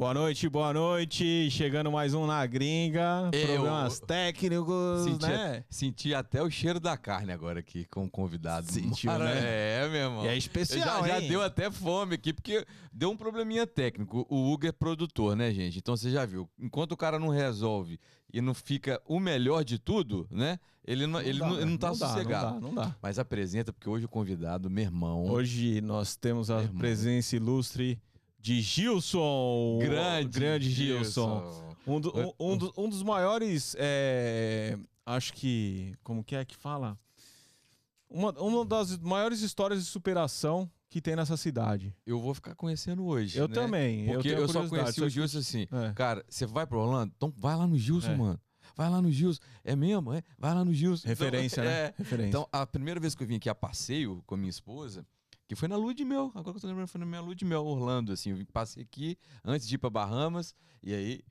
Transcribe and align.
Boa 0.00 0.14
noite, 0.14 0.48
boa 0.48 0.72
noite. 0.72 1.50
Chegando 1.50 1.92
mais 1.92 2.14
um 2.14 2.24
na 2.26 2.46
gringa. 2.46 3.28
Eu- 3.34 3.56
Problemas 3.56 4.00
técnicos, 4.00 5.04
Senti, 5.04 5.26
né? 5.26 5.64
senti 5.68 6.14
até 6.14 6.42
o 6.42 6.48
cheiro 6.50 6.80
da 6.80 6.96
carne 6.96 7.30
agora 7.30 7.60
aqui 7.60 7.84
com 7.84 8.06
o 8.06 8.10
convidado. 8.10 8.72
Sentiu, 8.72 9.10
Cara, 9.10 9.26
né? 9.26 9.40
É, 9.44 9.88
meu 9.90 10.00
irmão. 10.00 10.24
E 10.24 10.28
é 10.28 10.38
especial, 10.38 11.02
já, 11.02 11.08
já 11.08 11.20
hein? 11.20 11.28
deu 11.28 11.42
até 11.42 11.70
fome 11.70 12.14
aqui, 12.14 12.32
porque 12.32 12.64
deu 12.90 13.10
um 13.10 13.16
probleminha 13.16 13.66
técnico. 13.66 14.26
O 14.30 14.50
Hugo 14.50 14.68
é 14.68 14.72
produtor, 14.72 15.36
né, 15.36 15.52
gente? 15.52 15.76
Então 15.76 15.94
você 15.94 16.10
já 16.10 16.24
viu. 16.24 16.48
Enquanto 16.58 16.92
o 16.92 16.96
cara 16.96 17.18
não 17.18 17.28
resolve 17.28 18.00
e 18.32 18.40
não 18.40 18.54
fica 18.54 19.02
o 19.04 19.20
melhor 19.20 19.62
de 19.62 19.78
tudo, 19.78 20.26
né? 20.30 20.58
Ele 20.82 21.06
não, 21.06 21.20
ele 21.20 21.40
dá, 21.40 21.46
não, 21.46 21.56
ele 21.56 21.64
não 21.66 21.76
tá 21.76 21.88
não 21.88 21.98
dá, 21.98 22.08
sossegado. 22.08 22.54
Não 22.54 22.60
dá, 22.60 22.66
não 22.68 22.74
dá. 22.74 22.96
Mas 23.02 23.18
apresenta, 23.18 23.70
porque 23.70 23.90
hoje 23.90 24.06
o 24.06 24.08
convidado, 24.08 24.70
meu 24.70 24.82
irmão. 24.82 25.26
Hoje 25.26 25.82
nós 25.82 26.16
temos 26.16 26.50
a 26.50 26.62
presença 26.78 27.36
ilustre 27.36 28.00
de 28.40 28.60
Gilson. 28.60 29.78
grande. 29.80 30.38
Grande 30.38 30.70
Gilson. 30.70 31.74
Um, 31.86 32.00
do- 32.00 32.12
um- 32.18 32.32
um 32.52 32.56
do- 32.56 32.72
um 32.76 32.88
dos 32.88 33.02
maiores. 33.02 33.74
é, 33.78 34.78
acho 35.06 35.32
que. 35.32 35.94
Como 36.02 36.22
que 36.24 36.34
é 36.36 36.44
que 36.44 36.56
fala? 36.56 36.98
Uma, 38.08 38.32
uma 38.40 38.64
das 38.64 38.98
maiores 38.98 39.40
histórias 39.40 39.84
de 39.84 39.88
superação 39.88 40.68
que 40.88 41.00
tem 41.00 41.14
nessa 41.14 41.36
cidade. 41.36 41.94
Eu 42.04 42.20
vou 42.20 42.34
ficar 42.34 42.54
conhecendo 42.56 43.04
hoje. 43.04 43.38
Eu 43.38 43.46
né? 43.46 43.54
também, 43.54 44.06
eu 44.06 44.14
Porque 44.14 44.30
tenho 44.30 44.40
eu, 44.40 44.48
só 44.48 44.66
conheci 44.68 45.00
o 45.02 45.08
Gilson 45.08 45.38
assim. 45.38 45.66
É. 45.70 45.92
Cara, 45.94 46.24
você 46.28 46.44
vai 46.46 46.66
pro 46.66 46.80
Orlando? 46.80 47.12
Então 47.16 47.32
vai 47.38 47.54
lá 47.56 47.66
no 47.66 47.78
Gilson, 47.78 48.10
É. 48.12 48.16
mano. 48.16 48.40
Vai 48.76 48.88
lá 48.90 49.00
no 49.00 49.10
Gilson. 49.12 49.40
É 49.64 49.76
mesmo? 49.76 50.12
É? 50.12 50.22
Vai 50.38 50.54
lá 50.54 50.64
no 50.64 50.72
Gilson. 50.74 51.06
Referência, 51.06 51.60
Então, 51.60 51.70
né? 51.72 51.80
é. 51.86 51.94
Referência. 51.96 52.28
Então, 52.28 52.48
a 52.50 52.66
primeira 52.66 52.98
vez 52.98 53.14
que 53.14 53.22
eu 53.22 53.26
vim 53.26 53.36
aqui 53.36 53.48
a 53.48 53.54
passeio 53.54 54.22
com 54.26 54.34
a 54.34 54.38
minha 54.38 54.50
esposa, 54.50 55.06
que 55.50 55.56
foi 55.56 55.66
na 55.66 55.74
lua 55.74 55.92
de 55.92 56.04
mel. 56.04 56.30
Agora 56.32 56.52
que 56.52 56.58
eu 56.58 56.60
tô 56.60 56.68
lembrando, 56.68 56.86
foi 56.86 57.00
na 57.00 57.04
minha 57.04 57.20
lua 57.20 57.34
de 57.34 57.44
mel, 57.44 57.66
Orlando, 57.66 58.12
assim. 58.12 58.30
Eu 58.30 58.46
passei 58.52 58.84
aqui 58.84 59.18
antes 59.44 59.66
de 59.66 59.74
ir 59.74 59.78
pra 59.78 59.90
Bahamas. 59.90 60.54
E 60.80 60.94
aí, 60.94 61.24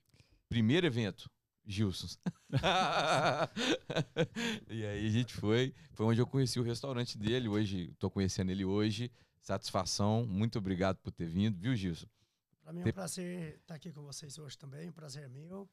primeiro 0.50 0.86
evento, 0.86 1.32
Gilson. 1.66 2.08
e 4.70 4.86
aí 4.86 5.08
a 5.08 5.10
gente 5.10 5.34
foi. 5.34 5.74
Foi 5.94 6.06
onde 6.06 6.20
eu 6.20 6.28
conheci 6.28 6.60
o 6.60 6.64
restaurante 6.64 7.18
dele. 7.18 7.48
Hoje, 7.48 7.96
tô 7.98 8.12
conhecendo 8.12 8.52
ele 8.52 8.66
hoje. 8.66 9.10
Satisfação. 9.42 10.26
Muito 10.26 10.60
obrigado 10.60 10.98
por 10.98 11.14
ter 11.14 11.26
vindo, 11.26 11.58
viu, 11.58 11.74
Gilson? 11.74 12.08
Para 12.62 12.74
mim 12.74 12.82
é 12.82 12.90
um 12.90 12.92
prazer 12.92 13.56
estar 13.62 13.76
aqui 13.76 13.90
com 13.90 14.02
vocês 14.02 14.38
hoje 14.38 14.58
também, 14.58 14.90
um 14.90 14.92
prazer 14.92 15.30
meu. 15.30 15.66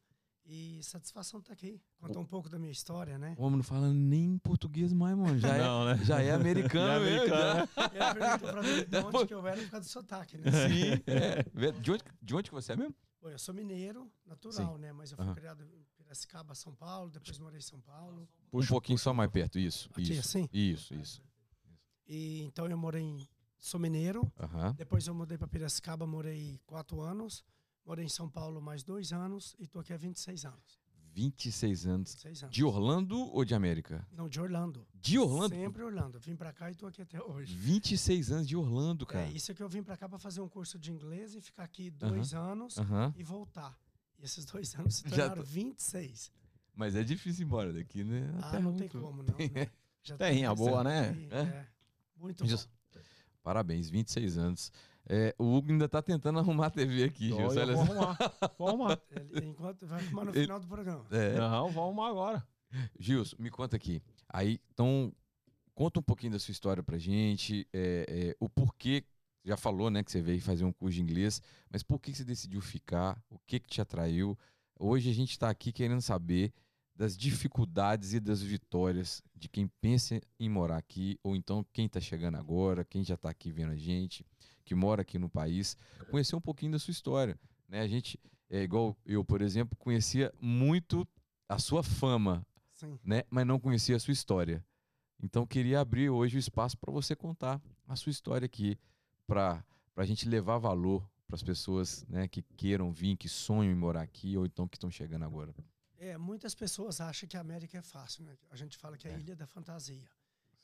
E 0.49 0.81
satisfação 0.83 1.41
estar 1.41 1.53
aqui. 1.53 1.81
Contar 1.99 2.21
um 2.21 2.25
pouco 2.25 2.49
da 2.49 2.57
minha 2.57 2.71
história, 2.71 3.19
né? 3.19 3.35
O 3.37 3.43
homem 3.43 3.57
não 3.57 3.65
fala 3.65 3.93
nem 3.93 4.39
português 4.39 4.93
mais, 4.93 5.17
mano. 5.17 5.37
Já, 5.41 5.59
Não, 5.59 5.89
é, 5.89 5.97
né? 5.97 6.05
já 6.05 6.23
é 6.23 6.31
americano, 6.31 6.89
é 7.05 7.11
mesmo, 7.11 7.35
americano. 7.35 7.69
Ele 7.93 8.15
perguntou 8.15 8.49
para 8.51 8.63
mim 8.63 8.85
de 8.85 8.97
onde 8.99 9.27
que 9.27 9.35
eu 9.35 9.47
era 9.47 9.61
por 9.61 9.71
causa 9.71 9.87
do 9.87 9.91
sotaque, 9.91 10.39
né? 10.39 10.45
Sim. 10.53 11.03
é. 11.11 11.43
De, 11.73 11.91
onde, 11.91 12.05
de 12.23 12.35
onde 12.37 12.49
que 12.49 12.55
você 12.55 12.73
é 12.75 12.77
mesmo? 12.77 12.95
Bom, 13.21 13.29
eu 13.29 13.39
sou 13.41 13.53
mineiro, 13.53 14.09
natural, 14.25 14.75
Sim. 14.77 14.81
né? 14.81 14.93
Mas 14.93 15.11
eu 15.11 15.17
fui 15.17 15.27
Aham. 15.27 15.35
criado 15.35 15.65
em 15.65 15.85
Piracicaba, 15.97 16.55
São 16.55 16.73
Paulo, 16.73 17.11
depois 17.11 17.37
morei 17.41 17.59
em 17.59 17.63
São 17.63 17.81
Paulo. 17.81 18.29
um 18.53 18.67
pouquinho 18.67 18.99
só 18.99 19.13
mais 19.13 19.29
perto, 19.29 19.59
isso. 19.59 19.89
Aqui, 19.91 20.03
isso, 20.13 20.21
assim? 20.21 20.49
Isso, 20.53 20.95
isso. 20.95 21.23
E 22.07 22.43
então 22.45 22.69
eu 22.69 22.79
morei 22.79 23.03
em... 23.03 23.29
Sou 23.59 23.81
mineiro, 23.81 24.31
Aham. 24.39 24.75
depois 24.75 25.09
eu 25.09 25.15
mudei 25.15 25.37
para 25.37 25.49
Piracicaba, 25.49 26.07
morei 26.07 26.61
quatro 26.67 27.01
anos. 27.01 27.43
Morei 27.87 28.05
em 28.05 28.09
São 28.09 28.29
Paulo 28.29 28.61
mais 28.61 28.83
dois 28.83 29.13
anos 29.13 29.55
e 29.59 29.67
tô 29.67 29.79
aqui 29.79 29.93
há 29.93 29.97
26 29.97 30.45
anos. 30.45 30.81
26 31.15 31.87
anos. 31.87 32.11
26 32.15 32.43
anos. 32.43 32.55
De 32.55 32.65
Orlando 32.65 33.17
ou 33.33 33.45
de 33.45 33.55
América? 33.55 34.07
Não, 34.13 34.29
de 34.29 34.39
Orlando. 34.41 34.87
De 34.93 35.19
Orlando? 35.19 35.55
Sempre 35.55 35.83
Orlando. 35.83 36.19
Vim 36.19 36.37
para 36.37 36.53
cá 36.53 36.71
e 36.71 36.75
tô 36.75 36.87
aqui 36.87 37.01
até 37.01 37.23
hoje. 37.23 37.55
26 37.57 38.33
anos 38.33 38.49
de 38.49 38.57
Orlando, 38.57 39.07
cara. 39.07 39.27
É, 39.27 39.31
isso 39.31 39.51
é 39.51 39.55
que 39.55 39.63
eu 39.63 39.69
vim 39.69 39.83
pra 39.83 39.97
cá 39.97 40.09
pra 40.09 40.19
fazer 40.19 40.41
um 40.41 40.49
curso 40.49 40.79
de 40.79 40.93
inglês 40.93 41.35
e 41.35 41.41
ficar 41.41 41.63
aqui 41.65 41.89
dois 41.91 42.35
anos 42.35 42.77
Aham. 42.77 43.15
e 43.17 43.23
voltar. 43.23 43.79
E 44.19 44.25
esses 44.25 44.45
dois 44.45 44.75
anos 44.75 44.97
se 44.97 45.05
Já 45.09 45.17
tornaram 45.29 45.43
tô- 45.43 45.49
26. 45.49 46.33
Mas 46.75 46.95
é 46.95 47.03
difícil 47.03 47.43
ir 47.43 47.47
embora 47.47 47.73
daqui, 47.73 48.05
né? 48.05 48.31
Ah, 48.43 48.49
Até 48.49 48.57
não 48.59 48.73
muito. 48.73 48.79
tem 48.81 48.89
como, 49.01 49.23
não. 49.23 49.33
né? 49.39 49.71
Já 50.03 50.17
Tem, 50.19 50.45
a 50.45 50.55
boa, 50.55 50.85
né? 50.85 51.09
aí, 51.11 51.29
É. 51.33 51.67
Muito 52.17 52.45
bom. 52.45 52.57
Parabéns, 53.43 53.89
26 53.89 54.37
anos. 54.37 54.71
É, 55.09 55.35
o 55.39 55.57
Hugo 55.57 55.71
ainda 55.71 55.89
tá 55.89 56.03
tentando 56.03 56.39
arrumar 56.39 56.67
a 56.67 56.71
TV 56.71 57.05
aqui, 57.05 57.29
Gilson. 57.29 57.43
eu 57.43 57.49
Olha 57.49 57.73
vou 57.75 57.83
arrumar. 57.83 58.19
Vou 58.59 58.69
arrumar. 58.69 59.01
Ele- 59.11 59.47
enquanto 59.47 59.87
vai 59.87 60.01
arrumar 60.05 60.25
no 60.25 60.33
final 60.33 60.59
do 60.61 60.67
programa. 60.67 61.07
É. 61.11 61.35
Não, 61.39 61.67
vamos 61.71 61.79
arrumar 61.79 62.09
agora. 62.09 62.49
Gilson, 62.99 63.37
me 63.39 63.51
conta 63.51 63.77
aqui. 63.77 64.03
Aí, 64.29 64.61
então, 64.73 65.13
conta 65.75 66.01
um 66.01 66.03
pouquinho 66.03 66.33
da 66.33 66.39
sua 66.39 66.53
história 66.53 66.83
pra 66.83 66.99
gente, 66.99 67.67
é, 67.73 68.07
é, 68.09 68.37
o 68.41 68.49
porquê, 68.49 69.05
já 69.45 69.57
falou, 69.57 69.91
né, 69.91 70.03
que 70.03 70.11
você 70.11 70.21
veio 70.21 70.41
fazer 70.41 70.65
um 70.65 70.73
curso 70.73 70.97
de 70.97 71.03
inglês, 71.03 71.41
mas 71.71 71.83
por 71.85 72.01
que 72.01 72.11
que 72.11 72.19
você 72.19 72.25
decidiu 72.25 72.61
ficar? 72.61 73.23
O 73.31 73.39
que 73.47 73.61
que 73.61 73.69
te 73.69 73.81
atraiu? 73.81 74.37
Hoje 74.79 75.09
a 75.09 75.15
gente 75.15 75.31
está 75.31 75.49
aqui 75.49 75.71
querendo 75.73 76.01
saber 76.03 76.53
das 76.97 77.17
dificuldades 77.17 78.15
e 78.15 78.19
das 78.21 78.43
vitórias 78.43 79.23
de 79.35 79.49
quem 79.49 79.69
pensa 79.81 80.21
em 80.41 80.49
morar 80.49 80.79
aqui, 80.79 81.19
ou 81.23 81.37
então 81.37 81.65
quem 81.73 81.87
está 81.87 82.01
chegando 82.01 82.37
agora, 82.37 82.85
quem 82.85 83.05
já 83.05 83.15
está 83.15 83.31
aqui 83.31 83.53
vendo 83.53 83.73
a 83.73 83.77
gente, 83.77 84.25
que 84.67 84.75
mora 84.75 85.01
aqui 85.03 85.19
no 85.19 85.31
país, 85.31 85.77
conhecer 86.11 86.35
um 86.37 86.41
pouquinho 86.41 86.73
da 86.73 86.79
sua 86.79 86.91
história. 86.91 87.39
Né? 87.69 87.81
A 87.81 87.87
gente, 87.87 88.21
é 88.51 88.63
igual 88.63 88.95
eu, 89.07 89.25
por 89.25 89.41
exemplo, 89.41 89.79
conhecia 89.79 90.35
muito 90.41 91.09
a 91.49 91.59
sua 91.59 91.83
fama, 91.83 92.45
Sim. 92.75 92.99
né? 93.05 93.23
Mas 93.31 93.47
não 93.47 93.61
conhecia 93.61 93.97
a 93.97 94.01
sua 94.01 94.13
história. 94.13 94.63
Então 95.23 95.47
queria 95.47 95.81
abrir 95.81 96.11
hoje 96.11 96.37
o 96.37 96.39
espaço 96.39 96.77
para 96.77 96.93
você 96.93 97.15
contar 97.15 97.63
a 97.87 97.97
sua 97.97 98.11
história 98.11 98.45
aqui, 98.45 98.77
para 99.27 99.65
a 99.97 100.05
gente 100.05 100.29
levar 100.29 100.59
valor 100.59 101.09
para 101.27 101.37
as 101.37 101.43
pessoas, 101.43 102.05
né, 102.09 102.29
que 102.29 102.43
queiram 102.57 102.93
vir, 102.93 103.17
que 103.17 103.29
sonham 103.29 103.73
em 103.73 103.75
morar 103.75 104.03
aqui 104.03 104.37
ou 104.37 104.45
então 104.47 104.69
que 104.69 104.77
estão 104.77 104.91
chegando 104.91 105.25
agora. 105.25 105.55
É, 105.99 106.19
muitas 106.19 106.55
pessoas 106.55 107.01
acham 107.01 107.29
que 107.29 107.37
a 107.37 107.41
América 107.41 107.79
é 107.79 107.83
fácil, 107.83 108.25
né? 108.25 108.37
A 108.51 108.57
gente 108.57 108.77
fala 108.77 108.99
que 108.99 109.09
é 109.09 109.15
a 109.15 109.19
ilha 109.19 109.35
da 109.35 109.47
fantasia. 109.47 110.09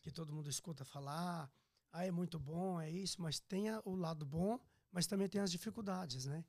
Que 0.01 0.11
todo 0.11 0.33
mundo 0.33 0.51
escuta 0.51 0.85
falar, 0.85 1.51
ah, 1.93 2.07
é 2.07 2.11
muito 2.11 2.39
bom, 2.39 2.81
é 2.81 2.91
isso, 2.91 3.21
mas 3.21 3.39
tem 3.39 3.67
o 3.85 3.95
lado 3.95 4.25
bom, 4.25 4.59
mas 4.91 5.07
também 5.07 5.29
tem 5.29 5.41
as 5.41 5.51
dificuldades, 5.51 6.25
né? 6.27 6.45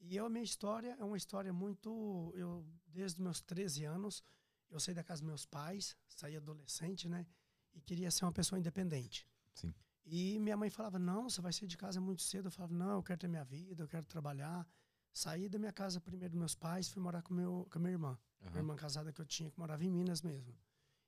E 0.00 0.16
eu, 0.16 0.24
a 0.24 0.30
minha 0.30 0.42
história 0.42 0.96
é 0.98 1.04
uma 1.04 1.16
história 1.16 1.52
muito. 1.52 2.32
Eu, 2.34 2.64
desde 2.86 3.20
meus 3.20 3.42
13 3.42 3.84
anos, 3.84 4.24
eu 4.70 4.80
saí 4.80 4.94
da 4.94 5.04
casa 5.04 5.20
dos 5.20 5.28
meus 5.28 5.44
pais, 5.44 5.94
saí 6.08 6.36
adolescente, 6.36 7.08
né? 7.08 7.26
E 7.74 7.80
queria 7.82 8.10
ser 8.10 8.24
uma 8.24 8.32
pessoa 8.32 8.58
independente. 8.58 9.28
Sim. 9.54 9.74
E 10.06 10.38
minha 10.40 10.56
mãe 10.56 10.70
falava: 10.70 10.98
Não, 10.98 11.28
você 11.28 11.42
vai 11.42 11.52
sair 11.52 11.68
de 11.68 11.76
casa 11.76 12.00
muito 12.00 12.22
cedo. 12.22 12.46
Eu 12.46 12.50
falava: 12.50 12.72
Não, 12.72 12.96
eu 12.96 13.02
quero 13.02 13.20
ter 13.20 13.28
minha 13.28 13.44
vida, 13.44 13.82
eu 13.82 13.88
quero 13.88 14.06
trabalhar. 14.06 14.66
Saí 15.12 15.48
da 15.48 15.58
minha 15.58 15.72
casa 15.72 16.00
primeiro 16.00 16.32
dos 16.32 16.38
meus 16.38 16.54
pais, 16.54 16.88
fui 16.88 17.02
morar 17.02 17.20
com, 17.22 17.34
meu, 17.34 17.68
com 17.70 17.78
a 17.78 17.80
minha 17.80 17.92
irmã. 17.92 18.18
Aham. 18.40 18.50
Minha 18.50 18.60
irmã 18.60 18.76
casada 18.76 19.12
que 19.12 19.20
eu 19.20 19.26
tinha, 19.26 19.50
que 19.50 19.58
morava 19.58 19.84
em 19.84 19.90
Minas 19.90 20.22
mesmo. 20.22 20.56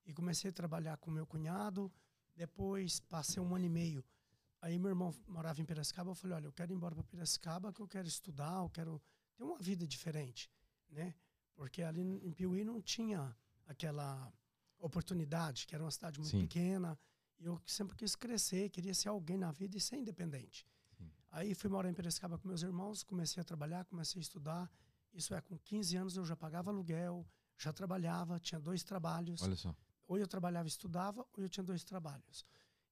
E 0.05 0.13
comecei 0.13 0.51
a 0.51 0.53
trabalhar 0.53 0.97
com 0.99 1.11
meu 1.11 1.27
cunhado. 1.27 1.91
Depois 2.35 3.01
passei 3.01 3.43
um 3.43 3.55
ano 3.55 3.65
e 3.65 3.69
meio. 3.69 4.05
Aí 4.61 4.79
meu 4.79 4.91
irmão 4.91 5.15
morava 5.27 5.61
em 5.61 5.65
Piracicaba. 5.65 6.11
Eu 6.11 6.15
falei: 6.15 6.37
Olha, 6.37 6.47
eu 6.47 6.53
quero 6.53 6.73
ir 6.73 6.77
embora 6.77 6.95
para 6.95 7.05
Piracicaba, 7.05 7.73
que 7.73 7.81
eu 7.81 7.89
quero 7.89 8.07
estudar, 8.07 8.63
eu 8.63 8.71
quero 8.71 9.03
ter 9.37 9.45
uma 9.45 9.59
vida 9.59 9.87
diferente, 9.87 10.51
né? 10.89 11.15
Porque 11.55 11.83
ali 11.83 12.01
em 12.01 12.33
Piuí 12.33 12.65
não 12.65 12.81
tinha 12.81 13.37
aquela 13.67 14.33
oportunidade, 14.79 15.67
que 15.67 15.75
era 15.75 15.85
uma 15.85 15.91
cidade 15.91 16.19
muito 16.19 16.31
Sim. 16.31 16.43
pequena. 16.43 16.99
E 17.39 17.45
eu 17.45 17.61
sempre 17.67 17.97
quis 17.97 18.15
crescer, 18.15 18.71
queria 18.71 18.95
ser 18.95 19.09
alguém 19.09 19.37
na 19.37 19.51
vida 19.51 19.77
e 19.77 19.81
ser 19.81 19.97
independente. 19.97 20.67
Aí 21.33 21.55
fui 21.55 21.71
morar 21.71 21.89
em 21.89 21.95
Piracicaba 21.95 22.39
com 22.39 22.47
meus 22.47 22.63
irmãos, 22.63 23.03
comecei 23.03 23.41
a 23.41 23.45
trabalhar, 23.45 23.87
comecei 23.87 24.21
a 24.21 24.23
estudar. 24.23 24.71
Isso 25.15 25.35
é, 25.35 25.41
com 25.41 25.59
15 25.59 25.97
anos 25.97 26.17
eu 26.17 26.27
já 26.27 26.37
pagava 26.37 26.71
aluguel, 26.71 27.27
já 27.57 27.73
trabalhava, 27.73 28.39
tinha 28.39 28.61
dois 28.61 28.85
trabalhos. 28.85 29.41
Olha 29.41 29.57
só. 29.57 29.75
Ou 30.07 30.19
eu 30.19 30.27
trabalhava 30.27 30.67
e 30.67 30.71
estudava, 30.71 31.27
ou 31.33 31.43
eu 31.43 31.49
tinha 31.49 31.65
dois 31.65 31.85
trabalhos. 31.85 32.45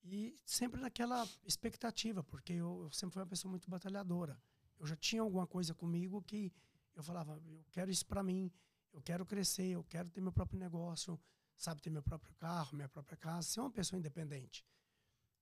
E 0.02 0.34
sempre 0.44 0.80
naquela 0.80 1.28
expectativa, 1.44 2.22
porque 2.22 2.54
eu, 2.54 2.84
eu 2.84 2.90
sempre 2.90 3.14
fui 3.14 3.22
uma 3.22 3.28
pessoa 3.28 3.50
muito 3.50 3.68
batalhadora. 3.68 4.40
Eu 4.78 4.86
já 4.86 4.96
tinha 4.96 5.20
alguma 5.20 5.46
coisa 5.46 5.74
comigo 5.74 6.22
que 6.22 6.52
eu 6.94 7.02
falava, 7.02 7.40
eu 7.46 7.64
quero 7.70 7.90
isso 7.90 8.06
para 8.06 8.22
mim, 8.22 8.50
eu 8.92 9.02
quero 9.02 9.24
crescer, 9.26 9.68
eu 9.68 9.84
quero 9.84 10.10
ter 10.10 10.20
meu 10.20 10.32
próprio 10.32 10.58
negócio, 10.58 11.20
sabe, 11.56 11.82
ter 11.82 11.90
meu 11.90 12.02
próprio 12.02 12.34
carro, 12.34 12.74
minha 12.74 12.88
própria 12.88 13.16
casa, 13.16 13.48
ser 13.48 13.60
uma 13.60 13.70
pessoa 13.70 13.98
independente. 13.98 14.64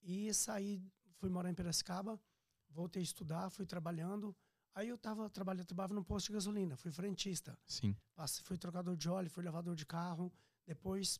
E 0.02 0.32
saí, 0.34 0.82
fui 1.14 1.28
morar 1.28 1.50
em 1.50 1.54
Piracicaba, 1.54 2.20
voltei 2.68 3.00
a 3.00 3.04
estudar, 3.04 3.50
fui 3.50 3.66
trabalhando. 3.66 4.36
Aí 4.74 4.88
eu 4.88 4.96
estava 4.96 5.28
trabalhando, 5.30 5.66
trabalhava 5.66 5.94
num 5.94 6.04
posto 6.04 6.26
de 6.26 6.32
gasolina, 6.32 6.76
fui 6.76 6.90
frentista. 6.90 7.58
Sim. 7.66 7.96
Passei, 8.14 8.44
fui 8.44 8.58
trocador 8.58 8.96
de 8.96 9.08
óleo, 9.08 9.30
fui 9.30 9.42
lavador 9.42 9.74
de 9.74 9.86
carro. 9.86 10.32
Depois 10.66 11.18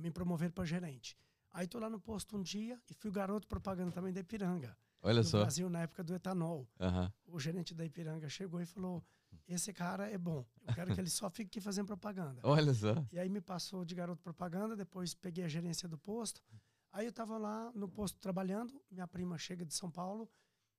me 0.00 0.10
promoveram 0.10 0.52
para 0.52 0.64
gerente. 0.64 1.16
Aí 1.52 1.66
tô 1.68 1.78
lá 1.78 1.88
no 1.88 2.00
posto 2.00 2.36
um 2.36 2.42
dia 2.42 2.80
e 2.90 2.94
fui 2.94 3.10
garoto 3.10 3.46
propaganda 3.46 3.92
também 3.92 4.12
da 4.12 4.20
Ipiranga. 4.20 4.76
Olha 5.02 5.18
no 5.18 5.24
só. 5.24 5.40
Brasil, 5.42 5.68
na 5.70 5.82
época 5.82 6.02
do 6.02 6.14
etanol. 6.14 6.68
Aham. 6.80 7.12
O 7.26 7.38
gerente 7.38 7.74
da 7.74 7.84
Ipiranga 7.84 8.28
chegou 8.28 8.60
e 8.60 8.66
falou: 8.66 9.04
Esse 9.46 9.72
cara 9.72 10.10
é 10.10 10.18
bom. 10.18 10.44
Eu 10.66 10.74
quero 10.74 10.94
que 10.94 11.00
ele 11.00 11.10
só 11.10 11.28
fique 11.30 11.48
aqui 11.48 11.60
fazendo 11.60 11.86
propaganda. 11.86 12.40
Olha 12.44 12.72
só. 12.74 12.94
E 13.12 13.18
aí 13.18 13.28
me 13.28 13.40
passou 13.40 13.84
de 13.84 13.94
garoto 13.94 14.22
propaganda, 14.22 14.74
depois 14.74 15.14
peguei 15.14 15.44
a 15.44 15.48
gerência 15.48 15.88
do 15.88 15.98
posto. 15.98 16.42
Aí 16.90 17.06
eu 17.06 17.12
tava 17.12 17.36
lá 17.38 17.70
no 17.74 17.88
posto 17.88 18.18
trabalhando, 18.18 18.80
minha 18.90 19.06
prima 19.06 19.36
chega 19.36 19.64
de 19.64 19.74
São 19.74 19.90
Paulo 19.90 20.30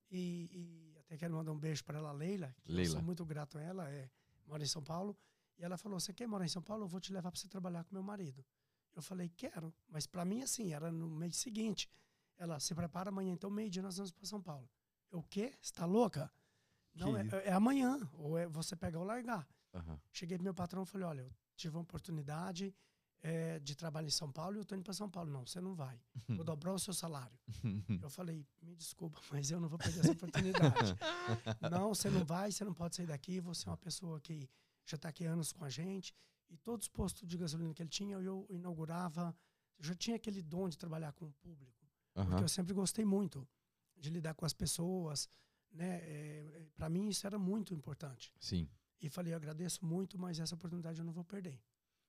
E, 0.10 0.50
e 0.94 0.98
até 1.00 1.18
quero 1.18 1.34
mandar 1.34 1.52
um 1.52 1.60
beijo 1.60 1.84
para 1.84 1.98
ela, 2.00 2.12
Leila. 2.14 2.56
Que 2.64 2.72
Eu 2.72 2.76
Leila. 2.78 2.92
sou 2.94 3.02
muito 3.02 3.26
grato 3.26 3.58
a 3.58 3.62
ela, 3.62 3.90
é, 3.90 4.10
mora 4.48 4.64
em 4.64 4.68
São 4.68 4.82
Paulo. 4.84 5.16
E 5.58 5.64
ela 5.64 5.78
falou: 5.78 6.00
Você 6.00 6.14
quer 6.14 6.28
morar 6.28 6.46
em 6.46 6.50
São 6.50 6.62
Paulo? 6.62 6.84
Eu 6.84 6.88
vou 6.88 7.00
te 7.00 7.14
levar 7.14 7.32
para 7.32 7.40
você 7.40 7.48
trabalhar 7.48 7.84
com 7.84 7.94
meu 7.94 8.04
marido. 8.04 8.44
Eu 8.96 9.02
falei: 9.02 9.30
Quero. 9.36 9.74
Mas 9.90 10.08
para 10.08 10.24
mim, 10.26 10.42
assim, 10.42 10.74
era 10.74 10.92
no 10.92 11.08
mês 11.10 11.36
seguinte. 11.36 11.90
Ela 12.38 12.60
se 12.60 12.74
prepara 12.76 13.10
amanhã, 13.10 13.32
então 13.34 13.50
meio-dia 13.50 13.82
nós 13.82 13.98
vamos 13.98 14.12
para 14.12 14.26
São 14.26 14.42
Paulo. 14.42 14.70
Eu, 15.12 15.20
o 15.20 15.24
quê? 15.24 15.54
Você 15.62 15.74
tá 15.74 15.86
louca? 15.86 16.32
Não, 16.94 17.16
é, 17.18 17.24
Que- 17.28 17.36
é 17.36 17.52
amanhã. 17.54 18.00
Ou 18.14 18.38
é 18.38 18.48
você 18.48 18.76
pegar 18.76 19.00
ou 19.00 19.06
largar. 19.06 19.48
Aham. 19.74 20.00
Cheguei 20.12 20.38
pro 20.38 20.44
meu 20.44 20.54
patrão 20.54 20.84
e 20.84 20.86
falei: 20.86 21.08
Olha, 21.08 21.22
eu 21.22 21.32
tive 21.56 21.76
uma 21.76 21.82
oportunidade 21.84 22.74
eh, 23.22 23.60
de 23.60 23.76
trabalho 23.76 24.08
em 24.08 24.12
São 24.12 24.32
Paulo 24.32 24.56
e 24.56 24.60
eu 24.60 24.66
tô 24.66 24.76
indo 24.76 24.84
para 24.84 24.94
São 24.94 25.10
Paulo. 25.10 25.30
Não, 25.32 25.46
você 25.46 25.60
não 25.62 25.74
vai. 25.76 26.00
Vou 26.30 26.44
dobrar 26.46 26.74
o 26.74 26.80
seu 26.80 26.94
salário. 26.94 27.38
Eu 28.02 28.10
falei: 28.10 28.46
Me 28.62 28.76
desculpa, 28.76 29.20
mas 29.32 29.50
eu 29.52 29.60
não 29.60 29.68
vou 29.70 29.78
perder 29.80 30.00
essa 30.02 30.12
oportunidade. 30.12 30.96
não, 31.72 31.90
você 31.94 32.10
não 32.10 32.24
vai, 32.26 32.52
você 32.52 32.64
não 32.64 32.74
pode 32.74 32.96
sair 32.96 33.08
daqui. 33.08 33.40
Você 33.42 33.68
é 33.68 33.72
uma 33.72 33.78
pessoa 33.78 34.20
que 34.22 34.50
já 34.86 34.96
está 34.96 35.10
aqui 35.10 35.26
anos 35.26 35.52
com 35.52 35.64
a 35.66 35.70
gente. 35.70 36.14
E 36.50 36.58
todos 36.58 36.86
os 36.86 36.90
postos 36.90 37.28
de 37.28 37.38
gasolina 37.38 37.74
que 37.74 37.82
ele 37.82 37.90
tinha, 37.90 38.18
eu 38.18 38.46
inaugurava. 38.50 39.36
Eu 39.78 39.84
já 39.84 39.96
tinha 39.96 40.16
aquele 40.16 40.42
dom 40.42 40.70
de 40.70 40.78
trabalhar 40.78 41.12
com 41.14 41.26
o 41.26 41.32
público. 41.34 41.86
Porque 42.14 42.34
Aham. 42.34 42.42
eu 42.42 42.48
sempre 42.48 42.74
gostei 42.74 43.04
muito 43.04 43.48
de 43.98 44.10
lidar 44.10 44.34
com 44.34 44.46
as 44.46 44.54
pessoas. 44.54 45.30
Né? 45.72 46.00
para 46.76 46.90
mim, 46.90 47.10
isso 47.10 47.28
era 47.28 47.38
muito 47.38 47.74
importante. 47.74 48.34
Sim. 48.40 48.70
E 49.02 49.10
falei, 49.10 49.34
eu 49.34 49.38
agradeço 49.38 49.86
muito, 49.86 50.18
mas 50.18 50.40
essa 50.40 50.56
oportunidade 50.56 51.00
eu 51.00 51.06
não 51.06 51.12
vou 51.12 51.26
perder. 51.26 51.60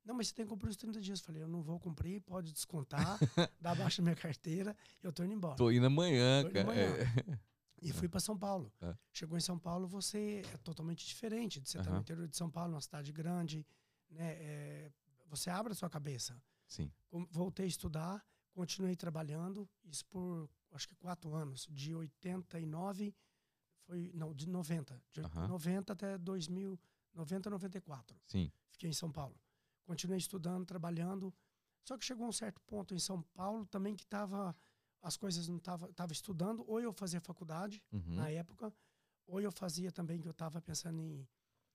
Não, 0.04 0.14
mas 0.14 0.28
você 0.28 0.34
tem 0.34 0.44
que 0.44 0.50
cumprir 0.50 0.70
os 0.70 0.76
30 0.76 1.00
dias. 1.00 1.20
Falei, 1.20 1.42
eu 1.42 1.48
não 1.48 1.62
vou 1.62 1.80
cumprir, 1.80 2.20
pode 2.20 2.52
descontar, 2.52 3.18
dá 3.60 3.72
abaixo 3.72 4.00
da 4.00 4.04
minha 4.04 4.14
carteira, 4.14 4.76
eu 5.02 5.12
tô 5.12 5.24
indo 5.24 5.34
embora. 5.34 5.56
Tô 5.56 5.68
indo 5.70 5.84
amanhã, 5.86 6.42
Tô 6.42 6.48
indo 6.48 6.54
cara. 6.54 6.64
amanhã. 6.70 6.94
É. 6.96 7.38
E 7.82 7.92
fui 7.92 8.08
para 8.08 8.20
São 8.20 8.36
Paulo. 8.38 8.72
É. 8.80 8.96
Chegou 9.12 9.36
em 9.36 9.40
São 9.40 9.58
Paulo, 9.58 9.86
você 9.86 10.42
é 10.52 10.56
totalmente 10.56 11.06
diferente 11.06 11.60
de 11.60 11.68
você 11.68 11.76
estar 11.76 11.90
Aham. 11.90 11.98
no 11.98 12.02
interior 12.02 12.26
de 12.26 12.34
São 12.34 12.50
Paulo, 12.50 12.72
uma 12.72 12.80
cidade 12.80 13.12
grande, 13.12 13.66
né? 14.16 14.32
É, 14.38 14.92
você 15.26 15.50
abre 15.50 15.72
a 15.72 15.76
sua 15.76 15.90
cabeça. 15.90 16.40
Sim. 16.66 16.90
Voltei 17.30 17.66
a 17.66 17.68
estudar, 17.68 18.24
continuei 18.52 18.96
trabalhando, 18.96 19.68
isso 19.84 20.04
por 20.06 20.48
acho 20.72 20.88
que 20.88 20.94
quatro 20.96 21.32
anos, 21.34 21.66
de 21.70 21.94
89, 21.94 23.14
foi, 23.84 24.10
não, 24.12 24.34
de 24.34 24.48
90, 24.48 25.00
de 25.12 25.20
Aham. 25.20 25.46
90 25.48 25.92
até 25.92 26.18
2000, 26.18 26.78
90, 27.14 27.48
94. 27.50 28.18
Sim. 28.26 28.50
Fiquei 28.70 28.90
em 28.90 28.92
São 28.92 29.10
Paulo. 29.12 29.38
Continuei 29.84 30.18
estudando, 30.18 30.66
trabalhando. 30.66 31.32
Só 31.84 31.96
que 31.96 32.04
chegou 32.04 32.26
um 32.26 32.32
certo 32.32 32.60
ponto 32.62 32.94
em 32.94 32.98
São 32.98 33.22
Paulo 33.22 33.64
também 33.66 33.94
que 33.94 34.04
tava 34.04 34.54
as 35.00 35.16
coisas 35.16 35.46
não 35.46 35.58
tava 35.60 35.92
tava 35.92 36.12
estudando, 36.12 36.64
ou 36.68 36.80
eu 36.80 36.92
fazia 36.92 37.20
faculdade 37.20 37.80
Uhum. 37.92 38.16
na 38.16 38.28
época, 38.28 38.74
ou 39.26 39.40
eu 39.40 39.52
fazia 39.52 39.92
também 39.92 40.20
que 40.20 40.26
eu 40.26 40.32
estava 40.32 40.60
pensando 40.60 41.00
em 41.00 41.26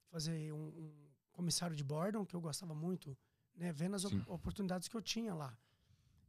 fazer 0.10 0.52
um, 0.52 0.68
um 0.68 1.11
comissário 1.32 1.76
de 1.76 1.84
bordo, 1.84 2.26
que 2.26 2.36
eu 2.36 2.42
gostava 2.42 2.74
muito, 2.74 3.18
né, 3.56 3.72
vendo 3.72 3.96
as 3.96 4.06
op- 4.06 4.14
oportunidades 4.30 4.88
que 4.88 4.96
eu 4.96 5.02
tinha 5.02 5.34
lá 5.34 5.58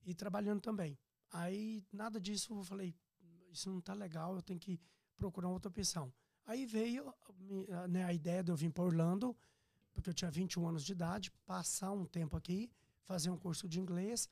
e 0.04 0.14
trabalhando 0.14 0.60
também. 0.60 0.98
Aí 1.30 1.84
nada 1.92 2.20
disso 2.20 2.54
eu 2.54 2.64
falei, 2.64 2.94
isso 3.50 3.70
não 3.70 3.80
tá 3.80 3.94
legal, 3.94 4.34
eu 4.36 4.42
tenho 4.42 4.58
que 4.60 4.80
procurar 5.16 5.48
outra 5.48 5.68
opção. 5.68 6.12
Aí 6.46 6.66
veio 6.66 7.12
né, 7.88 8.04
a 8.04 8.12
ideia 8.12 8.42
de 8.42 8.50
eu 8.50 8.56
vir 8.56 8.70
para 8.72 8.82
Orlando, 8.84 9.36
porque 9.92 10.10
eu 10.10 10.14
tinha 10.14 10.30
21 10.30 10.66
anos 10.68 10.84
de 10.84 10.92
idade, 10.92 11.30
passar 11.46 11.92
um 11.92 12.04
tempo 12.04 12.36
aqui, 12.36 12.70
fazer 13.04 13.30
um 13.30 13.36
curso 13.38 13.68
de 13.68 13.78
inglês. 13.78 14.28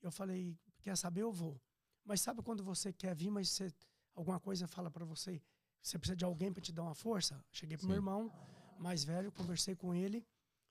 Eu 0.00 0.10
falei, 0.10 0.58
quer 0.80 0.96
saber, 0.96 1.22
eu 1.22 1.32
vou. 1.32 1.60
Mas 2.04 2.20
sabe 2.20 2.42
quando 2.42 2.64
você 2.64 2.92
quer 2.92 3.14
vir, 3.14 3.30
mas 3.30 3.48
você, 3.50 3.72
alguma 4.14 4.40
coisa 4.40 4.66
fala 4.66 4.90
para 4.90 5.04
você, 5.04 5.40
você 5.80 5.98
precisa 5.98 6.16
de 6.16 6.24
alguém 6.24 6.52
para 6.52 6.62
te 6.62 6.72
dar 6.72 6.82
uma 6.82 6.94
força? 6.94 7.44
Cheguei 7.52 7.76
pro 7.76 7.86
meu 7.86 7.96
irmão, 7.96 8.32
mais 8.82 9.04
velho, 9.04 9.30
conversei 9.32 9.74
com 9.76 9.94
ele. 9.94 10.26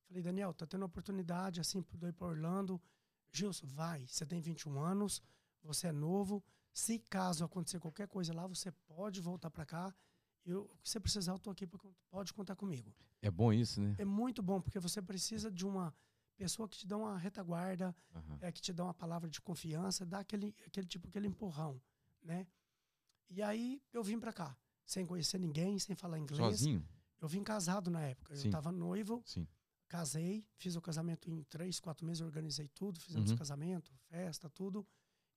Falei, 0.08 0.22
Daniel, 0.22 0.54
tá 0.54 0.66
tendo 0.68 0.84
oportunidade 0.84 1.62
assim 1.62 1.82
para 1.82 2.10
ir 2.10 2.14
para 2.14 2.28
Orlando. 2.28 2.80
Gilson, 3.32 3.66
vai, 3.68 4.06
você 4.06 4.26
tem 4.26 4.42
21 4.42 4.78
anos, 4.80 5.22
você 5.64 5.88
é 5.88 5.92
novo. 5.92 6.44
Se 6.74 7.00
caso 7.00 7.46
acontecer 7.46 7.80
qualquer 7.80 8.08
coisa 8.08 8.34
lá, 8.34 8.46
você 8.46 8.72
pode 8.86 9.22
voltar 9.22 9.50
para 9.50 9.66
cá. 9.66 9.96
Eu, 10.46 10.64
o 10.64 10.78
que 10.80 10.90
você 10.90 11.00
precisar, 11.00 11.32
eu 11.32 11.40
tô 11.40 11.50
aqui, 11.50 11.66
pra, 11.66 11.80
pode 12.10 12.34
contar 12.34 12.56
comigo. 12.56 12.94
É 13.22 13.32
bom 13.32 13.54
isso, 13.54 13.80
né? 13.80 13.96
É 13.98 14.06
muito 14.06 14.42
bom, 14.42 14.60
porque 14.60 14.80
você 14.80 15.02
precisa 15.02 15.50
de 15.50 15.66
uma 15.66 15.94
pessoa 16.36 16.68
que 16.68 16.78
te 16.80 16.88
dá 16.88 16.98
uma 16.98 17.18
retaguarda, 17.18 17.96
Aham. 18.16 18.38
é 18.42 18.52
que 18.52 18.60
te 18.60 18.74
dá 18.74 18.84
uma 18.84 18.94
palavra 18.94 19.30
de 19.30 19.40
confiança, 19.40 20.06
dá 20.06 20.20
aquele, 20.20 20.56
aquele 20.66 20.88
tipo, 20.88 21.08
aquele 21.08 21.28
empurrão, 21.28 21.80
né? 22.22 22.48
E 23.30 23.42
aí 23.42 23.82
eu 23.94 24.04
vim 24.04 24.20
pra 24.20 24.34
cá, 24.34 24.58
sem 24.86 25.06
conhecer 25.06 25.40
ninguém, 25.40 25.78
sem 25.78 25.96
falar 25.96 26.18
inglês. 26.18 26.40
Sozinho? 26.40 26.86
Eu 27.22 27.28
vim 27.28 27.44
casado 27.44 27.90
na 27.92 28.02
época. 28.02 28.36
Sim. 28.36 28.48
Eu 28.48 28.52
tava 28.52 28.72
noivo, 28.72 29.22
Sim. 29.26 29.48
casei, 29.88 30.46
fiz 30.58 30.76
o 30.76 30.82
casamento 30.82 31.30
em 31.30 31.44
três, 31.44 31.80
quatro 31.80 32.06
meses, 32.06 32.22
organizei 32.22 32.68
tudo, 32.70 33.00
fizemos 33.00 33.30
Uhum. 33.30 33.36
o 33.36 33.38
casamento, 33.38 33.94
festa, 34.10 34.50
tudo. 34.50 34.86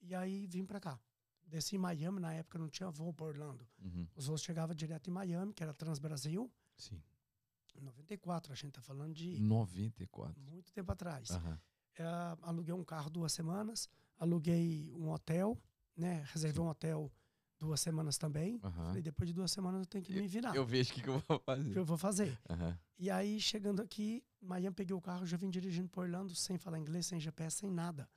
E 0.00 0.14
aí 0.14 0.46
vim 0.46 0.64
pra 0.64 0.80
cá. 0.80 0.98
Desci 1.46 1.76
em 1.76 1.78
Miami, 1.78 2.20
na 2.20 2.32
época 2.32 2.58
não 2.58 2.68
tinha 2.70 2.90
voo 2.90 3.12
pra 3.12 3.26
Orlando. 3.26 3.68
Uhum. 3.82 4.08
Os 4.16 4.26
voos 4.26 4.42
chegavam 4.42 4.74
direto 4.74 5.10
em 5.10 5.12
Miami, 5.12 5.52
que 5.52 5.62
era 5.62 5.74
Transbrasil. 5.74 6.50
Sim. 6.76 7.00
Em 7.74 7.80
94, 7.82 8.52
a 8.52 8.56
gente 8.56 8.72
tá 8.72 8.80
falando 8.80 9.12
de 9.14 9.38
94. 9.40 10.40
muito 10.40 10.72
tempo 10.72 10.90
atrás. 10.92 11.30
Aham. 11.32 11.60
É, 11.98 12.04
aluguei 12.42 12.72
um 12.74 12.82
carro 12.84 13.10
duas 13.10 13.32
semanas, 13.32 13.88
aluguei 14.18 14.92
um 14.94 15.10
hotel, 15.10 15.60
né? 15.96 16.24
Reservei 16.32 16.62
um 16.62 16.68
hotel 16.68 17.12
duas 17.64 17.80
semanas 17.80 18.16
também. 18.18 18.60
Aham. 18.62 18.84
Falei, 18.86 19.02
depois 19.02 19.28
de 19.28 19.34
duas 19.34 19.50
semanas 19.50 19.80
eu 19.80 19.86
tenho 19.86 20.04
que 20.04 20.12
me 20.12 20.26
virar. 20.28 20.54
Eu 20.54 20.64
vejo 20.64 20.90
o 20.90 20.94
que, 20.94 21.02
que 21.02 21.08
eu 21.08 21.18
vou 21.26 21.36
O 21.36 21.40
que 21.40 21.44
fazer. 21.46 21.78
eu 21.78 21.84
vou 21.84 21.96
fazer? 21.98 22.38
Aham. 22.48 22.78
E 22.98 23.10
aí, 23.10 23.40
chegando 23.40 23.80
aqui, 23.82 24.22
Miami, 24.40 24.74
peguei 24.74 24.94
o 24.94 25.00
carro, 25.00 25.26
já 25.26 25.36
vim 25.36 25.50
dirigindo 25.50 25.88
por 25.88 26.04
Orlando, 26.04 26.34
sem 26.34 26.56
falar 26.58 26.78
inglês, 26.78 27.06
sem 27.06 27.18
GPS, 27.18 27.56
sem 27.58 27.70
nada. 27.70 28.08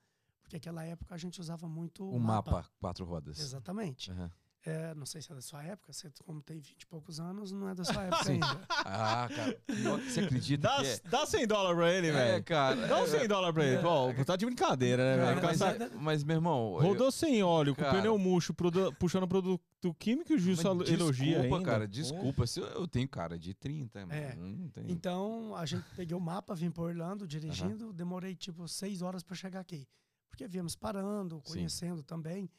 Porque 0.42 0.56
naquela 0.58 0.84
época 0.84 1.14
a 1.16 1.18
gente 1.18 1.40
usava 1.42 1.68
muito 1.68 2.08
O 2.10 2.20
mapa, 2.20 2.66
quatro 2.80 3.04
rodas. 3.06 3.40
Exatamente. 3.40 4.12
Aham. 4.12 4.32
É, 4.69 4.94
não 4.96 5.06
sei 5.06 5.22
se 5.22 5.31
é 5.31 5.36
da 5.36 5.42
sua 5.42 5.64
época, 5.64 5.94
você 5.94 6.12
como 6.25 6.42
tem 6.42 6.60
20 6.60 6.81
e 6.81 6.86
poucos 6.88 7.19
anos, 7.22 7.54
não 7.54 7.69
é 7.69 7.74
da 7.75 7.86
sua 7.86 8.04
época 8.04 8.24
Sim. 8.25 8.34
ainda. 8.34 8.66
Ah, 8.69 9.30
cara. 9.34 9.58
Você 10.04 10.19
acredita 10.19 10.68
Dá, 10.68 10.78
que 10.81 10.88
é? 10.88 11.00
dá 11.10 11.25
100 11.25 11.48
dólares 11.48 11.78
pra 11.78 11.94
ele, 11.94 12.08
É, 12.08 12.12
velho. 12.12 12.44
cara. 12.44 12.88
Dá 12.88 13.02
uns 13.02 13.10
100 13.10 13.28
dólares 13.30 13.54
pra 13.54 13.66
ele. 13.66 13.75
É. 13.78 13.81
Pô, 13.81 14.25
tá 14.25 14.36
de 14.36 14.46
brincadeira, 14.46 15.16
né, 15.18 15.25
velho? 15.25 15.42
mas, 15.44 15.62
é- 15.62 15.90
mas, 15.96 16.24
meu 16.25 16.36
irmão. 16.36 16.75
eu- 16.81 16.88
Rodou 16.88 17.12
sem 17.12 17.42
óleo, 17.42 17.74
com 17.75 17.81
Cara. 17.81 17.98
pneu 17.98 18.18
murcho, 18.18 18.54
produ- 18.54 18.92
puxando 19.00 19.25
produto 19.28 19.62
químico 19.98 20.34
e 20.34 20.36
o 20.36 20.40
juiz 20.40 20.62
mas 20.62 20.90
elogia 20.90 21.25
Desculpa, 21.38 21.56
ainda. 21.58 21.72
cara. 21.72 21.88
Desculpa. 21.88 22.45
Se 22.45 22.59
eu, 22.59 22.66
eu 22.68 22.88
tenho 22.88 23.07
cara 23.07 23.40
de 23.40 23.54
30, 23.54 24.06
mano. 24.06 24.12
É. 24.19 24.36
Não 24.36 24.68
tem. 24.69 24.92
Então, 24.92 25.56
a 25.56 25.66
gente 25.66 25.86
peguei 25.95 26.16
o 26.16 26.19
mapa, 26.19 26.54
vim 26.54 26.69
para 26.71 26.83
Orlando 26.83 27.26
dirigindo, 27.26 27.94
demorei 27.94 28.36
tipo 28.36 28.68
seis 28.68 29.02
horas 29.02 29.24
para 29.24 29.36
chegar 29.36 29.62
aqui. 29.62 29.88
Porque 30.30 30.45
viemos 30.45 30.76
parando, 30.76 31.42
Sim. 31.45 31.54
conhecendo 31.54 32.04
também, 32.04 32.50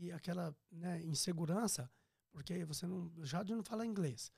e 0.00 0.12
aquela 0.12 0.54
né, 0.70 1.02
insegurança, 1.04 1.90
porque 2.30 2.64
você 2.64 2.86
não. 2.86 3.10
Já 3.24 3.42
de 3.42 3.54
não 3.54 3.62
falar 3.62 3.86
inglês, 3.86 4.32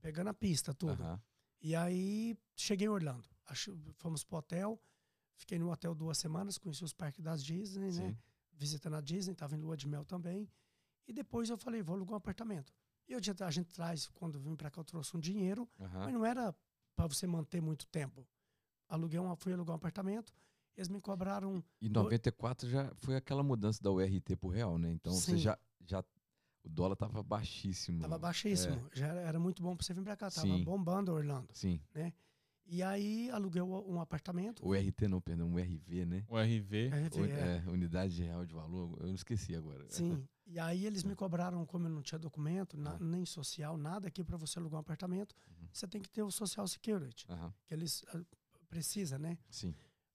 pegando 0.00 0.28
a 0.28 0.34
pista, 0.34 0.72
tudo. 0.74 1.02
Aham. 1.02 1.20
E 1.60 1.76
aí 1.76 2.36
cheguei 2.56 2.86
em 2.86 2.90
Orlando. 2.90 3.28
Acho, 3.46 3.76
fomos 3.98 4.24
pro 4.24 4.38
hotel, 4.38 4.80
fiquei 5.36 5.58
no 5.58 5.70
hotel 5.70 5.94
duas 5.94 6.18
semanas, 6.18 6.58
conheci 6.58 6.82
os 6.82 6.92
parques 6.92 7.22
das 7.22 7.42
Disney, 7.44 7.92
né? 7.92 8.08
Sim. 8.10 8.18
Visitando 8.52 8.96
a 8.96 9.00
Disney, 9.00 9.34
tava 9.34 9.54
em 9.54 9.60
lua 9.60 9.76
de 9.76 9.86
mel 9.86 10.04
também. 10.04 10.50
E 11.06 11.12
depois 11.12 11.50
eu 11.50 11.56
falei, 11.56 11.82
vou 11.82 11.94
alugar 11.96 12.14
um 12.14 12.16
apartamento. 12.16 12.72
E 13.08 13.12
eu, 13.12 13.20
tinha- 13.20 13.34
a 13.40 13.50
gente 13.50 13.72
traz, 13.72 14.08
quando 14.08 14.38
vim 14.38 14.54
para 14.56 14.70
cá, 14.70 14.80
eu 14.80 14.84
trouxe 14.84 15.16
um 15.16 15.20
dinheiro, 15.20 15.68
Aham. 15.80 16.04
mas 16.04 16.14
não 16.14 16.24
era 16.24 16.54
para 16.94 17.06
você 17.06 17.26
manter 17.26 17.60
muito 17.60 17.86
tempo. 17.88 18.26
Aluguei 18.88 19.18
uma, 19.18 19.34
fui 19.36 19.52
alugar 19.52 19.74
um 19.74 19.76
apartamento, 19.76 20.32
eles 20.76 20.88
me 20.88 21.00
cobraram. 21.00 21.62
E 21.80 21.88
94 21.88 22.68
já 22.68 22.92
foi 22.96 23.16
aquela 23.16 23.42
mudança 23.42 23.82
da 23.82 23.90
URT 23.90 24.36
pro 24.36 24.48
real, 24.50 24.78
né? 24.78 24.90
Então 24.92 25.12
você 25.12 25.32
Sim. 25.32 25.38
já, 25.38 25.58
já. 25.86 26.04
O 26.64 26.68
dólar 26.68 26.94
tava 26.94 27.22
baixíssimo. 27.24 28.00
Tava 28.00 28.18
baixíssimo. 28.18 28.88
Já 28.94 29.08
era, 29.08 29.20
era 29.20 29.38
muito 29.40 29.60
bom 29.62 29.74
para 29.76 29.84
você 29.84 29.92
vir 29.92 30.04
para 30.04 30.16
cá. 30.16 30.30
Tava 30.30 30.46
Sim. 30.46 30.62
bombando 30.62 31.12
Orlando. 31.12 31.48
Sim. 31.52 31.80
E 32.64 32.82
aí 32.82 33.28
aluguei 33.30 33.60
um 33.60 34.00
apartamento. 34.00 34.64
O 34.64 34.72
RT 34.72 35.08
não, 35.08 35.20
perdão, 35.20 35.52
o 35.52 35.58
RV, 35.58 36.06
né? 36.06 36.24
O 36.28 36.38
RV. 36.38 36.88
RV, 36.88 37.20
O- 37.20 37.24
é. 37.24 37.56
é, 37.66 37.68
unidade 37.68 38.14
de 38.14 38.22
real 38.22 38.46
de 38.46 38.54
valor. 38.54 38.96
Eu 39.02 39.12
esqueci 39.12 39.54
agora. 39.54 39.84
Sim. 39.88 40.26
E 40.44 40.58
aí 40.58 40.84
eles 40.84 41.02
me 41.04 41.14
cobraram, 41.14 41.64
como 41.64 41.86
eu 41.86 41.90
não 41.90 42.02
tinha 42.02 42.18
documento, 42.18 42.76
na- 42.76 42.94
Ah. 42.94 42.98
nem 43.00 43.24
social, 43.24 43.76
nada 43.76 44.08
aqui 44.08 44.22
para 44.24 44.36
você 44.36 44.58
alugar 44.58 44.78
um 44.78 44.80
apartamento. 44.80 45.34
Uhum. 45.48 45.68
Você 45.72 45.86
tem 45.86 46.00
que 46.02 46.10
ter 46.10 46.22
o 46.22 46.30
Social 46.32 46.66
Security, 46.66 47.24
Aham. 47.30 47.54
que 47.64 47.72
eles 47.72 48.04
ah, 48.12 48.20
precisa, 48.68 49.18
né? 49.18 49.38
Sim. 49.48 49.72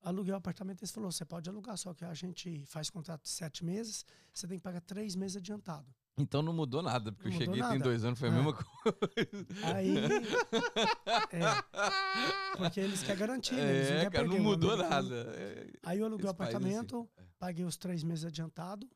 Aluguei 0.08 0.34
o 0.34 0.38
apartamento, 0.38 0.80
eles 0.82 0.92
falou, 0.92 1.12
você 1.12 1.26
pode 1.26 1.50
alugar, 1.50 1.78
só 1.78 1.94
que 1.94 2.06
a 2.06 2.14
gente 2.14 2.66
faz 2.66 2.90
contrato 2.90 3.24
de 3.24 3.30
sete 3.30 3.66
meses, 3.66 4.06
você 4.34 4.48
tem 4.48 4.58
que 4.58 4.64
pagar 4.64 4.80
três 4.80 5.18
meses 5.18 5.36
adiantado. 5.36 5.86
Então 6.18 6.42
não 6.42 6.54
mudou 6.54 6.82
nada, 6.82 7.12
porque 7.12 7.28
Não 7.28 7.36
eu 7.36 7.40
cheguei 7.40 7.56
tem 7.62 7.62
nada. 7.62 7.84
dois 7.84 8.06
anos, 8.06 8.18
foi 8.18 8.30
a 8.30 8.32
É. 8.32 8.36
mesma 8.36 8.54
coisa. 8.54 9.48
Aí, 9.76 9.96
é, 11.34 12.56
porque 12.56 12.80
eles 12.80 13.04
querem 13.04 13.18
garantir, 13.18 13.56
né? 13.56 13.76
Eles 13.76 13.90
É, 13.90 14.10
querem 14.10 14.12
cara, 14.12 14.28
não 14.28 14.40
mudou 14.40 14.78
nada. 14.78 15.16
É, 15.36 15.68
Aí 15.84 16.00
eu 16.00 16.06
aluguei 16.06 16.26
o 16.26 16.30
é 16.30 16.32
assim. 16.32 16.36
apartamento, 16.44 17.10
É. 17.18 17.24
paguei 17.38 17.66
os 17.66 17.76
três 17.76 18.02
meses 18.02 18.24
adiantado, 18.24 18.90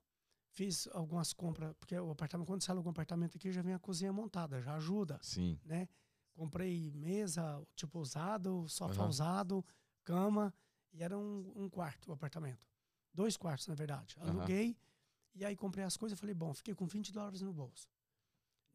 Fiz 0.54 0.88
algumas 0.92 1.32
compras, 1.32 1.74
porque 1.80 1.98
o 1.98 2.12
apartamento, 2.12 2.46
quando 2.48 2.62
você 2.62 2.72
aluga 2.72 2.90
um 2.90 2.92
apartamento 2.92 3.38
aqui, 3.38 3.54
já 3.54 3.62
vem 3.62 3.74
a 3.74 3.80
cozinha 3.80 4.12
montada, 4.12 4.62
já 4.62 4.76
ajuda, 4.76 5.18
Sim. 5.22 5.58
né? 5.64 5.88
Comprei 6.34 6.92
mesa, 6.92 7.62
tipo, 7.74 8.00
usado, 8.00 8.68
sofá 8.68 9.04
Aham. 9.04 9.10
usado, 9.10 9.66
cama, 10.04 10.54
e 10.94 11.04
era 11.04 11.18
um, 11.18 11.52
um 11.56 11.70
quarto 11.70 12.10
o 12.10 12.14
apartamento. 12.14 12.66
Dois 13.14 13.36
quartos, 13.38 13.68
na 13.68 13.76
verdade. 13.76 14.16
Aluguei, 14.20 14.78
e 15.36 15.44
aí 15.46 15.56
comprei 15.56 15.84
as 15.84 15.98
coisas, 15.98 16.20
falei, 16.20 16.34
bom, 16.36 16.54
fiquei 16.54 16.74
com 16.74 16.86
20 16.86 17.12
dólares 17.12 17.42
no 17.42 17.54
bolso. 17.54 17.90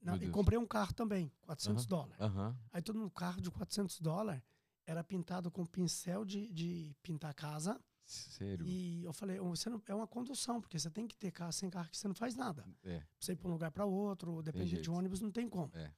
Na- 0.01 0.17
e 0.17 0.31
comprei 0.31 0.59
um 0.59 0.67
carro 0.67 0.93
também, 0.93 1.31
400 1.43 1.85
dólares. 1.87 2.21
Aham. 2.21 2.57
Aí 2.73 2.83
todo 2.83 2.99
no 2.99 3.11
carro 3.11 3.41
de 3.41 3.51
400 3.51 4.01
dólares 4.01 4.43
era 4.87 5.03
pintado 5.03 5.51
com 5.51 5.65
pincel 5.67 6.25
de, 6.25 6.53
de 6.53 6.95
pintar 7.03 7.35
casa. 7.35 7.81
Sério. 8.05 8.65
E 8.65 9.03
eu 9.03 9.13
falei, 9.13 9.41
"Ô, 9.41 9.49
você 9.49 9.69
não, 9.69 9.83
é 9.87 9.95
uma 9.95 10.07
condução, 10.07 10.61
porque 10.61 10.79
você 10.79 10.89
tem 10.91 11.09
que 11.09 11.17
ter 11.17 11.33
carro 11.33 11.53
sem 11.53 11.69
carro 11.69 11.89
que 11.91 11.97
você 11.97 12.07
não 12.07 12.15
faz 12.15 12.37
nada. 12.37 12.65
É. 12.85 13.03
Você 13.19 13.33
ir 13.33 13.37
para 13.37 13.49
um 13.49 13.53
lugar 13.53 13.71
para 13.73 13.85
outro, 13.85 14.43
depender 14.43 14.81
de 14.81 14.91
ônibus, 14.91 15.21
não 15.21 15.33
tem 15.33 15.49
como. 15.49 15.75
É. 15.75 15.93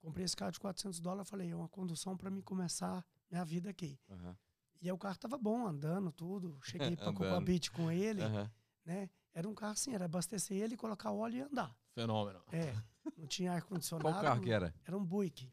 Comprei 0.00 0.24
esse 0.24 0.36
carro 0.36 0.50
de 0.50 0.58
400 0.58 0.98
dólares, 1.00 1.30
falei, 1.30 1.50
é 1.50 1.54
uma 1.56 1.68
condução 1.68 2.16
para 2.16 2.28
mim 2.30 2.40
começar 2.42 3.06
minha 3.30 3.44
vida 3.44 3.70
aqui. 3.70 3.98
Aham. 4.10 4.36
E 4.84 4.88
aí 4.88 4.92
o 4.92 4.98
carro 4.98 5.16
tava 5.16 5.38
bom, 5.38 5.66
andando, 5.66 6.12
tudo. 6.12 6.58
Cheguei 6.62 6.94
para 6.94 7.08
Andando. 7.08 7.16
Copabit 7.16 7.70
com 7.70 7.90
ele, 7.90 8.20
Aham. 8.22 8.50
né? 8.84 9.08
Era 9.32 9.48
um 9.48 9.54
carro 9.54 9.72
assim, 9.72 9.94
era 9.94 10.04
abastecer 10.04 10.58
ele, 10.58 10.76
colocar 10.76 11.10
óleo 11.10 11.38
e 11.38 11.40
andar. 11.40 11.74
Fenômeno. 11.94 12.38
É, 12.52 12.74
não 13.16 13.26
tinha 13.26 13.52
ar-condicionado. 13.52 14.10
Qual 14.14 14.22
carro 14.22 14.42
que 14.42 14.50
era? 14.52 14.74
Era 14.86 14.94
um 14.94 15.02
Buick. 15.02 15.50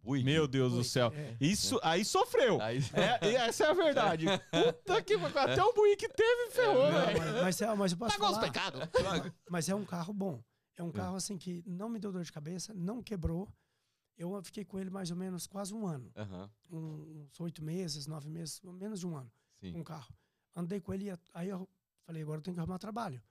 Buick. 0.00 0.24
Meu 0.24 0.46
Deus 0.46 0.70
do 0.70 0.76
Buick, 0.76 0.90
céu. 0.90 1.12
é. 1.12 1.36
Isso, 1.40 1.80
aí 1.82 2.04
sofreu. 2.04 2.62
Aí... 2.62 2.78
É, 3.20 3.34
essa 3.34 3.64
é 3.64 3.70
a 3.70 3.72
verdade. 3.74 4.26
Puta 4.52 5.02
que 5.02 5.18
pariu. 5.18 5.38
Até 5.54 5.64
o 5.64 5.72
Buick 5.74 6.08
teve, 6.10 6.50
ferrou, 6.52 6.84
Não, 6.92 7.00
velho. 7.06 7.18
mas, 7.18 7.42
mas, 7.42 7.60
é- 7.62 7.74
mas 7.74 7.92
eu 7.92 7.98
posso 7.98 8.12
Pagou 8.16 8.28
os 8.30 8.36
falar, 8.36 8.46
pecados. 8.46 8.80
mas 9.50 9.68
é 9.68 9.74
um 9.74 9.84
carro 9.84 10.14
bom. 10.14 10.40
É 10.76 10.84
um 10.84 10.92
carro 10.92 11.16
assim 11.16 11.36
que 11.36 11.64
não 11.66 11.88
me 11.88 11.98
deu 11.98 12.12
dor 12.12 12.22
de 12.22 12.30
cabeça, 12.32 12.72
não 12.72 13.02
quebrou. 13.02 13.52
Eu 14.18 14.42
fiquei 14.42 14.64
com 14.64 14.78
ele 14.80 14.90
mais 14.90 15.10
ou 15.12 15.16
menos 15.16 15.46
quase 15.46 15.72
um 15.72 15.86
ano. 15.86 16.10
Aham. 16.16 16.50
um- 16.70 17.22
uns 17.30 17.40
oito 17.40 17.62
meses, 17.64 18.06
nove 18.06 18.28
meses, 18.28 18.60
menos 18.62 19.00
de 19.00 19.06
um 19.06 19.16
ano, 19.16 19.30
Sim. 19.60 19.72
com 19.72 19.80
o 19.80 19.84
carro. 19.84 20.12
Andei 20.54 20.80
com 20.80 20.92
ele, 20.92 21.06
e 21.10 21.18
aí 21.32 21.48
eu 21.48 21.66
falei, 22.02 22.22
agora 22.22 22.38
eu 22.38 22.42
tenho 22.42 22.54
que 22.54 22.60
arrumar 22.60 22.78
trabalho. 22.78 23.22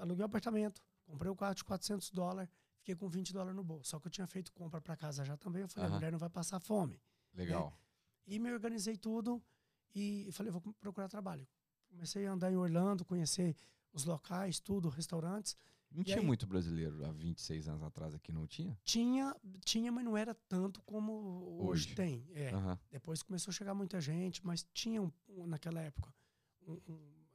Aluguei 0.00 0.22
um 0.22 0.26
apartamento, 0.26 0.82
comprei 1.06 1.30
o 1.30 1.36
carro 1.36 1.54
de 1.54 1.64
400 1.64 2.10
dólares, 2.10 2.50
fiquei 2.78 2.94
com 2.94 3.08
20 3.08 3.32
dólares 3.32 3.54
no 3.56 3.64
bolso. 3.64 3.90
Só 3.90 4.00
que 4.00 4.08
eu 4.08 4.10
tinha 4.10 4.26
feito 4.26 4.52
compra 4.52 4.80
para 4.80 4.96
casa 4.96 5.24
já 5.24 5.36
também. 5.36 5.62
Eu 5.62 5.68
falei, 5.68 5.86
Aham. 5.86 5.94
a 5.94 5.98
mulher 5.98 6.12
não 6.12 6.18
vai 6.18 6.28
passar 6.30 6.60
fome. 6.60 7.00
Legal. 7.34 7.72
E 8.26 8.38
me 8.38 8.52
organizei 8.52 8.96
tudo 8.96 9.42
e 9.94 10.28
falei, 10.32 10.50
vou 10.52 10.60
procurar 10.80 11.08
trabalho. 11.08 11.46
Comecei 11.88 12.26
a 12.26 12.32
andar 12.32 12.50
em 12.52 12.56
Orlando, 12.56 13.04
conhecer 13.04 13.56
os 13.92 14.04
locais, 14.04 14.58
tudo, 14.60 14.88
restaurantes. 14.88 15.56
Não 15.94 16.02
E 16.02 16.04
tinha 16.04 16.18
aí? 16.18 16.24
muito 16.26 16.46
brasileiro 16.46 17.04
há 17.04 17.12
26 17.12 17.68
anos 17.68 17.82
atrás 17.82 18.14
aqui, 18.14 18.32
não 18.32 18.46
tinha? 18.46 18.78
Tinha, 18.84 19.34
tinha, 19.64 19.90
mas 19.92 20.04
não 20.04 20.16
era 20.16 20.34
tanto 20.34 20.80
como 20.82 21.12
hoje, 21.60 21.88
Hoje. 21.88 21.94
tem. 21.94 22.26
É. 22.32 22.50
Aham. 22.54 22.78
Depois 22.90 23.22
começou 23.22 23.50
a 23.50 23.54
chegar 23.54 23.74
muita 23.74 24.00
gente, 24.00 24.44
mas 24.44 24.66
tinha 24.72 25.00
um- 25.02 25.12
um- 25.28 25.46
naquela 25.46 25.80
época, 25.80 26.12
um- 26.66 26.78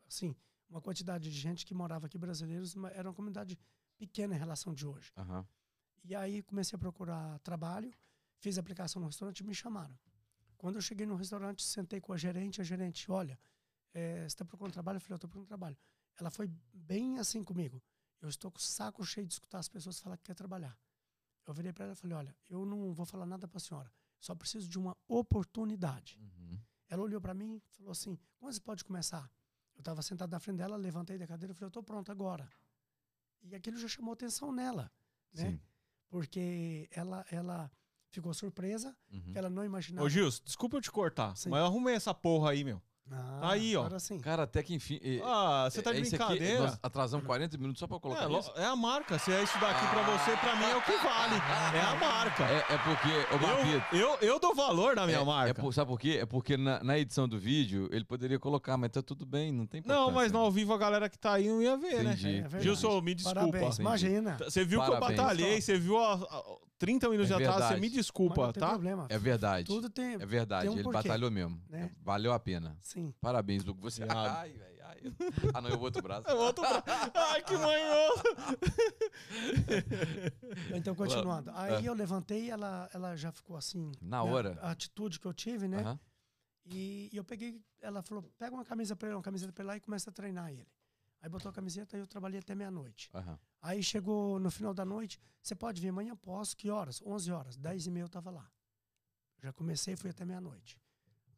assim, 0.07 0.35
uma 0.69 0.81
quantidade 0.81 1.29
de 1.31 1.37
gente 1.39 1.65
que 1.65 1.73
morava 1.73 2.07
aqui, 2.07 2.17
brasileiros, 2.17 2.75
mas 2.75 2.93
era 2.95 3.07
uma 3.07 3.13
comunidade 3.15 3.57
pequena 3.97 4.35
em 4.35 4.37
relação 4.39 4.73
de 4.73 4.85
hoje. 4.85 5.11
Aham. 5.17 5.47
E 6.03 6.15
aí 6.15 6.41
comecei 6.43 6.75
a 6.75 6.79
procurar 6.79 7.39
trabalho, 7.39 7.91
fiz 8.39 8.57
aplicação 8.57 9.01
no 9.01 9.07
restaurante 9.07 9.39
e 9.39 9.43
me 9.43 9.53
chamaram. 9.53 9.97
Quando 10.57 10.75
eu 10.75 10.81
cheguei 10.81 11.05
no 11.05 11.15
restaurante, 11.15 11.63
sentei 11.63 11.99
com 12.01 12.13
a 12.13 12.17
gerente, 12.17 12.61
a 12.61 12.63
gerente, 12.63 13.11
olha, 13.11 13.37
eh, 13.93 14.21
você 14.21 14.25
está 14.27 14.45
procurando 14.45 14.73
trabalho? 14.73 14.97
Eu 14.97 15.01
falei, 15.01 15.13
eu 15.13 15.17
estou 15.17 15.29
procurando 15.29 15.47
trabalho. 15.47 15.77
Ela 16.19 16.29
foi 16.31 16.49
bem 16.73 17.19
assim 17.19 17.43
comigo. 17.43 17.81
Eu 18.21 18.29
estou 18.29 18.49
com 18.51 18.57
o 18.57 18.61
saco 18.61 19.03
cheio 19.05 19.27
de 19.27 19.33
escutar 19.33 19.59
as 19.59 19.67
pessoas 19.69 19.99
falar 19.99 20.17
que 20.17 20.23
quer 20.23 20.33
trabalhar. 20.35 20.77
Eu 21.45 21.53
virei 21.53 21.71
para 21.71 21.85
ela 21.85 21.93
e 21.93 21.95
falei, 21.95 22.15
olha, 22.17 22.35
eu 22.49 22.65
não 22.65 22.93
vou 22.93 23.05
falar 23.05 23.25
nada 23.25 23.47
para 23.47 23.57
a 23.57 23.61
senhora, 23.61 23.91
só 24.19 24.35
preciso 24.35 24.67
de 24.67 24.77
uma 24.77 24.97
oportunidade. 25.07 26.17
Uhum. 26.19 26.59
Ela 26.89 27.03
olhou 27.03 27.21
para 27.21 27.33
mim 27.33 27.55
e 27.55 27.59
falou 27.75 27.91
assim: 27.91 28.17
quando 28.37 28.53
você 28.53 28.59
pode 28.61 28.83
começar? 28.83 29.29
Eu 29.75 29.79
estava 29.79 30.01
sentado 30.01 30.31
na 30.31 30.39
frente 30.39 30.57
dela, 30.57 30.75
levantei 30.75 31.17
da 31.17 31.27
cadeira 31.27 31.51
e 31.51 31.55
falei: 31.55 31.65
eu 31.67 31.69
estou 31.69 31.83
pronto 31.83 32.11
agora. 32.11 32.49
E 33.43 33.53
aquilo 33.55 33.77
já 33.77 33.87
chamou 33.87 34.13
atenção 34.13 34.51
nela, 34.51 34.91
né? 35.33 35.51
Sim. 35.51 35.61
Porque 36.09 36.87
ela, 36.91 37.25
ela 37.29 37.71
ficou 38.09 38.33
surpresa, 38.33 38.95
Uhum. 39.11 39.31
que 39.33 39.37
ela 39.37 39.49
não 39.49 39.63
imaginava. 39.63 40.05
Ô, 40.05 40.09
Gilson, 40.09 40.41
desculpa 40.43 40.77
eu 40.77 40.81
te 40.81 40.91
cortar, 40.91 41.35
Sim. 41.35 41.49
mas 41.49 41.59
eu 41.59 41.65
arrumei 41.65 41.93
essa 41.95 42.13
porra 42.13 42.51
aí, 42.51 42.63
meu. 42.63 42.81
Ah, 43.11 43.51
aí, 43.51 43.75
ó. 43.75 43.87
Sim. 43.99 44.19
Cara, 44.19 44.43
até 44.43 44.61
que 44.61 44.73
enfim. 44.73 44.99
e- 45.01 45.21
Ah, 45.23 45.67
você 45.69 45.81
tá 45.81 45.91
de 45.91 45.97
é 45.99 46.01
aqui, 46.01 46.09
brincadeira. 46.09 46.59
nós 46.61 46.79
atrasamos 46.83 47.25
40 47.25 47.57
minutos 47.57 47.79
só 47.79 47.87
pra 47.87 47.99
colocar 47.99 48.29
É, 48.29 48.39
isso? 48.39 48.51
é 48.55 48.65
a 48.65 48.75
marca. 48.75 49.17
Se 49.19 49.31
é 49.31 49.41
isso 49.43 49.57
daqui 49.59 49.85
pra 49.87 50.01
você, 50.03 50.31
pra 50.37 50.55
mim 50.55 50.65
é 50.65 50.75
o 50.75 50.81
que 50.81 50.91
vale. 50.97 51.35
É 51.75 51.81
a 51.81 51.95
marca. 51.95 52.43
É, 52.43 52.57
é 52.73 52.77
porque, 52.77 53.07
ô 53.33 53.95
Eu, 53.95 53.99
eu, 53.99 54.17
eu 54.21 54.39
dou 54.39 54.53
valor 54.53 54.95
na 54.95 55.05
minha 55.05 55.19
é, 55.19 55.23
marca. 55.25 55.51
é 55.51 55.53
por- 55.53 55.73
sabe 55.73 55.87
por 55.89 55.99
quê? 55.99 56.17
É 56.21 56.25
porque 56.25 56.57
na, 56.57 56.83
na 56.83 56.97
edição 56.97 57.27
do 57.27 57.39
vídeo 57.39 57.87
ele 57.91 58.03
poderia 58.03 58.37
colocar, 58.39 58.75
mas 58.77 58.91
tá 58.91 59.01
tudo 59.01 59.25
bem, 59.25 59.51
não 59.51 59.65
tem 59.65 59.81
Não, 59.85 60.11
mas 60.11 60.31
no 60.31 60.39
ao 60.39 60.51
vivo 60.51 60.73
a 60.73 60.77
galera 60.77 61.09
que 61.09 61.17
tá 61.17 61.33
aí 61.33 61.47
não 61.47 61.61
ia 61.61 61.77
ver, 61.77 62.03
Entendi. 62.03 62.25
né? 62.25 62.37
É 62.37 62.41
verdade. 62.41 62.63
Gilson, 62.63 63.01
me 63.01 63.15
desculpa. 63.15 63.39
Parabéns, 63.39 63.65
Entendi. 63.79 63.81
imagina. 63.81 64.37
Você 64.43 64.65
viu 64.65 64.81
que 64.81 64.87
Parabéns. 64.87 65.11
eu 65.11 65.17
batalhei, 65.17 65.61
você 65.61 65.77
viu 65.77 65.97
há, 65.97 66.13
há 66.13 66.43
30 66.77 67.09
minutos 67.09 67.31
É 67.31 67.35
atrás, 67.35 67.53
você 67.55 67.59
verdade. 67.61 67.81
me 67.81 67.89
desculpa, 67.89 68.45
não 68.47 68.53
tem 68.53 68.61
tá? 68.61 68.69
problema. 68.69 69.05
É 69.09 69.17
verdade. 69.17 69.65
Tudo 69.67 69.89
tem. 69.89 70.13
É 70.15 70.25
verdade, 70.25 70.63
tem 70.63 70.69
um 70.69 70.73
ele 70.75 70.83
porquê, 70.83 71.07
batalhou 71.07 71.31
mesmo. 71.31 71.61
né? 71.69 71.91
É, 71.91 72.03
valeu 72.03 72.33
a 72.33 72.39
pena. 72.39 72.77
Sim. 72.81 73.13
Parabéns, 73.19 73.63
Luco. 73.63 73.81
Você. 73.81 74.03
Ai, 74.03 74.53
ai, 74.61 74.79
ai. 74.83 74.97
Ah, 75.53 75.61
não, 75.61 75.69
eu 75.69 75.79
outro 75.79 76.01
braço. 76.01 76.27
É 76.27 76.33
outro 76.33 76.63
bra- 76.63 76.83
Ai, 77.13 77.41
que 77.43 77.55
manhoso. 77.57 78.23
Então, 80.75 80.95
continuando. 80.95 81.51
Aí 81.53 81.85
É. 81.85 81.89
eu 81.89 81.93
levantei, 81.93 82.49
ela, 82.49 82.89
ela 82.93 83.15
já 83.15 83.31
ficou 83.31 83.57
assim. 83.57 83.91
Na 84.01 84.23
né, 84.23 84.31
hora? 84.31 84.57
A 84.61 84.71
atitude 84.71 85.19
que 85.19 85.25
eu 85.27 85.33
tive, 85.33 85.67
né? 85.67 85.79
Aham. 85.79 85.99
E, 86.65 87.09
e 87.13 87.17
eu 87.17 87.23
peguei, 87.23 87.61
ela 87.81 88.01
falou, 88.01 88.23
pega 88.37 88.53
uma 88.53 88.65
camisa 88.65 88.95
pra 88.95 89.07
ele, 89.07 89.15
uma 89.15 89.21
camiseta 89.23 89.53
pra 89.53 89.63
ele 89.63 89.67
lá 89.69 89.77
e 89.77 89.79
começa 89.79 90.09
a 90.09 90.13
treinar 90.13 90.51
ele. 90.51 90.67
Aí 91.21 91.29
botou 91.29 91.49
a 91.49 91.53
camiseta 91.53 91.97
e 91.97 91.99
eu 91.99 92.07
trabalhei 92.07 92.39
até 92.39 92.53
meia-noite. 92.55 93.09
Aham. 93.13 93.39
Aí 93.61 93.81
chegou 93.83 94.39
no 94.39 94.51
final 94.51 94.73
da 94.73 94.85
noite, 94.85 95.19
você 95.41 95.55
pode 95.55 95.81
vir 95.81 95.89
amanhã? 95.89 96.15
Posso. 96.15 96.55
Que 96.55 96.69
horas? 96.69 97.01
11 97.05 97.31
horas. 97.31 97.57
10 97.57 97.87
e 97.87 97.91
meia 97.91 98.03
eu 98.03 98.09
tava 98.09 98.29
lá. 98.29 98.49
Já 99.39 99.51
comecei 99.53 99.93
e 99.93 99.97
fui 99.97 100.09
até 100.09 100.23
meia-noite. 100.25 100.79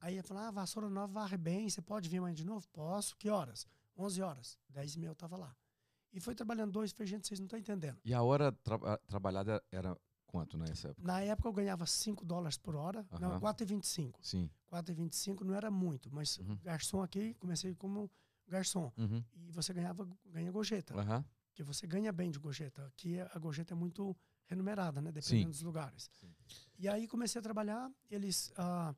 Aí 0.02 0.14
ele 0.16 0.24
falou, 0.24 0.44
ah, 0.44 0.52
vassoura 0.52 0.90
nova 0.90 1.12
varre 1.12 1.38
bem, 1.38 1.70
você 1.70 1.82
pode 1.82 2.08
vir 2.10 2.18
amanhã 2.20 2.34
de 2.34 2.46
novo? 2.46 2.68
Posso. 2.70 3.16
Que 3.18 3.30
horas? 3.30 3.66
11 3.98 4.22
horas. 4.22 4.58
10 4.70 4.96
e 4.96 5.00
meia 5.00 5.10
eu 5.12 5.16
tava 5.16 5.36
lá. 5.38 5.56
E 6.12 6.20
foi 6.20 6.34
trabalhando 6.34 6.72
dois, 6.72 6.92
falei, 6.92 7.08
gente, 7.08 7.28
vocês 7.28 7.40
não 7.40 7.46
estão 7.46 7.60
entendendo. 7.60 8.00
E 8.04 8.14
a 8.14 8.22
hora 8.22 8.52
tra- 8.52 8.98
trabalhada 9.08 9.64
era 9.72 9.96
quanto 10.26 10.58
nessa 10.58 10.90
época? 10.90 11.06
Na 11.08 11.22
época 11.22 11.48
eu 11.50 11.54
ganhava 11.54 11.86
5 11.86 12.26
dólares 12.26 12.58
por 12.58 12.76
hora, 12.76 13.06
não, 13.20 13.32
Aham. 13.32 13.40
4,25. 13.40 14.16
Sim. 14.22 14.50
4,25 14.72 15.42
não 15.42 15.54
era 15.54 15.70
muito, 15.70 16.10
mas 16.14 16.38
Uhum. 16.38 16.58
garçom 16.64 17.02
aqui, 17.04 17.34
comecei 17.36 17.76
como 17.76 18.10
garçom. 18.50 18.92
Uhum. 18.98 19.24
E 19.48 19.52
você 19.52 19.74
ganhava, 19.74 20.08
ganha 20.26 20.52
gorjeta. 20.52 20.94
Aham. 20.96 21.24
que 21.54 21.64
você 21.64 21.86
ganha 21.86 22.12
bem 22.12 22.32
de 22.32 22.40
gorjeta. 22.40 22.86
Aqui 22.88 23.20
a 23.20 23.38
gorjeta 23.38 23.74
é 23.74 23.76
muito 23.76 24.16
remunerada, 24.46 25.02
né? 25.02 25.12
Dependendo 25.12 25.44
Sim. 25.44 25.50
dos 25.50 25.62
lugares. 25.62 26.10
Sim. 26.14 26.34
E 26.78 26.88
aí 26.88 27.06
comecei 27.08 27.38
a 27.38 27.42
trabalhar, 27.42 27.92
eles 28.10 28.52
ah, 28.58 28.96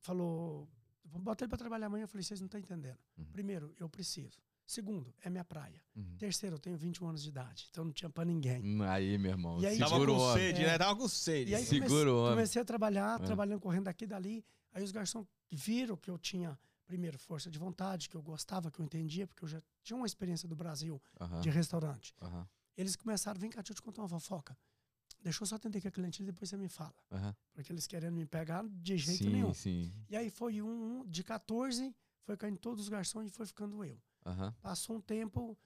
falou, 0.00 0.68
bota 1.04 1.44
ele 1.44 1.48
para 1.50 1.58
trabalhar 1.58 1.86
amanhã. 1.86 2.04
Eu 2.04 2.08
falei, 2.08 2.22
vocês 2.22 2.40
não 2.40 2.46
estão 2.46 2.58
entendendo. 2.60 2.98
Uhum. 3.18 3.24
Primeiro, 3.32 3.74
eu 3.78 3.88
preciso. 3.88 4.38
Segundo, 4.66 5.14
é 5.22 5.28
minha 5.28 5.44
praia. 5.44 5.78
Uhum. 5.94 6.16
Terceiro, 6.16 6.56
eu 6.56 6.58
tenho 6.58 6.76
21 6.76 7.06
anos 7.08 7.22
de 7.22 7.28
idade, 7.28 7.68
então 7.70 7.84
não 7.84 7.92
tinha 7.92 8.08
para 8.08 8.24
ninguém. 8.24 8.62
Hum, 8.64 8.82
Aí, 8.82 9.18
meu 9.18 9.32
irmão. 9.32 9.60
E 9.60 9.66
aí- 9.66 9.78
Tava 9.78 10.06
com 10.06 10.32
sede, 10.32 10.62
É. 10.62 10.66
né? 10.66 10.78
Tava 10.78 10.96
com 10.98 11.08
sede. 11.08 11.50
E 11.50 11.54
aí 11.54 11.66
comecei, 11.66 12.06
comecei 12.06 12.62
a 12.62 12.64
trabalhar, 12.64 13.20
É. 13.20 13.24
trabalhando, 13.26 13.60
correndo 13.60 13.84
daqui 13.84 14.04
e 14.04 14.06
dali. 14.06 14.44
Aí 14.72 14.82
os 14.82 14.90
garçons 14.90 15.26
viram 15.52 15.96
que 15.98 16.10
eu 16.10 16.18
tinha, 16.18 16.58
primeiro, 16.86 17.18
força 17.18 17.50
de 17.50 17.58
vontade, 17.58 18.08
que 18.08 18.16
eu 18.16 18.22
gostava, 18.22 18.70
que 18.70 18.80
eu 18.80 18.84
entendia, 18.84 19.26
porque 19.26 19.44
eu 19.44 19.48
já 19.48 19.62
tinha 19.82 19.96
uma 19.96 20.06
experiência 20.06 20.48
do 20.48 20.56
Brasil 20.56 21.00
de 21.40 21.50
restaurante. 21.50 22.14
Eles 22.76 22.96
começaram, 22.96 23.40
vem 23.40 23.50
cá, 23.50 23.60
deixa 23.60 23.72
eu 23.72 23.76
te 23.76 23.82
contar 23.82 24.02
uma 24.02 24.08
fofoca. 24.08 24.56
Deixa 25.22 25.42
eu 25.42 25.46
só 25.46 25.56
atender 25.56 25.78
aqui 25.78 25.88
a 25.88 25.90
cliente 25.90 26.22
e 26.22 26.26
depois 26.26 26.50
você 26.50 26.56
me 26.56 26.68
fala. 26.68 26.94
Aham. 27.10 27.34
Porque 27.52 27.72
eles 27.72 27.86
querendo 27.86 28.14
me 28.14 28.26
pegar 28.26 28.64
de 28.68 28.98
jeito 28.98 29.24
Sim, 29.24 29.30
nenhum. 29.30 29.54
sim. 29.54 29.94
E 30.08 30.16
aí 30.16 30.28
foi 30.28 30.60
um, 30.60 31.00
um 31.00 31.06
de 31.06 31.22
14, 31.24 31.94
foi 32.24 32.36
caindo 32.36 32.58
todos 32.58 32.82
os 32.84 32.88
garçons 32.88 33.26
e 33.26 33.30
foi 33.30 33.46
ficando 33.46 33.82
eu. 33.84 33.98
Passou 34.60 34.96
um 34.96 35.00
tempo, 35.00 35.56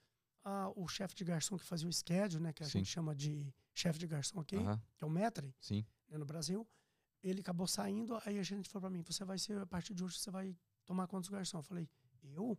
ah, 0.44 0.70
o 0.76 0.86
chefe 0.86 1.14
de 1.14 1.24
garçom 1.24 1.56
que 1.56 1.64
fazia 1.64 1.88
o 1.88 1.92
schedule, 1.92 2.42
né, 2.42 2.52
que 2.52 2.62
a 2.62 2.66
Sim. 2.66 2.78
gente 2.78 2.90
chama 2.90 3.14
de 3.14 3.52
chefe 3.74 3.98
de 3.98 4.06
garçom 4.06 4.38
aqui, 4.40 4.56
que 4.96 5.04
é 5.04 5.06
o 5.06 5.10
metre, 5.10 5.54
né, 6.08 6.18
no 6.18 6.24
Brasil, 6.24 6.66
ele 7.22 7.40
acabou 7.40 7.66
saindo, 7.66 8.16
aí 8.24 8.38
a 8.38 8.42
gente 8.42 8.68
falou 8.68 8.88
pra 8.88 8.90
mim, 8.90 9.02
você 9.02 9.24
vai 9.24 9.38
ser, 9.38 9.58
a 9.60 9.66
partir 9.66 9.94
de 9.94 10.04
hoje, 10.04 10.18
você 10.18 10.30
vai 10.30 10.56
tomar 10.88 11.06
conta 11.06 11.20
dos 11.20 11.28
garçons. 11.28 11.58
Eu 11.58 11.62
falei, 11.62 11.88
eu? 12.24 12.58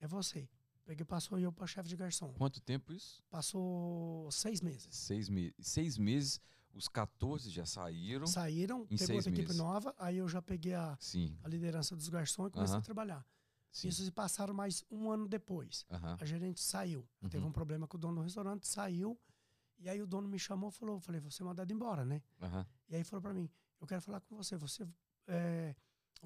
É 0.00 0.06
você. 0.06 0.48
Peguei, 0.84 1.04
passou 1.04 1.38
eu 1.38 1.52
para 1.52 1.66
chefe 1.66 1.86
de 1.88 1.96
garçom. 1.96 2.32
Quanto 2.32 2.62
tempo 2.62 2.94
isso? 2.94 3.22
Passou 3.28 4.30
seis 4.32 4.62
meses. 4.62 4.88
Seis 4.90 5.28
meses. 5.28 5.54
Seis 5.60 5.98
meses, 5.98 6.40
os 6.72 6.88
14 6.88 7.50
já 7.50 7.66
saíram. 7.66 8.26
Saíram, 8.26 8.86
Em 8.90 8.96
pegou 8.96 9.16
outra 9.16 9.30
equipe 9.30 9.52
nova, 9.52 9.94
aí 9.98 10.16
eu 10.16 10.26
já 10.26 10.40
peguei 10.40 10.72
a, 10.72 10.96
Sim. 10.98 11.36
a 11.42 11.48
liderança 11.48 11.94
dos 11.94 12.08
garçons 12.08 12.48
e 12.48 12.50
comecei 12.52 12.72
Aham. 12.74 12.80
a 12.80 12.84
trabalhar. 12.84 13.26
Sim. 13.70 13.88
Isso 13.88 14.02
se 14.02 14.10
passaram 14.10 14.54
mais 14.54 14.82
um 14.90 15.10
ano 15.10 15.28
depois. 15.28 15.84
Aham. 15.90 16.16
A 16.18 16.24
gerente 16.24 16.60
saiu. 16.62 17.06
Uhum. 17.20 17.28
Teve 17.28 17.44
um 17.44 17.52
problema 17.52 17.86
com 17.86 17.98
o 17.98 18.00
dono 18.00 18.14
do 18.16 18.22
restaurante, 18.22 18.66
saiu. 18.66 19.20
E 19.76 19.90
aí 19.90 20.00
o 20.00 20.06
dono 20.06 20.26
me 20.26 20.38
chamou 20.38 20.70
e 20.70 20.72
falou, 20.72 20.96
eu 20.96 21.00
falei, 21.00 21.20
você 21.20 21.42
é 21.42 21.44
mandado 21.44 21.70
embora, 21.70 22.02
né? 22.02 22.22
Aham. 22.40 22.66
E 22.88 22.96
aí 22.96 23.04
falou 23.04 23.20
pra 23.20 23.34
mim, 23.34 23.48
eu 23.78 23.86
quero 23.86 24.00
falar 24.00 24.22
com 24.22 24.34
você, 24.36 24.56
você 24.56 24.88
é, 25.26 25.76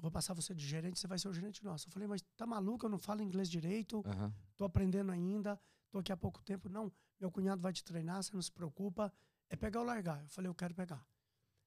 vou 0.01 0.11
passar 0.11 0.33
você 0.33 0.53
de 0.53 0.65
gerente, 0.65 0.99
você 0.99 1.07
vai 1.07 1.19
ser 1.19 1.27
o 1.27 1.33
gerente 1.33 1.63
nosso. 1.63 1.87
Eu 1.87 1.91
falei, 1.91 2.07
mas 2.07 2.21
tá 2.35 2.45
maluco, 2.45 2.85
eu 2.85 2.89
não 2.89 2.97
falo 2.99 3.21
inglês 3.21 3.49
direito, 3.49 4.03
Aham. 4.05 4.33
tô 4.55 4.65
aprendendo 4.65 5.11
ainda, 5.11 5.59
tô 5.89 5.99
aqui 5.99 6.11
há 6.11 6.17
pouco 6.17 6.41
tempo. 6.41 6.67
Não, 6.69 6.91
meu 7.19 7.31
cunhado 7.31 7.61
vai 7.61 7.71
te 7.71 7.83
treinar, 7.83 8.23
você 8.23 8.33
não 8.33 8.41
se 8.41 8.51
preocupa. 8.51 9.13
É 9.49 9.55
pegar 9.55 9.81
ou 9.81 9.85
largar. 9.85 10.21
Eu 10.21 10.29
falei, 10.29 10.49
eu 10.49 10.55
quero 10.55 10.73
pegar. 10.73 11.05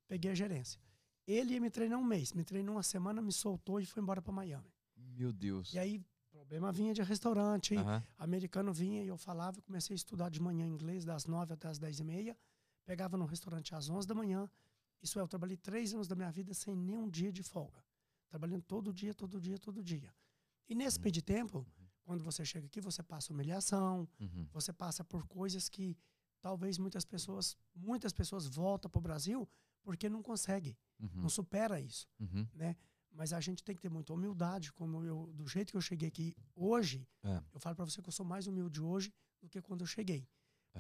Peguei 0.09 0.31
a 0.31 0.35
gerência. 0.35 0.81
Ele 1.27 1.55
ia 1.55 1.61
me 1.61 1.71
treinar 1.71 1.99
um 1.99 2.05
mês, 2.05 2.33
me 2.33 2.45
treinou 2.45 2.77
uma 2.77 2.83
semana, 2.83 3.21
me 3.21 3.33
soltou 3.33 3.81
e 3.81 3.87
foi 3.87 4.03
embora 4.03 4.21
para 4.23 4.33
Miami. 4.33 4.73
Meu 4.97 5.33
Deus. 5.33 5.73
E 5.73 5.79
aí, 5.79 6.05
problema 6.31 6.71
vinha 6.71 6.93
de 6.95 7.03
restaurante, 7.03 7.77
Aham. 7.77 8.03
americano 8.19 8.73
vinha 8.73 9.03
e 9.03 9.09
eu 9.09 9.17
falava, 9.17 9.61
comecei 9.63 9.95
a 9.95 9.97
estudar 9.97 10.29
de 10.29 10.41
manhã 10.41 10.67
inglês, 10.67 11.05
das 11.05 11.27
nove 11.27 11.53
até 11.55 11.69
as 11.69 11.79
dez 11.79 11.99
e 11.99 12.05
meia, 12.05 12.37
pegava 12.85 13.17
no 13.17 13.25
restaurante 13.25 13.75
às 13.75 13.89
onze 13.89 14.07
da 14.07 14.15
manhã. 14.15 14.49
Isso 15.03 15.19
é, 15.19 15.23
eu 15.23 15.29
trabalhei 15.29 15.57
três 15.57 15.93
anos 15.95 16.07
da 16.07 16.15
minha 16.15 16.31
vida 16.31 16.55
sem 16.55 16.77
nenhum 16.77 17.09
dia 17.09 17.33
de 17.33 17.43
folga. 17.43 17.83
Trabalhando 18.29 18.63
todo 18.63 18.93
dia, 18.93 19.15
todo 19.15 19.41
dia, 19.41 19.59
todo 19.59 19.83
dia. 19.83 20.13
E 20.69 20.75
nesse 20.75 21.01
meio 21.01 21.13
de 21.13 21.23
tempo, 21.23 21.67
quando 22.03 22.23
você 22.25 22.45
chega 22.45 22.67
aqui, 22.67 22.81
você 22.81 23.03
passa 23.03 23.33
humilhação, 23.33 24.09
Uhum. 24.21 24.49
você 24.53 24.73
passa 24.73 25.05
por 25.05 25.25
coisas 25.27 25.69
que 25.69 25.97
talvez 26.41 26.79
muitas 26.79 27.05
pessoas, 27.05 27.57
muitas 27.75 28.13
pessoas 28.13 28.47
voltam 28.47 28.91
para 28.91 28.99
o 28.99 29.03
Brasil 29.03 29.49
porque 29.83 30.09
não 30.09 30.23
consegue, 30.23 30.77
Uhum. 31.01 31.23
não 31.23 31.29
supera 31.29 31.81
isso, 31.81 32.09
Uhum. 32.19 32.47
né? 32.53 32.77
Mas 33.13 33.33
a 33.33 33.41
gente 33.41 33.63
tem 33.65 33.75
que 33.75 33.81
ter 33.81 33.89
muita 33.89 34.13
humildade, 34.13 34.73
como 34.73 35.03
eu, 35.05 35.33
do 35.33 35.47
jeito 35.49 35.71
que 35.71 35.77
eu 35.77 35.81
cheguei 35.81 36.09
aqui 36.09 36.35
hoje, 36.55 37.09
É. 37.23 37.43
eu 37.55 37.61
falo 37.61 37.75
para 37.77 37.85
você 37.85 38.03
que 38.03 38.09
eu 38.09 38.13
sou 38.13 38.27
mais 38.27 38.47
humilde 38.47 38.81
hoje 38.81 39.13
do 39.41 39.49
que 39.49 39.63
quando 39.63 39.81
eu 39.83 39.87
cheguei, 39.87 40.29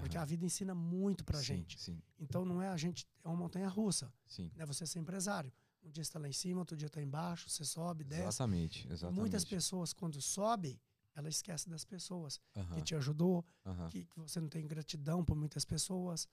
porque 0.00 0.18
a 0.18 0.24
vida 0.24 0.44
ensina 0.44 0.74
muito 0.74 1.24
pra 1.24 1.38
Sim, 1.38 1.44
gente. 1.44 1.78
Sim, 1.80 2.02
Então 2.18 2.44
não 2.44 2.60
é 2.60 2.68
a 2.68 2.76
gente, 2.76 3.06
é 3.24 3.28
uma 3.28 3.36
montanha 3.36 3.68
russa, 3.68 4.12
sim. 4.26 4.50
né? 4.54 4.66
Você 4.66 4.86
ser 4.86 4.98
empresário. 4.98 5.50
Um 5.86 5.90
dia 5.90 6.02
está 6.02 6.18
lá 6.18 6.28
em 6.28 6.32
cima, 6.32 6.58
outro 6.60 6.76
dia 6.76 6.88
está 6.88 7.00
embaixo, 7.00 7.48
você 7.48 7.64
sobe, 7.64 8.02
desce. 8.02 8.22
Exatamente, 8.22 8.88
E 8.88 8.92
exatamente. 8.92 9.20
muitas 9.20 9.44
pessoas 9.44 9.92
quando 9.92 10.20
sobe, 10.20 10.80
ela 11.14 11.28
esquece 11.28 11.70
das 11.70 11.84
pessoas 11.84 12.40
que 12.74 12.82
te 12.82 12.94
ajudou, 12.96 13.44
que, 13.88 14.04
que 14.04 14.18
você 14.18 14.40
não 14.40 14.48
tem 14.48 14.66
gratidão 14.66 15.24
por 15.24 15.36
muitas 15.36 15.64
pessoas. 15.64 16.28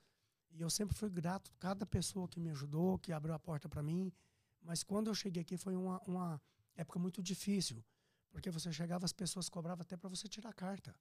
E 0.50 0.60
eu 0.60 0.70
sempre 0.72 0.96
fui 0.96 1.10
grato 1.10 1.52
a 1.52 1.60
cada 1.60 1.86
pessoa 1.86 2.28
que 2.28 2.40
me 2.40 2.50
ajudou, 2.50 2.98
que 2.98 3.14
abriu 3.14 3.34
a 3.36 3.40
porta 3.40 3.70
para 3.70 3.84
mim. 3.84 4.12
Mas 4.60 4.84
quando 4.84 5.08
eu 5.08 5.14
cheguei 5.16 5.44
aqui 5.44 5.56
foi 5.56 5.76
uma, 5.76 6.02
uma 6.02 6.42
época 6.76 6.98
muito 6.98 7.22
difícil, 7.22 7.86
porque 8.32 8.50
você 8.50 8.72
chegava, 8.74 9.06
as 9.06 9.14
pessoas 9.14 9.50
cobravam 9.50 9.84
até 9.84 9.96
para 9.96 10.10
você 10.10 10.28
tirar 10.28 10.50
a 10.50 10.54
carta. 10.54 10.96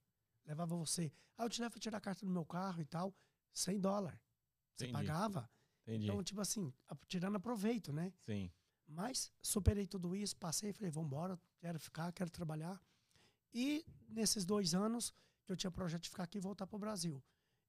Levava 0.44 0.76
você, 0.76 1.11
ah, 1.38 1.44
eu 1.44 1.49
te 1.49 1.61
levo 1.62 1.78
tirar 1.78 1.97
a 1.97 2.00
carta 2.00 2.26
do 2.26 2.30
meu 2.30 2.44
carro 2.44 2.82
e 2.82 2.85
tal, 2.85 3.14
100 3.54 3.80
dólares. 3.80 4.21
Você 4.75 4.85
Entendi. 4.85 4.92
pagava. 4.92 5.49
Entendi. 5.86 6.06
Então, 6.06 6.22
tipo 6.22 6.40
assim, 6.40 6.72
tirando 7.06 7.36
aproveito, 7.36 7.92
né? 7.92 8.12
Sim. 8.24 8.50
Mas 8.86 9.32
superei 9.40 9.86
tudo 9.86 10.14
isso, 10.14 10.36
passei, 10.36 10.72
falei, 10.72 10.90
vamos 10.90 11.08
embora, 11.08 11.40
quero 11.58 11.78
ficar, 11.80 12.12
quero 12.12 12.30
trabalhar. 12.30 12.80
E 13.52 13.84
nesses 14.08 14.44
dois 14.44 14.74
anos 14.74 15.14
que 15.44 15.52
eu 15.52 15.56
tinha 15.56 15.70
projeto 15.70 16.02
de 16.02 16.10
ficar 16.10 16.24
aqui 16.24 16.38
e 16.38 16.40
voltar 16.40 16.66
para 16.66 16.76
o 16.76 16.78
Brasil, 16.78 17.22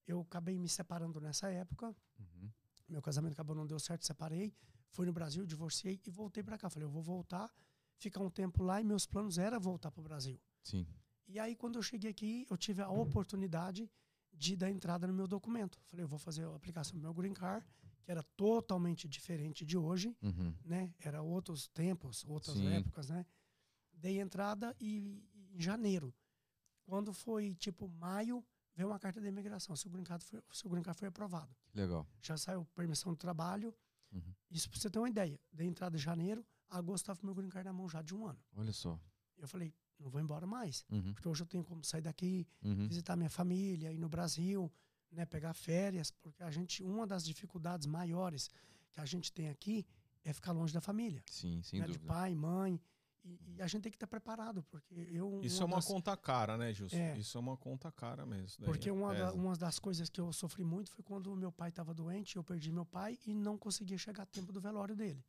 eu 0.08 0.22
acabei 0.22 0.58
me 0.58 0.68
separando 0.68 1.20
nessa 1.20 1.50
época. 1.50 1.96
Uhum. 2.20 2.52
Meu 2.90 3.02
casamento 3.02 3.34
acabou 3.34 3.56
não 3.56 3.66
deu 3.66 3.80
certo, 3.80 4.06
separei. 4.06 4.54
Fui 4.90 5.06
no 5.06 5.14
Brasil, 5.14 5.46
divorciei 5.46 6.00
e 6.06 6.12
voltei 6.12 6.44
para 6.44 6.58
cá. 6.58 6.70
Falei, 6.70 6.86
eu 6.86 6.92
vou 6.92 7.02
voltar, 7.02 7.52
ficar 7.98 8.22
um 8.22 8.30
tempo 8.30 8.62
lá 8.62 8.80
e 8.82 8.84
meus 8.84 9.06
planos 9.06 9.38
era 9.38 9.58
voltar 9.60 9.92
para 9.92 10.02
o 10.02 10.04
Brasil. 10.04 10.40
Sim. 10.62 10.86
E 11.28 11.40
aí 11.40 11.56
quando 11.56 11.78
eu 11.78 11.84
cheguei 11.84 12.12
aqui, 12.12 12.46
eu 12.50 12.58
tive 12.58 12.82
a 12.82 12.90
oportunidade 12.90 13.90
de 14.32 14.56
dar 14.56 14.70
entrada 14.70 15.08
no 15.08 15.14
meu 15.14 15.28
documento. 15.28 15.80
Falei, 15.86 16.04
eu 16.04 16.08
vou 16.08 16.20
fazer 16.20 16.44
a 16.44 16.56
aplicação 16.56 16.96
do 16.96 17.02
meu 17.02 17.14
green 17.14 17.34
card, 17.34 17.66
que 18.04 18.12
era 18.12 18.22
totalmente 18.36 19.08
diferente 19.08 19.66
de 19.66 19.78
hoje 19.78 20.16
Uhum. 20.22 20.54
né? 20.66 20.94
Era 21.00 21.22
outros 21.22 21.68
tempos, 21.70 22.24
outras 22.26 22.56
Sim. 22.58 22.68
épocas, 22.68 23.10
né? 23.10 23.26
Dei 23.94 24.20
entrada 24.20 24.76
e 24.80 25.24
em 25.54 25.62
janeiro, 25.62 26.14
quando 26.86 27.14
foi 27.14 27.56
tipo 27.56 27.88
maio, 27.88 28.44
veio 28.76 28.90
uma 28.90 29.00
carta 29.00 29.22
de 29.22 29.28
imigração. 29.28 29.76
Seu 29.76 29.90
green 29.90 30.04
card 30.04 30.24
foi, 30.26 30.42
green 30.70 30.84
foi 31.00 31.08
aprovado. 31.08 31.56
Legal. 31.74 32.06
Já 32.22 32.38
saiu 32.38 32.66
permissão 32.76 33.14
de 33.14 33.20
trabalho. 33.20 33.74
Uhum. 34.12 34.34
Isso 34.52 34.70
pra 34.70 34.80
você 34.80 34.90
ter 34.90 35.00
uma 35.00 35.10
ideia. 35.10 35.40
Dei 35.52 35.68
entrada 35.68 35.96
em 35.96 36.00
janeiro, 36.00 36.46
agosto 36.70 37.04
estava 37.04 37.20
com 37.20 37.26
meu 37.26 37.36
green 37.36 37.50
card 37.50 37.66
na 37.66 37.74
mão 37.74 37.88
já 37.88 38.02
de 38.02 38.14
um 38.14 38.26
ano. 38.26 38.40
Olha 38.56 38.74
só. 38.74 39.00
Eu 39.38 39.48
falei, 39.48 39.74
não 40.00 40.10
vou 40.10 40.20
embora 40.22 40.46
mais, 40.46 40.86
Uhum. 40.92 41.14
porque 41.14 41.28
hoje 41.28 41.42
eu 41.42 41.48
tenho 41.48 41.64
como 41.64 41.84
sair 41.84 42.02
daqui, 42.02 42.46
Uhum. 42.62 42.88
visitar 42.88 43.16
minha 43.16 43.30
família, 43.30 43.92
ir 43.92 43.98
no 43.98 44.10
Brasil, 44.10 44.72
né, 45.14 45.26
pegar 45.26 45.54
férias, 45.54 46.12
porque 46.12 46.44
a 46.44 46.52
gente, 46.52 46.84
uma 46.84 47.06
das 47.08 47.24
dificuldades 47.24 47.86
maiores 47.88 48.50
que 48.92 49.00
a 49.00 49.06
gente 49.06 49.32
tem 49.32 49.50
aqui 49.50 49.86
é 50.24 50.32
ficar 50.34 50.52
longe 50.52 50.74
da 50.74 50.82
família 50.82 51.24
Sim, 51.30 51.62
sem 51.64 51.80
né, 51.80 51.86
de 51.86 51.94
dúvida. 51.94 52.14
pai, 52.14 52.36
mãe. 52.36 52.80
E, 53.26 53.40
e 53.56 53.62
a 53.62 53.68
gente 53.68 53.84
tem 53.84 53.92
que 53.92 53.96
estar 53.96 54.08
preparado, 54.08 54.64
porque 54.64 54.94
eu. 55.12 55.40
Isso 55.42 55.62
é 55.64 55.66
uma 55.66 55.78
das, 55.78 55.86
conta 55.86 56.16
cara, 56.18 56.58
né, 56.58 56.74
Gilson? 56.74 56.98
É. 56.98 57.18
Isso 57.18 57.38
é 57.38 57.40
uma 57.40 57.56
conta 57.56 57.90
cara 57.90 58.26
mesmo. 58.26 58.66
Porque 58.66 58.92
uma, 58.92 59.14
da- 59.16 59.34
uma 59.34 59.56
das 59.56 59.80
coisas 59.80 60.10
que 60.10 60.20
eu 60.20 60.34
sofri 60.34 60.62
muito 60.64 60.92
foi 60.92 61.04
quando 61.06 61.34
meu 61.36 61.50
pai 61.52 61.70
estava 61.70 61.94
doente, 61.94 62.36
eu 62.36 62.44
perdi 62.44 62.70
meu 62.70 62.86
pai 62.86 63.18
e 63.26 63.34
não 63.34 63.58
conseguia 63.58 63.98
chegar 63.98 64.24
a 64.24 64.26
tempo 64.26 64.52
do 64.52 64.60
velório 64.60 64.94
dele. 64.94 65.24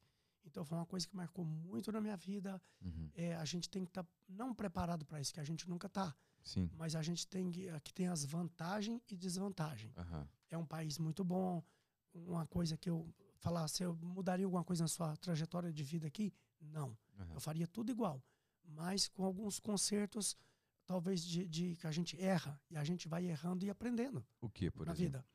Então 0.44 0.64
foi 0.64 0.76
uma 0.76 0.84
coisa 0.86 1.06
que 1.06 1.14
marcou 1.16 1.44
muito 1.44 1.92
na 1.92 2.00
minha 2.00 2.16
vida. 2.16 2.60
Uhum. 2.82 3.08
É, 3.14 3.36
a 3.36 3.44
gente 3.44 3.68
tem 3.70 3.84
que 3.84 3.90
estar 3.90 4.04
não 4.28 4.52
preparado 4.52 5.04
para 5.06 5.20
isso, 5.20 5.32
que 5.32 5.38
a 5.40 5.44
gente 5.44 5.68
nunca 5.68 5.88
tá. 5.88 6.14
Sim. 6.44 6.70
Mas 6.76 6.94
a 6.94 7.02
gente 7.02 7.26
tem 7.26 7.50
que. 7.50 7.68
Aqui 7.70 7.92
tem 7.92 8.06
as 8.06 8.24
vantagens 8.24 9.00
e 9.10 9.16
desvantagens. 9.16 9.92
Aham. 9.96 10.28
É 10.50 10.58
um 10.58 10.66
país 10.66 10.98
muito 10.98 11.24
bom. 11.24 11.62
Uma 12.12 12.46
coisa 12.46 12.76
que 12.76 12.88
eu 12.88 13.12
falar, 13.38 13.66
se 13.66 13.82
eu 13.82 13.96
mudaria 13.96 14.44
alguma 14.44 14.62
coisa 14.62 14.84
na 14.84 14.88
sua 14.88 15.16
trajetória 15.16 15.72
de 15.72 15.82
vida 15.82 16.06
aqui? 16.06 16.32
Não. 16.60 16.96
aham. 17.18 17.34
Eu 17.34 17.40
faria 17.40 17.66
tudo 17.66 17.90
igual, 17.90 18.22
mas 18.64 19.08
com 19.08 19.24
alguns 19.24 19.58
consertos, 19.58 20.36
talvez 20.86 21.24
de, 21.24 21.48
de 21.48 21.76
que 21.76 21.86
a 21.86 21.90
gente 21.90 22.20
erra 22.22 22.60
e 22.70 22.76
a 22.76 22.84
gente 22.84 23.08
vai 23.08 23.24
errando 23.26 23.64
e 23.66 23.70
aprendendo 23.70 24.24
O 24.40 24.48
que, 24.48 24.70
por 24.70 24.86
na 24.86 24.92
exemplo? 24.92 25.12
vida. 25.18 25.26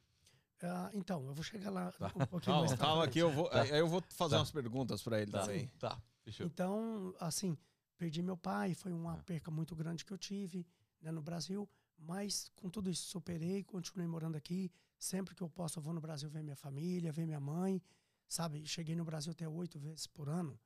Ah, 0.61 0.89
então, 0.93 1.25
eu 1.27 1.33
vou 1.33 1.43
chegar 1.43 1.69
lá 1.69 1.91
Tá. 1.91 2.11
um 2.15 2.25
pouquinho 2.27 2.55
mais 2.57 2.69
Calma, 2.71 2.77
pra 2.77 2.85
calma 2.87 3.01
frente. 3.03 3.13
que 3.13 3.19
eu 3.19 3.31
vou, 3.31 3.49
Tá. 3.49 3.65
eu 3.67 3.87
vou 3.87 4.01
fazer 4.09 4.35
Tá. 4.35 4.39
umas 4.39 4.51
perguntas 4.51 5.01
pra 5.01 5.21
ele 5.21 5.31
Tá. 5.31 5.41
também. 5.41 5.67
Tá. 5.79 6.01
Fechou. 6.23 6.45
Então, 6.45 7.13
assim, 7.19 7.57
perdi 7.97 8.21
meu 8.21 8.37
pai, 8.37 8.73
foi 8.73 8.93
uma 8.93 9.15
Ah. 9.15 9.23
perca 9.23 9.51
muito 9.51 9.75
grande 9.75 10.05
que 10.05 10.13
eu 10.13 10.17
tive 10.17 10.65
né, 11.01 11.11
no 11.11 11.21
Brasil, 11.21 11.67
mas 11.97 12.49
com 12.55 12.69
tudo 12.69 12.89
isso 12.89 13.07
superei, 13.07 13.63
continuei 13.63 14.07
morando 14.07 14.35
aqui. 14.37 14.71
Sempre 14.97 15.33
que 15.35 15.41
eu 15.41 15.49
posso, 15.49 15.79
eu 15.79 15.83
vou 15.83 15.93
no 15.93 16.01
Brasil 16.01 16.29
ver 16.29 16.43
minha 16.43 16.55
família, 16.55 17.11
ver 17.11 17.25
minha 17.25 17.39
mãe, 17.39 17.81
sabe? 18.27 18.65
Cheguei 18.65 18.95
no 18.95 19.05
Brasil 19.05 19.31
até 19.31 19.47
oito 19.47 19.79
vezes 19.79 20.05
por 20.07 20.27
ano, 20.29 20.59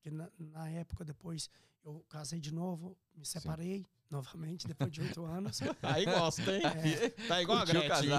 que 0.00 0.10
na, 0.10 0.30
na 0.38 0.68
época 0.70 1.04
depois 1.04 1.48
eu 1.84 2.04
casei 2.08 2.38
de 2.40 2.52
novo, 2.52 2.98
me 3.14 3.24
separei 3.24 3.86
novamente 4.10 4.66
depois 4.66 4.90
de 4.90 5.00
oito 5.02 5.24
anos. 5.24 5.60
Aí 5.82 6.04
gosta, 6.04 6.54
hein? 6.54 6.62
É. 6.64 7.08
Tá 7.28 7.40
igual 7.42 7.58
a 7.58 7.64
Gretchen. 7.64 8.10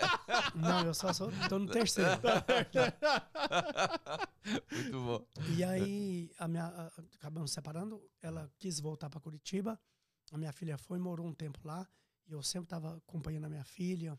Não, 0.54 0.84
eu 0.86 0.94
só 0.94 1.12
sou, 1.12 1.30
tô 1.48 1.58
no 1.58 1.66
terceiro. 1.70 2.10
Muito 4.72 5.00
bom. 5.00 5.26
E 5.56 5.62
aí, 5.64 6.30
a 6.38 6.48
minha, 6.48 6.64
a- 6.66 6.92
acabamos 7.14 7.52
separando. 7.52 8.02
Ela 8.22 8.50
quis 8.58 8.80
voltar 8.80 9.08
para 9.10 9.20
Curitiba. 9.20 9.78
A 10.30 10.38
minha 10.38 10.52
filha 10.52 10.78
foi, 10.78 10.98
morou 10.98 11.26
um 11.26 11.34
tempo 11.34 11.58
lá. 11.64 11.88
E 12.26 12.32
eu 12.32 12.42
sempre 12.42 12.66
estava 12.66 12.96
acompanhando 12.96 13.46
a 13.46 13.48
minha 13.48 13.64
filha, 13.64 14.18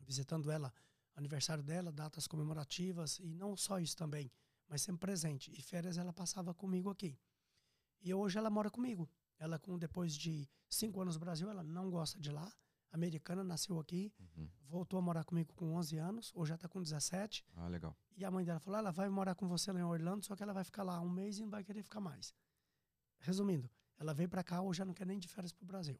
visitando 0.00 0.50
ela, 0.50 0.72
aniversário 1.14 1.62
dela, 1.62 1.92
datas 1.92 2.26
comemorativas. 2.26 3.18
E 3.18 3.34
não 3.34 3.56
só 3.56 3.78
isso 3.78 3.96
também, 3.96 4.32
mas 4.68 4.82
sempre 4.82 5.00
presente. 5.00 5.52
E 5.52 5.60
férias 5.60 5.98
ela 5.98 6.12
passava 6.12 6.54
comigo 6.54 6.88
aqui. 6.88 7.18
E 8.00 8.14
hoje 8.14 8.38
ela 8.38 8.50
mora 8.50 8.70
comigo. 8.70 9.08
Ela, 9.38 9.58
com 9.58 9.78
depois 9.78 10.16
de 10.16 10.48
cinco 10.68 11.00
anos 11.00 11.16
no 11.16 11.20
Brasil, 11.20 11.50
ela 11.50 11.62
não 11.62 11.90
gosta 11.90 12.18
de 12.18 12.30
lá. 12.30 12.50
Americana, 12.90 13.44
nasceu 13.44 13.78
aqui. 13.78 14.12
Uhum. 14.18 14.48
Voltou 14.62 14.98
a 14.98 15.02
morar 15.02 15.24
comigo 15.24 15.52
com 15.54 15.74
11 15.74 15.98
anos. 15.98 16.32
Hoje 16.34 16.50
já 16.50 16.54
está 16.54 16.68
com 16.68 16.80
17. 16.80 17.44
Ah, 17.54 17.68
legal. 17.68 17.94
E 18.16 18.24
a 18.24 18.30
mãe 18.30 18.44
dela 18.44 18.58
falou: 18.58 18.78
ela 18.78 18.90
vai 18.90 19.08
morar 19.10 19.34
com 19.34 19.46
você 19.46 19.70
lá 19.70 19.80
em 19.80 19.82
Orlando, 19.82 20.24
só 20.24 20.34
que 20.34 20.42
ela 20.42 20.54
vai 20.54 20.64
ficar 20.64 20.82
lá 20.82 21.00
um 21.00 21.10
mês 21.10 21.38
e 21.38 21.42
não 21.42 21.50
vai 21.50 21.62
querer 21.62 21.82
ficar 21.82 22.00
mais. 22.00 22.34
Resumindo, 23.18 23.68
ela 23.98 24.12
veio 24.14 24.28
pra 24.28 24.42
cá 24.44 24.60
hoje 24.60 24.78
já 24.78 24.84
não 24.84 24.94
quer 24.94 25.06
nem 25.06 25.18
de 25.18 25.28
férias 25.28 25.52
pro 25.52 25.64
Brasil. 25.66 25.98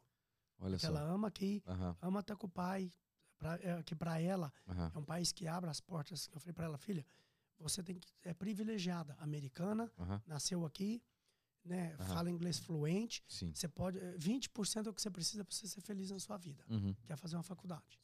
Olha 0.59 0.71
Porque 0.77 0.87
só. 0.87 0.93
ela 0.93 1.01
ama 1.03 1.29
aqui, 1.29 1.63
Aham, 1.67 1.97
ama 2.01 2.21
estar 2.21 2.37
com 2.37 2.47
o 2.47 2.51
pai, 2.51 2.91
pra, 3.39 3.55
é, 3.63 3.83
que 3.83 3.95
pra 3.95 4.21
ela 4.21 4.53
aham. 4.69 4.91
é 4.95 4.99
um 4.99 5.05
país 5.05 5.33
que 5.33 5.47
abre 5.47 5.69
as 5.71 5.81
portas. 5.81 6.29
Eu 6.33 6.41
falei 6.41 6.53
pra 6.55 6.65
ela, 6.65 6.79
filha, 6.79 7.05
você 7.59 7.83
tem 7.83 7.99
que 7.99 8.09
é 8.23 8.33
privilegiada, 8.35 9.15
americana, 9.19 9.91
Aham. 9.99 10.23
nasceu 10.27 10.65
aqui, 10.65 11.03
né, 11.65 11.97
fala 11.99 12.31
inglês 12.31 12.59
fluente. 12.59 13.23
Sim. 13.29 13.53
Você 13.55 13.69
pode, 13.69 13.99
é, 13.99 14.17
20% 14.17 14.87
é 14.87 14.91
o 14.91 14.95
que 14.95 15.03
você 15.03 15.11
precisa 15.11 15.45
para 15.45 15.55
você 15.55 15.67
ser 15.67 15.81
feliz 15.81 16.11
na 16.11 16.19
sua 16.21 16.37
vida, 16.39 16.65
Uhum. 16.69 16.95
que 17.05 17.13
é 17.13 17.17
fazer 17.17 17.37
uma 17.37 17.43
faculdade. 17.43 17.99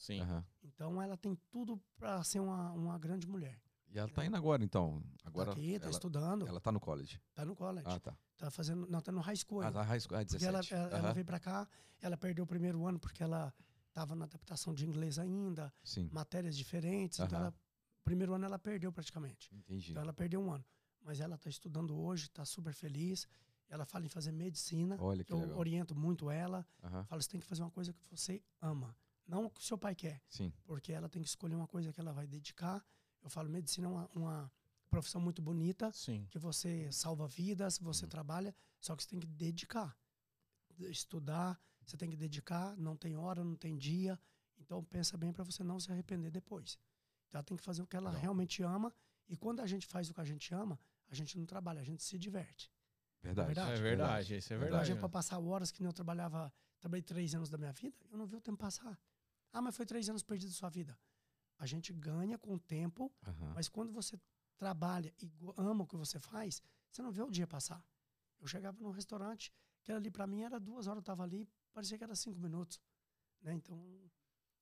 Então 0.62 1.00
ela 1.00 1.16
tem 1.16 1.35
tudo 1.50 1.81
para 1.96 2.22
ser 2.24 2.40
uma, 2.40 2.72
uma 2.72 2.98
grande 2.98 3.26
mulher. 3.26 3.59
E 3.92 3.98
ela 3.98 4.09
tá 4.09 4.24
indo 4.24 4.37
agora, 4.37 4.64
então. 4.64 5.02
Agora 5.24 5.46
tá 5.46 5.52
aqui, 5.52 5.78
tá 5.78 5.85
ela, 5.87 5.92
estudando, 5.92 6.46
ela 6.48 6.61
tá 6.61 6.72
no 6.72 6.81
college. 6.81 7.20
tá 7.35 7.44
no 7.44 7.55
college. 7.55 7.87
Ah, 7.87 8.00
tá. 8.00 8.16
Tá 8.38 8.50
fazendo, 8.50 8.87
não, 8.88 9.00
tá 9.00 9.12
no 9.12 9.20
high 9.20 9.37
school 9.37 9.61
Ah, 9.61 9.66
ainda. 9.66 9.78
tá 9.78 9.83
high 9.85 10.00
school. 10.00 10.16
Ah, 10.16 10.24
Porque 10.24 10.38
17. 10.38 10.72
ela, 10.74 10.83
ela, 10.83 10.96
ela 10.96 11.07
Aham, 11.09 11.12
veio 11.14 11.26
pra 11.26 11.38
cá, 11.38 11.68
ela 12.00 12.16
perdeu 12.16 12.44
o 12.44 12.46
primeiro 12.46 12.87
ano 12.87 12.98
porque 12.98 13.22
ela 13.22 13.52
tava 13.92 14.14
na 14.16 14.24
adaptação 14.24 14.72
de 14.72 14.87
inglês 14.87 15.18
ainda, 15.18 15.72
Sim, 15.85 16.09
matérias 16.11 16.57
diferentes, 16.57 17.18
então 17.18 17.38
ela, 17.38 17.50
o 17.50 18.02
primeiro 18.05 18.33
ano 18.33 18.46
ela 18.46 18.59
perdeu 18.59 18.90
praticamente. 18.90 19.55
entendi. 19.55 19.90
Então 19.90 20.02
ela 20.02 20.12
perdeu 20.14 20.40
um 20.40 20.50
ano. 20.50 20.64
Mas 21.05 21.20
ela 21.20 21.35
está 21.35 21.50
estudando 21.50 21.94
hoje, 21.98 22.24
está 22.26 22.44
super 22.44 22.72
feliz. 22.72 23.26
Ela 23.68 23.85
fala 23.85 24.05
em 24.07 24.09
fazer 24.09 24.33
medicina. 24.33 24.96
Olha 25.00 25.24
que 25.24 25.33
Eu 25.33 25.40
legal. 25.40 25.59
oriento 25.59 25.94
muito 25.94 26.31
ela. 26.31 26.66
Aham, 26.83 27.05
Falo, 27.05 27.22
você 27.22 27.28
tem 27.28 27.40
que 27.40 27.46
fazer 27.46 27.62
uma 27.62 27.70
coisa 27.70 27.92
que 27.92 28.00
você 28.09 28.42
ama. 28.61 28.96
Não 29.26 29.46
o 29.46 29.50
que 29.50 29.61
o 29.61 29.64
seu 29.64 29.76
pai 29.76 29.94
quer. 29.94 30.22
Sim, 30.28 30.52
Porque 30.64 30.92
ela 30.92 31.09
tem 31.09 31.22
que 31.22 31.28
escolher 31.28 31.55
uma 31.57 31.66
coisa 31.66 31.92
que 31.92 32.00
ela 32.00 32.12
vai 32.12 32.26
dedicar. 32.26 32.85
Eu 33.23 33.31
falo, 33.31 33.49
medicina 33.49 33.87
é 33.87 33.91
uma, 33.91 34.11
uma 34.15 34.53
profissão 34.91 35.21
muito 35.21 35.41
bonita, 35.41 35.91
Sim. 35.93 36.27
que 36.31 36.39
você 36.39 36.91
salva 36.93 37.27
vidas, 37.27 37.79
você 37.79 38.05
Uhum. 38.05 38.11
trabalha, 38.11 38.55
só 38.81 38.95
que 38.97 39.03
você 39.03 39.09
tem 39.09 39.21
que 39.21 39.27
dedicar. 39.27 39.97
Estudar, 40.79 41.61
você 41.85 41.97
tem 41.97 42.11
que 42.11 42.17
dedicar, 42.17 42.77
não 42.77 42.97
tem 42.97 43.17
hora, 43.17 43.45
não 43.45 43.55
tem 43.57 43.77
dia. 43.77 44.19
Então 44.59 44.83
pensa 44.85 45.17
bem 45.17 45.33
para 45.33 45.45
você 45.45 45.63
não 45.63 45.79
se 45.79 45.91
arrepender 45.93 46.31
depois. 46.31 46.79
Então 47.29 47.39
ela 47.39 47.45
tem 47.45 47.57
que 47.57 47.63
fazer 47.63 47.83
o 47.83 47.87
que 47.87 47.97
ela 47.97 48.11
Legal. 48.11 48.21
realmente 48.23 48.63
ama. 48.63 48.93
E 49.29 49.37
quando 49.37 49.61
a 49.61 49.67
gente 49.67 49.87
faz 49.87 50.11
o 50.11 50.15
que 50.15 50.21
a 50.21 50.25
gente 50.25 50.53
ama, 50.55 50.79
a 51.09 51.15
gente 51.15 51.39
não 51.39 51.47
trabalha, 51.47 51.81
a 51.81 51.85
gente 51.85 52.03
se 52.03 52.19
diverte. 52.19 52.71
verdade. 53.23 53.47
verdade. 53.47 53.73
É 53.73 53.83
verdade, 53.83 54.37
isso 54.37 54.53
é 54.53 54.57
Verdade. 54.57 54.71
verdade. 54.71 54.93
Hoje 54.93 54.99
para 55.01 55.09
passar 55.09 55.39
horas 55.39 55.71
que 55.71 55.81
nem 55.81 55.89
eu 55.89 55.93
trabalhava, 55.93 56.53
trabalhei 56.81 57.03
três 57.03 57.35
anos 57.35 57.49
da 57.49 57.57
minha 57.59 57.73
vida, 57.73 57.97
eu 58.11 58.19
não 58.19 58.27
vi 58.27 58.37
o 58.37 58.41
tempo 58.41 58.59
passar. 58.59 58.99
Ah, 59.53 59.61
mas 59.63 59.77
foi 59.77 59.87
três 59.87 60.09
anos 60.09 60.23
perdidos 60.23 60.55
da 60.55 60.59
sua 60.59 60.71
vida. 60.71 60.99
A 61.62 61.66
gente 61.66 61.92
ganha 61.92 62.37
com 62.37 62.55
o 62.55 62.59
tempo, 62.59 63.12
Aham. 63.25 63.53
mas 63.55 63.68
quando 63.68 63.92
você 63.92 64.18
trabalha 64.57 65.14
e 65.22 65.31
ama 65.57 65.85
o 65.85 65.87
que 65.87 65.96
você 65.96 66.18
faz, 66.18 66.61
você 66.90 67.01
não 67.03 67.12
vê 67.12 67.22
o 67.22 67.31
dia 67.31 67.46
passar. 67.46 67.81
Eu 68.40 68.48
chegava 68.48 68.77
num 68.83 68.90
restaurante, 68.90 69.53
que 69.85 69.92
ali 69.92 70.11
para 70.11 70.27
mim 70.27 70.40
era 70.42 70.59
duas 70.59 70.88
horas, 70.88 70.98
eu 70.98 71.05
tava 71.05 71.22
ali, 71.22 71.48
parecia 71.72 71.96
que 71.96 72.03
era 72.03 72.16
cinco 72.16 72.40
minutos. 72.40 72.81
Né? 73.40 73.55
Então, 73.55 73.79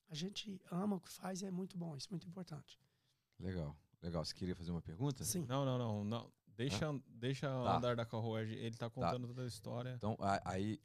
a 0.08 0.14
gente 0.14 0.60
ama 0.70 0.96
o 0.96 1.00
que 1.00 1.10
faz 1.10 1.40
e 1.40 1.46
é 1.46 1.50
muito 1.50 1.78
bom, 1.78 1.96
isso 1.96 2.08
é 2.08 2.12
muito 2.12 2.28
importante. 2.28 2.78
Legal, 3.38 3.74
legal. 4.02 4.22
Você 4.22 4.34
queria 4.34 4.54
fazer 4.54 4.70
uma 4.70 4.82
pergunta? 4.82 5.24
Sim. 5.24 5.46
Não, 5.48 5.64
não, 5.64 5.78
não, 5.78 6.04
não. 6.04 6.32
Deixa, 6.48 6.86
deixa 7.08 7.46
Tá. 7.48 7.76
andar 7.78 7.96
da 7.96 8.04
carruagem. 8.04 8.58
Ele 8.58 8.76
tá 8.76 8.90
contando 8.90 9.26
toda 9.26 9.42
a 9.44 9.46
história. 9.46 9.94
Então, 9.96 10.18
aí 10.44 10.78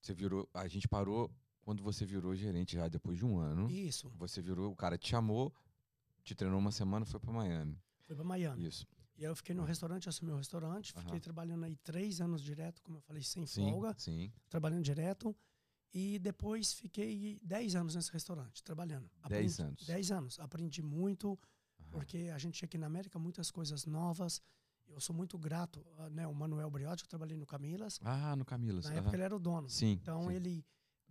você 0.00 0.14
virou. 0.14 0.48
A 0.54 0.66
gente 0.68 0.88
parou 0.88 1.30
quando 1.64 1.82
você 1.82 2.04
virou 2.04 2.34
gerente 2.34 2.74
já 2.76 2.86
depois 2.88 3.18
de 3.18 3.24
um 3.24 3.38
ano. 3.38 3.68
Isso, 3.70 4.10
Você 4.16 4.40
virou, 4.42 4.70
o 4.70 4.76
cara 4.76 4.98
te 4.98 5.08
chamou, 5.08 5.52
te 6.22 6.34
treinou 6.34 6.58
uma 6.58 6.70
semana, 6.70 7.04
foi 7.04 7.18
pra 7.18 7.32
Miami. 7.32 7.78
foi 8.02 8.14
para 8.14 8.24
Miami. 8.24 8.66
Isso. 8.66 8.86
E 9.16 9.24
aí 9.24 9.30
eu 9.30 9.36
fiquei 9.36 9.54
no 9.54 9.64
restaurante, 9.64 10.08
assumi 10.08 10.30
o 10.32 10.36
restaurante, 10.36 10.92
fiquei 10.92 11.12
Aham. 11.12 11.20
trabalhando 11.20 11.64
aí 11.64 11.76
três 11.76 12.20
anos 12.20 12.42
direto, 12.42 12.82
como 12.82 12.98
eu 12.98 13.00
falei, 13.02 13.22
sem 13.22 13.46
Sim, 13.46 13.70
folga, 13.70 13.94
sim. 13.96 14.30
trabalhando 14.48 14.82
direto. 14.82 15.34
E 15.92 16.18
depois 16.18 16.72
fiquei 16.74 17.38
dez 17.42 17.76
anos 17.76 17.94
nesse 17.94 18.10
restaurante, 18.10 18.62
trabalhando. 18.64 19.08
Dez 19.28 19.54
Aprendi- 19.54 19.62
anos. 19.62 19.86
Dez 19.86 20.10
anos. 20.10 20.40
Aprendi 20.40 20.82
muito, 20.82 21.38
Aham. 21.80 21.88
porque 21.92 22.18
a 22.34 22.38
gente 22.38 22.54
tinha 22.58 22.66
aqui 22.66 22.76
na 22.76 22.86
América 22.86 23.16
muitas 23.18 23.50
coisas 23.52 23.86
novas. 23.86 24.42
Eu 24.88 25.00
sou 25.00 25.14
muito 25.14 25.38
grato, 25.38 25.86
ah, 25.98 26.10
né? 26.10 26.26
O 26.26 26.34
Manuel 26.34 26.68
Briotti, 26.68 27.04
eu 27.04 27.08
trabalhei 27.08 27.36
no 27.36 27.46
Camilas. 27.46 28.00
Ah, 28.02 28.34
no 28.34 28.44
Camilas. 28.44 28.84
Na 28.86 28.90
aham. 28.90 28.98
época 29.00 29.14
ele 29.16 29.22
era 29.22 29.36
o 29.36 29.38
dono. 29.38 29.70
Sim. 29.70 29.92
Então 30.02 30.24
sim. 30.28 30.34
ele 30.34 30.64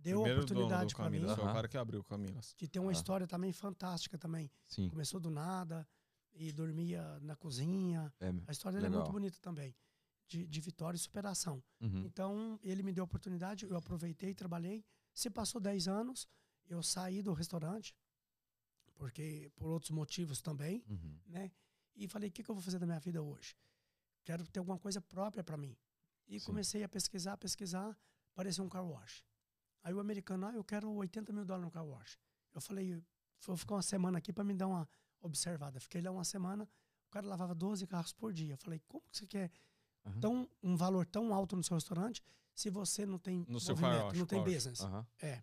deu 0.04 0.18
a 0.18 0.22
Primeiro 0.22 0.40
oportunidade 0.44 0.94
para 0.94 1.10
mim, 1.10 1.20
foi 1.20 1.28
o 1.28 1.46
Aham. 1.46 1.52
cara 1.54 1.68
que 1.68 1.76
abriu 1.78 2.00
o 2.00 2.04
Camilas. 2.04 2.52
que 2.58 2.68
tem 2.68 2.80
uma 2.80 2.90
Ah. 2.90 2.92
história 2.92 3.26
também 3.26 3.52
fantástica 3.52 4.16
também. 4.18 4.50
Sim. 4.68 4.88
Começou 4.90 5.18
do 5.18 5.30
nada 5.30 5.86
e 6.32 6.52
dormia 6.52 7.18
na 7.20 7.34
cozinha. 7.36 8.12
É, 8.20 8.28
A 8.46 8.52
história 8.52 8.76
dele 8.76 8.86
é 8.86 8.90
muito 8.90 9.00
Legal. 9.06 9.12
bonita 9.12 9.38
também, 9.40 9.74
de, 10.28 10.46
de 10.46 10.60
vitória 10.60 10.96
e 10.96 11.00
superação. 11.00 11.62
uhum. 11.80 12.02
Então, 12.04 12.58
ele 12.62 12.82
me 12.82 12.92
deu 12.92 13.02
a 13.02 13.06
oportunidade, 13.06 13.64
eu 13.64 13.76
aproveitei, 13.76 14.34
trabalhei. 14.34 14.84
Se 15.12 15.30
passou 15.30 15.60
10 15.60 15.88
anos, 15.88 16.28
eu 16.66 16.82
saí 16.82 17.22
do 17.22 17.32
restaurante, 17.32 17.94
porque 18.94 19.50
por 19.56 19.68
outros 19.70 19.90
motivos 19.90 20.40
também, 20.40 20.84
Uhum. 20.88 21.18
né? 21.26 21.50
E 21.96 22.08
falei, 22.08 22.28
o 22.28 22.32
que, 22.32 22.42
que 22.42 22.50
eu 22.50 22.54
vou 22.54 22.62
fazer 22.62 22.78
da 22.78 22.86
minha 22.86 22.98
vida 23.00 23.22
hoje? 23.22 23.56
Quero 24.24 24.46
ter 24.48 24.58
alguma 24.58 24.78
coisa 24.78 25.00
própria 25.00 25.44
para 25.44 25.56
mim. 25.56 25.76
E 26.26 26.40
Sim. 26.40 26.46
comecei 26.46 26.82
a 26.82 26.88
pesquisar, 26.88 27.36
pesquisar, 27.36 27.96
apareceu 28.32 28.64
um 28.64 28.68
car 28.68 28.84
wash. 28.84 29.24
Aí 29.84 29.92
o 29.92 30.00
americano, 30.00 30.46
ah, 30.46 30.52
eu 30.54 30.64
quero 30.64 30.90
80 30.90 31.30
mil 31.30 31.44
dólares 31.44 31.66
no 31.66 31.70
car 31.70 31.84
wash. 31.84 32.18
Eu 32.54 32.60
falei, 32.60 33.00
vou 33.46 33.56
ficar 33.56 33.74
uma 33.74 33.82
semana 33.82 34.16
aqui 34.18 34.32
para 34.32 34.42
me 34.42 34.54
dar 34.54 34.66
uma 34.66 34.88
observada. 35.20 35.78
Fiquei 35.78 36.00
lá 36.00 36.10
uma 36.10 36.24
semana, 36.24 36.66
o 37.06 37.10
cara 37.10 37.26
lavava 37.26 37.54
12 37.54 37.86
carros 37.86 38.12
por 38.12 38.32
dia. 38.32 38.54
Eu 38.54 38.58
falei, 38.58 38.80
como 38.88 39.04
que 39.10 39.18
você 39.18 39.26
quer 39.26 39.52
Aham. 40.06 40.20
tão, 40.20 40.50
um 40.62 40.74
valor 40.74 41.06
tão 41.06 41.34
alto 41.34 41.54
no 41.54 41.62
seu 41.62 41.74
restaurante 41.74 42.22
se 42.54 42.70
você 42.70 43.04
não 43.04 43.18
tem 43.18 43.44
No 43.46 43.60
seu 43.60 43.76
car 43.76 43.82
movimento, 43.82 44.06
wash, 44.06 44.18
não 44.18 44.26
tem 44.26 44.42
business? 44.42 44.80
Aham. 44.80 45.06
É. 45.20 45.42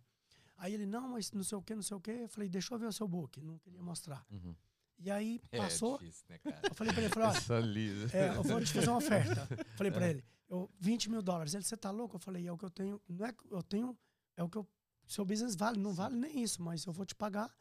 Aí 0.57 0.73
ele, 0.73 0.85
não, 0.87 1.09
mas 1.09 1.31
não 1.31 1.43
sei 1.43 1.57
o 1.57 1.61
que, 1.61 1.75
não 1.75 1.83
sei 1.83 1.97
o 1.97 2.01
que. 2.01 2.11
Eu 2.11 2.29
falei, 2.29 2.49
deixa 2.49 2.73
eu 2.73 2.79
ver 2.79 2.87
o 2.87 2.93
seu 2.93 3.07
book. 3.07 3.39
Não 3.41 3.59
queria 3.59 3.81
mostrar. 3.81 4.25
Uhum. 4.31 4.55
E 4.97 5.11
aí 5.11 5.39
passou, 5.55 5.95
É 5.95 5.99
difícil, 5.99 6.25
né, 6.29 6.39
eu 6.69 6.75
falei 6.75 6.93
pra 6.93 7.03
ele, 7.03 7.11
eu 7.11 7.15
falei, 7.15 7.29
olha, 7.29 8.17
é, 8.17 8.37
eu 8.37 8.43
vou 8.43 8.61
te 8.61 8.73
fazer 8.73 8.89
uma 8.89 8.97
oferta. 8.97 9.47
Falei 9.77 9.91
pra 9.91 10.07
ele, 10.07 10.23
eu, 10.47 10.69
20 10.79 11.09
mil 11.09 11.21
dólares. 11.21 11.53
Ele, 11.53 11.63
você 11.63 11.77
tá 11.77 11.91
louco? 11.91 12.15
Eu 12.15 12.19
falei, 12.19 12.47
é 12.47 12.51
o 12.51 12.57
que 12.57 12.65
eu 12.65 12.69
tenho, 12.69 13.01
não 13.07 13.25
é 13.25 13.33
que 13.33 13.43
eu 13.49 13.63
tenho, 13.63 13.97
é 14.41 14.43
o 14.43 14.49
que 14.49 14.57
eu, 14.57 14.67
seu 15.07 15.23
business 15.23 15.55
vale, 15.55 15.79
não 15.79 15.91
Sim. 15.91 15.97
vale 15.97 16.15
nem 16.15 16.41
isso, 16.41 16.61
mas 16.61 16.85
eu 16.85 16.93
vou 16.93 17.05
te 17.05 17.15
pagar. 17.15 17.55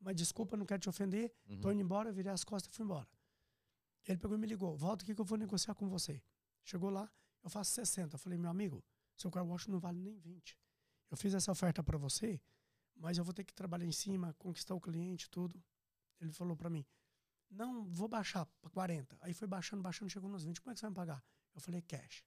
Mas 0.00 0.16
desculpa, 0.16 0.56
não 0.56 0.66
quero 0.66 0.80
te 0.80 0.88
ofender. 0.88 1.32
Uhum. 1.48 1.60
Tô 1.60 1.70
indo 1.70 1.82
embora, 1.82 2.10
virei 2.10 2.32
as 2.32 2.42
costas 2.42 2.72
e 2.72 2.76
fui 2.76 2.84
embora. 2.84 3.08
Ele 4.04 4.18
pegou 4.18 4.36
e 4.36 4.40
me 4.40 4.46
ligou, 4.46 4.76
volta 4.76 5.04
aqui 5.04 5.14
que 5.14 5.20
eu 5.20 5.24
vou 5.24 5.38
negociar 5.38 5.74
com 5.74 5.88
você. 5.88 6.20
Chegou 6.64 6.90
lá, 6.90 7.08
eu 7.42 7.50
faço 7.50 7.70
60. 7.72 8.16
Eu 8.16 8.18
falei, 8.18 8.36
meu 8.36 8.50
amigo, 8.50 8.84
seu 9.16 9.30
car 9.30 9.46
wash 9.46 9.68
não 9.68 9.78
vale 9.78 9.98
nem 9.98 10.18
20. 10.18 10.58
Eu 11.10 11.16
fiz 11.16 11.34
essa 11.34 11.52
oferta 11.52 11.84
para 11.84 11.96
você, 11.98 12.40
mas 12.96 13.16
eu 13.18 13.24
vou 13.24 13.32
ter 13.32 13.44
que 13.44 13.54
trabalhar 13.54 13.86
em 13.86 13.92
cima, 13.92 14.34
conquistar 14.38 14.74
o 14.74 14.80
cliente, 14.80 15.30
tudo. 15.30 15.62
Ele 16.18 16.32
falou 16.32 16.56
para 16.56 16.68
mim, 16.68 16.84
não, 17.50 17.84
vou 17.84 18.08
baixar 18.08 18.46
para 18.60 18.70
40. 18.70 19.18
Aí 19.20 19.34
foi 19.34 19.46
baixando, 19.46 19.82
baixando, 19.82 20.10
chegou 20.10 20.28
nos 20.28 20.42
20. 20.42 20.60
Como 20.60 20.72
é 20.72 20.74
que 20.74 20.80
você 20.80 20.86
vai 20.86 20.90
me 20.90 20.96
pagar? 20.96 21.24
Eu 21.54 21.60
falei, 21.60 21.82
cash. 21.82 22.24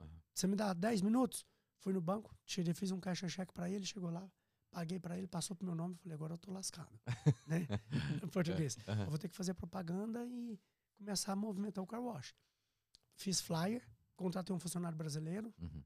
Aham. 0.00 0.22
Você 0.32 0.46
me 0.46 0.56
dá 0.56 0.72
10 0.72 1.02
minutos? 1.02 1.44
Fui 1.80 1.92
no 1.92 2.00
banco, 2.00 2.34
tirei, 2.44 2.72
fiz 2.74 2.90
um 2.90 3.00
caixa 3.00 3.28
cheque 3.28 3.52
para 3.52 3.68
ele, 3.68 3.84
chegou 3.86 4.10
lá, 4.10 4.30
paguei 4.70 4.98
para 5.00 5.16
ele, 5.18 5.26
passou 5.26 5.56
pro 5.56 5.66
meu 5.66 5.74
nome, 5.74 5.94
falei, 5.96 6.14
agora 6.14 6.34
eu 6.34 6.38
tô 6.38 6.52
lascado. 6.52 6.90
né? 7.46 7.66
Em 8.22 8.28
português. 8.28 8.76
Aham. 8.86 9.04
Eu 9.04 9.10
vou 9.10 9.18
ter 9.18 9.28
que 9.28 9.34
fazer 9.34 9.54
propaganda 9.54 10.24
e 10.26 10.58
começar 10.96 11.32
a 11.32 11.36
movimentar 11.36 11.82
o 11.82 11.86
car 11.86 12.00
wash. 12.02 12.34
Fiz 13.14 13.40
flyer, 13.40 13.82
contratei 14.14 14.54
um 14.54 14.58
funcionário 14.58 14.96
brasileiro, 14.96 15.52
Uhum. 15.58 15.82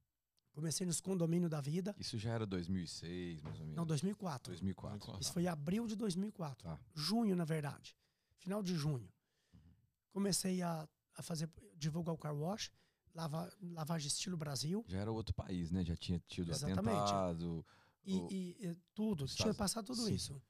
comecei 0.52 0.85
nos 0.87 1.00
condomínios 1.00 1.50
da 1.50 1.61
vida. 1.61 1.94
Isso 1.98 2.18
já 2.18 2.33
era 2.33 2.44
2006, 2.46 3.40
mais 3.42 3.54
ou 3.57 3.62
menos. 3.62 3.76
Não, 3.76 3.87
2004. 3.87 4.50
2004. 4.52 4.98
2004. 4.98 5.22
Isso 5.22 5.33
foi 5.33 5.42
em 5.44 5.48
abril 5.48 5.87
de 5.87 5.94
2004. 5.96 6.68
Tá. 6.68 6.80
Junho, 6.92 7.37
na 7.37 7.44
verdade. 7.44 7.96
Final 8.38 8.62
de 8.64 8.74
junho. 8.74 9.09
Uhum. 9.52 9.61
Comecei 10.12 10.61
a, 10.61 10.88
a 11.16 11.22
fazer, 11.22 11.48
divulgar 11.76 12.12
o 12.14 12.18
car 12.18 12.35
wash, 12.35 12.70
lava, 13.14 13.50
lavagem 13.62 14.09
estilo 14.09 14.37
Brasil. 14.37 14.85
Já 14.88 14.98
era 15.00 15.11
outro 15.12 15.35
país, 15.35 15.70
né? 15.70 15.85
Já 15.85 15.96
tinha 15.96 16.18
tido 16.27 16.50
Exatamente. 16.50 16.81
atentado. 16.98 17.64
E, 18.05 18.16
O- 18.16 18.29
e- 18.31 18.57
e 18.61 18.77
tudo, 18.94 19.24
Estados- 19.24 19.35
tinha 19.37 19.55
passado 19.55 19.87
tudo 19.87 20.03
Sim. 20.05 20.14
isso. 20.14 20.42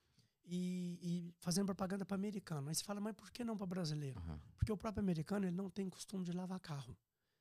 E, 0.47 0.99
e 1.03 1.35
fazendo 1.39 1.67
propaganda 1.67 2.05
para 2.05 2.17
americano. 2.17 2.69
Aí 2.69 2.75
você 2.75 2.85
fala, 2.85 3.01
mas 3.01 3.15
por 3.15 3.31
que 3.31 3.45
não 3.45 3.57
para 3.57 3.67
brasileiro? 3.67 4.19
Aham. 4.21 4.41
Porque 4.57 4.73
o 4.73 4.77
próprio 4.77 5.01
americano 5.03 5.47
ele 5.47 5.57
não 5.57 5.71
tem 5.71 5.89
costume 5.89 6.25
de 6.25 6.33
lavar 6.33 6.61
carro. 6.61 6.97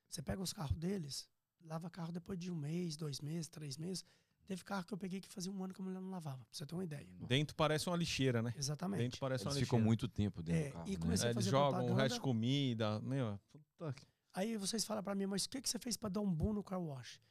Você 0.07 0.21
pega 0.21 0.41
os 0.41 0.53
carros 0.53 0.77
deles, 0.77 1.27
lava 1.65 1.89
carro 1.89 2.11
depois 2.11 2.37
de 2.39 2.49
um 2.51 2.55
mês, 2.55 2.95
dois 2.95 3.19
meses, 3.19 3.49
três 3.49 3.77
meses. 3.77 4.05
Teve 4.45 4.63
carro 4.63 4.85
que 4.85 4.93
eu 4.93 4.97
peguei 4.97 5.19
que 5.21 5.29
fazia 5.29 5.51
um 5.51 5.63
ano 5.63 5.73
que 5.73 5.81
a 5.81 5.83
mulher 5.83 5.99
não 6.01 6.09
lavava, 6.09 6.37
pra 6.37 6.47
você 6.51 6.65
ter 6.65 6.75
uma 6.75 6.83
ideia. 6.83 7.07
Dentro 7.27 7.55
parece 7.55 7.87
uma 7.89 7.95
lixeira, 7.97 8.41
né? 8.41 8.53
Exatamente. 8.57 8.99
Dentro 9.01 9.19
parece 9.19 9.43
uma 9.45 9.51
Eles 9.51 9.59
lixeira. 9.61 9.77
ficam 9.77 9.79
muito 9.85 10.07
tempo 10.07 10.43
dentro 10.43 10.61
É, 10.61 10.67
do 10.69 10.73
carro, 10.73 10.87
e 10.87 10.91
né? 10.91 10.97
comecei- 10.97 11.25
É, 11.25 11.29
a 11.29 11.31
eles 11.31 11.45
fazer 11.45 11.49
jogam 11.49 11.85
o 11.89 11.93
resto 11.95 12.15
de 12.15 12.21
comida. 12.21 12.99
Meu, 13.01 13.39
puta 13.77 13.93
que- 13.93 14.05
Aí 14.33 14.57
vocês 14.57 14.83
falam 14.83 15.03
pra 15.03 15.13
mim, 15.13 15.27
mas 15.27 15.45
o 15.45 15.49
que, 15.49 15.61
que 15.61 15.69
você 15.69 15.77
fez 15.77 15.95
pra 15.95 16.09
dar 16.09 16.21
um 16.21 16.33
boom 16.33 16.53
no 16.53 16.63
car 16.63 16.81
wash? 16.81 17.21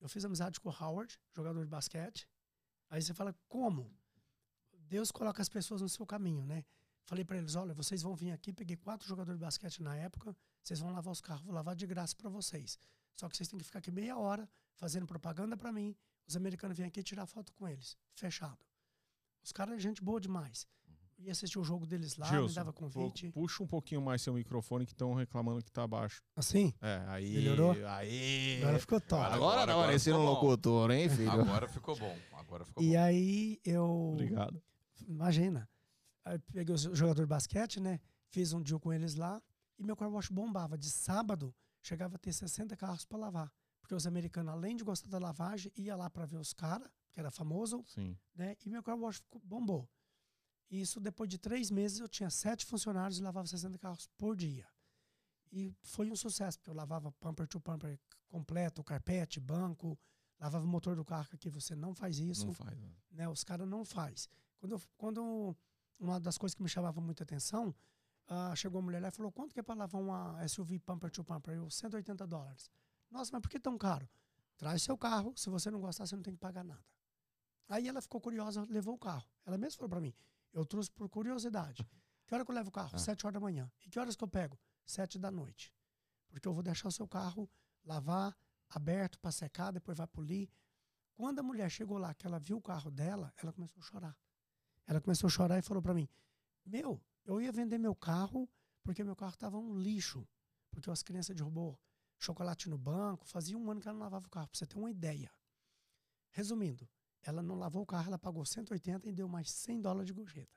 Eu 0.00 0.08
fiz 0.08 0.24
amizade 0.24 0.60
com 0.60 0.68
o 0.68 0.72
Howard, 0.72 1.18
jogador 1.32 1.62
de 1.62 1.70
basquete. 1.70 2.28
Aí 2.88 3.00
você 3.00 3.14
fala, 3.14 3.34
como? 3.48 3.90
Deus 4.72 5.10
coloca 5.10 5.40
as 5.40 5.48
pessoas 5.48 5.80
no 5.80 5.88
seu 5.88 6.04
caminho, 6.04 6.44
né? 6.44 6.64
Falei 7.04 7.24
pra 7.24 7.36
eles, 7.36 7.54
olha, 7.54 7.72
vocês 7.72 8.02
vão 8.02 8.14
vir 8.14 8.30
aqui, 8.30 8.52
peguei 8.52 8.76
quatro 8.76 9.06
jogadores 9.06 9.38
de 9.38 9.44
basquete 9.44 9.82
na 9.82 9.96
época, 9.96 10.36
vocês 10.62 10.80
vão 10.80 10.92
lavar 10.92 11.12
os 11.12 11.20
carros, 11.20 11.42
vou 11.42 11.54
lavar 11.54 11.74
de 11.74 11.86
graça 11.86 12.14
pra 12.14 12.28
vocês. 12.28 12.78
Só 13.16 13.28
que 13.28 13.36
vocês 13.36 13.48
têm 13.48 13.58
que 13.58 13.64
ficar 13.64 13.78
aqui 13.78 13.90
meia 13.90 14.16
hora 14.16 14.48
fazendo 14.76 15.06
propaganda 15.06 15.56
pra 15.56 15.72
mim. 15.72 15.96
Os 16.26 16.36
americanos 16.36 16.76
vêm 16.76 16.86
aqui 16.86 17.02
tirar 17.02 17.26
foto 17.26 17.52
com 17.52 17.66
eles. 17.68 17.96
Fechado. 18.14 18.64
Os 19.42 19.52
caras 19.52 19.74
é 19.76 19.78
gente 19.78 20.02
boa 20.02 20.20
demais. 20.20 20.66
Ia 21.22 21.32
assistir 21.32 21.58
o 21.58 21.64
jogo 21.64 21.86
deles 21.86 22.16
lá, 22.16 22.26
me 22.30 22.32
Gilson, 22.38 22.54
dava 22.54 22.72
pu- 22.72 22.78
convite. 22.90 23.30
puxa 23.30 23.62
um 23.62 23.66
pouquinho 23.66 24.00
mais 24.00 24.22
seu 24.22 24.32
microfone 24.32 24.86
que 24.86 24.92
estão 24.92 25.12
reclamando 25.12 25.62
que 25.62 25.70
tá 25.70 25.86
baixo. 25.86 26.22
Assim? 26.34 26.72
É, 26.80 27.04
aí. 27.08 27.34
Melhorou? 27.34 27.72
Aí. 27.88 28.58
Agora 28.62 28.78
ficou 28.78 29.00
top. 29.00 29.22
Agora- 29.22 29.34
Agora, 29.36 29.60
agora 29.62 29.72
tá 29.82 29.86
parecendo 29.88 30.18
um 30.18 30.24
locutor, 30.24 30.90
hein, 30.90 31.10
filho? 31.10 31.30
Agora 31.30 31.68
ficou 31.68 31.94
bom. 31.96 32.16
Agora 32.32 32.64
ficou 32.64 32.82
E 32.82 32.92
bom. 32.92 32.98
aí 32.98 33.60
eu. 33.64 33.84
Obrigado. 34.14 34.62
Imagina. 35.06 35.68
Aí 36.24 36.38
peguei 36.38 36.74
o 36.74 36.78
jogador 36.78 37.22
de 37.22 37.26
basquete, 37.28 37.80
né? 37.80 38.00
Fiz 38.30 38.52
um 38.52 38.62
deal 38.62 38.80
com 38.80 38.92
eles 38.92 39.14
lá 39.14 39.42
e 39.78 39.82
meu 39.84 39.96
car 39.96 40.10
wash 40.10 40.28
bombava. 40.30 40.78
De 40.78 40.90
sábado, 40.90 41.54
chegava 41.82 42.16
a 42.16 42.18
ter 42.18 42.32
60 42.32 42.76
carros 42.76 43.04
para 43.04 43.18
lavar. 43.18 43.52
Porque 43.80 43.94
os 43.94 44.06
americanos, 44.06 44.52
além 44.52 44.74
de 44.76 44.84
gostar 44.84 45.08
da 45.08 45.18
lavagem, 45.18 45.70
ia 45.76 45.96
lá 45.96 46.08
para 46.08 46.24
ver 46.24 46.36
os 46.38 46.52
caras, 46.52 46.88
que 47.12 47.18
era 47.20 47.30
famoso, 47.30 47.82
Sim. 47.88 48.16
né? 48.34 48.56
E 48.64 48.70
meu 48.70 48.82
car 48.82 48.96
wash 48.96 49.16
ficou- 49.16 49.40
bombou. 49.44 49.88
E 50.70 50.80
isso 50.80 51.00
depois 51.00 51.28
de 51.28 51.36
três 51.38 51.70
meses 51.70 51.98
eu 51.98 52.08
tinha 52.08 52.30
sete 52.30 52.64
funcionários 52.64 53.18
e 53.18 53.22
lavava 53.22 53.46
60 53.46 53.78
carros 53.78 54.06
por 54.16 54.36
dia. 54.36 54.66
E 55.52 55.74
foi 55.82 56.10
um 56.10 56.16
sucesso, 56.16 56.58
porque 56.58 56.70
eu 56.70 56.74
lavava 56.74 57.10
pumper 57.12 57.46
to 57.48 57.60
pumper 57.60 57.98
completo, 58.28 58.84
carpete, 58.84 59.40
banco, 59.40 59.98
lavava 60.38 60.64
o 60.64 60.68
motor 60.68 60.94
do 60.94 61.04
carro, 61.04 61.36
que 61.38 61.50
você 61.50 61.74
não 61.74 61.92
faz 61.92 62.18
isso, 62.20 62.46
Não 62.46 62.52
faz. 62.54 62.78
né? 62.78 62.94
né? 63.10 63.28
Os 63.28 63.42
caras 63.42 63.66
não 63.68 63.84
faz. 63.84 64.28
Quando, 64.58 64.72
eu- 64.72 64.82
quando 64.96 65.56
uma 65.98 66.20
das 66.20 66.38
coisas 66.38 66.54
que 66.54 66.62
me 66.62 66.68
chamava 66.68 67.00
muita 67.00 67.24
atenção, 67.24 67.74
ah, 68.28 68.54
chegou 68.54 68.78
uma 68.80 68.84
mulher 68.84 69.00
lá 69.02 69.08
e 69.08 69.10
falou, 69.10 69.32
quanto 69.32 69.52
que 69.52 69.58
é 69.58 69.62
para 69.62 69.74
lavar 69.74 70.00
uma 70.00 70.40
SUV 70.46 70.78
pumper 70.78 71.10
to 71.10 71.24
pumper? 71.24 71.54
Eu, 71.56 71.68
180 71.68 72.24
dólares. 72.28 72.70
Nossa, 73.10 73.32
mas 73.32 73.42
por 73.42 73.50
que 73.50 73.58
tão 73.58 73.76
caro? 73.76 74.08
Traz 74.56 74.82
seu 74.84 74.96
carro, 74.96 75.32
se 75.36 75.50
você 75.50 75.68
não 75.68 75.80
gostar, 75.80 76.06
você 76.06 76.14
não 76.14 76.22
tem 76.22 76.34
que 76.34 76.38
pagar 76.38 76.62
nada. 76.62 76.84
Aí 77.68 77.88
ela 77.88 78.00
ficou 78.00 78.20
curiosa, 78.20 78.64
levou 78.68 78.94
o 78.94 78.98
carro. 78.98 79.26
Ela 79.44 79.58
mesma 79.58 79.78
falou 79.78 79.88
para 79.88 80.00
mim, 80.00 80.14
eu 80.52 80.64
trouxe 80.64 80.90
por 80.90 81.08
curiosidade. 81.08 81.86
Que 82.26 82.34
hora 82.34 82.44
que 82.44 82.50
eu 82.50 82.54
levo 82.54 82.68
o 82.68 82.72
carro? 82.72 82.90
Ah. 82.94 82.98
Sete 82.98 83.26
horas 83.26 83.34
da 83.34 83.40
manhã. 83.40 83.70
E 83.84 83.90
que 83.90 83.98
horas 83.98 84.16
que 84.16 84.24
eu 84.24 84.28
pego? 84.28 84.58
Sete 84.84 85.18
da 85.18 85.30
noite. 85.30 85.72
Porque 86.28 86.46
eu 86.46 86.52
vou 86.52 86.62
deixar 86.62 86.88
o 86.88 86.92
seu 86.92 87.08
carro 87.08 87.50
lavar, 87.84 88.36
aberto 88.68 89.18
para 89.18 89.32
secar, 89.32 89.72
depois 89.72 89.98
vai 89.98 90.06
polir. 90.06 90.48
Quando 91.14 91.40
a 91.40 91.42
mulher 91.42 91.70
chegou 91.70 91.98
lá, 91.98 92.14
que 92.14 92.26
ela 92.26 92.38
viu 92.38 92.56
o 92.56 92.62
carro 92.62 92.90
dela, 92.90 93.32
ela 93.36 93.52
começou 93.52 93.80
a 93.80 93.84
chorar. 93.84 94.18
Ela 94.86 95.00
começou 95.00 95.26
a 95.26 95.30
chorar 95.30 95.58
e 95.58 95.62
falou 95.62 95.82
para 95.82 95.94
mim: 95.94 96.08
Meu, 96.64 97.00
eu 97.24 97.40
ia 97.40 97.52
vender 97.52 97.78
meu 97.78 97.94
carro 97.94 98.48
porque 98.82 99.04
meu 99.04 99.14
carro 99.14 99.34
estava 99.34 99.58
um 99.58 99.78
lixo. 99.78 100.26
Porque 100.70 100.90
as 100.90 101.02
crianças 101.02 101.34
derrubou 101.34 101.78
chocolate 102.18 102.68
no 102.68 102.78
banco. 102.78 103.26
Fazia 103.26 103.56
um 103.56 103.70
ano 103.70 103.80
que 103.80 103.88
ela 103.88 103.98
não 103.98 104.04
lavava 104.04 104.26
o 104.26 104.30
carro, 104.30 104.48
para 104.48 104.58
você 104.58 104.66
ter 104.66 104.78
uma 104.78 104.90
ideia. 104.90 105.32
Resumindo, 106.30 106.88
ela 107.22 107.42
não 107.42 107.54
lavou 107.56 107.82
o 107.82 107.86
carro, 107.86 108.08
ela 108.08 108.18
pagou 108.18 108.44
180 108.44 109.08
e 109.08 109.12
deu 109.12 109.28
mais 109.28 109.50
100 109.50 109.80
dólares 109.80 110.06
de 110.06 110.12
gorjeta. 110.12 110.48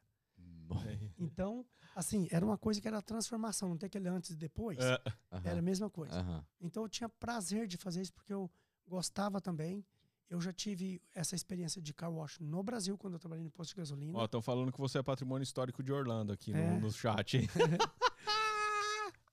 Então, 1.20 1.64
assim, 1.96 2.28
era 2.32 2.44
uma 2.44 2.58
coisa 2.58 2.82
que 2.82 2.88
era 2.88 3.02
transformação, 3.02 3.70
não 3.70 3.78
tem 3.78 3.88
aquele 3.88 4.08
antes 4.10 4.32
e 4.32 4.36
depois. 4.36 4.80
É. 4.80 5.00
Aham, 5.32 5.42
Era 5.46 5.60
a 5.60 5.62
mesma 5.62 5.90
coisa. 5.90 6.20
aham. 6.20 6.44
Então 6.60 6.84
eu 6.84 6.90
tinha 6.90 7.08
prazer 7.08 7.68
de 7.68 7.78
fazer 7.78 8.02
isso 8.02 8.14
porque 8.14 8.34
eu 8.34 8.50
gostava 8.88 9.40
também. 9.40 9.86
Eu 10.30 10.42
já 10.42 10.52
tive 10.52 11.00
essa 11.14 11.36
experiência 11.36 11.80
de 11.80 11.94
car 11.94 12.12
wash 12.12 12.40
no 12.40 12.64
Brasil, 12.64 12.98
quando 12.98 13.14
eu 13.14 13.20
trabalhei 13.20 13.44
no 13.44 13.52
posto 13.52 13.72
de 13.72 13.76
gasolina. 13.76 14.18
Ó, 14.18 14.26
estão 14.26 14.42
falando 14.42 14.72
que 14.72 14.80
você 14.80 14.98
é 14.98 15.04
patrimônio 15.04 15.44
histórico 15.44 15.84
de 15.84 15.92
Orlando 15.92 16.34
aqui 16.34 16.52
É. 16.54 16.72
no, 16.72 16.80
no 16.80 16.92
chat. 16.92 17.38
hein? 17.38 17.48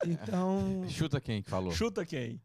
Então, 0.04 0.88
Chuta 0.88 1.20
quem 1.20 1.42
que 1.42 1.50
falou? 1.50 1.72
Chuta 1.72 2.06
quem? 2.06 2.40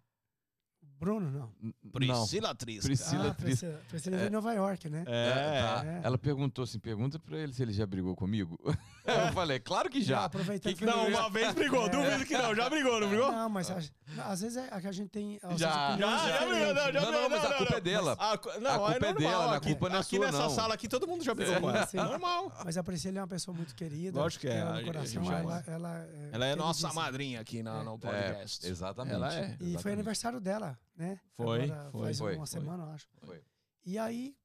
Bruno, 0.99 1.29
não. 1.29 1.51
N- 1.61 1.73
Não. 1.83 1.91
Priscila 1.91 2.55
Trisca. 2.55 2.87
Priscila 2.87 3.27
ah, 3.29 3.33
Tris- 3.33 3.59
Priscila, 3.59 3.81
Priscila 3.89 4.17
é. 4.21 4.27
em 4.27 4.29
Nova 4.29 4.53
York, 4.53 4.89
né? 4.89 5.03
É. 5.07 5.61
tá. 5.61 5.83
é. 5.85 6.01
Ela 6.03 6.17
perguntou 6.17 6.63
assim: 6.63 6.79
pergunta 6.79 7.19
pra 7.19 7.37
ele 7.37 7.53
se 7.53 7.61
ele 7.61 7.73
já 7.73 7.85
brigou 7.85 8.15
comigo. 8.15 8.57
Eu 9.05 9.31
falei, 9.33 9.59
claro 9.59 9.87
que 9.89 10.01
já. 10.01 10.25
aproveitando 10.25 10.73
Que 10.73 10.79
que 10.79 10.85
Não, 10.85 11.07
uma 11.07 11.29
vez 11.29 11.53
brigou, 11.53 11.85
É. 11.85 11.89
duvido 11.89 12.25
que 12.25 12.35
não. 12.35 12.55
Já 12.55 12.69
brigou, 12.69 12.99
não 12.99 13.07
brigou? 13.07 13.31
Não, 13.31 13.49
mas 13.49 13.69
às 13.69 14.41
vezes 14.41 14.57
é 14.57 14.81
que 14.81 14.87
a 14.87 14.91
gente 14.91 15.09
tem. 15.09 15.39
Já. 15.55 15.95
Já, 15.97 15.97
já 15.97 16.45
brigou, 16.45 16.73
não, 16.73 16.91
já 16.91 16.91
Não, 17.01 17.11
não, 17.11 17.11
brigou, 17.11 17.29
mas 17.29 17.45
a 17.45 17.53
culpa 17.53 17.75
é 17.75 17.81
dela. 17.81 18.17
A, 18.19 18.59
não, 18.59 18.71
A 18.85 18.91
culpa 18.91 19.05
é 19.05 19.13
normal, 19.13 19.13
dela, 19.31 19.53
a 19.53 19.57
aqui, 19.57 19.67
culpa 19.69 19.89
não 19.89 19.95
é 19.97 19.99
aqui 19.99 20.15
sua, 20.15 20.25
nessa 20.25 20.37
não. 20.39 20.49
sala 20.49 20.73
aqui 20.73 20.87
todo 20.87 21.07
mundo 21.07 21.23
já 21.23 21.35
brigou 21.35 21.61
com 21.61 21.69
ela. 21.69 21.87
Normal. 21.93 22.51
Mas 22.65 22.77
a 22.77 22.83
Priscila 22.83 23.19
é 23.19 23.21
uma 23.21 23.27
pessoa 23.27 23.55
muito 23.55 23.75
querida. 23.75 24.19
Lógico 24.19 24.41
que 24.41 24.47
é, 24.47 24.57
ela 24.57 26.47
é, 26.47 26.51
é 26.51 26.55
nossa 26.55 26.91
madrinha 26.93 27.41
aqui 27.41 27.61
no 27.61 27.71
É, 27.71 27.97
podcast. 27.97 28.67
exatamente. 28.67 29.15
Ela 29.15 29.35
é. 29.35 29.57
E 29.59 29.77
foi 29.77 29.93
aniversário 29.93 30.39
dela, 30.39 30.77
né? 30.95 31.19
Foi, 31.31 31.63
Agora 31.63 31.91
foi. 31.91 32.01
Faz 32.03 32.17
Foi, 32.17 32.35
uma 32.35 32.45
foi. 32.45 32.59
semana, 32.59 32.83
eu 32.83 32.89
acho. 32.89 33.07
Foi. 33.21 33.43
E 33.83 33.97
aí 33.97 34.35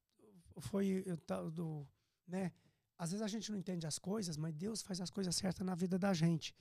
foi 0.58 1.02
eu 1.06 1.16
do, 1.50 1.86
né? 2.26 2.52
Às 2.98 3.12
vezes 3.12 3.22
a 3.24 3.28
gente 3.28 3.50
não 3.50 3.58
entende 3.58 3.86
as 3.86 3.98
coisas, 3.98 4.36
mas 4.36 4.54
Deus 4.54 4.82
faz 4.82 5.00
as 5.00 5.10
coisas 5.10 5.34
certas 5.34 5.64
na 5.66 5.74
vida 5.74 5.98
da 5.98 6.12
gente. 6.12 6.54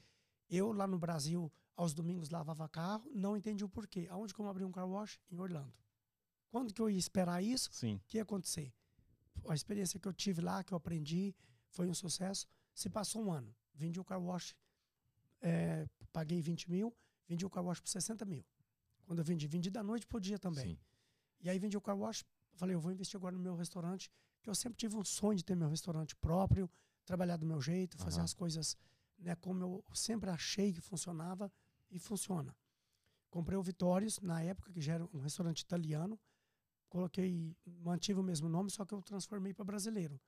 Eu 0.50 0.72
lá 0.72 0.88
no 0.88 0.98
Brasil, 0.98 1.52
aos 1.76 1.94
domingos 1.94 2.30
lavava 2.30 2.68
carro, 2.70 3.10
não 3.14 3.36
entendi 3.36 3.64
o 3.64 3.70
porquê. 3.70 4.08
Aonde 4.10 4.34
que 4.34 4.40
eu 4.40 4.48
abri 4.48 4.64
um 4.64 4.72
car 4.72 4.88
wash? 4.88 5.20
Em 5.30 5.38
Orlando. 5.38 5.74
Quando 6.50 6.74
que 6.74 6.82
eu 6.82 6.90
ia 6.90 6.98
esperar 6.98 7.44
isso? 7.44 7.70
Sim. 7.74 7.96
O 7.96 8.02
que 8.08 8.18
ia 8.18 8.24
acontecer? 8.24 8.74
A 9.48 9.54
experiência 9.54 10.00
que 10.00 10.08
eu 10.08 10.14
tive 10.14 10.42
lá, 10.42 10.64
que 10.64 10.74
eu 10.74 10.78
aprendi, 10.78 11.36
foi 11.70 11.88
um 11.88 11.94
sucesso. 11.94 12.48
Se 12.74 12.90
passou 12.90 13.22
um 13.24 13.32
ano, 13.32 13.54
vendi 13.74 14.00
o 14.00 14.04
car 14.04 14.22
wash, 14.22 14.56
eh, 15.42 15.86
paguei 16.12 16.42
20 16.42 16.70
mil, 16.70 16.96
vendi 17.28 17.46
o 17.46 17.50
car 17.50 17.64
wash 17.64 17.80
por 17.80 17.90
60 17.90 18.26
mil. 18.26 18.44
Quando 19.10 19.18
eu 19.18 19.26
vendi, 19.26 19.48
vendi 19.48 19.72
da 19.72 19.82
noite 19.82 20.06
pro 20.06 20.22
dia 20.22 20.38
também. 20.38 20.76
Sim. 20.76 20.80
E 21.40 21.50
aí 21.50 21.58
vendi 21.58 21.76
o 21.76 21.82
car 21.82 21.98
wash, 21.98 22.24
falei, 22.54 22.76
eu 22.76 22.80
vou 22.80 22.92
investir 22.92 23.18
agora 23.18 23.36
no 23.36 23.42
meu 23.42 23.56
restaurante, 23.56 24.08
que 24.40 24.48
eu 24.48 24.54
sempre 24.54 24.78
tive 24.78 24.96
um 24.96 25.04
sonho 25.04 25.36
de 25.36 25.44
ter 25.44 25.56
meu 25.56 25.68
restaurante 25.68 26.16
próprio, 26.16 26.70
trabalhar 27.06 27.36
do 27.38 27.44
meu 27.44 27.60
jeito, 27.60 27.98
fazer 27.98 28.18
Aham. 28.18 28.26
as 28.26 28.36
coisas 28.36 28.78
né, 29.18 29.34
como 29.38 29.64
eu 29.64 29.84
sempre 29.96 30.30
achei 30.30 30.72
que 30.72 30.80
funcionava 30.80 31.52
e 31.90 31.98
funciona. 31.98 32.56
Comprei 33.32 33.58
o 33.58 33.64
Vitórios, 33.64 34.20
na 34.20 34.44
época, 34.44 34.72
que 34.72 34.80
já 34.80 34.94
era 34.94 35.06
um 35.12 35.20
restaurante 35.20 35.62
italiano, 35.62 36.20
coloquei, 36.88 37.58
mantive 37.66 38.20
o 38.20 38.24
mesmo 38.24 38.48
nome, 38.48 38.70
só 38.70 38.86
que 38.86 38.94
eu 38.94 39.02
transformei 39.02 39.56
para 39.56 39.66
brasileiro. 39.66 40.22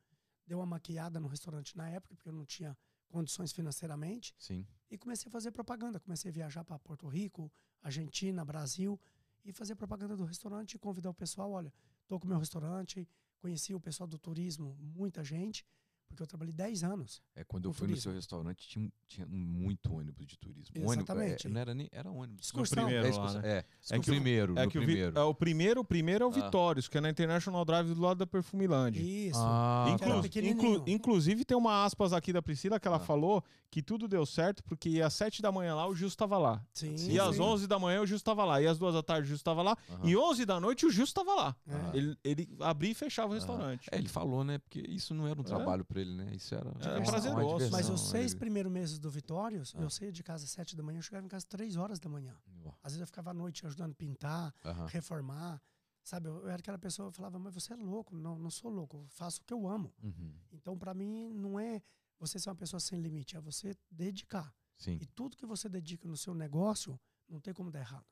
Deu 0.47 0.57
uma 0.57 0.65
maquiada 0.65 1.19
no 1.19 1.27
restaurante 1.27 1.77
na 1.77 1.87
época, 1.87 2.15
porque 2.15 2.29
eu 2.29 2.33
não 2.33 2.47
tinha 2.47 2.75
condições 3.09 3.51
financeiramente, 3.51 4.33
Sim. 4.39 4.65
e 4.89 4.97
comecei 4.97 5.29
a 5.29 5.31
fazer 5.31 5.51
propaganda. 5.51 5.99
Comecei 5.99 6.31
a 6.31 6.33
viajar 6.33 6.63
para 6.63 6.79
Porto 6.79 7.07
Rico, 7.07 7.51
Argentina, 7.81 8.45
Brasil 8.45 8.99
e 9.43 9.51
fazer 9.51 9.75
propaganda 9.75 10.15
do 10.15 10.23
restaurante 10.23 10.75
e 10.75 10.79
convidar 10.79 11.09
o 11.09 11.13
pessoal. 11.13 11.51
Olha, 11.51 11.73
estou 12.03 12.19
com 12.19 12.25
o 12.25 12.29
meu 12.29 12.39
restaurante, 12.39 13.07
conheci 13.39 13.73
o 13.73 13.79
pessoal 13.79 14.07
do 14.07 14.17
turismo, 14.17 14.77
muita 14.79 15.23
gente, 15.23 15.65
porque 16.11 16.23
eu 16.23 16.27
trabalhei 16.27 16.53
10 16.53 16.83
anos. 16.83 17.21
É, 17.35 17.43
quando 17.43 17.65
eu 17.65 17.73
fui 17.73 17.87
no 17.87 17.93
turismo. 17.93 18.03
seu 18.03 18.13
restaurante, 18.13 18.67
tinha, 18.67 18.91
tinha 19.07 19.25
muito 19.27 19.93
ônibus 19.93 20.25
de 20.27 20.37
turismo. 20.37 20.73
Ônibus, 20.77 20.93
Exatamente. 20.97 21.47
é, 21.47 21.49
não 21.49 21.61
era 21.61 21.73
nem. 21.73 21.89
Era 21.91 22.11
ônibus. 22.11 22.45
Excursão. 22.45 22.83
primeiro 22.85 22.99
é, 23.05 23.09
lá, 23.09 23.15
excursão, 23.15 23.41
né? 23.41 23.49
é, 23.49 23.65
É 23.89 23.95
no 23.97 24.03
que 24.03 24.09
o- 24.09 24.13
primeiro. 24.13 24.59
É 24.59 24.65
no 24.65 24.71
que 24.71 24.77
o, 24.77 24.83
primeiro. 24.83 25.17
é, 25.19 25.23
o 25.23 25.33
primeiro, 25.33 25.81
o 25.81 25.85
primeiro 25.85 26.23
é 26.23 26.27
o 26.27 26.29
Ah. 26.29 26.33
Vitórios, 26.33 26.87
que 26.87 26.97
é 26.97 27.01
na 27.01 27.09
International 27.09 27.65
Drive 27.65 27.93
do 27.93 28.01
lado 28.01 28.17
da 28.17 28.27
Perfumilândia. 28.27 29.01
Isso. 29.01 29.39
Ah, 29.41 29.85
Inclu- 29.93 30.21
tá. 30.21 30.39
inclu- 30.49 30.83
inclusive 30.87 31.45
tem 31.45 31.57
uma 31.57 31.83
aspas 31.85 32.13
aqui 32.13 32.31
da 32.33 32.41
Priscila 32.41 32.79
que 32.79 32.87
ela 32.87 32.97
Ah. 32.97 32.99
falou 32.99 33.43
que 33.69 33.81
tudo 33.81 34.05
deu 34.07 34.25
certo 34.25 34.61
porque 34.65 35.01
às 35.01 35.13
7 35.13 35.41
da 35.41 35.49
manhã 35.51 35.73
lá 35.75 35.87
o 35.87 35.95
Gilson 35.95 36.13
estava 36.13 36.37
lá. 36.37 36.61
Sim, 36.73 36.97
Sim, 36.97 37.11
E 37.13 37.19
às 37.19 37.35
sim. 37.37 37.41
11 37.41 37.67
da 37.67 37.79
manhã 37.79 38.01
o 38.01 38.05
Gilson 38.05 38.17
estava 38.21 38.43
lá. 38.43 38.61
E 38.61 38.67
às 38.67 38.77
2 38.77 38.93
da 38.93 39.01
tarde 39.01 39.23
o 39.23 39.27
Gilson 39.27 39.39
estava 39.41 39.61
lá. 39.61 39.77
Aham. 39.89 40.09
E 40.09 40.17
11 40.17 40.45
da 40.45 40.59
noite 40.59 40.85
o 40.85 40.89
Gilson 40.91 41.03
estava 41.09 41.33
lá. 41.35 41.55
É. 41.67 41.97
Ele, 41.97 42.17
ele 42.23 42.49
abria 42.59 42.91
e 42.91 42.93
fechava 42.93 43.31
o 43.31 43.33
restaurante. 43.35 43.87
É, 43.91 43.97
ele 43.97 44.09
falou, 44.09 44.43
né? 44.43 44.57
Porque 44.57 44.79
isso 44.89 45.13
não 45.13 45.25
era 45.27 45.39
um 45.39 45.43
trabalho 45.43 45.85
pra 45.85 46.00
ele, 46.01 46.13
né? 46.15 46.33
Isso 46.35 46.53
era, 46.55 46.69
Era 46.79 46.99
uma 46.99 47.05
prazeroso. 47.11 47.53
diversão, 47.55 47.71
Mas 47.71 47.89
os 47.89 48.09
seis 48.09 48.33
primeiros 48.33 48.71
meses 48.71 48.99
do 48.99 49.09
Vitórios, 49.09 49.73
Ah. 49.75 49.81
eu 49.81 49.89
saía 49.89 50.11
de 50.11 50.21
casa 50.23 50.43
às 50.45 50.51
7 50.51 50.75
da 50.75 50.83
manhã, 50.83 50.99
eu 50.99 51.03
chegava 51.03 51.25
em 51.25 51.29
casa 51.29 51.39
às 51.39 51.45
3 51.45 51.75
horas 51.75 51.99
da 51.99 52.09
manhã. 52.09 52.35
Às 52.83 52.93
vezes 52.93 53.01
eu 53.01 53.07
ficava 53.07 53.31
à 53.31 53.33
noite 53.33 53.65
ajudando 53.65 53.91
a 53.91 53.95
pintar, 53.95 54.53
Aham. 54.65 54.85
reformar. 54.87 55.61
Sabe, 56.03 56.27
eu, 56.29 56.37
eu 56.41 56.49
era 56.49 56.59
aquela 56.59 56.79
pessoa 56.79 57.11
que 57.11 57.17
falava, 57.17 57.37
mas 57.37 57.53
você 57.53 57.73
é 57.73 57.75
louco. 57.75 58.15
Não, 58.15 58.37
não 58.39 58.49
sou 58.49 58.71
louco, 58.71 58.97
eu 58.97 59.07
faço 59.07 59.41
o 59.41 59.45
que 59.45 59.53
eu 59.53 59.67
amo. 59.67 59.93
Uhum. 60.01 60.33
Então, 60.51 60.77
para 60.77 60.93
mim, 60.93 61.31
não 61.33 61.59
é 61.59 61.81
você 62.19 62.39
ser 62.39 62.49
uma 62.49 62.55
pessoa 62.55 62.79
sem 62.79 62.99
limite, 62.99 63.37
é 63.37 63.39
você 63.41 63.75
dedicar. 63.89 64.53
Sim. 64.77 64.97
E 64.99 65.05
tudo 65.05 65.37
que 65.37 65.45
você 65.45 65.69
dedica 65.69 66.07
no 66.07 66.17
seu 66.17 66.33
negócio, 66.33 66.99
não 67.29 67.39
tem 67.39 67.53
como 67.53 67.69
dar 67.69 67.79
errado. 67.81 68.05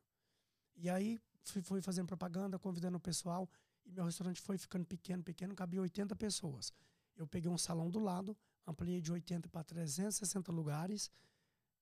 E 0.76 0.88
aí, 0.90 1.20
fui, 1.44 1.62
fui 1.64 1.82
fazendo 1.82 2.06
propaganda, 2.08 2.60
convidando 2.60 2.98
o 2.98 3.00
pessoal, 3.00 3.50
e 3.86 3.92
meu 3.92 4.06
restaurante 4.06 4.40
foi 4.40 4.58
ficando 4.58 4.86
pequeno, 4.86 5.24
pequeno, 5.24 5.56
cabia 5.56 5.82
80 5.82 6.16
pessoas. 6.16 6.72
Eu 7.20 7.28
peguei 7.28 7.52
um 7.52 7.58
salão 7.58 7.90
do 7.90 8.00
lado, 8.00 8.36
ampliei 8.66 9.02
de 9.02 9.12
80 9.12 9.50
para 9.50 9.62
360 9.64 10.52
lugares. 10.54 11.12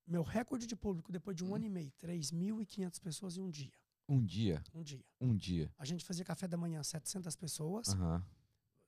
Meu 0.06 0.24
recorde 0.24 0.66
de 0.66 0.76
público, 0.76 1.12
depois 1.12 1.38
de 1.38 1.44
um 1.44 1.52
Hum. 1.52 1.56
ano 1.56 1.66
e 1.66 1.70
meio, 1.70 1.92
3.500 2.00 3.00
pessoas 3.00 3.38
em 3.38 3.42
um 3.42 3.50
dia. 3.52 3.72
Um 4.10 4.24
dia. 4.26 4.64
Um 4.74 4.82
dia. 4.82 5.06
Um 5.22 5.36
dia. 5.36 5.72
A 5.78 5.86
gente 5.86 6.04
fazia 6.04 6.26
café 6.26 6.48
da 6.48 6.58
manhã, 6.58 6.82
700 6.82 7.36
pessoas, 7.36 7.90
Aham. 7.90 8.26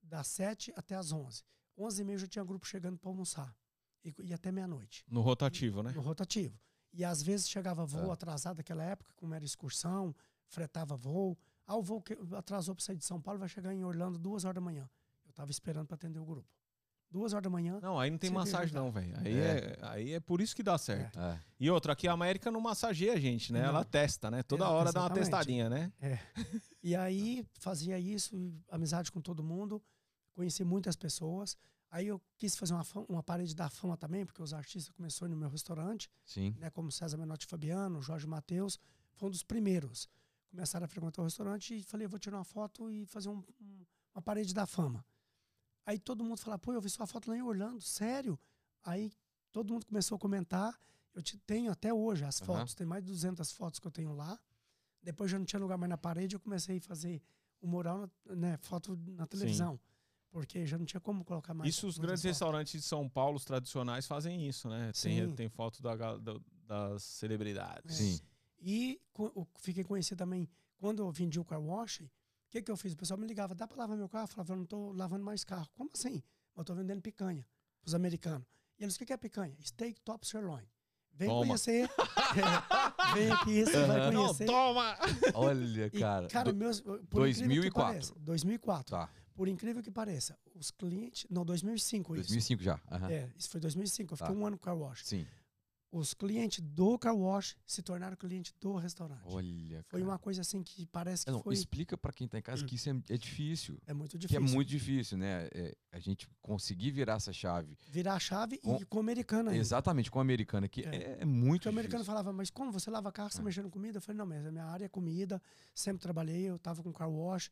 das 0.02 0.26
7 0.28 0.74
até 0.76 0.96
as 0.96 1.12
11. 1.12 1.44
11 1.78 2.02
e 2.02 2.06
meia 2.06 2.18
já 2.18 2.28
tinha 2.28 2.44
grupo 2.44 2.66
chegando 2.66 2.98
para 2.98 3.10
almoçar. 3.12 3.56
E, 4.04 4.14
e 4.24 4.34
até 4.34 4.50
meia-noite 4.52 5.04
No 5.10 5.22
rotativo, 5.22 5.84
né? 5.84 5.92
no 5.92 6.02
rotativo. 6.02 6.58
E 6.94 7.04
às 7.06 7.22
vezes 7.22 7.48
chegava 7.50 7.86
voo 7.86 8.10
É. 8.10 8.14
atrasado 8.14 8.58
naquela 8.58 8.84
época, 8.84 9.12
como 9.16 9.36
era 9.36 9.44
excursão, 9.46 10.16
fretava 10.48 10.96
voo. 10.98 11.38
Ah, 11.68 11.76
o 11.76 11.84
voo 11.84 12.02
que 12.02 12.18
atrasou 12.36 12.74
para 12.74 12.84
sair 12.84 12.96
de 12.98 13.06
São 13.06 13.22
Paulo 13.22 13.40
vai 13.40 13.48
chegar 13.50 13.72
em 13.74 13.84
Orlando 13.84 14.18
duas 14.18 14.46
horas 14.46 14.56
da 14.56 14.62
manhã. 14.62 14.90
Eu 15.39 15.43
estava 15.43 15.52
esperando 15.52 15.88
para 15.88 15.95
atender 15.95 16.19
o 16.19 16.25
grupo. 16.25 16.47
Duas 17.10 17.32
horas 17.34 17.43
da 17.43 17.49
manhã. 17.49 17.80
Não, 17.82 17.97
aí 17.97 18.12
não 18.12 18.17
tem 18.17 18.30
massagem 18.30 18.75
não, 18.75 18.91
velho. 18.91 19.15
Aí 19.19 19.34
é. 19.39 19.78
aí 19.82 20.13
é 20.13 20.19
por 20.19 20.41
isso 20.41 20.54
que 20.56 20.62
dá 20.62 20.78
certo. 20.78 21.17
É. 21.19 21.39
E 21.60 21.71
outra, 21.71 21.93
aqui 21.93 22.08
a 22.08 22.12
América 22.12 22.52
não 22.52 22.60
massageia 22.62 23.13
a 23.13 23.19
gente, 23.19 23.52
né? 23.54 23.62
Não. 23.62 23.69
Ela 23.69 23.84
testa, 23.86 24.30
né? 24.30 24.43
Toda 24.43 24.65
É, 24.65 24.67
hora 24.67 24.91
dá 24.91 24.99
uma 24.99 25.06
exatamente. 25.08 25.23
testadinha, 25.23 25.69
né? 25.69 25.91
E 26.84 26.95
aí 26.95 27.43
fazia 27.54 27.97
isso, 27.97 28.36
amizade 28.69 29.12
com 29.12 29.21
todo 29.21 29.41
mundo. 29.41 29.82
Conheci 30.34 30.63
muitas 30.63 30.95
pessoas. 30.95 31.58
Aí 31.89 32.06
eu 32.06 32.21
quis 32.38 32.56
fazer 32.56 32.73
uma, 32.73 32.84
fama- 32.84 33.06
uma 33.10 33.23
parede 33.23 33.56
da 33.56 33.69
fama 33.69 33.97
também, 33.97 34.23
porque 34.25 34.43
os 34.43 34.54
artistas 34.54 34.93
começaram 34.93 35.32
no 35.32 35.38
meu 35.39 35.49
restaurante, 35.49 36.08
Sim. 36.25 36.54
né, 36.60 36.69
como 36.69 36.91
César 36.91 37.17
Menotti 37.17 37.47
Fabiano, 37.47 38.02
Jorge 38.02 38.28
Matheus, 38.28 38.78
foi 39.15 39.30
um 39.30 39.32
dos 39.32 39.41
primeiros. 39.41 40.08
Começaram 40.52 40.86
a 40.86 40.88
frequentar 40.88 41.21
o 41.21 41.25
restaurante 41.25 41.75
e 41.78 41.82
falei, 41.82 42.06
eu 42.06 42.10
vou 42.10 42.19
tirar 42.19 42.38
uma 42.38 42.43
foto 42.43 42.91
e 42.91 43.06
fazer 43.08 43.30
um- 43.30 43.43
um- 43.60 43.86
uma 44.13 44.21
parede 44.21 44.54
da 44.54 44.67
fama. 44.67 45.04
Aí 45.89 45.97
todo 45.97 46.23
mundo 46.23 46.38
falava, 46.38 46.60
pô, 46.60 46.71
eu 46.71 46.80
vi 46.80 46.88
sua 46.88 47.08
foto 47.08 47.32
lá 47.32 47.36
em 47.36 47.41
Orlando, 47.41 47.82
sério? 47.82 48.38
Aí 48.84 49.12
todo 49.52 49.73
mundo 49.73 49.88
começou 49.88 50.17
a 50.17 50.19
comentar. 50.19 50.80
Eu 51.15 51.21
te- 51.23 51.39
tenho 51.39 51.71
até 51.71 51.91
hoje 51.91 52.23
as 52.23 52.39
Aham. 52.43 52.45
fotos, 52.60 52.75
tem 52.75 52.86
mais 52.86 53.04
de 53.04 53.10
200 53.10 53.52
fotos 53.52 53.80
que 53.80 53.88
eu 53.88 53.91
tenho 53.91 54.13
lá. 54.13 54.39
Depois 55.02 55.32
já 55.32 55.39
não 55.39 55.45
tinha 55.47 55.60
lugar 55.60 55.80
mais 55.80 55.89
na 55.89 55.97
parede, 55.97 56.36
eu 56.36 56.39
comecei 56.39 56.78
a 56.78 56.82
fazer 56.82 57.19
o 57.60 57.65
mural, 57.67 58.08
né, 58.28 58.56
foto 58.62 58.95
na 59.08 59.25
televisão. 59.25 59.80
Porque 60.30 60.63
já 60.63 60.78
não 60.78 60.86
tinha 60.86 60.99
como 61.02 61.25
colocar 61.25 61.56
mais. 61.56 61.67
Isso 61.73 61.88
os 61.88 61.97
grandes 61.97 62.21
fotos. 62.21 62.36
restaurantes 62.38 62.73
de 62.73 62.88
São 62.88 63.10
Paulo, 63.10 63.38
os 63.38 63.43
tradicionais, 63.45 64.06
fazem 64.06 64.47
isso, 64.47 64.69
né? 64.69 64.91
Sim. 64.93 65.25
Tem, 65.25 65.36
tem 65.36 65.49
foto 65.49 65.82
da, 65.82 65.95
da- 65.95 66.39
das 66.67 67.02
celebridades. 67.02 67.95
Sim. 67.95 68.19
E 68.60 69.02
co- 69.12 69.32
eu 69.36 69.47
fiquei 69.58 69.84
conhecido 69.84 70.19
também, 70.19 70.47
quando 70.78 71.02
eu 71.02 71.10
vendi 71.12 71.39
o 71.39 71.43
car 71.43 71.60
wash, 71.60 72.02
o 72.02 72.10
que, 72.50 72.62
que 72.62 72.72
eu 72.72 72.78
fiz? 72.78 72.94
O 72.94 72.98
pessoal 72.98 73.20
me 73.20 73.28
ligava, 73.28 73.54
dá 73.56 73.68
para 73.68 73.78
lavar 73.78 73.98
meu 73.98 74.10
carro? 74.10 74.24
Eu 74.26 74.28
falava, 74.30 74.54
eu 74.54 74.58
não 74.58 74.64
estou 74.64 74.92
lavando 74.94 75.24
mais 75.24 75.44
carro. 75.44 75.68
Como 75.76 75.90
assim? 75.94 76.22
Eu 76.56 76.62
estou 76.62 76.76
vendendo 76.76 77.02
picanha 77.02 77.46
para 77.82 77.88
os 77.90 77.96
americanos. 77.96 78.46
E 78.80 78.84
eles, 78.84 78.96
o 78.96 79.00
que, 79.00 79.06
que 79.06 79.14
é 79.14 79.18
picanha? 79.18 79.56
Steak 79.64 80.02
top 80.02 80.26
sirloin. 80.28 80.64
Vem 81.14 81.28
Toma. 81.28 81.46
conhecer. 81.48 81.90
Vem 83.14 83.32
aqui, 83.32 83.66
você 83.66 83.86
vai 83.86 84.12
Não, 84.12 84.24
conhecer. 84.26 84.46
toma! 84.46 84.98
Olha, 85.34 85.86
E, 85.88 86.00
cara. 86.00 86.28
cara, 86.28 86.54
do- 86.54 86.58
meus, 86.58 86.80
por 86.82 87.00
2004. 87.22 87.44
incrível 87.46 87.64
que 87.64 87.72
pareça, 87.78 88.14
2004. 88.20 88.92
Tá. 88.96 89.10
Por 89.36 89.48
incrível 89.48 89.82
que 89.84 89.92
pareça, 89.92 90.38
os 90.56 90.70
clientes. 90.72 91.26
Não, 91.30 91.44
2005 91.46 92.16
isso. 92.16 92.24
2005 92.30 92.62
já. 92.64 92.80
aham. 92.92 93.10
É, 93.10 93.30
isso 93.38 93.50
foi 93.50 93.60
2005. 93.60 94.14
Eu 94.14 94.18
fiquei 94.18 94.34
Tá. 94.34 94.40
um 94.40 94.46
ano 94.46 94.58
com 94.58 94.64
o 94.64 94.66
car 94.66 94.78
wash. 94.78 95.06
Sim. 95.06 95.26
Os 95.91 96.13
clientes 96.13 96.62
do 96.62 96.99
car 96.99 97.15
wash 97.15 97.56
se 97.65 97.82
tornaram 97.82 98.15
clientes 98.15 98.54
do 98.62 98.75
restaurante. 98.75 99.23
Olha, 99.25 99.84
Foi 99.88 99.99
cara. 99.99 100.12
uma 100.12 100.19
coisa 100.19 100.41
assim 100.41 100.62
que 100.62 100.86
parece 100.86 101.25
que 101.25 101.32
Não, 101.32 101.41
foi. 101.41 101.56
explica 101.56 101.97
pra 101.97 102.13
quem 102.13 102.28
tá 102.28 102.38
em 102.38 102.43
casa 102.43 102.63
que 102.63 102.75
isso 102.75 102.89
é, 102.91 102.93
é 103.10 103.17
difícil. 103.17 103.80
É 103.88 103.93
muito 103.93 104.12
Que 104.12 104.19
difícil. 104.19 104.38
é 104.38 104.52
muito 104.54 104.67
difícil, 104.67 105.17
né? 105.17 105.47
É, 105.52 105.75
a 105.91 105.97
gente 105.97 106.30
conseguir 106.43 106.91
virar 106.91 107.13
essa 107.15 107.34
chave. 107.34 107.75
Virar 107.89 108.13
a 108.13 108.19
chave 108.19 108.60
Com- 108.60 108.78
e 108.78 108.86
com 108.86 108.97
o 108.97 108.99
americano 108.99 109.49
ainda. 109.49 109.60
Exatamente, 109.60 110.12
com 110.12 110.19
a 110.19 110.21
americana, 110.21 110.67
que 110.67 110.82
É. 110.82 110.95
é, 110.95 111.17
é 111.21 111.25
muito 111.25 111.62
Porque 111.63 111.69
o 111.69 111.71
americano 111.71 112.06
falava, 112.06 112.32
mas 112.32 112.52
como 112.52 112.71
você 112.71 112.91
lava 112.91 113.12
carro, 113.12 113.32
você 113.32 113.41
É. 113.41 113.43
mexendo 113.43 113.65
com 113.65 113.71
comida? 113.71 113.97
Eu 113.97 114.02
falei, 114.02 114.17
não, 114.19 114.28
mas 114.28 114.45
a 114.45 114.52
minha 114.52 114.65
área 114.65 114.86
é 114.86 114.89
comida, 114.89 115.41
sempre 115.73 116.02
trabalhei, 116.04 116.43
eu 116.43 116.60
tava 116.60 116.84
com 116.84 116.93
car 116.93 117.10
wash, 117.10 117.49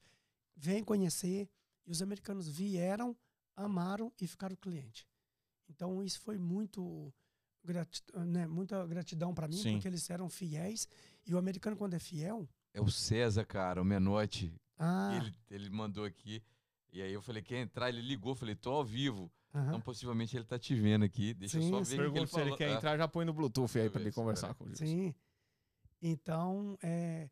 vem 0.55 0.83
conhecer. 0.83 1.49
E 1.87 1.91
os 1.91 2.03
americanos 2.03 2.47
vieram, 2.47 3.17
amaram 3.55 4.13
e 4.21 4.27
ficaram 4.27 4.55
cliente. 4.57 5.07
Então 5.67 6.03
isso 6.03 6.19
foi 6.19 6.37
muito 6.37 7.11
grati 7.67 8.01
né, 8.25 8.47
muita 8.47 8.85
gratidão 8.87 9.33
para 9.33 9.47
mim, 9.47 9.57
Sim. 9.57 9.73
porque 9.73 9.87
eles 9.87 10.09
eram 10.09 10.29
fiéis. 10.29 10.87
E 11.25 11.33
o 11.33 11.37
americano, 11.37 11.75
quando 11.75 11.93
é 11.93 11.99
fiel, 11.99 12.47
É 12.73 12.81
o 12.81 12.89
César, 12.89 13.45
cara, 13.45 13.81
o 13.81 13.85
Menotti. 13.85 14.53
ah, 14.79 15.11
Ele, 15.19 15.33
ele 15.51 15.69
mandou 15.69 16.05
aqui. 16.05 16.41
E 16.93 17.01
aí 17.01 17.11
eu 17.13 17.21
falei, 17.21 17.43
quer 17.43 17.57
entrar? 17.61 17.89
Ele 17.89 18.01
ligou, 18.01 18.33
falei, 18.33 18.55
tô 18.55 18.71
ao 18.71 18.85
vivo. 18.85 19.29
aham. 19.53 19.67
Então 19.67 19.81
possivelmente 19.81 20.35
ele 20.37 20.45
tá 20.45 20.57
te 20.57 20.73
vendo 20.73 21.03
aqui. 21.05 21.33
Deixa 21.33 21.59
Sim, 21.59 21.65
eu 21.71 21.83
só 21.85 21.95
ver 21.95 22.07
o 22.07 22.11
que 22.13 22.19
ele 22.19 22.27
se 22.27 22.39
ele 22.39 22.55
quer 22.55 22.69
Ah, 22.69 22.73
entrar, 22.77 22.97
já 22.97 23.07
põe 23.07 23.25
no 23.25 23.33
Bluetooth 23.33 23.77
aí 23.77 23.89
pra 23.89 23.99
ele 23.99 24.09
ver, 24.09 24.15
conversar 24.15 24.53
com 24.55 24.65
ele. 24.65 24.75
Sim. 24.77 25.13
Então, 26.01 26.77
é, 26.81 27.29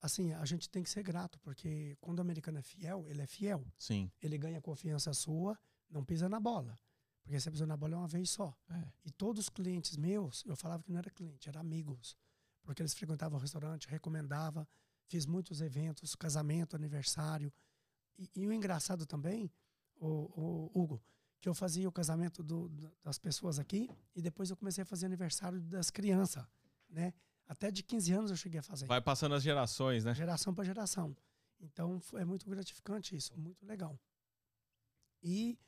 assim, 0.00 0.32
a 0.32 0.44
gente 0.44 0.68
tem 0.68 0.82
que 0.82 0.90
ser 0.90 1.02
grato, 1.02 1.38
porque 1.40 1.96
quando 2.00 2.18
o 2.18 2.22
americano 2.22 2.58
é 2.58 2.62
fiel, 2.62 3.06
ele 3.08 3.22
é 3.22 3.26
fiel. 3.26 3.64
Sim. 3.78 4.10
Ele 4.22 4.38
ganha 4.38 4.60
confiança 4.60 5.12
sua, 5.12 5.58
não 5.90 6.04
pisa 6.04 6.28
na 6.28 6.40
bola. 6.40 6.76
Porque 7.26 7.40
você 7.40 7.50
pisou 7.50 7.66
na 7.66 7.76
bola 7.76 7.94
é 7.94 7.96
uma 7.96 8.06
vez 8.06 8.30
só. 8.30 8.56
É. 8.70 8.88
E 9.04 9.10
todos 9.10 9.44
os 9.44 9.48
clientes 9.48 9.96
meus, 9.96 10.44
eu 10.46 10.54
falava 10.54 10.82
que 10.84 10.92
não 10.92 10.98
era 10.98 11.10
cliente, 11.10 11.48
era 11.48 11.58
amigos. 11.58 12.16
Porque 12.62 12.80
eles 12.80 12.94
frequentavam 12.94 13.36
o 13.36 13.40
restaurante, 13.42 13.88
recomendava, 13.88 14.66
fiz 15.08 15.26
muitos 15.26 15.60
eventos, 15.60 16.14
casamento, 16.14 16.76
aniversário. 16.76 17.52
E, 18.16 18.30
e 18.36 18.46
o 18.46 18.52
engraçado 18.52 19.04
também, 19.04 19.50
o, 19.96 20.70
Hugo, 20.72 21.02
que 21.40 21.48
eu 21.48 21.54
fazia 21.54 21.88
o 21.88 21.92
casamento 21.92 22.44
do- 22.44 22.68
da- 22.68 22.92
das 23.02 23.18
pessoas 23.18 23.58
aqui 23.58 23.90
e 24.14 24.22
depois 24.22 24.48
eu 24.50 24.56
comecei 24.56 24.82
a 24.82 24.86
fazer 24.86 25.06
aniversário 25.06 25.60
das 25.60 25.90
crianças, 25.90 26.44
né? 26.88 27.12
Até 27.48 27.70
de 27.72 27.82
15 27.82 28.12
anos 28.12 28.30
eu 28.30 28.36
cheguei 28.36 28.60
a 28.60 28.62
fazer 28.62 28.86
Vai 28.86 29.00
passando 29.00 29.34
as 29.34 29.42
gerações, 29.42 30.04
né? 30.04 30.14
geração 30.14 30.54
para 30.54 30.64
geração. 30.64 31.16
Então 31.60 32.00
é 32.14 32.24
muito 32.24 32.48
gratificante 32.48 33.16
isso, 33.16 33.36
muito 33.36 33.64
legal. 33.66 33.98
E 35.22 35.58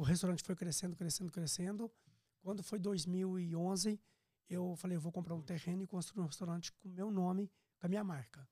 o, 0.00 0.02
restaurante 0.02 0.42
foi 0.42 0.56
crescendo, 0.56 0.96
crescendo, 0.96 1.30
crescendo. 1.30 1.92
Quando 2.40 2.62
foi 2.62 2.78
2011, 2.78 4.00
eu 4.48 4.74
falei, 4.76 4.96
eu 4.96 5.00
vou 5.00 5.12
comprar 5.12 5.34
um 5.34 5.42
terreno 5.42 5.82
e 5.82 5.86
construir 5.86 6.22
um 6.22 6.26
restaurante 6.26 6.72
com 6.72 6.88
o 6.88 6.90
meu 6.90 7.10
nome, 7.10 7.50
com 7.78 7.86
a 7.86 7.88
minha 7.88 8.02
marca. 8.02 8.48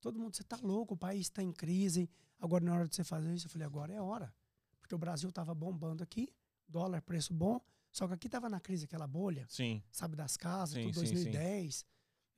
Todo 0.00 0.18
mundo, 0.18 0.36
você 0.36 0.44
tá 0.44 0.56
louco, 0.62 0.94
o 0.94 0.96
país 0.96 1.22
está 1.22 1.42
em 1.42 1.52
crise, 1.52 2.08
agora 2.38 2.64
na 2.64 2.72
hora 2.72 2.86
de 2.86 2.94
você 2.94 3.02
fazer 3.02 3.34
isso. 3.34 3.46
Eu 3.46 3.50
falei, 3.50 3.66
agora 3.66 3.92
é 3.92 4.00
hora. 4.00 4.32
Porque 4.80 4.94
o 4.94 4.98
Brasil 4.98 5.28
estava 5.28 5.52
bombando 5.52 6.04
aqui, 6.04 6.32
dólar, 6.68 7.02
preço 7.02 7.34
bom, 7.34 7.60
só 7.90 8.06
que 8.06 8.14
aqui 8.14 8.28
estava 8.28 8.48
na 8.48 8.60
crise, 8.60 8.84
aquela 8.84 9.06
bolha 9.06 9.44
Sim. 9.48 9.82
sabe, 9.90 10.14
das 10.14 10.36
casas, 10.36 10.76
Sim, 10.76 10.82
tudo 10.84 11.00
sim, 11.00 11.06
sim. 11.06 11.14
2010, 11.14 11.84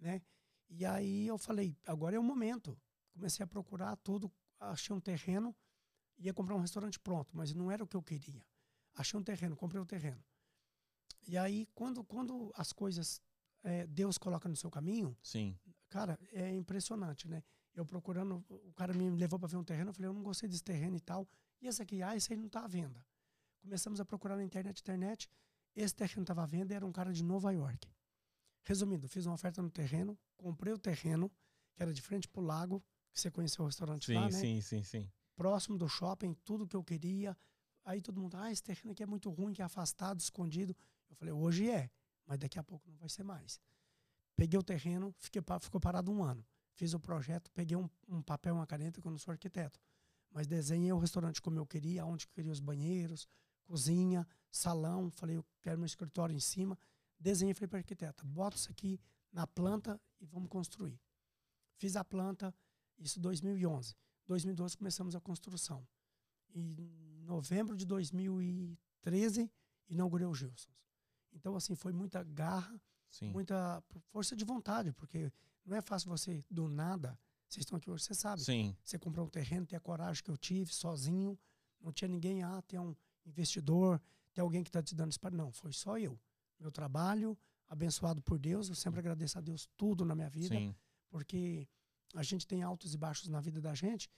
né? 0.01 0.23
E 0.71 0.87
aí 0.87 1.27
eu 1.27 1.37
falei, 1.37 1.77
agora 1.87 2.17
é 2.17 2.19
o 2.19 2.25
momento. 2.25 2.79
Comecei 3.13 3.45
a 3.45 3.47
procurar 3.47 3.95
tudo, 3.97 4.33
achei 4.59 4.97
um 4.97 5.01
terreno, 5.01 5.55
ia 6.19 6.33
comprar 6.33 6.57
um 6.57 6.61
restaurante 6.61 6.99
pronto, 6.99 7.37
mas 7.37 7.53
não 7.53 7.71
era 7.71 7.85
o 7.85 7.87
que 7.87 7.97
eu 7.97 8.03
queria. 8.03 8.43
Achei 8.95 9.19
um 9.19 9.23
terreno, 9.23 9.57
comprei 9.57 9.81
o 9.81 9.87
terreno. 9.87 10.23
E 11.27 11.37
aí, 11.37 11.67
quando, 11.75 12.05
quando 12.05 12.53
as 12.55 12.73
coisas 12.73 13.21
eh, 13.63 13.87
Deus 13.87 14.19
coloca 14.19 14.49
no 14.49 14.57
seu 14.57 14.71
caminho, 14.71 15.17
Sim. 15.23 15.59
cara, 15.89 16.19
é 16.33 16.55
impressionante, 16.55 17.27
né? 17.27 17.43
Eu 17.75 17.85
procurando, 17.85 18.45
o 18.49 18.73
cara 18.75 18.93
me 18.93 19.11
levou 19.11 19.39
para 19.39 19.49
ver 19.49 19.57
um 19.57 19.65
terreno, 19.65 19.91
eu 19.91 19.95
falei, 19.95 20.09
eu 20.09 20.15
não 20.15 20.23
gostei 20.23 20.49
desse 20.49 20.63
terreno 20.63 20.97
e 20.97 21.01
tal. 21.01 21.29
E 21.61 21.67
esse 21.67 21.83
aqui, 21.83 22.03
ah, 22.03 22.15
esse 22.15 22.33
aí 22.33 22.39
não 22.39 22.49
tá 22.49 22.65
à 22.65 22.69
venda. 22.69 23.05
Começamos 23.61 23.99
a 23.99 24.05
procurar 24.05 24.37
na 24.37 24.45
internet, 24.45 24.81
internet. 24.81 25.29
Esse 25.75 25.95
terreno 25.95 26.23
estava 26.23 26.43
à 26.43 26.47
venda, 26.47 26.75
era 26.75 26.87
um 26.87 26.93
cara 26.93 27.13
de 27.13 27.25
Nova 27.25 27.51
York. 27.53 27.89
Resumindo, 28.65 29.09
fiz 29.09 29.27
uma 29.27 29.35
oferta 29.35 29.61
no 29.61 29.71
terreno, 29.71 30.17
comprei 30.37 30.73
o 30.73 30.79
terreno, 30.79 31.31
que 31.75 31.83
era 31.83 31.93
de 31.93 32.01
frente 32.01 32.29
pro 32.29 32.43
lago, 32.43 32.85
que 33.13 33.21
você 33.21 33.31
conheceu 33.31 33.65
o 33.65 33.67
restaurante 33.67 34.07
Sim, 34.07 34.15
lá, 34.15 34.25
né? 34.25 34.31
sim, 34.31 34.61
sim, 34.61 34.83
sim. 34.83 35.11
Próximo 35.35 35.77
do 35.77 35.89
shopping, 35.89 36.35
tudo 36.45 36.67
que 36.67 36.77
eu 36.77 36.85
queria. 36.85 37.37
Aí 37.85 38.01
todo 38.01 38.21
mundo, 38.21 38.37
ah, 38.37 38.51
esse 38.51 38.63
terreno 38.63 38.93
aqui 38.93 39.03
é 39.03 39.07
muito 39.07 39.31
ruim, 39.31 39.53
que 39.53 39.61
é 39.61 39.65
afastado, 39.65 40.21
escondido. 40.21 40.75
Eu 41.09 41.17
falei, 41.17 41.33
hoje 41.33 41.71
é, 41.71 41.91
mas 42.27 42.39
daqui 42.39 42.59
a 42.59 42.63
pouco 42.63 42.91
não 42.91 42.97
vai 42.97 43.09
ser 43.09 43.23
mais. 43.23 43.61
Peguei 44.35 44.59
o 44.59 44.63
terreno, 44.63 45.15
fiquei, 45.19 45.43
ficou 45.61 45.81
parado 45.81 46.11
um 46.11 46.23
ano. 46.23 46.45
Fiz 46.73 46.93
o 46.93 46.99
projeto, 46.99 47.51
peguei 47.53 47.77
um, 47.77 47.89
um 48.09 48.21
papel, 48.21 48.55
uma 48.55 48.67
caneta, 48.67 49.01
que 49.01 49.07
eu 49.07 49.11
não 49.11 49.19
sou 49.19 49.33
arquiteto. 49.33 49.79
Mas 50.31 50.47
desenhei 50.47 50.93
o 50.93 50.99
restaurante 50.99 51.41
como 51.41 51.59
eu 51.59 51.67
queria, 51.67 52.05
onde 52.05 52.25
eu 52.25 52.31
queria 52.35 52.51
os 52.51 52.59
banheiros, 52.59 53.29
cozinha, 53.65 54.27
salão. 54.51 55.11
Falei, 55.11 55.37
eu 55.37 55.45
quero 55.61 55.79
meu 55.79 55.87
escritório 55.87 56.35
em 56.35 56.41
cima. 56.41 56.77
Desenhei, 57.21 57.55
falei 57.55 57.69
para 57.69 57.79
arquiteta, 57.79 58.25
bota 58.25 58.57
isso 58.57 58.71
aqui 58.71 58.99
na 59.33 59.47
planta 59.47 60.01
e 60.21 60.27
vamos 60.27 60.49
construir. 60.49 61.01
Fiz 61.77 61.95
a 61.97 62.05
planta, 62.05 62.53
isso 62.99 63.21
2011. 63.21 63.95
2012 64.27 64.77
começamos 64.77 65.15
a 65.15 65.21
construção. 65.21 65.87
E 66.51 66.61
em 66.61 66.73
novembro 67.25 67.77
de 67.77 67.85
2013 67.85 69.51
inaugurei 69.89 70.27
o 70.27 70.35
Gilsons. 70.35 70.69
Então, 71.33 71.57
assim, 71.57 71.75
foi 71.75 71.93
muita 71.93 72.23
garra, 72.23 72.81
Sim. 73.09 73.31
muita 73.31 73.83
força 74.09 74.37
de 74.37 74.45
vontade, 74.45 74.93
porque 74.93 75.33
não 75.65 75.77
é 75.77 75.81
fácil 75.81 76.09
você, 76.09 76.45
do 76.51 76.69
nada, 76.69 77.19
vocês 77.49 77.65
estão 77.65 77.77
aqui 77.77 77.91
hoje, 77.91 78.05
você 78.05 78.15
sabe, 78.15 78.43
Sim. 78.43 78.77
você 78.85 78.99
comprou 78.99 79.27
um 79.27 79.31
terreno, 79.31 79.67
ter 79.67 79.77
a 79.77 79.81
coragem 79.81 80.23
que 80.23 80.31
eu 80.31 80.37
tive, 80.37 80.73
sozinho, 80.73 81.39
não 81.81 81.93
tinha 81.93 82.09
ninguém, 82.09 82.43
ah, 82.43 82.63
tem 82.63 82.79
um 82.79 82.95
investidor, 83.27 84.01
tem 84.33 84.43
alguém 84.43 84.63
que 84.63 84.69
está 84.69 84.83
te 84.83 84.95
dando 84.95 85.13
espaço. 85.13 85.37
Não, 85.37 85.53
foi 85.53 85.73
só 85.73 85.99
eu. 85.99 86.19
Meu 86.59 86.71
trabalho, 86.71 87.37
abençoado 87.69 88.23
por 88.23 88.39
Deus, 88.39 88.69
eu 88.69 88.75
sempre 88.75 89.01
agradeço 89.01 89.39
a 89.39 89.41
Deus 89.41 89.69
tudo 89.77 90.05
na 90.05 90.15
minha 90.15 90.31
vida, 90.31 90.55
Sim. 90.55 90.75
porque 91.09 91.69
a 92.15 92.23
gente 92.23 92.47
tem 92.47 92.63
altos 92.63 92.95
e 92.95 92.99
baixos 92.99 93.29
na 93.29 93.41
vida 93.41 93.61
da 93.61 93.75
gente. 93.75 94.09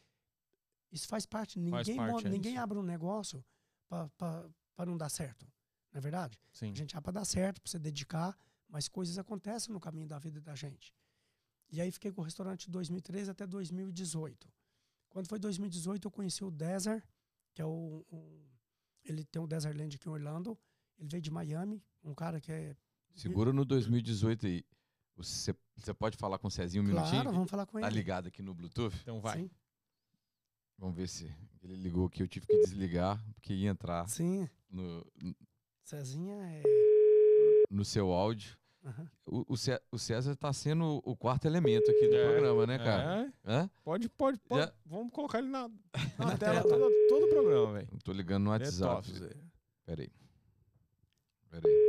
Isso 0.92 1.06
faz 1.08 1.26
parte. 1.26 1.58
Faz 1.70 1.86
Ninguém, 1.88 1.96
parte, 1.96 2.22
mo- 2.22 2.28
é 2.28 2.30
ninguém 2.30 2.54
isso. 2.54 2.62
abre 2.62 2.78
um 2.78 2.82
negócio 2.82 3.44
para 3.88 4.86
não 4.86 4.96
dar 4.96 5.08
certo. 5.08 5.44
Não 5.92 5.98
é 5.98 6.00
verdade? 6.00 6.38
Sim. 6.52 6.70
A 6.72 6.74
gente 6.74 6.96
abre 6.96 7.04
para 7.04 7.20
dar 7.20 7.24
certo, 7.24 7.60
para 7.60 7.70
você 7.70 7.78
dedicar, 7.78 8.36
mas 8.68 8.88
coisas 8.88 9.18
acontecem 9.18 9.72
no 9.72 9.80
caminho 9.80 10.06
da 10.06 10.18
vida 10.18 10.40
da 10.40 10.54
gente. 10.54 10.92
E 11.70 11.80
aí 11.80 11.90
fiquei 11.90 12.12
com 12.12 12.20
o 12.20 12.24
restaurante 12.24 12.66
de 12.66 12.70
2013 12.72 13.30
até 13.30 13.46
2018. 13.46 14.48
Quando 15.08 15.28
foi 15.28 15.38
2018, 15.38 16.06
eu 16.06 16.10
conheci 16.10 16.44
o 16.44 16.50
Desert, 16.50 17.02
que 17.54 17.62
é 17.62 17.64
o, 17.64 18.04
o- 18.10 18.46
ele 19.04 19.24
tem 19.24 19.40
o 19.42 19.46
Desert 19.46 19.76
Land 19.76 19.96
aqui 19.96 20.08
em 20.08 20.12
Orlando. 20.12 20.58
Ele 20.98 21.08
veio 21.08 21.22
de 21.22 21.30
Miami, 21.30 21.82
um 22.02 22.14
cara 22.14 22.40
que 22.40 22.50
é 22.52 22.76
Segura 23.14 23.52
no 23.52 23.64
2018 23.64 24.46
aí. 24.46 24.64
Você, 25.16 25.54
você 25.74 25.94
pode 25.94 26.18
falar 26.18 26.38
com 26.38 26.48
o 26.48 26.50
Cezinho 26.50 26.84
um 26.84 26.90
claro, 26.90 27.06
minutinho? 27.08 27.32
vamos 27.32 27.50
falar 27.50 27.64
com 27.64 27.80
Tá 27.80 27.86
ele. 27.86 27.96
ligado 27.96 28.26
aqui 28.28 28.42
no 28.42 28.52
Bluetooth? 28.54 28.94
Então 29.00 29.18
vai. 29.20 29.38
Sim. 29.40 29.50
Vamos 30.78 30.94
ver 30.96 31.08
se 31.08 31.34
ele 31.62 31.76
ligou 31.76 32.06
aqui. 32.06 32.22
Eu 32.22 32.28
tive 32.28 32.46
que 32.46 32.58
desligar 32.60 33.22
porque 33.34 33.52
ia 33.54 33.70
entrar 33.70 34.06
Sim, 34.08 34.48
no, 34.70 35.04
Cezinha 35.82 36.34
é. 36.36 36.62
no 37.70 37.84
seu 37.84 38.12
áudio. 38.12 38.56
Aham. 38.84 39.10
O, 39.26 39.54
o 39.54 39.56
Cé- 39.56 39.82
o 39.90 39.98
César 39.98 40.36
tá 40.36 40.52
sendo 40.52 41.00
o 41.04 41.16
quarto 41.16 41.46
elemento 41.46 41.90
aqui 41.90 42.06
do 42.08 42.14
É, 42.14 42.24
programa, 42.30 42.66
né, 42.66 42.78
cara? 42.78 43.26
É, 43.44 43.50
Hã? 43.52 43.70
pode, 43.82 44.08
pode, 44.08 44.38
pode. 44.40 44.62
Já- 44.64 44.72
Vamos 44.84 45.12
colocar 45.12 45.38
ele 45.40 45.48
na, 45.48 45.68
na 46.18 46.26
Na 46.26 46.38
tela 46.38 46.62
tela. 46.62 46.62
todo, 46.62 46.92
todo 47.08 47.24
o 47.26 47.28
programa, 47.28 47.72
velho. 47.72 47.88
Eu 47.90 47.98
tô 47.98 48.12
ligando 48.12 48.44
no 48.44 48.50
é 48.50 48.58
WhatsApp. 48.58 49.06
top, 49.08 49.18
Zé. 49.18 49.34
Peraí. 49.84 50.08
Peraí. 51.50 51.86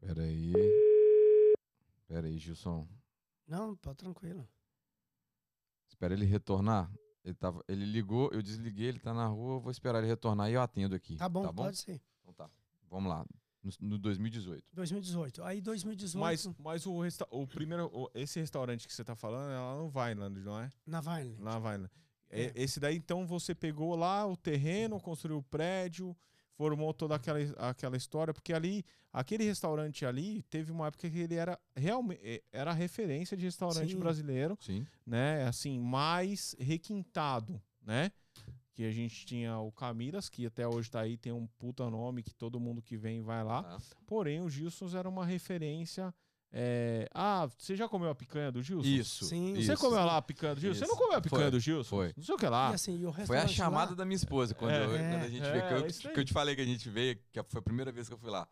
Peraí. 0.00 0.52
Peraí, 2.06 2.38
Gilson. 2.38 2.86
Não, 3.46 3.74
pode 3.76 3.96
tranquilo. 3.98 4.46
Espera 5.88 6.14
ele 6.14 6.24
retornar. 6.24 6.90
Ele, 7.24 7.34
tava, 7.34 7.62
ele 7.66 7.84
ligou, 7.84 8.30
eu 8.32 8.40
desliguei, 8.42 8.86
ele 8.88 9.00
tá 9.00 9.12
na 9.12 9.26
rua, 9.26 9.58
vou 9.58 9.70
esperar 9.70 9.98
ele 9.98 10.06
retornar 10.06 10.48
e 10.50 10.54
eu 10.54 10.60
atendo 10.62 10.94
aqui. 10.94 11.16
Tá 11.16 11.28
bom, 11.28 11.42
Tá 11.42 11.52
bom? 11.52 11.64
pode 11.64 11.78
ser. 11.78 12.00
Então 12.20 12.32
tá. 12.34 12.48
Vamos 12.88 13.10
lá. 13.10 13.24
No, 13.62 13.72
no 13.80 13.98
2018. 13.98 14.64
2018. 14.72 15.42
Aí 15.42 15.60
2018, 15.60 16.20
Mas, 16.20 16.46
mas 16.58 16.86
o, 16.86 17.00
resta 17.00 17.26
o 17.30 17.44
primeiro, 17.48 17.90
o- 17.92 18.08
esse 18.14 18.38
restaurante 18.38 18.86
que 18.86 18.94
você 18.94 19.02
tá 19.02 19.16
falando, 19.16 19.50
ela 19.50 19.76
no 19.76 19.88
Vineland, 19.88 20.38
não 20.40 20.60
é? 20.60 20.70
na 20.86 21.00
Vineland. 21.00 21.42
Na 21.42 21.58
Vineland. 21.58 21.90
É. 22.30 22.52
Esse 22.54 22.78
daí, 22.78 22.96
então, 22.96 23.26
você 23.26 23.54
pegou 23.56 23.96
lá 23.96 24.24
o 24.26 24.36
terreno, 24.36 25.00
construiu 25.00 25.38
o 25.38 25.42
prédio, 25.42 26.16
formou 26.56 26.92
toda 26.92 27.14
aquela, 27.14 27.38
aquela 27.58 27.96
história, 27.96 28.32
porque 28.32 28.52
ali, 28.52 28.84
aquele 29.12 29.44
restaurante 29.44 30.04
ali, 30.04 30.42
teve 30.44 30.72
uma 30.72 30.86
época 30.86 31.08
que 31.08 31.18
ele 31.18 31.34
era 31.34 31.58
realmente, 31.74 32.42
era 32.52 32.72
referência 32.72 33.36
de 33.36 33.44
restaurante 33.44 33.92
Sim. 33.92 33.98
brasileiro, 33.98 34.58
Sim. 34.60 34.86
né? 35.06 35.44
Assim, 35.44 35.78
mais 35.78 36.56
requintado, 36.58 37.60
né? 37.82 38.10
Que 38.74 38.84
a 38.84 38.90
gente 38.90 39.24
tinha 39.24 39.58
o 39.58 39.70
Camiras, 39.72 40.28
que 40.28 40.46
até 40.46 40.66
hoje 40.66 40.90
tá 40.90 41.00
aí, 41.00 41.16
tem 41.16 41.32
um 41.32 41.46
puta 41.58 41.88
nome 41.88 42.22
que 42.22 42.34
todo 42.34 42.60
mundo 42.60 42.82
que 42.82 42.96
vem 42.96 43.22
vai 43.22 43.42
lá. 43.42 43.62
Tá. 43.62 43.78
Porém, 44.06 44.40
o 44.40 44.50
Gilson's 44.50 44.94
era 44.94 45.08
uma 45.08 45.24
referência. 45.24 46.14
É, 46.52 47.08
Ah, 47.14 47.46
você 47.58 47.74
já 47.76 47.88
comeu 47.88 48.08
a 48.08 48.14
picanha 48.14 48.50
do 48.50 48.62
Gilson? 48.62 48.86
Isso. 48.88 49.24
Sim. 49.26 49.54
Você 49.56 49.72
isso. 49.72 49.76
comeu 49.82 50.04
lá 50.04 50.16
a 50.16 50.22
picanha 50.22 50.54
do 50.54 50.60
Gilson? 50.60 50.78
Você 50.80 50.86
não 50.86 50.94
Isso. 50.94 51.02
comeu 51.02 51.18
a 51.18 51.20
picanha 51.20 51.42
Foi, 51.42 51.50
do 51.50 51.60
Gilson? 51.60 51.88
foi. 51.88 52.12
Não 52.16 52.24
sei 52.24 52.34
o 52.34 52.38
que 52.38 52.46
lá. 52.48 52.70
E 52.70 52.74
assim, 52.74 52.98
e 52.98 53.06
o 53.06 53.12
Foi 53.12 53.38
a 53.38 53.48
chamada 53.48 53.90
lá, 53.90 53.96
da 53.96 54.04
minha 54.04 54.16
esposa 54.16 54.54
quando, 54.54 54.70
É. 54.72 54.84
eu- 54.84 54.88
quando 54.88 55.24
a 55.24 55.28
gente 55.28 55.42
É, 55.44 55.52
veio. 55.52 55.66
Que 55.68 55.74
eu, 55.74 55.84
é 55.84 55.86
isso 55.88 56.00
que 56.12 56.20
eu 56.20 56.24
te 56.24 56.32
falei 56.32 56.54
que 56.54 56.62
a 56.62 56.64
gente 56.64 56.88
veio, 56.88 57.16
que 57.32 57.42
foi 57.44 57.58
a 57.58 57.62
primeira 57.62 57.92
vez 57.92 58.08
que 58.08 58.14
eu 58.14 58.18
fui 58.18 58.30
lá. 58.30 58.48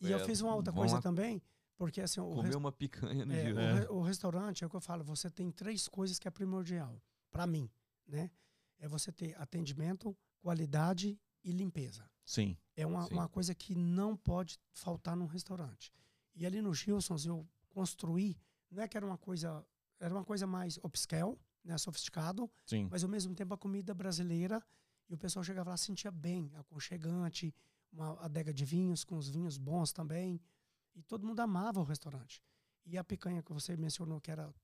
E 0.00 0.10
eu 0.10 0.18
fiz 0.20 0.40
uma 0.40 0.54
outra 0.54 0.72
coisa 0.72 0.94
lá 0.96 1.00
também, 1.02 1.42
porque 1.76 2.00
assim, 2.00 2.20
o, 2.20 2.28
Comer 2.30 2.46
res- 2.48 2.54
uma 2.56 2.72
picanha 2.72 3.24
no 3.26 3.32
é, 3.32 3.44
Gil. 3.44 3.56
o, 3.56 3.60
É. 3.60 3.72
re- 3.80 3.86
o 3.88 4.00
restaurante, 4.00 4.64
é 4.64 4.66
o 4.66 4.70
que 4.70 4.76
eu 4.76 4.80
falo, 4.80 5.02
você 5.04 5.28
tem 5.30 5.50
três 5.50 5.86
coisas 5.88 6.18
que 6.18 6.26
é 6.28 6.30
primordial 6.30 7.00
para 7.30 7.46
mim, 7.46 7.68
né? 8.06 8.30
É 8.80 8.86
você 8.88 9.10
ter 9.12 9.36
atendimento, 9.40 10.16
qualidade 10.40 11.18
e 11.44 11.50
limpeza. 11.52 12.08
Sim. 12.24 12.56
É 12.76 12.86
uma, 12.86 13.02
Sim. 13.06 13.14
uma 13.14 13.28
coisa 13.28 13.54
que 13.54 13.74
não 13.74 14.16
pode 14.16 14.56
faltar 14.72 15.16
num 15.16 15.26
restaurante. 15.26 15.92
E 16.38 16.46
ali 16.46 16.62
no 16.62 16.72
Gilson's 16.72 17.26
eu 17.26 17.44
construí, 17.68 18.38
não 18.70 18.80
é 18.80 18.86
que 18.86 18.96
era 18.96 19.04
uma 19.04 19.18
coisa, 19.18 19.66
era 19.98 20.14
uma 20.14 20.24
coisa 20.24 20.46
mais 20.46 20.78
upscale, 20.84 21.36
né, 21.64 21.76
sofisticado, 21.76 22.48
Sim. 22.64 22.86
mas 22.88 23.02
ao 23.02 23.10
mesmo 23.10 23.34
tempo 23.34 23.52
a 23.52 23.58
comida 23.58 23.92
brasileira 23.92 24.64
e 25.08 25.14
o 25.14 25.18
pessoal 25.18 25.42
chegava 25.42 25.70
lá 25.70 25.76
sentia 25.76 26.12
bem, 26.12 26.52
aconchegante, 26.54 27.52
uma 27.92 28.12
adega 28.24 28.54
de 28.54 28.64
vinhos 28.64 29.02
com 29.02 29.16
os 29.16 29.28
vinhos 29.28 29.58
bons 29.58 29.92
também, 29.92 30.40
e 30.94 31.02
todo 31.02 31.26
mundo 31.26 31.40
amava 31.40 31.80
o 31.80 31.84
restaurante. 31.84 32.40
E 32.86 32.96
a 32.96 33.02
picanha 33.02 33.42
que 33.42 33.52
você 33.52 33.76
mencionou 33.76 34.20
que 34.20 34.30
era 34.30 34.54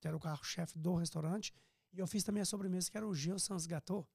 que 0.00 0.08
era 0.08 0.16
o 0.16 0.20
carro-chefe 0.20 0.76
do 0.76 0.96
restaurante, 0.96 1.54
e 1.92 2.00
eu 2.00 2.06
fiz 2.08 2.24
também 2.24 2.42
a 2.42 2.44
sobremesa 2.44 2.90
que 2.90 2.96
era 2.96 3.06
o 3.06 3.14
Gilson's 3.14 3.66
Gâteau. 3.66 4.08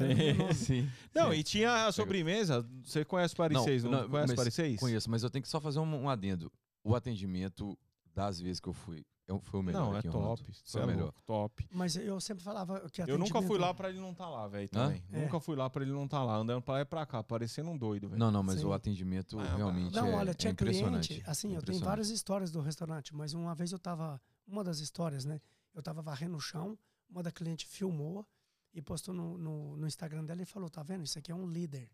Nome. 0.00 0.14
Sim. 0.54 0.90
Não, 1.14 1.30
sim. 1.32 1.38
e 1.38 1.42
tinha 1.42 1.86
a 1.86 1.92
sobremesa. 1.92 2.66
Você 2.84 3.04
conhece 3.04 3.34
Paris 3.34 3.60
6, 3.62 3.84
não, 3.84 3.90
não, 3.90 4.08
conhece 4.08 4.28
mas 4.28 4.36
Paris 4.36 4.54
6? 4.54 4.80
Conheço, 4.80 5.10
mas 5.10 5.22
eu 5.22 5.30
tenho 5.30 5.42
que 5.42 5.48
só 5.48 5.60
fazer 5.60 5.78
um, 5.78 6.02
um 6.04 6.08
adendo. 6.08 6.52
O 6.84 6.94
atendimento 6.94 7.78
das 8.14 8.40
vezes 8.40 8.60
que 8.60 8.68
eu 8.68 8.72
fui 8.72 9.04
é- 9.28 9.38
foi 9.42 9.60
o 9.60 9.62
melhor. 9.62 9.90
Não, 9.92 9.96
é 9.96 10.02
top. 10.02 10.42
Foi 10.64 10.80
é 10.80 10.84
o 10.84 10.86
melhor. 10.86 11.02
louco, 11.04 11.22
top. 11.26 11.68
Mas 11.70 11.96
eu 11.96 12.18
sempre 12.20 12.42
falava 12.42 12.88
que 12.90 13.02
Eu 13.02 13.18
nunca 13.18 13.42
fui 13.42 13.58
lá 13.58 13.74
pra 13.74 13.90
ele 13.90 14.00
não 14.00 14.14
tá 14.14 14.28
lá, 14.28 14.48
velho, 14.48 14.68
também. 14.68 15.02
É. 15.12 15.20
Nunca 15.20 15.38
fui 15.38 15.54
lá 15.54 15.68
pra 15.68 15.82
ele 15.82 15.92
não 15.92 16.08
tá 16.08 16.22
lá, 16.24 16.36
andando 16.36 16.62
pra 16.62 16.74
lá 16.74 16.80
e 16.80 16.84
pra 16.84 17.04
cá, 17.04 17.22
parecendo 17.22 17.70
um 17.70 17.76
doido, 17.76 18.08
velho. 18.08 18.18
Não, 18.18 18.30
não, 18.30 18.42
mas 18.42 18.60
Sim. 18.60 18.66
o 18.66 18.72
atendimento 18.72 19.38
Ah, 19.38 19.54
realmente 19.56 19.94
Não, 19.94 20.06
é, 20.06 20.14
olha, 20.14 20.30
é 20.30 20.34
tinha 20.34 20.52
impressionante. 20.52 21.08
cliente, 21.08 21.30
assim, 21.30 21.54
É 21.54 21.58
eu 21.58 21.62
tenho 21.62 21.78
várias 21.80 22.08
histórias 22.08 22.50
do 22.50 22.60
restaurante, 22.60 23.14
mas 23.14 23.34
uma 23.34 23.54
vez 23.54 23.70
eu 23.70 23.78
tava, 23.78 24.20
uma 24.46 24.64
das 24.64 24.80
histórias, 24.80 25.24
né, 25.26 25.40
eu 25.74 25.82
tava 25.82 26.00
varrendo 26.00 26.36
o 26.36 26.40
chão, 26.40 26.78
uma 27.10 27.22
da 27.22 27.30
cliente 27.30 27.66
filmou 27.66 28.26
e 28.72 28.82
postou 28.82 29.14
no, 29.14 29.38
no, 29.38 29.76
no 29.76 29.86
Instagram 29.86 30.24
dela 30.24 30.42
e 30.42 30.46
falou, 30.46 30.68
tá 30.68 30.82
vendo, 30.82 31.04
isso 31.04 31.18
aqui 31.18 31.32
é 31.32 31.34
um 31.34 31.46
líder, 31.46 31.90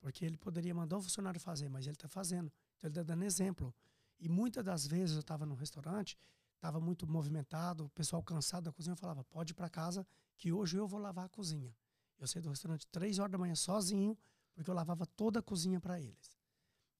porque 0.00 0.24
ele 0.24 0.36
poderia 0.36 0.74
mandar 0.74 0.98
o 0.98 1.02
funcionário 1.02 1.40
fazer, 1.40 1.68
mas 1.68 1.86
ele 1.86 1.96
tá 1.96 2.08
fazendo, 2.08 2.52
então 2.76 2.88
ele 2.88 2.94
tá 2.94 3.02
dando 3.02 3.24
exemplo. 3.24 3.74
E 4.18 4.28
muitas 4.28 4.64
das 4.64 4.86
vezes 4.86 5.16
eu 5.16 5.22
tava 5.22 5.44
no 5.44 5.54
restaurante, 5.54 6.16
tava 6.60 6.80
muito 6.80 7.06
movimentado, 7.06 7.86
o 7.86 7.90
pessoal 7.90 8.22
cansado 8.22 8.64
da 8.64 8.72
cozinha, 8.72 8.92
eu 8.92 8.96
falava, 8.96 9.24
pode 9.24 9.52
ir 9.52 9.54
para 9.54 9.68
casa, 9.68 10.06
que 10.36 10.52
hoje 10.52 10.76
eu 10.76 10.86
vou 10.86 11.00
lavar 11.00 11.26
a 11.26 11.28
cozinha. 11.28 11.74
Eu 12.18 12.26
saí 12.28 12.40
do 12.40 12.50
restaurante 12.50 12.86
três 12.86 13.18
horas 13.18 13.32
da 13.32 13.38
manhã 13.38 13.54
sozinho, 13.54 14.16
porque 14.54 14.70
eu 14.70 14.74
lavava 14.74 15.04
toda 15.04 15.40
a 15.40 15.42
cozinha 15.42 15.80
para 15.80 16.00
eles. 16.00 16.38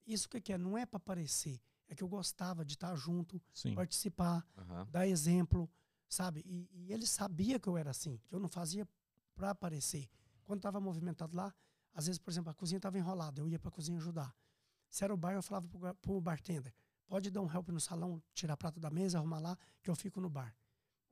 Isso 0.05 0.29
que 0.29 0.41
que 0.41 0.53
é? 0.53 0.59
Não 0.59 0.77
é 0.77 0.85
para 0.85 0.97
aparecer. 0.97 1.61
É 1.89 1.95
que 1.95 2.03
eu 2.03 2.09
gostava 2.09 2.65
de 2.65 2.75
estar 2.75 2.95
junto, 2.97 3.41
Sim. 3.55 3.75
participar, 3.75 4.45
Aham. 4.57 4.89
dar 4.91 5.07
exemplo, 5.07 5.71
sabe? 6.09 6.43
E, 6.45 6.69
e 6.73 6.93
ele 6.93 7.07
sabia 7.07 7.61
que 7.61 7.69
eu 7.69 7.77
era 7.77 7.91
assim, 7.91 8.21
que 8.27 8.35
eu 8.35 8.41
não 8.41 8.49
fazia 8.49 8.89
para 9.35 9.51
aparecer. 9.51 10.09
Quando 10.45 10.59
estava 10.59 10.81
movimentado 10.81 11.37
lá, 11.37 11.55
às 11.95 12.07
vezes, 12.07 12.19
por 12.19 12.31
exemplo, 12.31 12.51
a 12.51 12.55
cozinha 12.55 12.79
estava 12.79 12.99
enrolada, 12.99 13.41
eu 13.41 13.49
ia 13.49 13.59
para 13.59 13.69
a 13.69 13.73
cozinha 13.73 13.99
ajudar. 13.99 14.35
Se 14.89 15.05
era 15.05 15.13
o 15.13 15.17
bar, 15.17 15.33
eu 15.35 15.43
falava 15.43 15.67
para 15.69 16.13
o 16.13 16.21
bartender, 16.21 16.75
pode 17.07 17.31
dar 17.31 17.41
um 17.41 17.51
help 17.51 17.69
no 17.71 17.81
salão, 17.81 18.23
tirar 18.35 18.57
prato 18.57 18.79
da 18.81 18.91
mesa, 18.91 19.19
arrumar 19.19 19.39
lá, 19.41 19.59
que 19.83 19.91
eu 19.91 19.95
fico 19.97 20.21
no 20.21 20.29
bar. 20.29 20.55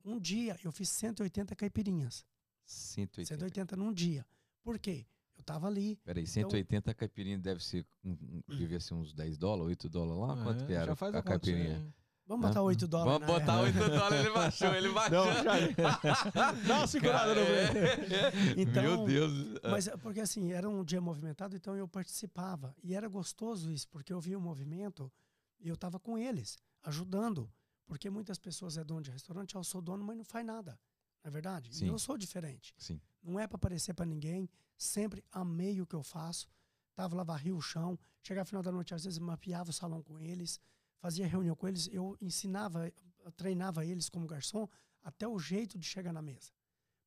Um 0.03 0.19
dia 0.19 0.57
eu 0.63 0.71
fiz 0.71 0.89
180 0.89 1.55
caipirinhas. 1.55 2.25
180. 2.65 3.27
180 3.27 3.75
num 3.75 3.93
dia. 3.93 4.25
Por 4.63 4.77
quê? 4.79 5.05
Eu 5.35 5.41
estava 5.41 5.65
ali, 5.67 5.95
Peraí, 6.03 6.27
180 6.27 6.93
caipirinha 6.93 7.37
deve 7.37 7.63
ser, 7.63 7.85
um- 8.03 8.11
um- 8.47 8.55
devia 8.57 8.79
ser 8.79 8.93
uns 8.93 9.11
10 9.13 9.37
dólares, 9.37 9.69
8 9.69 9.89
dólares 9.89 10.21
lá? 10.21 10.43
Quanto 10.43 10.63
É, 10.63 10.67
que 10.67 10.73
era 10.73 10.85
já 10.87 10.95
faz 10.95 11.13
a 11.15 11.17
aí, 11.17 11.23
caipirinha? 11.23 11.93
Vamos 12.31 12.47
botar 12.47 12.61
8 12.61 12.87
dólares. 12.87 13.13
Vamos 13.27 13.27
botar 13.39 13.67
época. 13.67 13.83
8 13.83 13.95
dólares, 13.95 14.19
ele 14.25 14.33
baixou, 14.33 14.73
ele 14.75 14.89
baixou. 14.91 15.25
Não, 15.25 15.43
já... 15.43 16.51
Dá 16.67 16.77
uma 16.77 16.87
segurada 16.87 17.35
no 17.35 17.41
É. 17.41 17.71
break. 17.71 18.61
Então, 18.61 18.83
Meu 18.83 19.05
Deus. 19.05 19.31
Mas 19.63 19.87
é 19.87 19.97
porque 19.97 20.19
assim, 20.21 20.51
era 20.51 20.69
um 20.69 20.83
dia 20.83 21.01
movimentado, 21.01 21.55
então 21.55 21.75
eu 21.75 21.87
participava. 21.87 22.75
E 22.83 22.95
era 22.95 23.07
gostoso 23.07 23.71
isso, 23.71 23.87
porque 23.89 24.11
eu 24.13 24.19
via 24.19 24.37
o 24.37 24.41
movimento 24.41 25.11
e 25.59 25.67
eu 25.67 25.75
estava 25.75 25.99
com 25.99 26.17
eles, 26.17 26.57
ajudando. 26.83 27.51
Porque 27.85 28.09
muitas 28.09 28.37
pessoas 28.39 28.77
é 28.77 28.83
dono 28.83 29.01
de 29.01 29.11
restaurante, 29.11 29.55
eu 29.55 29.63
sou 29.63 29.81
dono, 29.81 30.03
mas 30.03 30.15
não 30.17 30.23
faz 30.23 30.45
nada. 30.45 30.79
Não 31.23 31.29
é 31.29 31.31
verdade? 31.31 31.75
Sim. 31.75 31.85
E 31.85 31.87
eu 31.89 31.99
sou 31.99 32.17
diferente. 32.17 32.73
Sim. 32.77 32.99
Não 33.21 33.39
é 33.39 33.45
para 33.47 33.57
aparecer 33.57 33.93
para 33.93 34.05
ninguém. 34.05 34.49
Sempre 34.77 35.23
amei 35.31 35.79
o 35.81 35.85
que 35.85 35.95
eu 35.95 36.01
faço. 36.01 36.47
Tava 36.95 37.15
lá, 37.15 37.23
varria 37.23 37.53
o 37.55 37.61
chão. 37.61 37.99
Chegava 38.23 38.43
no 38.43 38.47
final 38.47 38.63
da 38.63 38.71
noite, 38.71 38.93
às 38.93 39.03
vezes 39.03 39.19
mapeava 39.19 39.69
o 39.69 39.73
salão 39.73 40.01
com 40.01 40.19
eles, 40.19 40.59
fazia 41.01 41.27
reunião 41.27 41.55
com 41.55 41.67
eles. 41.67 41.89
Eu 41.91 42.15
ensinava, 42.21 42.91
eu 43.25 43.31
treinava 43.31 43.85
eles 43.85 44.07
como 44.07 44.27
garçom 44.27 44.69
até 45.03 45.27
o 45.27 45.37
jeito 45.39 45.77
de 45.77 45.85
chegar 45.85 46.13
na 46.13 46.21
mesa. 46.21 46.51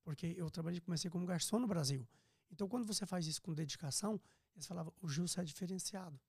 Porque 0.03 0.35
eu 0.37 0.51
trabalhei, 0.51 0.81
comecei 0.81 1.11
como 1.11 1.25
garçom 1.25 1.59
no 1.59 1.67
Brasil. 1.67 2.07
Então, 2.51 2.69
quando 2.69 2.85
você 2.85 3.07
faz 3.07 3.27
isso 3.27 3.41
com 3.41 3.55
dedicação, 3.55 4.21
eles 4.55 4.67
falavam, 4.67 4.93
o 5.01 5.09
Gilson 5.09 5.41
é 5.41 5.45
diferenciado. 5.45 6.21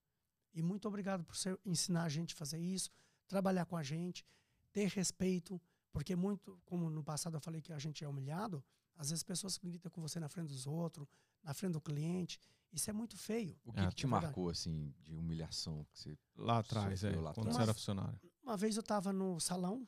E 0.53 0.61
muito 0.61 0.87
obrigado 0.87 1.23
por 1.25 1.35
você 1.35 1.57
ensinar 1.65 2.03
a 2.03 2.09
gente 2.09 2.33
a 2.33 2.37
fazer 2.37 2.59
isso, 2.59 2.89
trabalhar 3.27 3.65
com 3.65 3.75
a 3.75 3.83
gente, 3.83 4.25
ter 4.71 4.87
respeito, 4.89 5.61
porque 5.91 6.15
muito, 6.15 6.61
como 6.65 6.89
no 6.89 7.03
passado 7.03 7.35
eu 7.35 7.41
falei 7.41 7.61
que 7.61 7.73
a 7.73 7.79
gente 7.79 8.03
é 8.03 8.07
humilhado, 8.07 8.63
às 8.95 9.09
vezes 9.09 9.23
pessoas 9.23 9.57
gritam 9.57 9.91
com 9.91 10.01
você 10.01 10.19
na 10.19 10.29
frente 10.29 10.47
dos 10.47 10.65
outros, 10.65 11.05
na 11.43 11.53
frente 11.53 11.73
do 11.73 11.81
cliente, 11.81 12.39
isso 12.71 12.89
é 12.89 12.93
muito 12.93 13.17
feio. 13.17 13.57
O 13.63 13.71
que, 13.71 13.79
É, 13.79 13.87
que 13.89 13.95
te 13.95 14.05
é 14.05 14.09
verdade. 14.09 14.25
marcou, 14.25 14.49
assim, 14.49 14.93
de 14.99 15.15
humilhação? 15.15 15.85
Que 15.91 15.99
você... 15.99 16.17
Lá 16.35 16.59
atrás, 16.59 17.03
é. 17.03 17.11
Lá 17.15 17.33
quando 17.33 17.47
atrás. 17.47 17.55
você 17.57 17.61
era 17.63 17.73
funcionário. 17.73 18.19
Uma 18.43 18.57
vez 18.57 18.75
eu 18.75 18.81
estava 18.81 19.11
no 19.13 19.39
salão, 19.39 19.87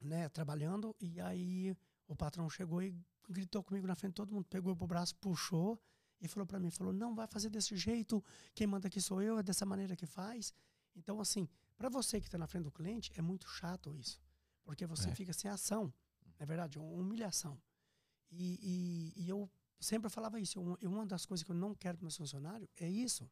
né, 0.00 0.28
trabalhando, 0.28 0.94
e 1.00 1.20
aí 1.20 1.76
o 2.06 2.16
patrão 2.16 2.48
chegou 2.48 2.82
e 2.82 2.94
gritou 3.28 3.62
comigo 3.62 3.86
na 3.86 3.94
frente 3.94 4.12
de 4.12 4.16
todo 4.16 4.32
mundo, 4.32 4.46
pegou 4.46 4.74
pro 4.74 4.86
braço, 4.86 5.14
puxou 5.16 5.80
e 6.20 6.26
falou 6.26 6.46
para 6.46 6.58
mim, 6.58 6.70
falou: 6.70 6.92
"Não 6.92 7.14
vai 7.14 7.26
fazer 7.26 7.50
desse 7.50 7.76
jeito, 7.76 8.24
quem 8.54 8.66
manda 8.66 8.88
aqui 8.88 9.00
sou 9.00 9.20
eu, 9.20 9.38
é 9.38 9.42
dessa 9.42 9.66
maneira 9.66 9.94
que 9.94 10.06
faz". 10.06 10.52
Então 10.96 11.20
assim, 11.20 11.48
para 11.76 11.88
você 11.88 12.20
que 12.20 12.26
está 12.26 12.38
na 12.38 12.46
frente 12.46 12.64
do 12.64 12.72
cliente, 12.72 13.12
é 13.16 13.22
muito 13.22 13.46
chato 13.48 13.94
isso, 13.94 14.20
porque 14.64 14.86
você 14.86 15.10
É. 15.10 15.14
fica 15.14 15.32
sem 15.32 15.50
ação, 15.50 15.92
não 16.24 16.32
é 16.38 16.46
verdade, 16.46 16.78
uma 16.78 16.88
humilhação. 16.88 17.60
E, 18.30 19.12
e, 19.16 19.22
e 19.24 19.28
eu 19.28 19.50
sempre 19.80 20.08
falava 20.10 20.40
isso, 20.40 20.58
eu- 20.80 20.90
uma 20.90 21.06
das 21.06 21.24
coisas 21.26 21.44
que 21.44 21.50
eu 21.50 21.56
não 21.56 21.74
quero 21.74 21.98
para 21.98 22.04
meus 22.04 22.16
funcionários 22.16 22.68
é 22.76 22.88
isso, 22.88 23.24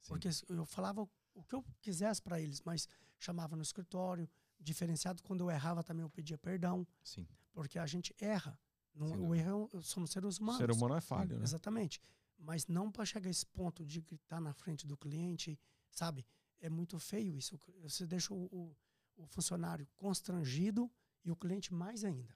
Sim. 0.00 0.08
porque 0.08 0.28
eu 0.48 0.64
falava 0.66 1.08
o 1.34 1.42
que 1.44 1.54
eu 1.54 1.64
quisesse 1.80 2.20
para 2.22 2.40
eles, 2.40 2.60
mas 2.62 2.88
chamava 3.18 3.56
no 3.56 3.62
escritório, 3.62 4.28
diferenciado. 4.58 5.22
Quando 5.22 5.40
eu 5.42 5.50
errava 5.50 5.82
também 5.84 6.02
eu 6.02 6.10
pedia 6.10 6.38
perdão, 6.38 6.86
Sim. 7.02 7.26
porque 7.52 7.78
a 7.78 7.86
gente 7.86 8.14
erra. 8.18 8.58
Não, 8.94 9.28
o 9.28 9.34
erro 9.34 9.68
é 9.74 9.80
somos 9.82 10.10
seres 10.10 10.38
O 10.38 10.42
humanos. 10.42 10.58
ser 10.58 10.70
humano 10.70 10.94
é 10.94 11.00
falho, 11.00 11.36
né? 11.36 11.42
Exatamente. 11.44 12.00
Mas 12.38 12.66
não 12.66 12.90
para 12.90 13.04
chegar 13.04 13.28
a 13.28 13.30
esse 13.30 13.44
ponto 13.46 13.84
de 13.84 14.00
gritar 14.00 14.40
na 14.40 14.52
frente 14.54 14.86
do 14.86 14.96
cliente, 14.96 15.58
sabe? 15.90 16.26
É 16.60 16.70
muito 16.70 16.98
feio 16.98 17.34
isso. 17.36 17.58
Você 17.82 18.06
deixa 18.06 18.32
o, 18.32 18.44
o, 18.46 18.76
o 19.16 19.26
funcionário 19.26 19.86
constrangido 19.96 20.90
e 21.24 21.30
o 21.30 21.36
cliente 21.36 21.72
mais 21.74 22.04
ainda. 22.04 22.34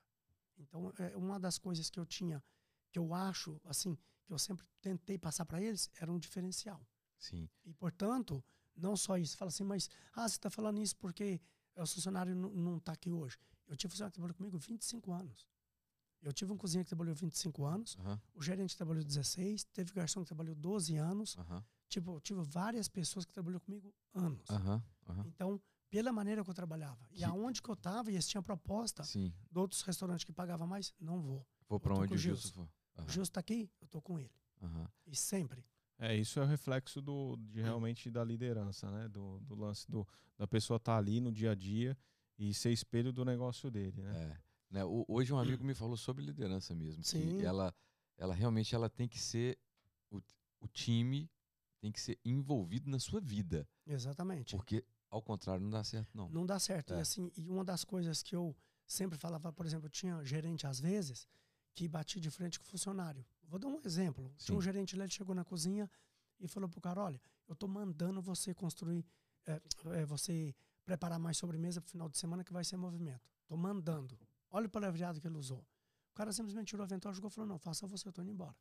Então, 0.57 0.93
é 0.99 1.17
uma 1.17 1.39
das 1.39 1.57
coisas 1.57 1.89
que 1.89 1.99
eu 1.99 2.05
tinha, 2.05 2.43
que 2.91 2.99
eu 2.99 3.13
acho, 3.13 3.59
assim, 3.65 3.97
que 4.25 4.33
eu 4.33 4.37
sempre 4.39 4.65
tentei 4.81 5.17
passar 5.17 5.45
para 5.45 5.61
eles, 5.61 5.89
era 5.99 6.11
um 6.11 6.19
diferencial. 6.19 6.85
Sim. 7.17 7.49
E, 7.65 7.73
portanto, 7.73 8.43
não 8.75 8.95
só 8.97 9.17
isso. 9.17 9.37
Fala 9.37 9.49
assim, 9.49 9.63
mas, 9.63 9.89
ah, 10.13 10.27
você 10.27 10.35
está 10.35 10.49
falando 10.49 10.81
isso 10.81 10.95
porque 10.97 11.39
o 11.75 11.85
funcionário 11.85 12.35
não- 12.35 12.77
está 12.77 12.91
aqui 12.93 13.11
hoje. 13.11 13.37
Eu 13.67 13.75
tive 13.77 13.87
um 13.89 13.91
funcionário 13.91 14.11
que 14.11 14.15
trabalhou 14.15 14.35
comigo 14.35 14.57
25 14.57 15.11
anos. 15.13 15.47
Eu 16.21 16.31
tive 16.33 16.51
um 16.51 16.57
cozinheiro 16.57 16.85
que 16.85 16.89
trabalhou 16.89 17.15
25 17.15 17.65
anos, 17.65 17.97
Aham. 17.99 18.21
o 18.35 18.41
gerente 18.43 18.75
trabalhou 18.77 19.03
16, 19.03 19.63
teve 19.63 19.91
garçom 19.93 20.21
que 20.21 20.27
trabalhou 20.27 20.53
12 20.55 20.95
anos. 20.95 21.35
Aham. 21.37 21.63
Tipo, 21.87 22.15
eu 22.15 22.21
tive 22.21 22.41
várias 22.43 22.87
pessoas 22.87 23.25
que 23.25 23.33
trabalhou 23.33 23.59
comigo 23.59 23.93
anos. 24.13 24.47
Aham. 24.49 24.83
Então, 25.25 25.59
pela 25.89 26.11
maneira 26.13 26.43
que 26.43 26.49
eu 26.49 26.53
trabalhava. 26.53 27.05
Que- 27.09 27.19
E 27.19 27.23
aonde 27.23 27.61
que 27.61 27.69
eu 27.69 27.73
estava, 27.73 28.09
e 28.11 28.13
eles 28.13 28.27
tinham 28.27 28.41
proposta 28.43 29.03
Sim. 29.03 29.33
de 29.51 29.57
outros 29.59 29.81
restaurantes 29.81 30.23
que 30.23 30.31
pagavam 30.31 30.67
mais, 30.67 30.93
não 30.99 31.19
vou. 31.19 31.45
Vou 31.67 31.79
tô 31.79 31.93
onde 31.93 32.13
o 32.13 32.17
Gilson 32.17 32.47
Gilson. 32.49 32.69
For. 33.01 33.09
O. 33.09 33.11
Gilson 33.11 33.29
está 33.29 33.39
aqui, 33.39 33.69
eu 33.81 33.87
tô 33.87 34.01
com 34.01 34.19
ele. 34.19 34.31
Aham. 34.61 34.87
E 35.07 35.15
sempre. 35.15 35.65
É, 35.97 36.15
isso 36.15 36.39
é 36.39 36.43
o 36.43 36.47
reflexo 36.47 37.01
do, 37.01 37.37
de 37.37 37.61
realmente 37.61 38.09
da 38.09 38.23
liderança, 38.23 38.89
né? 38.89 39.07
Do, 39.07 39.39
do 39.41 39.55
lance 39.55 39.89
do, 39.89 40.07
da 40.37 40.47
pessoa 40.47 40.77
estar 40.77 40.97
ali 40.97 41.21
no 41.21 41.31
dia 41.31 41.51
a 41.51 41.55
dia 41.55 41.95
e 42.37 42.53
ser 42.53 42.71
espelho 42.71 43.13
do 43.13 43.23
negócio 43.23 43.69
dele, 43.69 44.01
né? 44.01 44.33
É. 44.37 44.51
Né, 44.71 44.85
hoje 44.85 45.33
um 45.33 45.37
amigo 45.37 45.63
me 45.63 45.75
falou 45.75 45.97
sobre 45.97 46.23
liderança 46.23 46.73
mesmo. 46.73 47.03
Sim. 47.03 47.37
Que 47.37 47.45
ela, 47.45 47.75
ela 48.17 48.33
realmente 48.33 48.73
ela 48.73 48.89
tem 48.89 49.07
que 49.07 49.19
ser. 49.19 49.59
O, 50.09 50.21
o 50.61 50.67
time 50.67 51.29
tem 51.79 51.91
que 51.91 51.99
ser 51.99 52.17
envolvido 52.23 52.89
na 52.89 52.97
sua 52.97 53.19
vida. 53.19 53.67
Exatamente. 53.85 54.55
Porque, 54.55 54.85
ao 55.09 55.21
contrário, 55.21 55.61
não 55.61 55.69
dá 55.69 55.83
certo, 55.83 56.09
não. 56.15 56.29
Não 56.29 56.45
dá 56.45 56.57
certo. 56.57 56.93
É. 56.93 56.97
E 56.97 57.01
assim, 57.01 57.31
e 57.35 57.49
uma 57.49 57.65
das 57.65 57.83
coisas 57.83 58.23
que 58.23 58.35
eu 58.35 58.55
sempre 58.87 59.17
falava, 59.17 59.51
por 59.51 59.65
exemplo, 59.65 59.87
eu 59.87 59.89
tinha 59.89 60.23
gerente 60.23 60.65
às 60.65 60.79
vezes 60.79 61.27
que 61.73 61.87
batia 61.87 62.21
de 62.21 62.29
frente 62.29 62.59
com 62.59 62.65
o 62.65 62.67
funcionário. 62.67 63.25
Vou 63.47 63.59
dar 63.59 63.67
um 63.67 63.79
exemplo. 63.83 64.33
Tinha 64.37 64.57
um 64.57 64.61
Sim. 64.61 64.65
gerente 64.65 64.95
lá, 64.95 65.03
ele 65.03 65.11
chegou 65.11 65.33
na 65.35 65.43
cozinha 65.43 65.89
e 66.39 66.47
falou 66.47 66.69
pro 66.69 66.81
cara, 66.81 67.01
olha, 67.01 67.21
eu 67.47 67.55
tô 67.55 67.67
mandando 67.67 68.21
você 68.21 68.53
construir, 68.53 69.05
é, 69.45 69.61
é, 69.93 70.05
você 70.05 70.55
preparar 70.85 71.19
mais 71.19 71.37
sobremesa 71.37 71.81
pro 71.81 71.89
final 71.91 72.09
de 72.09 72.17
semana 72.17 72.43
que 72.43 72.51
vai 72.53 72.63
ser 72.63 72.77
movimento. 72.77 73.29
Tô 73.45 73.55
mandando. 73.55 74.17
Olha 74.49 74.67
o 74.67 74.69
palavreado 74.69 75.19
que 75.21 75.27
ele 75.27 75.37
usou. 75.37 75.65
O 76.11 76.13
cara 76.13 76.31
simplesmente 76.33 76.67
tirou 76.67 76.81
o 76.81 76.85
avental, 76.85 77.13
jogou 77.13 77.29
e 77.29 77.33
falou, 77.33 77.47
não, 77.47 77.57
faça 77.57 77.87
você, 77.87 78.07
eu 78.07 78.11
tô 78.13 78.21
indo 78.21 78.31
embora. 78.31 78.55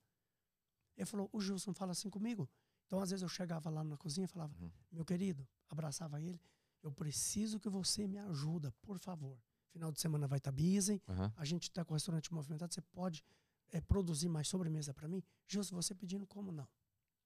Ele 0.97 1.07
falou, 1.07 1.29
o 1.33 1.41
Gilson 1.41 1.73
fala 1.73 1.93
assim 1.93 2.11
comigo. 2.11 2.49
Então, 2.87 3.01
às 3.01 3.11
vezes, 3.11 3.23
eu 3.23 3.29
chegava 3.29 3.71
lá 3.71 3.83
na 3.83 3.97
cozinha 3.97 4.25
e 4.25 4.29
falava, 4.29 4.55
Uhum. 4.61 4.71
meu 4.93 5.05
querido, 5.05 5.47
abraçava 5.69 6.21
ele, 6.21 6.41
eu 6.83 6.93
preciso 6.93 7.59
que 7.59 7.69
você 7.69 8.07
me 8.07 8.19
ajuda, 8.19 8.73
por 8.83 8.99
favor. 8.99 9.39
Final 9.73 9.93
de 9.93 10.01
semana 10.01 10.27
vai 10.27 10.39
estar 10.39 10.51
busy, 10.53 11.01
Aham. 11.09 11.33
a 11.37 11.45
gente 11.45 11.65
está 11.65 11.85
com 11.85 11.93
o 11.93 11.97
restaurante 11.97 12.33
movimentado, 12.35 12.75
você 12.75 12.81
pode 12.81 13.25
eh, 13.71 13.81
produzir 13.81 14.29
mais 14.29 14.49
sobremesa 14.49 14.93
para 14.93 15.07
mim? 15.07 15.23
Gilson, 15.47 15.77
você 15.77 15.95
pedindo 15.95 16.27
como 16.27 16.51
não? 16.51 16.69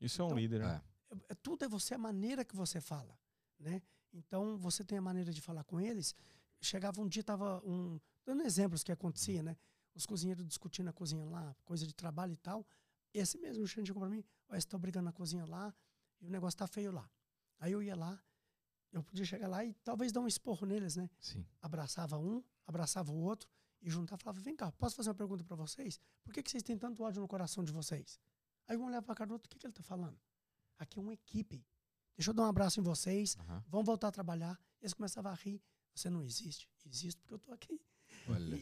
Isso 0.00 0.20
é 0.20 0.24
um 0.24 0.28
Então, 0.28 0.38
líder, 0.38 0.60
né? 0.60 0.82
É. 1.10 1.14
É- 1.14 1.18
é- 1.30 1.34
tudo 1.36 1.64
é 1.64 1.68
você, 1.68 1.94
a 1.94 1.98
maneira 1.98 2.44
que 2.44 2.54
você 2.54 2.80
fala, 2.80 3.18
né? 3.58 3.80
Então, 4.12 4.58
você 4.58 4.84
tem 4.84 4.98
a 4.98 5.02
maneira 5.02 5.32
de 5.32 5.40
falar 5.40 5.64
com 5.64 5.80
eles. 5.80 6.14
Chegava 6.60 7.00
um 7.00 7.08
dia, 7.08 7.24
tava 7.24 7.60
um... 7.64 7.98
Dando 8.24 8.42
exemplos 8.42 8.82
que 8.84 8.92
acontecia, 8.92 9.42
né? 9.42 9.56
Os 9.94 10.04
cozinheiros 10.06 10.46
discutindo 10.46 10.86
na 10.86 10.92
cozinha 10.92 11.24
lá, 11.24 11.54
coisa 11.64 11.86
de 11.86 11.94
trabalho 11.94 12.32
e 12.32 12.36
tal. 12.36 12.66
Esse 13.12 13.38
mesmo 13.38 13.66
gerente 13.66 13.86
chegou 13.88 14.00
para 14.02 14.10
mim, 14.10 14.22
você 14.48 14.66
tá 14.66 14.76
brigando 14.78 15.04
na 15.06 15.12
cozinha 15.12 15.44
lá 15.46 15.74
e 16.20 16.26
o 16.26 16.30
negócio 16.30 16.58
tá 16.58 16.66
feio 16.66 16.92
lá. 16.92 17.08
Aí 17.58 17.72
eu 17.72 17.82
ia 17.82 17.94
lá, 17.96 18.20
eu 18.94 19.02
podia 19.02 19.24
chegar 19.24 19.48
lá 19.48 19.64
e 19.64 19.74
talvez 19.84 20.12
dar 20.12 20.20
um 20.20 20.26
esporro 20.28 20.66
neles, 20.66 20.96
né? 20.96 21.10
Sim. 21.20 21.44
abraçava 21.60 22.18
um, 22.18 22.42
abraçava 22.66 23.12
o 23.12 23.16
outro 23.16 23.48
e 23.82 23.90
juntava 23.90 24.22
falava: 24.22 24.40
Vem 24.40 24.54
cá, 24.56 24.70
posso 24.72 24.94
fazer 24.96 25.10
uma 25.10 25.14
pergunta 25.14 25.42
para 25.44 25.56
vocês? 25.56 26.00
Por 26.22 26.32
que, 26.32 26.42
que 26.42 26.50
vocês 26.50 26.62
têm 26.62 26.78
tanto 26.78 27.02
ódio 27.02 27.20
no 27.20 27.28
coração 27.28 27.64
de 27.64 27.72
vocês? 27.72 28.20
Aí 28.68 28.76
um 28.76 28.84
olhava 28.86 29.04
para 29.04 29.14
cara 29.14 29.28
do 29.28 29.32
outro: 29.32 29.46
O 29.46 29.50
que, 29.50 29.58
que 29.58 29.66
ele 29.66 29.74
tá 29.74 29.82
falando? 29.82 30.18
Aqui 30.78 30.98
é 30.98 31.02
uma 31.02 31.12
equipe. 31.12 31.64
Deixa 32.16 32.30
eu 32.30 32.34
dar 32.34 32.44
um 32.44 32.46
abraço 32.46 32.78
em 32.78 32.82
vocês, 32.82 33.36
Aham. 33.40 33.64
vão 33.68 33.82
voltar 33.82 34.08
a 34.08 34.12
trabalhar. 34.12 34.58
Eles 34.80 34.94
começavam 34.94 35.32
a 35.32 35.34
rir: 35.34 35.60
Você 35.94 36.08
não 36.08 36.22
existe? 36.22 36.68
Existo 36.86 37.20
porque 37.22 37.34
eu 37.34 37.38
tô 37.38 37.52
aqui. 37.52 37.80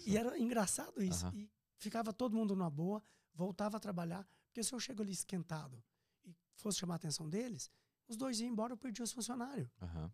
E, 0.07 0.13
e 0.13 0.17
era 0.17 0.39
engraçado 0.39 1.03
isso. 1.03 1.27
Aham. 1.27 1.37
E 1.37 1.51
ficava 1.77 2.13
todo 2.13 2.35
mundo 2.35 2.57
numa 2.57 2.71
boa, 2.71 3.03
voltava 3.35 3.77
a 3.77 3.81
trabalhar. 3.81 4.27
Porque 4.47 4.63
se 4.63 4.75
eu 4.75 4.81
chego 4.81 5.03
ali 5.03 5.13
esquentado 5.13 5.83
e 6.25 6.35
fosse 6.55 6.79
chamar 6.79 6.95
a 6.95 6.97
atenção 6.97 7.29
deles, 7.29 7.71
os 8.09 8.17
dois 8.17 8.41
iam 8.41 8.51
embora, 8.51 8.73
eu 8.73 8.77
perdi 8.77 9.03
os 9.03 9.13
funcionários. 9.13 9.69
Aham. 9.81 10.11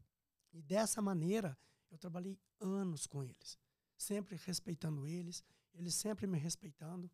E 0.53 0.63
dessa 0.63 1.01
maneira, 1.03 1.57
eu 1.91 1.99
trabalhei 1.99 2.39
anos 2.61 3.07
com 3.07 3.23
eles, 3.23 3.59
sempre 3.97 4.37
respeitando 4.37 5.07
eles, 5.07 5.43
eles 5.75 5.95
sempre 5.95 6.27
me 6.27 6.39
respeitando. 6.39 7.11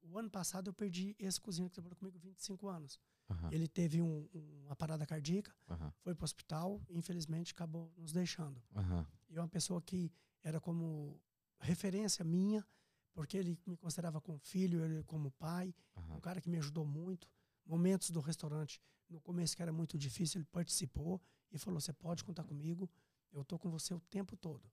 O 0.00 0.18
ano 0.18 0.30
passado 0.30 0.68
eu 0.70 0.74
perdi 0.74 1.14
esse 1.18 1.40
cozinheiro 1.40 1.70
que 1.70 1.74
trabalhou 1.74 1.96
comigo 1.96 2.18
25 2.18 2.68
anos. 2.68 2.98
Aham. 3.30 3.50
Ele 3.52 3.68
teve 3.68 4.00
um- 4.00 4.28
um- 4.34 4.62
uma 4.66 4.76
parada 4.76 5.04
cardíaca, 5.06 5.54
Aham. 5.68 5.92
foi 6.00 6.14
para 6.14 6.22
o 6.22 6.24
hospital 6.24 6.80
infelizmente 6.88 7.52
acabou 7.52 7.92
nos 7.96 8.12
deixando. 8.12 8.62
Aham. 8.74 9.06
E 9.28 9.36
é 9.36 9.40
uma 9.40 9.48
pessoa 9.48 9.82
que 9.82 10.10
era 10.42 10.60
como 10.60 11.20
referência 11.60 12.24
minha, 12.24 12.66
porque 13.12 13.36
ele 13.36 13.58
me 13.66 13.76
considerava 13.76 14.20
como 14.20 14.38
filho, 14.38 14.82
ele 14.84 15.02
como 15.04 15.30
pai, 15.32 15.74
um 15.96 16.20
cara 16.20 16.40
que 16.40 16.48
me 16.48 16.56
ajudou 16.58 16.86
muito. 16.86 17.28
Momentos 17.66 18.10
do 18.10 18.20
restaurante, 18.20 18.80
no 19.10 19.20
começo 19.20 19.54
que 19.56 19.60
era 19.62 19.72
muito 19.72 19.98
difícil, 19.98 20.38
ele 20.40 20.46
participou 20.50 21.20
e 21.50 21.58
falou: 21.58 21.80
Você 21.80 21.92
pode 21.92 22.24
contar 22.24 22.44
comigo, 22.44 22.90
eu 23.32 23.44
tô 23.44 23.58
com 23.58 23.70
você 23.70 23.94
o 23.94 24.00
tempo 24.00 24.36
todo. 24.36 24.70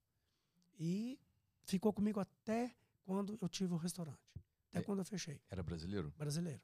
E 0.77 1.19
ficou 1.63 1.93
comigo 1.93 2.19
até 2.19 2.75
quando 3.03 3.37
eu 3.41 3.47
tive 3.49 3.73
o 3.73 3.77
restaurante, 3.77 4.19
até 4.69 4.79
É. 4.79 4.81
quando 4.83 4.99
eu 4.99 5.05
fechei, 5.05 5.41
Era 5.49 5.63
brasileiro? 5.63 6.11
brasileiro. 6.17 6.61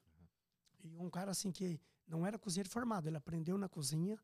E 0.83 0.97
um 0.97 1.09
cara 1.09 1.31
assim 1.31 1.51
que 1.51 1.79
não 2.07 2.25
era 2.25 2.37
cozinheiro 2.39 2.69
formado, 2.69 3.07
ele 3.07 3.17
aprendeu 3.17 3.57
na 3.57 3.69
cozinha. 3.69 4.19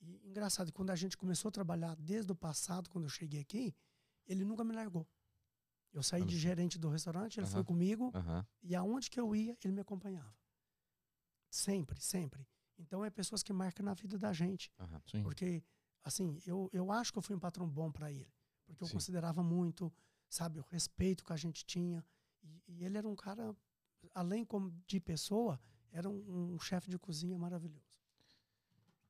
E 0.00 0.26
engraçado, 0.28 0.72
quando 0.72 0.90
a 0.90 0.96
gente 0.96 1.16
começou 1.16 1.48
a 1.48 1.52
trabalhar 1.52 1.94
desde 1.96 2.30
o 2.32 2.34
passado, 2.34 2.88
quando 2.88 3.04
eu 3.04 3.10
cheguei 3.10 3.40
aqui, 3.40 3.74
ele 4.26 4.44
nunca 4.44 4.64
me 4.64 4.72
largou. 4.72 5.06
Eu 5.92 6.02
saí 6.02 6.24
de 6.24 6.38
gerente 6.38 6.78
do 6.78 6.88
restaurante, 6.88 7.38
ele 7.38 7.46
foi 7.46 7.60
Aham. 7.60 7.64
comigo. 7.64 8.12
Aham. 8.14 8.46
E 8.62 8.74
aonde 8.74 9.10
que 9.10 9.18
eu 9.18 9.34
ia, 9.34 9.56
ele 9.62 9.72
me 9.74 9.80
acompanhava. 9.80 10.34
Sempre, 11.50 12.00
sempre. 12.00 12.46
Então 12.78 13.04
é 13.04 13.10
pessoas 13.10 13.42
que 13.42 13.52
marcam 13.52 13.84
na 13.84 13.94
vida 13.94 14.16
da 14.18 14.32
gente. 14.32 14.70
Sim. 15.06 15.22
Porque, 15.22 15.62
assim, 16.04 16.38
eu, 16.46 16.70
eu 16.72 16.90
acho 16.92 17.12
que 17.12 17.18
eu 17.18 17.22
fui 17.22 17.34
um 17.34 17.40
patrão 17.40 17.68
bom 17.68 17.90
para 17.90 18.10
ele. 18.12 18.32
Porque 18.64 18.82
eu 18.82 18.86
Sim. 18.86 18.94
considerava 18.94 19.42
muito, 19.42 19.92
sabe, 20.28 20.58
o 20.60 20.64
respeito 20.70 21.24
que 21.24 21.32
a 21.32 21.36
gente 21.36 21.64
tinha. 21.64 22.04
E, 22.42 22.62
e 22.68 22.84
ele 22.84 22.96
era 22.98 23.08
um 23.08 23.16
cara, 23.16 23.54
além 24.14 24.44
como 24.44 24.70
de 24.86 25.00
pessoa, 25.00 25.60
era 25.90 26.08
um, 26.08 26.54
um 26.54 26.60
chefe 26.60 26.88
de 26.90 26.98
cozinha 26.98 27.36
maravilhoso. 27.38 27.98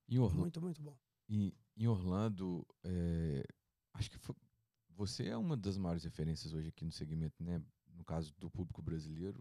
Em 0.08 0.18
Orlando, 0.18 0.40
Muito, 0.40 0.60
muito 0.60 0.82
bom. 0.82 0.96
em, 1.28 1.52
em 1.76 1.86
Orlando 1.86 2.66
é, 2.82 3.44
acho 3.92 4.10
que 4.10 4.18
foi- 4.18 4.34
você 4.90 5.28
é 5.28 5.36
uma 5.36 5.56
das 5.56 5.76
maiores 5.76 6.02
referências 6.04 6.54
hoje 6.54 6.68
aqui 6.68 6.84
no 6.84 6.90
segmento, 6.92 7.42
né? 7.42 7.62
No 7.94 8.04
caso 8.04 8.34
do 8.38 8.50
público 8.50 8.80
brasileiro. 8.80 9.38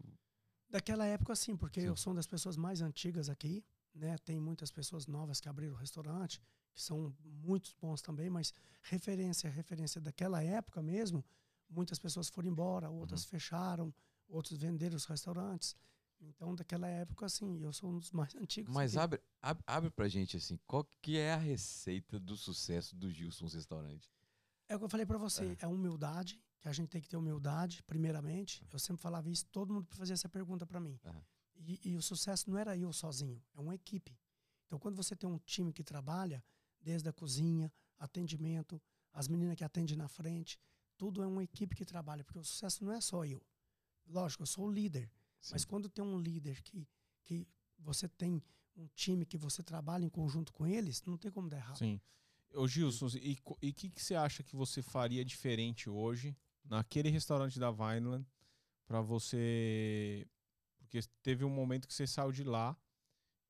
Daquela 0.70 1.06
época, 1.06 1.36
sim, 1.36 1.56
porque 1.56 1.80
Sim. 1.80 1.88
eu 1.88 1.96
sou 1.96 2.12
uma 2.12 2.18
das 2.18 2.28
pessoas 2.28 2.58
mais 2.58 2.82
antigas 2.82 3.30
aqui, 3.30 3.64
né? 3.94 4.18
Tem 4.20 4.40
muitas 4.40 4.72
pessoas 4.72 5.08
novas 5.08 5.40
que 5.40 5.50
abriram 5.50 5.74
o 5.74 5.78
restaurante, 5.78 6.42
que 6.74 6.82
são 6.82 7.16
muitos 7.24 7.74
bons 7.74 8.02
também, 8.02 8.30
mas 8.30 8.54
referência, 8.84 9.50
referência 9.50 10.00
daquela 10.00 10.44
época 10.44 10.82
mesmo, 10.82 11.24
muitas 11.70 12.00
pessoas 12.00 12.30
foram 12.30 12.50
embora, 12.50 12.90
outras 12.90 13.24
Uhum. 13.24 13.30
fecharam, 13.30 13.94
outros 14.28 14.58
venderam 14.58 14.96
os 14.96 15.06
restaurantes. 15.06 15.76
Então, 16.20 16.56
daquela 16.56 16.88
época, 16.88 17.26
assim, 17.28 17.62
eu 17.64 17.72
sou 17.72 17.92
um 17.92 18.00
dos 18.00 18.12
mais 18.12 18.34
antigos. 18.36 18.74
Mas 18.74 18.98
abre, 18.98 19.22
abre, 19.42 19.64
abre 19.68 19.90
pra 19.92 20.08
gente 20.08 20.38
assim, 20.38 20.58
qual 20.66 20.84
que 21.02 21.18
é 21.18 21.34
a 21.34 21.38
receita 21.38 22.20
do 22.20 22.36
sucesso 22.36 22.96
do 22.96 23.12
Gilson's 23.12 23.54
Restaurante? 23.54 24.12
É 24.70 24.76
o 24.76 24.80
que 24.80 24.86
eu 24.86 24.90
falei 24.90 25.06
para 25.06 25.18
você, 25.18 25.56
É. 25.62 25.66
é. 25.66 25.68
humildade, 25.68 26.42
que 26.60 26.68
a 26.68 26.74
gente 26.74 26.90
tem 26.90 27.02
que 27.02 27.08
ter 27.08 27.16
humildade, 27.18 27.84
primeiramente. 27.84 28.66
Eu 28.72 28.80
sempre 28.80 29.02
falava 29.02 29.30
isso, 29.30 29.46
todo 29.48 29.74
mundo 29.74 29.88
fazia 29.92 30.14
essa 30.14 30.28
pergunta 30.28 30.66
para 30.66 30.80
mim. 30.80 31.00
Aham. 31.06 31.24
E, 31.60 31.80
e 31.92 31.96
o 31.96 32.02
sucesso 32.02 32.50
não 32.50 32.58
era 32.58 32.78
eu 32.78 32.92
sozinho, 32.94 33.42
é 33.56 33.60
uma 33.60 33.76
equipe. 33.76 34.18
Então, 34.66 34.78
quando 34.78 34.96
você 34.96 35.16
tem 35.16 35.30
um 35.30 35.40
time 35.40 35.72
que 35.74 35.84
trabalha, 35.84 36.44
desde 36.82 37.08
a 37.10 37.14
cozinha, 37.14 37.72
atendimento, 37.98 38.82
as 39.14 39.28
meninas 39.28 39.56
que 39.56 39.64
atendem 39.64 39.96
na 39.96 40.08
frente, 40.08 40.60
tudo 40.98 41.22
é 41.24 41.28
uma 41.28 41.44
equipe 41.44 41.76
que 41.76 41.86
trabalha, 41.86 42.24
porque 42.24 42.40
o 42.40 42.44
sucesso 42.44 42.84
não 42.84 42.92
é 42.92 43.02
só 43.02 43.26
eu. 43.26 43.42
Lógico, 44.06 44.44
eu 44.44 44.48
sou 44.48 44.66
o 44.66 44.72
líder, 44.72 45.12
mas 45.52 45.62
Sim. 45.62 45.68
quando 45.68 45.90
tem 45.90 46.04
um 46.04 46.20
líder 46.20 46.62
que, 46.62 46.88
que 47.24 47.48
você 47.78 48.08
tem 48.08 48.42
um 48.76 48.88
time 48.94 49.26
que 49.26 49.38
você 49.38 49.64
trabalha 49.64 50.06
em 50.06 50.10
conjunto 50.10 50.54
com 50.54 50.66
eles, 50.66 51.02
não 51.04 51.18
tem 51.18 51.32
como 51.32 51.50
dar 51.50 51.58
errado. 51.58 51.78
Sim. 51.78 52.00
ô 52.54 52.68
Gilson, 52.68 53.08
e 53.22 53.38
o 53.44 53.74
que, 53.74 53.90
que 53.90 54.04
você 54.04 54.16
acha 54.16 54.44
que 54.44 54.56
você 54.56 54.82
faria 54.82 55.26
diferente 55.26 55.90
hoje 55.90 56.36
naquele 56.64 57.10
restaurante 57.10 57.60
da 57.60 57.72
Vineland 57.72 58.26
para 58.86 59.02
você. 59.02 60.28
Porque 60.88 61.02
teve 61.22 61.44
um 61.44 61.50
momento 61.50 61.88
que 61.88 61.94
você 61.94 62.08
saiu 62.08 62.32
de 62.32 62.44
lá 62.44 62.76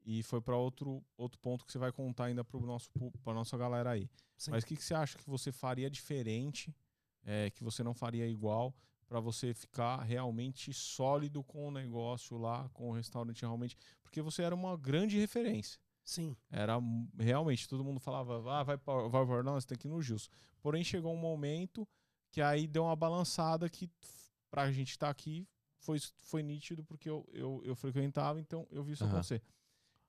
e 0.03 0.23
foi 0.23 0.41
para 0.41 0.55
outro, 0.55 1.03
outro 1.15 1.39
ponto 1.39 1.65
que 1.65 1.71
você 1.71 1.77
vai 1.77 1.91
contar 1.91 2.25
ainda 2.25 2.43
para 2.43 2.59
nosso 2.59 2.89
pra 3.23 3.33
nossa 3.33 3.57
galera 3.57 3.91
aí. 3.91 4.09
Sim. 4.35 4.51
Mas 4.51 4.63
o 4.63 4.67
que, 4.67 4.75
que 4.75 4.83
você 4.83 4.93
acha 4.93 5.17
que 5.17 5.29
você 5.29 5.51
faria 5.51 5.89
diferente, 5.89 6.75
é, 7.23 7.51
que 7.51 7.63
você 7.63 7.83
não 7.83 7.93
faria 7.93 8.27
igual, 8.27 8.75
para 9.07 9.19
você 9.19 9.53
ficar 9.53 10.01
realmente 10.03 10.73
sólido 10.73 11.43
com 11.43 11.67
o 11.67 11.71
negócio 11.71 12.37
lá, 12.37 12.67
com 12.69 12.89
o 12.89 12.93
restaurante 12.93 13.41
realmente? 13.41 13.77
Porque 14.01 14.21
você 14.21 14.41
era 14.41 14.55
uma 14.55 14.75
grande 14.75 15.19
referência. 15.19 15.79
Sim. 16.03 16.35
Era 16.49 16.79
realmente, 17.19 17.67
todo 17.67 17.83
mundo 17.83 17.99
falava, 17.99 18.37
ah, 18.51 18.63
vai 18.63 18.77
para 18.77 19.07
vai 19.09 19.25
pra, 19.25 19.43
não, 19.43 19.53
você 19.53 19.67
tem 19.67 19.77
que 19.77 19.87
ir 19.87 19.91
no 19.91 20.01
Gilson. 20.01 20.29
Porém, 20.61 20.83
chegou 20.83 21.13
um 21.13 21.17
momento 21.17 21.87
que 22.31 22.41
aí 22.41 22.65
deu 22.65 22.85
uma 22.85 22.95
balançada 22.95 23.69
que 23.69 23.89
pra 24.49 24.71
gente 24.71 24.91
estar 24.91 25.07
tá 25.07 25.11
aqui 25.11 25.45
foi, 25.87 25.99
foi 26.17 26.43
nítido 26.43 26.83
porque 26.83 27.09
eu, 27.09 27.25
eu, 27.31 27.61
eu 27.63 27.73
frequentava, 27.73 28.41
então 28.41 28.67
eu 28.69 28.83
vi 28.83 28.91
isso 28.91 29.05
uhum. 29.05 29.09
acontecer. 29.09 29.41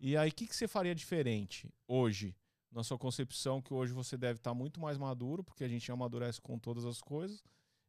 E 0.00 0.16
aí, 0.16 0.28
o 0.28 0.34
que, 0.34 0.46
que 0.46 0.56
você 0.56 0.66
faria 0.66 0.92
diferente 0.92 1.72
hoje, 1.86 2.36
na 2.72 2.82
sua 2.82 2.98
concepção, 2.98 3.62
que 3.62 3.72
hoje 3.72 3.92
você 3.92 4.16
deve 4.16 4.40
estar 4.40 4.50
tá 4.50 4.54
muito 4.54 4.80
mais 4.80 4.98
maduro, 4.98 5.44
porque 5.44 5.62
a 5.62 5.68
gente 5.68 5.90
amadurece 5.92 6.40
com 6.40 6.58
todas 6.58 6.84
as 6.84 7.00
coisas. 7.00 7.38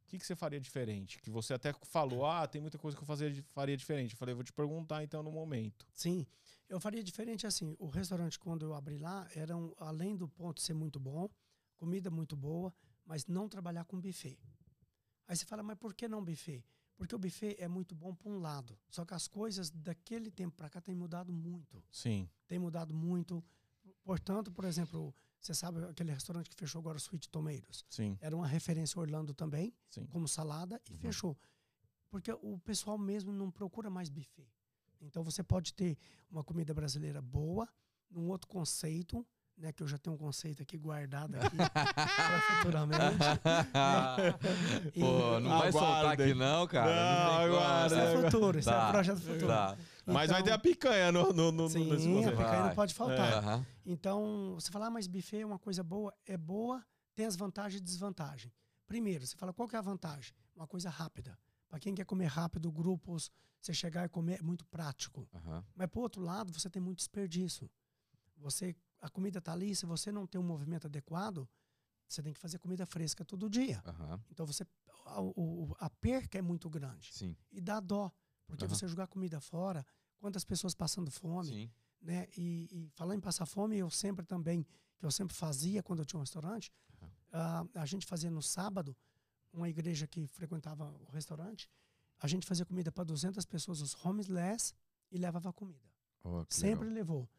O 0.03 0.07
que, 0.07 0.19
que 0.19 0.25
você 0.25 0.35
faria 0.35 0.59
diferente? 0.59 1.19
Que 1.19 1.31
você 1.31 1.53
até 1.53 1.73
falou, 1.83 2.25
ah, 2.25 2.47
tem 2.47 2.61
muita 2.61 2.77
coisa 2.77 2.95
que 2.95 3.01
eu 3.01 3.07
fazia, 3.07 3.43
faria 3.53 3.75
diferente. 3.75 4.13
Eu 4.13 4.17
falei, 4.17 4.35
vou 4.35 4.43
te 4.43 4.53
perguntar 4.53 5.03
então 5.03 5.23
no 5.23 5.31
momento. 5.31 5.87
Sim. 5.93 6.27
Eu 6.67 6.79
faria 6.79 7.03
diferente 7.03 7.47
assim. 7.47 7.75
O 7.79 7.87
restaurante, 7.87 8.37
quando 8.37 8.65
eu 8.65 8.73
abri 8.75 8.97
lá, 8.97 9.27
era 9.35 9.57
um, 9.57 9.73
além 9.79 10.15
do 10.15 10.27
ponto 10.27 10.61
ser 10.61 10.73
muito 10.73 10.99
bom, 10.99 11.27
comida 11.75 12.11
muito 12.11 12.35
boa, 12.35 12.73
mas 13.05 13.25
não 13.25 13.49
trabalhar 13.49 13.85
com 13.85 13.99
buffet. 13.99 14.37
Aí 15.27 15.35
você 15.35 15.45
fala, 15.45 15.63
mas 15.63 15.77
por 15.77 15.93
que 15.93 16.07
não 16.07 16.23
buffet? 16.23 16.63
Porque 16.99 17.15
o 17.15 17.17
buffet 17.17 17.55
é 17.57 17.65
muito 17.65 17.95
bom 17.95 18.13
por 18.13 18.29
um 18.29 18.39
lado. 18.39 18.77
Só 18.89 19.05
que 19.05 19.13
as 19.13 19.25
coisas 19.25 19.69
daquele 19.69 20.29
tempo 20.29 20.57
para 20.57 20.69
cá 20.69 20.81
têm 20.81 20.93
mudado 20.93 21.31
muito. 21.31 21.81
Sim. 21.89 22.29
Tem 22.45 22.59
mudado 22.59 22.93
muito. 22.93 23.41
Portanto, 24.03 24.51
por 24.51 24.65
exemplo, 24.65 25.15
você 25.39 25.53
sabe 25.53 25.81
aquele 25.85 26.11
restaurante 26.11 26.49
que 26.49 26.57
fechou 26.57 26.79
agora, 26.79 26.97
o 26.97 26.99
Sweet 26.99 27.29
Tomatoes? 27.29 27.85
Sim. 27.89 28.17
Era 28.19 28.35
uma 28.35 28.45
referência 28.45 28.99
Orlando 28.99 29.33
também, 29.33 29.73
Sim. 29.89 30.05
como 30.07 30.27
salada, 30.27 30.81
e 30.89 30.91
uhum. 30.91 30.99
fechou. 30.99 31.37
Porque 32.09 32.33
o 32.33 32.59
pessoal 32.59 32.97
mesmo 32.97 33.31
não 33.31 33.49
procura 33.49 33.89
mais 33.89 34.09
buffet. 34.09 34.51
Então 34.99 35.23
você 35.23 35.41
pode 35.41 35.73
ter 35.73 35.97
uma 36.29 36.43
comida 36.43 36.73
brasileira 36.73 37.21
boa, 37.21 37.65
num 38.09 38.27
outro 38.27 38.49
conceito, 38.49 39.25
né, 39.59 39.73
que 39.73 39.83
eu 39.83 39.87
já 39.87 39.97
tenho 39.97 40.15
um 40.15 40.17
conceito 40.17 40.63
aqui 40.63 40.77
guardado 40.77 41.35
aqui 41.35 41.57
para 41.57 42.41
futuramente. 42.41 43.17
Pô, 44.99 45.39
não 45.39 45.59
vai 45.59 45.71
soltar 45.71 46.13
aqui 46.13 46.33
não, 46.33 46.65
cara. 46.65 46.95
Não, 46.95 47.25
não 47.25 47.39
aguarda. 47.57 47.95
Isso 47.95 47.95
é 47.95 48.21
futuro, 48.21 48.59
isso 48.59 48.69
tá, 48.69 48.75
é 48.75 48.87
um 48.87 48.91
projeto 48.91 49.19
futuro. 49.19 49.47
Tá. 49.47 49.77
Então, 50.01 50.13
mas 50.13 50.31
vai 50.31 50.41
ter 50.41 50.51
a 50.51 50.57
picanha 50.57 51.11
no, 51.11 51.33
no, 51.33 51.51
no 51.51 51.69
sim, 51.69 51.89
nesse 51.89 52.07
conceito. 52.07 52.39
a 52.39 52.43
picanha 52.43 52.63
não 52.63 52.75
pode 52.75 52.93
faltar. 52.93 53.59
É. 53.59 53.65
Então, 53.85 54.55
você 54.55 54.71
fala, 54.71 54.87
ah, 54.87 54.89
mas 54.89 55.07
buffet 55.07 55.41
é 55.41 55.45
uma 55.45 55.59
coisa 55.59 55.83
boa. 55.83 56.13
É 56.25 56.37
boa, 56.37 56.83
tem 57.13 57.25
as 57.25 57.35
vantagens 57.35 57.81
e 57.81 57.83
desvantagens. 57.83 58.53
Primeiro, 58.87 59.27
você 59.27 59.35
fala, 59.35 59.53
qual 59.53 59.67
que 59.67 59.75
é 59.75 59.79
a 59.79 59.81
vantagem? 59.83 60.33
Uma 60.55 60.65
coisa 60.65 60.89
rápida. 60.89 61.37
Para 61.67 61.79
quem 61.79 61.93
quer 61.93 62.05
comer 62.05 62.25
rápido, 62.25 62.71
grupos, 62.71 63.29
você 63.61 63.73
chegar 63.73 64.05
e 64.05 64.09
comer 64.09 64.39
é 64.39 64.41
muito 64.41 64.65
prático. 64.65 65.27
Uhum. 65.33 65.63
Mas, 65.75 65.87
por 65.89 66.01
outro 66.01 66.21
lado, 66.21 66.51
você 66.51 66.69
tem 66.69 66.81
muito 66.81 66.97
desperdício. 66.97 67.69
Você, 68.37 68.75
a 69.01 69.09
comida 69.09 69.39
está 69.39 69.53
ali, 69.53 69.75
se 69.75 69.85
você 69.85 70.11
não 70.11 70.27
tem 70.27 70.39
um 70.39 70.43
movimento 70.43 70.87
adequado, 70.87 71.47
você 72.07 72.21
tem 72.23 72.33
que 72.33 72.39
fazer 72.39 72.57
comida 72.59 72.85
fresca 72.85 73.23
todo 73.23 73.49
dia. 73.49 73.81
Uhum. 73.85 74.19
Então, 74.31 74.45
você 74.45 74.65
a, 75.05 75.19
a, 75.19 75.85
a, 75.85 75.89
perca 75.89 76.37
é 76.37 76.41
muito 76.41 76.69
grande. 76.69 77.13
Sim. 77.13 77.35
E 77.51 77.61
dá 77.61 77.79
dó. 77.79 78.11
Porque 78.47 78.65
uhum. 78.65 78.69
você 78.69 78.87
jogar 78.87 79.07
comida 79.07 79.39
fora, 79.39 79.85
quantas 80.17 80.43
pessoas 80.43 80.73
passando 80.73 81.11
fome, 81.11 81.49
Sim. 81.49 81.71
né? 82.01 82.27
E, 82.35 82.67
e 82.71 82.89
falando 82.95 83.17
em 83.17 83.21
passar 83.21 83.45
fome, 83.45 83.77
eu 83.77 83.89
sempre 83.89 84.25
também, 84.25 84.65
que 84.97 85.05
eu 85.05 85.11
sempre 85.11 85.35
fazia 85.35 85.83
quando 85.83 85.99
eu 85.99 86.05
tinha 86.05 86.17
um 86.17 86.23
restaurante, 86.23 86.71
uh, 87.01 87.69
a 87.75 87.85
gente 87.85 88.05
fazia 88.05 88.31
no 88.31 88.41
sábado, 88.41 88.95
uma 89.53 89.69
igreja 89.69 90.07
que 90.07 90.27
frequentava 90.27 90.91
o 91.07 91.11
restaurante, 91.11 91.69
a 92.19 92.27
gente 92.27 92.45
fazia 92.45 92.65
comida 92.65 92.91
para 92.91 93.03
200 93.03 93.45
pessoas, 93.45 93.81
os 93.81 94.05
homeless, 94.05 94.73
e 95.11 95.17
levava 95.17 95.51
comida. 95.53 95.89
Oh, 96.23 96.45
Sempre 96.49 96.85
legal. 96.85 96.93
levou. 96.93 97.29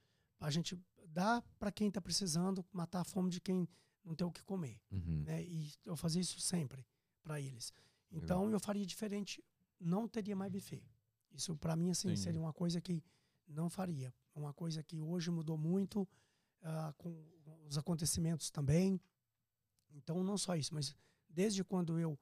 A 0.41 0.51
gente 0.51 0.79
dá 1.13 1.43
para 1.59 1.73
quem 1.73 1.89
está 1.89 2.01
precisando, 2.01 2.65
matar 2.73 3.01
a 3.01 3.05
fome 3.05 3.31
de 3.31 3.41
quem 3.41 3.69
não 4.05 4.15
tem 4.15 4.27
o 4.27 4.31
que 4.31 4.43
comer. 4.43 4.81
Uhum. 4.91 5.25
Né? 5.25 5.43
E 5.43 5.73
eu 5.85 5.97
fazia 5.97 6.21
isso 6.21 6.41
sempre 6.41 6.87
para 7.23 7.41
eles. 7.41 7.73
Então 8.11 8.41
legal. 8.41 8.53
eu 8.53 8.61
faria 8.61 8.87
diferente, 8.87 9.45
não 9.79 10.09
teria 10.09 10.35
mais 10.35 10.51
buffet. 10.51 10.83
Isso 11.33 11.57
para 11.57 11.77
mim 11.77 11.91
assim 11.91 12.09
Sim. 12.11 12.17
seria 12.17 12.41
uma 12.41 12.53
coisa 12.53 12.81
que 12.81 13.03
não 13.47 13.69
faria. 13.69 14.15
Uma 14.35 14.53
coisa 14.53 14.83
que 14.83 15.01
hoje 15.01 15.31
mudou 15.31 15.59
muito 15.59 16.03
uh, 16.03 16.93
com 16.97 17.25
os 17.67 17.77
acontecimentos 17.77 18.51
também. 18.51 19.01
Então 19.93 20.23
não 20.23 20.39
só 20.39 20.57
isso, 20.57 20.75
mas 20.75 20.95
desde 21.29 21.63
quando 21.65 21.99
eu 21.99 22.19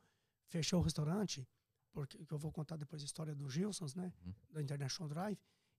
fechei 0.46 0.76
o 0.76 0.82
restaurante, 0.82 1.46
porque 1.92 2.34
eu 2.34 2.38
vou 2.38 2.52
contar 2.52 2.76
depois 2.76 3.02
a 3.02 3.04
história 3.04 3.34
do 3.34 3.48
Gilsons, 3.48 3.94
né, 3.94 4.12
uhum. 4.24 4.34
da 4.50 4.62
International 4.62 5.08
Drive. 5.08 5.38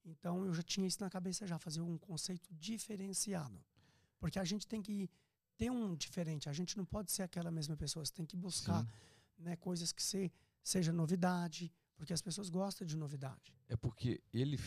Então 0.10 0.46
eu 0.46 0.54
já 0.54 0.64
tinha 0.64 0.88
isso 0.88 1.02
na 1.02 1.10
cabeça 1.10 1.48
já 1.48 1.58
fazer 1.58 1.82
um 1.82 1.98
conceito 1.98 2.50
diferenciado, 2.54 3.64
porque 4.20 4.40
a 4.40 4.46
gente 4.46 4.68
tem 4.68 4.82
que 4.82 5.10
ter 5.58 5.70
um 5.70 5.96
diferente. 5.96 6.50
A 6.50 6.54
gente 6.54 6.78
não 6.78 6.86
pode 6.86 7.12
ser 7.12 7.24
aquela 7.24 7.52
mesma 7.52 7.76
pessoa. 7.76 8.06
Você 8.06 8.14
tem 8.14 8.26
que 8.26 8.38
buscar, 8.38 8.86
né, 9.38 9.56
coisas 9.58 9.92
que 9.92 10.02
se, 10.02 10.32
seja 10.64 10.92
novidade, 10.92 11.72
porque 11.96 12.14
as 12.14 12.22
pessoas 12.22 12.50
gostam 12.50 12.88
de 12.88 12.96
novidade. 12.96 13.54
É 13.68 13.76
porque 13.76 14.22
ele 14.34 14.58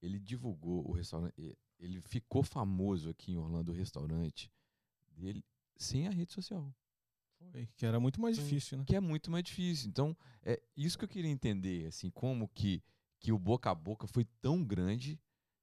ele 0.00 0.18
divulgou 0.18 0.88
o 0.88 0.92
restaurante, 0.92 1.34
ele 1.78 2.00
ficou 2.00 2.42
famoso 2.42 3.10
aqui 3.10 3.32
em 3.32 3.36
Orlando 3.36 3.72
o 3.72 3.74
restaurante 3.74 4.50
dele 5.10 5.44
sem 5.76 6.06
a 6.06 6.10
rede 6.10 6.32
social. 6.32 6.74
Foi, 7.52 7.68
que 7.76 7.86
era 7.86 8.00
muito 8.00 8.20
mais 8.20 8.36
então, 8.36 8.48
difícil, 8.48 8.78
né? 8.78 8.84
Que 8.84 8.96
é 8.96 9.00
muito 9.00 9.30
mais 9.30 9.44
difícil. 9.44 9.88
Então, 9.88 10.16
é 10.42 10.60
isso 10.76 10.98
que 10.98 11.04
eu 11.04 11.08
queria 11.08 11.30
entender, 11.30 11.86
assim, 11.86 12.10
como 12.10 12.48
que, 12.48 12.82
que 13.18 13.32
o 13.32 13.38
boca 13.38 13.70
a 13.70 13.74
boca 13.74 14.06
foi 14.06 14.24
tão 14.40 14.64
grande 14.64 15.20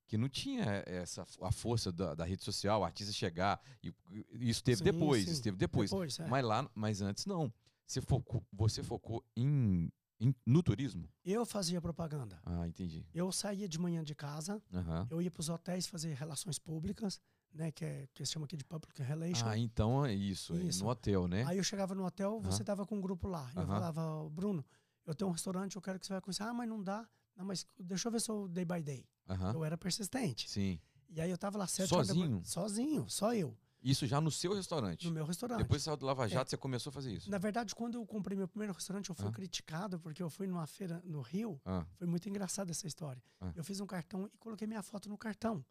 que 0.08 0.18
não 0.18 0.30
tinha 0.30 0.84
essa 0.86 1.26
a 1.42 1.52
força 1.52 1.92
da, 1.92 2.14
da 2.14 2.26
rede 2.26 2.44
social, 2.44 2.82
o 2.82 2.84
artista 2.84 3.12
chegar 3.12 3.60
e 3.82 3.94
isso 4.34 4.64
teve 4.64 4.78
sim, 4.78 4.84
depois, 4.84 5.26
sim. 5.26 5.32
isso 5.32 5.44
teve 5.44 5.58
depois. 5.58 5.90
depois 5.90 6.20
é. 6.20 6.28
Mas 6.28 6.46
lá, 6.46 6.70
mas 6.76 7.02
antes 7.02 7.26
não. 7.26 7.52
Você 7.88 8.02
focou, 8.02 8.44
você 8.52 8.84
focou 8.84 9.24
em, 9.36 9.92
em, 10.20 10.36
no 10.46 10.64
turismo? 10.64 11.08
Eu 11.24 11.46
fazia 11.46 11.80
propaganda. 11.80 12.40
Ah, 12.44 12.68
entendi. 12.68 13.06
Eu 13.14 13.32
saía 13.32 13.68
de 13.68 13.80
manhã 13.80 14.04
de 14.04 14.16
casa, 14.16 14.62
uhum. 14.74 15.08
eu 15.10 15.22
ia 15.22 15.30
para 15.30 15.42
os 15.42 15.50
hotéis 15.50 15.86
fazer 15.86 16.14
relações 16.16 16.58
públicas, 16.58 17.22
né, 17.54 17.72
que, 17.72 17.86
é, 17.86 18.08
que 18.14 18.26
se 18.26 18.34
chama 18.34 18.46
aqui 18.46 18.58
de 18.58 18.66
Public 18.66 19.02
Relations. 19.02 19.44
Ah, 19.44 19.58
então 19.58 20.06
é 20.06 20.14
isso, 20.14 20.56
isso. 20.58 20.84
no 20.84 20.90
hotel, 20.90 21.28
né? 21.28 21.46
Aí 21.48 21.58
eu 21.58 21.64
chegava 21.64 21.94
no 21.94 22.04
hotel, 22.06 22.40
você 22.42 22.64
tava 22.64 22.86
com 22.86 22.98
um 22.98 23.02
grupo 23.02 23.28
lá. 23.28 23.50
Eu 23.56 23.68
falava, 23.68 24.30
Bruno, 24.30 24.66
eu 25.06 25.14
tenho 25.14 25.30
um 25.30 25.34
restaurante, 25.34 25.76
eu 25.76 25.82
quero 25.82 26.00
que 26.00 26.06
você 26.06 26.14
vá 26.14 26.22
conhecer. 26.22 26.44
Ah, 26.44 26.54
mas 26.54 26.68
não 26.68 26.84
dá. 26.84 27.08
Não, 27.36 27.46
mas 27.46 27.68
deixa 27.78 28.08
eu 28.08 28.12
ver 28.12 28.22
seu 28.22 28.48
day 28.48 28.66
by 28.66 28.82
day. 28.82 29.06
Eu 29.54 29.64
era 29.64 29.78
persistente. 29.78 30.50
Sim. 30.50 30.80
E 31.10 31.22
aí 31.22 31.30
eu 31.30 31.38
tava 31.38 31.58
lá 31.58 31.68
sete 31.68 31.90
Sozinho? 31.90 32.42
sozinho, 32.44 33.10
só 33.10 33.34
eu. 33.34 33.58
Isso 33.86 34.08
já 34.08 34.20
no 34.20 34.32
seu 34.32 34.56
restaurante? 34.56 35.06
No 35.06 35.12
meu 35.12 35.24
restaurante. 35.26 35.60
Depois 35.60 35.84
você 35.84 35.86
saiu 35.86 35.98
do 35.98 36.08
Lava 36.08 36.28
Jato, 36.28 36.48
é. 36.48 36.50
você 36.50 36.58
começou 36.58 36.90
a 36.90 36.94
fazer 36.94 37.14
isso? 37.14 37.30
Na 37.30 37.38
verdade, 37.38 37.76
quando 37.76 38.00
eu 38.00 38.06
comprei 38.06 38.36
meu 38.36 38.48
primeiro 38.48 38.74
restaurante, 38.74 39.12
eu 39.12 39.16
fui 39.16 39.28
ah. 39.28 39.32
criticado, 39.32 40.00
porque 40.00 40.24
eu 40.24 40.30
fui 40.30 40.48
numa 40.48 40.66
feira 40.66 41.00
no 41.06 41.22
Rio. 41.22 41.62
Ah. 41.64 41.86
Foi 41.94 42.08
muito 42.08 42.28
engraçada 42.28 42.72
essa 42.72 42.88
história. 42.88 43.22
Ah. 43.40 43.52
Eu 43.56 43.64
fiz 43.64 43.80
um 43.80 43.86
cartão 43.86 44.28
e 44.34 44.38
coloquei 44.40 44.68
minha 44.68 44.82
foto 44.82 45.08
no 45.08 45.16
cartão. 45.18 45.64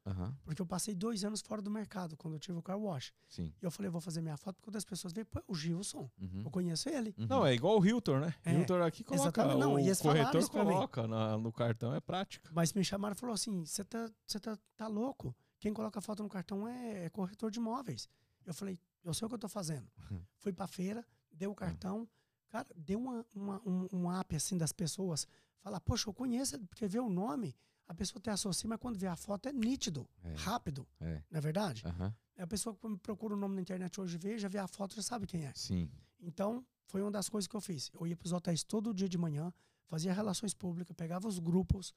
Porque 0.44 0.62
eu 0.62 0.66
passei 0.66 0.94
dois 0.94 1.24
anos 1.24 1.40
fora 1.40 1.60
do 1.60 1.70
mercado, 1.70 2.16
quando 2.16 2.34
eu 2.34 2.38
tive 2.38 2.56
o 2.56 2.62
car 2.62 2.78
wash. 2.78 3.12
Sim. 3.28 3.52
E 3.60 3.64
eu 3.64 3.70
falei, 3.70 3.90
vou 3.90 4.00
fazer 4.00 4.20
minha 4.20 4.36
foto, 4.36 4.54
porque 4.54 4.70
quando 4.70 4.76
as 4.76 4.84
pessoas 4.84 5.12
veem, 5.12 5.24
pô, 5.24 5.42
o 5.48 5.54
Gilson. 5.54 6.08
Uhum. 6.20 6.42
Eu 6.44 6.50
conheço 6.52 6.88
ele. 6.88 7.12
Uhum. 7.18 7.26
Não, 7.26 7.44
é 7.44 7.52
igual 7.52 7.80
o 7.80 7.84
Hilton, 7.84 8.20
né? 8.20 8.34
É. 8.44 8.54
Hilton 8.54 8.80
aqui 8.80 9.02
coloca. 9.02 9.24
Exatamente. 9.24 9.58
Não, 9.58 9.74
o 9.74 9.96
corretor 9.98 10.50
coloca 10.50 11.08
na, 11.08 11.36
no 11.36 11.52
cartão, 11.52 11.92
é 11.92 12.00
prática. 12.00 12.48
Mas 12.54 12.72
me 12.72 12.84
chamaram 12.84 13.16
e 13.16 13.18
falou 13.18 13.34
assim: 13.34 13.64
você 13.64 13.82
tá, 13.82 14.08
tá, 14.40 14.58
tá 14.76 14.86
louco? 14.86 15.34
Quem 15.64 15.72
coloca 15.72 15.98
foto 16.02 16.22
no 16.22 16.28
cartão 16.28 16.68
é, 16.68 17.06
é 17.06 17.08
corretor 17.08 17.50
de 17.50 17.58
imóveis. 17.58 18.06
Eu 18.44 18.52
falei, 18.52 18.78
eu 19.02 19.14
sei 19.14 19.24
o 19.24 19.30
que 19.30 19.34
eu 19.34 19.38
tô 19.38 19.48
fazendo. 19.48 19.90
Fui 20.36 20.52
pra 20.52 20.66
feira, 20.66 21.02
deu 21.32 21.52
o 21.52 21.54
cartão. 21.54 22.06
Cara, 22.50 22.68
deu 22.76 22.98
uma, 22.98 23.24
uma, 23.34 23.62
um, 23.64 23.88
um 23.90 24.12
app 24.12 24.36
assim 24.36 24.58
das 24.58 24.72
pessoas. 24.72 25.26
Falar, 25.60 25.80
poxa, 25.80 26.10
eu 26.10 26.12
conheço, 26.12 26.60
porque 26.66 26.86
vê 26.86 27.00
o 27.00 27.08
nome, 27.08 27.56
a 27.88 27.94
pessoa 27.94 28.20
te 28.20 28.28
associa, 28.28 28.68
mas 28.68 28.78
quando 28.78 28.98
vê 28.98 29.06
a 29.06 29.16
foto 29.16 29.48
é 29.48 29.54
nítido, 29.54 30.06
é. 30.22 30.34
rápido. 30.34 30.86
É. 31.00 31.22
Não 31.30 31.38
é 31.38 31.40
verdade? 31.40 31.82
Uhum. 31.86 32.12
A 32.36 32.46
pessoa 32.46 32.76
que 32.76 32.96
procura 32.98 33.32
o 33.32 33.36
nome 33.38 33.54
na 33.54 33.62
internet 33.62 33.98
hoje 33.98 34.18
vê, 34.18 34.36
já 34.36 34.48
vê 34.48 34.58
a 34.58 34.66
foto, 34.66 34.94
já 34.94 35.00
sabe 35.00 35.26
quem 35.26 35.46
é. 35.46 35.52
Sim. 35.54 35.90
Então, 36.20 36.62
foi 36.88 37.00
uma 37.00 37.10
das 37.10 37.30
coisas 37.30 37.48
que 37.48 37.56
eu 37.56 37.60
fiz. 37.62 37.90
Eu 37.98 38.06
ia 38.06 38.14
pros 38.14 38.32
hotéis 38.32 38.62
todo 38.62 38.92
dia 38.92 39.08
de 39.08 39.16
manhã, 39.16 39.50
fazia 39.86 40.12
relações 40.12 40.52
públicas, 40.52 40.94
pegava 40.94 41.26
os 41.26 41.38
grupos. 41.38 41.94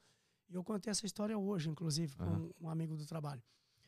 E 0.50 0.56
eu 0.56 0.64
contei 0.64 0.90
essa 0.92 1.06
história 1.06 1.38
hoje, 1.38 1.70
inclusive, 1.70 2.16
com 2.16 2.52
um 2.62 2.70
amigo 2.70 2.96
do 2.96 3.06
trabalho. 3.06 3.42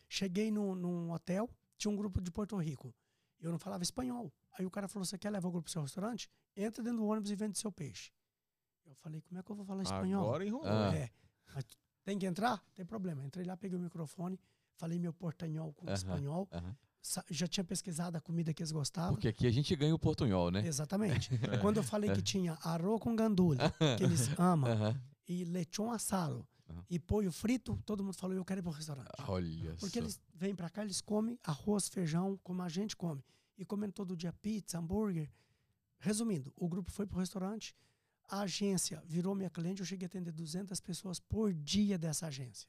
Cheguei 0.07 0.51
no, 0.51 0.75
num 0.75 1.11
hotel, 1.11 1.49
tinha 1.77 1.91
um 1.91 1.95
grupo 1.95 2.19
de 2.21 2.31
Porto 2.31 2.57
Rico. 2.57 2.93
E 3.39 3.45
eu 3.45 3.51
não 3.51 3.59
falava 3.59 3.83
espanhol. 3.83 4.31
Aí 4.57 4.65
o 4.65 4.69
cara 4.71 4.87
falou: 4.87 5.05
Você 5.05 5.17
quer 5.17 5.29
levar 5.29 5.47
o 5.47 5.51
grupo 5.51 5.65
pro 5.65 5.71
seu 5.71 5.81
restaurante? 5.81 6.29
Entra 6.57 6.83
dentro 6.83 6.99
do 6.99 7.05
ônibus 7.05 7.31
e 7.31 7.35
vende 7.35 7.57
seu 7.57 7.71
peixe. 7.71 8.11
Eu 8.85 8.95
falei: 8.95 9.21
Como 9.21 9.39
é 9.39 9.43
que 9.43 9.49
eu 9.51 9.55
vou 9.55 9.63
falar 9.65 9.83
espanhol? 9.83 10.25
Agora 10.25 10.45
enrolou. 10.45 10.67
Ah. 10.67 10.93
É. 10.95 11.09
Mas 11.55 11.63
tem 12.03 12.17
que 12.19 12.25
entrar? 12.25 12.61
Tem 12.75 12.85
problema. 12.85 13.23
Entrei 13.23 13.45
lá, 13.45 13.55
peguei 13.55 13.77
o 13.77 13.81
microfone, 13.81 14.37
falei 14.75 14.99
meu 14.99 15.13
portanhol 15.13 15.71
com 15.73 15.85
Aham, 15.85 15.93
espanhol. 15.93 16.49
sa- 17.01 17.23
Já 17.29 17.47
tinha 17.47 17.63
pesquisado 17.63 18.17
a 18.17 18.21
comida 18.21 18.53
que 18.53 18.61
eles 18.61 18.71
gostavam. 18.71 19.13
Porque 19.13 19.27
aqui 19.29 19.47
a 19.47 19.51
gente 19.51 19.73
ganha 19.75 19.95
o 19.95 19.99
portunhol, 19.99 20.51
né? 20.51 20.65
Exatamente. 20.67 21.29
Quando 21.61 21.77
eu 21.77 21.83
falei 21.83 22.11
que 22.11 22.21
tinha 22.21 22.57
arroz 22.63 22.99
com 22.99 23.15
gandula, 23.15 23.71
que 23.97 24.03
eles 24.03 24.27
amam. 24.39 24.69
E 25.29 25.45
lechon 25.45 25.91
assado, 25.91 26.45
Aham. 26.69 26.83
e 26.89 26.97
pollo 26.99 27.31
frito, 27.31 27.79
todo 27.85 28.03
mundo 28.03 28.15
falou: 28.15 28.35
Eu 28.35 28.43
quero 28.43 28.59
ir 28.61 28.63
pro 28.63 28.71
restaurante. 28.71 29.09
Olha 29.27 29.75
Porque 29.79 29.99
só. 29.99 30.03
eles 30.03 30.19
vêm 30.33 30.55
pra 30.55 30.69
cá, 30.69 30.83
eles 30.83 30.99
comem 31.01 31.37
arroz, 31.43 31.87
feijão, 31.87 32.37
como 32.43 32.61
a 32.63 32.67
gente 32.67 32.97
come. 32.97 33.23
E 33.57 33.63
comendo 33.63 33.93
todo 33.93 34.17
dia 34.17 34.33
pizza, 34.33 34.79
hambúrguer. 34.79 35.29
Resumindo, 35.99 36.51
o 36.55 36.67
grupo 36.67 36.89
foi 36.91 37.05
pro 37.05 37.19
restaurante, 37.19 37.75
a 38.29 38.41
agência 38.41 39.03
virou 39.05 39.35
minha 39.35 39.49
cliente, 39.49 39.81
eu 39.81 39.85
cheguei 39.85 40.05
a 40.05 40.07
atender 40.07 40.31
200 40.31 40.79
pessoas 40.79 41.19
por 41.19 41.53
dia 41.53 41.97
dessa 41.97 42.27
agência. 42.27 42.67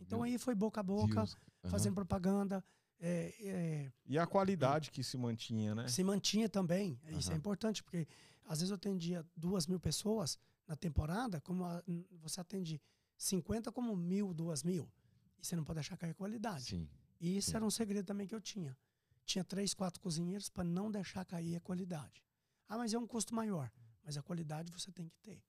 Então 0.00 0.20
Meu 0.20 0.24
aí 0.26 0.38
foi 0.38 0.54
boca 0.54 0.80
a 0.80 0.82
boca. 0.82 1.20
Aham. 1.20 1.70
fazendo 1.70 1.94
propaganda. 1.94 2.64
é, 2.98 3.34
é, 3.40 3.92
E 4.06 4.18
a 4.18 4.26
qualidade 4.26 4.90
que 4.90 5.04
se 5.04 5.16
mantinha, 5.18 5.74
né? 5.74 5.86
se 5.88 6.02
mantinha 6.02 6.48
também. 6.48 6.98
Isso 7.10 7.30
é 7.32 7.36
importante, 7.36 7.82
porque 7.84 8.06
às 8.46 8.58
vezes 8.60 8.70
eu 8.70 8.76
atendia 8.76 9.24
duas 9.36 9.66
mil 9.66 9.78
pessoas 9.78 10.38
na 10.66 10.76
temporada, 10.76 11.40
como 11.40 11.64
a- 11.64 11.82
você 12.20 12.40
atende 12.40 12.80
50 13.16 13.70
como 13.72 13.94
mil, 13.96 14.32
duas 14.34 14.62
mil. 14.62 14.90
E 15.38 15.46
você 15.46 15.54
não 15.56 15.64
pode 15.64 15.76
deixar 15.76 15.96
cair 15.96 16.10
a 16.10 16.14
qualidade. 16.14 16.64
Sim. 16.64 16.88
E 17.20 17.36
isso 17.36 17.50
Sim. 17.50 17.56
era 17.56 17.64
um 17.64 17.70
segredo 17.70 18.06
também 18.06 18.26
que 18.26 18.34
eu 18.34 18.40
tinha. 18.40 18.76
Tinha 19.24 19.44
três, 19.44 19.72
quatro 19.74 20.00
cozinheiros 20.00 20.48
para 20.48 20.64
não 20.64 20.90
deixar 20.90 21.24
cair 21.24 21.56
a 21.56 21.60
qualidade. 21.60 22.22
Ah, 22.68 22.76
mas 22.76 22.92
é 22.92 22.98
um 22.98 23.06
custo 23.06 23.34
maior. 23.34 23.70
Mas 24.02 24.16
a 24.16 24.22
qualidade 24.22 24.70
você 24.70 24.90
tem 24.92 25.08
que 25.08 25.16
ter. 25.22 25.42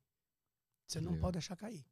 Você 0.88 1.00
Que 1.00 1.06
não 1.06 1.14
legal. 1.14 1.22
pode 1.28 1.34
deixar 1.34 1.56
cair. 1.58 1.86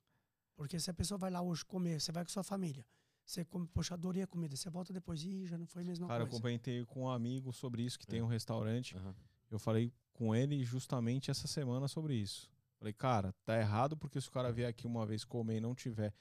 Porque 0.55 0.79
se 0.79 0.89
a 0.89 0.93
pessoa 0.93 1.17
vai 1.17 1.31
lá 1.31 1.41
hoje 1.41 1.65
comer, 1.65 1.99
você 1.99 2.11
vai 2.11 2.23
com 2.23 2.29
sua 2.29 2.43
família, 2.43 2.85
você 3.25 3.43
come, 3.43 3.67
poxa, 3.67 3.95
adorei 3.95 4.21
a 4.23 4.27
comida, 4.27 4.55
você 4.55 4.69
volta 4.69 4.93
depois, 4.93 5.23
ih, 5.23 5.47
já 5.47 5.57
não 5.57 5.65
foi 5.65 5.81
a 5.81 5.85
mesma 5.85 6.07
Cara, 6.07 6.23
eu 6.23 6.27
coisa. 6.27 6.41
comentei 6.41 6.85
com 6.85 7.01
um 7.03 7.09
amigo 7.09 7.51
sobre 7.51 7.83
isso, 7.83 7.97
que 7.97 8.05
tem 8.05 8.19
É. 8.19 8.23
um 8.23 8.27
restaurante. 8.27 8.95
Aham. 8.95 9.15
Eu 9.49 9.57
falei 9.59 9.91
com 10.13 10.33
ele 10.35 10.63
justamente 10.63 11.31
essa 11.31 11.47
semana 11.47 11.87
sobre 11.87 12.15
isso. 12.15 12.49
Falei, 12.83 12.93
cara, 12.93 13.33
tá 13.45 13.57
errado 13.57 13.95
porque 13.95 14.19
se 14.19 14.27
o 14.27 14.31
cara 14.31 14.51
vier 14.51 14.67
aqui 14.67 14.85
uma 14.85 15.05
vez 15.05 15.23
comer 15.23 15.55
e 15.55 15.61
não 15.61 15.73
tiver 15.73 16.13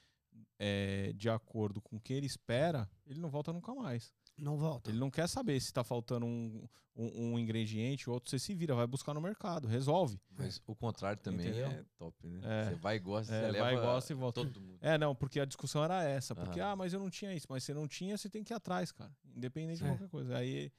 é, 0.60 1.12
de 1.12 1.28
acordo 1.28 1.82
com 1.82 1.96
o 1.96 2.00
que 2.00 2.12
ele 2.12 2.24
espera, 2.26 2.88
ele 3.04 3.18
não 3.20 3.28
volta 3.28 3.52
nunca 3.52 3.74
mais. 3.74 4.14
Não 4.38 4.56
volta. 4.56 4.88
Ele 4.88 4.98
não 5.00 5.10
quer 5.10 5.28
saber 5.28 5.58
se 5.60 5.72
tá 5.72 5.82
faltando 5.82 6.24
um, 6.24 6.64
um, 6.94 7.32
um 7.32 7.38
ingrediente 7.38 8.08
ou 8.08 8.14
outro. 8.14 8.30
Você 8.30 8.38
se 8.38 8.54
vira, 8.54 8.76
vai 8.76 8.86
buscar 8.86 9.12
no 9.12 9.20
mercado, 9.20 9.66
resolve. 9.66 10.20
Mas 10.30 10.62
o 10.64 10.76
contrário 10.76 11.20
também 11.20 11.48
Entendeu? 11.48 11.66
é 11.68 11.84
top, 11.98 12.28
né? 12.28 12.38
É. 12.44 12.64
Você 12.70 12.74
vai 12.76 12.94
e 12.94 13.00
gosta, 13.00 13.34
É, 13.34 13.40
você 13.50 13.58
vai, 13.58 13.74
leva 13.74 13.82
gosta 13.82 14.12
e 14.12 14.14
volta. 14.16 14.44
todo 14.44 14.60
mundo. 14.60 14.78
É, 14.80 14.96
não, 14.96 15.16
porque 15.16 15.40
a 15.40 15.44
discussão 15.44 15.82
era 15.82 16.04
essa. 16.04 16.32
Porque, 16.32 16.60
Aham. 16.60 16.70
ah, 16.70 16.76
mas 16.76 16.92
eu 16.92 17.00
não 17.00 17.10
tinha 17.10 17.34
isso. 17.34 17.48
Mas 17.50 17.64
você 17.64 17.74
não 17.74 17.88
tinha, 17.88 18.16
você 18.16 18.30
tem 18.30 18.44
que 18.44 18.52
ir 18.52 18.56
atrás, 18.56 18.92
cara. 18.92 19.10
Independente 19.34 19.78
de 19.78 19.84
É. 19.84 19.88
qualquer 19.88 20.08
coisa. 20.08 20.36
Aí 20.36 20.70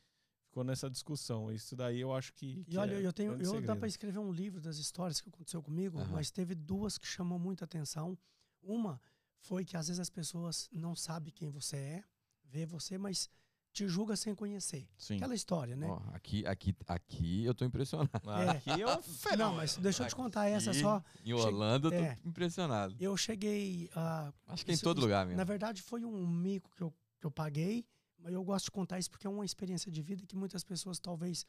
ficou 0.54 0.64
nessa 0.64 0.88
discussão. 0.88 1.52
Isso 1.52 1.76
daí 1.76 2.00
eu 2.00 2.14
acho 2.14 2.32
que. 2.34 2.64
que 2.64 2.76
E 2.76 2.78
olha, 2.78 2.94
é 2.94 3.02
eu 3.06 3.12
tenho, 3.12 3.42
eu 3.42 3.60
dá 3.62 3.76
para 3.76 3.88
escrever 3.88 4.20
um 4.20 4.32
livro 4.32 4.62
das 4.62 4.78
histórias 4.78 5.20
que 5.20 5.28
aconteceu 5.28 5.64
comigo, 5.64 5.98
Aham. 6.00 6.12
mas 6.12 6.30
teve 6.30 6.54
duas 6.54 6.98
que 7.00 7.08
chamou 7.08 7.40
muita 7.40 7.66
atenção. 7.66 8.16
Uma 8.62 9.02
foi 9.40 9.66
que 9.66 9.76
às 9.76 9.88
vezes 9.88 10.00
as 10.00 10.12
pessoas 10.12 10.70
não 10.72 10.96
sabem 10.96 11.34
quem 11.34 11.50
você 11.50 11.76
é, 11.76 12.04
vê 12.46 12.66
você, 12.68 12.98
mas 13.00 13.28
te 13.74 13.88
julga 13.88 14.16
sem 14.16 14.36
conhecer. 14.36 14.88
Sim. 14.96 15.16
Aquela 15.16 15.34
história, 15.34 15.76
né? 15.76 15.88
Ó, 15.90 16.00
aqui, 16.14 16.46
aqui, 16.46 16.76
aqui 16.88 17.44
eu 17.44 17.56
tô 17.56 17.66
impressionado. 17.66 18.12
Aqui 18.52 18.70
é 18.70 18.98
um 18.98 19.02
fenômeno. 19.02 19.38
Não, 19.50 19.56
mas 19.56 19.76
deixa 19.78 20.04
eu 20.04 20.08
te 20.08 20.16
contar 20.16 20.48
essa 20.48 20.70
Aqui, 20.70 20.82
só. 20.82 21.04
Em 21.26 21.34
Holanda 21.34 21.88
eu 21.88 21.92
tô 21.92 21.98
é. 21.98 22.20
impressionado. 22.24 22.96
Eu 23.00 23.18
cheguei 23.18 23.90
a. 23.96 24.32
Acho 24.48 24.64
que 24.64 24.70
é 24.70 24.74
em 24.74 24.76
isso- 24.76 24.84
todo 24.84 24.98
isso- 24.98 25.06
lugar 25.08 25.26
mesmo. 25.26 25.38
Na 25.38 25.44
verdade, 25.44 25.82
foi 25.82 26.06
um 26.06 26.28
mico 26.28 26.70
que 26.76 26.84
eu, 26.84 26.94
que 27.20 27.26
eu 27.26 27.32
paguei, 27.32 27.84
mas 28.24 28.34
eu 28.34 28.42
gosto 28.42 28.66
de 28.66 28.72
contar 28.72 28.98
isso 28.98 29.12
porque 29.12 29.28
é 29.28 29.30
uma 29.30 29.44
experiência 29.44 29.92
de 29.92 30.02
vida 30.02 30.26
que 30.26 30.36
muitas 30.36 30.64
pessoas 30.64 30.98
talvez 30.98 31.46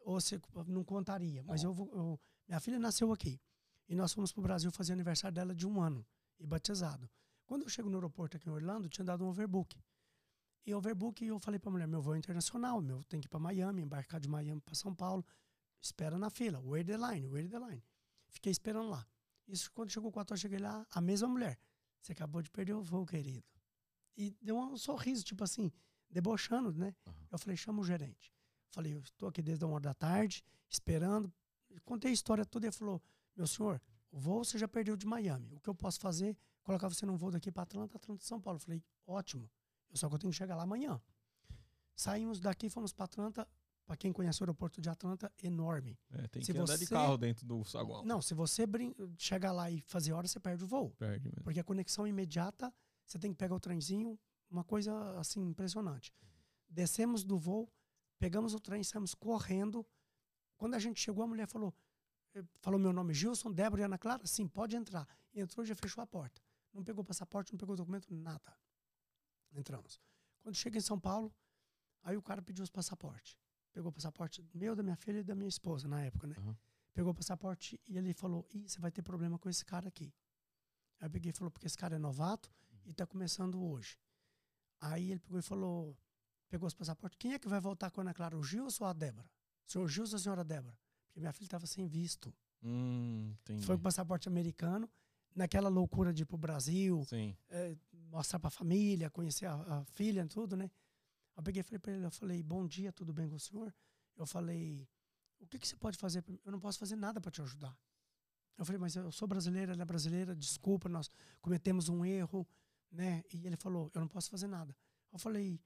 ou 0.00 0.18
se, 0.18 0.40
não 0.66 0.82
contaria. 0.82 1.42
Mas 1.42 1.62
eu 1.62 1.72
vou. 1.74 1.90
eu- 1.94 2.20
minha 2.48 2.58
filha 2.58 2.78
nasceu 2.78 3.12
aqui. 3.12 3.38
E 3.86 3.94
nós 3.94 4.12
fomos 4.14 4.32
para 4.32 4.40
o 4.40 4.42
Brasil 4.42 4.70
fazer 4.70 4.94
aniversário 4.94 5.34
dela 5.34 5.54
de 5.54 5.66
um 5.66 5.80
ano 5.80 6.04
e 6.38 6.46
batizado. 6.46 7.08
Quando 7.44 7.62
eu 7.62 7.68
chego 7.68 7.90
no 7.90 7.98
aeroporto 7.98 8.36
aqui 8.36 8.48
em 8.48 8.52
Orlando, 8.52 8.88
tinha 8.88 9.04
dado 9.04 9.24
um 9.24 9.28
overbook. 9.28 9.78
E 10.64 10.74
overbook, 10.74 11.24
eu 11.24 11.38
falei 11.38 11.60
para 11.60 11.68
a 11.68 11.72
mulher: 11.72 11.86
meu 11.86 12.00
voo 12.00 12.14
é 12.14 12.18
internacional, 12.18 12.80
meu 12.80 13.04
tem 13.04 13.20
que 13.20 13.26
ir 13.26 13.28
para 13.28 13.38
Miami, 13.38 13.82
embarcar 13.82 14.18
de 14.18 14.28
Miami 14.28 14.60
para 14.62 14.74
São 14.74 14.94
Paulo. 14.94 15.24
Espera 15.82 16.18
na 16.18 16.30
fila, 16.30 16.60
wait 16.60 16.86
the 16.86 16.96
line, 16.96 17.28
wait 17.28 17.50
the 17.50 17.58
line. 17.58 17.84
Fiquei 18.28 18.50
esperando 18.50 18.88
lá. 18.88 19.06
Isso 19.46 19.70
quando 19.72 19.90
chegou 19.90 20.10
4 20.10 20.32
horas, 20.32 20.40
cheguei 20.40 20.58
lá, 20.58 20.86
a 20.90 21.00
mesma 21.00 21.28
mulher. 21.28 21.58
Você 22.00 22.12
acabou 22.12 22.40
de 22.40 22.50
perder 22.50 22.72
o 22.72 22.82
voo, 22.82 23.04
querido. 23.04 23.44
E 24.16 24.30
deu 24.40 24.56
um 24.56 24.76
sorriso, 24.78 25.22
tipo 25.22 25.44
assim, 25.44 25.70
debochando, 26.10 26.72
né? 26.72 26.94
Aham. 27.06 27.16
Eu 27.32 27.38
falei, 27.38 27.56
chama 27.56 27.80
o 27.80 27.84
gerente. 27.84 28.32
Falei, 28.70 28.94
eu 28.94 29.00
estou 29.00 29.28
aqui 29.28 29.42
desde 29.42 29.64
a 29.64 29.66
uma 29.66 29.74
hora 29.76 29.84
da 29.84 29.94
tarde, 29.94 30.42
esperando. 30.68 31.32
Contei 31.84 32.10
a 32.10 32.14
história 32.14 32.44
toda 32.44 32.66
e 32.66 32.68
ele 32.68 32.76
falou, 32.76 33.02
meu 33.36 33.46
senhor, 33.46 33.80
o 34.10 34.18
voo 34.18 34.44
você 34.44 34.58
já 34.58 34.66
perdeu 34.68 34.96
de 34.96 35.06
Miami. 35.06 35.54
O 35.54 35.60
que 35.60 35.68
eu 35.68 35.74
posso 35.74 36.00
fazer? 36.00 36.36
Colocar 36.62 36.88
você 36.88 37.06
num 37.06 37.16
voo 37.16 37.30
daqui 37.30 37.50
para 37.52 37.62
Atlanta, 37.62 37.96
Atlanta, 37.96 38.24
São 38.24 38.40
Paulo. 38.40 38.56
Eu 38.56 38.60
falei, 38.62 38.82
ótimo. 39.06 39.48
Eu 39.90 39.96
só 39.96 40.08
que 40.08 40.14
eu 40.14 40.18
tenho 40.18 40.30
que 40.30 40.36
chegar 40.36 40.56
lá 40.56 40.62
amanhã. 40.64 41.00
Saímos 41.94 42.40
daqui, 42.40 42.68
fomos 42.68 42.92
para 42.92 43.04
Atlanta. 43.04 43.48
Para 43.86 43.96
quem 43.96 44.12
conhece 44.12 44.42
o 44.42 44.44
aeroporto 44.44 44.80
de 44.80 44.90
Atlanta, 44.90 45.32
enorme. 45.40 45.96
É, 46.10 46.26
tem 46.26 46.42
Se 46.42 46.52
que 46.52 46.58
andar 46.58 46.76
de 46.76 46.86
você- 46.86 46.92
carro 46.92 47.16
dentro 47.16 47.46
do 47.46 47.62
saguão. 47.64 48.04
Não, 48.04 48.20
se 48.20 48.34
você 48.34 48.66
brin- 48.66 48.92
chegar 49.16 49.52
lá 49.52 49.70
e 49.70 49.80
fazer 49.82 50.12
hora, 50.12 50.26
você 50.26 50.40
perde 50.40 50.64
o 50.64 50.66
voo. 50.66 50.90
Perde 50.98 51.28
mesmo. 51.28 51.44
Porque 51.44 51.60
a 51.60 51.64
conexão 51.64 52.04
imediata, 52.04 52.74
você 53.06 53.16
tem 53.16 53.30
que 53.30 53.36
pegar 53.38 53.54
o 53.54 53.60
trenzinho, 53.60 54.18
uma 54.50 54.64
coisa 54.64 55.18
assim 55.18 55.40
impressionante. 55.40 56.12
Descemos 56.68 57.24
do 57.24 57.38
voo, 57.38 57.72
pegamos 58.18 58.54
o 58.54 58.60
trem, 58.60 58.82
saímos 58.82 59.14
correndo. 59.14 59.86
Quando 60.56 60.74
a 60.74 60.78
gente 60.78 61.00
chegou, 61.00 61.24
a 61.24 61.26
mulher 61.26 61.48
falou: 61.48 61.74
eh, 62.34 62.44
falou 62.60 62.78
meu 62.78 62.92
nome, 62.92 63.14
Gilson, 63.14 63.52
Débora 63.52 63.82
e 63.82 63.84
Ana 63.84 63.98
Clara? 63.98 64.26
Sim, 64.26 64.48
pode 64.48 64.76
entrar. 64.76 65.06
Entrou 65.34 65.64
e 65.64 65.68
já 65.68 65.74
fechou 65.74 66.02
a 66.02 66.06
porta. 66.06 66.40
Não 66.72 66.84
pegou 66.84 67.04
passaporte, 67.04 67.52
não 67.52 67.58
pegou 67.58 67.76
documento, 67.76 68.12
nada. 68.12 68.56
Entramos. 69.52 70.00
Quando 70.40 70.54
chega 70.54 70.78
em 70.78 70.80
São 70.80 70.98
Paulo, 70.98 71.34
aí 72.02 72.16
o 72.16 72.22
cara 72.22 72.42
pediu 72.42 72.62
os 72.62 72.70
passaportes. 72.70 73.36
Pegou 73.72 73.90
o 73.90 73.92
passaporte 73.92 74.44
meu, 74.54 74.74
da 74.74 74.82
minha 74.82 74.96
filha 74.96 75.20
e 75.20 75.24
da 75.24 75.34
minha 75.34 75.48
esposa 75.48 75.88
na 75.88 76.02
época, 76.02 76.26
né? 76.26 76.34
Aham. 76.38 76.56
Pegou 76.94 77.12
o 77.12 77.14
passaporte 77.14 77.78
e 77.86 77.98
ele 77.98 78.14
falou: 78.14 78.46
Ih, 78.54 78.68
você 78.68 78.80
vai 78.80 78.90
ter 78.90 79.02
problema 79.02 79.38
com 79.38 79.50
esse 79.50 79.64
cara 79.64 79.88
aqui. 79.88 80.14
Aí 80.98 81.06
eu 81.06 81.10
peguei 81.10 81.30
e 81.30 81.32
falou: 81.32 81.50
porque 81.50 81.66
esse 81.66 81.76
cara 81.76 81.96
é 81.96 81.98
novato 81.98 82.50
e 82.86 82.92
tá 82.94 83.06
começando 83.06 83.62
hoje. 83.62 83.98
Aí 84.80 85.10
ele 85.10 85.20
pegou 85.20 85.38
e 85.38 85.42
falou: 85.42 85.96
pegou 86.48 86.66
os 86.66 86.74
passaportes. 86.74 87.18
Quem 87.18 87.32
é 87.32 87.38
que 87.38 87.48
vai 87.48 87.60
voltar 87.60 87.90
com 87.90 88.00
a 88.00 88.04
Ana 88.04 88.14
Clara? 88.14 88.36
O 88.36 88.42
Gilson 88.42 88.84
ou 88.84 88.90
a 88.90 88.92
Débora? 88.92 89.28
Senhor 89.66 89.88
Gilson 89.88 90.16
ou 90.16 90.16
a 90.16 90.22
senhora 90.22 90.44
Débora? 90.44 90.78
Porque 91.06 91.20
minha 91.20 91.32
filha 91.32 91.46
estava 91.46 91.66
sem 91.66 91.86
visto. 91.86 92.32
Hum. 92.62 93.34
Foi 93.60 93.76
com 93.76 93.82
passaporte 93.82 94.28
americano, 94.28 94.90
naquela 95.34 95.68
loucura 95.68 96.12
de 96.12 96.22
ir 96.22 96.26
pro 96.26 96.38
Brasil, 96.38 97.04
é, 97.48 97.76
mostrar 98.10 98.38
pra 98.38 98.50
família, 98.50 99.10
conhecer 99.10 99.46
a, 99.46 99.54
a 99.54 99.84
filha 99.84 100.22
e 100.22 100.28
tudo, 100.28 100.56
né? 100.56 100.70
Eu 101.36 101.42
peguei 101.42 101.60
e 101.60 101.62
falei 101.62 101.78
pra 101.78 101.92
ele, 101.92 102.04
eu 102.04 102.10
falei, 102.10 102.42
bom 102.42 102.66
dia, 102.66 102.92
tudo 102.92 103.12
bem 103.12 103.28
com 103.28 103.36
o 103.36 103.40
senhor? 103.40 103.74
Eu 104.16 104.26
falei, 104.26 104.88
o 105.38 105.46
que, 105.46 105.58
que 105.58 105.68
você 105.68 105.76
pode 105.76 105.98
fazer? 105.98 106.24
Eu 106.44 106.50
não 106.50 106.58
posso 106.58 106.78
fazer 106.78 106.96
nada 106.96 107.20
para 107.20 107.30
te 107.30 107.42
ajudar. 107.42 107.76
Eu 108.56 108.64
falei, 108.64 108.80
mas 108.80 108.96
eu 108.96 109.12
sou 109.12 109.28
brasileira, 109.28 109.72
ela 109.72 109.82
é 109.82 109.84
brasileira, 109.84 110.34
desculpa, 110.34 110.88
nós 110.88 111.10
cometemos 111.42 111.90
um 111.90 112.04
erro, 112.04 112.46
né? 112.96 113.22
E 113.32 113.46
ele 113.46 113.56
falou, 113.56 113.90
eu 113.94 114.00
não 114.00 114.08
posso 114.08 114.30
fazer 114.30 114.46
nada. 114.46 114.74
Eu 115.12 115.18
falei, 115.18 115.60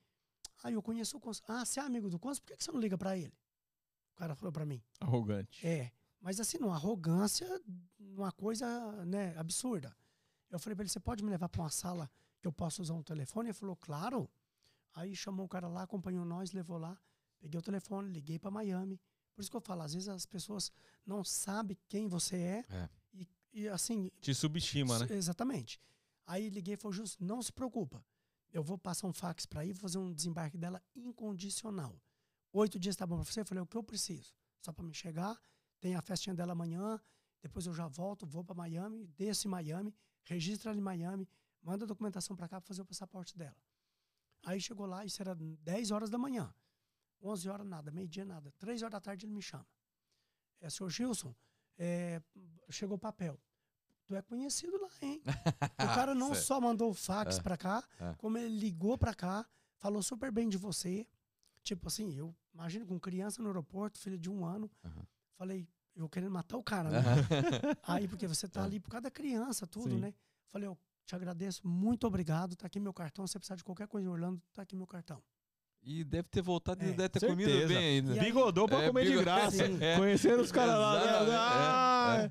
ah, 0.62 0.70
eu 0.70 0.82
conheço 0.82 1.16
o 1.16 1.20
Consul. 1.20 1.44
Ah, 1.48 1.64
você 1.64 1.80
é 1.80 1.82
amigo 1.82 2.10
do 2.10 2.18
Consul, 2.18 2.42
por 2.42 2.48
que, 2.48 2.56
que 2.56 2.64
você 2.64 2.72
não 2.72 2.80
liga 2.80 2.98
para 2.98 3.16
ele? 3.16 3.32
O 4.12 4.16
cara 4.16 4.34
falou 4.34 4.52
para 4.52 4.66
mim, 4.66 4.82
Arrogante. 5.00 5.66
é, 5.66 5.92
mas 6.20 6.38
assim, 6.40 6.58
numa 6.58 6.74
arrogância, 6.74 7.48
numa 7.98 8.30
coisa, 8.32 8.66
né, 9.06 9.34
absurda. 9.38 9.96
Eu 10.50 10.58
falei 10.58 10.74
pra 10.76 10.82
ele, 10.82 10.90
você 10.90 11.00
pode 11.00 11.24
me 11.24 11.30
levar 11.30 11.48
pra 11.48 11.62
uma 11.62 11.70
sala 11.70 12.10
que 12.40 12.46
eu 12.46 12.52
posso 12.52 12.82
usar 12.82 12.94
um 12.94 13.02
telefone? 13.02 13.48
Ele 13.48 13.54
falou, 13.54 13.76
claro. 13.76 14.28
Aí 14.94 15.14
chamou 15.14 15.46
o 15.46 15.48
cara 15.48 15.68
lá, 15.68 15.84
acompanhou 15.84 16.24
nós, 16.24 16.52
levou 16.52 16.76
lá, 16.76 17.00
peguei 17.38 17.58
o 17.58 17.62
telefone, 17.62 18.10
liguei 18.12 18.38
pra 18.38 18.50
Miami. 18.50 19.00
Por 19.32 19.40
isso 19.40 19.50
que 19.50 19.56
eu 19.56 19.60
falo, 19.60 19.82
às 19.82 19.94
vezes 19.94 20.08
as 20.08 20.26
pessoas 20.26 20.70
não 21.06 21.22
sabem 21.24 21.78
quem 21.88 22.08
você 22.08 22.36
é, 22.36 22.64
É. 22.68 22.88
E, 23.14 23.28
e 23.52 23.68
assim, 23.68 24.10
Te 24.20 24.34
subestima, 24.34 24.98
né? 24.98 25.06
Exatamente. 25.16 25.80
Aí 26.30 26.48
liguei 26.48 26.74
e 26.74 26.76
falei, 26.76 26.96
Justo, 26.96 27.24
não 27.24 27.42
se 27.42 27.52
preocupa. 27.52 28.06
Eu 28.52 28.62
vou 28.62 28.78
passar 28.78 29.08
um 29.08 29.12
fax 29.12 29.46
para 29.46 29.62
aí, 29.62 29.72
vou 29.72 29.80
fazer 29.80 29.98
um 29.98 30.14
desembarque 30.14 30.56
dela 30.56 30.80
incondicional. 30.94 32.00
Oito 32.52 32.78
dias 32.78 32.94
tá 32.94 33.04
bom 33.04 33.16
para 33.16 33.24
você? 33.24 33.40
Eu 33.40 33.44
falei, 33.44 33.62
o 33.62 33.66
que 33.66 33.76
eu 33.76 33.82
preciso? 33.82 34.32
Só 34.64 34.72
para 34.72 34.84
me 34.84 34.94
chegar, 34.94 35.36
tem 35.80 35.96
a 35.96 36.00
festinha 36.00 36.32
dela 36.32 36.52
amanhã, 36.52 37.00
depois 37.42 37.66
eu 37.66 37.74
já 37.74 37.88
volto, 37.88 38.26
vou 38.26 38.44
para 38.44 38.54
Miami, 38.54 39.08
desço 39.08 39.48
em 39.48 39.50
Miami, 39.50 39.92
registra 40.22 40.70
ela 40.70 40.78
em 40.78 40.82
Miami, 40.82 41.28
manda 41.60 41.84
a 41.84 41.88
documentação 41.88 42.36
para 42.36 42.48
cá 42.48 42.60
para 42.60 42.68
fazer 42.68 42.82
o 42.82 42.86
passaporte 42.86 43.36
dela. 43.36 43.60
Aí 44.44 44.60
chegou 44.60 44.86
lá, 44.86 45.04
isso 45.04 45.20
era 45.20 45.34
10 45.34 45.90
horas 45.90 46.10
da 46.10 46.16
manhã. 46.16 46.54
11 47.20 47.48
horas 47.48 47.66
nada, 47.66 47.90
meio-dia 47.90 48.24
nada. 48.24 48.52
3 48.56 48.82
horas 48.82 48.92
da 48.92 49.00
tarde 49.00 49.26
ele 49.26 49.32
me 49.32 49.42
chama. 49.42 49.66
É, 50.60 50.70
senhor 50.70 50.90
Gilson, 50.90 51.34
é, 51.76 52.22
chegou 52.70 52.96
o 52.96 53.00
papel. 53.00 53.36
Tu 54.10 54.16
é 54.16 54.22
conhecido 54.22 54.76
lá, 54.82 54.88
hein? 55.02 55.22
o 55.78 55.94
cara 55.94 56.16
não 56.16 56.34
só 56.34 56.60
mandou 56.60 56.90
o 56.90 56.94
fax 56.94 57.38
É, 57.38 57.42
pra 57.42 57.56
cá, 57.56 57.80
é. 58.00 58.12
como 58.18 58.36
ele 58.38 58.58
ligou 58.58 58.98
pra 58.98 59.14
cá, 59.14 59.46
falou 59.76 60.02
super 60.02 60.32
bem 60.32 60.48
de 60.48 60.56
você. 60.56 61.06
Tipo 61.62 61.86
assim, 61.86 62.16
eu 62.16 62.34
imagino 62.52 62.84
com 62.84 62.98
criança 62.98 63.40
no 63.40 63.46
aeroporto, 63.46 64.00
filha 64.00 64.18
de 64.18 64.28
um 64.28 64.44
ano. 64.44 64.68
Aham. 64.84 65.06
Falei, 65.36 65.68
eu 65.94 66.08
querendo 66.08 66.32
matar 66.32 66.56
o 66.56 66.62
cara, 66.64 66.90
né? 66.90 66.98
Aí, 67.84 68.08
porque 68.08 68.26
você 68.26 68.48
tá 68.48 68.62
É. 68.62 68.64
ali 68.64 68.80
por 68.80 68.90
causa 68.90 69.02
da 69.02 69.12
criança, 69.12 69.64
tudo, 69.64 69.90
Sim. 69.90 70.00
né? 70.00 70.12
Falei, 70.48 70.66
eu 70.66 70.76
te 71.06 71.14
agradeço, 71.14 71.64
muito 71.64 72.04
obrigado. 72.04 72.56
Tá 72.56 72.66
aqui 72.66 72.80
meu 72.80 72.92
cartão. 72.92 73.24
Se 73.28 73.34
você 73.34 73.38
precisar 73.38 73.54
de 73.54 73.62
qualquer 73.62 73.86
coisa 73.86 74.08
em 74.08 74.10
Orlando, 74.10 74.42
tá 74.52 74.62
aqui 74.62 74.74
meu 74.74 74.88
cartão. 74.88 75.22
E 75.82 76.04
deve 76.04 76.28
ter 76.28 76.42
voltado 76.42 76.84
e 76.84 76.88
É, 76.88 76.92
deve 76.92 77.08
ter 77.08 77.20
certeza. 77.20 77.50
comido 77.50 77.68
bem 77.68 77.76
ainda. 77.78 78.14
E 78.14 78.18
aí- 78.18 78.24
Bigodou 78.26 78.68
pra 78.68 78.82
É, 78.82 78.86
comer 78.88 79.06
de 79.06 79.16
graça. 79.18 79.56
É. 79.82 79.96
Conhecendo 79.96 80.42
os 80.42 80.52
caras 80.52 80.74
lá. 80.78 80.96
Exatamente, 81.00 81.30
né? 81.30 81.36
Ah, 81.38 82.30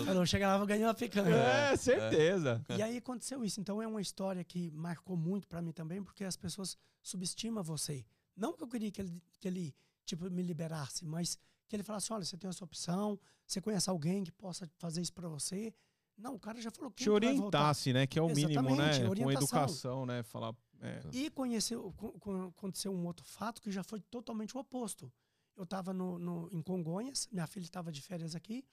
é, 0.00 0.04
Falou, 0.04 0.26
chega 0.26 0.48
lá, 0.48 0.58
vou 0.58 0.66
ganhar 0.66 0.88
uma 0.88 0.94
picanha. 0.94 1.28
é, 1.36 1.76
certeza. 1.76 2.64
E 2.76 2.82
aí 2.82 2.96
aconteceu 2.96 3.44
isso. 3.44 3.60
Então 3.60 3.80
é 3.80 3.86
uma 3.86 4.00
história 4.00 4.42
que 4.42 4.70
marcou 4.72 5.16
muito 5.16 5.46
pra 5.46 5.60
mim 5.62 5.72
também, 5.72 6.02
porque 6.02 6.24
as 6.24 6.36
pessoas 6.36 6.76
subestimam 7.02 7.62
você. 7.62 8.04
Não 8.36 8.52
que 8.52 8.62
eu 8.64 8.68
queria 8.68 8.90
que 8.90 9.00
ele, 9.00 9.22
que 9.38 9.46
ele 9.46 9.74
tipo, 10.04 10.28
me 10.30 10.42
liberasse, 10.42 11.04
mas 11.04 11.38
que 11.68 11.76
ele 11.76 11.82
falasse: 11.84 12.12
olha, 12.12 12.24
você 12.24 12.36
tem 12.36 12.48
essa 12.48 12.64
opção, 12.64 13.18
você 13.46 13.60
conhece 13.60 13.88
alguém 13.90 14.24
que 14.24 14.32
possa 14.32 14.68
fazer 14.78 15.02
isso 15.02 15.12
pra 15.12 15.28
você. 15.28 15.72
Não, 16.18 16.34
o 16.34 16.38
cara 16.40 16.60
já 16.62 16.70
falou 16.70 16.90
que 16.90 17.04
Te 17.04 17.10
orientasse, 17.10 17.92
né? 17.92 18.06
Que 18.06 18.18
é 18.18 18.22
o 18.22 18.28
mínimo, 18.28 18.74
né? 18.74 18.90
Exatamente, 18.90 19.22
Com 19.22 19.30
educação, 19.30 20.06
né? 20.06 20.22
Falar. 20.22 20.54
É. 20.80 21.00
E 21.12 21.30
conheceu, 21.30 21.92
co- 21.92 22.12
co- 22.18 22.48
aconteceu 22.48 22.92
um 22.92 23.06
outro 23.06 23.24
fato 23.24 23.60
que 23.62 23.70
já 23.70 23.82
foi 23.82 24.00
totalmente 24.00 24.56
o 24.56 24.60
oposto. 24.60 25.12
Eu 25.56 25.64
estava 25.64 25.92
no, 25.92 26.18
no- 26.18 26.48
em 26.52 26.60
Congonhas, 26.62 27.26
minha 27.32 27.46
filha 27.46 27.64
estava 27.64 27.90
de 27.90 28.02
férias 28.02 28.34
aqui, 28.34 28.64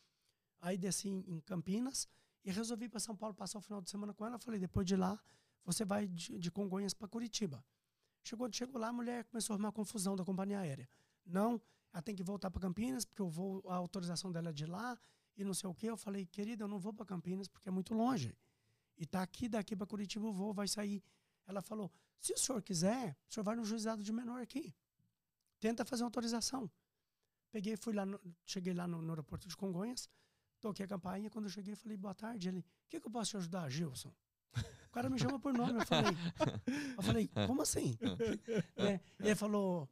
aí 0.60 0.78
desci 0.78 1.10
em, 1.10 1.40
Campinas 1.42 2.08
e 2.44 2.52
resolvi 2.52 2.90
para 2.90 3.00
São 3.00 3.16
Paulo 3.16 3.34
passar 3.34 3.60
o 3.60 3.62
final 3.62 3.82
de 3.82 3.90
semana 3.90 4.14
com 4.14 4.26
ela. 4.26 4.38
Falei, 4.38 4.60
depois 4.60 4.86
de 4.86 4.96
lá, 4.96 5.18
você 5.64 5.86
vai 5.86 6.08
de, 6.08 6.38
de 6.38 6.52
Congonhas 6.52 6.94
para 6.94 7.08
Curitiba. 7.08 7.64
Chegou, 8.22 8.52
chegou 8.52 8.80
lá, 8.80 8.88
a 8.90 8.94
mulher 8.94 9.24
começou 9.26 9.54
a 9.54 9.56
arrumar 9.56 9.72
confusão 9.72 10.16
da 10.16 10.24
companhia 10.26 10.60
aérea. 10.60 10.90
Não, 11.26 11.62
ela 11.94 12.02
tem 12.02 12.16
que 12.16 12.24
voltar 12.24 12.50
para 12.52 12.62
Campinas, 12.62 13.06
porque 13.06 13.22
eu 13.22 13.30
vou, 13.30 13.64
a 13.70 13.76
autorização 13.76 14.32
dela 14.32 14.50
é 14.50 14.54
de 14.54 14.66
lá 14.66 14.98
e 15.38 15.44
não 15.44 15.54
sei 15.54 15.70
o 15.70 15.74
quê. 15.74 15.90
Eu 15.90 15.98
falei, 15.98 16.26
querida, 16.26 16.64
eu 16.64 16.68
não 16.68 16.80
vou 16.80 16.94
para 16.94 17.06
Campinas 17.06 17.48
porque 17.48 17.70
é 17.70 17.72
muito 17.72 17.94
longe. 17.94 18.36
E 18.98 19.06
tá 19.06 19.22
aqui, 19.22 19.48
daqui 19.50 19.76
para 19.76 19.88
Curitiba 19.88 20.26
eu 20.28 20.34
vou, 20.34 20.54
vai 20.54 20.68
sair 20.68 21.02
ela 21.48 21.62
falou: 21.62 21.92
se 22.20 22.34
o 22.34 22.38
senhor 22.38 22.62
quiser, 22.62 23.16
o 23.30 23.34
senhor 23.34 23.44
vai 23.44 23.56
no 23.56 23.64
juizado 23.66 24.04
de 24.04 24.12
menor 24.12 24.42
aqui. 24.42 24.74
Tenta 25.60 25.86
fazer 25.86 26.04
uma 26.04 26.08
autorização. 26.08 26.70
Peguei, 27.52 27.76
fui 27.78 27.94
lá, 27.94 28.06
no- 28.06 28.20
cheguei 28.46 28.74
lá 28.74 28.88
no, 28.88 29.02
no 29.02 29.10
aeroporto 29.12 29.48
de 29.48 29.56
Congonhas, 29.56 30.10
toquei 30.60 30.86
a 30.86 30.88
campainha. 30.90 31.30
Quando 31.30 31.46
eu 31.46 31.52
cheguei, 31.52 31.76
falei: 31.76 31.98
boa 31.98 32.14
tarde. 32.16 32.48
Ele: 32.50 32.60
o 32.60 32.66
que, 32.90 33.00
que 33.00 33.08
eu 33.08 33.12
posso 33.12 33.32
te 33.32 33.38
ajudar, 33.38 33.70
Gilson? 33.70 34.14
O 34.88 34.92
cara 34.94 35.10
me 35.10 35.18
chama 35.20 35.40
por 35.40 35.54
nome. 35.54 35.80
Eu 35.80 35.86
falei: 35.86 36.18
eu 36.98 37.04
falei 37.04 37.28
como 37.48 37.62
assim? 37.62 37.98
Né? 38.78 39.02
Ele 39.20 39.36
falou: 39.36 39.90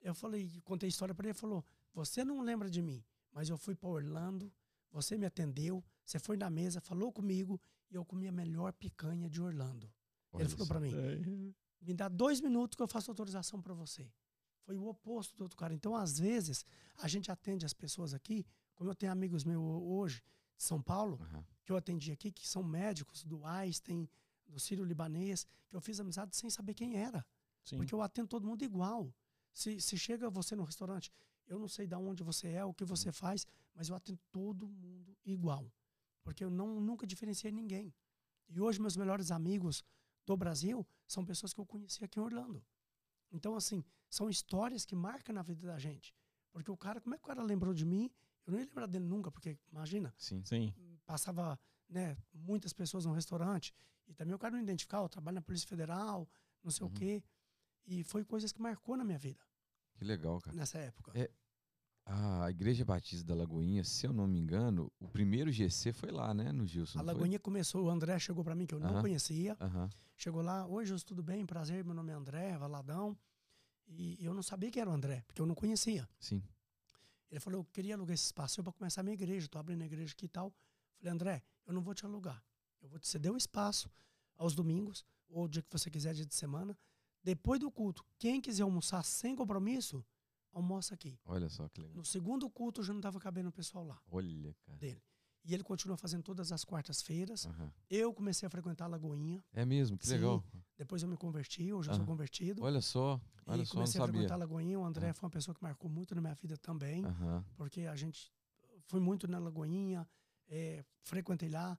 eu 0.00 0.14
falei, 0.14 0.50
contei 0.64 0.88
a 0.88 0.90
história 0.90 1.14
para 1.14 1.24
ele. 1.26 1.30
Ele 1.32 1.38
falou: 1.38 1.64
você 1.94 2.24
não 2.24 2.40
lembra 2.40 2.68
de 2.70 2.82
mim, 2.82 3.02
mas 3.32 3.48
eu 3.48 3.56
fui 3.56 3.74
para 3.74 3.88
Orlando, 3.88 4.52
você 4.90 5.16
me 5.16 5.24
atendeu, 5.26 5.82
você 6.04 6.18
foi 6.18 6.36
na 6.36 6.50
mesa, 6.50 6.80
falou 6.80 7.12
comigo 7.12 7.60
e 7.90 7.94
eu 7.94 8.04
comi 8.04 8.28
a 8.28 8.32
melhor 8.32 8.72
picanha 8.72 9.28
de 9.30 9.40
Orlando. 9.40 9.90
Olha 10.32 10.42
Ele 10.42 10.50
falou 10.50 10.66
para 10.66 10.80
mim: 10.80 11.54
me 11.80 11.94
dá 11.94 12.08
dois 12.08 12.40
minutos 12.40 12.76
que 12.76 12.82
eu 12.82 12.88
faço 12.88 13.10
autorização 13.10 13.60
para 13.60 13.74
você. 13.74 14.10
Foi 14.62 14.76
o 14.76 14.86
oposto 14.86 15.36
do 15.36 15.42
outro 15.42 15.56
cara. 15.56 15.74
Então, 15.74 15.96
às 15.96 16.18
vezes, 16.18 16.64
a 16.98 17.08
gente 17.08 17.30
atende 17.30 17.66
as 17.66 17.72
pessoas 17.72 18.14
aqui, 18.14 18.46
como 18.74 18.90
eu 18.90 18.94
tenho 18.94 19.10
amigos 19.10 19.44
meus 19.44 19.60
hoje 19.82 20.22
de 20.56 20.62
São 20.62 20.80
Paulo, 20.80 21.18
Aham. 21.20 21.44
que 21.64 21.72
eu 21.72 21.76
atendi 21.76 22.12
aqui, 22.12 22.30
que 22.30 22.46
são 22.46 22.62
médicos 22.62 23.24
do 23.24 23.44
Einstein, 23.44 24.08
do 24.46 24.60
Sírio 24.60 24.84
Libanês, 24.84 25.46
que 25.68 25.74
eu 25.74 25.80
fiz 25.80 25.98
amizade 25.98 26.36
sem 26.36 26.48
saber 26.48 26.74
quem 26.74 26.96
era. 26.96 27.26
Sim. 27.64 27.76
Porque 27.76 27.94
eu 27.94 28.02
atendo 28.02 28.28
todo 28.28 28.46
mundo 28.46 28.62
igual. 28.62 29.12
Se, 29.52 29.80
se 29.80 29.98
chega 29.98 30.30
você 30.30 30.54
no 30.54 30.64
restaurante, 30.64 31.12
eu 31.46 31.58
não 31.58 31.68
sei 31.68 31.86
de 31.86 31.94
onde 31.94 32.22
você 32.22 32.48
é, 32.48 32.64
o 32.64 32.72
que 32.72 32.84
você 32.84 33.10
faz, 33.10 33.46
mas 33.74 33.88
eu 33.88 33.96
atendo 33.96 34.18
todo 34.30 34.68
mundo 34.68 35.16
igual. 35.24 35.70
Porque 36.22 36.44
eu 36.44 36.50
não, 36.50 36.80
nunca 36.80 37.06
diferenciei 37.06 37.52
ninguém. 37.52 37.92
E 38.48 38.60
hoje, 38.60 38.80
meus 38.80 38.96
melhores 38.96 39.30
amigos 39.30 39.82
do 40.26 40.36
Brasil 40.36 40.86
são 41.06 41.24
pessoas 41.24 41.52
que 41.52 41.60
eu 41.60 41.66
conheci 41.66 42.04
aqui 42.04 42.18
em 42.18 42.22
Orlando. 42.22 42.64
Então, 43.30 43.54
assim, 43.56 43.84
são 44.08 44.28
histórias 44.28 44.84
que 44.84 44.94
marcam 44.94 45.34
na 45.34 45.42
vida 45.42 45.66
da 45.66 45.78
gente. 45.78 46.14
Porque 46.50 46.70
o 46.70 46.76
cara, 46.76 47.00
como 47.00 47.14
é 47.14 47.18
que 47.18 47.24
o 47.24 47.26
cara 47.26 47.42
lembrou 47.42 47.72
de 47.72 47.84
mim? 47.84 48.10
Eu 48.46 48.52
não 48.52 48.58
ia 48.60 48.66
lembrar 48.66 48.86
dele 48.86 49.04
nunca, 49.06 49.30
porque, 49.30 49.58
imagina, 49.70 50.12
Sim. 50.18 50.44
Sim. 50.44 50.74
passava 51.06 51.58
né, 51.88 52.16
muitas 52.32 52.72
pessoas 52.72 53.04
no 53.06 53.12
restaurante 53.12 53.72
e 54.06 54.12
também 54.14 54.34
o 54.34 54.38
cara 54.38 54.54
não 54.54 54.62
identificava, 54.62 55.04
eu 55.04 55.08
trabalho 55.08 55.36
na 55.36 55.42
Polícia 55.42 55.68
Federal, 55.68 56.28
não 56.62 56.70
sei 56.70 56.84
Uhum. 56.86 56.90
o 56.92 56.94
quê. 56.94 57.22
E 57.86 58.04
foi 58.04 58.24
coisas 58.24 58.52
que 58.52 58.60
marcou 58.60 58.96
na 58.96 59.04
minha 59.04 59.18
vida 59.18 59.40
Que 59.94 60.04
legal, 60.04 60.40
cara. 60.40 60.56
nessa 60.56 60.78
época. 60.78 61.12
É, 61.14 61.30
A 62.04 62.50
Igreja 62.50 62.84
Batista 62.84 63.24
da 63.26 63.34
Lagoinha, 63.34 63.84
se 63.84 64.06
eu 64.06 64.12
não 64.12 64.26
me 64.26 64.38
engano, 64.38 64.90
o 64.98 65.08
primeiro 65.08 65.50
GC 65.52 65.92
foi 65.92 66.10
lá, 66.10 66.34
né? 66.34 66.50
No 66.50 66.66
Gilson. 66.66 66.98
A 66.98 67.02
não 67.02 67.06
foi? 67.06 67.14
Lagoinha 67.14 67.38
começou, 67.38 67.84
o 67.84 67.90
André 67.90 68.18
chegou 68.18 68.42
para 68.42 68.54
mim 68.54 68.66
que 68.66 68.74
eu 68.74 68.80
não 68.80 68.90
Aham. 68.90 69.00
conhecia. 69.00 69.56
Aham. 69.60 69.88
Chegou 70.16 70.42
lá, 70.42 70.66
oi, 70.66 70.84
Jus, 70.84 71.04
tudo 71.04 71.22
bem? 71.22 71.46
Prazer, 71.46 71.84
meu 71.84 71.94
nome 71.94 72.12
é 72.12 72.14
André, 72.14 72.56
Valadão. 72.58 73.16
E 73.86 74.24
eu 74.24 74.34
não 74.34 74.42
sabia 74.42 74.70
que 74.70 74.80
era 74.80 74.90
o 74.90 74.92
André, 74.92 75.22
porque 75.26 75.40
eu 75.40 75.46
não 75.46 75.54
conhecia. 75.54 76.08
Sim. 76.18 76.42
Ele 77.30 77.40
falou, 77.40 77.60
eu 77.60 77.64
queria 77.64 77.94
alugar 77.94 78.14
esse 78.14 78.26
espaço 78.26 78.62
para 78.62 78.72
começar 78.72 79.00
a 79.00 79.04
minha 79.04 79.14
igreja, 79.14 79.48
tô 79.48 79.58
abrindo 79.58 79.82
a 79.82 79.86
igreja 79.86 80.12
aqui 80.12 80.26
e 80.26 80.28
tal. 80.28 80.52
Falei, 80.98 81.12
André, 81.12 81.42
eu 81.66 81.72
não 81.72 81.82
vou 81.82 81.94
te 81.94 82.04
alugar. 82.04 82.42
Eu 82.80 82.88
vou 82.88 82.98
te 82.98 83.08
ceder 83.08 83.32
o 83.32 83.36
espaço 83.36 83.90
aos 84.36 84.54
domingos, 84.54 85.04
ou 85.28 85.44
o 85.44 85.48
dia 85.48 85.62
que 85.62 85.68
você 85.70 85.88
quiser, 85.90 86.14
dia 86.14 86.26
de 86.26 86.34
semana. 86.34 86.76
Depois 87.22 87.60
do 87.60 87.70
culto, 87.70 88.04
quem 88.18 88.40
quiser 88.40 88.64
almoçar 88.64 89.02
sem 89.04 89.34
compromisso, 89.36 90.04
almoça 90.52 90.94
aqui. 90.94 91.18
Olha 91.24 91.48
só 91.48 91.68
que 91.68 91.80
legal. 91.80 91.96
No 91.96 92.04
segundo 92.04 92.48
culto, 92.50 92.82
já 92.82 92.92
não 92.92 93.00
estava 93.00 93.18
cabendo 93.18 93.48
o 93.48 93.52
pessoal 93.52 93.84
lá, 93.84 94.00
Olha, 94.10 94.54
cara. 94.66 94.78
dele. 94.78 95.02
E 95.44 95.52
ele 95.52 95.64
continua 95.64 95.96
fazendo 95.96 96.22
todas 96.22 96.52
as 96.52 96.64
quartas-feiras. 96.64 97.46
Aham. 97.46 97.72
Eu 97.90 98.14
comecei 98.14 98.46
a 98.46 98.50
frequentar 98.50 98.84
a 98.84 98.88
Lagoinha. 98.88 99.42
É 99.52 99.64
mesmo, 99.64 99.98
que 99.98 100.06
Sim. 100.06 100.14
legal. 100.14 100.44
Depois 100.78 101.02
eu 101.02 101.08
me 101.08 101.16
converti, 101.16 101.64
eu 101.64 101.82
já 101.82 101.92
sou 101.94 102.02
Aham. 102.02 102.06
convertido. 102.12 102.62
Olha 102.62 102.80
só, 102.80 103.20
olha 103.44 103.62
e 103.62 103.66
só, 103.66 103.74
comecei 103.74 104.00
a 104.00 104.02
sabia. 104.06 104.12
frequentar 104.20 104.34
a 104.34 104.38
Lagoinha. 104.38 104.78
O 104.78 104.84
André 104.84 105.08
Ah. 105.08 105.14
foi 105.14 105.26
uma 105.26 105.30
pessoa 105.32 105.52
que 105.52 105.60
marcou 105.62 105.90
muito 105.90 106.14
na 106.14 106.20
minha 106.20 106.34
vida 106.34 106.56
também. 106.56 107.02
Porque 107.56 107.80
a 107.82 107.96
gente 107.96 108.32
foi 108.86 109.00
muito 109.00 109.26
na 109.26 109.40
Lagoinha, 109.40 110.08
é, 110.48 110.84
frequentei 111.02 111.48
lá 111.48 111.76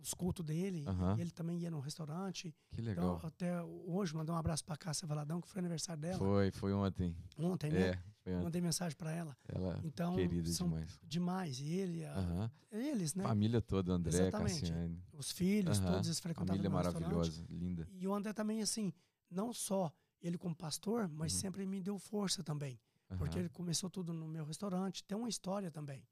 os 0.00 0.14
cultos 0.14 0.44
dele, 0.44 0.84
e 1.16 1.20
ele 1.20 1.30
também 1.30 1.58
ia 1.58 1.70
no 1.70 1.80
restaurante. 1.80 2.54
Que 2.70 2.80
legal. 2.80 3.16
Então, 3.16 3.28
até 3.28 3.62
hoje, 3.62 4.14
mandar 4.14 4.32
um 4.34 4.36
abraço 4.36 4.64
para 4.64 4.76
Cássia 4.76 5.06
Valadão, 5.06 5.40
que 5.40 5.48
foi 5.48 5.58
aniversário 5.60 6.00
dela, 6.00 6.18
Foi, 6.18 6.50
foi 6.50 6.72
ontem. 6.72 7.16
ontem, 7.38 7.70
né? 7.70 7.80
É, 7.88 7.98
foi 8.22 8.32
ontem. 8.34 8.44
Mandei 8.44 8.60
mensagem 8.60 8.96
para 8.96 9.12
ela. 9.12 9.36
Ela 9.48 9.80
Então, 9.84 10.14
querida 10.14 10.50
são 10.50 10.68
demais. 10.68 11.00
demais. 11.02 11.60
E 11.60 11.68
ele, 11.72 12.04
a- 12.04 12.50
eles, 12.70 13.14
né? 13.14 13.24
Família 13.24 13.60
toda, 13.60 13.92
André, 13.92 14.10
Exatamente. 14.16 14.60
Cassiane. 14.60 15.02
Os 15.12 15.30
filhos, 15.30 15.78
todos 15.80 16.06
eles 16.06 16.20
frequentavam 16.20 16.56
Família 16.62 16.70
maravilhosa, 16.70 17.44
linda. 17.50 17.88
E 17.92 18.06
o 18.06 18.14
André 18.14 18.32
também, 18.32 18.62
assim, 18.62 18.92
não 19.30 19.52
só 19.52 19.92
ele 20.22 20.38
como 20.38 20.54
pastor, 20.54 21.08
mas 21.08 21.32
Uhum. 21.34 21.40
sempre 21.40 21.66
me 21.66 21.80
deu 21.80 21.98
força 21.98 22.42
também. 22.42 22.80
Porque 23.18 23.38
ele 23.38 23.48
começou 23.48 23.88
tudo 23.88 24.12
no 24.12 24.26
meu 24.26 24.44
restaurante, 24.44 25.04
tem 25.04 25.16
uma 25.16 25.28
história 25.28 25.70
também. 25.70 26.04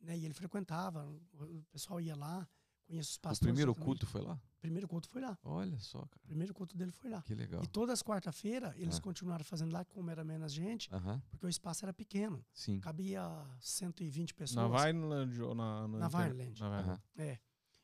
Né? 0.00 0.18
E 0.18 0.24
ele 0.24 0.34
frequentava, 0.34 1.06
o 1.32 1.62
pessoal 1.70 2.00
ia 2.00 2.16
lá, 2.16 2.48
conheço 2.90 3.10
os 3.10 3.16
O 3.16 3.20
pastores. 3.20 3.40
primeiro 3.40 3.72
também. 3.74 3.86
culto 3.86 4.06
foi 4.06 4.20
lá? 4.20 4.34
O 4.34 4.60
primeiro 4.60 4.86
culto 4.88 5.08
foi 5.08 5.20
lá. 5.22 5.38
Olha 5.42 5.78
só, 5.80 6.00
O 6.00 6.06
cara. 6.08 6.22
primeiro 6.26 6.52
culto 6.52 6.76
dele 6.76 6.90
foi 6.92 7.08
lá. 7.10 7.22
Que 7.22 7.34
legal. 7.34 7.62
E 7.62 7.66
todas 7.66 7.94
as 7.94 8.02
quarta-feira 8.02 8.74
eles 8.76 8.96
Ah. 8.98 9.00
continuaram 9.00 9.44
fazendo 9.44 9.72
lá, 9.72 9.84
como 9.84 10.10
era 10.10 10.22
menos 10.24 10.52
gente, 10.52 10.92
Aham, 10.94 11.22
porque 11.30 11.46
o 11.46 11.48
espaço 11.48 11.84
era 11.84 11.92
pequeno. 11.94 12.44
sim. 12.52 12.78
Cabia 12.80 13.22
120 13.60 14.34
pessoas. 14.34 14.70
Na 14.70 14.84
Vineland 14.86 15.40
ou 15.42 15.54
na... 15.54 15.88
Na 15.88 16.08
Vineland. 16.08 16.60
Na 16.60 16.68
Vineland. 16.68 16.90
Aham. 16.90 17.00
É. 17.16 17.38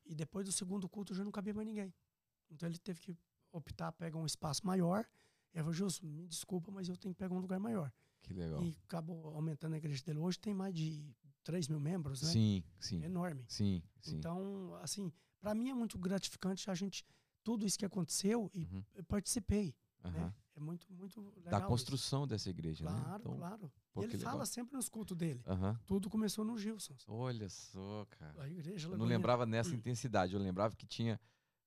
E 0.04 0.14
depois 0.14 0.44
do 0.46 0.52
segundo 0.52 0.88
culto 0.88 1.14
já 1.14 1.24
não 1.24 1.32
cabia 1.32 1.54
mais 1.54 1.66
ninguém. 1.66 1.92
Então 2.50 2.68
ele 2.68 2.78
teve 2.78 3.00
que 3.00 3.16
optar, 3.52 3.90
pegar 3.92 4.18
um 4.18 4.26
espaço 4.26 4.66
maior. 4.66 5.04
E 5.54 5.58
eu 5.58 5.64
falei, 5.64 5.78
Justo, 5.78 6.04
me 6.06 6.26
desculpa, 6.28 6.70
mas 6.70 6.88
eu 6.88 6.96
tenho 6.96 7.14
que 7.14 7.18
pegar 7.18 7.34
um 7.34 7.40
lugar 7.40 7.58
maior. 7.58 7.90
Que 8.22 8.34
legal. 8.34 8.62
E 8.62 8.76
acabou 8.84 9.34
aumentando 9.34 9.74
a 9.74 9.78
igreja 9.78 10.02
dele. 10.04 10.18
Hoje 10.18 10.38
tem 10.38 10.52
mais 10.52 10.74
de 10.74 11.14
3 11.46 11.68
mil 11.68 11.78
membros, 11.78 12.22
né? 12.22 12.28
Sim, 12.32 12.64
sim. 12.80 13.00
É 13.02 13.06
enorme. 13.06 13.44
Sim, 13.46 13.80
sim. 14.00 14.16
Então, 14.16 14.74
assim, 14.82 15.12
para 15.40 15.54
mim 15.54 15.70
é 15.70 15.74
muito 15.74 15.96
gratificante 15.96 16.68
a 16.68 16.74
gente, 16.74 17.06
tudo 17.44 17.64
isso 17.64 17.78
que 17.78 17.84
aconteceu 17.84 18.50
e 18.52 18.64
Uhum, 18.64 18.84
participei. 19.06 19.72
aham. 20.04 20.26
Né? 20.26 20.34
É 20.56 20.60
muito, 20.60 20.92
muito 20.92 21.20
legal. 21.20 21.50
Da 21.52 21.58
isso. 21.58 21.66
construção 21.68 22.26
dessa 22.26 22.50
igreja, 22.50 22.84
né? 22.84 22.90
Claro, 22.90 23.20
Então, 23.20 23.36
claro. 23.36 23.72
pô, 23.92 24.02
ele 24.02 24.18
fala 24.18 24.32
legal. 24.32 24.46
sempre 24.46 24.74
nos 24.74 24.88
cultos 24.88 25.16
dele. 25.16 25.40
Aham. 25.46 25.78
Tudo 25.86 26.10
começou 26.10 26.44
no 26.44 26.58
Gilson. 26.58 26.96
Olha 27.06 27.48
só, 27.48 28.06
cara. 28.10 28.42
A 28.42 28.48
igreja 28.48 28.88
Eu 28.88 28.98
não 28.98 29.06
lembrava 29.06 29.46
nessa 29.46 29.70
Hum. 29.74 29.78
intensidade. 29.78 30.32
Eu 30.34 30.40
lembrava 30.40 30.74
que 30.74 30.86
tinha 30.86 31.20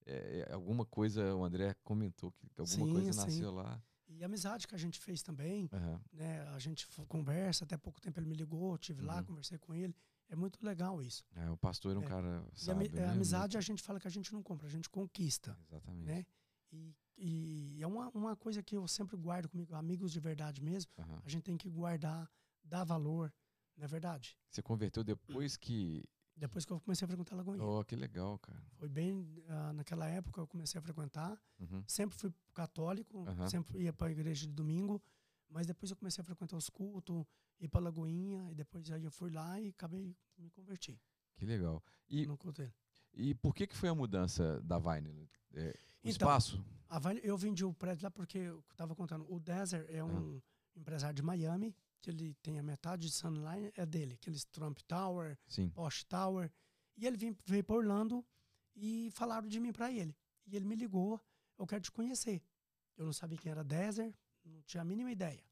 é, 0.05 0.49
alguma 0.51 0.85
coisa, 0.85 1.35
o 1.35 1.43
André 1.45 1.73
comentou 1.83 2.31
que 2.31 2.47
alguma 2.59 2.85
Sim, 2.87 2.91
coisa 2.93 3.13
sim. 3.13 3.17
nasceu 3.19 3.51
lá. 3.51 3.81
E 4.19 4.23
a 4.23 4.25
amizade 4.25 4.67
que 4.67 4.75
a 4.75 4.77
gente 4.77 4.99
fez 4.99 5.23
também, 5.23 5.69
Aham. 5.71 6.01
né? 6.11 6.41
A 6.49 6.59
gente 6.59 6.85
conversa, 7.07 7.63
até 7.63 7.77
pouco 7.77 8.01
tempo 8.01 8.19
ele 8.19 8.25
me 8.27 8.35
ligou, 8.35 8.77
tive 8.77 9.01
lá, 9.01 9.19
Uhum. 9.19 9.23
conversei 9.23 9.57
com 9.57 9.73
ele. 9.73 9.95
É 10.27 10.35
muito 10.35 10.59
legal 10.63 11.01
isso. 11.01 11.23
É, 11.33 11.49
o 11.49 11.55
pastor 11.55 11.95
é 11.95 11.99
um 11.99 12.03
É. 12.03 12.05
cara 12.07 12.45
E 12.61 12.69
a, 12.69 12.73
ami- 12.73 12.89
né? 12.89 13.05
a 13.05 13.11
amizade 13.11 13.57
a 13.57 13.61
gente 13.61 13.81
fala 13.81 13.97
que 13.97 14.07
a 14.07 14.11
gente 14.11 14.33
não 14.33 14.43
compra, 14.43 14.67
a 14.67 14.69
gente 14.69 14.89
conquista, 14.89 15.57
Exatamente. 15.69 16.05
né? 16.05 16.25
E, 16.69 16.93
e 17.17 17.81
é 17.81 17.87
uma, 17.87 18.09
uma 18.09 18.35
coisa 18.35 18.61
que 18.61 18.75
eu 18.75 18.85
sempre 18.89 19.15
guardo 19.15 19.47
comigo, 19.47 19.73
amigos 19.73 20.11
de 20.11 20.19
verdade 20.19 20.61
mesmo, 20.61 20.91
Aham. 20.99 21.21
a 21.23 21.29
gente 21.29 21.43
tem 21.43 21.55
que 21.57 21.69
guardar, 21.69 22.29
dar 22.61 22.83
valor, 22.83 23.33
não 23.77 23.85
é 23.85 23.87
verdade? 23.87 24.37
Você 24.51 24.61
converteu 24.61 25.01
depois 25.01 25.55
que. 25.55 26.03
Depois 26.39 26.63
que 26.65 26.71
eu 26.71 26.79
comecei 26.79 27.05
a 27.05 27.07
frequentar 27.07 27.35
Lagoinha. 27.35 27.61
Oh, 27.63 27.83
que 27.83 27.95
legal, 27.95 28.39
cara. 28.39 28.63
Foi 28.77 28.87
bem, 28.87 29.27
ah, 29.49 29.73
naquela 29.73 30.07
época 30.07 30.39
eu 30.39 30.47
comecei 30.47 30.79
a 30.79 30.81
frequentar, 30.81 31.37
Uhum. 31.59 31.83
sempre 31.85 32.15
fui 32.17 32.33
católico, 32.53 33.27
Aham. 33.27 33.49
sempre 33.49 33.79
ia 33.83 33.91
para 33.91 34.07
a 34.07 34.11
igreja 34.11 34.47
de 34.47 34.53
domingo, 34.53 35.01
mas 35.49 35.67
depois 35.67 35.91
eu 35.91 35.97
comecei 35.97 36.21
a 36.21 36.25
frequentar 36.25 36.55
os 36.55 36.69
cultos, 36.69 37.25
ir 37.59 37.67
para 37.67 37.81
Lagoinha, 37.81 38.49
e 38.51 38.55
depois 38.55 38.89
aí 38.89 39.03
eu 39.03 39.11
fui 39.11 39.29
lá 39.29 39.59
e 39.59 39.69
acabei 39.69 40.15
me 40.37 40.49
converti 40.51 40.97
Que 41.35 41.45
legal. 41.45 41.83
E, 42.09 42.25
no 42.25 42.37
culto 42.37 42.61
dele. 42.61 42.73
e 43.13 43.35
por 43.35 43.53
que, 43.53 43.67
que 43.67 43.75
foi 43.75 43.89
a 43.89 43.95
mudança 43.95 44.61
da 44.61 44.79
Vine? 44.79 45.29
É, 45.53 45.69
o 45.71 45.73
Então, 46.03 46.11
espaço? 46.11 46.63
A 46.87 46.99
Vale- 46.99 47.19
eu 47.23 47.37
vendi 47.37 47.65
o 47.65 47.73
prédio 47.73 48.05
lá 48.05 48.11
porque 48.11 48.37
eu 48.37 48.63
estava 48.71 48.95
contando. 48.95 49.25
O 49.29 49.39
Desert 49.41 49.85
é 49.89 50.01
um 50.03 50.41
empresário 50.75 51.13
de 51.15 51.21
Miami, 51.21 51.75
que 52.01 52.09
ele 52.09 52.33
tem 52.35 52.57
a 52.59 52.63
metade 52.63 53.07
de 53.07 53.13
Sunline, 53.13 53.71
é 53.75 53.85
dele, 53.85 54.13
aqueles 54.15 54.45
Trump 54.45 54.79
Tower, 54.87 55.37
Sim. 55.47 55.69
Posh 55.69 56.03
Tower. 56.05 56.51
E 56.97 57.05
ele 57.05 57.17
vim, 57.17 57.35
veio 57.45 57.63
para 57.63 57.75
Orlando 57.75 58.25
e 58.75 59.09
falaram 59.11 59.47
de 59.47 59.59
mim 59.59 59.71
para 59.71 59.91
ele. 59.91 60.15
E 60.47 60.55
ele 60.55 60.65
me 60.65 60.75
ligou, 60.75 61.19
eu 61.57 61.67
quero 61.67 61.81
te 61.81 61.91
conhecer. 61.91 62.41
Eu 62.97 63.05
não 63.05 63.13
sabia 63.13 63.37
quem 63.37 63.51
era 63.51 63.63
Desert, 63.63 64.13
não 64.43 64.61
tinha 64.63 64.81
a 64.81 64.85
mínima 64.85 65.11
ideia. 65.11 65.43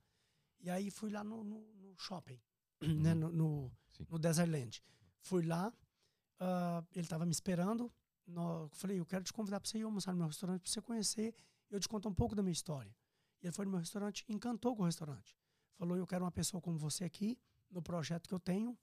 E 0.60 0.70
aí 0.70 0.90
fui 0.90 1.10
lá 1.10 1.24
no, 1.24 1.44
no- 1.44 1.74
no 1.76 1.96
shopping, 1.98 2.40
né, 2.82 3.14
no, 3.14 3.30
no, 3.32 3.72
no 4.10 4.20
Desertland. 4.20 4.82
Fui 5.22 5.44
lá, 5.46 5.72
ah, 6.40 6.84
ele 6.94 7.06
estava 7.06 7.26
me 7.26 7.32
esperando. 7.32 7.92
No, 8.26 8.64
eu 8.64 8.70
falei, 8.70 9.00
eu 9.00 9.06
quero 9.06 9.24
te 9.24 9.32
convidar 9.32 9.60
para 9.60 9.70
você 9.70 9.78
ir 9.78 9.84
almoçar 9.84 10.12
no 10.12 10.18
meu 10.18 10.28
restaurante, 10.28 10.62
para 10.62 10.72
você 10.72 10.82
conhecer 10.82 11.34
eu 11.70 11.80
te 11.80 11.88
contar 11.88 12.10
um 12.10 12.14
pouco 12.14 12.36
da 12.36 12.42
minha 12.42 12.52
história. 12.54 12.94
E 13.42 13.46
ele 13.46 13.54
foi 13.54 13.66
no 13.66 13.72
meu 13.72 13.80
restaurante, 13.80 14.26
encantou 14.28 14.76
com 14.76 14.82
o 14.84 14.86
restaurante. 14.86 15.38
Falou, 15.78 15.96
eu 15.98 16.08
quero 16.08 16.24
uma 16.26 16.32
pessoa 16.32 16.60
como 16.62 16.78
você 16.78 17.04
aqui, 17.04 17.38
no 17.70 17.82
projeto 17.82 18.28
que 18.28 18.34
eu 18.34 18.40
tenho, 18.40 18.78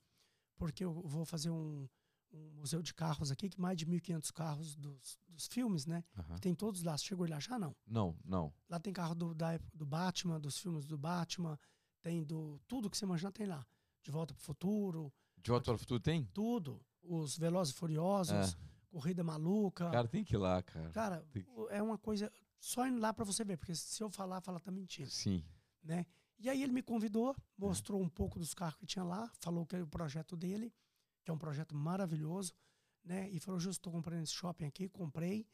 porque 0.57 0.85
eu 0.85 0.93
vou 1.03 1.25
fazer 1.25 1.51
um, 1.51 1.89
um 2.33 2.51
museu 2.55 2.81
de 2.83 2.95
carros 2.95 3.31
aqui, 3.31 3.49
que 3.49 3.61
mais 3.61 3.77
de 3.77 3.85
1.500 3.87 4.31
carros 4.33 4.77
dos, 4.77 5.19
dos 5.29 5.47
filmes, 5.49 5.87
né? 5.87 6.05
Aham. 6.17 6.39
Tem 6.39 6.55
todos 6.55 6.83
lá. 6.83 6.97
Você 6.97 7.05
chegou 7.05 7.29
lá 7.29 7.41
já? 7.41 7.59
Não. 7.59 7.75
Não, 7.87 8.17
não. 8.25 8.53
Lá 8.69 8.79
tem 8.79 8.93
carro 8.93 9.15
do, 9.15 9.35
da 9.35 9.59
do 9.73 9.85
Batman, 9.85 10.39
dos 10.41 10.59
filmes 10.59 10.87
do 10.87 10.97
Batman, 10.97 11.59
tem 12.01 12.23
do. 12.23 12.61
Tudo 12.69 12.89
que 12.89 12.97
você 12.97 13.05
imaginar 13.05 13.33
tem 13.33 13.47
lá. 13.47 13.67
De 14.03 14.11
Volta 14.11 14.35
pro 14.35 14.43
Futuro, 14.45 15.13
De 15.39 15.51
Volta 15.51 15.65
para 15.65 15.75
o 15.75 15.79
Futuro 15.79 15.99
tem? 16.01 16.25
tudo. 16.33 16.81
Os 17.03 17.37
Velozes 17.37 17.75
e 17.75 17.77
Furiosos, 17.77 18.57
Corrida 18.91 19.23
Maluca. 19.25 19.91
Cara, 19.91 20.07
tem 20.09 20.23
que 20.25 20.35
ir 20.35 20.39
lá, 20.39 20.63
cara. 20.63 20.91
Cara, 20.91 21.27
o- 21.49 21.69
é 21.71 21.83
uma 21.83 21.99
coisa. 21.99 22.31
Só 22.61 22.87
indo 22.87 22.99
lá 23.01 23.13
pra 23.13 23.25
você 23.25 23.45
ver, 23.45 23.57
porque 23.59 23.75
se 23.75 24.03
eu 24.03 24.09
falar, 24.09 24.41
fala 24.41 24.59
tá 24.61 24.71
mentindo, 24.71 25.11
Sim. 25.11 25.45
né? 25.83 26.07
E 26.39 26.51
aí 26.51 26.63
ele 26.63 26.73
me 26.73 26.83
convidou, 26.83 27.35
mostrou 27.57 28.01
um 28.01 28.09
pouco 28.09 28.39
dos 28.39 28.55
carros 28.55 28.77
que 28.77 28.87
tinha 28.87 29.05
lá, 29.05 29.31
falou 29.41 29.65
que 29.65 29.75
era 29.75 29.85
o 29.85 29.89
projeto 29.89 30.37
dele, 30.37 30.73
que 31.25 31.31
é 31.31 31.35
um 31.35 31.39
projeto 31.39 31.75
maravilhoso, 31.75 32.53
né? 33.03 33.31
E 33.31 33.39
falou, 33.39 33.61
justo, 33.61 33.81
estou 33.81 33.93
comprando 33.93 34.23
esse 34.23 34.33
shopping 34.33 34.65
aqui, 34.65 34.89
comprei, 34.89 35.47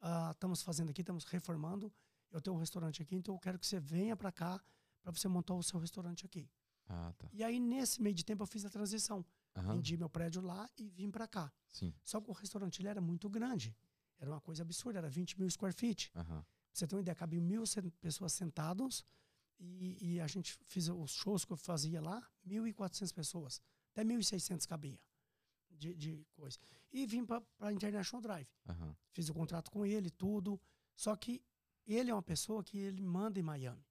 ah, 0.00 0.30
estamos 0.32 0.62
fazendo 0.62 0.90
aqui, 0.90 1.02
estamos 1.02 1.24
reformando, 1.24 1.92
eu 2.30 2.40
tenho 2.40 2.56
um 2.56 2.58
restaurante 2.58 3.02
aqui, 3.02 3.14
então 3.14 3.34
eu 3.34 3.38
quero 3.38 3.58
que 3.58 3.66
você 3.66 3.78
venha 3.78 4.16
para 4.16 4.32
cá 4.32 4.60
para 5.02 5.12
você 5.12 5.28
montar 5.28 5.54
o 5.54 5.62
seu 5.62 5.78
restaurante 5.78 6.24
aqui. 6.24 6.48
Ah, 6.88 7.12
tá. 7.18 7.28
E 7.32 7.42
aí, 7.44 7.60
nesse 7.60 8.00
meio 8.00 8.14
de 8.14 8.24
tempo, 8.24 8.42
eu 8.42 8.46
fiz 8.46 8.64
a 8.64 8.70
transição. 8.70 9.24
Aham. 9.54 9.74
Vendi 9.74 9.96
meu 9.96 10.08
prédio 10.08 10.40
lá 10.42 10.68
e 10.78 10.88
vim 10.88 11.10
para 11.10 11.26
cá. 11.28 11.52
Sim. 11.68 11.92
Só 12.02 12.20
que 12.20 12.30
o 12.30 12.32
restaurante 12.32 12.80
ele 12.80 12.88
era 12.88 13.00
muito 13.00 13.28
grande. 13.28 13.76
Era 14.18 14.30
uma 14.30 14.40
coisa 14.40 14.62
absurda, 14.62 14.98
era 14.98 15.10
20 15.10 15.38
mil 15.38 15.50
square 15.50 15.74
feet. 15.74 16.10
Pra 16.12 16.44
você 16.72 16.86
ter 16.86 16.94
uma 16.94 17.00
ideia, 17.00 17.14
cabiam 17.14 17.42
mil 17.42 17.64
pessoas 18.00 18.32
sentadas 18.32 19.04
e, 19.62 20.14
e 20.14 20.20
a 20.20 20.26
gente 20.26 20.58
fez 20.66 20.88
os 20.88 21.12
shows 21.12 21.44
que 21.44 21.52
eu 21.52 21.56
fazia 21.56 22.00
lá, 22.00 22.26
1.400 22.46 23.14
pessoas. 23.14 23.62
Até 23.92 24.04
1.600 24.04 24.66
cabia 24.66 24.98
de, 25.70 25.94
de 25.94 26.26
coisa. 26.32 26.58
E 26.92 27.06
vim 27.06 27.24
para 27.24 27.42
a 27.60 27.72
International 27.72 28.20
Drive. 28.20 28.48
Aham. 28.68 28.96
Fiz 29.10 29.28
o 29.28 29.34
contrato 29.34 29.70
com 29.70 29.84
ele, 29.84 30.10
tudo. 30.10 30.60
Só 30.94 31.14
que 31.16 31.42
ele 31.86 32.10
é 32.10 32.14
uma 32.14 32.22
pessoa 32.22 32.62
que 32.62 32.78
ele 32.78 33.02
manda 33.02 33.38
em 33.38 33.42
Miami. 33.42 33.84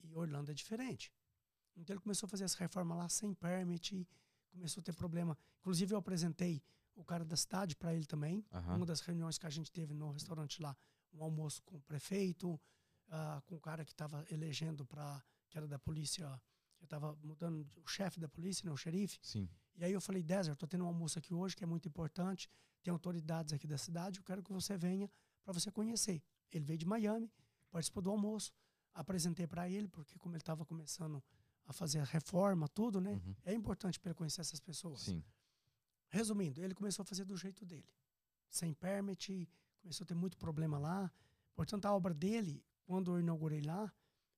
E 0.00 0.14
Orlando 0.14 0.50
é 0.50 0.54
diferente. 0.54 1.12
Então 1.76 1.94
ele 1.94 2.02
começou 2.02 2.26
a 2.26 2.30
fazer 2.30 2.44
essa 2.44 2.58
reforma 2.58 2.94
lá 2.94 3.08
sem 3.08 3.32
permit, 3.32 4.06
começou 4.50 4.80
a 4.80 4.84
ter 4.84 4.92
problema. 4.92 5.36
Inclusive 5.60 5.94
eu 5.94 5.98
apresentei 5.98 6.62
o 6.94 7.04
cara 7.04 7.24
da 7.24 7.36
cidade 7.36 7.74
para 7.74 7.94
ele 7.94 8.04
também. 8.04 8.44
Aham. 8.52 8.76
Uma 8.76 8.86
das 8.86 9.00
reuniões 9.00 9.38
que 9.38 9.46
a 9.46 9.50
gente 9.50 9.70
teve 9.70 9.94
no 9.94 10.10
restaurante 10.10 10.60
lá, 10.60 10.76
um 11.12 11.22
almoço 11.22 11.62
com 11.62 11.76
o 11.76 11.80
prefeito, 11.80 12.60
ah, 13.12 13.42
com 13.44 13.56
o 13.56 13.60
cara 13.60 13.84
que 13.84 13.92
estava 13.92 14.24
elegendo 14.30 14.86
para 14.86 15.22
que 15.50 15.58
era 15.58 15.68
da 15.68 15.78
polícia, 15.78 16.40
que 16.78 16.84
estava 16.84 17.14
mudando 17.22 17.68
o 17.76 17.86
chefe 17.86 18.18
da 18.18 18.26
polícia, 18.26 18.64
né, 18.64 18.72
o 18.72 18.76
xerife. 18.76 19.18
Sim. 19.22 19.46
E 19.76 19.84
aí 19.84 19.92
eu 19.92 20.00
falei, 20.00 20.22
Desert, 20.22 20.56
tô 20.56 20.66
tendo 20.66 20.84
um 20.84 20.86
almoço 20.86 21.18
aqui 21.18 21.34
hoje 21.34 21.54
que 21.54 21.62
é 21.62 21.66
muito 21.66 21.86
importante, 21.86 22.48
tem 22.82 22.90
autoridades 22.90 23.52
aqui 23.52 23.66
da 23.66 23.76
cidade, 23.76 24.18
eu 24.18 24.24
quero 24.24 24.42
que 24.42 24.50
você 24.50 24.78
venha 24.78 25.10
para 25.44 25.52
você 25.52 25.70
conhecer. 25.70 26.22
Ele 26.50 26.64
veio 26.64 26.78
de 26.78 26.86
Miami, 26.86 27.30
participou 27.70 28.02
do 28.02 28.10
almoço, 28.10 28.50
apresentei 28.94 29.46
para 29.46 29.68
ele, 29.68 29.88
porque 29.88 30.18
como 30.18 30.34
ele 30.34 30.40
estava 30.40 30.64
começando 30.64 31.22
a 31.66 31.72
fazer 31.72 31.98
a 32.00 32.04
reforma, 32.04 32.66
tudo, 32.66 32.98
né? 32.98 33.12
Uhum. 33.12 33.36
É 33.44 33.52
importante 33.52 34.00
para 34.00 34.10
ele 34.10 34.14
conhecer 34.16 34.40
essas 34.40 34.58
pessoas. 34.58 35.02
Sim. 35.02 35.22
Resumindo, 36.08 36.62
ele 36.62 36.74
começou 36.74 37.02
a 37.02 37.06
fazer 37.06 37.26
do 37.26 37.36
jeito 37.36 37.64
dele, 37.66 37.88
sem 38.48 38.72
permit, 38.72 39.48
começou 39.80 40.04
a 40.04 40.06
ter 40.06 40.14
muito 40.14 40.38
problema 40.38 40.78
lá. 40.78 41.12
Portanto, 41.54 41.84
a 41.84 41.94
obra 41.94 42.14
dele, 42.14 42.64
quando 42.84 43.12
eu 43.12 43.20
inaugurei 43.20 43.60
lá, 43.62 43.92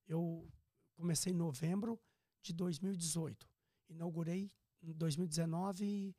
eu 0.06 0.48
comecei 0.94 1.32
em 1.32 1.36
novembro 1.36 2.00
de 2.42 2.52
2018. 2.52 3.48
Inaugurei 3.88 4.50
em 4.82 4.92
2019, 4.92 6.14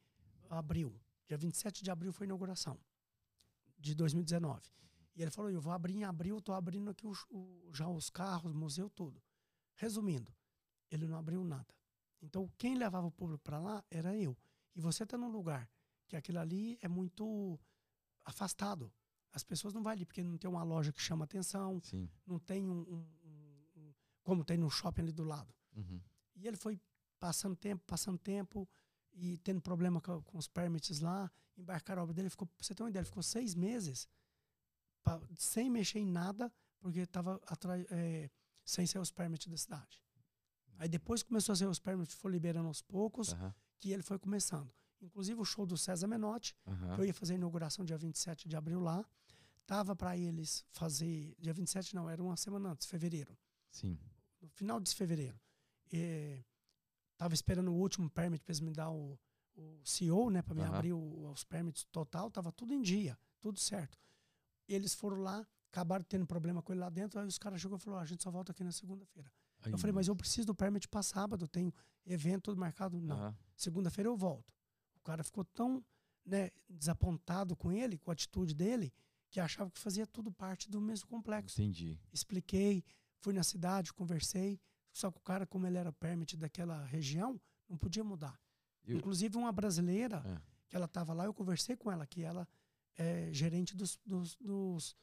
abril. 0.49 0.99
Dia 1.27 1.37
27 1.37 1.83
de 1.83 1.89
abril 1.91 2.11
foi 2.13 2.25
a 2.25 2.27
inauguração 2.29 2.79
de 3.77 3.93
2019. 3.95 4.61
E 5.15 5.21
ele 5.21 5.31
falou: 5.31 5.49
Eu 5.49 5.61
vou 5.61 5.71
abrir 5.73 5.95
em 5.95 6.03
abril, 6.03 6.37
estou 6.37 6.53
abrindo 6.53 6.89
aqui 6.89 7.07
os- 7.07 7.25
o- 7.29 7.71
já 7.73 7.87
os 7.87 8.09
carros, 8.09 8.51
o 8.51 8.55
museu, 8.55 8.89
tudo. 8.89 9.21
Resumindo, 9.75 10.33
ele 10.91 11.07
não 11.07 11.17
abriu 11.17 11.43
nada. 11.43 11.73
Então, 12.21 12.49
quem 12.57 12.75
levava 12.75 13.07
o 13.07 13.11
público 13.11 13.43
para 13.43 13.59
lá 13.59 13.83
era 13.89 14.15
eu. 14.15 14.37
E 14.75 14.81
você 14.81 15.03
está 15.03 15.17
num 15.17 15.29
lugar 15.29 15.69
que 16.07 16.15
aquilo 16.15 16.39
ali 16.39 16.77
é 16.81 16.87
muito 16.87 17.59
afastado. 18.23 18.91
As 19.35 19.43
pessoas 19.43 19.73
não 19.73 19.83
vão 19.83 19.91
ali 19.91 20.05
porque 20.05 20.23
não 20.23 20.37
tem 20.37 20.49
uma 20.49 20.63
loja 20.63 20.93
que 20.93 21.01
chama 21.01 21.25
atenção, 21.25 21.81
Sim. 21.83 22.09
não 22.25 22.39
tem 22.39 22.69
um, 22.69 22.79
um- 22.81 23.67
um- 23.75 23.93
como 24.23 24.45
tem 24.45 24.57
no 24.57 24.69
shopping 24.69 25.01
ali 25.01 25.11
do 25.11 25.25
lado. 25.25 25.53
Uhum. 25.75 25.99
E 26.37 26.47
ele 26.47 26.55
foi 26.55 26.79
passando 27.19 27.53
tempo, 27.55 27.83
passando 27.85 28.17
tempo 28.17 28.67
e 29.11 29.37
tendo 29.39 29.59
problema 29.61 29.99
com, 29.99 30.21
com 30.21 30.37
os 30.37 30.47
permits 30.47 31.01
lá, 31.01 31.29
embarcar 31.57 31.97
a 31.99 32.03
obra 32.03 32.13
dele. 32.13 32.29
Ficou, 32.29 32.47
pra 32.47 32.65
você 32.65 32.73
ter 32.73 32.81
uma 32.83 32.89
ideia, 32.89 33.01
ele 33.01 33.07
ficou 33.07 33.21
seis 33.21 33.53
meses 33.53 34.07
pa- 35.03 35.21
sem 35.37 35.69
mexer 35.69 35.99
em 35.99 36.05
nada, 36.05 36.49
porque 36.79 36.99
estava 37.01 37.41
sem 38.63 38.87
ser 38.87 38.99
os 38.99 39.11
permits 39.11 39.47
da 39.47 39.57
cidade. 39.57 40.01
Aí 40.77 40.87
depois 40.87 41.23
começou 41.23 41.51
a 41.53 41.55
ser 41.57 41.67
os 41.67 41.79
permits, 41.79 42.13
foi 42.15 42.31
liberando 42.31 42.67
aos 42.67 42.81
poucos, 42.81 43.33
Aham. 43.33 43.53
que 43.79 43.91
ele 43.91 44.01
foi 44.03 44.17
começando. 44.17 44.71
Inclusive 45.01 45.39
o 45.39 45.45
show 45.45 45.65
do 45.65 45.77
César 45.77 46.07
Menotti, 46.07 46.55
Aham. 46.65 46.95
que 46.95 47.01
eu 47.01 47.05
ia 47.05 47.13
fazer 47.13 47.33
a 47.33 47.37
inauguração 47.37 47.83
dia 47.85 47.97
27 47.97 48.47
de 48.49 48.55
abril 48.55 48.79
lá, 48.79 49.05
tava 49.65 49.95
para 49.95 50.17
eles 50.17 50.63
fazer, 50.71 51.35
dia 51.39 51.53
27 51.53 51.95
não, 51.95 52.09
era 52.09 52.21
uma 52.21 52.37
semana 52.37 52.69
antes, 52.69 52.87
fevereiro 52.87 53.37
Sim. 53.71 53.97
no 54.41 54.47
final 54.49 54.79
de 54.79 54.93
fevereiro. 54.93 55.39
E, 55.91 56.43
tava 57.17 57.33
esperando 57.33 57.71
o 57.71 57.75
último 57.75 58.09
permit 58.09 58.43
para 58.43 58.51
eles 58.51 58.59
me 58.59 58.71
dar 58.71 58.89
o, 58.91 59.17
o 59.55 59.81
CEO, 59.85 60.29
né, 60.29 60.41
para 60.41 60.53
me 60.55 60.61
Aham. 60.63 60.75
abrir 60.75 60.93
o- 60.93 61.31
os 61.31 61.43
permits 61.43 61.83
total, 61.85 62.29
tava 62.29 62.51
tudo 62.51 62.73
em 62.73 62.81
dia, 62.81 63.17
tudo 63.39 63.59
certo. 63.59 63.97
Eles 64.67 64.93
foram 64.93 65.17
lá, 65.17 65.47
acabaram 65.71 66.03
tendo 66.03 66.25
problema 66.25 66.61
com 66.61 66.73
ele 66.73 66.81
lá 66.81 66.89
dentro, 66.89 67.19
aí 67.19 67.27
os 67.27 67.37
caras 67.37 67.61
chegou 67.61 67.77
e 67.77 67.81
falou: 67.81 67.99
"Ah, 67.99 68.01
"A 68.01 68.05
gente 68.05 68.23
só 68.23 68.31
volta 68.31 68.51
aqui 68.51 68.63
na 68.63 68.71
segunda-feira". 68.71 69.31
Eu 69.71 69.77
falei: 69.77 69.93
"Mas 69.93 70.07
eu 70.07 70.15
preciso 70.15 70.47
do 70.47 70.55
permit 70.55 70.87
para 70.87 71.01
sábado, 71.03 71.47
tenho 71.47 71.73
evento 72.05 72.55
marcado". 72.57 72.99
Não. 73.01 73.15
Aham. 73.17 73.35
Segunda-feira 73.55 74.09
eu 74.09 74.17
volto. 74.17 74.53
O 74.95 74.99
cara 75.01 75.23
ficou 75.23 75.45
tão, 75.45 75.83
né, 76.25 76.49
desapontado 76.67 77.55
com 77.55 77.71
ele, 77.71 77.97
com 77.97 78.09
a 78.11 78.13
atitude 78.13 78.53
dele, 78.53 78.91
que 79.35 79.39
achava 79.41 79.69
que 79.69 79.77
fazia 79.77 80.07
tudo 80.07 80.31
parte 80.31 80.69
do 80.71 80.79
mesmo 80.79 81.09
complexo 81.09 81.61
Entendi. 81.61 81.99
expliquei, 82.13 82.81
fui 83.19 83.33
na 83.33 83.43
cidade, 83.43 83.91
conversei. 83.91 84.57
Só 84.93 85.11
que 85.11 85.17
o 85.17 85.21
cara, 85.21 85.45
como 85.45 85.67
ele 85.67 85.77
era 85.77 85.91
permit 85.91 86.37
daquela 86.37 86.85
região, 86.85 87.37
não 87.67 87.77
podia 87.77 88.01
mudar. 88.01 88.39
Eu- 88.85 88.95
Inclusive, 88.97 89.35
uma 89.35 89.51
brasileira, 89.51 90.23
É. 90.25 90.41
que 90.69 90.75
ela 90.77 90.85
estava 90.85 91.13
lá, 91.13 91.25
eu 91.25 91.33
conversei 91.33 91.75
com 91.75 91.91
ela, 91.91 92.07
que 92.07 92.23
ela 92.23 92.47
é 92.97 93.29
gerente 93.33 93.75
dos, 93.75 93.99
dos, 94.05 94.37
dos, 94.37 94.95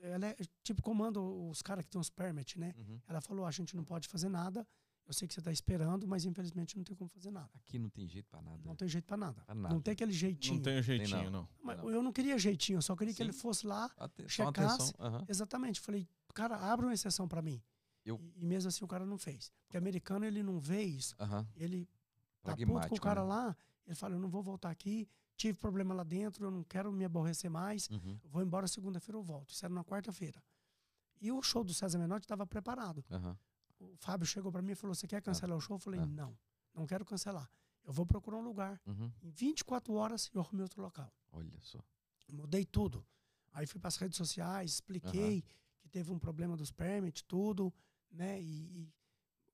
ela 0.00 0.26
é 0.28 0.36
tipo 0.62 0.80
comanda 0.80 1.20
os 1.20 1.60
caras 1.60 1.84
que 1.84 1.90
tem 1.90 2.00
os 2.00 2.08
permit, 2.08 2.58
né? 2.58 2.72
Uhum. 2.78 2.98
Ela 3.06 3.20
falou: 3.20 3.44
a 3.44 3.50
gente 3.50 3.76
não 3.76 3.84
pode 3.84 4.08
fazer 4.08 4.30
nada. 4.30 4.66
Eu 5.06 5.12
sei 5.14 5.28
que 5.28 5.34
você 5.34 5.40
está 5.40 5.52
esperando, 5.52 6.06
mas 6.06 6.24
infelizmente 6.24 6.76
não 6.76 6.82
tem 6.82 6.96
como 6.96 7.08
fazer 7.08 7.30
nada. 7.30 7.48
Aqui 7.54 7.78
não 7.78 7.88
tem 7.88 8.08
jeito 8.08 8.28
pra 8.28 8.42
nada. 8.42 8.60
Não 8.64 8.74
tem 8.74 8.88
jeito 8.88 9.04
para 9.04 9.16
nada. 9.16 9.40
Pra 9.44 9.54
nada. 9.54 9.72
Não 9.74 9.80
tem 9.80 9.92
aquele 9.92 10.12
jeitinho. 10.12 10.56
Não 10.56 10.62
tem 10.62 10.78
um 10.78 10.82
jeitinho, 10.82 11.30
não. 11.30 11.42
não. 11.42 11.48
Mas 11.62 11.78
eu 11.78 12.02
não 12.02 12.12
queria 12.12 12.36
jeitinho, 12.38 12.78
eu 12.78 12.82
só 12.82 12.96
queria 12.96 13.14
que 13.14 13.22
ele 13.22 13.32
Sim. 13.32 13.38
fosse 13.38 13.66
lá. 13.66 13.88
Ate- 13.96 14.28
só 14.28 14.42
uma 14.42 14.52
checasse. 14.52 14.92
aham. 14.98 15.24
Exatamente. 15.28 15.80
Falei, 15.80 16.08
cara, 16.34 16.56
abre 16.56 16.86
uma 16.86 16.92
exceção 16.94 17.28
para 17.28 17.40
mim. 17.40 17.62
Eu- 18.04 18.18
E, 18.20 18.42
e 18.42 18.44
mesmo 18.44 18.68
assim 18.68 18.84
o 18.84 18.88
cara 18.88 19.06
não 19.06 19.16
fez. 19.16 19.52
Porque 19.64 19.76
americano 19.76 20.24
ele 20.24 20.42
não 20.42 20.58
vê 20.58 20.82
isso. 20.82 21.14
Aham. 21.20 21.46
Ele 21.54 21.88
tá 22.42 22.56
puto 22.56 22.88
com 22.88 22.96
o 22.96 23.00
cara 23.00 23.22
né? 23.22 23.28
lá. 23.28 23.56
Ele 23.86 23.94
fala, 23.94 24.14
eu 24.16 24.18
não 24.20 24.28
vou 24.28 24.42
voltar 24.42 24.70
aqui. 24.70 25.08
Tive 25.36 25.56
problema 25.58 25.94
lá 25.94 26.02
dentro, 26.02 26.44
eu 26.46 26.50
não 26.50 26.64
quero 26.64 26.90
me 26.92 27.04
aborrecer 27.04 27.48
mais. 27.50 27.88
Uhum. 27.90 28.18
Vou 28.24 28.42
embora 28.42 28.66
segunda-feira, 28.66 29.18
eu 29.18 29.22
volto. 29.22 29.50
Isso 29.52 29.64
era 29.64 29.72
na 29.72 29.84
quarta-feira. 29.84 30.42
E 31.20 31.30
o 31.30 31.40
show 31.42 31.62
do 31.62 31.72
César 31.72 31.98
Menotti 31.98 32.24
estava 32.24 32.44
preparado. 32.46 33.04
Aham. 33.10 33.38
O 33.78 33.96
Fábio 33.96 34.26
chegou 34.26 34.50
para 34.50 34.62
mim 34.62 34.72
e 34.72 34.74
falou: 34.74 34.94
Você 34.94 35.06
quer 35.06 35.22
cancelar 35.22 35.56
o 35.56 35.60
show? 35.60 35.76
Eu 35.76 35.80
falei: 35.80 36.00
Ah. 36.00 36.06
Não, 36.06 36.36
não 36.74 36.86
quero 36.86 37.04
cancelar. 37.04 37.50
Eu 37.84 37.92
vou 37.92 38.04
procurar 38.04 38.38
um 38.38 38.42
lugar. 38.42 38.80
Uhum. 38.86 39.12
Em 39.22 39.30
24 39.30 39.94
horas 39.94 40.30
eu 40.34 40.40
arrumei 40.40 40.62
outro 40.62 40.82
local. 40.82 41.12
Olha 41.32 41.58
só. 41.60 41.78
Mudei 42.32 42.64
tudo. 42.64 43.06
Aí 43.52 43.66
fui 43.66 43.80
para 43.80 43.88
as 43.88 43.96
redes 43.96 44.16
sociais, 44.16 44.72
expliquei 44.72 45.42
que 45.78 45.88
teve 45.88 46.10
um 46.10 46.18
problema 46.18 46.56
dos 46.56 46.70
permits, 46.72 47.22
tudo, 47.22 47.72
né? 48.10 48.40
E, 48.42 48.82
e 48.82 48.92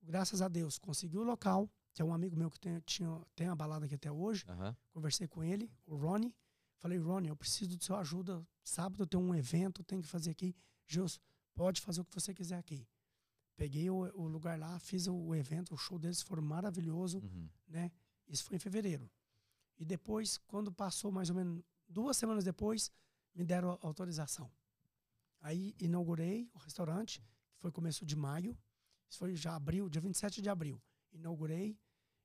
graças 0.02 0.40
a 0.40 0.48
Deus 0.48 0.78
consegui 0.78 1.18
o 1.18 1.22
local, 1.22 1.70
que 1.92 2.00
é 2.00 2.04
um 2.04 2.12
amigo 2.12 2.36
meu 2.36 2.50
que 2.50 2.58
tem, 2.58 2.80
tinha, 2.80 3.20
tem 3.36 3.48
a 3.48 3.54
balada 3.54 3.84
aqui 3.84 3.94
até 3.94 4.10
hoje. 4.10 4.44
Aham. 4.48 4.76
Conversei 4.90 5.28
com 5.28 5.44
ele, 5.44 5.70
o 5.86 5.94
Ronnie. 5.96 6.34
Falei, 6.78 6.98
Ronnie, 6.98 7.28
eu 7.28 7.36
preciso 7.36 7.76
de 7.76 7.84
sua 7.84 8.00
ajuda. 8.00 8.44
Sábado 8.64 9.02
eu 9.02 9.06
tenho 9.06 9.22
um 9.22 9.34
evento, 9.34 9.84
tenho 9.84 10.02
que 10.02 10.08
fazer 10.08 10.30
aqui. 10.30 10.56
Gilson, 10.86 11.20
pode 11.54 11.80
fazer 11.80 12.00
o 12.00 12.04
que 12.04 12.14
você 12.14 12.34
quiser 12.34 12.56
aqui. 12.56 12.88
Peguei 13.56 13.88
o, 13.90 13.96
o 14.14 14.26
lugar 14.26 14.58
lá, 14.58 14.78
fiz 14.78 15.06
o 15.06 15.34
evento, 15.34 15.74
o 15.74 15.76
show 15.76 15.98
deles 15.98 16.22
foi 16.22 16.40
maravilhoso, 16.40 17.18
Uhum. 17.18 17.48
né? 17.68 17.90
Isso 18.28 18.44
foi 18.44 18.56
em 18.56 18.58
fevereiro. 18.58 19.10
E 19.78 19.84
depois, 19.84 20.38
quando 20.38 20.72
passou 20.72 21.10
mais 21.12 21.28
ou 21.30 21.36
menos 21.36 21.62
duas 21.88 22.16
semanas 22.16 22.44
depois, 22.44 22.90
me 23.34 23.44
deram 23.44 23.70
a 23.72 23.78
autorização. 23.82 24.50
Aí 25.40 25.74
inaugurei 25.80 26.48
o 26.54 26.58
restaurante, 26.58 27.20
que 27.54 27.60
foi 27.60 27.70
começo 27.72 28.06
de 28.06 28.14
maio. 28.16 28.56
Isso 29.08 29.18
foi 29.18 29.34
já 29.36 29.54
abril, 29.56 29.88
dia 29.88 30.00
27 30.00 30.40
de 30.40 30.48
abril. 30.48 30.80
Inaugurei 31.12 31.76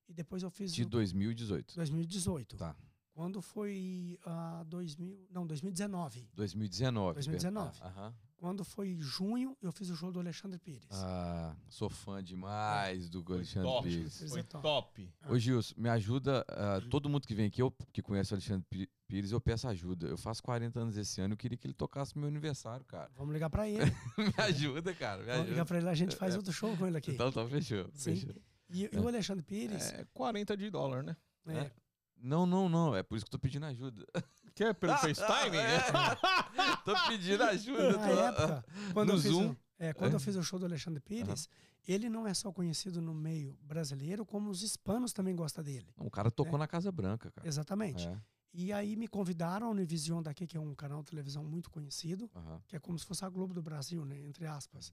e 0.07 0.13
depois 0.13 0.43
eu 0.43 0.49
fiz 0.49 0.71
De 0.73 0.83
o 0.83 0.89
2018. 0.89 1.75
2018. 1.75 2.57
Tá. 2.57 2.75
Quando 3.11 3.41
foi 3.41 4.17
ah, 4.23 4.63
2000, 4.67 5.27
não, 5.31 5.45
2019. 5.47 6.29
2019. 6.35 7.13
2019. 7.15 7.71
per- 7.79 7.87
Aham. 7.87 8.15
Quando 8.37 8.63
foi 8.63 8.95
junho, 8.99 9.57
eu 9.63 9.71
fiz 9.71 9.89
o 9.89 9.95
show 9.95 10.11
do 10.11 10.19
Alexandre 10.19 10.59
Pires. 10.59 10.87
Ah, 10.91 11.55
sou 11.67 11.89
fã 11.89 12.23
demais 12.23 13.09
do 13.09 13.23
Foi 13.23 13.37
Alexandre 13.37 13.67
top. 13.67 13.89
Pires. 13.89 14.29
Foi 14.29 14.39
é 14.39 14.43
top. 14.43 14.61
top. 14.63 15.13
Ô 15.27 15.39
Gilson, 15.39 15.73
me 15.75 15.89
ajuda. 15.89 16.45
ah, 16.47 16.79
todo 16.89 17.09
mundo 17.09 17.27
que 17.27 17.33
vem 17.33 17.47
aqui, 17.47 17.61
eu, 17.63 17.71
que 17.91 17.99
conhece 18.01 18.31
o 18.31 18.35
Alexandre 18.35 18.63
Pi- 18.69 18.89
Pires, 19.07 19.31
eu 19.31 19.41
peço 19.41 19.67
ajuda. 19.67 20.07
Eu 20.07 20.17
faço 20.17 20.43
40 20.43 20.79
anos 20.79 20.95
esse 20.97 21.19
ano, 21.19 21.33
eu 21.33 21.37
queria 21.37 21.57
que 21.57 21.65
ele 21.65 21.73
tocasse 21.73 22.15
meu 22.15 22.27
aniversário, 22.27 22.85
cara. 22.85 23.09
Vamos 23.15 23.33
ligar 23.33 23.49
pra 23.49 23.67
ele. 23.67 23.79
me 24.17 24.33
ajuda, 24.43 24.93
cara. 24.93 25.21
Me 25.21 25.25
Vamos 25.25 25.41
ligar 25.41 25.51
ajuda. 25.53 25.65
pra 25.65 25.77
ele, 25.79 25.89
a 25.89 25.93
gente 25.95 26.15
faz 26.15 26.35
outro 26.35 26.53
show 26.53 26.77
com 26.77 26.85
ele 26.85 26.97
aqui. 26.97 27.11
Então, 27.11 27.29
então, 27.29 27.47
fechou. 27.49 27.89
Sim. 27.93 28.15
fechou. 28.17 28.35
E, 28.69 28.87
e 28.93 28.99
o 28.99 29.07
Alexandre 29.07 29.43
Pires, 29.43 29.93
É 29.93 30.05
40 30.13 30.55
de 30.55 30.69
dólar, 30.69 31.01
né? 31.01 31.17
é, 31.47 31.71
Não, 32.17 32.45
não, 32.45 32.69
não. 32.69 32.95
É 32.95 33.01
por 33.01 33.15
isso 33.15 33.25
que 33.25 33.29
eu 33.29 33.39
tô 33.39 33.39
pedindo 33.39 33.65
ajuda. 33.65 34.05
Quer 34.57 34.73
pelo 34.73 34.97
FaceTime? 34.97 35.57
tô 36.83 36.93
pedindo 37.07 37.43
ajuda. 37.43 37.91
na 37.97 38.07
tô- 38.07 38.19
época, 38.19 38.65
quando, 38.93 39.09
no 39.09 39.13
eu 39.15 39.21
fiz, 39.21 39.31
Zoom? 39.31 39.51
o, 39.51 39.57
é, 39.77 39.93
quando 39.93 40.13
É. 40.13 40.15
eu 40.15 40.19
fiz 40.19 40.35
o 40.35 40.43
show 40.43 40.57
do 40.57 40.65
Alexandre 40.65 40.99
Pires, 40.99 41.47
ele 41.87 42.09
não 42.09 42.25
é 42.27 42.33
só 42.33 42.51
conhecido 42.51 42.99
no 42.99 43.13
meio 43.13 43.55
brasileiro, 43.61 44.25
como 44.25 44.49
os 44.49 44.63
hispanos 44.63 45.13
também 45.13 45.35
gostam 45.35 45.63
dele. 45.63 45.87
O 45.95 46.09
cara 46.09 46.31
tocou 46.31 46.55
É. 46.55 46.59
na 46.59 46.67
Casa 46.67 46.91
Branca, 46.91 47.29
cara. 47.29 47.47
Exatamente. 47.47 48.07
É. 48.07 48.17
E 48.51 48.73
aí 48.73 48.95
me 48.95 49.07
convidaram, 49.07 49.67
a 49.67 49.69
Univision 49.69 50.23
daqui, 50.23 50.47
que 50.47 50.57
é 50.57 50.59
um 50.59 50.73
canal 50.73 51.03
de 51.03 51.09
televisão 51.11 51.43
muito 51.43 51.69
conhecido, 51.69 52.27
aham. 52.35 52.59
que 52.67 52.75
é 52.75 52.79
como 52.79 52.97
se 52.97 53.05
fosse 53.05 53.23
a 53.23 53.29
Globo 53.29 53.53
do 53.53 53.61
Brasil, 53.61 54.03
né? 54.03 54.19
Entre 54.25 54.47
aspas. 54.47 54.91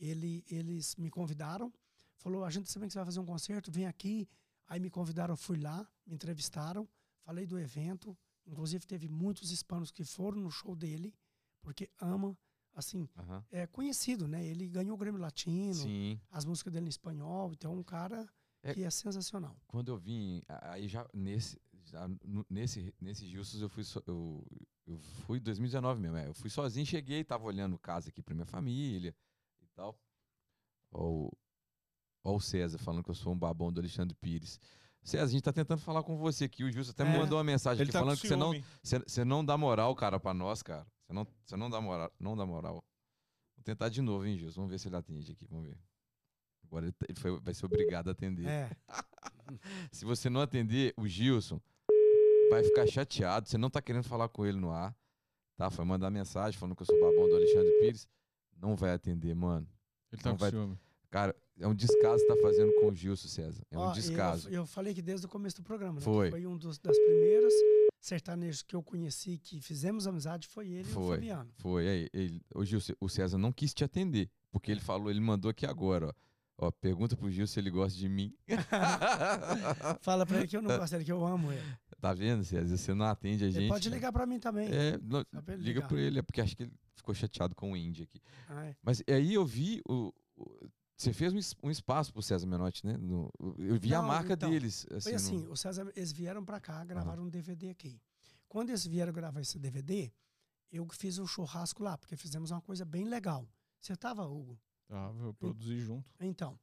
Ele, 0.00 0.44
eles 0.50 0.96
me 0.96 1.08
convidaram, 1.08 1.72
falou, 2.16 2.44
a 2.44 2.50
gente 2.50 2.68
sabe 2.68 2.86
que 2.88 2.92
você 2.92 2.98
vai 2.98 3.04
fazer 3.06 3.20
um 3.20 3.24
concerto, 3.26 3.70
vem 3.70 3.86
aqui. 3.86 4.28
Aí 4.66 4.80
me 4.80 4.90
convidaram, 4.90 5.34
eu 5.34 5.36
fui 5.36 5.56
lá, 5.58 5.86
me 6.04 6.14
entrevistaram, 6.16 6.88
falei 7.20 7.46
do 7.46 7.56
evento. 7.58 8.16
Inclusive 8.46 8.86
teve 8.86 9.08
muitos 9.08 9.50
hispanos 9.50 9.90
que 9.90 10.04
foram 10.04 10.38
no 10.40 10.50
show 10.50 10.76
dele, 10.76 11.14
porque 11.62 11.90
ama, 12.00 12.36
assim, 12.74 13.08
aham. 13.16 13.44
é 13.50 13.66
conhecido, 13.66 14.28
né? 14.28 14.44
Ele 14.44 14.68
ganhou 14.68 14.94
o 14.94 14.98
Grêmio 14.98 15.20
Latino, 15.20 15.74
Sim. 15.74 16.20
as 16.30 16.44
músicas 16.44 16.72
dele 16.72 16.86
em 16.86 16.88
espanhol, 16.90 17.52
então 17.52 17.72
é 17.72 17.76
um 17.76 17.82
cara 17.82 18.28
É- 18.62 18.74
que 18.74 18.82
é 18.82 18.90
sensacional. 18.90 19.56
Quando 19.66 19.88
eu 19.88 19.96
vim, 19.96 20.42
aí 20.48 20.86
já 20.88 21.08
nesse, 21.14 21.58
já 21.84 22.06
nesse, 22.50 22.94
nesse 23.00 23.26
Justus 23.28 23.62
eu 23.62 23.68
fui, 23.68 23.82
so- 23.84 24.02
eu, 24.06 24.46
eu 24.86 24.98
fui 24.98 25.38
em 25.38 25.42
2019 25.42 26.00
mesmo. 26.00 26.16
é. 26.18 26.26
Eu 26.28 26.34
fui 26.34 26.50
sozinho, 26.50 26.84
cheguei, 26.86 27.24
tava 27.24 27.44
olhando 27.44 27.78
casa 27.78 28.10
aqui 28.10 28.22
pra 28.22 28.34
minha 28.34 28.46
família 28.46 29.14
e 29.62 29.66
tal. 29.68 29.98
Ó, 30.92 31.08
o- 31.28 31.32
ó 32.22 32.34
o 32.36 32.40
César 32.40 32.76
falando 32.78 33.02
que 33.04 33.10
eu 33.10 33.14
sou 33.14 33.32
um 33.32 33.38
babão 33.38 33.72
do 33.72 33.80
Alexandre 33.80 34.14
Pires. 34.14 34.60
César, 35.04 35.24
a 35.24 35.28
gente 35.28 35.42
tá 35.42 35.52
tentando 35.52 35.80
falar 35.80 36.02
com 36.02 36.16
você 36.16 36.44
aqui. 36.44 36.64
O 36.64 36.72
Justo 36.72 36.90
até 36.92 37.04
me 37.04 37.14
É. 37.14 37.18
mandou 37.18 37.36
uma 37.38 37.44
mensagem 37.44 37.82
Ele 37.82 37.90
aqui 37.90 37.92
tá 37.92 38.00
falando 38.00 38.18
que 38.18 38.26
você 38.26 38.34
não, 38.36 38.52
você, 38.82 38.98
você 39.00 39.24
não 39.24 39.44
dá 39.44 39.56
moral, 39.58 39.94
cara, 39.94 40.18
pra 40.18 40.32
nós, 40.34 40.62
cara. 40.62 40.86
Você 41.06 41.12
não, 41.12 41.26
você 41.44 41.56
não 41.56 41.68
dá 41.70 41.80
moral, 41.80 42.12
não 42.18 42.36
dá 42.36 42.46
moral. 42.46 42.74
Vou 43.56 43.62
tentar 43.64 43.90
de 43.90 44.00
novo, 44.00 44.24
hein, 44.26 44.38
Gilson? 44.38 44.62
Vamos 44.62 44.70
ver 44.70 44.78
se 44.78 44.88
ele 44.88 44.96
atende 44.96 45.30
aqui, 45.32 45.46
vamos 45.46 45.66
ver. 45.68 45.78
Agora 46.64 46.86
ele, 46.86 46.92
tá- 46.92 47.06
ele 47.08 47.20
foi- 47.20 47.38
vai 47.40 47.52
ser 47.54 47.66
obrigado 47.66 48.08
a 48.08 48.12
atender. 48.12 48.46
É, 48.48 48.70
Se 49.92 50.04
você 50.06 50.30
não 50.30 50.40
atender 50.40 50.94
o 50.96 51.06
Gilson, 51.06 51.60
vai 52.50 52.64
ficar 52.64 52.86
chateado. 52.86 53.46
Você 53.48 53.58
não 53.58 53.68
tá 53.70 53.82
querendo 53.82 54.04
falar 54.04 54.28
com 54.28 54.46
ele 54.46 54.58
no 54.58 54.70
ar. 54.70 54.96
Tá? 55.56 55.70
Foi 55.70 55.84
mandar 55.84 56.10
mensagem 56.10 56.58
falando 56.58 56.74
que 56.74 56.82
eu 56.82 56.86
sou 56.86 56.98
babão 56.98 57.28
do 57.28 57.36
Alexandre 57.36 57.70
Pires. 57.80 58.08
Não 58.56 58.74
vai 58.74 58.92
atender, 58.92 59.34
mano. 59.34 59.68
Ele 60.10 60.22
tá 60.22 60.30
Não 60.30 60.36
com 60.36 60.40
vai- 60.40 60.50
ciúme. 60.50 60.78
Cara, 61.14 61.32
é 61.60 61.68
um 61.68 61.74
descaso 61.76 62.20
que 62.26 62.26
tá 62.26 62.36
fazendo 62.42 62.72
com 62.80 62.88
o 62.88 62.94
Gilson, 62.96 63.28
César. 63.28 63.62
É 63.70 63.78
um 63.78 63.82
Ó, 63.82 63.90
eu- 63.90 63.92
descaso. 63.94 64.48
Eu, 64.48 64.66
falei 64.66 64.92
que 64.92 65.00
desde 65.00 65.24
o 65.26 65.28
começo 65.28 65.54
do 65.58 65.62
programa, 65.62 66.00
né? 66.00 66.00
Foi. 66.00 66.28
Foi 66.28 66.44
um 66.44 66.56
dos, 66.58 66.76
das 66.80 66.98
primeiras 66.98 67.54
sertanejos 68.00 68.62
que 68.62 68.74
eu 68.74 68.82
conheci, 68.82 69.38
que 69.38 69.60
fizemos 69.60 70.08
amizade, 70.08 70.48
foi 70.48 70.66
ele 70.66 70.88
e 70.88 70.90
o 70.90 70.94
Foi. 70.94 71.16
Fabiano. 71.18 71.50
Foi. 71.58 71.88
Aí, 71.88 72.08
ele, 72.12 72.42
o 72.52 72.64
Gilson, 72.64 72.94
o 72.98 73.08
César 73.08 73.38
não 73.38 73.52
quis 73.52 73.72
te 73.72 73.84
atender. 73.84 74.28
Porque 74.50 74.72
ele 74.72 74.80
falou, 74.80 75.08
ele 75.08 75.20
mandou 75.20 75.48
aqui 75.48 75.64
agora, 75.64 76.08
ó. 76.08 76.12
Ó, 76.66 76.70
pergunta 76.72 77.16
pro 77.16 77.30
Gil 77.30 77.46
se 77.46 77.60
ele 77.60 77.70
gosta 77.70 77.96
de 77.96 78.08
mim. 78.08 78.34
Fala 80.02 80.26
pra 80.26 80.38
ele 80.38 80.48
que 80.48 80.56
eu 80.56 80.62
não 80.62 80.70
gosto 80.78 80.92
dele, 80.92 81.04
que 81.04 81.12
eu 81.12 81.24
amo 81.24 81.52
ele. 81.52 81.62
tá 82.00 82.12
vendo, 82.12 82.42
César? 82.44 82.76
Você 82.76 82.92
não 82.94 83.06
atende 83.06 83.44
a 83.44 83.48
gente. 83.50 83.58
Ele 83.58 83.68
pode 83.68 83.88
ligar 83.88 84.12
pra 84.12 84.26
mim 84.26 84.38
também. 84.40 84.68
É, 84.72 84.98
não, 85.00 85.24
liga 85.48 85.56
ligar. 85.56 85.88
pra 85.88 86.00
ele, 86.00 86.18
é 86.18 86.22
porque 86.22 86.40
acho 86.40 86.56
que 86.56 86.64
ele 86.64 86.72
ficou 86.94 87.14
chateado 87.14 87.54
com 87.54 87.72
o 87.72 87.76
Indy 87.76 88.02
aqui. 88.02 88.20
É. 88.50 88.74
Mas 88.82 89.02
aí 89.08 89.34
eu 89.34 89.44
vi 89.46 89.80
o. 89.88 90.12
o- 90.36 90.68
você 91.04 91.12
fez 91.12 91.32
um, 91.62 91.66
um 91.68 91.70
espaço 91.70 92.12
pro 92.12 92.22
César 92.22 92.46
Menotti, 92.46 92.84
né? 92.86 92.96
No- 92.96 93.30
eu 93.58 93.78
vi 93.78 93.94
a 93.94 94.00
Não, 94.00 94.08
marca 94.08 94.32
então, 94.34 94.50
deles. 94.50 94.86
Assim, 94.90 95.00
Foi 95.00 95.12
no- 95.12 95.16
assim, 95.16 95.46
o 95.48 95.56
César, 95.56 95.92
eles 95.94 96.12
vieram 96.12 96.44
pra 96.44 96.60
cá, 96.60 96.84
gravaram 96.84 97.24
um 97.24 97.28
DVD 97.28 97.70
aqui. 97.70 98.00
Quando 98.48 98.70
eles 98.70 98.86
vieram 98.86 99.12
gravar 99.12 99.40
esse 99.40 99.58
DVD, 99.58 100.12
eu 100.72 100.86
fiz 100.90 101.18
um 101.18 101.26
churrasco 101.26 101.82
lá, 101.82 101.96
porque 101.98 102.16
fizemos 102.16 102.50
uma 102.50 102.60
coisa 102.60 102.84
bem 102.84 103.04
legal. 103.04 103.48
Você 103.80 103.94
tava, 103.96 104.24
Hugo? 104.26 104.58
Ah, 104.88 105.12
eu 105.20 105.34
produzi 105.34 105.80
junto. 105.80 106.08
Então. 106.20 106.58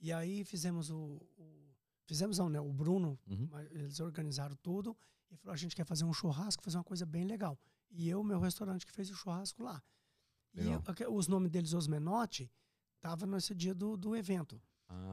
E 0.00 0.12
aí 0.12 0.44
fizemos 0.44 0.90
o. 0.90 1.20
o- 1.38 1.66
fizemos 2.06 2.38
não, 2.38 2.48
né? 2.48 2.60
O 2.60 2.72
Bruno, 2.72 3.18
Uhum. 3.26 3.48
eles 3.70 3.98
organizaram 4.00 4.54
tudo 4.62 4.96
e 5.30 5.36
falou: 5.36 5.52
a 5.54 5.56
gente 5.56 5.74
quer 5.74 5.84
fazer 5.84 6.04
um 6.04 6.12
churrasco, 6.12 6.62
fazer 6.62 6.76
uma 6.76 6.84
coisa 6.84 7.04
bem 7.06 7.24
legal. 7.24 7.58
E 7.90 8.08
eu, 8.08 8.22
meu 8.22 8.38
restaurante, 8.38 8.84
que 8.86 8.92
fez 8.92 9.10
o 9.10 9.14
churrasco 9.14 9.62
lá. 9.62 9.82
E 10.54 10.60
Legal. 10.60 10.74
eu- 10.74 10.82
aque- 10.86 11.06
os 11.06 11.28
nomes 11.28 11.50
deles, 11.50 11.72
os 11.72 11.86
Menotti, 11.86 12.50
tava 13.00 13.26
nesse 13.26 13.54
dia 13.54 13.74
do, 13.74 13.96
do 13.96 14.14
evento. 14.16 14.60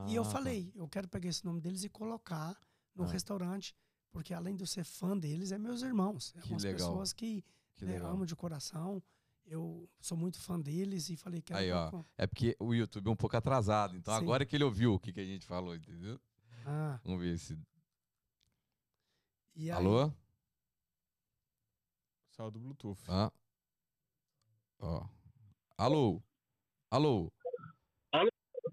e 0.07 0.15
eu 0.15 0.21
Ah, 0.21 0.25
tá. 0.25 0.31
falei: 0.31 0.71
eu 0.75 0.87
quero 0.87 1.07
pegar 1.07 1.29
esse 1.29 1.43
nome 1.45 1.59
deles 1.61 1.83
e 1.83 1.89
colocar 1.89 2.55
no 2.95 3.03
Ah. 3.05 3.07
restaurante, 3.07 3.75
porque 4.11 4.33
além 4.33 4.55
de 4.55 4.63
eu 4.63 4.67
ser 4.67 4.83
fã 4.83 5.17
deles, 5.17 5.51
é 5.51 5.57
meus 5.57 5.81
irmãos. 5.81 6.33
É 6.35 6.41
Que 6.41 6.49
umas 6.51 6.63
legal. 6.63 6.77
pessoas 6.89 7.11
que, 7.13 7.43
Que 7.75 7.85
né, 7.85 7.97
amo 7.97 8.25
de 8.25 8.35
coração. 8.35 9.01
Eu 9.45 9.89
sou 9.99 10.17
muito 10.17 10.39
fã 10.39 10.59
deles 10.59 11.09
e 11.09 11.17
falei: 11.17 11.41
quero 11.41 11.59
Aí, 11.59 11.71
ó. 11.71 11.89
colocar- 11.89 12.09
É 12.17 12.25
porque 12.27 12.55
o 12.59 12.73
YouTube 12.73 13.07
é 13.07 13.09
um 13.11 13.15
pouco 13.15 13.35
atrasado. 13.35 13.95
Então 13.97 14.13
Sim. 14.15 14.21
agora 14.21 14.45
que 14.45 14.55
ele 14.55 14.63
ouviu 14.63 14.93
o 14.93 14.99
que, 14.99 15.11
que 15.11 15.19
a 15.19 15.25
gente 15.25 15.45
falou, 15.45 15.75
entendeu? 15.75 16.19
Ah, 16.65 16.99
Vamos 17.03 17.19
ver 17.19 17.37
se. 17.37 17.53
e 19.55 19.69
aí, 19.69 19.71
Alô? 19.71 20.11
Saiu 22.31 22.49
do 22.51 22.59
Bluetooth. 22.59 23.01
Ah. 23.07 23.31
Ó. 24.79 25.05
Alô? 25.77 26.21
Alô? 26.89 27.31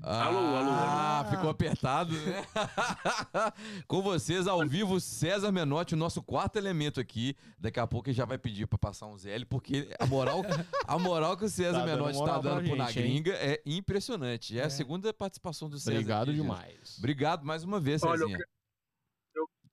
Alô? 0.02 0.12
Ah, 0.12 0.24
Alô, 0.24 0.38
alô, 0.56 0.70
alô. 0.70 1.30
ficou 1.30 1.50
apertado, 1.50 2.12
né? 2.12 2.42
Com 3.86 4.00
vocês, 4.02 4.46
ao 4.46 4.66
vivo, 4.66 4.98
César 4.98 5.52
Menotti, 5.52 5.94
o 5.94 5.96
nosso 5.96 6.22
quarto 6.22 6.56
elemento 6.56 6.98
aqui. 7.00 7.36
Daqui 7.58 7.78
a 7.78 7.86
pouco 7.86 8.08
ele 8.08 8.16
já 8.16 8.24
vai 8.24 8.38
pedir 8.38 8.66
pra 8.66 8.78
passar 8.78 9.06
um 9.06 9.16
ZL, 9.18 9.44
porque 9.48 9.90
a 9.98 10.06
moral, 10.06 10.42
a 10.86 10.98
moral 10.98 11.36
que 11.36 11.44
o 11.44 11.48
César 11.48 11.80
Tá 11.80 11.86
Menotti 11.86 12.18
tá 12.24 12.38
dando 12.38 12.64
pro 12.66 12.76
Na 12.76 12.86
gente, 12.86 12.98
hein? 13.00 13.22
Gringa 13.22 13.36
é 13.36 13.60
impressionante. 13.66 14.58
É, 14.58 14.62
a 14.62 14.66
É. 14.66 14.70
segunda 14.70 15.12
participação 15.12 15.68
do 15.68 15.78
César. 15.78 15.92
Obrigado 15.98 16.28
aqui, 16.30 16.32
gente. 16.32 16.42
demais. 16.42 16.96
Obrigado 16.98 17.44
mais 17.44 17.62
uma 17.64 17.78
vez, 17.78 18.02
Olha, 18.02 18.12
eu 18.22 18.28
Cezinha. 18.28 18.38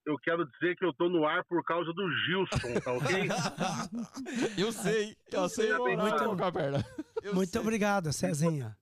Eu 0.06 0.16
quero 0.22 0.42
dizer 0.52 0.74
que 0.76 0.84
eu 0.86 0.92
tô 0.94 1.06
no 1.10 1.26
ar 1.26 1.44
por 1.46 1.62
causa 1.64 1.92
do 1.92 2.02
Gilson, 2.24 2.80
tá 2.80 2.92
ok? 2.94 3.28
Eu 4.56 4.72
sei. 4.72 5.14
Eu 5.30 5.48
sei 5.50 5.70
Muito- 5.76 6.42
a 6.42 6.50
perna. 6.52 6.82
eu 7.22 7.34
Muito 7.34 7.50
sei. 7.50 7.60
obrigado, 7.60 8.10
Cezinha. 8.10 8.74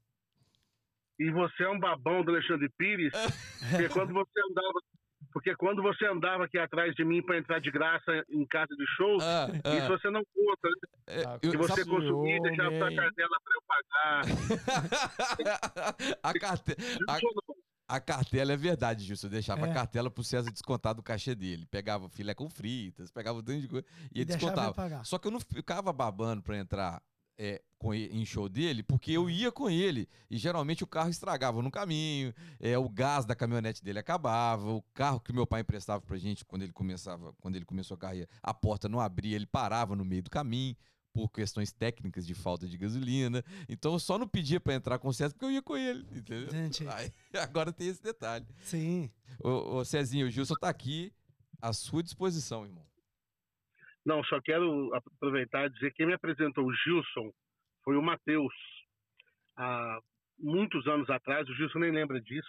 E 1.18 1.30
você 1.30 1.64
é 1.64 1.70
um 1.70 1.78
babão 1.78 2.22
do 2.24 2.30
Alexandre 2.32 2.68
Pires, 2.76 3.12
porque 3.70 3.88
quando 3.88 4.12
você 4.12 4.40
andava, 4.50 4.80
porque 5.32 5.54
quando 5.56 5.82
você 5.82 6.06
andava 6.06 6.44
aqui 6.44 6.58
atrás 6.58 6.94
de 6.94 7.04
mim 7.04 7.22
para 7.22 7.38
entrar 7.38 7.58
de 7.58 7.70
graça 7.70 8.22
em 8.28 8.44
casa 8.46 8.74
de 8.76 8.84
shows, 8.96 9.22
Ah, 9.24 9.48
ah, 9.64 9.74
isso 9.76 9.88
você 9.88 10.10
não 10.10 10.22
conta, 10.34 10.68
né? 10.68 10.88
é, 11.06 11.24
Ah, 11.26 11.38
eu- 11.42 11.50
que 11.50 11.56
você 11.56 11.84
consumia 11.84 12.36
e 12.36 12.40
deixava 12.42 12.70
sua 12.78 12.94
cartela 12.94 13.36
para 13.44 13.54
eu 13.54 13.62
pagar. 13.66 14.22
a, 16.22 16.32
carte... 16.38 16.76
a, 17.88 18.00
cartela 18.00 18.52
é 18.52 18.56
verdade, 18.56 19.04
Gilson. 19.04 19.26
Eu 19.26 19.30
deixava 19.30 19.66
É. 19.66 19.70
a 19.70 19.74
cartela 19.74 20.10
pro 20.10 20.22
César 20.24 20.50
descontar 20.50 20.94
do 20.94 21.02
cachê 21.02 21.34
dele. 21.34 21.66
Pegava 21.66 22.08
filé 22.08 22.34
com 22.34 22.48
fritas, 22.50 23.10
pegava 23.10 23.38
um 23.38 23.42
tanto 23.42 23.60
de 23.60 23.68
coisa 23.68 23.86
e, 24.14 24.20
E 24.20 24.24
descontava. 24.24 25.02
Só 25.04 25.18
que 25.18 25.26
eu 25.28 25.32
não 25.32 25.40
ficava 25.40 25.92
babando 25.92 26.42
pra 26.42 26.56
entrar 26.58 27.00
é, 27.38 27.62
com 27.78 27.92
ele, 27.92 28.16
em 28.16 28.24
show 28.24 28.48
dele, 28.48 28.82
porque 28.82 29.12
eu 29.12 29.28
ia 29.28 29.52
com 29.52 29.68
ele. 29.68 30.08
E 30.30 30.38
geralmente 30.38 30.82
o 30.82 30.86
carro 30.86 31.10
estragava 31.10 31.60
no 31.62 31.70
caminho, 31.70 32.34
é, 32.58 32.76
o 32.78 32.88
gás 32.88 33.24
da 33.24 33.34
caminhonete 33.34 33.82
dele 33.84 33.98
acabava, 33.98 34.70
o 34.70 34.82
carro 34.94 35.20
que 35.20 35.32
meu 35.32 35.46
pai 35.46 35.60
emprestava 35.60 36.00
pra 36.00 36.16
gente 36.16 36.44
quando 36.44 36.62
ele 36.62 36.72
começava, 36.72 37.32
quando 37.40 37.56
ele 37.56 37.64
começou 37.64 37.94
a 37.94 37.98
carreira, 37.98 38.28
a 38.42 38.54
porta 38.54 38.88
não 38.88 39.00
abria, 39.00 39.36
ele 39.36 39.46
parava 39.46 39.94
no 39.94 40.04
meio 40.04 40.22
do 40.22 40.30
caminho. 40.30 40.76
Por 41.12 41.30
questões 41.30 41.72
técnicas 41.72 42.26
de 42.26 42.34
falta 42.34 42.68
de 42.68 42.76
gasolina. 42.76 43.42
Então 43.70 43.94
eu 43.94 43.98
só 43.98 44.18
não 44.18 44.28
pedia 44.28 44.60
pra 44.60 44.74
entrar 44.74 44.98
com 44.98 45.08
o 45.08 45.14
César 45.14 45.32
porque 45.32 45.46
eu 45.46 45.50
ia 45.50 45.62
com 45.62 45.74
ele, 45.74 46.06
entendeu? 46.14 46.50
Gente, 46.50 46.86
Aí, 46.86 47.10
agora 47.40 47.72
tem 47.72 47.88
esse 47.88 48.02
detalhe. 48.02 48.44
sim. 48.62 49.10
Ô, 49.42 49.76
ô 49.78 49.84
Cezinho, 49.86 50.26
o 50.26 50.30
Gilson 50.30 50.52
tá 50.60 50.68
aqui 50.68 51.10
à 51.58 51.72
sua 51.72 52.02
disposição, 52.02 52.66
irmão. 52.66 52.85
Não, 54.06 54.22
só 54.24 54.40
quero 54.40 54.94
aproveitar 54.94 55.66
e 55.66 55.70
dizer 55.70 55.90
que 55.90 55.96
quem 55.96 56.06
me 56.06 56.14
apresentou 56.14 56.64
o 56.64 56.72
Gilson 56.74 57.32
foi 57.84 57.96
o 57.96 58.02
Matheus. 58.02 58.54
Há 59.56 59.98
muitos 60.38 60.86
anos 60.86 61.10
atrás, 61.10 61.48
o 61.48 61.54
Gilson 61.54 61.80
nem 61.80 61.90
lembra 61.90 62.20
disso, 62.20 62.48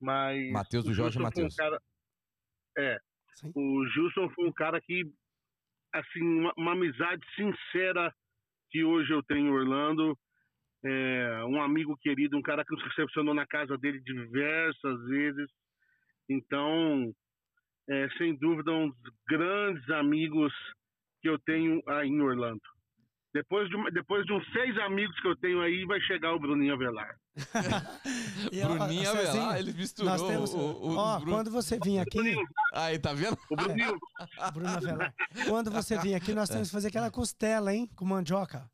mas 0.00 0.50
Matheus 0.50 0.84
do 0.84 0.90
o 0.90 0.94
Jorge 0.94 1.14
foi 1.14 1.22
um 1.22 1.24
Matheus. 1.26 1.54
cara- 1.54 1.80
é, 2.78 2.98
Sim. 3.34 3.52
o 3.54 3.86
Gilson 3.88 4.28
foi 4.30 4.48
um 4.48 4.52
cara 4.52 4.80
que, 4.80 5.04
assim, 5.92 6.22
uma, 6.22 6.52
uma 6.56 6.72
amizade 6.72 7.24
sincera 7.36 8.12
que 8.70 8.82
hoje 8.84 9.12
eu 9.12 9.22
tenho 9.22 9.46
em 9.48 9.50
Orlando. 9.52 10.18
É, 10.82 11.44
um 11.44 11.60
amigo 11.62 11.94
querido, 11.98 12.38
um 12.38 12.42
cara 12.42 12.64
que 12.64 12.74
nos 12.74 12.82
recepcionou 12.84 13.34
na 13.34 13.46
casa 13.46 13.76
dele 13.76 14.00
diversas 14.00 15.04
vezes. 15.08 15.50
Então, 16.28 17.12
é, 17.90 18.08
sem 18.18 18.36
dúvida, 18.36 18.70
um 18.72 18.88
dos 18.88 19.14
grandes 19.28 19.88
amigos 19.90 20.52
que 21.22 21.28
eu 21.28 21.38
tenho 21.40 21.82
aí 21.86 22.08
em 22.08 22.20
Orlando. 22.20 22.60
Depois 23.32 23.68
de, 23.68 23.90
depois 23.92 24.24
de 24.26 24.32
uns 24.32 24.44
seis 24.52 24.76
amigos 24.80 25.14
que 25.20 25.28
eu 25.28 25.36
tenho 25.36 25.60
aí, 25.60 25.84
vai 25.86 26.00
chegar 26.00 26.34
o 26.34 26.38
Bruninho 26.40 26.74
Avelar. 26.74 27.14
E, 28.52 28.60
ó, 28.62 28.74
Bruninho 28.76 29.04
Cezinha, 29.06 29.28
Avelar, 29.44 29.58
ele 29.60 29.72
misturou 29.72 30.10
Nós 30.10 30.22
temos. 30.26 30.52
o, 30.54 30.58
o, 30.58 30.96
ó, 30.96 31.16
os 31.16 31.22
Bruno- 31.22 31.36
quando 31.36 31.50
você 31.50 31.78
vir 31.78 31.98
aqui, 32.00 32.18
Bruninho, 32.18 32.44
Aí, 32.74 32.98
tá 32.98 33.12
vendo? 33.12 33.38
o 33.50 33.54
Bruninho, 33.56 33.96
Bruno 34.52 34.68
Avelar, 34.70 35.14
quando 35.48 35.70
você 35.70 35.96
vir 35.98 36.14
aqui, 36.14 36.34
nós 36.34 36.48
temos 36.48 36.68
que 36.68 36.74
fazer 36.74 36.88
aquela 36.88 37.10
costela, 37.10 37.72
hein? 37.72 37.88
Com 37.94 38.04
mandioca. 38.04 38.68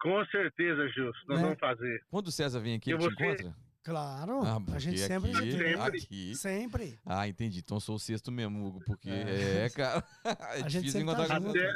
com 0.00 0.24
certeza, 0.26 0.88
Gilson, 0.88 1.18
nós 1.28 1.38
Né? 1.38 1.44
vamos 1.44 1.58
fazer. 1.60 2.00
Quando 2.10 2.26
o 2.28 2.32
César 2.32 2.60
vem 2.60 2.76
aqui, 2.76 2.90
E 2.90 2.92
ele 2.94 3.02
te 3.02 3.14
você? 3.14 3.24
encontra? 3.24 3.54
Claro. 3.84 4.40
Ah, 4.44 4.58
a 4.74 4.78
gente 4.78 4.98
sempre 4.98 5.30
aqui. 5.30 5.52
Sempre. 5.52 5.98
aqui. 5.98 6.34
Sempre. 6.34 7.00
Ah, 7.04 7.28
entendi. 7.28 7.58
Então 7.60 7.76
eu 7.76 7.80
sou 7.80 7.96
o 7.96 7.98
sexto 8.00 8.32
mesmo, 8.32 8.66
Hugo, 8.66 8.80
porque 8.86 9.10
É. 9.10 9.66
é, 9.66 9.70
cara. 9.70 10.02
É 10.24 10.62
A 10.62 10.68
gente 10.68 10.84
difícil 10.84 11.00
sempre 11.00 11.12
encontrar 11.14 11.40
tá. 11.40 11.48
Até, 11.50 11.74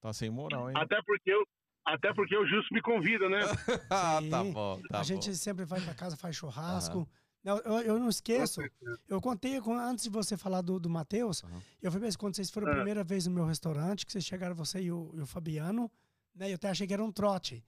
Tá 0.00 0.12
sem 0.12 0.30
moral, 0.30 0.68
hein? 0.68 0.76
até 0.76 1.00
porque 1.06 1.30
eu, 1.32 1.46
até 1.86 2.12
porque 2.12 2.36
o 2.36 2.44
Gilson 2.46 2.68
me 2.74 2.82
convida, 2.82 3.28
né? 3.28 3.40
Ah, 3.90 4.20
tá 4.30 4.44
bom, 4.44 4.80
tá 4.90 4.96
a 4.96 4.98
bom. 4.98 5.04
gente 5.04 5.34
sempre 5.36 5.64
vai 5.64 5.80
pra 5.80 5.94
casa, 5.94 6.16
faz 6.16 6.36
churrasco. 6.36 7.08
Não, 7.42 7.58
Eu, 7.58 7.78
eu 7.80 7.98
não 7.98 8.08
esqueço. 8.08 8.60
Eu 9.08 9.20
contei 9.20 9.60
com- 9.60 9.74
antes 9.76 10.04
de 10.04 10.10
você 10.10 10.36
falar 10.36 10.60
do, 10.60 10.78
do 10.78 10.88
Matheus. 10.90 11.42
Aham. 11.42 11.62
Eu 11.80 11.90
falei, 11.90 12.06
mas 12.08 12.16
quando 12.16 12.36
vocês 12.36 12.50
foram 12.50 12.68
a 12.68 12.70
Ah. 12.70 12.74
primeira 12.74 13.02
vez 13.02 13.26
no 13.26 13.32
meu 13.34 13.44
restaurante, 13.46 14.04
que 14.06 14.12
vocês 14.12 14.24
chegaram, 14.24 14.54
você 14.54 14.80
e 14.80 14.92
o, 14.92 15.10
e 15.14 15.20
o 15.20 15.26
Fabiano, 15.26 15.90
né? 16.34 16.50
Eu 16.50 16.54
até 16.56 16.68
achei 16.68 16.86
que 16.86 16.92
era 16.92 17.02
um 17.02 17.10
trote. 17.10 17.64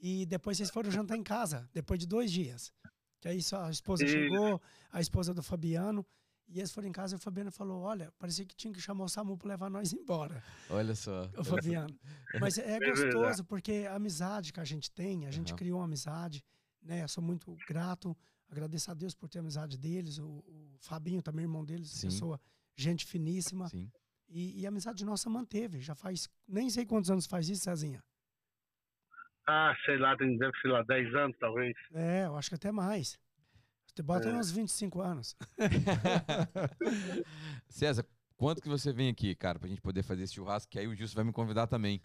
E 0.00 0.24
depois 0.26 0.56
vocês 0.56 0.70
foram 0.70 0.88
jantar 0.92 1.16
em 1.16 1.24
casa, 1.24 1.68
depois 1.74 1.98
de 1.98 2.06
dois 2.06 2.30
dias. 2.30 2.72
Que 3.20 3.28
aí 3.28 3.40
a 3.52 3.70
esposa 3.70 4.04
Isso. 4.04 4.14
chegou, 4.14 4.60
a 4.92 5.00
esposa 5.00 5.34
do 5.34 5.42
Fabiano. 5.42 6.06
E 6.48 6.58
eles 6.58 6.72
foram 6.72 6.88
em 6.88 6.92
casa 6.92 7.14
e 7.14 7.16
o 7.16 7.20
Fabiano 7.20 7.50
falou: 7.52 7.82
Olha, 7.82 8.10
parecia 8.18 8.44
que 8.44 8.56
tinha 8.56 8.72
que 8.72 8.80
chamar 8.80 9.04
o 9.04 9.08
Samu 9.08 9.36
para 9.36 9.48
levar 9.48 9.68
nós 9.70 9.92
embora, 9.92 10.42
Olha 10.70 10.94
só. 10.94 11.30
o 11.36 11.44
Fabiano. 11.44 11.94
Mas 12.40 12.56
é 12.56 12.78
verdade. 12.80 12.90
gostoso, 12.90 13.44
porque 13.44 13.86
a 13.88 13.96
amizade 13.96 14.52
que 14.52 14.60
a 14.60 14.64
gente 14.64 14.90
tem, 14.90 15.26
a 15.26 15.30
gente 15.30 15.48
Aham. 15.48 15.56
criou 15.58 15.78
uma 15.80 15.84
amizade, 15.84 16.42
né? 16.82 17.02
Eu 17.02 17.08
sou 17.08 17.22
muito 17.22 17.58
grato, 17.66 18.16
agradeço 18.48 18.90
a 18.90 18.94
Deus 18.94 19.14
por 19.14 19.28
ter 19.28 19.38
a 19.38 19.42
amizade 19.42 19.76
deles, 19.76 20.18
o, 20.18 20.26
o 20.26 20.76
Fabinho 20.78 21.20
também, 21.20 21.44
irmão 21.44 21.64
deles, 21.64 21.90
Sim. 21.90 22.08
pessoa, 22.08 22.40
gente 22.74 23.04
finíssima. 23.04 23.68
Sim. 23.68 23.90
E, 24.26 24.60
e 24.60 24.66
a 24.66 24.68
amizade 24.68 25.04
nossa 25.04 25.28
manteve, 25.28 25.80
já 25.80 25.94
faz, 25.94 26.28
nem 26.46 26.68
sei 26.70 26.84
quantos 26.86 27.10
anos 27.10 27.26
faz 27.26 27.48
isso, 27.48 27.64
Cezinha. 27.64 28.02
Ah, 29.50 29.74
sei 29.86 29.96
lá, 29.96 30.14
tem, 30.14 30.36
deve 30.36 30.52
ser 30.60 30.68
lá 30.68 30.82
10 30.82 31.14
anos, 31.14 31.34
talvez. 31.38 31.74
É, 31.94 32.26
eu 32.26 32.36
acho 32.36 32.50
que 32.50 32.54
até 32.56 32.70
mais. 32.70 33.18
Você 33.86 34.02
bota 34.02 34.28
aí 34.28 34.34
uns 34.34 34.52
25 34.52 35.00
anos. 35.00 35.34
César, 37.68 38.04
quanto 38.36 38.60
que 38.60 38.68
você 38.68 38.92
vem 38.92 39.08
aqui, 39.10 39.34
cara, 39.34 39.58
pra 39.58 39.66
gente 39.68 39.80
poder 39.80 40.02
fazer 40.02 40.24
esse 40.24 40.34
churrasco? 40.34 40.70
Que 40.70 40.78
aí 40.78 40.86
o 40.86 40.94
Gilson 40.94 41.16
vai 41.16 41.24
me 41.24 41.32
convidar 41.32 41.66
também. 41.66 41.98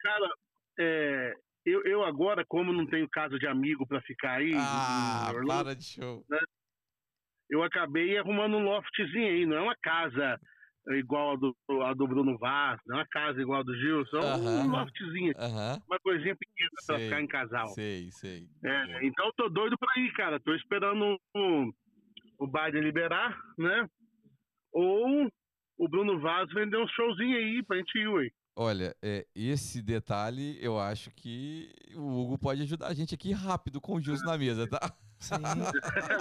Cara, 0.00 0.30
é, 0.78 1.34
eu, 1.66 1.82
eu 1.84 2.04
agora, 2.04 2.44
como 2.46 2.72
não 2.72 2.86
tenho 2.86 3.08
casa 3.08 3.36
de 3.38 3.46
amigo 3.48 3.84
para 3.86 4.00
ficar 4.02 4.38
aí, 4.38 4.52
Ah, 4.56 5.32
Orlando, 5.34 5.64
para 5.64 5.74
de 5.74 5.82
show. 5.84 6.24
eu 7.50 7.62
acabei 7.64 8.16
arrumando 8.18 8.56
um 8.56 8.62
loftzinho 8.64 9.26
aí. 9.28 9.44
Não 9.46 9.56
é 9.56 9.60
uma 9.62 9.76
casa 9.82 10.40
igual 10.90 11.32
a 11.32 11.36
do, 11.36 11.56
a 11.82 11.94
do 11.94 12.06
Bruno 12.06 12.36
Vaz, 12.38 12.80
não 12.86 12.96
é 12.96 13.00
uma 13.00 13.06
casa 13.08 13.40
igual 13.40 13.60
a 13.60 13.62
do 13.62 13.74
Gilson, 13.76 14.16
é 14.16 14.20
um 14.20 14.34
Aham. 14.34 14.72
loftzinho, 14.72 15.32
Aham. 15.36 15.80
uma 15.86 15.98
coisinha 16.00 16.36
pequena 16.36 16.70
Sei, 16.80 17.04
ficar 17.04 17.20
em 17.22 17.26
casal. 17.26 17.68
Sei, 17.68 18.10
sei. 18.10 18.48
É, 18.64 19.06
então 19.06 19.26
eu 19.26 19.32
tô 19.36 19.48
doido 19.48 19.76
pra 19.78 20.02
ir, 20.02 20.12
cara. 20.12 20.40
Tô 20.40 20.54
esperando 20.54 21.18
o, 21.36 21.72
o 22.38 22.46
Biden 22.46 22.82
liberar, 22.82 23.38
né? 23.58 23.88
Ou 24.72 25.30
o 25.78 25.88
Bruno 25.88 26.20
Vaz 26.20 26.50
vender 26.52 26.78
um 26.78 26.88
showzinho 26.88 27.36
aí 27.36 27.62
pra 27.62 27.76
gente 27.76 27.98
ir, 27.98 28.08
ué. 28.08 28.28
Olha, 28.56 28.94
é, 29.02 29.26
esse 29.34 29.82
detalhe 29.82 30.56
eu 30.64 30.78
acho 30.78 31.10
que 31.10 31.72
o 31.96 32.20
Hugo 32.20 32.38
pode 32.38 32.62
ajudar 32.62 32.86
a 32.86 32.94
gente 32.94 33.14
aqui 33.14 33.32
rápido 33.32 33.80
com 33.80 33.94
o 33.96 34.00
Gilson 34.00 34.24
na 34.24 34.38
mesa, 34.38 34.68
tá? 34.68 34.78
Sim. 35.24 35.34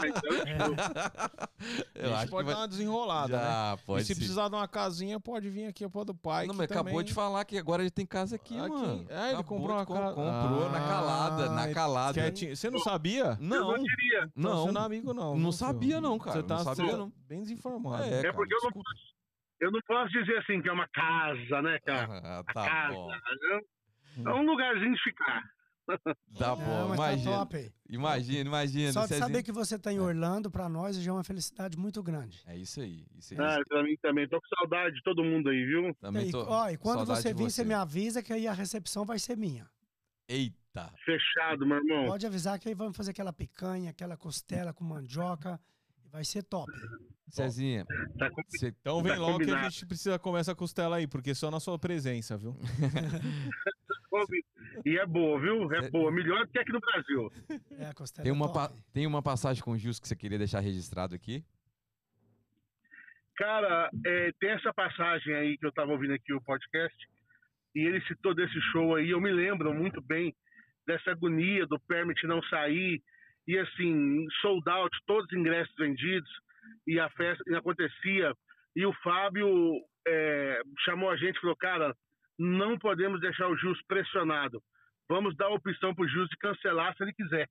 Então, 0.04 0.74
Eu 1.96 2.06
a 2.06 2.08
gente 2.08 2.14
acho 2.16 2.26
que 2.26 2.32
pode 2.32 2.46
vai... 2.46 2.54
dar 2.56 2.62
uma 2.62 2.68
desenrolada, 2.68 3.38
né? 3.38 3.44
Já, 3.44 3.78
E 3.82 3.86
pode 3.86 4.04
se 4.04 4.14
sim. 4.14 4.20
precisar 4.20 4.50
de 4.50 4.56
uma 4.56 4.68
casinha, 4.68 5.20
pode 5.20 5.50
vir 5.50 5.66
aqui 5.68 5.88
pro 5.88 6.04
do 6.04 6.14
pai. 6.14 6.46
Não, 6.46 6.54
mas 6.56 6.70
acabou 6.70 6.92
também- 6.92 7.06
de 7.06 7.14
falar 7.14 7.46
que 7.46 7.58
agora 7.58 7.82
ele 7.84 7.92
tem 7.92 8.06
casa 8.06 8.36
aqui, 8.36 8.60
Aqui. 8.60 8.70
mano. 8.70 9.06
É, 9.10 9.14
ele 9.30 9.34
Acabou 9.36 9.44
comprou 9.60 9.78
uma 9.78 9.86
casa. 9.86 10.14
Comprou 10.14 10.70
na 10.70 10.80
calada, 10.80 11.50
na 11.50 11.64
Ah, 11.64 11.74
calada. 11.74 12.14
Quietinho. 12.14 12.56
Você 12.56 12.70
não 12.70 12.80
sabia? 12.80 13.24
eu 13.24 13.38
Não, 13.40 13.72
não 13.78 13.84
queria. 13.84 14.30
não. 14.36 14.66
Você 14.66 14.72
não 14.74 14.82
é 14.82 14.86
amigo, 14.86 15.14
não. 15.14 15.38
Não 15.38 15.52
sabia, 15.52 16.02
não, 16.02 16.20
cara. 16.20 16.42
Você 16.42 16.44
tá 16.48 16.56
Não 16.58 16.64
sabia, 16.64 16.98
não. 16.98 17.12
bem 17.28 17.42
desinformado. 17.42 18.04
É, 18.04 18.20
É 18.20 18.22
cara, 18.24 18.34
porque 18.34 18.54
eu 18.54 18.60
não, 18.64 18.72
posso, 18.72 19.04
eu 19.62 19.72
não 19.72 19.80
posso 19.88 20.12
dizer 20.12 20.38
assim 20.40 20.62
que 20.62 20.68
é 20.70 20.74
uma 20.74 20.88
casa, 20.90 21.62
né, 21.62 21.80
cara? 21.86 22.22
Ah, 22.24 22.40
A 22.40 22.44
tá 22.44 22.66
casa. 22.66 22.94
bom. 22.94 23.08
né? 23.08 23.62
É 24.26 24.30
um 24.34 24.46
lugarzinho 24.46 24.94
de 24.94 25.02
ficar. 25.02 25.42
Tá 25.86 26.52
É, 26.54 26.56
bom, 26.56 26.88
mas 26.90 26.98
tá 27.00 27.14
imagina. 27.14 27.50
Imagina, 27.90 28.50
imagina. 28.50 28.94
Só 28.94 29.06
de 29.06 29.16
saber 29.16 29.44
que 29.44 29.52
você 29.52 29.78
tá 29.78 29.92
em 29.92 30.00
Orlando, 30.00 30.50
pra 30.50 30.68
nós, 30.70 30.96
já 30.98 31.12
é 31.12 31.14
uma 31.14 31.24
felicidade 31.24 31.78
muito 31.78 32.02
grande. 32.02 32.42
É 32.48 32.56
isso 32.58 32.80
aí. 32.82 33.06
Isso 33.18 33.34
aí. 33.34 33.40
Ah, 33.40 33.60
pra 33.68 33.84
mim 33.84 33.96
também. 34.02 34.28
Tô 34.28 34.40
com 34.40 34.48
saudade 34.60 34.96
de 34.96 35.04
todo 35.04 35.24
mundo 35.24 35.50
aí, 35.50 35.66
viu? 35.66 35.94
Também 35.96 36.30
e, 36.30 36.32
tô. 36.32 36.44
ó, 36.46 36.70
e 36.70 36.78
quando 36.78 37.06
você 37.06 37.34
vir, 37.34 37.52
você 37.52 37.64
me 37.64 37.74
avisa 37.74 38.24
que 38.24 38.32
aí 38.34 38.48
a 38.48 38.54
recepção 38.54 39.06
vai 39.06 39.20
ser 39.20 39.36
minha. 39.38 39.68
Eita. 40.28 40.92
Fechado, 41.06 41.66
meu 41.68 41.78
irmão. 41.78 42.06
Pode 42.08 42.26
avisar 42.26 42.58
que 42.58 42.70
aí 42.70 42.74
vamos 42.76 42.96
fazer 42.98 43.12
aquela 43.12 43.34
picanha, 43.34 43.90
aquela 43.92 44.16
costela 44.18 44.74
com 44.74 44.84
mandioca. 44.84 45.60
Vai 46.12 46.24
ser 46.24 46.44
top. 46.44 46.72
Cezinha, 47.30 47.86
Tá 48.20 48.30
com- 48.30 48.42
você 48.48 48.68
Então 48.68 49.02
vem 49.02 49.14
Tá 49.14 49.18
logo 49.18 49.38
que 49.40 49.44
a 49.44 49.48
combinado. 49.48 49.70
gente 49.72 49.86
precisa 49.88 50.20
comer 50.20 50.40
essa 50.42 50.54
costela 50.54 50.98
aí, 50.98 51.08
porque 51.08 51.34
só 51.34 51.50
na 51.50 51.60
sua 51.60 51.78
presença, 51.80 52.38
viu? 52.38 52.56
E 54.86 54.98
é 54.98 55.06
boa, 55.06 55.40
viu? 55.40 55.72
É 55.74 55.84
Cê- 55.84 55.92
boa. 55.92 56.12
Melhor 56.12 56.46
do 56.46 56.52
que 56.52 56.60
aqui 56.60 56.72
no 56.72 56.80
Brasil. 56.80 57.32
É, 57.78 57.86
a 57.88 57.94
costela 57.94 58.24
Tem 58.24 58.32
é 58.32 58.34
uma, 58.34 58.48
top. 58.52 58.74
pa- 58.74 58.84
tem 58.94 59.08
uma 59.08 59.22
passagem 59.22 59.64
com 59.64 59.72
o 59.72 59.78
Gilson 59.78 60.02
que 60.02 60.08
você 60.08 60.16
queria 60.16 60.38
deixar 60.38 60.60
registrado 60.60 61.14
aqui? 61.16 61.44
Cara, 63.36 63.90
é, 64.06 64.32
tem 64.40 64.52
essa 64.52 64.72
passagem 64.74 65.34
aí 65.34 65.58
que 65.58 65.66
eu 65.66 65.72
tava 65.72 65.92
ouvindo 65.92 66.14
aqui 66.14 66.34
o 66.34 66.42
podcast, 66.42 66.96
e 67.76 67.80
ele 67.80 68.00
citou 68.06 68.36
desse 68.36 68.60
show 68.72 68.96
aí, 68.96 69.10
eu 69.10 69.20
me 69.20 69.32
lembro 69.32 69.74
muito 69.74 70.00
bem 70.02 70.34
dessa 70.86 71.12
agonia 71.12 71.66
do 71.66 71.80
permit 71.88 72.26
não 72.28 72.42
sair, 72.44 73.02
e 73.48 73.58
assim, 73.58 74.26
sold 74.42 74.70
out, 74.70 74.96
todos 75.08 75.26
os 75.32 75.38
ingressos 75.38 75.74
vendidos, 75.76 76.30
e 76.86 77.00
a 77.00 77.10
festa 77.12 77.44
e 77.48 77.56
acontecia, 77.56 78.34
e 78.76 78.86
o 78.86 78.94
Fábio 79.04 79.50
é, 80.08 80.62
chamou 80.86 81.10
a 81.10 81.16
gente 81.18 81.36
e 81.38 81.42
falou, 81.42 81.56
cara, 81.56 81.96
não 82.38 82.78
podemos 82.78 83.20
deixar 83.22 83.48
o 83.48 83.58
Jus 83.58 83.82
pressionado, 83.88 84.62
vamos 85.08 85.36
dar 85.36 85.48
a 85.48 85.54
opção 85.54 85.94
pro 85.94 86.08
Jus 86.08 86.28
de 86.30 86.38
cancelar 86.38 86.96
se 86.96 87.04
ele 87.04 87.14
quiser. 87.14 87.48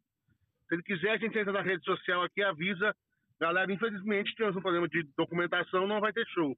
Se 0.69 0.75
ele 0.75 0.83
quiser, 0.83 1.11
a 1.11 1.19
gente 1.19 1.39
entra 1.39 1.53
na 1.53 1.63
rede 1.63 1.85
social 1.85 2.23
aqui 2.23 2.43
avisa 2.43 2.95
Galera, 3.43 3.73
infelizmente, 3.73 4.37
temos 4.37 4.55
um 4.55 4.61
problema 4.61 4.89
de 4.89 5.03
documentação, 5.17 5.85
não 5.85 6.01
vai 6.01 6.13
ter 6.13 6.25
show. 6.29 6.57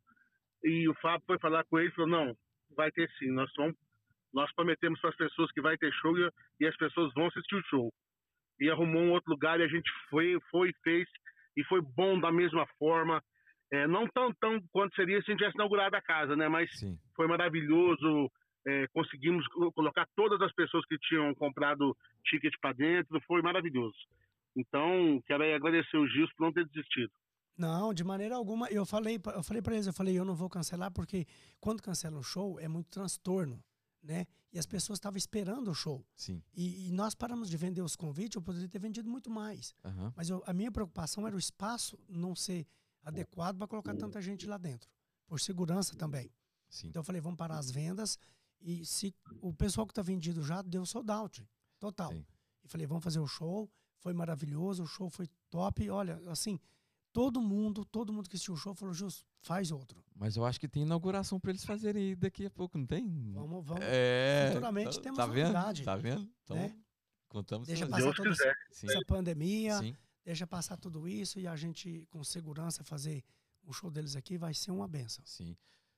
E 0.62 0.86
o 0.86 0.92
Fábio 0.96 1.24
foi 1.26 1.38
falar 1.38 1.64
com 1.64 1.78
ele 1.78 1.88
e 1.88 1.92
falou, 1.92 2.10
não, 2.10 2.36
vai 2.76 2.90
ter 2.92 3.10
sim. 3.18 3.30
Nós, 3.30 3.50
vamos, 3.56 3.74
nós 4.34 4.52
prometemos 4.54 5.00
para 5.00 5.08
as 5.08 5.16
pessoas 5.16 5.50
que 5.52 5.62
vai 5.62 5.78
ter 5.78 5.90
show 5.94 6.14
e, 6.60 6.66
as 6.66 6.76
pessoas 6.76 7.10
vão 7.14 7.28
assistir 7.28 7.54
o 7.54 7.64
show. 7.70 7.90
E 8.60 8.68
arrumou 8.68 9.00
um 9.00 9.12
outro 9.12 9.30
lugar 9.30 9.58
e 9.58 9.62
a 9.62 9.66
gente 9.66 9.90
foi, 10.10 10.38
foi 10.50 10.74
fez. 10.82 11.08
E 11.56 11.64
foi 11.64 11.80
bom 11.80 12.20
da 12.20 12.30
mesma 12.30 12.66
forma. 12.78 13.22
É, 13.74 13.86
não 13.88 14.06
tão, 14.08 14.32
tão 14.34 14.60
quanto 14.70 14.94
seria 14.94 15.18
se 15.22 15.24
a 15.24 15.30
gente 15.32 15.38
tivesse 15.38 15.56
inaugurado 15.56 15.96
a 15.96 16.00
casa, 16.02 16.36
né? 16.36 16.48
Mas 16.48 16.70
Sim. 16.78 16.96
foi 17.16 17.26
maravilhoso. 17.26 18.30
É, 18.66 18.86
conseguimos 18.88 19.46
co- 19.48 19.72
colocar 19.72 20.06
todas 20.16 20.40
as 20.40 20.52
pessoas 20.54 20.84
que 20.86 20.96
tinham 20.98 21.34
comprado 21.34 21.96
ticket 22.24 22.52
para 22.60 22.72
dentro. 22.72 23.20
Foi 23.26 23.42
maravilhoso. 23.42 23.96
Então, 24.56 25.20
quero 25.26 25.42
aí 25.42 25.52
agradecer 25.54 25.96
o 25.96 26.06
Gilson 26.06 26.32
por 26.36 26.44
não 26.44 26.52
ter 26.52 26.66
desistido. 26.68 27.10
Não, 27.58 27.92
de 27.92 28.04
maneira 28.04 28.34
alguma. 28.36 28.68
Eu 28.68 28.86
falei, 28.86 29.18
pra- 29.18 29.34
eu 29.34 29.42
falei 29.42 29.60
para 29.62 29.74
eles, 29.74 29.86
eu 29.86 29.92
falei, 29.92 30.18
eu 30.18 30.24
não 30.24 30.34
vou 30.34 30.48
cancelar 30.48 30.92
porque 30.92 31.26
quando 31.60 31.82
cancela 31.82 32.16
um 32.18 32.22
show 32.22 32.58
é 32.60 32.68
muito 32.68 32.88
transtorno, 32.90 33.62
né? 34.02 34.24
E 34.52 34.58
as 34.58 34.66
pessoas 34.66 34.98
estavam 34.98 35.16
esperando 35.18 35.68
o 35.70 35.74
show. 35.74 36.04
Sim. 36.14 36.40
E, 36.54 36.88
e 36.88 36.92
nós 36.92 37.14
paramos 37.14 37.50
de 37.50 37.56
vender 37.56 37.82
os 37.82 37.96
convites, 37.96 38.36
eu 38.36 38.42
poderia 38.42 38.68
ter 38.68 38.78
vendido 38.78 39.08
muito 39.10 39.28
mais. 39.30 39.74
Aham. 39.84 40.12
Mas 40.16 40.30
eu- 40.30 40.42
a 40.46 40.52
minha 40.52 40.70
preocupação 40.70 41.26
era 41.26 41.34
o 41.34 41.38
espaço 41.38 41.98
não 42.08 42.34
ser 42.36 42.64
adequado 43.04 43.58
para 43.58 43.66
colocar 43.66 43.94
tanta 43.94 44.20
gente 44.20 44.46
lá 44.46 44.56
dentro. 44.56 44.88
Por 45.26 45.40
segurança 45.40 45.94
também. 45.96 46.30
Sim. 46.68 46.88
Então 46.88 47.00
eu 47.00 47.04
falei, 47.04 47.20
vamos 47.20 47.38
parar 47.38 47.58
as 47.58 47.70
vendas. 47.70 48.18
E 48.60 48.84
se 48.84 49.14
o 49.40 49.52
pessoal 49.52 49.86
que 49.86 49.92
está 49.92 50.02
vendido 50.02 50.42
já 50.42 50.62
deu 50.62 50.84
sold 50.86 51.10
out. 51.10 51.46
Total. 51.78 52.10
Sim. 52.10 52.26
E 52.64 52.68
falei, 52.68 52.86
vamos 52.86 53.04
fazer 53.04 53.20
o 53.20 53.26
show. 53.26 53.70
Foi 53.98 54.12
maravilhoso, 54.12 54.82
o 54.82 54.86
show 54.86 55.08
foi 55.08 55.28
top. 55.50 55.88
Olha, 55.88 56.20
assim, 56.30 56.58
todo 57.12 57.40
mundo, 57.40 57.84
todo 57.84 58.12
mundo 58.12 58.28
que 58.28 58.36
assistiu 58.36 58.54
o 58.54 58.56
show 58.56 58.74
falou, 58.74 58.92
Jus, 58.92 59.24
faz 59.40 59.70
outro. 59.70 60.04
Mas 60.14 60.36
eu 60.36 60.44
acho 60.44 60.58
que 60.58 60.68
tem 60.68 60.82
inauguração 60.82 61.38
pra 61.38 61.50
eles 61.50 61.64
fazerem 61.64 62.08
aí 62.08 62.16
daqui 62.16 62.44
a 62.44 62.50
pouco, 62.50 62.76
não 62.76 62.86
tem? 62.86 63.06
Vamos, 63.32 63.64
vamos. 63.64 63.84
É. 63.84 64.48
Futuramente 64.48 64.96
tá, 64.96 65.02
temos 65.02 65.16
tá 65.16 65.26
vendo? 65.26 65.52
novidade, 65.52 65.84
Tá 65.84 65.96
vendo? 65.96 66.28
Então, 66.42 66.56
né? 66.56 66.76
contamos 67.28 67.66
Deixa 67.66 67.86
passar 67.86 68.14
toda 68.14 68.30
essa, 68.30 68.54
essa 68.70 69.04
pandemia, 69.06 69.78
Sim. 69.78 69.96
Deixa 70.24 70.46
passar 70.46 70.76
tudo 70.76 71.06
isso 71.06 71.38
e 71.38 71.46
a 71.46 71.54
gente, 71.56 72.06
com 72.10 72.22
segurança, 72.24 72.82
fazer 72.82 73.22
o 73.64 73.72
show 73.72 73.90
deles 73.90 74.16
aqui 74.16 74.36
vai 74.38 74.54
ser 74.54 74.70
uma 74.70 74.88
benção. 74.88 75.24
Sim. 75.26 75.56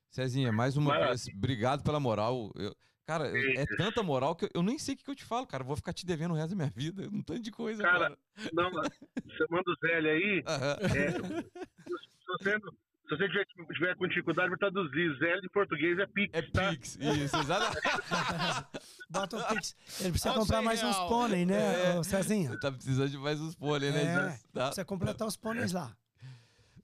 Cezinha, 0.09 0.51
mais 0.51 0.77
uma 0.77 0.89
Maravilha. 0.91 1.09
vez, 1.17 1.27
obrigado 1.35 1.83
pela 1.83 1.99
moral. 1.99 2.51
Eu- 2.55 2.75
cara, 3.05 3.29
é 3.59 3.65
tanta 3.77 4.01
moral 4.03 4.35
que 4.35 4.45
eu, 4.45 4.49
eu 4.55 4.63
nem 4.63 4.77
sei 4.79 4.93
o 4.95 4.97
que, 4.97 5.03
que 5.03 5.09
eu 5.11 5.15
te 5.15 5.25
falo, 5.25 5.45
cara. 5.45 5.63
Eu 5.63 5.67
vou 5.67 5.75
ficar 5.75 5.93
te 5.93 6.05
devendo 6.05 6.31
o 6.31 6.33
resto 6.35 6.49
da 6.51 6.55
minha 6.55 6.69
vida. 6.75 7.09
Um 7.11 7.21
tanto 7.21 7.41
de 7.41 7.51
coisa, 7.51 7.81
Cara, 7.83 8.05
agora. 8.07 8.17
Não, 8.53 8.71
manda 8.71 9.71
o 9.71 9.75
Zélio 9.85 10.11
aí. 10.11 10.43
Aham. 10.45 10.77
é, 10.81 11.11
se 11.11 12.27
você, 12.27 12.57
não- 12.57 12.73
se 13.07 13.15
você 13.15 13.27
tiver, 13.29 13.45
tiver 13.73 13.95
com 13.95 14.07
dificuldade 14.07 14.49
para 14.49 14.57
traduzir, 14.57 15.17
Zélio 15.19 15.41
em 15.45 15.49
português 15.49 15.97
é 15.99 16.05
Pix, 16.07 16.33
É 16.33 16.41
tá? 16.41 16.69
Pix, 16.71 16.95
isso, 16.99 17.35
exato. 17.37 17.77
Bota 19.09 19.37
o 19.37 19.47
Pix. 19.55 19.75
Ele 20.01 20.11
precisa 20.11 20.33
comprar 20.33 20.61
mais 20.61 20.83
uns 20.83 20.95
real. 20.95 21.07
pônei, 21.07 21.45
né, 21.45 21.91
É. 21.93 21.99
ô 21.99 22.03
Cezinha? 22.03 22.57
tá 22.59 22.71
precisando 22.71 23.09
de 23.09 23.17
mais 23.17 23.39
uns 23.39 23.55
pônei, 23.55 23.91
né? 23.91 24.03
É, 24.03 24.33
Isso, 24.35 24.47
tá? 24.53 24.65
Precisa 24.65 24.85
completar 24.85 25.27
os 25.27 25.37
pôneis 25.37 25.71
lá. 25.71 25.95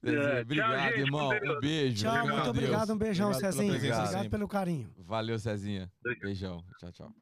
É, 0.06 0.12
tchau, 0.12 0.41
obrigado, 0.41 0.82
gente, 0.90 1.00
irmão. 1.00 1.30
Um 1.30 1.60
beijo. 1.62 2.04
Tchau, 2.04 2.14
com 2.14 2.28
muito 2.28 2.36
Deus. 2.36 2.48
obrigado. 2.50 2.94
Um 2.94 2.98
beijão, 2.98 3.30
Obrigado 3.32 3.52
Cezinha. 3.54 3.76
Obrigado 3.76 4.08
sempre. 4.12 4.30
pelo 4.30 4.48
carinho. 4.50 4.94
Valeu, 4.98 5.40
Cezinha. 5.40 5.90
Obrigado. 6.02 6.24
Beijão. 6.26 6.64
Tchau, 6.78 6.91
tchau. 6.91 7.16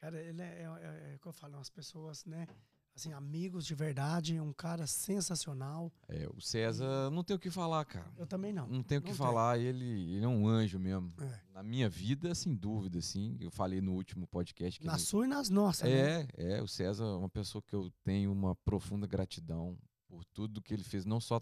Cara, 0.00 0.20
ele 0.22 0.40
é, 0.40 0.44
é, 0.44 0.62
é, 0.62 1.12
é 1.12 1.16
o 1.16 1.18
que 1.18 1.28
eu 1.28 1.32
falo, 1.34 1.54
umas 1.56 1.68
pessoas, 1.68 2.24
né? 2.24 2.46
Assim, 2.94 3.12
amigos 3.14 3.64
de 3.64 3.74
verdade, 3.74 4.38
um 4.38 4.52
cara 4.52 4.86
sensacional. 4.86 5.90
É, 6.08 6.28
o 6.28 6.40
César 6.42 7.10
não 7.10 7.24
tem 7.24 7.34
o 7.34 7.38
que 7.38 7.50
falar, 7.50 7.84
cara. 7.86 8.12
Eu 8.18 8.26
também 8.26 8.52
não. 8.52 8.66
Não 8.68 8.82
tem 8.82 8.98
o 8.98 9.02
que 9.02 9.14
falar, 9.14 9.58
ele, 9.58 9.84
ele 10.14 10.24
é 10.24 10.28
um 10.28 10.46
anjo 10.46 10.78
mesmo. 10.78 11.10
É. 11.18 11.40
Na 11.54 11.62
minha 11.62 11.88
vida, 11.88 12.34
sem 12.34 12.54
dúvida, 12.54 12.98
assim. 12.98 13.36
Eu 13.40 13.50
falei 13.50 13.80
no 13.80 13.94
último 13.94 14.26
podcast 14.26 14.78
que 14.78 14.86
Na 14.86 14.92
ele- 14.94 15.00
sua 15.02 15.24
e 15.24 15.28
nas 15.28 15.48
nossas, 15.48 15.88
né? 15.88 16.28
É, 16.36 16.58
é, 16.58 16.62
o 16.62 16.68
César 16.68 17.04
é 17.04 17.14
uma 17.16 17.30
pessoa 17.30 17.62
que 17.62 17.74
eu 17.74 17.90
tenho 18.04 18.30
uma 18.30 18.54
profunda 18.56 19.06
gratidão 19.06 19.78
por 20.06 20.22
tudo 20.26 20.60
que 20.60 20.74
ele 20.74 20.84
fez, 20.84 21.06
não 21.06 21.18
só 21.20 21.40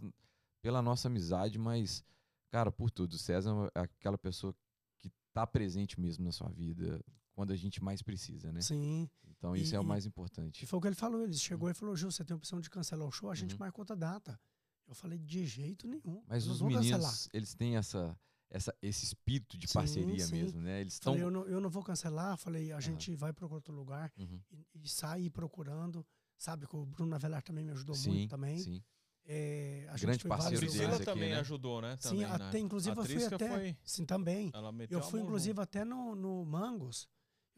pela 0.62 0.80
nossa 0.80 1.08
amizade, 1.08 1.58
mas, 1.58 2.04
cara, 2.48 2.70
por 2.70 2.90
tudo. 2.92 3.14
O 3.14 3.18
César 3.18 3.50
é 3.74 3.80
aquela 3.80 4.16
pessoa 4.16 4.54
que 4.98 5.10
tá 5.32 5.44
presente 5.46 5.98
mesmo 6.00 6.24
na 6.24 6.30
sua 6.32 6.48
vida 6.48 7.00
quando 7.32 7.52
a 7.52 7.56
gente 7.56 7.82
mais 7.82 8.02
precisa, 8.02 8.52
né? 8.52 8.60
Sim. 8.60 9.08
Então 9.28 9.56
isso 9.56 9.74
é 9.74 9.78
o 9.80 9.82
E- 9.82 9.86
mais 9.86 10.04
E 10.04 10.08
importante. 10.08 10.66
foi 10.66 10.78
o 10.78 10.82
que 10.82 10.88
ele 10.88 10.94
falou. 10.94 11.22
Ele 11.22 11.34
chegou 11.34 11.70
e 11.70 11.74
falou, 11.74 11.96
Gil, 11.96 12.10
você 12.10 12.24
tem 12.24 12.34
a 12.34 12.36
opção 12.36 12.60
de 12.60 12.68
cancelar 12.68 13.06
o 13.06 13.10
show? 13.12 13.30
A 13.30 13.34
gente 13.34 13.52
Uhum. 13.54 13.60
marcou 13.60 13.82
outra 13.82 13.96
data. 13.96 14.38
Eu 14.86 14.94
falei, 14.94 15.18
de 15.18 15.46
jeito 15.46 15.86
nenhum. 15.86 16.22
Mas 16.26 16.46
os 16.46 16.60
meninos, 16.60 16.90
cancelar. 16.90 17.14
eles 17.32 17.54
têm 17.54 17.76
essa, 17.76 18.18
essa, 18.50 18.74
esse 18.82 19.04
espírito 19.04 19.56
de 19.56 19.68
Sim, 19.68 19.74
parceria 19.74 20.26
sim. 20.26 20.32
mesmo, 20.34 20.60
né? 20.60 20.80
Eles 20.80 20.94
estão... 20.94 21.16
Eu 21.16 21.30
não, 21.30 21.46
eu 21.46 21.60
não 21.60 21.70
vou 21.70 21.82
cancelar. 21.82 22.36
Falei, 22.36 22.72
a 22.72 22.80
gente 22.80 23.14
vai 23.14 23.32
procurar 23.32 23.58
outro 23.58 23.72
lugar 23.74 24.12
Uhum. 24.18 24.40
e, 24.50 24.66
e 24.84 24.88
sai 24.88 25.30
procurando. 25.30 26.04
Sabe 26.36 26.66
que 26.66 26.74
o 26.74 26.84
Bruno 26.84 27.10
Navelar 27.10 27.42
também 27.42 27.64
me 27.64 27.70
ajudou 27.70 27.94
Sim, 27.94 28.10
muito 28.10 28.30
também. 28.30 28.58
sim. 28.58 28.82
É, 29.26 29.86
a 29.90 29.96
Grande 29.98 30.24
parceiro 30.24 30.58
Priscila 30.58 30.96
aqui, 30.96 31.04
também 31.04 31.30
né? 31.30 31.38
ajudou, 31.40 31.80
né? 31.82 31.96
Sim, 32.00 32.08
Também, 32.08 32.26
né? 32.26 32.32
até, 32.34 32.58
inclusive 32.58 32.98
a 32.98 33.02
eu 33.02 33.06
fui 33.06 33.24
até. 33.26 33.48
Foi, 33.48 33.76
Sim, 33.84 34.04
também. 34.06 34.50
ela 34.52 34.72
meteu 34.72 34.98
Eu 34.98 35.04
fui, 35.04 35.20
inclusive, 35.20 35.60
até 35.60 35.84
no, 35.84 36.16
no 36.16 36.44
Mangos. 36.44 37.06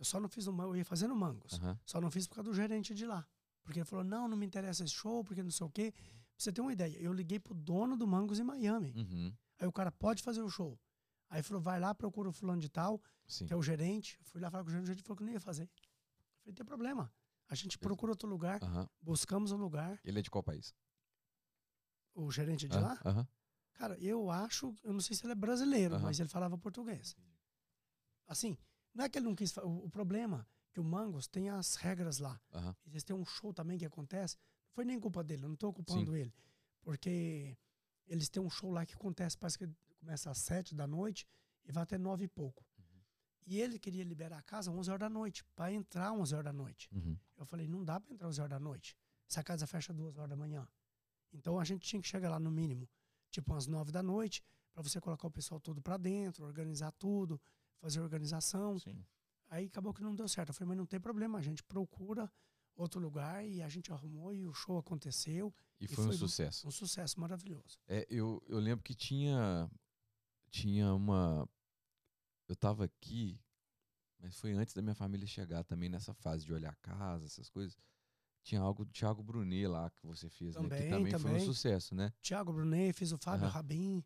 Eu 0.02 0.04
só 0.04 0.18
não 0.18 0.28
fiz 0.28 0.46
no 0.46 0.62
eu 0.62 0.74
ia 0.74 0.84
fazer 0.84 1.06
no 1.06 1.14
Mangos. 1.14 1.52
Aham. 1.52 1.78
Só 1.86 2.00
não 2.00 2.10
fiz 2.10 2.26
por 2.26 2.34
causa 2.34 2.50
do 2.50 2.56
gerente 2.56 2.92
de 2.92 3.06
lá. 3.06 3.24
Porque 3.62 3.78
ele 3.78 3.84
falou, 3.84 4.04
não, 4.04 4.26
não 4.26 4.36
me 4.36 4.44
interessa 4.44 4.82
esse 4.82 4.92
show, 4.92 5.22
porque 5.22 5.44
não 5.44 5.50
sei 5.52 5.64
o 5.64 5.70
quê. 5.70 5.92
Pra 5.92 6.02
você 6.36 6.50
ter 6.52 6.60
uma 6.60 6.72
ideia, 6.72 6.98
eu 7.00 7.12
liguei 7.12 7.38
pro 7.38 7.54
dono 7.54 7.96
do 7.96 8.04
Mangos 8.04 8.40
em 8.40 8.42
Miami. 8.42 8.92
Uhum. 8.96 9.32
Aí 9.60 9.66
o 9.68 9.70
cara, 9.70 9.92
pode 9.92 10.20
fazer 10.20 10.42
o 10.42 10.48
show. 10.50 10.76
Aí 11.30 11.40
falou, 11.40 11.62
vai 11.62 11.78
lá, 11.78 11.94
procura 11.94 12.28
o 12.28 12.32
fulano 12.32 12.60
de 12.60 12.68
tal, 12.68 13.00
Sim. 13.28 13.46
que 13.46 13.52
é 13.52 13.56
o 13.56 13.62
gerente. 13.62 14.18
Fui 14.24 14.40
lá 14.40 14.50
falar 14.50 14.64
com 14.64 14.70
o 14.70 14.72
gerente, 14.72 14.86
o 14.86 14.88
gerente 14.88 15.04
falou 15.04 15.16
que 15.18 15.22
não 15.22 15.32
ia 15.32 15.38
fazer. 15.38 15.70
Eu 15.70 16.40
falei, 16.40 16.54
tem 16.56 16.66
problema. 16.66 17.14
A 17.48 17.54
gente 17.54 17.78
procura 17.78 18.10
outro 18.10 18.28
lugar, 18.28 18.60
Aham. 18.60 18.88
buscamos 19.00 19.52
um 19.52 19.56
lugar. 19.56 20.00
Ele 20.02 20.18
é 20.18 20.22
de 20.22 20.30
qual 20.32 20.42
país? 20.42 20.74
O 22.12 22.28
gerente 22.32 22.66
de 22.66 22.76
lá, 22.76 23.00
Aham. 23.04 23.28
cara, 23.74 23.96
eu 24.00 24.32
acho, 24.32 24.74
eu 24.82 24.92
não 24.92 25.00
sei 25.00 25.14
se 25.14 25.24
ele 25.24 25.30
é 25.32 25.36
brasileiro, 25.36 25.94
Aham. 25.94 26.02
mas 26.02 26.18
ele 26.18 26.28
falava 26.28 26.58
português. 26.58 27.14
Assim, 28.26 28.58
não 28.94 29.04
é 29.04 29.08
que 29.08 29.18
ele 29.18 29.26
não 29.26 29.34
quis. 29.34 29.56
O, 29.58 29.84
o 29.84 29.90
problema 29.90 30.46
é 30.68 30.72
que 30.72 30.80
o 30.80 30.84
Mangos 30.84 31.26
tem 31.26 31.50
as 31.50 31.74
regras 31.76 32.18
lá. 32.18 32.40
Aham. 32.52 32.74
Eles 32.86 33.02
têm 33.04 33.14
um 33.14 33.24
show 33.24 33.52
também 33.52 33.78
que 33.78 33.84
acontece. 33.84 34.36
Não 34.66 34.74
foi 34.74 34.84
nem 34.84 34.98
culpa 34.98 35.22
dele, 35.22 35.44
eu 35.44 35.48
não 35.48 35.54
estou 35.54 35.72
culpando 35.72 36.16
ele. 36.16 36.32
Porque 36.82 37.56
eles 38.06 38.28
têm 38.28 38.42
um 38.42 38.50
show 38.50 38.70
lá 38.70 38.84
que 38.84 38.94
acontece, 38.94 39.36
parece 39.36 39.58
que 39.58 39.68
começa 39.98 40.30
às 40.30 40.38
sete 40.38 40.74
da 40.74 40.86
noite 40.86 41.26
e 41.64 41.72
vai 41.72 41.82
até 41.82 41.96
nove 41.98 42.24
e 42.24 42.28
pouco. 42.28 42.64
E 43.46 43.60
ele 43.60 43.78
queria 43.78 44.04
liberar 44.04 44.38
a 44.38 44.42
casa 44.42 44.70
às 44.70 44.76
11 44.76 44.90
horas 44.90 45.00
da 45.00 45.08
noite, 45.08 45.44
para 45.56 45.72
entrar 45.72 46.10
às 46.10 46.18
11 46.18 46.34
horas 46.34 46.44
da 46.44 46.52
noite. 46.52 46.88
Uhum. 46.92 47.16
Eu 47.36 47.44
falei, 47.44 47.66
não 47.66 47.84
dá 47.84 47.98
para 48.00 48.12
entrar 48.14 48.28
às 48.28 48.34
11 48.34 48.40
horas 48.40 48.50
da 48.50 48.60
noite. 48.60 48.96
Essa 49.28 49.42
casa 49.42 49.66
fecha 49.66 49.92
duas 49.92 50.16
horas 50.16 50.30
da 50.30 50.36
manhã. 50.36 50.66
Então 51.32 51.58
a 51.58 51.64
gente 51.64 51.86
tinha 51.86 52.00
que 52.00 52.06
chegar 52.06 52.30
lá 52.30 52.38
no 52.38 52.50
mínimo, 52.50 52.88
tipo 53.30 53.54
às 53.54 53.66
nove 53.66 53.90
da 53.90 54.02
noite, 54.02 54.44
para 54.72 54.82
você 54.82 55.00
colocar 55.00 55.26
o 55.26 55.30
pessoal 55.30 55.60
todo 55.60 55.80
para 55.80 55.96
dentro, 55.96 56.44
organizar 56.44 56.92
tudo, 56.92 57.40
fazer 57.82 58.00
organização. 58.00 58.78
Sim. 58.78 59.04
Aí 59.48 59.66
acabou 59.66 59.92
que 59.92 60.02
não 60.02 60.14
deu 60.14 60.28
certo. 60.28 60.48
Eu 60.50 60.54
falei, 60.54 60.68
mas 60.68 60.78
não 60.78 60.86
tem 60.86 61.00
problema, 61.00 61.38
a 61.38 61.42
gente 61.42 61.62
procura 61.64 62.30
outro 62.74 63.00
lugar 63.00 63.44
e 63.44 63.60
a 63.60 63.68
gente 63.68 63.92
arrumou 63.92 64.32
e 64.32 64.46
o 64.46 64.54
show 64.54 64.78
aconteceu. 64.78 65.52
E 65.80 65.84
E 65.84 65.88
foi 65.88 66.04
um 66.04 66.08
foi- 66.08 66.16
sucesso. 66.16 66.66
Um 66.66 66.70
sucesso 66.70 67.20
maravilhoso. 67.20 67.78
É, 67.88 68.06
eu, 68.08 68.40
eu 68.46 68.58
lembro 68.58 68.82
que 68.84 68.94
tinha 68.94 69.68
tinha 70.50 70.94
uma 70.94 71.46
eu 72.48 72.54
tava 72.56 72.84
aqui, 72.84 73.40
mas 74.18 74.38
foi 74.38 74.52
antes 74.52 74.74
da 74.74 74.82
minha 74.82 74.94
família 74.94 75.26
chegar 75.26 75.64
também 75.64 75.88
nessa 75.88 76.12
fase 76.14 76.44
de 76.44 76.52
olhar 76.52 76.70
a 76.72 76.76
casa, 76.76 77.26
essas 77.26 77.48
coisas. 77.50 77.76
Tinha 78.44 78.60
algo 78.60 78.84
do 78.84 78.90
Thiago 78.92 79.22
Brunet 79.22 79.66
lá 79.66 79.88
que 79.90 80.06
você 80.06 80.28
fez, 80.28 80.54
né? 80.56 80.62
Que 80.62 80.68
Também, 80.68 80.90
também, 80.90 81.12
foi 81.12 81.30
um 81.30 81.34
também. 81.34 81.44
sucesso, 81.46 81.94
né? 81.94 82.12
Tiago 82.20 82.52
Brunet, 82.52 82.92
fiz 82.92 83.12
o 83.12 83.18
Fábio 83.18 83.46
Aham. 83.46 83.52
Rabin, 83.54 84.04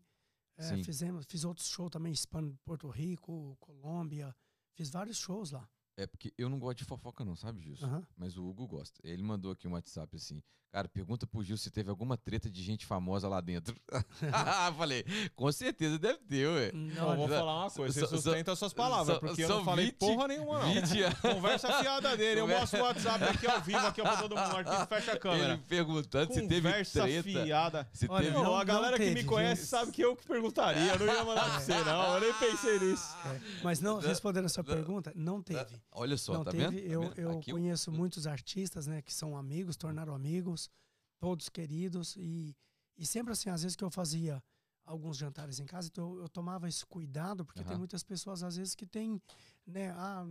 é, 0.57 0.83
fizemos, 0.83 1.27
fiz 1.29 1.45
outros 1.45 1.69
shows 1.69 1.91
também, 1.91 2.13
Espanha, 2.13 2.55
Porto 2.65 2.89
Rico, 2.89 3.57
Colômbia. 3.61 4.35
Fiz 4.75 4.91
vários 4.91 5.19
shows 5.19 5.51
lá. 5.51 5.69
É 5.97 6.07
porque 6.07 6.33
eu 6.37 6.49
não 6.49 6.59
gosto 6.59 6.79
de 6.79 6.85
fofoca, 6.85 7.25
não, 7.25 7.35
sabe, 7.35 7.63
Gilson? 7.63 7.87
Aham. 7.87 8.07
Mas 8.17 8.37
o 8.37 8.45
Hugo 8.47 8.67
gosta. 8.67 9.01
Ele 9.03 9.23
mandou 9.23 9.51
aqui 9.53 9.67
um 9.67 9.73
WhatsApp 9.73 10.15
assim. 10.17 10.43
Cara, 10.73 10.89
pergunta 10.89 11.27
pro 11.27 11.43
Gil 11.43 11.57
se 11.57 11.71
teve 11.71 11.89
alguma 11.89 12.19
treta 12.19 12.51
de 12.51 12.63
gente 12.63 12.85
famosa 12.85 13.27
lá 13.29 13.41
dentro. 13.41 13.75
falei, 14.77 15.07
com 15.35 15.51
certeza 15.51 15.99
deve 15.99 16.19
ter, 16.19 16.47
ué. 16.49 16.71
Não, 16.75 17.17
vou 17.17 17.25
Olha, 17.25 17.39
falar 17.39 17.61
uma 17.63 17.71
coisa. 17.71 17.95
Você 17.95 18.01
só- 18.01 18.07
só- 18.09 18.17
sustenta 18.17 18.53
as 18.53 18.59
suas 18.59 18.75
palavras, 18.75 19.15
só- 19.15 19.21
porque 19.21 19.43
eu 19.45 19.49
não 19.49 19.65
falei 19.65 19.87
20 19.87 19.95
porra 19.97 20.29
nenhuma, 20.29 20.59
não. 20.59 20.75
20 20.75 21.03
anos. 21.03 21.21
Conversa 21.23 21.73
fiada 21.81 22.15
dele. 22.15 22.41
Eu 22.41 22.49
mostro 22.49 22.81
o 22.81 22.83
WhatsApp 22.83 23.25
aqui 23.25 23.47
ao 23.47 23.61
vivo, 23.63 23.87
aqui 23.87 24.03
pra 24.03 24.17
todo 24.19 24.37
mundo. 24.37 24.57
Aqui, 24.57 24.87
fecha 24.89 25.13
a 25.13 25.19
câmera. 25.19 25.55
Ele 25.55 25.63
perguntando 25.67 26.35
se 26.35 26.41
teve 26.47 26.69
Conversa 26.69 27.03
treta. 27.03 27.23
fiada. 27.23 27.89
Se 27.95 28.07
Olha, 28.11 28.25
teve... 28.25 28.37
Não, 28.37 28.45
não- 28.45 28.57
a 28.57 28.65
galera 28.65 28.99
não 28.99 29.07
que 29.07 29.15
me 29.15 29.25
conhece 29.25 29.67
sabe 29.67 29.93
que 29.93 30.03
eu 30.03 30.15
que 30.15 30.27
perguntaria. 30.27 30.93
Eu 30.93 30.99
não 30.99 31.07
ia 31.15 31.25
mandar 31.25 31.45
pra 31.45 31.61
você, 31.61 31.85
não. 31.85 32.15
Eu 32.17 32.21
nem 32.21 32.35
pensei 32.35 32.79
nisso. 32.81 33.15
É, 33.25 33.41
Mas 33.65 33.81
não, 33.81 33.99
respondendo 33.99 34.45
a 34.45 34.51
sua 34.51 34.63
pergunta, 34.65 35.11
não 35.17 35.41
teve. 35.43 35.81
Olha 35.91 36.17
só, 36.17 36.35
não 36.35 36.45
tá 36.45 36.51
teve. 36.51 36.77
vendo? 36.77 36.83
Tá 36.83 36.89
Eu, 36.93 37.03
vendo? 37.15 37.15
eu 37.17 37.31
Aqui 37.33 37.51
conheço 37.53 37.91
muitos 37.93 38.27
artistas, 38.27 38.87
né, 38.87 39.03
que 39.03 39.13
são 39.13 39.37
amigos, 39.37 39.77
tornaram 39.77 40.15
amigos, 40.15 40.71
todos 41.19 41.49
queridos 41.49 42.17
e, 42.17 42.55
e 42.97 43.07
sempre 43.07 43.33
assim, 43.33 43.49
às 43.51 43.63
vezes 43.63 43.77
que 43.77 43.85
eu 43.85 43.91
fazia 43.91 44.43
alguns 44.85 45.17
jantares 45.17 45.59
em 45.59 45.67
casa, 45.67 45.89
então 45.89 46.15
eu, 46.15 46.23
eu 46.23 46.29
tomava 46.29 46.69
esse 46.69 46.85
cuidado, 46.87 47.45
porque 47.45 47.65
tem 47.65 47.71
Aham. 47.73 47.79
muitas 47.79 48.03
pessoas 48.05 48.43
às 48.43 48.57
vezes 48.57 48.75
que 48.75 48.87
tem, 48.87 49.21
né, 49.67 49.91
ah, 49.91 50.25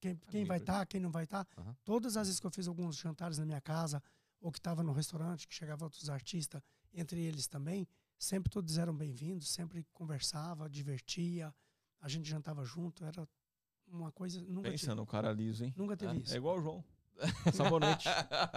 quem, 0.00 0.16
quem 0.16 0.28
Amigo, 0.28 0.48
vai 0.48 0.58
estar, 0.58 0.86
quem 0.86 1.00
não 1.00 1.10
vai 1.10 1.24
estar. 1.24 1.46
Aham. 1.58 1.76
Todas 1.84 2.16
as 2.16 2.26
vezes 2.28 2.40
que 2.40 2.46
eu 2.46 2.50
fiz 2.50 2.66
alguns 2.68 2.96
jantares 2.96 3.38
na 3.38 3.44
minha 3.44 3.60
casa 3.60 4.02
ou 4.40 4.50
que 4.50 4.58
estava 4.58 4.82
no 4.82 4.92
restaurante, 4.92 5.46
que 5.46 5.54
chegava 5.54 5.84
outros 5.84 6.08
artistas, 6.08 6.62
entre 6.92 7.20
eles 7.20 7.46
também, 7.46 7.86
sempre 8.18 8.50
todos 8.50 8.78
eram 8.78 8.96
bem-vindos, 8.96 9.48
sempre 9.50 9.84
conversava, 9.92 10.68
divertia, 10.70 11.54
a 12.00 12.08
gente 12.08 12.28
jantava 12.28 12.64
junto, 12.64 13.04
era 13.04 13.28
uma 13.92 14.10
coisa 14.12 14.40
nunca 14.42 14.70
Pensa 14.70 14.84
tive, 14.86 14.94
no 14.96 15.06
cara 15.06 15.32
liso, 15.32 15.64
hein? 15.64 15.74
nunca 15.76 15.96
teve 15.96 16.12
É, 16.12 16.16
isso. 16.16 16.34
É 16.34 16.36
igual 16.36 16.58
o 16.58 16.62
João. 16.62 16.84
Sabonete. 17.52 18.08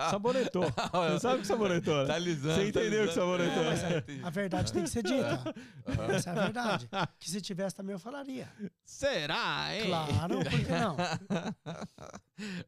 Sabonetou. 0.09 0.63
Você 1.11 1.19
sabe 1.19 1.41
que 1.41 1.47
sabonetou, 1.47 2.01
né? 2.01 2.07
Tá 2.07 2.15
alisando. 2.15 2.55
Você 2.55 2.67
entendeu 2.69 3.01
tá 3.01 3.07
que 3.09 3.13
sabonetou, 3.13 3.63
É? 3.63 4.03
A 4.23 4.29
verdade 4.29 4.73
tem 4.73 4.83
que 4.83 4.89
ser 4.89 5.03
dita. 5.03 5.43
Essa 6.15 6.29
é 6.29 6.33
a 6.33 6.43
verdade. 6.45 6.89
Que 7.19 7.29
se 7.29 7.41
tivesse 7.41 7.75
também 7.75 7.93
eu 7.93 7.99
falaria. 7.99 8.51
Será, 8.83 9.75
hein? 9.75 9.87
Claro, 9.87 10.39
por 10.39 10.49
que 10.49 10.67
não? 10.71 10.95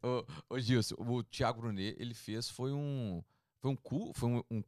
ô, 0.04 0.26
ô 0.56 0.60
Gilson, 0.60 0.96
o 1.00 1.24
Thiago 1.24 1.62
Brunet, 1.62 1.96
ele 2.00 2.14
fez, 2.14 2.50
foi 2.50 2.72
um. 2.74 3.24
Foi 3.60 3.72
um, 3.72 3.76
cu, 3.76 4.12
foi 4.14 4.30
um, 4.30 4.44
um- 4.52 4.64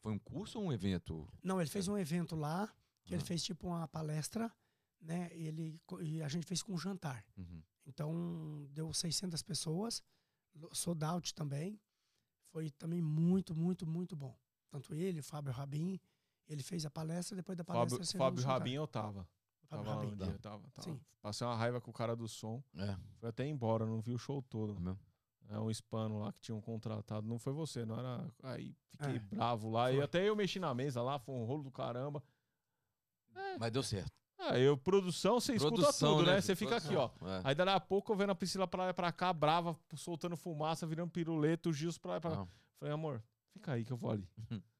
foi 0.00 0.12
um 0.12 0.18
curso 0.18 0.58
ou 0.58 0.66
um 0.66 0.72
evento? 0.72 1.28
Não, 1.42 1.60
ele 1.60 1.68
fez 1.70 1.88
um 1.88 1.96
evento 1.98 2.34
lá, 2.36 2.68
que 3.04 3.14
ele 3.14 3.22
Ah. 3.22 3.26
fez 3.26 3.42
tipo 3.42 3.66
uma 3.68 3.86
palestra, 3.88 4.50
né? 5.02 5.30
E, 5.34 5.46
ele, 5.46 5.80
e 6.00 6.22
a 6.22 6.28
gente 6.28 6.46
fez 6.46 6.62
com 6.62 6.72
um 6.72 6.78
jantar. 6.78 7.24
Uhum. 7.36 7.62
Então, 7.84 8.66
deu 8.70 8.92
600 8.92 9.42
pessoas, 9.42 10.02
sold 10.72 11.04
out 11.04 11.34
também. 11.34 11.80
Foi 12.50 12.70
também 12.70 13.00
muito, 13.00 13.54
muito, 13.54 13.86
muito 13.86 14.14
bom. 14.16 14.36
Tanto 14.70 14.94
ele, 14.94 15.20
o 15.20 15.24
Fábio 15.24 15.52
Rabin, 15.52 15.98
ele 16.46 16.62
fez 16.62 16.84
a 16.86 16.90
palestra, 16.90 17.36
depois 17.36 17.56
da 17.58 17.64
palestra... 17.64 17.98
Fábio, 18.04 18.18
Fábio. 18.18 18.44
Rabin 18.44 18.72
eu 18.72 18.86
tava. 18.86 19.28
Fábio 19.66 19.84
Tava 19.86 20.00
Rabin. 20.00 20.16
dia, 20.16 20.38
tava, 20.38 20.70
tava. 20.70 20.82
Sim. 20.82 21.00
Passei 21.20 21.46
uma 21.46 21.56
raiva 21.56 21.80
com 21.80 21.90
o 21.90 21.94
cara 21.94 22.14
do 22.14 22.28
som. 22.28 22.62
É, 22.76 22.96
Foi 23.18 23.28
até 23.30 23.46
embora, 23.46 23.86
não 23.86 24.00
vi 24.00 24.12
o 24.12 24.18
show 24.18 24.42
todo. 24.42 24.76
é 24.76 24.80
mesmo? 24.80 25.00
É 25.48 25.58
um 25.58 25.70
hispano 25.70 26.18
lá 26.18 26.32
que 26.32 26.40
tinham 26.40 26.60
contratado. 26.60 27.26
Não 27.26 27.38
foi 27.38 27.52
você, 27.52 27.84
não 27.84 27.98
era. 27.98 28.30
Aí 28.42 28.74
fiquei 28.90 29.16
É, 29.16 29.18
bravo 29.18 29.70
lá. 29.70 29.90
E 29.90 29.96
foi. 29.96 30.04
até 30.04 30.28
eu 30.28 30.36
mexi 30.36 30.58
na 30.58 30.74
mesa 30.74 31.02
lá, 31.02 31.18
foi 31.18 31.34
um 31.34 31.44
rolo 31.44 31.62
do 31.62 31.70
caramba. 31.70 32.22
Mas 33.58 33.70
deu 33.70 33.82
certo. 33.82 34.12
Ah, 34.50 34.58
eu, 34.58 34.76
produção, 34.76 35.34
você 35.40 35.54
escuta 35.54 35.74
Produção, 35.76 36.16
tudo, 36.16 36.26
né? 36.26 36.34
né? 36.34 36.40
Você 36.40 36.56
fica 36.56 36.76
aqui, 36.76 36.94
ó. 36.96 37.10
É. 37.22 37.40
Aí 37.44 37.54
daí 37.54 37.68
a 37.68 37.78
pouco 37.80 38.12
eu 38.12 38.16
vendo 38.16 38.30
a 38.30 38.34
Priscila 38.34 38.66
pra 38.66 38.84
lá 38.84 38.90
e 38.90 38.92
pra 38.92 39.12
cá, 39.12 39.32
brava, 39.32 39.76
soltando 39.96 40.36
fumaça, 40.36 40.86
virando 40.86 41.10
piruleta, 41.10 41.68
o 41.68 41.72
Gils 41.72 41.96
pra 41.98 42.12
lá 42.12 42.16
e 42.16 42.20
pra 42.20 42.30
cá. 42.32 42.42
Ah, 42.42 42.46
Falei, 42.78 42.94
amor, 42.94 43.22
fica 43.52 43.72
aí 43.72 43.84
que 43.84 43.92
eu 43.92 43.96
vou 43.96 44.10
ali. 44.10 44.28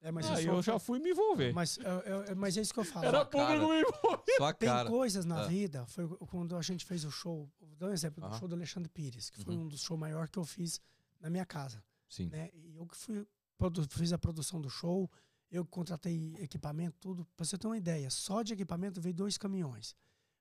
É, 0.01 0.11
mas 0.11 0.29
aí 0.31 0.45
eu, 0.47 0.55
eu 0.57 0.63
sou- 0.63 0.75
já 0.75 0.79
fui 0.81 0.99
me 0.99 1.11
envolver. 1.11 1.53
Mas, 1.53 1.77
eu- 1.79 1.85
eu- 2.01 2.37
mas 2.37 2.57
é 2.57 2.61
isso 2.63 2.75
que 2.75 2.81
eu 2.81 2.85
falo. 2.85 3.07
Era 3.07 3.25
público 3.25 3.69
me 3.69 3.81
envolver. 3.83 4.35
Só 4.37 4.53
Tem 4.53 4.69
cara. 4.69 4.89
coisas 4.89 5.25
na 5.25 5.43
Ah. 5.43 5.47
vida, 5.47 5.87
foi 5.87 6.09
quando 6.27 6.57
a 6.57 6.63
gente 6.63 6.85
fez 6.85 7.05
o 7.05 7.11
show, 7.11 7.49
vou 7.61 7.77
dar 7.77 7.87
um 7.87 7.93
exemplo 7.93 8.21
do 8.21 8.27
Aham. 8.27 8.39
show 8.41 8.49
do 8.49 8.55
Alexandre 8.57 8.89
Pires, 8.89 9.31
que 9.31 9.41
foi 9.45 9.55
Uhum. 9.55 9.63
um 9.63 9.69
dos 9.69 9.81
shows 9.83 10.01
maiores 10.01 10.31
que 10.31 10.39
eu 10.39 10.45
fiz 10.45 10.81
na 11.21 11.31
minha 11.31 11.47
casa, 11.47 11.85
Sim. 12.09 12.29
né? 12.31 12.51
E 12.55 12.75
eu 12.75 12.85
que 12.87 12.97
fui, 12.97 13.25
produ- 13.57 13.87
fiz 13.89 14.13
a 14.13 14.19
produção 14.19 14.61
do 14.61 14.69
show, 14.69 15.09
eu 15.53 15.65
contratei 15.65 16.35
equipamento, 16.39 16.97
tudo. 16.99 17.25
Pra 17.37 17.45
você 17.47 17.57
ter 17.57 17.67
uma 17.69 17.77
ideia, 17.77 18.09
só 18.11 18.43
de 18.43 18.55
equipamento 18.55 19.01
veio 19.01 19.15
dois 19.15 19.37
caminhões. 19.39 19.95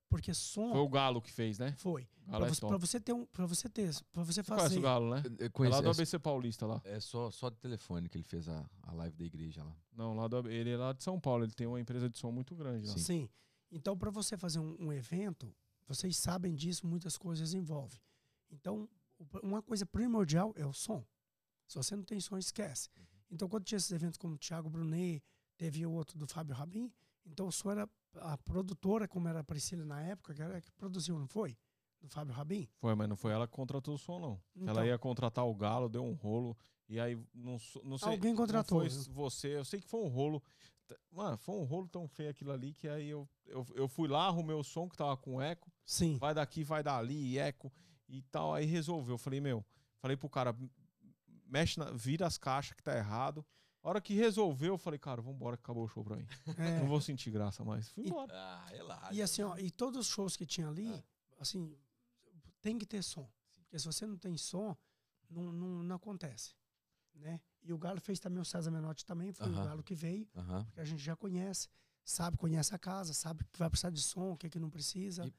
Porque 0.09 0.33
som 0.33 0.71
Foi 0.71 0.79
o 0.81 0.89
Galo 0.89 1.21
que 1.21 1.31
fez, 1.31 1.57
né? 1.57 1.73
foi. 1.77 2.05
Pra 2.25 2.45
é 2.45 2.49
você, 2.49 2.61
pra 2.67 2.77
você 2.77 2.99
ter 2.99 3.13
um, 3.13 3.25
para 3.25 3.45
você 3.45 3.69
ter, 3.69 3.93
para 4.11 4.23
você 4.23 4.41
Você 4.43 4.49
conhece 4.49 4.65
fazer. 4.67 4.79
o 4.79 4.81
Galo, 4.81 5.09
né? 5.15 5.23
Eu 5.39 5.45
É 5.45 5.49
conheço, 5.49 5.75
lá 5.77 5.81
do 5.81 5.87
é, 5.87 5.91
ABC 5.91 6.19
Paulista 6.19 6.65
lá. 6.65 6.81
é 6.83 6.99
só, 6.99 7.31
só 7.31 7.49
de 7.49 7.55
telefone 7.57 8.09
que 8.09 8.17
ele 8.17 8.23
fez 8.25 8.47
a, 8.49 8.69
a 8.83 8.91
live 8.93 9.15
da 9.15 9.23
igreja 9.23 9.63
lá. 9.63 9.73
Não, 9.93 10.13
lá 10.15 10.27
do, 10.27 10.49
ele 10.49 10.71
é 10.71 10.77
lá 10.77 10.91
de 10.91 11.01
São 11.03 11.17
Paulo. 11.19 11.45
Ele 11.45 11.53
tem 11.53 11.65
uma 11.67 11.79
empresa 11.79 12.09
de 12.09 12.17
som 12.17 12.29
muito 12.31 12.53
grande 12.55 12.87
lá. 12.87 12.93
Sim. 12.93 12.99
Sim. 12.99 13.29
Então, 13.71 13.97
para 13.97 14.09
você 14.11 14.35
fazer 14.37 14.59
um, 14.59 14.75
um 14.79 14.91
evento, 14.91 15.53
vocês 15.87 16.17
sabem 16.17 16.55
disso, 16.55 16.85
muitas 16.85 17.17
coisas 17.17 17.53
envolvem. 17.53 17.99
Então, 18.49 18.89
uma 19.41 19.61
coisa 19.61 19.85
primordial 19.85 20.53
é 20.57 20.65
o 20.65 20.73
som. 20.73 21.05
Se 21.67 21.77
você 21.77 21.95
não 21.95 22.03
tem 22.03 22.19
som, 22.19 22.37
esquece. 22.37 22.89
Então, 23.31 23.47
quando 23.47 23.63
tinha 23.63 23.77
esses 23.77 23.91
eventos 23.91 24.17
como 24.17 24.35
o 24.35 24.37
Thiago 24.37 24.69
Brunet, 24.69 25.23
teve 25.57 25.85
o 25.85 25.91
outro 25.91 26.17
do 26.17 26.27
Fábio 26.27 26.53
Rabin, 26.53 26.91
então 27.25 27.47
o 27.47 27.51
som 27.51 27.71
era 27.71 27.89
a 28.15 28.37
produtora, 28.37 29.07
como 29.07 29.27
era 29.27 29.39
a 29.39 29.43
Priscila 29.43 29.85
na 29.85 30.01
época, 30.01 30.33
que 30.33 30.41
era 30.41 30.59
que 30.59 30.71
produziu, 30.71 31.17
não 31.17 31.27
foi? 31.27 31.57
Do 32.01 32.09
Fábio 32.09 32.33
Rabin? 32.33 32.67
Foi, 32.77 32.95
mas 32.95 33.07
não 33.07 33.15
foi 33.15 33.31
ela 33.31 33.47
que 33.47 33.53
contratou 33.53 33.93
o 33.93 33.97
som, 33.97 34.19
não. 34.19 34.41
Então. 34.55 34.69
Ela 34.69 34.85
ia 34.85 34.97
contratar 34.97 35.45
o 35.45 35.53
Galo, 35.53 35.87
deu 35.87 36.03
um 36.03 36.13
rolo. 36.13 36.57
E 36.89 36.99
aí, 36.99 37.15
não, 37.33 37.57
não 37.83 37.97
sei. 37.97 38.09
Alguém 38.09 38.35
contratou. 38.35 38.79
foi 38.79 38.89
você, 38.89 39.55
eu 39.57 39.63
sei 39.63 39.79
que 39.79 39.87
foi 39.87 40.01
um 40.01 40.09
rolo. 40.09 40.43
Mano, 41.11 41.37
foi 41.37 41.55
um 41.55 41.63
rolo 41.63 41.87
tão 41.87 42.07
feio 42.07 42.31
aquilo 42.31 42.51
ali 42.51 42.73
que 42.73 42.87
aí 42.87 43.07
eu, 43.07 43.29
eu, 43.45 43.65
eu 43.75 43.87
fui 43.87 44.09
lá, 44.09 44.25
arrumei 44.25 44.55
o 44.55 44.63
som 44.63 44.89
que 44.89 44.97
tava 44.97 45.15
com 45.15 45.41
eco. 45.41 45.71
Sim. 45.85 46.17
Vai 46.17 46.33
daqui, 46.33 46.63
vai 46.63 46.83
dali, 46.83 47.37
eco 47.37 47.71
e 48.09 48.21
tal. 48.23 48.53
Aí 48.53 48.65
resolveu. 48.65 49.13
Eu 49.13 49.19
falei, 49.19 49.39
meu, 49.39 49.63
falei 49.99 50.17
pro 50.17 50.27
cara, 50.27 50.53
mexe, 51.51 51.77
na, 51.79 51.91
vira 51.91 52.25
as 52.25 52.37
caixas 52.37 52.73
que 52.75 52.81
tá 52.83 52.95
errado. 52.97 53.45
A 53.83 53.89
hora 53.89 53.99
que 54.01 54.13
resolveu, 54.13 54.73
eu 54.73 54.77
falei, 54.77 54.99
cara, 54.99 55.21
vambora 55.21 55.57
que 55.57 55.63
acabou 55.63 55.83
o 55.83 55.87
show 55.87 56.03
pra 56.03 56.15
mim. 56.15 56.25
É. 56.57 56.79
Não 56.79 56.87
vou 56.87 57.01
sentir 57.01 57.31
graça 57.31 57.63
mais. 57.63 57.89
Fui 57.89 58.03
E- 58.03 58.07
embora. 58.07 58.31
Ah, 58.33 58.65
relaxa. 58.67 59.13
E 59.13 59.21
assim, 59.21 59.41
ó, 59.43 59.57
e 59.57 59.69
todos 59.71 59.99
os 59.99 60.07
shows 60.07 60.37
que 60.37 60.45
tinha 60.45 60.67
ali, 60.67 60.87
Ah. 60.93 61.03
assim, 61.39 61.75
tem 62.61 62.77
que 62.77 62.85
ter 62.85 63.03
som. 63.03 63.29
Porque 63.63 63.77
se 63.79 63.85
você 63.85 64.05
não 64.05 64.17
tem 64.17 64.37
som, 64.37 64.75
não, 65.29 65.51
não, 65.51 65.83
não 65.83 65.95
acontece. 65.95 66.53
Né? 67.15 67.41
E 67.63 67.73
o 67.73 67.77
Galo 67.77 67.99
fez 67.99 68.19
também 68.19 68.39
o 68.41 68.45
César 68.45 68.71
Menotti 68.71 69.05
também, 69.05 69.33
foi 69.33 69.47
Aham. 69.47 69.61
o 69.61 69.65
Galo 69.65 69.83
que 69.83 69.95
veio, 69.95 70.27
Aham. 70.35 70.63
porque 70.65 70.79
a 70.79 70.85
gente 70.85 71.01
já 71.03 71.15
conhece, 71.15 71.67
sabe, 72.05 72.37
conhece 72.37 72.73
a 72.73 72.79
casa, 72.79 73.13
sabe 73.13 73.43
que 73.51 73.57
vai 73.59 73.69
precisar 73.69 73.89
de 73.89 74.01
som, 74.01 74.31
o 74.33 74.37
que, 74.37 74.49
que 74.49 74.59
não 74.59 74.69
precisa. 74.69 75.25
E- 75.25 75.33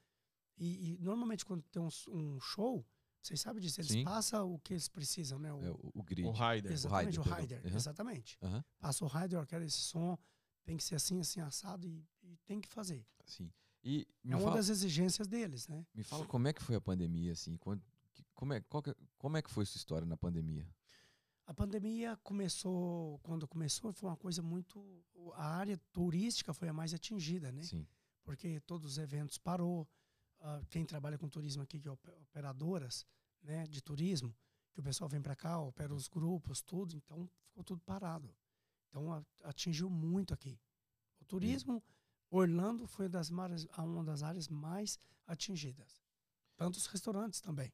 E, 0.58 0.92
e 0.92 0.98
normalmente 0.98 1.44
quando 1.46 1.62
tem 1.64 1.80
um, 1.82 1.88
um 2.10 2.38
show, 2.40 2.84
vocês 3.22 3.40
sabem 3.40 3.62
disso, 3.62 3.80
eles 3.80 3.92
Sim. 3.92 4.04
passam 4.04 4.52
o 4.52 4.58
que 4.58 4.72
eles 4.74 4.88
precisam, 4.88 5.38
né? 5.38 5.52
O, 5.52 5.62
É, 5.64 5.70
o, 5.70 5.90
o 5.94 6.02
grid. 6.02 6.26
O 6.28 6.32
Raider. 6.32 6.72
exatamente, 6.72 7.20
o 7.20 7.22
rider, 7.22 7.60
Aham. 7.66 7.76
exatamente. 7.76 8.38
Aham. 8.42 8.64
Passa 8.80 9.04
o 9.04 9.08
rider, 9.08 9.38
eu 9.38 9.46
quero 9.46 9.64
esse 9.64 9.78
som, 9.78 10.18
tem 10.64 10.76
que 10.76 10.82
ser 10.84 10.96
assim, 10.96 11.20
assim, 11.20 11.40
assado, 11.40 11.86
e, 11.86 12.04
e 12.22 12.36
tem 12.44 12.60
que 12.60 12.68
fazer. 12.68 13.06
Sim. 13.24 13.50
E 13.84 14.06
me 14.22 14.32
é 14.32 14.36
uma 14.36 14.44
fala, 14.44 14.56
das 14.56 14.68
exigências 14.68 15.26
deles, 15.26 15.66
né? 15.68 15.84
me 15.94 16.02
fala 16.02 16.26
como 16.26 16.46
é 16.48 16.52
que 16.52 16.62
foi 16.62 16.74
a 16.76 16.80
pandemia, 16.80 17.32
assim, 17.32 17.56
quando, 17.56 17.82
que- 18.12 18.24
como, 18.34 18.52
é, 18.52 18.60
qual 18.60 18.82
que- 18.82 18.94
como 19.18 19.36
é 19.36 19.42
que 19.42 19.50
foi 19.50 19.64
sua 19.66 19.78
história 19.78 20.06
na 20.06 20.16
pandemia? 20.16 20.68
A 21.46 21.52
pandemia 21.54 22.16
começou, 22.22 23.18
quando 23.20 23.46
começou, 23.48 23.92
foi 23.92 24.08
uma 24.08 24.16
coisa 24.16 24.40
muito. 24.42 25.04
A 25.34 25.46
área 25.56 25.76
turística 25.92 26.54
foi 26.54 26.68
a 26.68 26.72
mais 26.72 26.94
atingida, 26.94 27.50
né? 27.50 27.62
Sim. 27.62 27.86
Porque 28.24 28.60
todos 28.60 28.92
os 28.92 28.98
eventos 28.98 29.38
parou. 29.38 29.86
Ah, 30.42 30.60
quem 30.68 30.84
trabalha 30.84 31.16
com 31.18 31.28
turismo 31.28 31.62
aqui, 31.62 31.80
que 31.80 31.88
é 31.88 31.90
op- 31.90 32.08
operadoras 32.28 33.06
né, 33.42 33.66
de 33.66 33.80
turismo, 33.80 34.34
que 34.72 34.80
o 34.80 34.82
pessoal 34.82 35.08
vem 35.08 35.20
para 35.22 35.36
cá, 35.36 35.58
opera 35.60 35.94
os 35.94 36.08
grupos, 36.08 36.60
tudo, 36.62 36.96
então 36.96 37.28
ficou 37.48 37.62
tudo 37.64 37.80
parado. 37.82 38.34
Então 38.88 39.12
a- 39.12 39.24
atingiu 39.44 39.88
muito 39.88 40.34
aqui. 40.34 40.58
O 41.20 41.24
turismo, 41.24 41.82
Orlando 42.30 42.86
foi 42.86 43.08
das 43.08 43.30
uma 43.30 44.04
das 44.04 44.22
áreas 44.22 44.48
mais 44.48 44.98
atingidas. 45.26 46.02
Tanto 46.56 46.76
os 46.76 46.86
restaurantes 46.86 47.40
também. 47.40 47.72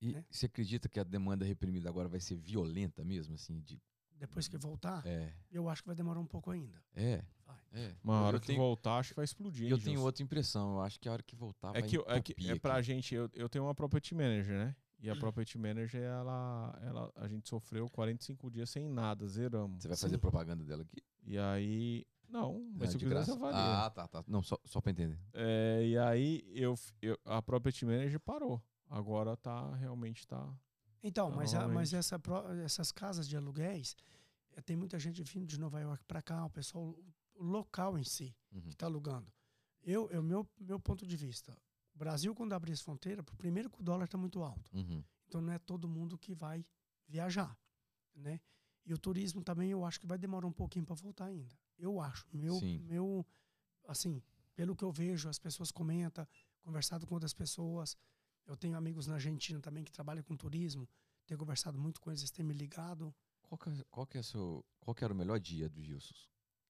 E 0.00 0.12
Né? 0.12 0.24
você 0.30 0.46
acredita 0.46 0.88
que 0.88 1.00
a 1.00 1.04
demanda 1.04 1.44
reprimida 1.44 1.88
agora 1.88 2.08
vai 2.08 2.20
ser 2.20 2.36
violenta 2.36 3.02
mesmo, 3.04 3.34
assim, 3.34 3.60
de... 3.60 3.80
Depois 4.18 4.48
que 4.48 4.56
voltar, 4.56 5.06
É, 5.06 5.32
eu 5.50 5.68
acho 5.68 5.82
que 5.82 5.86
vai 5.88 5.96
demorar 5.96 6.20
um 6.20 6.26
pouco 6.26 6.50
ainda. 6.50 6.82
é, 6.94 7.22
Vai. 7.46 7.56
é. 7.72 7.94
Uma 8.02 8.22
hora 8.22 8.40
que 8.40 8.46
tenho, 8.48 8.58
voltar, 8.58 8.98
acho 8.98 9.10
que 9.10 9.16
vai 9.16 9.24
explodir. 9.24 9.66
e 9.66 9.70
eu 9.70 9.76
hein, 9.76 9.82
tenho 9.82 10.00
outra 10.02 10.22
impressão, 10.22 10.74
eu 10.76 10.80
acho 10.82 10.98
que 10.98 11.08
a 11.08 11.12
hora 11.12 11.22
que 11.22 11.36
voltar 11.36 11.68
É 11.76 11.80
vai 11.80 11.88
que, 11.88 11.96
é, 12.06 12.20
que 12.20 12.50
é 12.50 12.58
pra 12.58 12.74
aqui. 12.76 12.82
gente, 12.84 13.14
eu, 13.14 13.30
eu 13.34 13.48
tenho 13.48 13.64
uma 13.64 13.74
property 13.74 14.14
manager, 14.14 14.56
né? 14.56 14.76
E 14.98 15.10
a 15.10 15.14
property 15.14 15.58
manager, 15.58 16.02
ela, 16.02 16.78
ela, 16.82 17.12
a 17.16 17.28
gente 17.28 17.46
sofreu 17.48 17.88
45 17.90 18.50
dias 18.50 18.70
sem 18.70 18.88
nada, 18.88 19.26
zeramos. 19.28 19.82
Você 19.82 19.88
vai 19.88 19.96
fazer 19.96 20.14
Sim. 20.16 20.20
propaganda 20.20 20.64
dela 20.64 20.82
aqui? 20.82 21.02
E 21.22 21.38
aí. 21.38 22.06
Não, 22.28 22.68
mas 22.74 22.88
Ah, 22.88 22.92
se 22.92 22.96
eu 22.96 23.00
quiser, 23.00 23.24
você 23.24 23.30
avalia. 23.32 23.84
Ah, 23.84 23.90
tá, 23.90 24.08
tá. 24.08 24.24
Não, 24.26 24.42
só, 24.42 24.58
só 24.64 24.80
pra 24.80 24.90
entender. 24.90 25.18
É, 25.34 25.82
e 25.86 25.98
aí 25.98 26.42
eu, 26.54 26.74
eu, 27.02 27.16
a 27.24 27.40
property 27.42 27.84
manager 27.84 28.18
parou. 28.18 28.60
Agora 28.88 29.36
tá, 29.36 29.74
realmente 29.76 30.26
tá. 30.26 30.52
Então, 31.02 31.30
mas, 31.30 31.54
a- 31.54 31.68
mas 31.68 31.92
essa, 31.92 32.20
essas 32.64 32.90
casas 32.90 33.28
de 33.28 33.36
aluguéis, 33.36 33.96
eh, 34.56 34.60
tem 34.62 34.76
muita 34.76 34.98
gente 34.98 35.22
vindo 35.22 35.46
de 35.46 35.58
Nova 35.58 35.80
York 35.80 36.04
para 36.04 36.20
cá, 36.22 36.44
o 36.44 36.50
pessoal, 36.50 36.96
o 37.34 37.42
local 37.44 37.98
em 37.98 38.04
si, 38.04 38.34
Uhum. 38.52 38.60
que 38.62 38.68
está 38.74 38.86
alugando. 38.86 39.30
Eu, 39.82 40.10
eu 40.10 40.22
meu, 40.22 40.48
meu 40.58 40.80
ponto 40.80 41.06
de 41.06 41.16
vista, 41.16 41.56
o 41.94 41.98
Brasil, 41.98 42.34
quando 42.34 42.52
abrir 42.54 42.72
as 42.72 42.80
fronteiras, 42.80 43.24
primeiro 43.38 43.70
que 43.70 43.80
o 43.80 43.84
dólar 43.84 44.06
está 44.06 44.18
muito 44.18 44.42
alto. 44.42 44.68
Uhum. 44.74 45.02
Então 45.28 45.40
não 45.40 45.52
é 45.52 45.58
todo 45.58 45.86
mundo 45.88 46.18
que 46.18 46.34
vai 46.34 46.64
viajar, 47.06 47.56
né? 48.14 48.40
E 48.84 48.92
o 48.94 48.98
turismo 48.98 49.42
também 49.42 49.70
eu 49.70 49.84
acho 49.84 50.00
que 50.00 50.06
vai 50.06 50.16
demorar 50.18 50.46
um 50.46 50.52
pouquinho 50.52 50.84
para 50.84 50.94
voltar 50.94 51.26
ainda. 51.26 51.54
Eu 51.78 52.00
acho. 52.00 52.26
Meu, 52.32 52.54
Sim. 52.58 52.78
meu, 52.80 53.24
assim, 53.86 54.22
pelo 54.54 54.74
que 54.76 54.84
eu 54.84 54.90
vejo, 54.92 55.28
as 55.28 55.38
pessoas 55.38 55.70
comentam, 55.72 56.26
conversado 56.62 57.06
com 57.06 57.14
outras 57.14 57.34
pessoas. 57.34 57.96
Eu 58.46 58.56
tenho 58.56 58.76
amigos 58.76 59.06
na 59.06 59.14
Argentina 59.14 59.60
também 59.60 59.82
que 59.84 59.90
trabalham 59.92 60.22
com 60.22 60.36
turismo. 60.36 60.88
Tenho 61.26 61.38
conversado 61.38 61.78
muito 61.78 62.00
com 62.00 62.10
eles, 62.10 62.20
eles 62.20 62.30
têm 62.30 62.44
me 62.44 62.54
ligado. 62.54 63.14
Qual, 63.42 63.58
que, 63.58 63.68
é- 63.70 63.84
qual, 63.90 64.06
que 64.06 64.18
é 64.18 64.22
seu, 64.22 64.64
qual 64.80 64.94
que 64.94 65.04
era 65.04 65.12
o 65.12 65.16
melhor 65.16 65.38
dia 65.40 65.68
do 65.68 65.82
Gilson? 65.82 66.14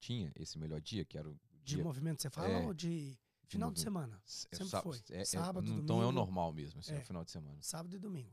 Tinha 0.00 0.32
esse 0.34 0.58
melhor 0.58 0.80
dia, 0.80 1.04
que 1.04 1.16
era 1.18 1.28
o 1.28 1.34
De 1.62 1.74
dia 1.74 1.82
movimento, 1.84 2.22
você 2.22 2.30
fala, 2.30 2.48
É, 2.48 2.66
ou 2.66 2.72
de 2.74 3.18
final 3.46 3.70
de 3.70 3.78
movimento. 3.80 3.82
semana? 3.82 4.22
É 4.50 4.56
sempre 4.56 4.80
foi. 4.82 5.02
é- 5.10 5.20
é- 5.20 5.24
Sábado, 5.24 5.66
Então 5.70 5.96
é 6.00 6.04
o 6.04 6.08
domingo. 6.08 6.12
normal 6.12 6.52
mesmo, 6.52 6.80
assim, 6.80 6.92
é 6.94 6.98
o 6.98 7.02
final 7.04 7.24
de 7.24 7.30
semana. 7.30 7.58
Sábado 7.62 7.94
e 7.94 7.98
domingo. 7.98 8.32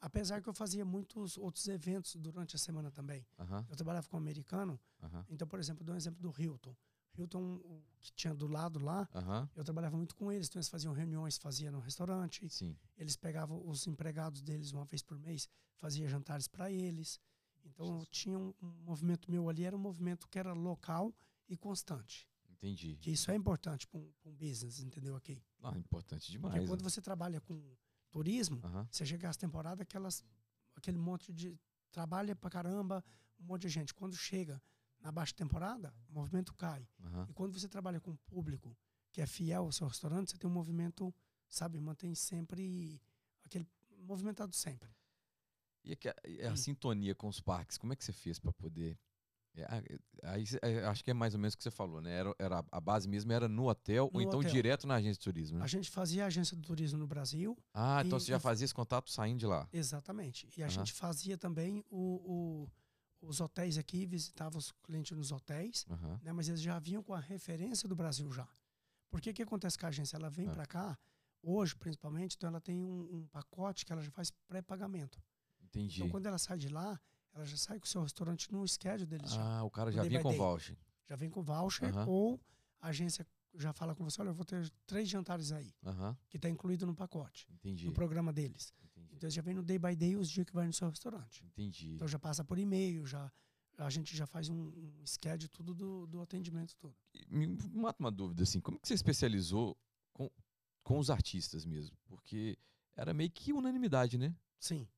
Apesar 0.00 0.40
que 0.42 0.48
eu 0.48 0.54
fazia 0.54 0.84
muitos 0.84 1.36
outros 1.38 1.66
eventos 1.68 2.14
durante 2.16 2.54
a 2.54 2.58
semana 2.58 2.90
também. 2.90 3.26
Aham, 3.38 3.66
Eu 3.68 3.76
trabalhava 3.76 4.06
com 4.08 4.16
um 4.16 4.20
americano, 4.20 4.78
aham, 5.02 5.24
Então, 5.28 5.48
por 5.48 5.58
exemplo, 5.58 5.82
dou 5.84 5.94
um 5.94 5.98
exemplo 5.98 6.20
do 6.20 6.30
Hilton. 6.40 6.76
Hilton, 7.18 7.60
que 8.00 8.12
tinha 8.12 8.34
do 8.34 8.46
lado 8.46 8.78
lá, 8.78 9.08
aham. 9.14 9.48
eu 9.54 9.64
trabalhava 9.64 9.96
muito 9.96 10.14
com 10.14 10.30
eles. 10.30 10.48
Então, 10.48 10.58
eles 10.58 10.68
faziam 10.68 10.92
reuniões, 10.92 11.36
faziam 11.38 11.72
no 11.72 11.80
restaurante. 11.80 12.48
Sim. 12.48 12.76
Eles 12.96 13.16
pegavam 13.16 13.66
os 13.66 13.86
empregados 13.86 14.42
deles 14.42 14.72
uma 14.72 14.84
vez 14.84 15.02
por 15.02 15.18
mês, 15.18 15.48
fazia 15.76 16.08
jantares 16.08 16.48
para 16.48 16.70
eles. 16.70 17.20
Então, 17.64 17.98
eu 18.00 18.06
tinha 18.06 18.38
um, 18.38 18.54
um 18.62 18.68
movimento 18.84 19.30
meu 19.30 19.48
ali, 19.48 19.64
era 19.64 19.76
um 19.76 19.80
movimento 19.80 20.28
que 20.28 20.38
era 20.38 20.52
local 20.52 21.14
e 21.48 21.56
constante. 21.56 22.28
Entendi. 22.50 22.96
Que 23.00 23.10
isso 23.10 23.30
é 23.30 23.34
importante 23.34 23.86
para 23.86 24.00
um, 24.00 24.10
um 24.24 24.34
business, 24.34 24.80
entendeu? 24.80 25.14
Aqui. 25.14 25.42
Ah, 25.62 25.76
importante 25.76 26.30
demais. 26.30 26.54
Porque 26.54 26.66
quando 26.66 26.82
né? 26.82 26.88
você 26.88 27.02
trabalha 27.02 27.40
com 27.40 27.76
turismo, 28.10 28.60
Aham, 28.64 28.88
você 28.90 29.04
chega 29.04 29.28
às 29.28 29.36
temporadas, 29.36 29.82
aquelas, 29.82 30.24
aquele 30.74 30.98
monte 30.98 31.32
de. 31.32 31.58
Trabalha 31.90 32.34
pra 32.36 32.50
caramba, 32.50 33.04
um 33.38 33.44
monte 33.44 33.62
de 33.62 33.68
gente. 33.68 33.94
Quando 33.94 34.14
chega 34.16 34.60
na 35.06 35.12
baixa 35.12 35.32
temporada, 35.32 35.94
o 36.08 36.12
movimento 36.14 36.52
cai. 36.54 36.84
aham. 37.04 37.26
E 37.28 37.32
quando 37.32 37.52
você 37.56 37.68
trabalha 37.68 38.00
com 38.00 38.16
público 38.16 38.76
que 39.12 39.20
é 39.20 39.26
fiel 39.26 39.62
ao 39.62 39.70
seu 39.72 39.86
restaurante, 39.86 40.32
você 40.32 40.36
tem 40.36 40.50
um 40.50 40.52
movimento, 40.52 41.14
sabe, 41.48 41.80
mantém 41.80 42.12
sempre 42.12 43.00
aquele 43.44 43.68
movimentado 44.00 44.52
sempre. 44.52 44.90
E 45.84 45.92
a, 45.92 45.96
que- 45.96 46.14
e 46.26 46.42
a 46.42 46.50
Hum. 46.52 46.56
sintonia 46.56 47.14
com 47.14 47.28
os 47.28 47.40
parques, 47.40 47.78
como 47.78 47.92
é 47.92 47.96
que 47.96 48.04
você 48.04 48.12
fez 48.12 48.40
para 48.40 48.52
poder. 48.52 48.98
É, 49.54 49.62
a- 49.64 50.32
aí 50.32 50.44
é, 50.60 50.84
acho 50.86 51.04
que 51.04 51.10
é 51.12 51.14
mais 51.14 51.34
ou 51.34 51.40
menos 51.40 51.54
o 51.54 51.56
que 51.56 51.62
você 51.62 51.70
falou, 51.70 52.00
né? 52.02 52.10
Era, 52.12 52.34
era 52.38 52.64
a 52.72 52.80
base 52.80 53.08
mesmo 53.08 53.32
era 53.32 53.48
no 53.48 53.68
hotel 53.68 54.06
ou 54.06 54.20
No 54.20 54.22
então 54.26 54.40
hotel. 54.40 54.50
direto 54.50 54.88
na 54.88 54.96
agência 54.96 55.14
de 55.14 55.20
turismo, 55.20 55.58
né? 55.58 55.64
A 55.64 55.68
gente 55.68 55.88
fazia 55.88 56.26
agência 56.26 56.56
do 56.56 56.62
turismo 56.64 56.98
no 56.98 57.06
Brasil, 57.06 57.56
Ah, 57.72 58.02
então 58.04 58.18
e- 58.18 58.20
você 58.22 58.32
já 58.32 58.40
fazia 58.40 58.64
esse 58.64 58.74
contato 58.74 59.08
saindo 59.08 59.38
de 59.38 59.46
lá. 59.46 59.68
exatamente. 59.72 60.48
E 60.56 60.62
a 60.64 60.66
Aham. 60.66 60.72
gente 60.74 60.92
fazia 60.92 61.38
também 61.38 61.84
o, 61.88 62.64
o- 62.64 62.70
os 63.20 63.40
hotéis 63.40 63.78
aqui, 63.78 64.06
visitava 64.06 64.56
os 64.58 64.72
clientes 64.84 65.16
nos 65.16 65.32
hotéis, 65.32 65.84
Aham. 65.90 66.20
né, 66.22 66.32
mas 66.32 66.48
eles 66.48 66.60
já 66.60 66.78
vinham 66.78 67.02
com 67.02 67.14
a 67.14 67.20
referência 67.20 67.88
do 67.88 67.96
Brasil 67.96 68.30
já. 68.32 68.46
Porque 69.10 69.30
o 69.30 69.34
que 69.34 69.42
acontece 69.42 69.78
com 69.78 69.86
a 69.86 69.88
agência? 69.88 70.16
Ela 70.16 70.28
vem 70.30 70.48
Ah. 70.48 70.52
para 70.52 70.66
cá, 70.66 70.98
hoje 71.42 71.74
principalmente, 71.76 72.36
então 72.36 72.48
ela 72.48 72.60
tem 72.60 72.82
um, 72.84 73.16
um 73.16 73.26
pacote 73.28 73.84
que 73.86 73.92
ela 73.92 74.02
já 74.02 74.10
faz 74.10 74.30
pré-pagamento. 74.46 75.20
Entendi. 75.62 75.96
Então 75.96 76.08
quando 76.10 76.26
ela 76.26 76.38
sai 76.38 76.58
de 76.58 76.68
lá, 76.68 77.00
ela 77.32 77.44
já 77.44 77.56
sai 77.56 77.78
com 77.78 77.84
o 77.84 77.88
seu 77.88 78.02
restaurante 78.02 78.50
no 78.52 78.66
schedule 78.66 79.06
deles 79.06 79.30
já. 79.32 79.58
Ah, 79.58 79.62
o 79.64 79.70
cara 79.70 79.90
já 79.92 80.02
by 80.04 80.20
com 80.22 80.30
day. 80.30 80.38
voucher. 80.38 80.76
Já 81.08 81.16
vem 81.16 81.30
com 81.30 81.42
voucher 81.42 81.88
Aham. 81.88 82.06
ou 82.08 82.40
a 82.80 82.88
agência 82.88 83.26
já 83.54 83.72
fala 83.72 83.94
com 83.94 84.04
você, 84.04 84.20
olha, 84.20 84.28
eu 84.30 84.34
vou 84.34 84.44
ter 84.44 84.70
três 84.86 85.08
jantares 85.08 85.50
aí, 85.52 85.74
Aham, 85.84 86.14
que 86.28 86.36
está 86.36 86.48
incluído 86.48 86.84
no 86.86 86.94
pacote, 86.94 87.46
entendi. 87.50 87.86
no 87.86 87.92
programa 87.92 88.30
deles. 88.32 88.74
Então 89.16 89.28
já 89.30 89.42
vem 89.42 89.54
no 89.54 89.62
day 89.62 89.78
by 89.78 89.96
day 89.96 90.16
os 90.16 90.30
dias 90.30 90.46
que 90.46 90.52
vai 90.52 90.66
no 90.66 90.72
seu 90.72 90.88
restaurante. 90.88 91.44
Entendi. 91.46 91.94
Então 91.94 92.06
já 92.06 92.18
passa 92.18 92.44
por 92.44 92.58
e-mail, 92.58 93.06
já 93.06 93.30
a 93.78 93.90
gente 93.90 94.16
já 94.16 94.26
faz 94.26 94.48
um, 94.48 94.68
um 94.68 95.06
schedule 95.06 95.48
tudo 95.48 95.74
do, 95.74 96.06
do 96.06 96.20
atendimento 96.20 96.74
todo. 96.76 96.96
me 97.28 97.46
mata 97.74 98.02
uma 98.02 98.10
dúvida 98.10 98.42
assim, 98.42 98.60
como 98.60 98.78
que 98.78 98.88
você 98.88 98.94
especializou 98.94 99.76
com, 100.12 100.30
com 100.82 100.98
os 100.98 101.10
artistas 101.10 101.64
mesmo? 101.66 101.96
Porque 102.06 102.58
era 102.94 103.12
meio 103.12 103.30
que 103.30 103.52
unanimidade, 103.52 104.16
né? 104.16 104.34
Sim. 104.58 104.88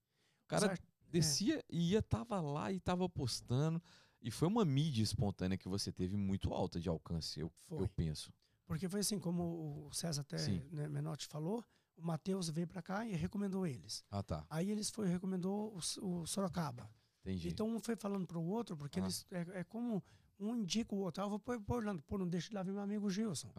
O 0.44 0.48
cara 0.48 0.66
Os 0.66 0.70
ar- 0.72 0.78
descia 1.10 1.64
e 1.68 1.90
ia, 1.90 2.02
tava 2.02 2.40
lá 2.40 2.72
e 2.72 2.78
tava 2.78 3.08
postando. 3.08 3.82
E 4.20 4.30
foi 4.30 4.48
uma 4.48 4.64
mídia 4.64 5.02
espontânea 5.02 5.56
que 5.58 5.68
você 5.68 5.92
teve 5.92 6.16
muito 6.16 6.52
alta 6.52 6.80
de 6.80 6.88
alcance, 6.88 7.38
eu, 7.38 7.52
eu 7.70 7.88
penso. 7.88 8.32
Porque 8.66 8.88
foi 8.88 9.00
assim, 9.00 9.18
como 9.18 9.86
o 9.86 9.92
César 9.92 10.20
até 10.22 10.36
né, 10.70 10.88
Menotti 10.88 11.26
falou, 11.26 11.64
o 11.98 12.02
Matheus 12.06 12.48
veio 12.48 12.66
para 12.66 12.80
cá 12.80 13.04
e 13.04 13.12
recomendou 13.14 13.66
eles. 13.66 14.04
Ah, 14.10 14.22
tá. 14.22 14.46
Aí 14.48 14.70
eles 14.70 14.88
foi 14.90 15.08
recomendou 15.08 15.74
o, 15.76 15.78
o 16.20 16.26
Sorocaba. 16.26 16.88
Entendi. 17.22 17.48
Então 17.48 17.68
um 17.68 17.80
foi 17.80 17.96
falando 17.96 18.26
pro 18.26 18.40
outro, 18.42 18.76
porque 18.76 19.00
Ah. 19.00 19.02
eles 19.02 19.26
é, 19.30 19.60
é 19.60 19.64
como 19.64 20.02
um 20.38 20.54
indica 20.56 20.94
o 20.94 20.98
outro. 20.98 21.22
Ah, 21.22 21.26
eu 21.26 21.30
vou 21.30 21.38
pôr, 21.40 21.60
Orlando. 21.68 22.00
Pô, 22.02 22.16
não 22.16 22.28
deixa 22.28 22.48
de 22.48 22.54
lá 22.54 22.62
ver 22.62 22.72
meu 22.72 22.80
amigo 22.82 23.10
Gilson, 23.10 23.52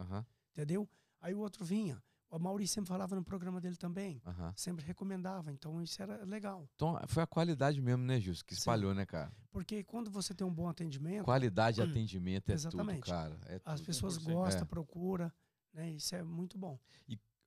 entendeu? 0.52 0.88
Aí 1.20 1.34
o 1.34 1.38
outro 1.38 1.64
vinha. 1.64 2.02
O 2.32 2.38
Maurício 2.38 2.74
sempre 2.76 2.88
falava 2.88 3.16
no 3.16 3.24
programa 3.24 3.60
dele 3.60 3.76
também. 3.76 4.22
Sempre 4.56 4.84
recomendava. 4.84 5.50
Então 5.52 5.82
isso 5.82 6.00
era 6.00 6.24
legal. 6.24 6.68
Então 6.76 6.98
foi 7.08 7.22
a 7.24 7.26
qualidade 7.26 7.80
mesmo, 7.80 8.04
né, 8.04 8.18
Gilson, 8.20 8.44
que 8.46 8.54
Sim. 8.54 8.60
espalhou, 8.60 8.94
né, 8.94 9.04
cara? 9.04 9.32
Porque 9.50 9.82
quando 9.82 10.10
você 10.12 10.32
tem 10.32 10.46
um 10.46 10.54
bom 10.54 10.68
atendimento, 10.68 11.24
Qualidade 11.24 11.76
de 11.76 11.82
Hum, 11.82 11.90
atendimento 11.90 12.44
é 12.50 12.56
tudo, 12.56 12.68
exatamente. 12.68 13.02
cara. 13.10 13.36
É 13.46 13.60
as 13.64 13.80
tudo. 13.80 13.86
pessoas 13.86 14.14
100%. 14.16 14.32
gostam, 14.32 14.62
É. 14.62 14.64
procuram. 14.64 15.32
Né? 15.74 15.90
Isso 15.90 16.14
é 16.14 16.22
muito 16.22 16.56
bom. 16.56 16.78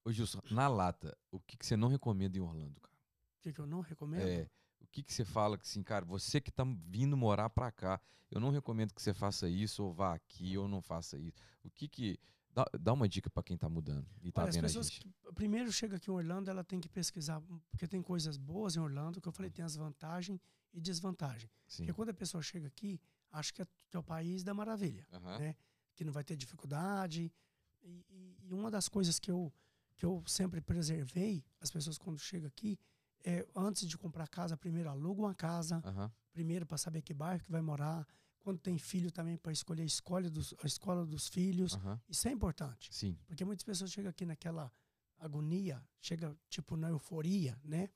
Ô, 0.06 0.12
Gilson, 0.12 0.40
na 0.52 0.68
lata, 0.68 1.18
o 1.32 1.40
que, 1.40 1.58
que 1.58 1.66
você 1.66 1.78
não 1.78 1.88
recomenda 1.88 2.38
em 2.38 2.42
Orlando, 2.42 2.80
cara? 2.82 2.96
O 3.38 3.42
que, 3.42 3.54
que 3.54 3.60
eu 3.60 3.68
não 3.68 3.82
recomendo? 3.82 4.28
É, 4.28 4.50
o 4.82 4.88
que, 4.88 5.02
que 5.04 5.14
você 5.14 5.24
fala 5.26 5.58
que 5.58 5.66
assim, 5.66 5.82
cara, 5.84 6.04
você 6.06 6.42
que 6.42 6.52
tá 6.52 6.64
vindo 6.88 7.16
morar 7.16 7.50
pra 7.50 7.72
cá, 7.72 8.00
eu 8.30 8.40
não 8.40 8.50
recomendo 8.50 8.94
que 8.94 9.02
você 9.02 9.14
faça 9.14 9.48
isso, 9.48 9.84
ou 9.84 9.94
vá 9.94 10.14
aqui, 10.14 10.58
ou 10.58 10.68
não 10.68 10.82
faça 10.82 11.18
isso. 11.18 11.38
O 11.64 11.70
que 11.70 11.88
que. 11.88 12.20
Dá, 12.52 12.66
dá 12.80 12.94
uma 12.94 13.10
dica 13.10 13.32
pra 13.32 13.42
quem 13.42 13.58
tá 13.58 13.68
mudando 13.68 14.06
e 14.22 14.32
tá 14.32 14.42
Olha, 14.42 14.50
as 14.50 14.56
vendo 14.56 14.66
a 14.66 14.68
pessoas 14.68 14.88
gente. 14.88 15.00
que 15.08 15.34
primeiro 15.34 15.72
chega 15.72 15.96
aqui 15.96 16.12
em 16.12 16.14
Orlando, 16.14 16.52
ela 16.52 16.64
tem 16.64 16.80
que 16.80 16.88
pesquisar, 16.88 17.42
porque 17.72 17.88
tem 17.88 18.00
coisas 18.00 18.38
boas 18.38 18.76
em 18.76 18.80
Orlando, 18.80 19.20
que 19.20 19.28
eu 19.28 19.32
falei, 19.32 19.50
tem 19.50 19.66
as 19.66 19.76
vantagens 19.76 20.40
e 20.72 20.80
desvantagens. 20.80 21.50
Sim. 21.68 21.78
Porque 21.84 21.94
quando 21.94 22.10
a 22.10 22.14
pessoa 22.14 22.44
chega 22.44 22.68
aqui, 22.68 23.02
acha 23.32 23.52
que 23.54 23.64
é 23.64 23.98
o 23.98 24.04
país 24.04 24.44
da 24.44 24.54
maravilha, 24.54 25.08
né? 25.40 25.56
que 25.96 26.04
não 26.04 26.12
vai 26.14 26.24
ter 26.24 26.36
dificuldade. 26.36 27.32
E, 27.82 28.06
e- 28.10 28.38
e 28.44 28.54
uma 28.54 28.70
das 28.70 28.88
coisas 28.88 29.18
que 29.20 29.32
eu, 29.32 29.52
que 29.96 30.06
eu 30.06 30.24
sempre 30.26 30.62
preservei, 30.62 31.44
as 31.60 31.72
pessoas 31.72 31.98
quando 31.98 32.20
chegam 32.20 32.48
aqui, 32.48 32.78
é 33.24 33.48
antes 33.56 33.88
de 33.88 33.98
comprar 33.98 34.28
casa, 34.28 34.58
primeiro 34.58 34.90
aluga 34.90 35.22
uma 35.22 35.34
casa, 35.34 35.82
Aham. 35.86 36.12
primeiro 36.32 36.66
para 36.66 36.78
saber 36.78 37.02
que 37.02 37.14
bairro 37.14 37.44
que 37.44 37.52
vai 37.52 37.62
morar. 37.62 38.06
Quando 38.40 38.60
tem 38.60 38.78
filho 38.78 39.10
também 39.10 39.38
para 39.38 39.54
escolher 39.54 39.84
a 39.84 39.86
escola, 39.86 40.30
dos, 40.30 40.54
a 40.62 40.68
escola 40.68 41.06
dos 41.06 41.30
filhos. 41.30 41.76
Aham. 41.76 42.02
Isso 42.10 42.28
é 42.28 42.32
importante. 42.32 42.94
Sim. 42.94 43.18
Porque 43.26 43.46
muitas 43.46 43.64
pessoas 43.64 43.92
chegam 43.92 44.10
aqui 44.10 44.26
naquela 44.26 44.70
agonia, 45.18 45.82
chega 46.02 46.36
tipo 46.50 46.76
na 46.76 46.90
euforia, 46.90 47.58
né? 47.64 47.90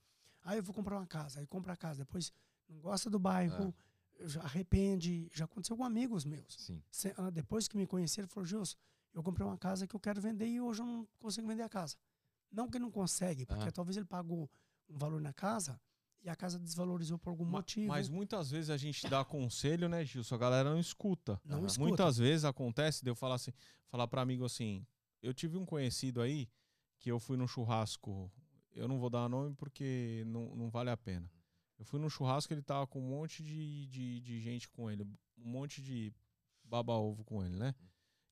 Aí 0.44 0.57
eu 0.60 0.64
vou 0.64 0.74
comprar 0.74 0.98
uma 0.98 1.06
casa, 1.06 1.41
aí 1.41 1.48
compra 1.48 1.74
a 1.74 1.76
casa, 1.76 2.06
depois 2.06 2.32
não 2.69 2.80
gosta 2.80 3.10
do 3.10 3.19
bairro, 3.19 3.76
já 4.22 4.41
arrepende. 4.41 5.30
Já 5.34 5.44
aconteceu 5.44 5.76
com 5.76 5.84
amigos 5.84 6.24
meus. 6.24 6.56
Sim. 6.57 6.82
Ah, 7.18 7.30
depois 7.30 7.68
que 7.68 7.76
me 7.76 7.86
conheceram, 7.86 8.30
falou, 8.30 8.45
Gilson, 8.45 8.78
eu 9.18 9.23
comprei 9.23 9.45
uma 9.48 9.57
casa 9.57 9.88
que 9.88 9.95
eu 9.95 9.99
quero 9.99 10.22
vender 10.22 10.45
e 10.48 10.61
hoje 10.61 10.81
eu 10.81 10.85
não 10.85 11.07
consigo 11.19 11.48
vender 11.48 11.64
a 11.64 11.69
casa. 11.69 11.95
Não 12.52 12.69
que 12.69 12.77
não 12.77 12.91
consegue, 12.91 13.45
porque 13.48 13.64
Aham. 13.64 13.72
talvez 13.72 13.98
ele 13.98 14.06
pagou 14.06 14.48
um 14.88 14.95
valor 14.98 15.19
na 15.19 15.34
casa 15.34 15.81
e 16.22 16.30
a 16.30 16.35
casa 16.35 16.60
desvalorizou 16.60 17.18
por 17.18 17.31
algum 17.31 17.44
Ma- 17.44 17.57
motivo. 17.57 17.88
Mas 17.88 18.10
muitas 18.10 18.52
vezes 18.52 18.69
a 18.69 18.77
gente 18.77 19.07
dá 19.10 19.26
conselho, 19.26 19.89
né, 19.89 20.06
Gilson? 20.06 20.35
A 20.35 20.38
galera 20.38 20.69
não 20.69 20.80
escuta. 20.80 21.41
não 21.44 21.57
Aham. 21.57 21.65
escuta. 21.65 21.88
Muitas 21.88 22.18
vezes 22.18 22.45
acontece 22.45 23.03
de 23.03 23.10
eu 23.10 23.15
falar 23.15 23.35
assim, 23.35 23.52
falar 23.88 24.07
para 24.07 24.22
amigo 24.22 24.45
assim, 24.45 24.85
eu 25.22 25.34
tive 25.34 25.57
um 25.57 25.65
conhecido 25.65 26.22
aí 26.22 26.48
que 26.99 27.11
eu 27.11 27.19
fui 27.19 27.38
num 27.38 27.48
churrasco, 27.48 28.31
eu 28.76 28.88
não 28.88 28.99
vou 28.99 29.10
dar 29.10 29.27
nome 29.27 29.56
porque 29.56 30.23
não, 30.27 30.56
não 30.56 30.69
vale 30.69 30.91
a 30.91 30.98
pena. 30.98 31.27
Eu 31.80 31.85
fui 31.85 31.99
num 31.99 32.10
churrasco, 32.10 32.53
ele 32.53 32.61
tava 32.61 32.85
com 32.85 32.99
um 32.99 33.10
monte 33.10 33.41
de, 33.44 33.88
de, 33.88 34.19
de 34.22 34.39
gente 34.39 34.69
com 34.69 34.89
ele, 34.91 35.03
um 35.03 35.49
monte 35.49 35.81
de 35.81 36.14
baba-ovo 36.64 37.23
com 37.23 37.44
ele, 37.44 37.56
né? 37.56 37.73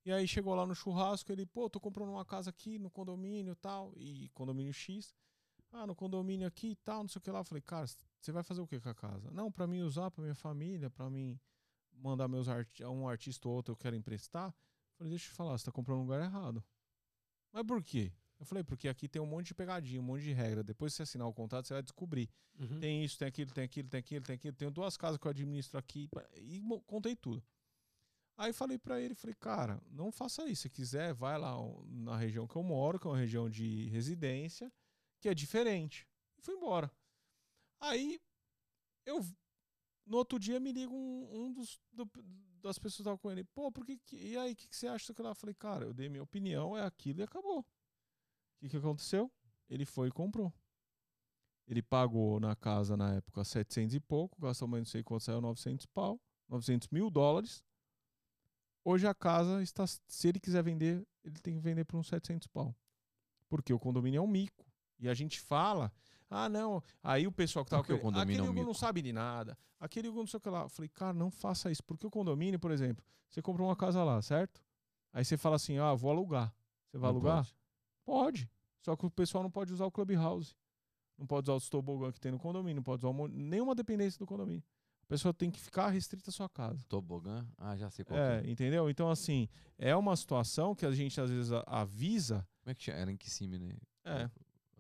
E 0.06 0.12
aí 0.12 0.28
chegou 0.28 0.54
lá 0.54 0.68
no 0.68 0.76
churrasco, 0.76 1.32
ele, 1.32 1.48
pô, 1.48 1.68
tô 1.68 1.80
comprando 1.80 2.10
uma 2.10 2.24
casa 2.24 2.52
aqui 2.52 2.78
no 2.78 2.92
condomínio 2.92 3.54
e 3.54 3.56
tal, 3.56 3.92
e 3.98 4.30
condomínio 4.30 4.72
X. 4.72 5.16
Ah, 5.72 5.88
no 5.88 5.96
condomínio 5.96 6.48
aqui 6.48 6.70
e 6.70 6.76
tal, 6.76 7.02
não 7.02 7.10
sei 7.10 7.20
o 7.20 7.22
que 7.22 7.32
lá. 7.32 7.40
Eu 7.40 7.44
falei, 7.44 7.62
cara, 7.62 7.88
você 7.88 8.32
vai 8.32 8.44
fazer 8.44 8.62
o 8.62 8.68
que 8.68 8.80
com 8.80 8.90
a 8.90 8.94
casa? 8.94 9.32
Não, 9.32 9.52
pra 9.52 9.66
mim 9.66 9.82
usar, 9.82 10.12
pra 10.12 10.22
minha 10.22 10.36
família, 10.36 10.92
pra 10.92 11.10
mim 11.10 11.40
mandar 11.92 12.28
meus 12.28 12.48
arti 12.48 12.84
um 12.84 13.10
artista 13.10 13.48
ou 13.48 13.56
outro 13.56 13.72
eu 13.72 13.76
quero 13.78 13.96
emprestar. 13.96 14.50
Eu 14.50 14.98
falei, 14.98 15.10
deixa 15.10 15.26
eu 15.26 15.32
te 15.32 15.36
falar, 15.36 15.58
você 15.58 15.66
tá 15.66 15.72
comprando 15.72 15.98
no 15.98 16.04
lugar 16.04 16.22
errado. 16.22 16.64
Mas 17.52 17.66
por 17.66 17.84
quê? 17.84 18.14
Eu 18.40 18.46
falei, 18.46 18.64
porque 18.64 18.88
aqui 18.88 19.08
tem 19.08 19.22
um 19.22 19.26
monte 19.26 19.48
de 19.48 19.56
pegadinha, 19.56 20.00
um 20.00 20.04
monte 20.04 20.24
de 20.24 20.34
regra. 20.34 20.64
Depois 20.64 20.94
que 20.94 20.98
você 20.98 21.04
assinar 21.04 21.28
o 21.28 21.34
contrato, 21.34 21.68
você 21.68 21.74
vai 21.74 21.82
descobrir. 21.82 22.30
Uhum. 22.60 22.80
Tem 22.80 23.04
isso, 23.04 23.18
tem 23.18 23.28
aquilo, 23.28 23.52
tem 23.52 23.64
aquilo, 23.64 23.90
tem 23.90 24.00
aquilo, 24.00 24.26
tem 24.26 24.36
aquilo. 24.36 24.56
Tenho 24.56 24.72
duas 24.72 24.96
casas 24.98 25.18
que 25.18 25.26
eu 25.26 25.32
administro 25.32 25.80
aqui. 25.80 26.10
E 26.36 26.62
contei 26.86 27.16
tudo. 27.16 27.42
Aí 28.38 28.52
falei 28.52 28.78
pra 28.78 29.00
ele, 29.00 29.16
falei, 29.16 29.34
cara, 29.36 29.82
não 29.90 30.12
faça 30.12 30.46
isso. 30.50 30.64
Se 30.64 30.70
quiser, 30.70 31.14
vai 31.14 31.38
lá 31.38 31.54
na 31.88 32.18
região 32.18 32.46
que 32.48 32.56
eu 32.56 32.64
moro, 32.64 33.00
que 33.00 33.08
é 33.08 33.10
uma 33.10 33.18
região 33.18 33.50
de 33.50 33.88
residência, 33.90 34.72
que 35.22 35.30
é 35.30 35.34
diferente. 35.34 36.08
E 36.38 36.42
fui 36.42 36.54
embora. 36.56 36.92
Aí, 37.80 38.20
eu... 39.06 39.24
No 40.06 40.18
outro 40.18 40.38
dia 40.38 40.60
me 40.60 40.72
liga 40.72 40.92
um, 40.94 41.30
um 41.48 41.52
dos, 41.54 41.80
do- 41.92 42.08
das 42.62 42.78
pessoas 42.78 42.96
que 42.98 43.02
estavam 43.02 43.18
com 43.18 43.32
ele. 43.32 43.44
Pô, 43.44 43.72
por 43.72 43.86
que, 43.86 43.98
que- 43.98 44.18
e 44.18 44.38
aí, 44.38 44.52
o 44.52 44.56
que, 44.56 44.68
que 44.68 44.76
você 44.76 44.88
acha 44.88 45.08
daquilo 45.08 45.26
lá? 45.28 45.32
Eu 45.32 45.36
falei, 45.36 45.56
cara, 45.56 45.86
eu 45.86 45.94
dei 45.94 46.10
minha 46.10 46.22
opinião, 46.22 46.78
é 46.78 46.84
aquilo 46.86 47.22
e 47.22 47.24
acabou. 47.24 47.62
O 47.62 47.66
que, 48.60 48.70
que 48.70 48.78
aconteceu? 48.78 49.32
Ele 49.70 49.86
foi 49.86 50.10
e 50.10 50.12
comprou. 50.12 50.54
Ele 51.68 51.82
pagou 51.82 52.40
na 52.40 52.56
casa 52.56 52.96
na 52.96 53.16
época 53.16 53.44
700 53.44 53.96
e 53.96 54.00
pouco, 54.00 54.40
gastou 54.40 54.68
mais 54.68 54.82
não 54.82 54.86
sei 54.92 55.02
quanto, 55.04 55.24
saiu 55.24 55.42
900 55.42 55.86
pau, 55.88 56.22
900 56.48 56.88
mil 56.90 57.10
dólares. 57.10 57.64
Hoje 58.88 59.08
a 59.08 59.16
casa 59.16 59.64
está, 59.64 59.84
se 59.88 60.28
ele 60.28 60.40
quiser 60.40 60.64
vender, 60.64 61.06
ele 61.24 61.40
tem 61.40 61.56
que 61.56 61.60
vender 61.60 61.84
por 61.86 61.98
uns 61.98 62.08
700 62.08 62.48
pau. 62.48 62.74
Porque 63.50 63.74
o 63.74 63.80
condomínio 63.80 64.20
é 64.20 64.22
um 64.22 64.28
mico. 64.28 64.64
E 65.00 65.10
a 65.10 65.14
gente 65.16 65.42
fala, 65.42 65.92
ah, 66.30 66.48
não. 66.48 66.84
Aí 67.02 67.26
o 67.26 67.32
pessoal 67.32 67.66
que 67.66 67.72
tava 67.72 67.82
Por 67.84 67.88
que 67.88 67.94
o 67.94 67.96
com 68.00 68.08
ele, 68.10 68.14
condomínio 68.14 68.42
é 68.42 68.44
aquele 68.44 68.52
um 68.52 68.64
não 68.64 68.70
mico?" 68.70 68.80
sabe 68.80 69.02
de 69.02 69.12
nada, 69.12 69.58
aquele 69.80 70.10
não 70.12 70.28
sei 70.28 70.38
o 70.38 70.42
que 70.42 70.50
lá. 70.50 70.62
Eu 70.62 70.70
falei, 70.70 70.88
cara, 70.90 71.14
não 71.14 71.32
faça 71.32 71.72
isso. 71.72 71.84
Porque 71.84 72.06
o 72.06 72.12
condomínio, 72.12 72.60
por 72.60 72.70
exemplo, 72.70 73.04
você 73.28 73.42
comprou 73.42 73.68
uma 73.68 73.76
casa 73.76 74.04
lá, 74.04 74.22
certo? 74.22 74.62
Aí 75.12 75.26
você 75.26 75.36
fala 75.36 75.56
assim, 75.56 75.80
ah, 75.80 75.94
vou 75.96 76.12
alugar. 76.12 76.54
Você 76.88 76.98
vai 77.00 77.10
Não 77.10 77.16
alugar? 77.18 77.44
pode. 77.44 77.56
Pode. 78.06 78.52
Só 78.84 78.96
que 78.96 79.04
o 79.06 79.10
pessoal 79.10 79.44
não 79.44 79.50
pode 79.50 79.74
usar 79.74 79.86
o 79.86 79.92
clubhouse. 79.92 80.56
Não 81.18 81.26
pode 81.26 81.50
usar 81.50 81.56
os 81.56 81.70
tobogã 81.70 82.12
que 82.12 82.20
tem 82.20 82.32
no 82.32 82.38
condomínio, 82.38 82.76
não 82.76 82.84
pode 82.84 83.00
usar 83.06 83.10
um 83.10 83.28
nenhuma 83.28 83.74
dependência 83.74 84.20
do 84.20 84.26
condomínio. 84.28 84.64
A 85.06 85.08
pessoa 85.08 85.34
tem 85.34 85.52
que 85.52 85.60
ficar 85.60 85.90
restrita 85.90 86.32
à 86.32 86.34
sua 86.34 86.50
casa. 86.50 86.84
Tobogã? 86.90 87.48
Ah, 87.58 87.78
já 87.78 87.90
sei 87.92 88.04
qual 88.04 88.20
É, 88.20 88.42
que 88.42 88.48
é. 88.48 88.52
entendeu? 88.52 88.90
Então, 88.90 89.10
assim, 89.10 89.48
é 89.78 89.96
uma 89.96 90.16
situação 90.16 90.74
que 90.74 90.84
a 90.86 90.92
gente 90.92 91.22
às 91.22 91.30
vezes 91.30 91.52
avisa. 91.68 92.46
Como 92.62 92.72
é 92.72 92.76
que 92.76 92.84
chama? 92.84 92.98
Era 92.98 93.12
em 93.12 93.18
Kissimmee, 93.18 93.60
né? 93.60 93.76
É, 94.04 94.30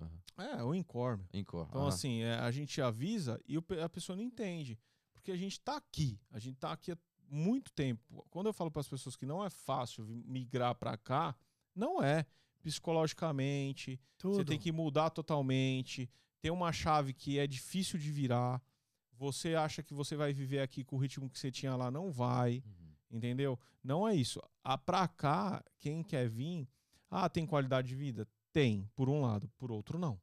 Aham. 0.02 0.58
é 0.58 0.64
o 0.64 0.74
Incor. 0.74 1.20
Incor. 1.32 1.68
Então, 1.70 1.82
aham. 1.82 1.90
assim, 1.90 2.22
é, 2.24 2.36
a 2.40 2.50
gente 2.50 2.82
avisa 2.82 3.40
e 3.48 3.56
a 3.84 3.88
pessoa 3.90 4.16
não 4.16 4.24
entende. 4.24 4.80
Porque 5.14 5.32
a 5.32 5.38
gente 5.38 5.60
tá 5.60 5.78
aqui. 5.78 6.20
A 6.32 6.40
gente 6.40 6.58
tá 6.58 6.72
aqui 6.72 6.92
há 6.92 6.98
muito 7.30 7.72
tempo. 7.72 8.26
Quando 8.32 8.48
eu 8.48 8.54
falo 8.54 8.72
para 8.72 8.80
as 8.82 8.90
pessoas 8.90 9.16
que 9.16 9.26
não 9.28 9.44
é 9.46 9.50
fácil 9.52 10.06
migrar 10.06 10.74
para 10.74 10.98
cá, 10.98 11.36
não 11.76 12.02
é. 12.04 12.26
Psicologicamente, 12.64 14.00
Tudo. 14.18 14.38
Você 14.38 14.46
tem 14.46 14.58
que 14.60 14.72
mudar 14.72 15.12
totalmente. 15.12 16.10
Tem 16.42 16.52
uma 16.52 16.72
chave 16.72 17.14
que 17.14 17.38
é 17.38 17.46
difícil 17.46 18.00
de 18.00 18.12
virar. 18.12 18.60
Você 19.18 19.56
acha 19.56 19.82
que 19.84 19.94
você 19.94 20.16
vai 20.16 20.34
viver 20.34 20.60
aqui 20.60 20.84
com 20.84 20.96
o 20.96 21.00
ritmo 21.00 21.30
que 21.30 21.40
você 21.40 21.52
tinha 21.52 21.76
lá, 21.76 21.90
não 21.90 22.12
vai. 22.12 22.62
Uhum. 22.66 23.18
Entendeu? 23.18 23.60
Não 23.84 24.08
é 24.08 24.14
isso. 24.16 24.42
A 24.64 24.78
pra 24.78 25.08
cá, 25.08 25.64
quem 25.80 26.04
quer 26.04 26.28
vir, 26.28 26.68
ah, 27.10 27.30
tem 27.30 27.46
qualidade 27.46 27.88
de 27.88 27.96
vida? 27.96 28.28
Tem, 28.52 28.90
por 28.96 29.10
um 29.10 29.22
lado, 29.22 29.48
por 29.58 29.72
outro 29.72 29.98
não. 29.98 30.20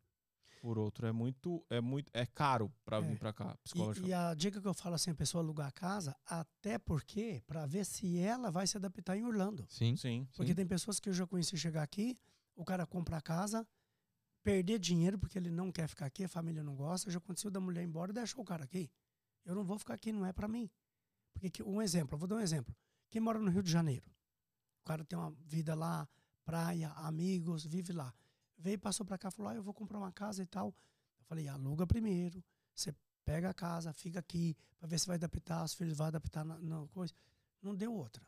Por 0.61 0.79
outro 0.79 1.07
é 1.07 1.13
muito 1.13 1.65
é 1.69 1.81
muito 1.81 2.09
é 2.15 2.25
caro 2.25 2.73
pra 2.85 2.99
É. 2.99 3.01
vir 3.01 3.19
pra 3.19 3.33
cá, 3.33 3.53
E, 3.55 3.63
psicologicamente. 3.65 4.11
e 4.11 4.15
a 4.15 4.33
dica 4.35 4.61
que 4.61 4.69
eu 4.69 4.75
falo 4.75 4.95
assim, 4.95 5.11
a 5.11 5.15
pessoa 5.15 5.43
alugar 5.43 5.67
a 5.69 5.73
casa, 5.73 6.17
até 6.25 6.79
porque, 6.79 7.43
para 7.47 7.67
ver 7.67 7.85
se 7.85 8.19
ela 8.19 8.49
vai 8.51 8.67
se 8.67 8.77
adaptar 8.77 9.17
em 9.17 9.25
Orlando. 9.25 9.67
Sim. 9.69 9.97
Sim, 9.97 10.27
Porque 10.37 10.53
sim. 10.53 10.57
tem 10.57 10.67
pessoas 10.67 11.01
que 11.01 11.09
eu 11.09 11.13
já 11.13 11.27
conheci 11.27 11.57
chegar 11.57 11.83
aqui, 11.83 12.17
o 12.55 12.65
cara 12.65 12.87
compra 12.87 13.17
a 13.17 13.21
casa, 13.21 13.67
perder 14.43 14.79
dinheiro 14.79 15.19
porque 15.19 15.39
ele 15.39 15.51
não 15.51 15.71
quer 15.71 15.89
ficar 15.89 16.07
aqui, 16.07 16.25
a 16.25 16.29
família 16.29 16.63
não 16.63 16.75
gosta. 16.75 17.11
Já 17.11 17.19
aconteceu 17.19 17.51
da 17.51 17.61
mulher 17.61 17.83
ir 17.83 17.87
embora 17.87 18.11
e 18.11 18.15
deixou 18.15 18.43
o 18.43 18.45
cara 18.45 18.65
aqui. 18.65 18.91
Eu 19.45 19.55
não 19.55 19.65
vou 19.65 19.79
ficar 19.79 19.95
aqui, 19.95 20.13
não 20.13 20.25
é 20.27 20.33
para 20.33 20.49
mim. 20.49 20.71
Porque 21.33 21.51
que- 21.51 21.63
um 21.63 21.81
exemplo, 21.81 22.15
eu 22.15 22.19
vou 22.19 22.29
dar 22.29 22.37
um 22.37 22.41
exemplo. 22.41 22.75
Quem 23.11 23.21
mora 23.21 23.39
no 23.39 23.51
Rio 23.51 23.63
de 23.63 23.71
Janeiro, 23.71 24.11
o 24.81 24.85
cara 24.85 25.05
tem 25.05 25.19
uma 25.19 25.31
vida 25.45 25.75
lá, 25.75 26.09
praia, 26.45 26.91
amigos, 26.93 27.65
vive 27.65 27.93
lá. 27.93 28.15
Veio, 28.59 28.79
passou 28.79 29.05
para 29.05 29.19
cá, 29.19 29.31
falou: 29.31 29.51
ah, 29.51 29.55
eu 29.55 29.63
vou 29.63 29.75
comprar 29.75 29.99
uma 29.99 30.13
casa 30.13 30.43
e 30.43 30.47
tal. 30.47 30.69
Eu 30.69 31.25
falei: 31.25 31.49
aluga 31.49 31.87
primeiro, 31.87 32.45
você 32.75 32.95
pega 33.25 33.51
a 33.51 33.55
casa, 33.55 33.93
fica 33.93 34.19
aqui, 34.19 34.57
para 34.79 34.89
ver 34.89 34.99
se 34.99 35.07
vai 35.07 35.17
adaptar, 35.17 35.65
os 35.65 35.75
filhos 35.75 35.97
vão 35.97 36.07
adaptar 36.07 36.45
na, 36.45 36.59
na 36.59 36.87
coisa. 36.89 37.15
Não 37.61 37.75
deu 37.75 37.93
outra. 37.93 38.23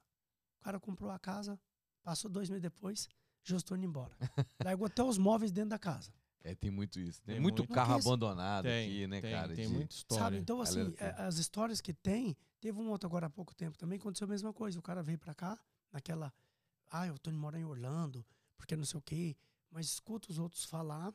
O 0.60 0.64
cara 0.64 0.78
comprou 0.80 1.10
a 1.10 1.18
casa, 1.18 1.60
passou 2.02 2.30
dois 2.30 2.48
meses 2.48 2.62
depois, 2.62 3.08
indo 3.52 3.84
embora. 3.84 4.12
Largou 4.64 4.86
até 4.86 5.02
os 5.02 5.18
móveis 5.18 5.52
dentro 5.52 5.70
da 5.70 5.78
casa. 5.78 6.12
É, 6.42 6.54
tem 6.54 6.70
muito 6.70 7.00
isso. 7.00 7.22
Tem, 7.22 7.34
Tem 7.36 7.40
muito, 7.42 7.60
muito. 7.60 7.72
carro 7.72 7.94
Porque 7.94 8.06
abandonado 8.08 8.64
Tem, 8.64 8.86
aqui, 8.86 9.06
né, 9.06 9.20
tem, 9.22 9.32
cara? 9.32 9.54
tem 9.54 9.66
de- 9.66 9.72
muita 9.74 9.94
história. 9.94 10.24
Sabe? 10.24 10.36
Então, 10.38 10.60
assim, 10.60 10.94
é, 10.98 11.22
as 11.22 11.38
histórias 11.38 11.80
que 11.80 11.94
tem, 11.94 12.36
teve 12.60 12.78
um 12.78 12.88
outro 12.90 13.06
agora 13.06 13.26
há 13.26 13.30
pouco 13.30 13.54
tempo 13.54 13.78
também, 13.78 13.98
aconteceu 13.98 14.26
a 14.26 14.28
mesma 14.28 14.52
coisa. 14.52 14.78
O 14.78 14.82
cara 14.82 15.02
veio 15.02 15.18
pra 15.18 15.34
cá, 15.34 15.58
naquela, 15.90 16.32
ah, 16.90 17.06
eu 17.06 17.18
tô 17.18 17.30
indo 17.30 17.38
morar 17.38 17.58
em 17.58 17.64
Orlando, 17.64 18.24
porque 18.58 18.76
não 18.76 18.84
sei 18.84 18.98
o 18.98 19.02
quê, 19.02 19.34
mas 19.70 19.86
escuta 19.86 20.30
os 20.30 20.38
outros 20.38 20.64
falar 20.66 21.14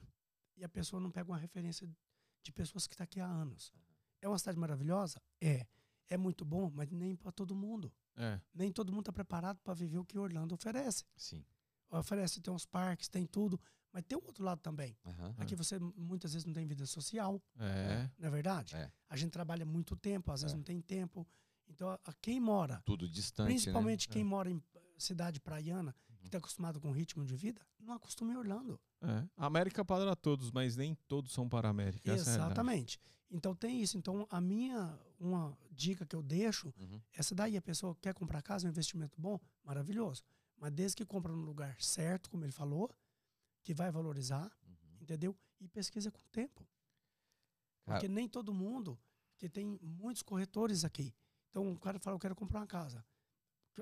e 0.57 0.64
a 0.64 0.69
pessoa 0.69 0.99
não 0.99 1.11
pega 1.11 1.31
uma 1.31 1.38
referência 1.38 1.88
de 2.41 2.51
pessoas 2.51 2.88
que 2.88 2.97
tá 2.97 3.03
aqui 3.03 3.19
há 3.19 3.27
anos. 3.27 3.72
É 4.22 4.27
uma 4.27 4.38
cidade 4.39 4.57
maravilhosa? 4.57 5.22
É. 5.39 5.65
É 6.10 6.18
muito 6.18 6.43
bom, 6.43 6.72
mas 6.73 6.89
nem 6.89 7.15
para 7.15 7.31
todo 7.31 7.56
mundo. 7.56 7.93
É. 8.18 8.41
Nem 8.51 8.72
todo 8.72 8.91
mundo 8.91 9.03
tá 9.06 9.14
preparado 9.14 9.60
para 9.60 9.76
viver 9.76 9.99
o 9.99 10.03
que 10.06 10.18
Orlando 10.18 10.56
oferece. 10.56 11.06
Sim. 11.15 11.45
Oferece, 11.91 12.39
tem 12.41 12.53
uns 12.53 12.65
parques, 12.65 13.07
tem 13.07 13.25
tudo, 13.25 13.59
mas 13.91 14.03
tem 14.07 14.17
um 14.17 14.21
outro 14.25 14.43
lado 14.43 14.59
também. 14.61 14.95
Aham. 15.05 15.33
Aqui 15.37 15.55
você 15.55 15.79
muitas 15.79 16.33
vezes 16.33 16.45
não 16.45 16.53
tem 16.53 16.65
vida 16.67 16.85
social, 16.85 17.41
É. 17.57 18.09
não 18.17 18.27
é 18.27 18.31
verdade? 18.31 18.75
É. 18.75 18.91
A 19.09 19.17
gente 19.17 19.31
trabalha 19.31 19.65
muito 19.65 19.95
tempo, 19.95 20.31
às 20.31 20.41
vezes 20.41 20.53
É. 20.53 20.57
não 20.57 20.63
tem 20.63 20.79
tempo. 20.81 21.27
Então, 21.67 21.89
a, 21.89 21.99
a 22.05 22.13
quem 22.21 22.39
mora, 22.39 22.81
Tudo 22.85 23.07
distante, 23.07 23.47
principalmente 23.47 24.07
É. 24.09 24.11
quem 24.11 24.23
mora 24.23 24.49
em 24.49 24.61
cidade 24.97 25.39
praiana, 25.39 25.95
que 26.19 26.27
está 26.27 26.37
acostumado 26.37 26.79
com 26.81 26.89
o 26.89 26.91
ritmo 26.91 27.23
de 27.25 27.35
vida, 27.35 27.65
não 27.79 27.93
acostuma 27.93 28.33
em 28.33 28.37
Orlando. 28.37 28.79
É. 29.01 29.27
A 29.37 29.45
América 29.45 29.81
é 29.81 29.83
para 29.83 30.15
todos, 30.15 30.51
mas 30.51 30.75
nem 30.75 30.93
todos 31.07 31.31
são 31.31 31.47
para 31.47 31.67
a 31.69 31.71
América. 31.71 32.11
essa 32.11 32.29
é 32.31 32.33
a. 32.33 32.35
Exatamente. 32.37 32.99
Então 33.31 33.55
tem 33.55 33.81
isso. 33.81 33.97
Então 33.97 34.27
a 34.29 34.41
minha 34.41 34.99
uma 35.19 35.55
dica 35.71 36.05
que 36.05 36.15
eu 36.15 36.21
deixo, 36.23 36.73
né? 36.77 36.85
Uhum. 36.85 37.01
essa 37.13 37.33
daí 37.35 37.55
a 37.55 37.61
pessoa 37.61 37.95
quer 38.01 38.13
comprar 38.13 38.41
casa, 38.41 38.65
é 38.65 38.67
um 38.67 38.71
investimento 38.71 39.19
bom, 39.21 39.39
maravilhoso. 39.63 40.23
Mas 40.60 40.72
desde 40.73 40.98
que 40.98 41.06
compra 41.06 41.31
no 41.31 41.41
lugar 41.41 41.80
certo, 41.81 42.30
como 42.30 42.44
ele 42.44 42.52
falou, 42.52 42.90
que 43.64 43.73
vai 43.73 43.91
valorizar, 43.91 44.52
Uhum. 44.68 44.98
entendeu? 45.02 45.38
E 45.60 45.68
pesquisa 45.68 46.11
com 46.11 46.19
o 46.19 46.27
tempo. 46.31 46.68
Porque 47.86 48.07
nem 48.07 48.27
todo 48.27 48.53
mundo, 48.53 48.99
que 49.38 49.49
tem 49.49 49.80
muitos 49.81 50.22
corretores 50.22 50.84
aqui. 50.86 51.14
Então 51.49 51.72
o 51.72 51.80
cara 51.80 51.98
fala, 51.99 52.15
eu 52.15 52.19
quero 52.19 52.36
comprar 52.36 52.60
uma 52.60 52.68
casa. 52.68 53.03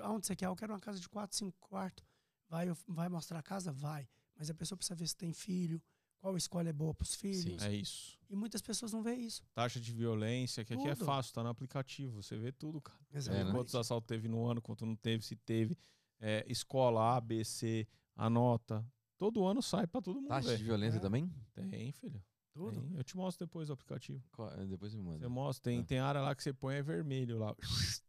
Aonde 0.00 0.26
você 0.26 0.36
quer? 0.36 0.46
Eu 0.46 0.56
quero 0.56 0.72
uma 0.72 0.80
casa 0.80 0.98
de 0.98 1.08
4, 1.08 1.36
5 1.36 1.58
quartos. 1.60 2.06
Vai, 2.48 2.66
vai 2.86 3.08
mostrar 3.08 3.40
a 3.40 3.42
casa? 3.42 3.70
Vai. 3.72 4.08
Mas 4.34 4.48
a 4.48 4.54
pessoa 4.54 4.76
precisa 4.76 4.94
ver 4.94 5.06
se 5.08 5.16
tem 5.16 5.32
filho, 5.32 5.82
qual 6.20 6.36
escolha 6.36 6.70
é 6.70 6.72
boa 6.72 6.94
para 6.94 7.02
os 7.02 7.14
filhos. 7.14 7.62
É 7.62 7.74
isso. 7.74 8.18
E 8.30 8.36
muitas 8.36 8.62
pessoas 8.62 8.92
não 8.92 9.02
veem 9.02 9.26
isso. 9.26 9.42
Taxa 9.52 9.80
de 9.80 9.92
violência, 9.92 10.64
que 10.64 10.72
aqui 10.72 10.88
é 10.88 10.94
Tudo. 10.94 11.04
fácil, 11.04 11.34
tá 11.34 11.42
no 11.42 11.48
aplicativo. 11.50 12.22
Você 12.22 12.36
vê 12.38 12.52
tudo, 12.52 12.80
cara. 12.80 12.98
né? 13.10 13.18
Exatamente. 13.18 13.52
Quantos 13.52 13.74
assaltos 13.74 14.06
teve 14.06 14.28
no 14.28 14.46
ano, 14.46 14.62
quanto 14.62 14.86
não 14.86 14.96
teve, 14.96 15.24
se 15.24 15.36
teve. 15.36 15.76
É, 16.20 16.44
escola 16.48 17.16
A, 17.16 17.20
B, 17.20 17.44
C, 17.44 17.86
a 18.16 18.28
nota. 18.28 18.84
Todo 19.16 19.44
ano 19.46 19.62
sai 19.62 19.86
pra 19.86 20.00
todo 20.00 20.16
mundo 20.20 20.28
Taxa 20.28 20.56
de 20.56 20.64
violência 20.64 20.98
É. 20.98 21.00
também? 21.00 21.32
Tem, 21.52 21.92
filho. 21.92 22.22
Tudo. 22.52 22.80
Tem. 22.80 22.96
Eu 22.96 23.04
te 23.04 23.16
mostro 23.16 23.46
depois 23.46 23.68
o 23.70 23.72
aplicativo. 23.72 24.22
Qual- 24.32 24.50
eh, 24.52 24.66
Depois 24.66 24.94
me 24.94 25.02
manda. 25.02 25.18
Você 25.20 25.28
mostra, 25.28 25.62
tem, 25.70 25.80
É. 25.80 25.82
tem 25.84 25.98
área 25.98 26.20
lá 26.20 26.34
que 26.34 26.42
você 26.42 26.52
põe 26.52 26.76
é 26.76 26.82
vermelho 26.82 27.38
lá. 27.38 27.54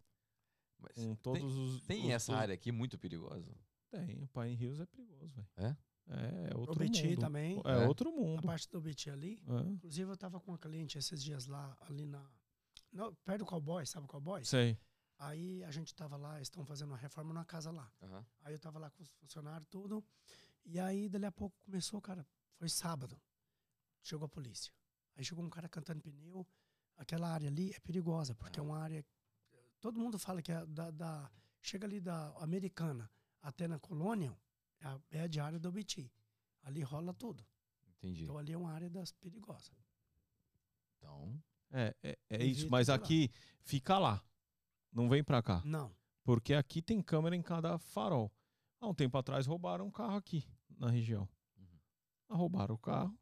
Mas 0.80 0.96
Com 0.96 1.02
tem- 1.02 1.16
todos 1.18 1.56
os. 1.58 1.82
Tem 1.84 2.06
os- 2.06 2.12
essa 2.12 2.32
os- 2.32 2.38
área 2.38 2.54
aqui 2.54 2.72
muito 2.72 2.98
perigosa? 2.98 3.52
Tem. 3.92 4.22
O 4.24 4.28
Pai 4.28 4.50
em 4.52 4.56
Rios 4.56 4.80
é 4.80 4.86
perigoso, 4.86 5.34
velho. 5.36 5.48
É? 5.58 5.76
É, 6.12 6.50
é 6.54 6.58
outro 6.58 6.76
O 6.76 6.80
BT 6.80 7.08
mundo. 7.10 7.20
também. 7.20 7.62
É, 7.66 7.84
É? 7.84 7.88
outro 7.88 8.10
A 8.10 8.14
mundo. 8.14 8.42
parte 8.44 8.68
do 8.70 8.80
BT 8.82 9.10
ali. 9.12 9.40
É. 9.48 9.70
Inclusive, 9.70 10.12
eu 10.12 10.18
tava 10.18 10.40
com 10.40 10.52
uma 10.52 10.58
cliente 10.58 10.98
esses 10.98 11.24
dias 11.24 11.46
lá, 11.48 11.76
ali 11.82 12.06
na. 12.08 12.24
no- 12.92 13.14
perto 13.26 13.40
do 13.40 13.46
cowboy, 13.46 13.86
sabe 13.86 14.06
o 14.06 14.10
cowboy? 14.10 14.44
Sei. 14.46 14.78
Aí 15.20 15.62
a 15.66 15.72
gente 15.72 15.94
tava 15.94 16.16
lá, 16.16 16.42
estão 16.42 16.66
fazendo 16.66 16.90
uma 16.92 16.98
reforma 16.98 17.34
na 17.34 17.44
casa 17.44 17.70
lá. 17.72 17.92
Aham. 18.02 18.26
Aí 18.42 18.54
eu 18.54 18.60
tava 18.60 18.80
lá 18.80 18.90
com 18.90 19.04
os 19.04 19.12
funcionários, 19.12 19.68
tudo. 19.70 20.04
E 20.66 20.80
aí, 20.80 21.10
dali 21.10 21.26
a 21.26 21.32
pouco, 21.32 21.58
começou, 21.66 22.02
cara. 22.02 22.26
Foi 22.56 22.70
sábado. 22.70 23.20
Chegou 24.02 24.26
a 24.26 24.30
polícia. 24.30 24.72
Aí 25.16 25.24
chegou 25.26 25.44
um 25.44 25.50
cara 25.50 25.68
cantando 25.68 26.02
pneu. 26.02 26.48
Aquela 26.96 27.30
área 27.30 27.48
ali 27.50 27.72
é 27.74 27.80
perigosa, 27.82 28.34
porque 28.34 28.60
é 28.60 28.64
uma 28.64 28.80
área. 28.80 29.06
Todo 29.82 30.00
mundo 30.00 30.18
fala 30.18 30.42
que 30.42 30.52
é 30.52 30.66
da. 30.66 30.90
da- 30.92 31.32
chega 31.62 31.86
ali 31.86 32.00
da 32.00 32.30
americana 32.38 33.12
até 33.42 33.68
na 33.68 33.78
colônia, 33.78 34.38
é 34.80 34.88
a, 34.88 35.00
é 35.12 35.22
a 35.22 35.28
de 35.28 35.40
área 35.42 35.60
do 35.60 35.70
BT. 35.72 36.10
Ali 36.64 36.82
rola 36.82 37.14
tudo. 37.14 37.46
Entendi. 37.98 38.24
Então 38.24 38.38
ali 38.38 38.54
é 38.54 38.58
uma 38.58 38.72
área 38.72 38.90
das 38.90 39.12
perigosas. 39.12 39.74
Então, 40.98 41.42
É, 41.72 41.94
é, 42.04 42.18
é 42.30 42.44
isso. 42.46 42.70
Mas 42.70 42.86
de 42.88 42.92
lá. 42.92 42.96
aqui, 42.98 43.30
fica 43.62 43.98
lá. 43.98 44.24
Não 44.92 45.08
vem 45.10 45.24
pra 45.24 45.42
cá. 45.42 45.62
Não. 45.66 45.92
Porque 46.24 46.54
aqui 46.54 46.82
tem 46.82 47.02
câmera 47.02 47.36
em 47.36 47.42
cada 47.42 47.78
farol. 47.78 48.32
Há 48.82 48.88
um 48.88 48.94
tempo 48.94 49.18
atrás 49.18 49.46
roubaram 49.46 49.86
um 49.88 49.92
carro 49.92 50.16
aqui 50.18 50.44
na 50.78 50.90
região. 50.90 51.28
Uhum. 51.58 52.38
roubaram 52.38 52.76
o 52.76 52.78
carro. 52.78 53.18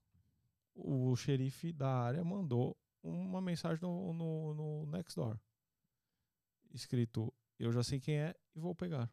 O 0.76 1.16
xerife 1.16 1.74
da 1.74 1.90
área 1.90 2.24
mandou 2.24 2.78
uma 3.02 3.42
mensagem 3.42 3.82
no, 3.82 4.14
no, 4.14 4.54
no 4.54 4.86
Nextdoor. 4.92 5.40
Escrito, 6.74 7.34
eu 7.58 7.72
já 7.72 7.84
sei 7.84 8.00
quem 8.00 8.18
é 8.18 8.36
e 8.56 8.60
vou 8.60 8.76
pegar. 8.76 9.12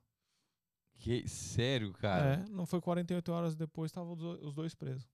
Que, 0.98 1.26
sério, 1.28 1.92
cara? 1.94 2.34
É, 2.44 2.48
não 2.50 2.66
foi 2.66 2.80
48 2.80 3.32
horas 3.32 3.56
depois, 3.56 3.90
estavam 3.90 4.12
os, 4.12 4.18
do- 4.18 4.46
os 4.46 4.54
dois 4.54 4.74
presos. 4.74 5.08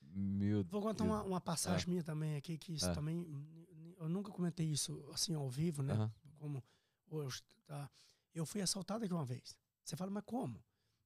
Meu 0.00 0.64
Vou 0.64 0.80
contar 0.80 1.04
uma, 1.04 1.22
uma 1.22 1.40
passagem 1.40 1.88
minha 1.88 2.02
também 2.02 2.36
aqui, 2.36 2.56
que 2.56 2.72
isso 2.72 2.88
Ah. 2.88 2.94
também. 2.94 3.26
Eu 3.98 4.08
nunca 4.08 4.30
comentei 4.32 4.66
isso 4.66 5.04
assim 5.12 5.34
ao 5.34 5.48
vivo, 5.50 5.82
né? 5.82 6.10
Como 6.38 6.62
hoje. 7.10 7.42
Tá? 7.66 7.90
Eu 8.34 8.44
fui 8.46 8.60
assaltado 8.60 9.04
aqui 9.04 9.12
uma 9.12 9.24
vez. 9.24 9.56
Você 9.84 9.96
fala, 9.96 10.10
mas 10.10 10.24
como? 10.24 10.62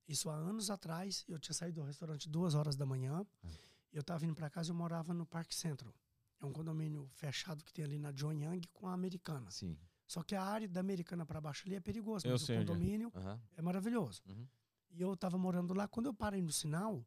Isso 0.09 0.29
há 0.29 0.35
anos 0.35 0.71
atrás, 0.71 1.25
eu 1.29 1.39
tinha 1.39 1.55
saído 1.55 1.81
do 1.81 1.87
restaurante 1.87 2.29
duas 2.29 2.55
horas 2.55 2.77
da 2.77 2.85
manhã. 2.85 3.25
Ah. 3.45 3.49
Eu 3.93 4.01
estava 4.01 4.19
vindo 4.19 4.35
para 4.35 4.49
casa 4.51 4.71
e 4.71 4.73
eu 4.73 4.75
morava 4.75 5.13
no 5.15 5.25
Parque 5.27 5.55
Central. 5.55 5.95
É 6.41 6.47
um 6.47 6.53
condomínio 6.53 7.09
fechado 7.15 7.63
que 7.65 7.73
tem 7.73 7.85
ali 7.85 7.99
na 7.99 8.11
John 8.11 8.33
Young 8.33 8.61
com 8.73 8.89
a 8.89 8.93
Americana. 8.93 9.51
Sim. 9.51 9.79
Só 10.07 10.23
que 10.23 10.35
a 10.35 10.43
área 10.43 10.69
da 10.69 10.81
Americana 10.81 11.25
para 11.25 11.41
baixo 11.41 11.63
ali 11.67 11.77
é 11.77 11.81
perigoso, 11.81 12.27
Eu 12.27 12.33
mas 12.33 12.43
sei 12.43 12.57
o 12.57 12.61
é. 12.61 12.65
condomínio 12.65 13.13
Aham. 13.15 13.41
é 13.57 13.63
maravilhoso. 13.63 14.23
Uhum. 14.29 14.47
E 14.91 15.01
eu 15.01 15.17
tava 15.17 15.39
morando 15.39 15.73
lá, 15.73 15.87
quando 15.89 16.07
eu 16.07 16.15
parei 16.15 16.43
no 16.43 16.53
sinal, 16.53 17.05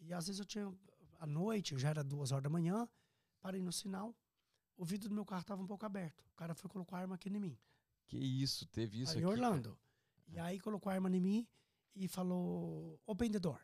e 0.00 0.12
às 0.12 0.26
vezes 0.26 0.38
eu 0.40 0.46
tinha, 0.46 0.72
à 1.18 1.26
noite, 1.26 1.76
já 1.78 1.90
era 1.90 2.04
duas 2.04 2.32
horas 2.32 2.44
da 2.44 2.48
manhã, 2.48 2.88
parei 3.40 3.60
no 3.60 3.72
sinal, 3.72 4.14
o 4.76 4.84
vidro 4.84 5.08
do 5.08 5.14
meu 5.14 5.24
carro 5.24 5.44
tava 5.44 5.60
um 5.62 5.66
pouco 5.66 5.84
aberto. 5.84 6.24
O 6.32 6.36
cara 6.36 6.54
foi 6.54 6.70
colocar 6.70 6.96
a 6.96 7.00
arma 7.00 7.14
aqui 7.16 7.28
em 7.28 7.38
mim. 7.40 7.58
Que 8.06 8.16
isso, 8.18 8.66
teve 8.66 9.00
isso 9.02 9.12
aí 9.12 9.18
aqui. 9.24 9.24
cara? 9.34 9.46
Orlando. 9.48 9.78
E 10.28 10.38
aí 10.38 10.58
colocou 10.60 10.90
a 10.90 10.94
arma 10.94 11.08
em 11.10 11.20
mim 11.20 11.48
e 11.94 12.08
falou, 12.08 13.00
open 13.06 13.30
the 13.30 13.38
door. 13.38 13.60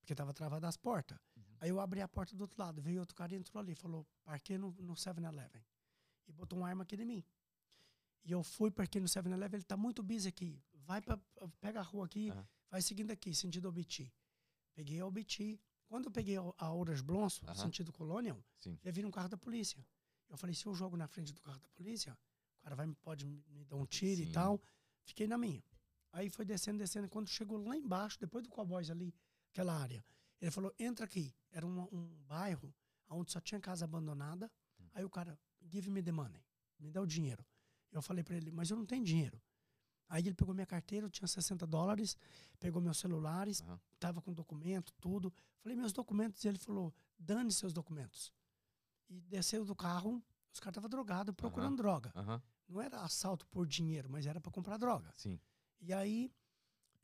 Porque 0.00 0.14
tava 0.14 0.32
travada 0.34 0.66
as 0.68 0.76
portas. 0.76 1.18
Uhum. 1.36 1.42
Aí 1.60 1.68
eu 1.70 1.80
abri 1.80 2.00
a 2.00 2.08
porta 2.08 2.34
do 2.36 2.40
outro 2.42 2.60
lado, 2.60 2.82
veio 2.82 3.00
outro 3.00 3.14
cara 3.14 3.32
e 3.34 3.36
entrou 3.38 3.60
ali, 3.60 3.74
falou, 3.74 4.06
parquei 4.24 4.58
no, 4.58 4.72
no 4.80 4.94
7-Eleven. 4.94 5.64
E 6.26 6.32
botou 6.32 6.58
uma 6.58 6.68
arma 6.68 6.82
aqui 6.82 6.96
em 6.96 7.04
mim. 7.04 7.24
E 8.24 8.32
eu 8.32 8.42
fui, 8.42 8.70
parquei 8.70 9.00
no 9.00 9.06
7-Eleven, 9.08 9.58
ele 9.58 9.64
tá 9.64 9.76
muito 9.76 10.02
busy 10.02 10.28
aqui. 10.28 10.62
Vai 10.86 11.00
pra, 11.00 11.18
pega 11.60 11.80
a 11.80 11.82
rua 11.82 12.06
aqui, 12.06 12.30
Aham. 12.30 12.48
vai 12.70 12.82
seguindo 12.82 13.10
aqui, 13.10 13.34
sentido 13.34 13.68
Obiti. 13.68 14.12
Peguei 14.74 15.00
a 15.00 15.06
Obiti. 15.06 15.60
Quando 15.86 16.06
eu 16.06 16.10
peguei 16.10 16.36
a- 16.36 16.54
a 16.58 16.72
Ouras 16.72 17.00
Blonso, 17.00 17.44
Aham. 17.46 17.54
sentido 17.54 17.92
Colonial, 17.92 18.42
Sim. 18.58 18.78
já 18.82 18.90
vi 18.90 19.04
um 19.04 19.10
carro 19.10 19.28
da 19.28 19.36
polícia. 19.36 19.84
Eu 20.28 20.36
falei, 20.36 20.54
se 20.54 20.64
eu 20.66 20.74
jogo 20.74 20.96
na 20.96 21.06
frente 21.06 21.32
do 21.32 21.40
carro 21.40 21.58
da 21.60 21.68
polícia, 21.70 22.16
o 22.62 22.64
cara 22.64 22.76
vai, 22.76 22.86
pode 23.02 23.26
me 23.26 23.64
dar 23.64 23.76
um 23.76 23.84
tiro 23.84 24.22
Sim. 24.22 24.28
e 24.28 24.32
tal. 24.32 24.62
Fiquei 25.04 25.26
na 25.26 25.36
minha. 25.36 25.62
Aí 26.12 26.30
foi 26.30 26.44
descendo, 26.44 26.78
descendo. 26.78 27.08
Quando 27.08 27.28
chegou 27.28 27.58
lá 27.58 27.76
embaixo, 27.76 28.20
depois 28.20 28.44
do 28.44 28.50
Cowboys 28.50 28.88
ali, 28.88 29.12
aquela 29.50 29.74
área, 29.76 30.04
ele 30.40 30.50
falou, 30.50 30.72
entra 30.78 31.04
aqui. 31.04 31.34
Era 31.50 31.66
um, 31.66 31.80
um 31.92 32.22
bairro 32.24 32.72
onde 33.10 33.32
só 33.32 33.40
tinha 33.40 33.60
casa 33.60 33.84
abandonada. 33.84 34.50
Hum. 34.78 34.84
Aí 34.94 35.04
o 35.04 35.10
cara, 35.10 35.36
give 35.68 35.90
me 35.90 36.00
the 36.02 36.12
money. 36.12 36.40
Me 36.78 36.88
dá 36.88 37.02
o 37.02 37.06
dinheiro. 37.06 37.44
Eu 37.90 38.00
falei 38.00 38.22
pra 38.22 38.36
ele, 38.36 38.52
mas 38.52 38.70
eu 38.70 38.76
não 38.76 38.86
tenho 38.86 39.04
dinheiro. 39.04 39.42
Aí 40.08 40.22
ele 40.22 40.34
pegou 40.34 40.54
minha 40.54 40.66
carteira, 40.66 41.06
eu 41.06 41.10
tinha 41.10 41.26
60 41.26 41.66
dólares, 41.66 42.16
pegou 42.60 42.80
meus 42.80 42.98
celulares, 42.98 43.60
Aham. 43.62 43.80
tava 43.98 44.22
com 44.22 44.32
documento, 44.32 44.92
tudo. 45.00 45.32
Falei, 45.58 45.76
meus 45.76 45.92
documentos. 45.92 46.44
E 46.44 46.48
ele 46.48 46.58
falou, 46.58 46.94
dane 47.18 47.50
seus 47.50 47.72
documentos. 47.72 48.32
E 49.08 49.20
desceu 49.22 49.64
do 49.64 49.74
carro, 49.74 50.22
os 50.52 50.60
caras 50.60 50.72
estavam 50.72 50.88
drogados, 50.88 51.34
procurando 51.34 51.76
droga. 51.76 52.12
Aham. 52.14 52.42
Não 52.72 52.80
era 52.80 53.02
assalto 53.02 53.46
por 53.48 53.66
dinheiro, 53.66 54.08
mas 54.10 54.24
era 54.26 54.40
para 54.40 54.50
comprar 54.50 54.78
droga. 54.78 55.12
Sim. 55.14 55.38
E 55.80 55.92
aí, 55.92 56.32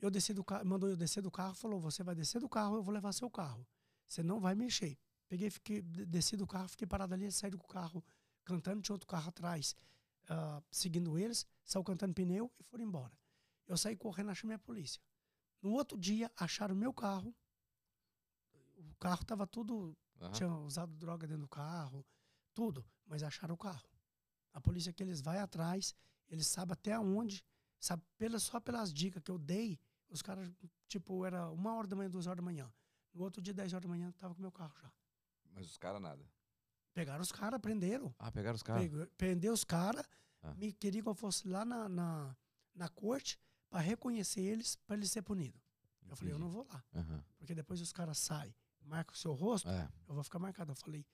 eu 0.01 0.09
desci 0.09 0.33
do 0.33 0.43
carro, 0.43 0.65
mandou 0.65 0.89
eu 0.89 0.97
descer 0.97 1.21
do 1.21 1.29
carro, 1.29 1.53
falou, 1.53 1.79
você 1.79 2.01
vai 2.03 2.15
descer 2.15 2.41
do 2.41 2.49
carro, 2.49 2.75
eu 2.77 2.81
vou 2.81 2.91
levar 2.93 3.11
seu 3.13 3.29
carro. 3.29 3.65
Você 4.07 4.23
não 4.23 4.39
vai 4.39 4.55
mexer. 4.55 4.97
Peguei, 5.27 5.49
fiquei, 5.51 5.81
de- 5.83 6.05
desci 6.07 6.35
do 6.35 6.47
carro, 6.47 6.67
fiquei 6.67 6.87
parado 6.87 7.13
ali, 7.13 7.31
saí 7.31 7.51
do 7.51 7.59
carro 7.59 8.03
cantando, 8.43 8.81
tinha 8.81 8.95
outro 8.95 9.07
carro 9.07 9.29
atrás, 9.29 9.75
ah, 10.27 10.59
seguindo 10.71 11.19
eles, 11.19 11.45
saiu 11.63 11.83
cantando 11.83 12.15
pneu 12.15 12.51
e 12.59 12.63
foram 12.63 12.83
embora. 12.83 13.15
Eu 13.67 13.77
saí 13.77 13.95
correndo, 13.95 14.31
achei 14.31 14.47
minha 14.47 14.57
polícia. 14.57 14.99
No 15.61 15.71
outro 15.73 15.95
dia, 15.95 16.31
acharam 16.35 16.73
meu 16.75 16.91
carro. 16.91 17.35
O 18.77 18.95
carro 18.95 19.23
tava 19.23 19.45
tudo 19.45 19.95
Aham. 20.19 20.31
tinha 20.31 20.51
usado 20.51 20.91
droga 20.97 21.27
dentro 21.27 21.43
do 21.43 21.47
carro, 21.47 22.03
tudo, 22.55 22.83
mas 23.05 23.21
acharam 23.21 23.53
o 23.53 23.57
carro. 23.57 23.87
A 24.53 24.59
polícia 24.61 24.91
que 24.91 25.03
eles 25.03 25.21
vai 25.21 25.39
atrás, 25.39 25.93
eles 26.27 26.47
sabem 26.47 26.73
até 26.73 26.97
onde, 26.99 27.43
sabe, 27.79 28.03
pela, 28.17 28.39
só 28.39 28.59
pelas 28.59 28.93
dicas 28.93 29.21
que 29.23 29.31
eu 29.31 29.37
dei, 29.37 29.79
os 30.09 30.21
caras, 30.21 30.51
tipo, 30.87 31.25
era 31.25 31.49
uma 31.49 31.73
hora 31.75 31.87
da 31.87 31.95
manhã, 31.95 32.09
duas 32.09 32.25
horas 32.27 32.37
da 32.37 32.43
manhã. 32.43 32.71
No 33.13 33.23
outro 33.23 33.41
dia, 33.41 33.53
dez 33.53 33.73
horas 33.73 33.83
da 33.83 33.89
manhã, 33.89 34.11
tava 34.13 34.33
com 34.33 34.41
meu 34.41 34.51
carro 34.51 34.73
já. 34.81 34.91
Mas 35.51 35.67
os 35.69 35.77
caras 35.77 36.01
nada. 36.01 36.23
Pegaram 36.93 37.21
os 37.21 37.31
caras, 37.31 37.59
prenderam. 37.59 38.13
Ah, 38.17 38.31
pegaram 38.31 38.55
os 38.55 38.63
caras. 38.63 38.89
Prendeu 39.17 39.53
os 39.53 39.63
caras, 39.63 40.05
Ah. 40.41 40.53
me 40.55 40.71
queria 40.73 41.01
que 41.03 41.07
eu 41.09 41.13
fosse 41.13 41.47
lá 41.47 41.63
na, 41.65 41.87
na, 41.89 42.35
na 42.73 42.89
corte 42.89 43.37
para 43.69 43.79
reconhecer 43.81 44.41
eles, 44.41 44.75
para 44.75 44.95
eles 44.95 45.11
ser 45.11 45.21
punidos. 45.21 45.61
Eu 46.07 46.15
falei, 46.15 46.33
eu 46.33 46.39
não 46.39 46.49
vou 46.49 46.65
lá, 46.65 46.83
Aham. 46.95 47.23
porque 47.37 47.53
depois 47.53 47.79
os 47.81 47.91
caras 47.91 48.17
saem, 48.17 48.55
marcam 48.81 49.13
o 49.13 49.17
seu 49.17 49.33
rosto, 49.33 49.69
É. 49.69 49.87
eu 50.07 50.15
vou 50.15 50.23
ficar 50.23 50.39
marcado. 50.39 50.71
Eu 50.71 50.75
falei, 50.75 51.05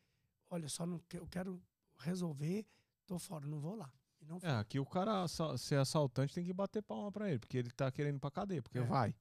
olha, 0.49 0.69
só 0.69 0.85
não 0.85 1.01
eu 1.11 1.27
quero 1.27 1.61
resolver, 1.97 2.65
tô 3.05 3.17
fora, 3.19 3.45
não 3.47 3.59
vou 3.59 3.75
lá. 3.75 3.91
E 4.21 4.25
não 4.25 4.39
fui. 4.39 4.49
É, 4.49 4.53
aqui 4.53 4.79
o 4.79 4.85
cara 4.85 5.25
ser 5.57 5.75
assaltante 5.77 6.33
tem 6.33 6.43
que 6.43 6.53
bater 6.53 6.81
palma 6.81 7.11
pra 7.11 7.29
ele, 7.29 7.39
porque 7.39 7.57
ele 7.57 7.69
tá 7.71 7.91
querendo 7.91 8.15
ir 8.15 8.19
pra 8.19 8.31
cadeia, 8.31 8.61
porque 8.61 8.79
É. 8.79 8.83
vai. 8.83 9.15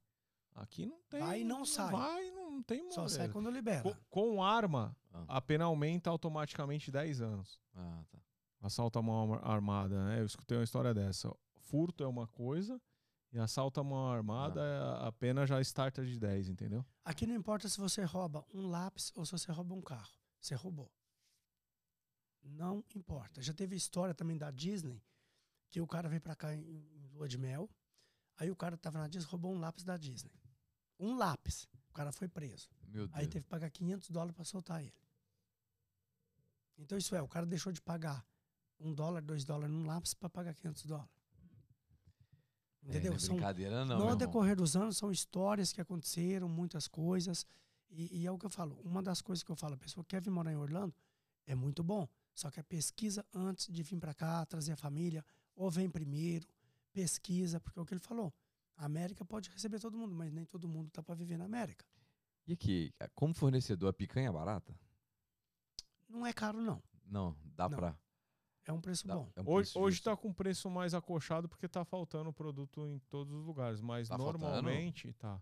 Aqui 0.54 0.86
não 0.86 1.02
tem. 1.08 1.20
Vai 1.20 1.40
e 1.40 1.44
não 1.44 1.64
sai. 1.64 1.90
Vai 1.92 2.28
e 2.28 2.30
não 2.30 2.62
tem 2.62 2.90
Só 2.92 3.08
sai 3.08 3.28
quando 3.28 3.50
libera. 3.50 3.82
Com, 3.82 3.94
com 4.34 4.42
arma, 4.42 4.96
Ah. 5.12 5.24
a 5.36 5.40
pena 5.40 5.64
aumenta 5.64 6.10
automaticamente 6.10 6.90
10 6.92 7.20
anos. 7.20 7.60
Ah, 7.74 8.04
tá. 8.08 8.18
Assalto 8.60 8.98
a 8.98 9.02
mão 9.02 9.34
ar- 9.34 9.44
armada, 9.44 10.04
né? 10.06 10.20
Eu 10.20 10.26
escutei 10.26 10.56
uma 10.56 10.64
história 10.64 10.94
dessa. 10.94 11.30
Furto 11.56 12.04
é 12.04 12.06
uma 12.06 12.26
coisa 12.28 12.80
e 13.32 13.38
assalto 13.38 13.80
a 13.80 13.84
mão 13.84 14.06
armada, 14.12 14.60
Ah. 14.62 15.08
a 15.08 15.12
pena 15.12 15.44
já 15.44 15.60
starta 15.60 16.04
de 16.06 16.18
10, 16.20 16.48
entendeu? 16.48 16.86
Aqui 17.04 17.26
não 17.26 17.34
importa 17.34 17.68
se 17.68 17.78
você 17.80 18.04
rouba 18.04 18.44
um 18.54 18.68
lápis 18.68 19.12
ou 19.16 19.26
se 19.26 19.32
você 19.32 19.50
rouba 19.50 19.74
um 19.74 19.82
carro. 19.82 20.12
Você 20.40 20.54
roubou. 20.54 20.90
Não 22.44 22.84
importa. 22.94 23.42
Já 23.42 23.52
teve 23.52 23.74
história 23.74 24.14
também 24.14 24.36
da 24.36 24.50
Disney, 24.50 25.02
que 25.70 25.80
o 25.80 25.86
cara 25.86 26.08
veio 26.08 26.20
pra 26.20 26.36
cá 26.36 26.54
em, 26.54 26.60
em 26.60 27.06
lua 27.12 27.26
de 27.28 27.38
mel. 27.38 27.68
Aí 28.36 28.50
o 28.50 28.56
cara 28.56 28.76
tava 28.76 28.98
na 28.98 29.08
Disney, 29.08 29.28
roubou 29.30 29.52
um 29.52 29.58
lápis 29.58 29.84
da 29.84 29.96
Disney. 29.96 30.32
Um 30.98 31.16
lápis. 31.16 31.68
O 31.90 31.92
cara 31.94 32.12
foi 32.12 32.28
preso. 32.28 32.68
Meu 32.88 33.06
Deus. 33.06 33.18
Aí 33.18 33.26
teve 33.26 33.44
que 33.44 33.50
pagar 33.50 33.70
500 33.70 34.10
dólares 34.10 34.34
pra 34.34 34.44
soltar 34.44 34.82
ele. 34.82 34.94
Então 36.76 36.98
isso 36.98 37.14
é, 37.14 37.22
o 37.22 37.28
cara 37.28 37.46
deixou 37.46 37.72
de 37.72 37.80
pagar 37.80 38.26
um 38.80 38.92
dólar, 38.92 39.22
dois 39.22 39.44
dólares 39.44 39.72
num 39.72 39.86
lápis 39.86 40.12
pra 40.14 40.28
pagar 40.28 40.54
500 40.54 40.86
dólares. 40.86 41.10
É, 42.82 42.88
Entendeu? 42.90 43.12
não 43.12 43.16
é 43.16 43.20
São, 43.20 43.34
brincadeira 43.36 43.84
não, 43.84 43.84
no 43.84 43.94
meu 43.96 44.04
irmão. 44.06 44.16
decorrer 44.16 44.56
dos 44.56 44.76
anos, 44.76 44.96
são 44.96 45.10
histórias 45.10 45.72
que 45.72 45.80
aconteceram, 45.80 46.48
muitas 46.48 46.86
coisas. 46.86 47.46
E, 47.90 48.22
e 48.22 48.26
é 48.26 48.30
o 48.30 48.38
que 48.38 48.44
eu 48.46 48.50
falo. 48.50 48.78
Uma 48.84 49.02
das 49.02 49.22
coisas 49.22 49.42
que 49.42 49.50
eu 49.50 49.56
falo, 49.56 49.74
a 49.74 49.78
pessoa 49.78 50.04
quer 50.04 50.20
vir 50.20 50.30
morar 50.30 50.52
em 50.52 50.56
Orlando, 50.56 50.94
é 51.46 51.54
muito 51.54 51.82
bom. 51.82 52.08
Só 52.34 52.50
que 52.50 52.58
a 52.60 52.64
pesquisa 52.64 53.24
antes 53.32 53.72
de 53.72 53.82
vir 53.82 53.98
para 53.98 54.12
cá, 54.12 54.44
trazer 54.46 54.72
a 54.72 54.76
família, 54.76 55.24
ou 55.54 55.70
vem 55.70 55.88
primeiro, 55.88 56.48
pesquisa, 56.92 57.60
porque 57.60 57.78
é 57.78 57.82
o 57.82 57.86
que 57.86 57.94
ele 57.94 58.00
falou. 58.00 58.32
A 58.76 58.86
América 58.86 59.24
pode 59.24 59.48
receber 59.50 59.78
todo 59.78 59.96
mundo, 59.96 60.14
mas 60.14 60.32
nem 60.32 60.44
todo 60.44 60.66
mundo 60.68 60.90
tá 60.90 61.02
para 61.02 61.14
viver 61.14 61.36
na 61.38 61.44
América. 61.44 61.84
E 62.46 62.52
aqui, 62.54 62.92
como 63.14 63.32
fornecedor, 63.32 63.88
a 63.88 63.92
picanha 63.92 64.28
é 64.28 64.32
barata? 64.32 64.74
Não 66.08 66.26
é 66.26 66.32
caro, 66.32 66.60
não. 66.60 66.82
Não, 67.06 67.36
dá 67.44 67.68
Não. 67.68 67.76
pra... 67.78 67.96
É 68.66 68.72
um 68.72 68.80
preço 68.80 69.06
dá- 69.06 69.14
bom. 69.14 69.30
é 69.36 69.42
um 69.42 69.44
Hoje, 69.48 69.70
preço 69.72 69.78
hoje 69.80 70.02
tá 70.02 70.16
com 70.16 70.32
preço 70.32 70.70
mais 70.70 70.94
acolchado 70.94 71.46
porque 71.48 71.68
tá 71.68 71.84
faltando 71.84 72.32
produto 72.32 72.86
em 72.88 72.98
todos 73.10 73.32
os 73.34 73.44
lugares, 73.44 73.80
mas 73.82 74.08
Tá 74.08 74.16
faltando? 74.16 74.38
normalmente 74.38 75.12
tá. 75.14 75.40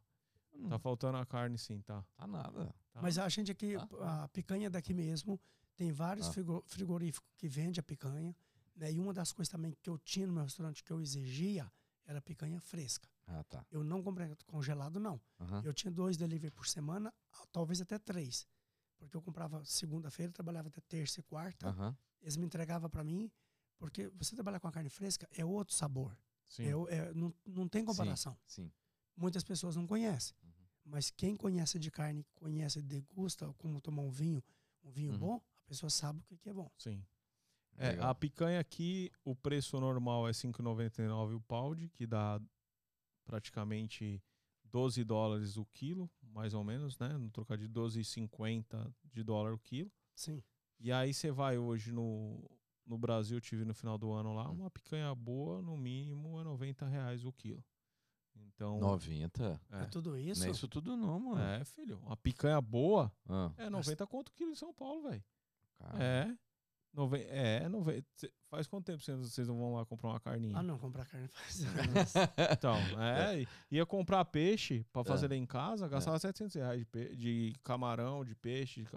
Hum, 0.52 0.68
Tá 0.68 0.76
faltando 0.78 1.18
a 1.18 1.24
carne 1.24 1.56
sim, 1.56 1.80
tá. 1.82 2.04
Tá 2.16 2.26
nada. 2.26 2.74
Tá. 2.92 3.00
Mas 3.00 3.18
a 3.18 3.28
gente 3.28 3.50
aqui, 3.52 3.76
Ah. 4.00 4.24
a 4.24 4.28
picanha 4.28 4.68
daqui 4.68 4.92
mesmo, 4.92 5.40
tem 5.76 5.92
vários 5.92 6.28
Ah. 6.28 6.32
frigo- 6.32 6.62
frigoríficos 6.66 7.30
que 7.36 7.48
vende 7.48 7.80
a 7.80 7.82
picanha. 7.82 8.34
Né? 8.76 8.92
E 8.92 8.98
uma 8.98 9.12
das 9.12 9.32
coisas 9.32 9.50
também 9.50 9.76
que 9.82 9.88
eu 9.90 9.98
tinha 9.98 10.26
no 10.26 10.32
meu 10.32 10.42
restaurante 10.44 10.82
que 10.82 10.90
eu 10.92 11.00
exigia 11.00 11.70
era 12.04 12.20
picanha 12.20 12.60
fresca. 12.60 13.08
Ah, 13.26 13.44
tá. 13.44 13.64
Eu 13.70 13.84
não 13.84 14.02
comprei 14.02 14.34
congelado, 14.46 14.98
não. 14.98 15.20
Aham. 15.40 15.62
Eu 15.64 15.72
tinha 15.72 15.90
dois 15.90 16.16
delivery 16.16 16.50
por 16.50 16.66
semana, 16.66 17.12
talvez 17.52 17.80
até 17.80 17.98
três. 17.98 18.46
Porque 18.98 19.16
eu 19.16 19.22
comprava 19.22 19.64
segunda-feira, 19.64 20.32
trabalhava 20.32 20.68
até 20.68 20.80
terça 20.80 21.20
e 21.20 21.22
quarta. 21.22 21.68
Aham. 21.68 21.96
Eles 22.20 22.36
me 22.36 22.46
entregavam 22.46 22.88
para 22.88 23.02
mim, 23.04 23.30
porque 23.78 24.08
você 24.10 24.34
trabalhar 24.34 24.60
com 24.60 24.68
a 24.68 24.72
carne 24.72 24.88
fresca 24.90 25.28
é 25.32 25.44
outro 25.44 25.74
sabor. 25.74 26.16
Sim. 26.48 26.64
É 26.64 26.96
é- 26.96 27.14
não, 27.14 27.34
não 27.46 27.68
tem 27.68 27.84
comparação. 27.84 28.36
Sim. 28.46 28.70
Muitas 29.16 29.42
pessoas 29.44 29.76
não 29.76 29.86
conhecem. 29.86 30.36
Uhum. 30.42 30.50
Mas 30.84 31.10
quem 31.10 31.36
conhece 31.36 31.78
de 31.78 31.90
carne, 31.90 32.24
conhece, 32.34 32.80
degusta 32.82 33.52
como 33.54 33.80
tomar 33.80 34.02
um 34.02 34.10
vinho, 34.10 34.42
um 34.84 34.90
vinho 34.90 35.12
Uhum. 35.12 35.18
bom, 35.18 35.40
pessoa 35.72 35.90
sabe 35.90 36.20
o 36.30 36.36
que, 36.38 36.48
é 36.48 36.52
bom. 36.52 36.70
Sim. 36.78 37.04
É, 37.76 37.90
Legal. 37.90 38.10
a 38.10 38.14
picanha 38.14 38.60
aqui, 38.60 39.10
o 39.24 39.34
preço 39.34 39.80
normal 39.80 40.28
é 40.28 40.30
R$ 40.30 40.34
5,99 40.34 41.36
o 41.36 41.40
pound, 41.40 41.88
que 41.88 42.06
dá 42.06 42.40
praticamente 43.24 44.22
12 44.64 45.02
dólares 45.04 45.56
o 45.56 45.64
quilo, 45.66 46.10
mais 46.22 46.52
ou 46.54 46.62
menos, 46.62 46.98
né? 46.98 47.16
No 47.16 47.30
trocadilho, 47.30 47.70
12,50 47.70 48.92
de 49.04 49.22
dólar 49.22 49.54
o 49.54 49.58
quilo. 49.58 49.90
Sim. 50.14 50.42
E 50.78 50.92
aí 50.92 51.14
você 51.14 51.30
vai 51.30 51.56
hoje 51.56 51.92
no, 51.92 52.44
no 52.84 52.98
Brasil, 52.98 53.38
eu 53.38 53.40
tive 53.40 53.64
no 53.64 53.74
final 53.74 53.96
do 53.96 54.12
ano 54.12 54.34
lá, 54.34 54.50
Hum. 54.50 54.54
uma 54.60 54.70
picanha 54.70 55.14
boa, 55.14 55.62
no 55.62 55.76
mínimo, 55.76 56.38
é 56.40 56.44
90 56.44 56.86
reais 56.86 57.24
o 57.24 57.32
quilo. 57.32 57.64
Então, 58.34 58.78
90? 58.80 59.60
É, 59.70 59.82
é, 59.82 59.84
tudo 59.86 60.16
isso. 60.16 60.40
Não 60.40 60.48
é 60.48 60.50
isso 60.50 60.68
tudo 60.68 60.96
não, 60.96 61.18
mano. 61.18 61.40
é, 61.40 61.64
filho, 61.64 61.98
uma 62.00 62.16
picanha 62.16 62.60
boa 62.60 63.10
Ah, 63.28 63.50
é 63.56 63.70
90 63.70 64.06
conto 64.06 64.28
o 64.28 64.32
quilo 64.32 64.50
em 64.52 64.54
São 64.54 64.72
Paulo, 64.74 65.02
velho. 65.08 65.22
Cara. 65.78 66.02
É. 66.02 66.36
Nove... 66.94 67.22
É, 67.30 67.68
nove... 67.70 68.04
faz 68.50 68.66
quanto 68.66 68.84
tempo 68.84 69.02
vocês- 69.02 69.18
vocês 69.18 69.48
não 69.48 69.56
vão 69.58 69.72
lá 69.74 69.86
comprar 69.86 70.10
uma 70.10 70.20
carninha? 70.20 70.58
Ah, 70.58 70.62
não, 70.62 70.78
comprar 70.78 71.06
carne 71.06 71.26
faz 71.28 71.62
anos. 71.64 72.12
Então, 72.52 72.76
é, 73.00 73.46
ia 73.70 73.86
comprar 73.86 74.22
peixe 74.26 74.84
pra 74.92 75.02
fazer 75.02 75.24
É. 75.26 75.28
lá 75.30 75.34
em 75.36 75.46
casa, 75.46 75.88
gastava 75.88 76.18
700 76.18 76.54
reais 76.56 76.78
de, 76.80 76.84
pe- 76.84 77.16
de 77.16 77.54
camarão, 77.64 78.22
de 78.24 78.34
peixe. 78.34 78.82
de 78.82 78.88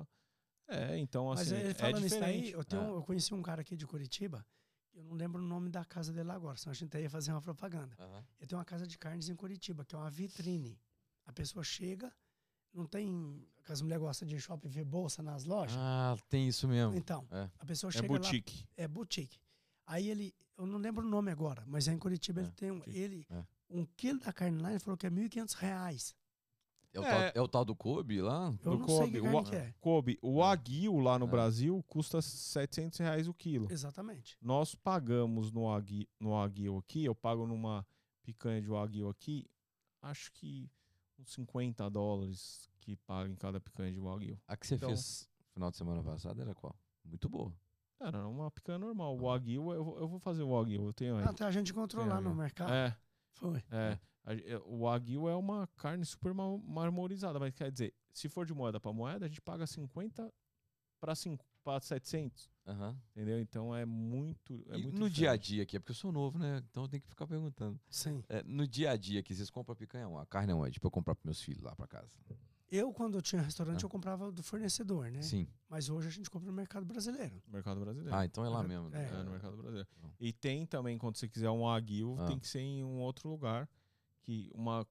É, 0.68 0.97
então 0.97 1.27
Mas 1.27 1.41
assim, 1.52 1.56
ele 1.61 1.69
é 1.69 1.73
falando 1.73 2.06
isso 2.06 2.15
diferente. 2.15 2.52
eu, 2.52 2.64
tenho, 2.65 2.84
É. 2.84 2.89
eu 2.89 3.03
conheci 3.03 3.34
um 3.34 3.41
cara 3.41 3.61
aqui 3.61 3.77
de 3.77 3.88
Curitiba, 3.88 4.45
eu 4.93 5.03
não 5.03 5.14
lembro 5.15 5.41
o 5.41 5.45
nome 5.45 5.69
da 5.69 5.85
casa 5.85 6.11
dele 6.11 6.31
agora, 6.31 6.57
senão 6.57 6.72
a 6.72 6.76
gente 6.76 6.97
ia 6.97 7.10
fazer 7.10 7.31
uma 7.31 7.41
propaganda. 7.41 7.95
Aham. 7.97 8.26
Ele 8.39 8.47
tem 8.47 8.57
uma 8.57 8.65
casa 8.65 8.85
de 8.85 8.97
carnes 8.97 9.30
em 9.30 9.35
Curitiba, 9.35 9.85
que 9.85 9.95
é 9.95 9.97
uma 9.97 10.10
vitrine. 10.10 10.77
A 11.26 11.31
pessoa 11.31 11.64
chega, 11.64 12.11
não 12.76 12.85
tem. 12.85 13.41
Que 13.64 13.72
as 13.72 13.81
mulheres 13.81 14.03
gostam 14.03 14.27
de 14.27 14.39
shopping 14.39 14.68
ver 14.69 14.84
bolsa 14.84 15.23
nas 15.23 15.43
lojas. 15.45 15.76
Ah, 15.80 16.15
tem 16.30 16.47
isso 16.47 16.68
mesmo. 16.68 16.95
Então, 16.95 17.26
É. 17.31 17.49
a 17.57 17.65
pessoa 17.65 17.89
É 17.89 17.93
chega 17.93 18.03
lá. 18.14 18.19
boutique. 18.19 18.68
É 18.77 18.88
boutique. 18.88 19.39
Aí 19.88 20.07
ele, 20.10 20.35
eu 20.57 20.65
não 20.68 20.77
lembro 20.77 21.03
o 21.06 21.10
nome 21.10 21.31
agora, 21.31 21.64
mas 21.65 21.88
é 21.88 21.93
em 21.93 21.97
Curitiba 21.97 22.41
É, 22.41 22.43
ele 22.43 22.52
tem 22.52 22.72
um, 22.72 22.76
boutique. 22.76 22.99
ele, 22.99 23.26
É. 23.30 23.43
um 23.72 23.85
quilo 23.97 24.19
da 24.19 24.31
carne 24.31 24.61
lá, 24.61 24.69
ele 24.69 24.80
falou 24.80 24.95
que 24.97 25.07
é 25.07 25.10
1.500 25.10 25.53
reais. 25.56 26.14
É 26.93 26.99
o, 26.99 27.03
É. 27.03 27.10
Tal, 27.10 27.22
é 27.35 27.41
o 27.43 27.47
tal 27.47 27.65
do 27.65 27.76
Kobe 27.76 28.22
lá? 28.22 28.53
Eu 28.64 28.72
Do 28.77 28.77
não 28.80 28.88
sei 28.88 29.11
que 29.11 29.19
Kobe, 29.19 29.22
carne 29.22 29.38
o- 29.39 29.43
que 29.43 29.56
é. 29.56 29.73
Kobe, 29.81 30.19
o 30.22 30.30
É. 30.30 30.45
Wagyu 30.45 30.99
lá 30.99 31.18
no 31.19 31.26
É. 31.26 31.30
Brasil 31.30 31.84
custa 31.88 32.22
700 32.22 32.99
reais 32.99 33.27
o 33.27 33.34
quilo. 33.34 33.68
Exatamente. 33.72 34.38
Nós 34.41 34.76
pagamos 34.76 35.52
no 35.52 35.64
Wagyu, 35.64 36.07
no 36.19 36.30
Wagyu 36.31 36.77
aqui, 36.77 37.03
eu 37.03 37.15
pago 37.15 37.45
numa 37.47 37.85
picanha 38.23 38.61
de 38.61 38.68
Wagyu 38.69 39.10
aqui, 39.10 39.45
acho 40.02 40.31
que 40.31 40.69
uns 41.20 41.34
50 41.34 41.90
dólares 41.90 42.70
que 42.82 42.96
paga 42.96 43.30
em 43.30 43.36
cada 43.36 43.60
picanha 43.60 43.92
de 43.92 44.00
Wagyu. 44.00 44.40
A 44.48 44.56
que 44.58 44.68
você 44.68 44.76
Então- 44.76 44.90
fez 44.90 45.28
final 45.54 45.72
de 45.72 45.78
semana 45.78 46.04
passada 46.04 46.42
era 46.42 46.54
qual? 46.54 46.76
Muito 47.04 47.30
boa. 47.30 47.54
Era 48.00 48.28
uma 48.28 48.52
picanha 48.52 48.78
normal. 48.80 49.16
O 49.16 49.20
Ah. 49.20 49.32
Wagyu, 49.34 49.72
eu, 49.74 49.84
vou- 49.84 50.00
eu 50.00 50.08
vou 50.08 50.20
fazer 50.20 50.44
o 50.44 50.50
Wagyu, 50.50 50.86
eu 50.86 50.94
tenho 50.94 51.18
aí. 51.18 51.24
Até 51.26 51.46
a 51.46 51.52
gente 51.52 51.72
encontrou 51.72 52.06
lá 52.06 52.20
no 52.20 52.36
mercado. 52.36 52.72
É, 52.74 52.96
Foi. 53.34 53.64
é. 53.72 53.98
É, 54.28 54.58
O 54.66 54.80
Wagyu 54.80 55.30
é 55.30 55.36
uma 55.36 55.68
carne 55.78 56.04
super 56.04 56.34
ma- 56.34 56.58
marmorizada, 56.58 57.40
mas 57.40 57.54
quer 57.54 57.72
dizer, 57.72 57.94
se 58.12 58.28
for 58.28 58.44
de 58.46 58.54
moeda 58.56 58.80
para 58.80 58.92
moeda, 58.92 59.26
a 59.26 59.30
gente 59.30 59.40
paga 59.42 59.68
50 59.68 60.34
para 61.00 61.14
700, 61.82 62.50
Aham. 62.68 62.96
entendeu? 63.12 63.40
Então 63.40 63.76
é 63.76 63.86
muito. 63.86 64.66
É 64.70 64.78
E 64.78 64.84
muito 64.84 65.00
no 65.00 65.10
dia 65.10 65.32
a 65.32 65.36
diferente. 65.38 65.48
dia 65.56 65.64
aqui, 65.64 65.76
é 65.78 65.80
porque 65.80 65.92
eu 65.92 65.96
sou 65.96 66.12
novo, 66.12 66.38
né? 66.38 66.62
Então 66.70 66.84
eu 66.84 66.88
tenho 66.90 67.02
que 67.02 67.10
ficar 67.10 67.26
perguntando. 67.28 67.80
Sim. 67.90 68.24
É, 68.30 68.44
no 68.44 68.68
dia 68.68 68.92
a 68.92 68.98
dia 68.98 69.20
aqui, 69.20 69.34
vocês 69.36 69.50
compram 69.50 69.76
picanha 69.76 70.08
onde? 70.08 70.22
A 70.24 70.26
carne 70.26 70.54
onde? 70.54 70.80
Pra 70.80 70.88
eu 70.88 70.92
comprar 70.92 71.16
pros 71.16 71.26
meus 71.26 71.42
filhos 71.42 71.62
lá 71.64 71.76
pra 71.76 71.88
casa. 71.88 72.10
Eu, 72.72 72.92
quando 72.92 73.16
eu 73.18 73.22
tinha 73.22 73.42
restaurante, 73.42 73.84
Ah. 73.84 73.86
eu 73.86 73.90
comprava 73.90 74.32
do 74.32 74.42
fornecedor, 74.42 75.12
né? 75.12 75.22
Sim. 75.22 75.48
Mas 75.70 75.88
hoje 75.90 76.08
a 76.08 76.12
gente 76.12 76.30
compra 76.30 76.48
no 76.48 76.54
mercado 76.54 76.84
brasileiro. 76.86 77.42
No 77.46 77.54
mercado 77.54 77.80
brasileiro. 77.80 78.16
Ah, 78.16 78.26
então 78.26 78.44
é 78.44 78.50
lá 78.50 78.64
É, 78.64 78.68
mesmo. 78.68 78.90
né? 78.90 79.08
É, 79.08 79.24
no 79.24 79.32
mercado 79.32 79.56
brasileiro. 79.56 79.88
Então. 79.98 80.12
E 80.20 80.34
tem 80.34 80.66
também, 80.66 80.98
quando 80.98 81.16
você 81.16 81.28
quiser 81.28 81.50
um 81.52 81.62
Wagyu, 81.62 82.16
Ah. 82.20 82.26
tem 82.26 82.40
que 82.40 82.48
ser 82.48 82.60
em 82.62 82.84
um 82.84 83.00
outro 83.00 83.30
lugar. 83.30 83.70
Que 84.24 84.50
uma, 84.56 84.86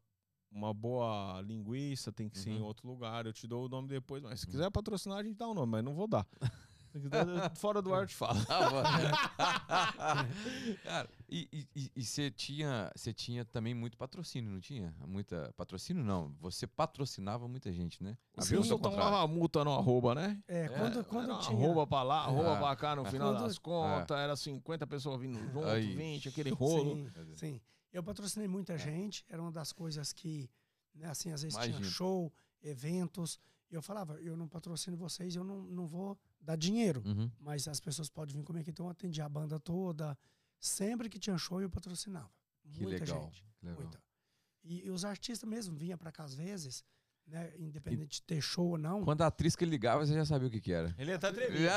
uma 0.52 0.72
boa 0.72 1.40
linguiça 1.42 2.12
tem 2.12 2.28
que 2.28 2.38
ser 2.38 2.50
em 2.50 2.58
Uhum. 2.60 2.64
outro 2.66 2.86
lugar. 2.86 3.26
Eu 3.26 3.32
te 3.32 3.44
dou 3.48 3.66
o 3.66 3.68
nome 3.68 3.88
depois, 3.88 4.22
mas 4.22 4.38
se 4.40 4.46
Uhum. 4.46 4.52
quiser 4.52 4.70
patrocinar, 4.70 5.18
a 5.18 5.24
gente 5.24 5.36
dá 5.36 5.48
o 5.48 5.52
nome, 5.54 5.72
mas 5.72 5.84
não 5.84 5.94
vou 5.96 6.06
dar. 6.06 6.24
Quiser, 7.00 7.14
Fora 7.56 7.82
do 7.82 7.92
ar 7.92 8.06
te 8.06 8.14
falo. 8.14 8.38
Ah, 8.48 8.70
bom. 8.70 8.82
Cara, 10.84 11.08
e 11.28 11.66
você 11.96 12.30
tinha, 12.30 12.90
você 12.94 13.12
tinha 13.12 13.44
também 13.44 13.74
muito 13.74 13.96
patrocínio, 13.96 14.50
não 14.50 14.60
tinha? 14.60 14.94
Muita 15.06 15.52
patrocínio 15.56 16.04
não. 16.04 16.34
Você 16.40 16.66
patrocinava 16.66 17.48
muita 17.48 17.72
gente, 17.72 18.02
né? 18.02 18.16
A 18.36 18.42
Sim, 18.42 18.56
Wilson 18.56 18.74
ao 18.74 18.78
tomava 18.80 19.26
multa 19.26 19.64
no 19.64 19.72
arroba, 19.72 20.14
né? 20.14 20.40
É, 20.46 20.68
quando, 20.68 21.04
quando 21.04 21.24
Era 21.30 21.34
eu 21.34 21.38
tinha. 21.40 21.58
arroba 21.58 21.86
pra 21.86 22.02
lá, 22.02 22.18
arroba 22.24 22.54
Ah. 22.54 22.58
pra 22.58 22.76
cá 22.76 22.96
no 22.96 23.04
final 23.04 23.32
Quando- 23.34 23.44
das 23.44 23.58
contas. 23.58 24.16
Era 24.18 24.36
50 24.36 24.86
pessoas 24.86 25.20
vindo 25.20 25.38
junto, 25.50 25.66
Aí. 25.66 25.94
20, 25.94 26.28
aquele 26.28 26.50
rolo. 26.50 26.94
Sim, 26.94 27.10
sim. 27.36 27.60
Eu 27.92 28.02
patrocinei 28.02 28.48
muita 28.48 28.76
gente, 28.76 29.24
era 29.28 29.40
uma 29.40 29.52
das 29.52 29.72
coisas 29.72 30.12
que, 30.12 30.50
né, 30.94 31.08
assim, 31.08 31.30
às 31.32 31.42
vezes 31.42 31.54
Imagino. 31.56 31.78
tinha 31.78 31.90
show, 31.90 32.32
eventos. 32.62 33.38
E 33.70 33.74
eu 33.74 33.82
falava, 33.82 34.14
eu 34.20 34.36
não 34.36 34.48
patrocino 34.48 34.96
vocês, 34.96 35.34
eu 35.36 35.44
não, 35.44 35.62
não 35.62 35.86
vou 35.86 36.18
dar 36.44 36.56
dinheiro. 36.56 37.02
Uhum. 37.04 37.30
Mas 37.40 37.66
as 37.68 37.80
pessoas 37.80 38.08
podem 38.08 38.36
vir 38.36 38.42
comigo, 38.44 38.68
então 38.68 38.86
eu 38.86 38.90
atendi 38.90 39.20
a 39.20 39.28
banda 39.28 39.58
toda. 39.58 40.16
Sempre 40.60 41.08
que 41.08 41.18
tinha 41.18 41.36
show, 41.38 41.60
eu 41.60 41.68
patrocinava. 41.70 42.30
Que 42.72 42.82
Muita 42.82 43.04
legal. 43.04 43.22
gente. 43.24 43.44
que 43.58 43.66
legal. 43.66 43.80
Muita. 43.82 44.02
E, 44.62 44.86
e 44.86 44.90
os 44.90 45.04
artistas 45.04 45.48
mesmo 45.48 45.76
vinham 45.76 45.98
pra 45.98 46.10
cá 46.10 46.24
às 46.24 46.34
vezes, 46.34 46.82
né, 47.26 47.52
independente 47.58 48.16
de 48.16 48.22
ter 48.22 48.40
show 48.40 48.70
ou 48.70 48.78
não. 48.78 49.04
Quando 49.04 49.20
a 49.22 49.26
atriz 49.26 49.54
que 49.54 49.64
ligava, 49.64 50.06
você 50.06 50.14
já 50.14 50.24
sabia 50.24 50.48
o 50.48 50.50
que, 50.50 50.60
que 50.60 50.72
era. 50.72 50.94
Ele 50.98 51.12
até 51.12 51.30
tremia. 51.32 51.72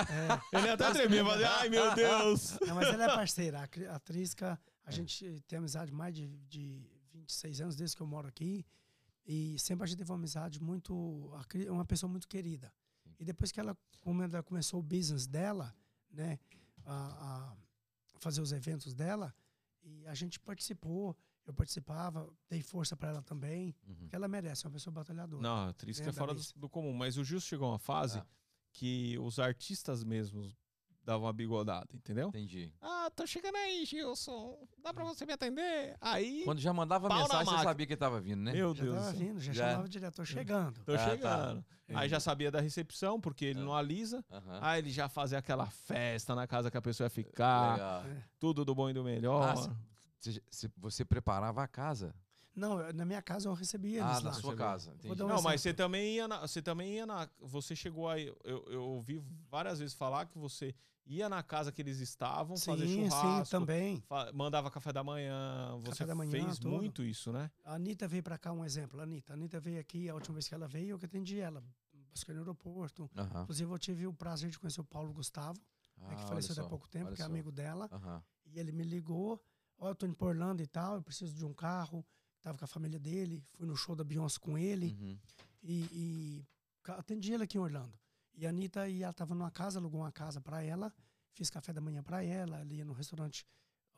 É, 0.52 0.58
Ele 0.58 0.70
até 0.70 0.92
tremia, 0.94 1.26
fazia, 1.26 1.50
ai 1.50 1.70
meu 1.70 1.94
Deus. 1.96 2.58
Não, 2.66 2.76
mas 2.76 2.88
ela 2.88 3.04
é 3.04 3.08
parceira. 3.08 3.62
A, 3.62 3.68
Cri- 3.68 3.88
a 3.88 4.00
Trisca, 4.00 4.60
a 4.86 4.92
gente 4.92 5.42
tem 5.48 5.60
amizade 5.60 5.92
mais 5.92 6.14
de, 6.16 6.28
de 6.48 6.82
26 7.12 7.62
anos 7.62 7.76
desde 7.76 7.96
que 7.96 8.02
eu 8.02 8.08
moro 8.08 8.28
aqui. 8.28 8.66
E 9.26 9.60
sempre 9.60 9.84
a 9.84 9.88
gente 9.88 9.98
teve 9.98 10.10
uma 10.12 10.18
amizade 10.18 10.62
muito. 10.62 11.30
a 11.36 11.44
Cri- 11.44 11.70
uma 11.70 11.84
pessoa 11.86 12.10
muito 12.10 12.28
querida. 12.28 12.72
E 13.20 13.26
depois 13.26 13.52
que 13.52 13.60
ela, 13.60 13.76
como 14.02 14.22
ela 14.24 14.44
começou 14.44 14.80
o 14.80 14.84
business 14.84 15.26
dela, 15.28 15.76
né? 16.12 16.40
A, 16.86 17.54
a 17.54 17.58
fazer 18.20 18.42
os 18.42 18.52
eventos 18.52 18.94
dela, 18.94 19.34
e 19.84 20.06
a 20.08 20.14
gente 20.14 20.40
participou. 20.40 21.16
Eu 21.46 21.54
participava, 21.54 22.30
dei 22.50 22.62
força 22.62 22.96
para 22.98 23.10
ela 23.10 23.22
também, 23.22 23.74
Uhum. 23.88 23.96
porque 23.96 24.16
ela 24.16 24.28
merece, 24.28 24.66
é 24.66 24.68
uma 24.68 24.74
pessoa 24.74 24.94
batalhadora. 24.94 25.42
Não, 25.42 25.56
a 25.56 25.70
atriz 25.70 25.98
que 26.00 26.10
é 26.10 26.12
fora 26.12 26.34
do, 26.34 26.42
do 26.58 26.70
comum. 26.70 26.94
Mas 26.94 27.16
o 27.18 27.24
Gil 27.24 27.40
chegou 27.40 27.68
a 27.70 27.72
uma 27.72 27.80
fase 27.80 28.20
Ah. 28.20 28.26
que 28.74 29.18
os 29.20 29.40
artistas 29.40 30.04
mesmos 30.04 30.58
davam 31.08 31.26
uma 31.26 31.32
bigodada, 31.32 31.88
entendeu? 31.94 32.28
Entendi. 32.28 32.70
Ah, 32.82 33.10
tô 33.16 33.26
chegando 33.26 33.56
aí, 33.56 33.86
Gilson. 33.86 34.58
Dá 34.84 34.94
pra 34.94 35.06
você 35.06 35.26
me 35.26 35.32
atender? 35.32 35.96
Aí. 36.02 36.42
Quando 36.44 36.60
já 36.60 36.74
mandava 36.74 37.08
Pau 37.08 37.18
na 37.18 37.24
mensagem, 37.24 37.46
você 37.46 37.52
máquina. 37.52 37.70
sabia 37.70 37.88
que 37.88 37.96
tava 37.96 38.20
vindo, 38.20 38.42
né? 38.42 38.52
Meu 38.52 38.76
já 38.76 38.84
Deus. 38.84 38.96
tava 38.98 39.12
vindo, 39.14 39.40
já, 39.40 39.54
Já. 39.54 39.70
chamava 39.72 39.88
direto, 39.88 40.16
tô 40.16 40.26
chegando. 40.26 40.84
Tô 40.84 40.94
Ah, 40.94 40.98
tá. 40.98 41.10
chegando. 41.10 41.66
Aí 41.94 42.10
já 42.10 42.20
sabia 42.20 42.52
da 42.52 42.60
recepção, 42.60 43.22
porque 43.22 43.46
ele 43.46 43.60
Ah. 43.62 43.64
não 43.64 43.74
alisa. 43.74 44.24
Aham. 44.30 44.60
Aí 44.62 44.80
ele 44.82 44.90
já 44.92 45.08
fazia 45.08 45.38
aquela 45.38 45.68
festa 45.68 46.36
na 46.36 46.46
casa 46.46 46.70
que 46.70 46.76
a 46.78 46.82
pessoa 46.82 47.06
ia 47.06 47.10
ficar. 47.10 47.74
Legal. 47.76 48.04
Tudo 48.38 48.66
do 48.66 48.76
bom 48.76 48.90
e 48.90 48.94
do 48.94 49.02
melhor. 49.06 49.56
Ah, 49.58 49.74
cê- 50.20 50.70
Você, 50.78 51.06
preparava 51.06 51.64
a 51.64 51.68
casa? 51.70 52.14
Não, 52.54 52.82
eu- 52.82 52.92
na 52.94 53.06
minha 53.06 53.22
casa 53.22 53.48
eu 53.48 53.54
recebia 53.54 54.04
ah, 54.04 54.10
eles 54.12 54.24
na 54.24 54.32
lá. 54.32 54.36
sua 54.36 54.56
casa. 54.56 54.92
Entendi. 54.96 55.16
dar 55.16 55.26
um 55.26 55.28
Não, 55.30 55.42
mas 55.44 55.62
você 55.62 55.74
também 55.74 56.16
ia 56.16 56.28
na. 56.28 56.40
Você 56.42 56.60
também 56.62 56.96
ia 56.96 57.06
na. 57.06 57.30
Você 57.40 57.76
chegou 57.76 58.10
aí. 58.10 58.34
Eu, 58.44 58.66
eu 58.68 58.84
ouvi 58.84 59.22
várias 59.50 59.78
vezes 59.80 59.94
falar 59.94 60.26
que 60.26 60.38
você 60.40 60.74
ia 61.08 61.30
na 61.30 61.42
casa 61.42 61.72
que 61.72 61.82
eles 61.82 62.00
estavam 62.00 62.58
fazer 62.58 62.86
Sim, 62.88 63.10
churrasco. 63.10 63.46
sim, 63.46 63.52
também. 63.52 64.04
mandava 64.34 64.70
café 64.70 64.92
da 64.92 65.04
manhã. 65.04 65.78
Você 65.86 66.06
da 66.06 66.14
manhã, 66.16 66.32
fez 66.32 66.60
tudo. 66.60 66.76
muito 66.76 67.04
isso, 67.04 67.32
né? 67.32 67.50
A 67.64 67.76
Anitta 67.76 68.08
veio 68.08 68.22
pra 68.24 68.38
cá, 68.38 68.52
um 68.52 68.64
exemplo. 68.66 69.00
A 69.00 69.04
Anitta. 69.04 69.34
A 69.34 69.36
Anitta 69.36 69.60
veio 69.60 69.80
aqui, 69.80 70.10
a 70.10 70.14
última 70.14 70.36
vez 70.36 70.48
que 70.48 70.54
ela 70.54 70.68
veio, 70.68 70.92
eu 70.92 71.00
que 71.00 71.06
atendi 71.06 71.40
ela. 71.40 71.64
Busquei 72.12 72.34
no 72.34 72.42
aeroporto. 72.42 73.10
Inclusive, 73.44 73.72
eu 73.72 73.78
tive 73.80 74.08
o 74.08 74.14
prazer 74.14 74.50
de 74.50 74.58
conhecer 74.60 74.82
o 74.82 74.84
Paulo 74.84 75.14
Gustavo, 75.14 75.60
né, 75.98 76.16
que 76.16 76.24
Ah, 76.24 76.28
faleceu 76.28 76.66
há 76.66 76.68
pouco 76.68 76.88
tempo, 76.90 77.08
que 77.14 77.22
é 77.22 77.26
só. 77.26 77.32
amigo 77.32 77.52
dela. 77.52 77.90
E 78.46 78.60
ele 78.60 78.72
me 78.72 78.84
ligou. 78.84 79.42
Ó, 79.78 79.90
eu 79.90 79.96
tô 79.96 80.06
indo 80.08 80.16
pra 80.16 80.28
Orlando 80.28 80.62
e 80.64 80.68
tal, 80.68 80.96
eu 80.96 81.02
preciso 81.04 81.36
de 81.36 81.46
um 81.46 81.54
carro. 81.54 82.04
Tava 82.42 82.58
com 82.58 82.66
a 82.66 82.68
família 82.68 82.98
dele. 83.00 83.44
Fui 83.54 83.66
no 83.68 83.76
show 83.76 83.96
da 83.96 84.04
Beyoncé 84.04 84.40
com 84.40 84.58
ele. 84.58 84.96
Uhum. 85.00 85.18
E, 85.62 85.74
e 85.92 86.46
atendi 86.94 87.34
ele 87.34 87.44
aqui 87.44 87.58
em 87.58 87.62
Orlando. 87.62 87.94
E 88.38 88.46
a 88.46 88.50
Anitta, 88.50 88.88
e 88.88 89.02
ela 89.04 89.12
tava 89.14 89.34
numa 89.34 89.50
casa, 89.52 89.80
alugou 89.80 90.00
uma 90.02 90.12
casa 90.12 90.40
pra 90.40 90.62
ela. 90.64 90.94
Fiz 91.34 91.50
café 91.50 91.74
da 91.74 91.82
manhã 91.82 92.02
pra 92.04 92.24
ela. 92.24 92.64
Ia 92.72 92.86
no 92.86 92.94
restaurante 92.94 93.46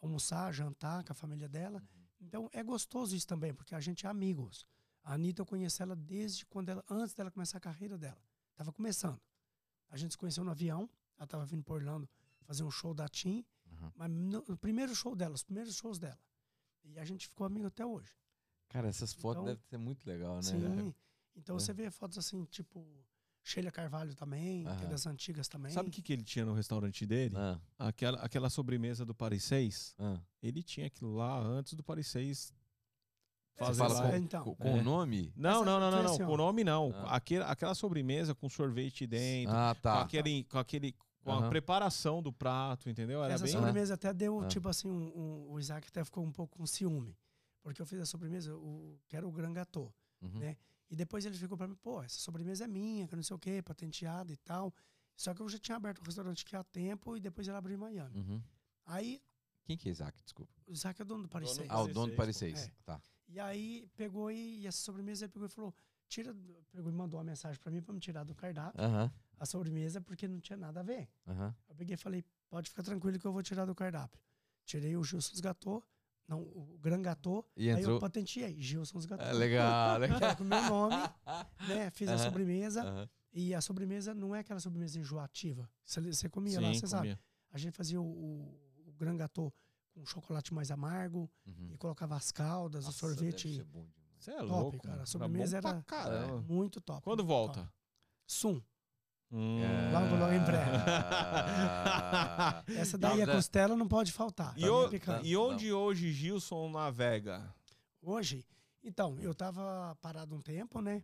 almoçar, 0.01 0.51
jantar 0.53 1.03
com 1.03 1.11
a 1.11 1.15
família 1.15 1.47
dela. 1.47 1.83
Então 2.21 2.49
é 2.53 2.63
gostoso 2.63 3.15
isso 3.15 3.27
também, 3.27 3.53
porque 3.53 3.75
a 3.75 3.79
gente 3.79 4.05
é 4.05 4.09
amigos. 4.09 4.65
A 5.03 5.13
Anitta 5.13 5.41
eu 5.41 5.45
conheci 5.45 5.81
ela 5.81 5.95
desde 5.95 6.45
quando 6.45 6.69
ela, 6.69 6.83
antes 6.89 7.13
dela 7.13 7.29
começar 7.29 7.57
a 7.57 7.61
carreira 7.61 7.97
dela. 7.97 8.21
Tava 8.55 8.71
começando. 8.71 9.19
A 9.89 9.97
gente 9.97 10.11
se 10.11 10.17
conheceu 10.17 10.43
no 10.43 10.51
avião. 10.51 10.89
Ela 11.17 11.27
tava 11.27 11.45
vindo 11.45 11.63
para 11.63 11.73
Orlando 11.75 12.09
fazer 12.41 12.63
um 12.63 12.71
show 12.71 12.93
da 12.93 13.07
Tim. 13.09 13.45
Uhum. 13.71 13.91
Mas 13.95 14.09
no, 14.09 14.39
o 14.47 14.57
primeiro 14.57 14.95
show 14.95 15.15
dela, 15.15 15.35
os 15.35 15.43
primeiros 15.43 15.75
shows 15.75 15.99
dela. 15.99 16.19
E 16.83 16.97
a 16.97 17.03
gente 17.05 17.27
ficou 17.27 17.45
amigo 17.45 17.67
até 17.67 17.85
hoje. 17.85 18.11
Cara, 18.69 18.87
essas 18.87 19.13
fotos 19.13 19.41
Então- 19.41 19.45
devem 19.45 19.63
ser 19.69 19.77
muito 19.77 20.05
legal, 20.07 20.35
né? 20.37 20.41
Sim. 20.43 20.93
Então 21.35 21.55
É. 21.55 21.59
você 21.59 21.73
vê 21.73 21.89
fotos 21.91 22.17
assim, 22.17 22.45
tipo 22.45 22.85
Sheila 23.43 23.71
Carvalho 23.71 24.13
também, 24.15 24.63
que 24.77 24.85
é 24.85 24.87
das 24.87 25.05
antigas 25.07 25.47
também. 25.47 25.71
Sabe 25.71 25.89
o 25.89 25.91
que, 25.91 26.01
que 26.01 26.13
ele 26.13 26.23
tinha 26.23 26.45
no 26.45 26.53
restaurante 26.53 27.05
dele? 27.05 27.35
Ah, 27.37 27.59
Aquela, 27.79 28.19
aquela 28.19 28.49
sobremesa 28.49 29.05
do 29.05 29.15
Paris 29.15 29.43
6. 29.45 29.95
ah. 29.97 30.19
Ele 30.41 30.61
tinha 30.61 30.85
aquilo 30.87 31.15
lá 31.15 31.39
antes 31.39 31.73
do 31.73 31.83
Paris 31.83 32.07
6 32.07 32.53
Você 33.57 33.65
fazer 33.65 33.77
fala 33.79 33.93
lá. 34.01 34.09
com, 34.11 34.15
Então. 34.17 34.43
com- 34.43 34.55
com 34.55 34.73
o 34.75 34.77
É. 34.77 34.81
nome? 34.83 35.33
Não, 35.35 35.65
não, 35.65 35.79
não, 35.79 35.89
não, 35.91 36.03
não. 36.03 36.13
assim. 36.13 36.25
Com 36.25 36.37
nome 36.37 36.63
não. 36.63 36.91
Ah. 36.95 37.15
Aquele, 37.15 37.43
aquela 37.43 37.73
sobremesa 37.75 38.33
com 38.35 38.47
sorvete 38.49 39.07
dentro, 39.07 39.53
Ah, 39.55 39.73
com 39.75 39.81
tá. 39.81 40.01
aquele, 40.01 40.43
com 40.45 40.57
aquele, 40.59 40.93
com 41.23 41.31
a 41.31 41.37
Aham. 41.39 41.49
preparação 41.49 42.21
do 42.21 42.31
prato, 42.31 42.89
entendeu? 42.89 43.23
Era 43.23 43.33
Essa 43.33 43.43
bem. 43.45 43.51
sobremesa 43.53 43.95
até 43.95 44.13
deu, 44.13 44.41
Ah. 44.41 44.47
tipo 44.47 44.69
assim, 44.69 44.87
um- 44.89 45.11
um- 45.17 45.51
o 45.51 45.59
Isaac 45.59 45.87
até 45.87 46.03
ficou 46.05 46.23
um 46.23 46.31
pouco 46.31 46.57
com 46.57 46.65
ciúme. 46.67 47.17
Porque 47.61 47.81
eu 47.81 47.85
fiz 47.85 47.99
a 47.99 48.05
sobremesa, 48.05 48.55
o, 48.55 48.97
que 49.07 49.15
era 49.17 49.27
o 49.27 49.31
Gran 49.31 49.51
Gâteau. 49.53 49.93
Uhum. 50.21 50.39
né? 50.39 50.57
E 50.89 50.95
depois 50.95 51.25
ele 51.25 51.37
ficou 51.37 51.57
pra 51.57 51.67
mim, 51.67 51.75
pô, 51.75 52.01
essa 52.01 52.17
sobremesa 52.19 52.63
é 52.65 52.67
minha, 52.67 53.07
que 53.07 53.15
não 53.15 53.23
sei 53.23 53.35
o 53.35 53.39
quê, 53.39 53.61
patenteada 53.61 54.31
e 54.33 54.37
tal. 54.37 54.73
Só 55.15 55.33
que 55.33 55.41
eu 55.41 55.49
já 55.49 55.59
tinha 55.59 55.75
aberto 55.77 55.99
o 55.99 56.03
restaurante 56.03 56.43
aqui 56.45 56.55
há 56.55 56.63
tempo 56.63 57.15
e 57.15 57.19
depois 57.19 57.47
ele 57.47 57.57
abriu 57.57 57.75
em 57.75 57.79
Miami. 57.79 58.17
Uhum. 58.19 58.41
Aí 58.85 59.21
Quem 59.65 59.77
que 59.77 59.87
é 59.89 59.91
Isaac? 59.91 60.19
Desculpa. 60.23 60.51
o 60.65 60.71
Isaac 60.71 61.01
é 61.01 61.05
dono 61.05 61.23
do 61.23 61.29
Paris 61.29 61.49
Dono 61.49 61.57
do 61.57 61.67
Seis. 61.67 61.69
Ah, 61.71 61.81
o 61.83 61.87
dono 61.87 62.11
do 62.11 62.15
Paris 62.15 62.35
pô. 62.35 62.39
6. 62.39 62.59
É. 62.59 62.71
Tá. 62.85 63.01
E 63.27 63.39
aí 63.39 63.87
pegou 63.95 64.31
e, 64.31 64.61
e 64.61 64.67
essa 64.67 64.79
sobremesa 64.79 65.25
ele 65.25 65.31
pegou 65.31 65.47
e 65.47 65.51
falou: 65.51 65.75
tira, 66.07 66.35
pegou 66.71 66.91
e 66.91 66.95
mandou 66.95 67.19
uma 67.19 67.23
mensagem 67.25 67.59
pra 67.61 67.71
mim 67.71 67.81
pra 67.81 67.93
me 67.93 67.99
tirar 67.99 68.23
do 68.23 68.33
cardápio 68.33 68.81
Aham. 68.83 69.11
a 69.37 69.45
sobremesa, 69.45 70.01
porque 70.01 70.27
não 70.27 70.39
tinha 70.39 70.57
nada 70.57 70.79
a 70.79 70.83
ver. 70.83 71.07
Aham. 71.27 71.55
Eu 71.67 71.75
peguei 71.75 71.93
e 71.93 71.97
falei: 71.97 72.23
pode 72.49 72.69
ficar 72.69 72.81
tranquilo 72.81 73.19
que 73.19 73.25
eu 73.27 73.31
vou 73.33 73.43
tirar 73.43 73.65
do 73.65 73.75
cardápio. 73.75 74.19
Tirei 74.65 74.95
o 74.97 75.03
Gilson's 75.03 75.39
Gâteau, 75.39 75.83
não, 76.29 76.41
o 76.41 76.77
Gran 76.79 77.01
Gâteau, 77.01 77.45
E 77.57 77.63
aí 77.69 77.75
eu 77.75 77.79
entrou. 77.79 77.99
patenteei, 77.99 78.55
Gilson's 78.61 79.05
Gâteau. 79.05 79.27
Ah, 79.27 79.31
legal, 79.33 79.95
Que 79.95 79.99
legal. 80.07 80.17
era 80.21 80.35
com 80.35 80.43
o 80.43 80.47
meu 80.47 80.61
nome, 80.63 80.95
né? 81.67 81.89
Fiz 81.91 82.07
a 82.09 82.17
sobremesa. 82.17 83.09
E 83.33 83.53
a 83.53 83.61
sobremesa 83.61 84.13
não 84.13 84.33
é 84.35 84.39
aquela 84.39 84.59
sobremesa 84.59 84.99
enjoativa. 84.99 85.69
Você, 85.83 85.99
você 86.01 86.29
comia 86.29 86.59
lá, 86.61 86.73
Sim, 86.73 86.79
você 86.79 86.87
sabe. 86.87 87.17
A 87.51 87.57
gente 87.57 87.75
fazia 87.75 87.99
o, 87.99 88.05
o, 88.05 88.59
o 88.87 88.91
Gran 88.97 89.17
Gâteau 89.17 89.53
com 89.93 90.05
chocolate 90.05 90.53
mais 90.53 90.71
amargo 90.71 91.29
Uhum. 91.45 91.69
e 91.73 91.77
colocava 91.77 92.15
as 92.15 92.31
caldas, 92.31 92.85
Nossa, 92.85 92.95
o 92.95 92.99
sorvete. 93.09 93.65
Você 94.19 94.31
é 94.31 94.37
Top, 94.37 94.49
louco, 94.49 94.77
cara. 94.77 94.89
mano. 94.91 95.03
A 95.03 95.05
sobremesa 95.05 95.57
Era 95.57 95.83
era- 95.91 96.41
muito 96.41 96.79
top. 96.81 97.03
Quando 97.03 97.23
volta? 97.25 97.61
top. 97.61 97.71
Sum. 98.27 98.61
Hum. 99.31 99.59
Logo, 99.93 100.15
logo 100.15 100.33
em 100.33 100.43
breve. 100.43 100.75
Ah. 100.87 102.63
Essa 102.75 102.97
daí, 102.97 103.21
a 103.21 103.25
Tá- 103.25 103.33
costela 103.33 103.75
não 103.75 103.87
pode 103.87 104.11
faltar. 104.11 104.57
E, 104.57 104.63
mim 104.63 104.69
o- 104.69 104.87
é 104.87 105.21
e 105.23 105.37
onde 105.37 105.71
hoje 105.71 106.11
Gilson 106.11 106.69
navega? 106.69 107.53
Hoje, 108.01 108.45
então, 108.83 109.19
eu 109.19 109.33
tava 109.35 109.95
parado 110.01 110.35
um 110.35 110.41
tempo, 110.41 110.81
né? 110.81 111.03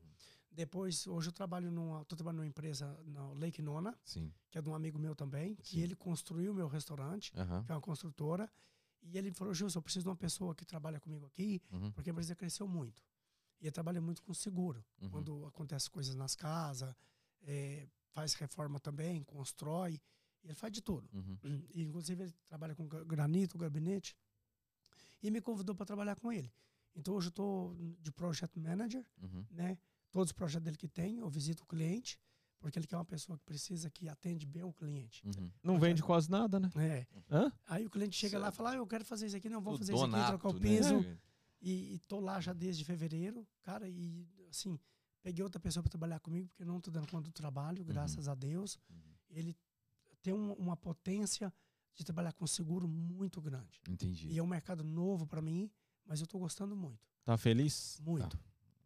Depois, 0.51 1.05
hoje 1.05 1.27
eu 1.27 1.33
trabalho 1.33 1.69
numa, 1.69 2.05
tô 2.05 2.15
trabalhando 2.15 2.37
numa 2.39 2.47
empresa 2.47 2.97
na 3.05 3.27
Lake 3.33 3.61
Nona, 3.61 3.93
Sim. 4.05 4.31
que 4.49 4.57
é 4.57 4.61
de 4.61 4.69
um 4.69 4.73
amigo 4.75 4.97
meu 4.97 5.13
também, 5.13 5.55
que 5.55 5.71
Sim. 5.71 5.81
ele 5.81 5.95
construiu 5.95 6.53
o 6.53 6.55
meu 6.55 6.67
restaurante, 6.67 7.31
Aham. 7.35 7.63
que 7.63 7.71
é 7.71 7.75
uma 7.75 7.81
construtora. 7.81 8.49
E 9.03 9.17
ele 9.17 9.31
falou, 9.33 9.53
Gilson, 9.53 9.79
eu 9.79 9.83
preciso 9.83 10.03
de 10.03 10.09
uma 10.09 10.15
pessoa 10.15 10.55
que 10.55 10.65
trabalha 10.65 10.99
comigo 10.99 11.25
aqui, 11.25 11.61
Uhum. 11.71 11.91
porque 11.91 12.09
a 12.09 12.11
empresa 12.11 12.33
cresceu 12.35 12.67
muito. 12.67 13.03
E 13.61 13.65
ele 13.65 13.71
trabalha 13.71 14.01
muito 14.01 14.23
com 14.23 14.33
seguro. 14.33 14.83
Uhum. 15.01 15.09
Quando 15.09 15.45
acontecem 15.45 15.91
coisas 15.91 16.15
nas 16.15 16.35
casas, 16.35 16.95
eh, 17.43 17.85
faz 18.15 18.33
reforma 18.33 18.79
também, 18.79 19.21
constrói. 19.23 20.01
Ele 20.43 20.53
faz 20.53 20.71
de 20.71 20.81
tudo. 20.81 21.09
Uhum. 21.13 21.37
E, 21.73 21.83
inclusive, 21.83 22.23
ele 22.23 22.33
trabalha 22.47 22.73
com 22.73 22.87
gra- 22.87 23.03
granito, 23.03 23.57
gabinete. 23.57 24.15
E 25.21 25.29
me 25.29 25.41
convidou 25.41 25.75
para 25.75 25.85
trabalhar 25.85 26.15
com 26.19 26.31
ele. 26.31 26.51
Então, 26.95 27.13
hoje 27.15 27.27
eu 27.27 27.29
estou 27.29 27.75
de 27.99 28.11
project 28.11 28.57
manager, 28.59 29.05
Uhum. 29.21 29.45
né? 29.51 29.77
Todos 30.11 30.29
os 30.29 30.33
projetos 30.33 30.63
dele 30.63 30.77
que 30.77 30.87
tem, 30.87 31.17
eu 31.17 31.27
visito 31.29 31.63
o 31.63 31.65
cliente, 31.65 32.17
porque 32.59 32.79
ele 32.79 32.87
quer 32.87 32.95
uma 32.95 33.03
pessoa 33.03 33.37
que 33.37 33.43
precisa, 33.43 33.89
que 33.89 34.07
atende 34.07 34.45
bem 34.45 34.63
o 34.63 34.71
cliente. 34.71 35.21
Uhum. 35.27 35.51
Não 35.61 35.77
vende 35.79 36.01
quase 36.01 36.29
nada, 36.31 36.57
né? 36.59 36.71
É. 36.77 37.05
Hã? 37.29 37.51
Aí 37.67 37.85
o 37.85 37.89
cliente 37.89 38.15
chega 38.15 38.37
lá 38.39 38.45
e 38.45 38.47
Certo. 38.51 38.55
fala, 38.57 38.71
ah, 38.71 38.75
eu 38.75 38.87
quero 38.87 39.03
fazer 39.03 39.25
isso 39.25 39.35
aqui, 39.35 39.49
não, 39.49 39.59
vou 39.61 39.73
O 39.73 39.77
fazer 39.77 39.93
isso 39.93 40.05
aqui, 40.05 40.25
trocar 40.27 40.49
o 40.49 40.53
Donato, 40.53 40.59
piso. 40.61 41.01
né? 41.01 41.17
E, 41.61 41.95
e 41.95 41.99
tô 42.07 42.19
lá 42.19 42.39
já 42.39 42.53
desde 42.53 42.85
fevereiro, 42.85 43.45
cara, 43.63 43.89
e 43.89 44.25
assim, 44.49 44.79
peguei 45.25 45.43
outra 45.43 45.59
pessoa 45.59 45.81
para 45.81 45.89
trabalhar 45.89 46.19
comigo, 46.19 46.47
porque 46.49 46.61
eu 46.61 46.67
não 46.67 46.79
tô 46.79 46.91
dando 46.91 47.07
conta 47.09 47.23
do 47.29 47.31
trabalho, 47.31 47.83
graças 47.83 48.27
a 48.27 48.35
Deus. 48.35 48.77
Uhum. 48.87 49.01
Ele 49.31 49.57
tem 50.21 50.31
um- 50.31 50.53
uma 50.53 50.77
potência 50.77 51.51
de 51.95 52.03
trabalhar 52.03 52.31
com 52.33 52.45
seguro 52.45 52.87
muito 52.87 53.41
grande. 53.41 53.81
Entendi. 53.89 54.27
E 54.27 54.37
é 54.37 54.43
um 54.43 54.45
mercado 54.45 54.83
novo 54.83 55.25
para 55.25 55.41
mim, 55.41 55.71
mas 56.05 56.21
eu 56.21 56.27
tô 56.27 56.37
gostando 56.37 56.75
muito, 56.75 57.09
Tá 57.23 57.35
feliz? 57.39 57.99
muito, 58.03 58.37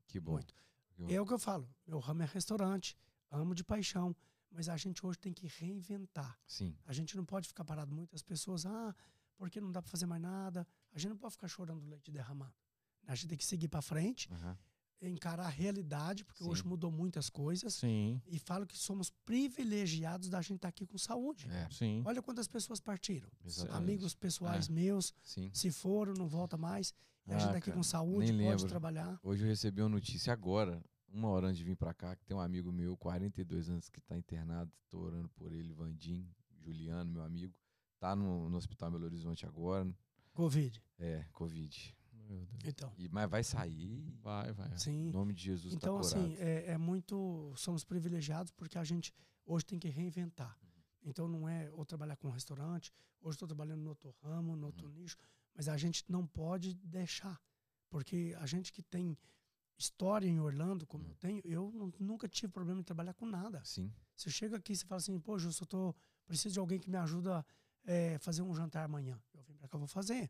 Que 0.08 0.18
bom. 0.18 0.32
muito. 0.34 0.54
Que 0.96 1.02
bom. 1.04 1.10
É 1.10 1.20
o 1.20 1.26
que 1.26 1.34
eu 1.34 1.40
falo, 1.40 1.70
meu 1.86 2.00
ramo 2.00 2.22
é 2.24 2.26
restaurante, 2.26 2.96
amo 3.30 3.54
de 3.54 3.64
paixão, 3.66 4.16
mas 4.50 4.70
a 4.70 4.78
gente 4.78 5.06
hoje 5.06 5.20
tem 5.20 5.34
que 5.34 5.46
reinventar. 5.48 6.40
Sim. 6.48 6.74
A 6.86 6.94
gente 6.94 7.18
não 7.18 7.26
pode 7.26 7.50
ficar 7.50 7.66
parado. 7.66 7.92
Muitas 7.94 8.22
pessoas, 8.24 8.66
ah, 8.66 8.96
porque 9.36 9.60
não 9.60 9.72
dá 9.74 9.82
para 9.82 9.92
fazer 9.92 10.06
mais 10.06 10.22
nada. 10.22 10.66
A 10.94 10.98
gente 11.00 11.10
não 11.10 11.18
pode 11.18 11.34
ficar 11.34 11.50
chorando 11.50 11.86
leite 11.86 12.10
derramado. 12.12 12.56
A 13.08 13.14
gente 13.16 13.28
tem 13.28 13.38
que 13.38 13.46
seguir 13.46 13.68
para 13.68 13.82
frente, 13.82 14.32
Aham. 14.32 14.58
Encarar 15.02 15.46
a 15.46 15.50
realidade, 15.50 16.26
porque 16.26 16.44
hoje 16.44 16.62
Sim. 16.64 16.68
mudou 16.68 16.92
muitas 16.92 17.30
coisas. 17.30 17.74
Sim, 17.76 18.22
E 18.28 18.38
falo 18.40 18.66
que 18.68 18.78
somos 18.78 19.10
privilegiados 19.26 20.30
da 20.30 20.42
gente 20.42 20.58
estar 20.58 20.68
aqui 20.68 20.86
com 20.86 20.98
saúde. 20.98 21.48
É, 21.50 21.68
sim. 21.72 22.04
Olha 22.06 22.22
quantas 22.22 22.48
pessoas 22.48 22.80
partiram. 22.80 23.30
exatamente. 23.46 23.78
Amigos 23.78 24.14
pessoais 24.16 24.68
meus, 24.68 25.14
Sim. 25.24 25.50
se 25.54 25.72
foram, 25.72 26.14
não 26.14 26.28
volta 26.28 26.58
mais. 26.58 26.94
E 27.28 27.32
a 27.32 27.36
Ah, 27.36 27.40
gente 27.40 27.52
tá 27.52 27.58
aqui 27.58 27.66
cara, 27.68 27.78
com 27.78 27.84
saúde, 27.84 28.28
pode 28.32 28.38
lembro. 28.38 28.68
trabalhar. 28.68 29.20
Hoje 29.24 29.44
eu 29.44 29.48
recebi 29.48 29.82
uma 29.82 29.90
notícia 29.90 30.34
agora, 30.34 30.84
uma 31.08 31.30
hora 31.30 31.48
antes 31.48 31.58
de 31.60 31.64
vir 31.64 31.76
pra 31.76 31.94
cá, 31.94 32.16
que 32.16 32.26
tem 32.26 32.36
um 32.36 32.40
amigo 32.42 32.72
meu, 32.72 32.98
42 32.98 33.70
anos, 33.70 33.90
que 33.90 34.02
tá 34.02 34.18
internado. 34.18 34.72
Tô 34.90 35.00
orando 35.00 35.30
por 35.30 35.52
ele, 35.52 35.74
Vandim, 35.74 36.28
Juliano, 36.62 37.12
meu 37.12 37.24
amigo. 37.24 37.54
Tá 38.00 38.16
no, 38.16 38.50
no 38.50 38.58
Hospital 38.58 38.92
Belo 38.92 39.06
Horizonte 39.06 39.46
agora. 39.46 39.88
Covid. 40.34 40.82
É, 40.98 41.26
Covid. 41.34 41.96
Meu 42.30 42.46
Deus. 42.46 42.64
Então, 42.66 42.94
E, 42.98 43.10
mas 43.10 43.30
vai 43.30 43.44
sair. 43.44 44.14
Vai, 44.22 44.54
vai. 44.54 44.72
Em 44.74 44.78
sim. 44.78 45.12
nome 45.12 45.34
de 45.34 45.42
Jesus 45.44 45.74
Então, 45.74 45.96
tá 45.96 46.02
assim, 46.02 46.36
é, 46.38 46.72
é 46.74 46.78
muito. 46.78 47.52
Somos 47.58 47.84
privilegiados 47.84 48.52
porque 48.52 48.78
a 48.78 48.84
gente 48.84 49.12
hoje 49.46 49.66
tem 49.66 49.80
que 49.80 49.90
reinventar. 49.90 50.58
Então, 51.04 51.28
não 51.28 51.50
é 51.50 51.72
ou 51.72 51.86
trabalhar 51.86 52.16
com 52.18 52.28
um 52.28 52.32
restaurante, 52.32 52.94
hoje 53.22 53.36
estou 53.36 53.48
trabalhando 53.48 53.82
no 53.82 53.90
outro 53.90 54.14
ramo, 54.22 54.56
no 54.56 54.68
outro 54.68 54.88
nicho, 54.90 55.18
mas 55.56 55.68
a 55.68 55.76
gente 55.78 56.04
não 56.08 56.28
pode 56.28 56.74
deixar. 56.76 57.42
Porque 57.90 58.36
a 58.40 58.46
gente 58.46 58.72
que 58.72 58.84
tem 58.84 59.18
história 59.78 60.28
em 60.28 60.40
Orlando, 60.40 60.86
como 60.86 61.06
Uhum. 61.06 61.10
eu 61.12 61.16
tenho, 61.16 61.42
eu 61.46 61.72
nu- 61.72 61.94
nunca 62.00 62.28
tive 62.28 62.52
problema 62.52 62.82
em 62.82 62.84
trabalhar 62.84 63.14
com 63.14 63.26
nada. 63.26 63.64
Sim. 63.64 63.92
Você 64.16 64.30
chega 64.30 64.58
aqui 64.58 64.74
e 64.74 64.78
fala 64.78 64.98
assim, 64.98 65.18
pô, 65.20 65.40
Justo, 65.40 65.64
eu 65.64 65.68
tô, 65.68 65.96
preciso 66.28 66.54
de 66.54 66.60
alguém 66.60 66.80
que 66.80 66.90
me 66.90 66.98
ajuda 66.98 67.40
a 67.86 68.20
fazer 68.20 68.42
um 68.44 68.54
jantar 68.54 68.84
amanhã. 68.84 69.20
Eu 69.34 69.42
vim 69.44 69.56
pra 69.56 69.68
cá, 69.68 69.76
eu 69.78 69.80
vou 69.80 69.88
fazer. 69.88 70.30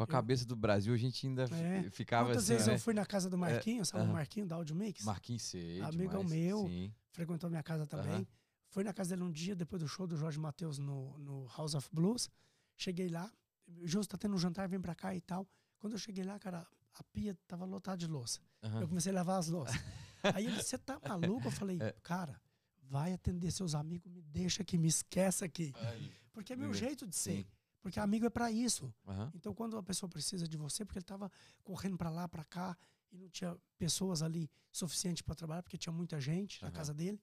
Com 0.00 0.04
a 0.04 0.06
cabeça 0.06 0.46
do 0.46 0.56
Brasil, 0.56 0.94
a 0.94 0.96
gente 0.96 1.26
ainda 1.26 1.44
É. 1.44 1.90
ficava 1.90 2.28
Quantas 2.30 2.44
assim, 2.44 2.54
vezes 2.54 2.66
né? 2.68 2.74
eu 2.74 2.78
fui 2.78 2.94
na 2.94 3.04
casa 3.04 3.28
do 3.28 3.36
Marquinhos, 3.36 3.88
sabe 3.88 4.02
aham. 4.04 4.10
o 4.10 4.14
Marquinho 4.14 4.46
da 4.46 4.56
Audio 4.56 4.74
Mix? 4.74 5.04
Marquinhos 5.04 5.42
sei, 5.42 5.80
Amigão 5.82 6.24
demais. 6.24 6.30
meu. 6.30 6.66
Sim. 6.66 6.94
frequentou 7.12 7.50
minha 7.50 7.62
casa 7.62 7.86
também. 7.86 8.14
Aham. 8.14 8.26
Fui 8.70 8.82
na 8.84 8.94
casa 8.94 9.10
dele 9.10 9.24
um 9.28 9.30
dia, 9.30 9.54
depois 9.54 9.82
do 9.82 9.88
show 9.88 10.06
do 10.06 10.16
Jorge 10.16 10.38
Matheus 10.38 10.78
no, 10.78 11.18
no 11.18 11.46
House 11.48 11.74
of 11.74 11.86
Blues. 11.92 12.30
Cheguei 12.76 13.08
lá, 13.08 13.30
Justo 13.82 14.12
tá 14.12 14.18
tendo 14.18 14.34
um 14.34 14.38
jantar, 14.38 14.68
vem 14.68 14.80
pra 14.80 14.94
cá 14.94 15.14
e 15.14 15.20
tal. 15.20 15.46
Quando 15.78 15.92
eu 15.94 15.98
cheguei 15.98 16.24
lá, 16.24 16.38
cara, 16.38 16.66
a 16.94 17.02
pia 17.12 17.36
tava 17.46 17.64
lotada 17.66 17.98
de 17.98 18.06
louça. 18.06 18.40
Aham. 18.62 18.80
Eu 18.80 18.88
comecei 18.88 19.12
a 19.12 19.14
lavar 19.16 19.38
as 19.38 19.48
louças. 19.48 19.74
Aí 20.34 20.46
ele, 20.46 20.62
você 20.62 20.78
tá 20.78 20.98
maluco? 21.06 21.46
Eu 21.48 21.50
falei, 21.52 21.76
É. 21.80 21.94
cara, 22.02 22.40
vai 22.82 23.12
atender 23.12 23.50
seus 23.50 23.74
amigos, 23.74 24.10
me 24.10 24.22
deixa 24.22 24.62
aqui, 24.62 24.78
me 24.78 24.88
esquece 24.88 25.44
aqui. 25.44 25.72
Aí. 25.76 26.10
Porque 26.32 26.52
é 26.52 26.56
meu 26.56 26.72
jeito 26.72 27.06
de 27.06 27.14
ser. 27.16 27.38
Sim. 27.38 27.46
Porque 27.80 27.98
amigo 27.98 28.26
é 28.26 28.30
pra 28.30 28.50
isso. 28.50 28.92
Aham. 29.06 29.30
Então, 29.34 29.54
quando 29.54 29.76
a 29.76 29.82
pessoa 29.82 30.08
precisa 30.08 30.46
de 30.46 30.56
você, 30.56 30.84
porque 30.84 30.98
ele 30.98 31.04
estava 31.04 31.30
correndo 31.62 31.96
para 31.96 32.10
lá, 32.10 32.28
para 32.28 32.44
cá, 32.44 32.76
e 33.10 33.16
não 33.18 33.28
tinha 33.28 33.56
pessoas 33.78 34.22
ali 34.22 34.50
suficiente 34.70 35.22
para 35.24 35.34
trabalhar, 35.34 35.62
porque 35.62 35.78
tinha 35.78 35.92
muita 35.92 36.20
gente 36.20 36.60
na 36.62 36.68
Aham. 36.68 36.76
casa 36.76 36.92
dele, 36.94 37.20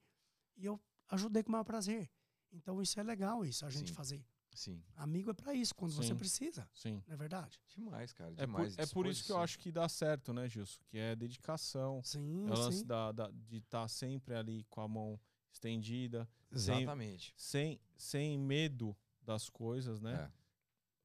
e 0.56 0.66
eu 0.66 0.80
ajudei 1.10 1.44
com 1.44 1.50
o 1.50 1.52
maior 1.54 1.64
prazer. 1.64 2.10
Então, 2.52 2.82
isso 2.82 3.00
é 3.00 3.04
legal, 3.04 3.46
isso, 3.46 3.66
a 3.66 3.70
gente 3.70 3.90
Sim. 3.90 3.94
fazer. 3.94 4.26
Sim. 4.56 4.84
Amigo 4.96 5.30
é 5.30 5.34
para 5.36 5.54
isso, 5.54 5.76
quando 5.76 5.92
você 5.94 6.08
Sim. 6.08 6.16
precisa, 6.16 6.68
Sim. 6.74 7.04
não 7.06 7.14
é 7.14 7.18
verdade? 7.18 7.62
Demais, 7.76 8.12
cara. 8.12 8.32
É 8.32 8.36
por, 8.38 8.46
Demais. 8.48 8.80
é 8.80 8.86
por 8.88 9.06
isso 9.06 9.24
que 9.24 9.32
eu 9.32 9.38
acho 9.38 9.60
que 9.60 9.72
dá 9.72 9.88
certo, 9.88 10.34
né, 10.34 10.50
Gilson? 10.50 10.82
Que 10.88 10.98
é 10.98 11.16
dedicação. 11.16 12.02
Sim, 12.04 12.48
É 12.48 12.52
o 12.52 12.58
lance 12.58 12.80
sim. 12.80 12.86
da, 12.86 13.12
da- 13.12 13.30
de 13.30 13.58
estar 13.58 13.88
sempre 13.88 14.34
ali 14.34 14.64
com 14.68 14.82
a 14.82 14.88
mão 14.88 15.20
estendida, 15.52 16.28
sem- 16.52 16.82
Exatamente. 16.82 17.34
sem, 17.38 17.80
sem 17.96 18.36
medo 18.40 18.98
das 19.22 19.48
coisas, 19.48 20.02
né? 20.02 20.14
É. 20.34 20.37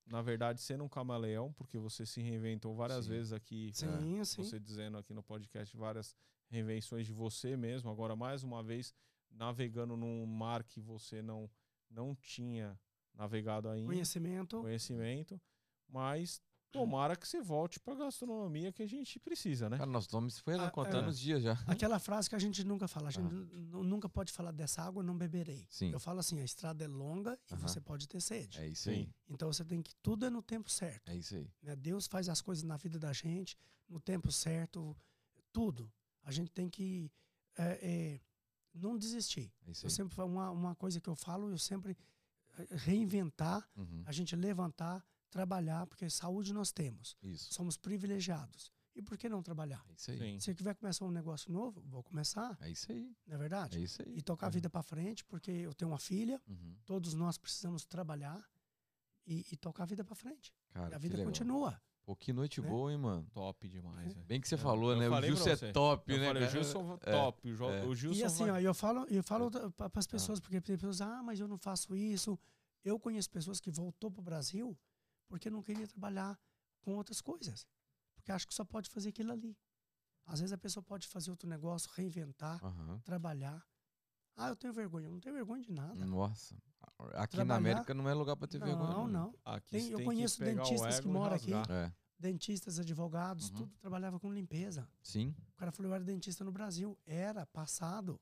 Na 0.06 0.20
verdade, 0.20 0.60
sendo 0.60 0.84
um 0.84 0.88
camaleão, 0.88 1.52
porque 1.52 1.78
você 1.78 2.04
se 2.04 2.20
reinventou 2.20 2.74
várias 2.74 3.04
Sim. 3.04 3.10
vezes 3.10 3.32
aqui. 3.32 3.70
Sim, 3.72 4.24
sim. 4.24 4.42
Você 4.42 4.58
dizendo 4.58 4.98
aqui 4.98 5.14
no 5.14 5.22
podcast 5.22 5.76
várias 5.76 6.16
reinvenções 6.48 7.06
de 7.06 7.12
você 7.12 7.56
mesmo. 7.56 7.90
Agora, 7.90 8.14
mais 8.16 8.42
uma 8.42 8.62
vez, 8.62 8.94
navegando 9.30 9.96
num 9.96 10.26
mar 10.26 10.64
que 10.64 10.80
você 10.80 11.22
não, 11.22 11.50
não 11.88 12.14
tinha 12.14 12.78
navegado 13.14 13.68
ainda. 13.68 13.86
Conhecimento. 13.86 14.60
conhecimento, 14.60 15.40
mas 15.88 16.42
tomara 16.72 17.14
que 17.16 17.28
você 17.28 17.40
volte 17.40 17.78
pra 17.78 17.94
gastronomia 17.94 18.72
que 18.72 18.82
a 18.82 18.86
gente 18.88 19.18
precisa, 19.20 19.68
né? 19.68 19.76
Cara, 19.78 19.90
nosso 19.90 20.08
nome 20.12 20.30
foi 20.30 20.54
Ah, 20.58 20.70
contando 20.70 21.06
é. 21.06 21.08
os 21.08 21.18
dias 21.18 21.42
já. 21.42 21.52
Aquela 21.66 21.98
frase 21.98 22.28
que 22.28 22.34
a 22.34 22.38
gente 22.38 22.64
nunca 22.64 22.88
fala, 22.88 23.08
a 23.08 23.10
gente 23.10 23.26
Ah. 23.26 23.30
nu- 23.30 23.84
nunca 23.84 24.08
pode 24.08 24.32
falar 24.32 24.50
dessa 24.52 24.82
água, 24.82 25.02
não 25.02 25.16
beberei. 25.16 25.66
Sim. 25.70 25.90
Eu 25.92 26.00
falo 26.00 26.20
assim, 26.20 26.40
a 26.40 26.44
estrada 26.44 26.84
é 26.84 26.88
longa 26.88 27.38
e 27.50 27.54
você 27.56 27.80
pode 27.80 28.08
ter 28.08 28.20
sede. 28.20 28.58
É 28.58 28.66
isso 28.66 28.88
aí. 28.90 29.08
Então 29.28 29.52
você 29.52 29.64
tem 29.64 29.82
que 29.82 29.94
tudo 30.02 30.24
é 30.26 30.30
no 30.30 30.42
tempo 30.42 30.70
certo. 30.70 31.08
É 31.10 31.16
isso 31.16 31.34
aí. 31.34 31.50
né? 31.62 31.76
Deus 31.76 32.06
faz 32.06 32.28
as 32.28 32.40
coisas 32.40 32.64
na 32.64 32.76
vida 32.76 32.98
da 32.98 33.12
gente 33.12 33.56
no 33.88 34.00
tempo 34.00 34.32
certo, 34.32 34.96
tudo. 35.52 35.92
A 36.24 36.32
gente 36.32 36.50
tem 36.50 36.68
que 36.70 37.10
é, 37.58 37.78
é, 38.14 38.20
não 38.72 38.96
desistir. 38.96 39.52
É 39.66 39.72
isso 39.72 39.84
Eu 39.84 39.88
aí. 39.88 39.94
sempre 39.94 40.14
falo- 40.14 40.30
uma, 40.32 40.50
uma 40.50 40.74
coisa 40.74 41.00
que 41.00 41.08
eu 41.08 41.14
falo, 41.14 41.50
eu 41.50 41.58
sempre 41.58 41.94
é, 42.58 42.76
reinventar, 42.76 43.66
Uhum. 43.76 44.02
a 44.06 44.12
gente 44.12 44.34
levantar, 44.36 45.04
trabalhar, 45.32 45.86
porque 45.86 46.08
saúde 46.10 46.52
nós 46.52 46.70
temos. 46.70 47.16
Isso. 47.22 47.52
Somos 47.54 47.76
privilegiados. 47.76 48.70
E 48.94 49.00
por 49.00 49.16
que 49.16 49.26
não 49.26 49.42
trabalhar? 49.42 49.82
É 49.88 49.94
isso 49.94 50.10
aí. 50.10 50.18
Sim. 50.18 50.40
Se 50.40 50.50
eu 50.50 50.54
quiser 50.54 50.74
começar 50.74 51.06
um 51.06 51.10
negócio 51.10 51.50
novo, 51.50 51.80
vou 51.86 52.02
começar, 52.02 52.56
É 52.60 52.68
isso 52.70 52.92
aí. 52.92 53.10
não 53.26 53.34
é 53.34 53.38
verdade? 53.38 53.78
É 53.78 53.80
isso 53.80 54.02
aí. 54.02 54.18
E 54.18 54.20
tocar 54.22 54.48
a 54.48 54.50
vida 54.50 54.68
para 54.68 54.82
frente, 54.82 55.24
porque 55.24 55.50
eu 55.50 55.72
tenho 55.72 55.90
uma 55.90 55.98
filha, 55.98 56.40
Uhum. 56.46 56.76
todos 56.84 57.14
nós 57.14 57.38
precisamos 57.38 57.86
trabalhar 57.86 58.46
e, 59.26 59.46
e 59.50 59.56
tocar 59.56 59.84
a 59.84 59.86
vida 59.86 60.04
para 60.04 60.14
frente. 60.14 60.52
Cara, 60.70 60.90
e 60.90 60.94
a 60.94 60.98
vida 60.98 61.16
legal. 61.16 61.32
continua. 61.32 61.80
Pô, 62.04 62.14
que 62.16 62.32
noite 62.34 62.60
né? 62.60 62.68
boa, 62.68 62.92
hein, 62.92 62.98
mano? 62.98 63.26
Top 63.32 63.66
demais, 63.66 64.12
velho. 64.12 64.26
Bem 64.26 64.40
que 64.40 64.48
você 64.48 64.56
É, 64.56 64.58
falou, 64.58 64.92
eu 64.92 64.98
né? 64.98 65.08
O 65.08 65.22
Gilson 65.22 65.48
é 65.50 65.72
top, 65.72 66.12
Eu 66.12 66.18
né? 66.18 66.26
falei, 66.26 66.42
o? 66.44 66.50
Gilson 66.50 66.98
É. 67.00 67.12
top. 67.12 67.48
É. 67.48 67.84
o 67.86 67.94
Gilson 67.94 68.18
E 68.20 68.24
assim, 68.24 68.42
vai- 68.44 68.50
ó, 68.50 68.58
eu 68.68 68.74
falo, 68.74 69.06
eu 69.08 69.22
falo 69.22 69.50
para 69.50 69.90
as 69.94 70.06
pessoas, 70.06 70.38
porque 70.40 70.60
tem 70.60 70.76
pessoas, 70.76 71.00
ah, 71.00 71.22
mas 71.22 71.38
eu 71.40 71.48
não 71.48 71.56
faço 71.56 71.96
isso. 71.96 72.38
Eu 72.84 72.98
conheço 72.98 73.30
pessoas 73.30 73.58
que 73.60 73.70
voltou 73.70 74.10
para 74.10 74.20
o 74.20 74.24
Brasil 74.24 74.76
porque 75.28 75.50
não 75.50 75.62
queria 75.62 75.86
trabalhar 75.86 76.38
com 76.80 76.94
outras 76.96 77.20
coisas. 77.20 77.66
Porque 78.14 78.30
acho 78.32 78.46
que 78.46 78.54
só 78.54 78.64
pode 78.64 78.88
fazer 78.90 79.08
aquilo 79.10 79.32
ali. 79.32 79.56
Às 80.26 80.40
vezes 80.40 80.52
a 80.52 80.58
pessoa 80.58 80.82
pode 80.82 81.08
fazer 81.08 81.30
outro 81.30 81.48
negócio, 81.48 81.90
reinventar, 81.94 82.64
Aham. 82.64 83.00
trabalhar. 83.00 83.64
Ah, 84.36 84.48
eu 84.48 84.56
tenho 84.56 84.72
vergonha. 84.72 85.06
Eu 85.08 85.12
não 85.12 85.20
tenho 85.20 85.34
vergonha 85.34 85.62
de 85.62 85.72
nada. 85.72 86.06
Nossa. 86.06 86.54
Aqui 87.14 87.36
na 87.36 87.44
Trabalhar- 87.44 87.56
América 87.56 87.92
não 87.94 88.08
é 88.08 88.14
lugar 88.14 88.36
pra 88.36 88.46
ter 88.48 88.58
não, 88.58 88.66
vergonha. 88.66 88.90
não, 88.92 89.06
Não, 89.08 89.34
Aqui 89.44 89.70
Tem- 89.70 89.90
eu 89.90 89.98
tem 89.98 90.06
conheço 90.06 90.38
que 90.38 90.44
dentistas 90.44 91.00
que 91.00 91.08
moram 91.08 91.36
aqui. 91.36 91.52
É. 91.52 91.92
Dentistas, 92.18 92.78
advogados, 92.78 93.50
Uhum. 93.50 93.56
tudo 93.56 93.76
trabalhava 93.78 94.18
com 94.20 94.32
limpeza. 94.32 94.88
Sim. 95.02 95.34
O 95.54 95.56
cara 95.56 95.72
falou, 95.72 95.90
eu 95.90 95.94
era 95.96 96.04
dentista 96.04 96.44
no 96.44 96.52
Brasil. 96.52 96.96
Era, 97.04 97.44
passado. 97.46 98.14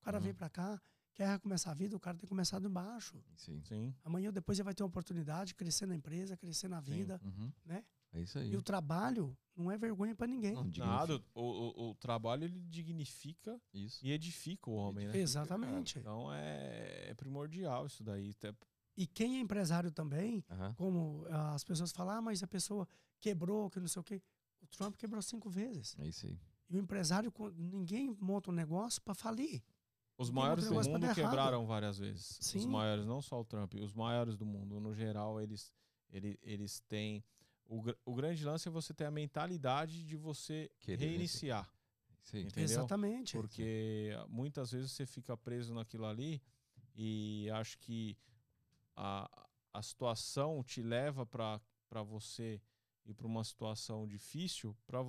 O 0.00 0.04
cara 0.04 0.16
Uhum. 0.16 0.22
veio 0.22 0.34
para 0.34 0.48
cá, 0.48 0.80
quer 1.14 1.28
recomeçar 1.28 1.72
a 1.72 1.74
vida, 1.74 1.96
o 1.96 2.00
cara 2.00 2.16
tem 2.16 2.28
começado 2.28 2.66
embaixo. 2.66 3.22
Sim. 3.36 3.60
Sim. 3.64 3.94
Amanhã 4.04 4.28
ou 4.28 4.32
depois 4.32 4.58
ele 4.58 4.64
vai 4.64 4.74
ter 4.74 4.82
uma 4.82 4.88
oportunidade 4.88 5.48
de 5.48 5.54
crescer 5.54 5.86
na 5.86 5.94
empresa, 5.94 6.36
crescer 6.36 6.68
na 6.68 6.80
vida, 6.80 7.20
Uhum. 7.24 7.52
né? 7.64 7.84
É 8.14 8.20
isso 8.20 8.38
aí. 8.38 8.50
E 8.52 8.56
o 8.56 8.62
trabalho 8.62 9.34
não 9.56 9.70
é 9.70 9.78
vergonha 9.78 10.14
para 10.14 10.26
ninguém. 10.26 10.52
Não. 10.54 10.64
Nada, 10.64 11.16
o, 11.34 11.40
o, 11.42 11.90
o 11.90 11.94
trabalho 11.94 12.44
ele 12.44 12.60
dignifica 12.60 13.58
Isso. 13.72 14.04
e 14.04 14.12
edifica 14.12 14.68
o 14.70 14.74
homem, 14.74 15.06
né? 15.08 15.16
Exatamente. 15.16 15.98
Então 15.98 16.32
é, 16.32 17.08
é 17.10 17.14
primordial 17.14 17.86
isso 17.86 18.02
daí. 18.04 18.30
Até- 18.30 18.54
E 18.96 19.06
quem 19.06 19.36
é 19.38 19.40
empresário 19.40 19.90
também, 19.90 20.44
Aham. 20.50 20.74
como 20.74 21.24
ah, 21.30 21.54
as 21.54 21.64
pessoas 21.64 21.90
falam, 21.90 22.16
ah, 22.18 22.22
mas 22.22 22.42
a 22.42 22.46
pessoa 22.46 22.86
quebrou, 23.18 23.70
que 23.70 23.80
não 23.80 23.88
sei 23.88 24.00
o 24.00 24.04
quê. 24.04 24.20
O 24.60 24.66
Trump 24.66 24.94
quebrou 24.96 25.22
cinco 25.22 25.48
vezes. 25.48 25.96
É 25.98 26.06
isso 26.06 26.26
aí. 26.26 26.38
E 26.68 26.76
o 26.76 26.78
empresário, 26.78 27.32
ninguém 27.56 28.14
monta 28.20 28.50
um 28.50 28.54
negócio 28.54 29.00
para 29.02 29.14
falir. 29.14 29.62
Os 30.18 30.30
maiores 30.30 30.66
do 30.66 30.74
mundo 30.74 30.98
dar 30.98 31.06
errado. 31.06 31.14
quebraram 31.14 31.66
várias 31.66 31.98
vezes. 31.98 32.38
Os 32.38 32.46
Sim. 32.46 32.66
maiores, 32.68 33.06
não 33.06 33.20
só 33.20 33.40
o 33.40 33.44
Trump, 33.44 33.74
os 33.74 33.92
maiores 33.92 34.36
do 34.36 34.44
mundo, 34.44 34.78
no 34.78 34.94
geral, 34.94 35.40
eles, 35.40 35.72
ele, 36.10 36.38
eles 36.42 36.80
têm. 36.80 37.24
O, 37.66 37.82
o 38.04 38.14
grande 38.14 38.44
lance 38.44 38.68
é 38.68 38.70
você 38.70 38.92
ter 38.92 39.04
a 39.04 39.10
mentalidade 39.10 40.04
de 40.04 40.16
você 40.16 40.70
Querer 40.78 41.06
reiniciar. 41.06 41.64
Aí. 42.32 42.42
Entendeu? 42.42 42.64
Exatamente. 42.64 43.36
Porque 43.36 44.10
muitas 44.28 44.70
vezes 44.70 44.92
você 44.92 45.06
fica 45.06 45.36
preso 45.36 45.74
naquilo 45.74 46.06
ali 46.06 46.40
e 46.94 47.48
acho 47.50 47.78
que 47.78 48.16
a, 48.94 49.48
a 49.72 49.82
situação 49.82 50.62
te 50.62 50.82
leva 50.82 51.26
para 51.26 52.02
você 52.04 52.60
ir 53.04 53.14
para 53.14 53.26
uma 53.26 53.42
situação 53.44 54.06
difícil 54.06 54.76
para 54.86 55.02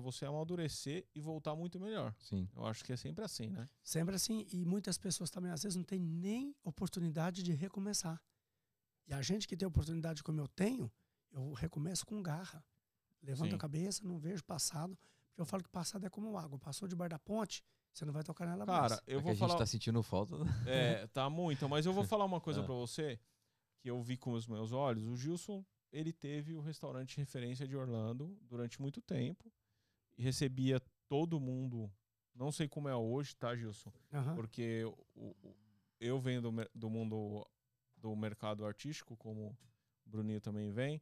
você, 0.00 0.24
amadurecer 0.24 1.06
e 1.14 1.20
voltar 1.20 1.54
muito 1.54 1.78
melhor. 1.78 2.14
Sim. 2.18 2.48
Eu 2.56 2.64
acho 2.66 2.84
que 2.84 2.92
é 2.92 2.96
sempre 2.96 3.24
assim, 3.24 3.50
né? 3.50 3.68
Sempre 3.82 4.14
assim. 4.14 4.46
E 4.52 4.64
muitas 4.64 4.96
pessoas 4.96 5.30
também, 5.30 5.50
às 5.52 5.62
vezes, 5.62 5.76
não 5.76 5.84
têm 5.84 6.00
nem 6.00 6.54
oportunidade 6.64 7.42
de 7.42 7.52
recomeçar. 7.52 8.20
E 9.06 9.12
a 9.14 9.20
gente 9.22 9.46
que 9.46 9.56
tem 9.56 9.68
oportunidade 9.68 10.22
como 10.22 10.40
eu 10.40 10.48
tenho, 10.48 10.90
eu 11.30 11.52
recomeço 11.52 12.06
com 12.06 12.22
garra. 12.22 12.64
Levanto 13.22 13.50
Sim. 13.50 13.56
a 13.56 13.58
cabeça, 13.58 14.04
não 14.04 14.18
vejo 14.18 14.42
passado. 14.44 14.96
Porque 15.28 15.42
eu 15.42 15.46
falo 15.46 15.62
que 15.62 15.68
passado 15.68 16.04
é 16.06 16.10
como 16.10 16.36
água. 16.38 16.58
Passou 16.58 16.88
debaixo 16.88 17.10
da 17.10 17.18
ponte, 17.18 17.62
você 17.92 18.04
não 18.06 18.12
vai 18.12 18.22
tocar 18.24 18.46
nela 18.46 18.64
Cara, 18.64 18.80
mais. 18.96 19.02
eu 19.06 19.18
É 19.18 19.20
que 19.20 19.22
vou 19.22 19.30
a 19.30 19.34
gente 19.34 19.40
falar. 19.46 19.58
tá 19.58 19.66
sentindo 19.66 20.02
falta. 20.02 20.34
É, 20.66 21.06
tá 21.08 21.28
muito, 21.28 21.68
mas 21.68 21.84
eu 21.84 21.92
vou 21.92 22.04
falar 22.06 22.24
uma 22.24 22.40
coisa 22.40 22.62
Ah. 22.62 22.64
pra 22.64 22.74
você 22.74 23.20
que 23.78 23.90
eu 23.90 24.00
vi 24.02 24.16
com 24.16 24.32
os 24.32 24.46
meus 24.46 24.72
olhos. 24.72 25.04
O 25.04 25.16
Gilson, 25.16 25.64
ele 25.92 26.12
teve 26.12 26.54
o 26.54 26.60
restaurante 26.60 27.16
referência 27.16 27.66
de 27.66 27.76
Orlando 27.76 28.36
durante 28.42 28.80
muito 28.80 29.00
tempo 29.00 29.50
e 30.18 30.22
recebia 30.22 30.80
todo 31.08 31.40
mundo. 31.40 31.90
Não 32.34 32.50
sei 32.52 32.68
como 32.68 32.88
é 32.88 32.94
hoje, 32.94 33.34
tá, 33.36 33.54
Gilson? 33.56 33.92
Aham. 34.12 34.34
Porque 34.34 34.84
o- 35.14 35.34
o- 35.42 35.56
eu 36.00 36.20
venho 36.20 36.42
do, 36.42 36.50
do 36.74 36.90
mundo 36.90 37.46
do 37.96 38.14
mercado 38.14 38.64
artístico, 38.66 39.16
como 39.16 39.56
o 40.04 40.08
Bruninho 40.10 40.40
também 40.40 40.70
vem, 40.70 41.00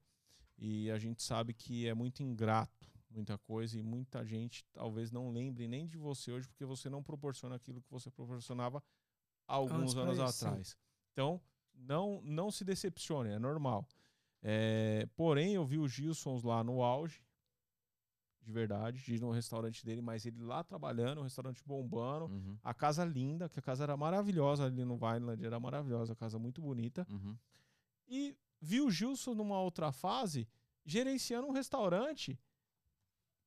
e 0.57 0.91
a 0.91 0.99
gente 0.99 1.23
sabe 1.23 1.53
que 1.53 1.87
é 1.89 1.95
muito 1.95 2.23
ingrato 2.23 2.87
muita 3.11 3.39
coisa 3.39 3.79
e 3.79 3.83
muita 3.83 4.25
gente 4.25 4.65
talvez 4.73 5.13
não 5.13 5.31
lembre 5.31 5.69
nem 5.69 5.87
de 5.87 5.97
você 5.97 6.33
hoje 6.33 6.49
porque 6.49 6.65
você 6.65 6.91
não 6.91 7.01
proporciona 7.03 7.55
aquilo 7.55 7.81
que 7.81 7.89
você 7.91 8.11
proporcionava 8.11 8.83
há 9.47 9.55
alguns 9.55 9.95
Antes 9.95 9.97
anos 9.97 10.19
atrás. 10.45 10.77
Então, 11.13 11.41
não, 11.75 12.21
não 12.23 12.51
se 12.51 12.65
decepcione, 12.65 13.31
é 13.31 13.39
normal. 13.39 13.87
É, 14.47 15.09
porém, 15.17 15.55
eu 15.55 15.65
vi 15.65 15.79
o 15.79 15.89
Gilson 15.89 16.39
lá 16.45 16.63
no 16.63 16.83
auge, 16.83 17.25
de 18.43 18.53
verdade, 18.53 19.03
de 19.03 19.15
ir 19.15 19.21
no 19.21 19.31
restaurante 19.31 19.83
dele, 19.87 20.03
mas 20.03 20.27
ele 20.27 20.43
lá 20.43 20.63
trabalhando, 20.63 21.19
o 21.21 21.23
restaurante 21.23 21.63
bombando, 21.65 22.27
Uhum. 22.27 22.59
a 22.63 22.75
casa 22.75 23.03
linda, 23.03 23.49
que 23.49 23.59
a 23.59 23.63
casa 23.63 23.85
era 23.85 23.97
maravilhosa 23.97 24.67
ali 24.67 24.85
no 24.85 24.97
Vineland, 24.99 25.43
era 25.43 25.59
maravilhosa, 25.59 26.13
a 26.13 26.17
casa 26.17 26.39
muito 26.39 26.61
bonita. 26.61 27.07
Uhum. 27.11 27.35
E 28.07 28.37
vi 28.61 28.83
o 28.83 28.91
Gilson 28.91 29.33
numa 29.35 29.59
outra 29.63 29.91
fase 29.93 30.47
gerenciando 30.85 31.49
um 31.49 31.53
restaurante 31.53 32.39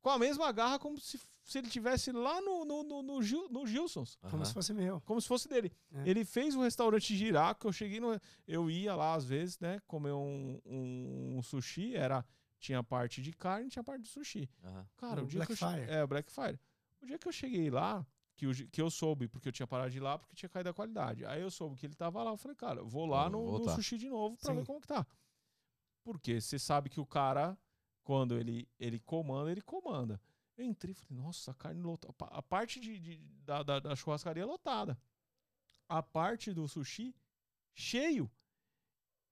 com 0.02 0.10
a 0.10 0.18
mesma 0.18 0.52
garra 0.52 0.80
como 0.80 0.98
se, 1.00 1.20
se 1.48 1.58
ele 1.58 1.70
tivesse 1.70 2.12
lá 2.12 2.40
no, 2.42 2.66
no, 2.66 2.84
no, 2.84 3.02
no, 3.02 3.22
Gil- 3.24 3.48
no 3.50 3.66
Gilson's. 3.66 4.18
Como 4.30 4.46
se 4.46 4.54
fosse 4.54 4.74
meu. 4.74 5.02
Como 5.02 5.20
se 5.22 5.28
fosse 5.28 5.48
dele. 5.48 5.72
É. 5.94 6.10
Ele 6.10 6.24
fez 6.26 6.54
o 6.56 6.62
restaurante 6.62 7.16
girar, 7.16 7.56
que 7.56 7.66
eu 7.66 7.72
cheguei 7.72 8.00
no. 8.00 8.20
Eu 8.46 8.70
ia 8.70 8.94
lá 8.96 9.16
às 9.16 9.26
vezes, 9.26 9.58
né? 9.60 9.80
Comer 9.88 10.12
um, 10.12 10.60
um, 10.66 11.38
um 11.38 11.42
sushi, 11.42 11.96
era. 11.96 12.24
Tinha 12.60 12.84
parte 12.84 13.22
de 13.22 13.32
carne, 13.32 13.70
tinha 13.70 13.84
parte 13.84 14.02
de 14.02 14.10
sushi. 14.10 14.50
Aham. 14.64 14.88
Cara, 14.98 15.22
o, 15.22 15.26
O 15.26 15.28
dia 15.28 15.46
que 15.46 15.52
eu 15.54 15.58
Blackfire. 15.58 15.90
É, 15.92 16.04
o 16.04 16.08
Blackfire. 16.08 16.60
O 17.02 17.06
dia 17.06 17.18
que 17.20 17.28
eu 17.28 17.32
cheguei 17.32 17.70
lá, 17.70 18.06
que, 18.36 18.48
o 18.48 18.54
gi- 18.54 18.68
que 18.68 18.82
eu 18.82 18.90
soube, 18.90 19.28
porque 19.28 19.48
eu 19.48 19.52
tinha 19.52 19.68
parado 19.68 19.90
de 19.92 19.98
ir 19.98 20.02
lá 20.02 20.18
porque 20.18 20.36
tinha 20.36 20.50
caído 20.50 20.70
a 20.70 20.74
qualidade. 20.74 21.24
Aí 21.26 21.40
eu 21.42 21.52
soube 21.52 21.76
que 21.78 21.86
ele 21.86 21.94
tava 21.96 22.22
lá, 22.24 22.32
eu 22.32 22.38
falei, 22.38 22.56
cara, 22.58 22.80
eu 22.82 22.88
vou 22.88 23.06
lá 23.06 23.30
Vou 23.30 23.60
no, 23.60 23.60
no 23.60 23.70
sushi 23.76 23.98
de 23.98 24.10
novo 24.10 24.36
pra 24.38 24.52
Sim. 24.52 24.60
ver 24.60 24.66
como 24.66 24.82
que 24.82 24.88
tá. 24.88 25.06
Porque 26.04 26.40
você 26.42 26.58
sabe 26.58 26.90
que 26.90 27.00
o 27.00 27.06
cara, 27.06 27.58
quando 28.04 28.38
ele, 28.38 28.68
ele 28.80 29.00
comanda, 29.00 29.52
ele 29.52 29.62
comanda. 29.62 30.20
Eu 30.58 30.66
entrei 30.66 30.92
e 30.92 30.96
falei, 30.96 31.24
nossa, 31.24 31.52
a 31.52 31.54
carne 31.54 31.82
lotada. 31.82 32.14
A 32.32 32.42
parte 32.42 32.80
de, 32.80 32.98
de- 33.00 33.18
da, 33.46 33.62
da, 33.64 33.80
da 33.80 33.96
churrascaria 33.96 34.46
lotada. 34.46 34.98
A 35.88 36.02
parte 36.02 36.52
do 36.54 36.68
sushi 36.68 37.16
cheio. 37.74 38.30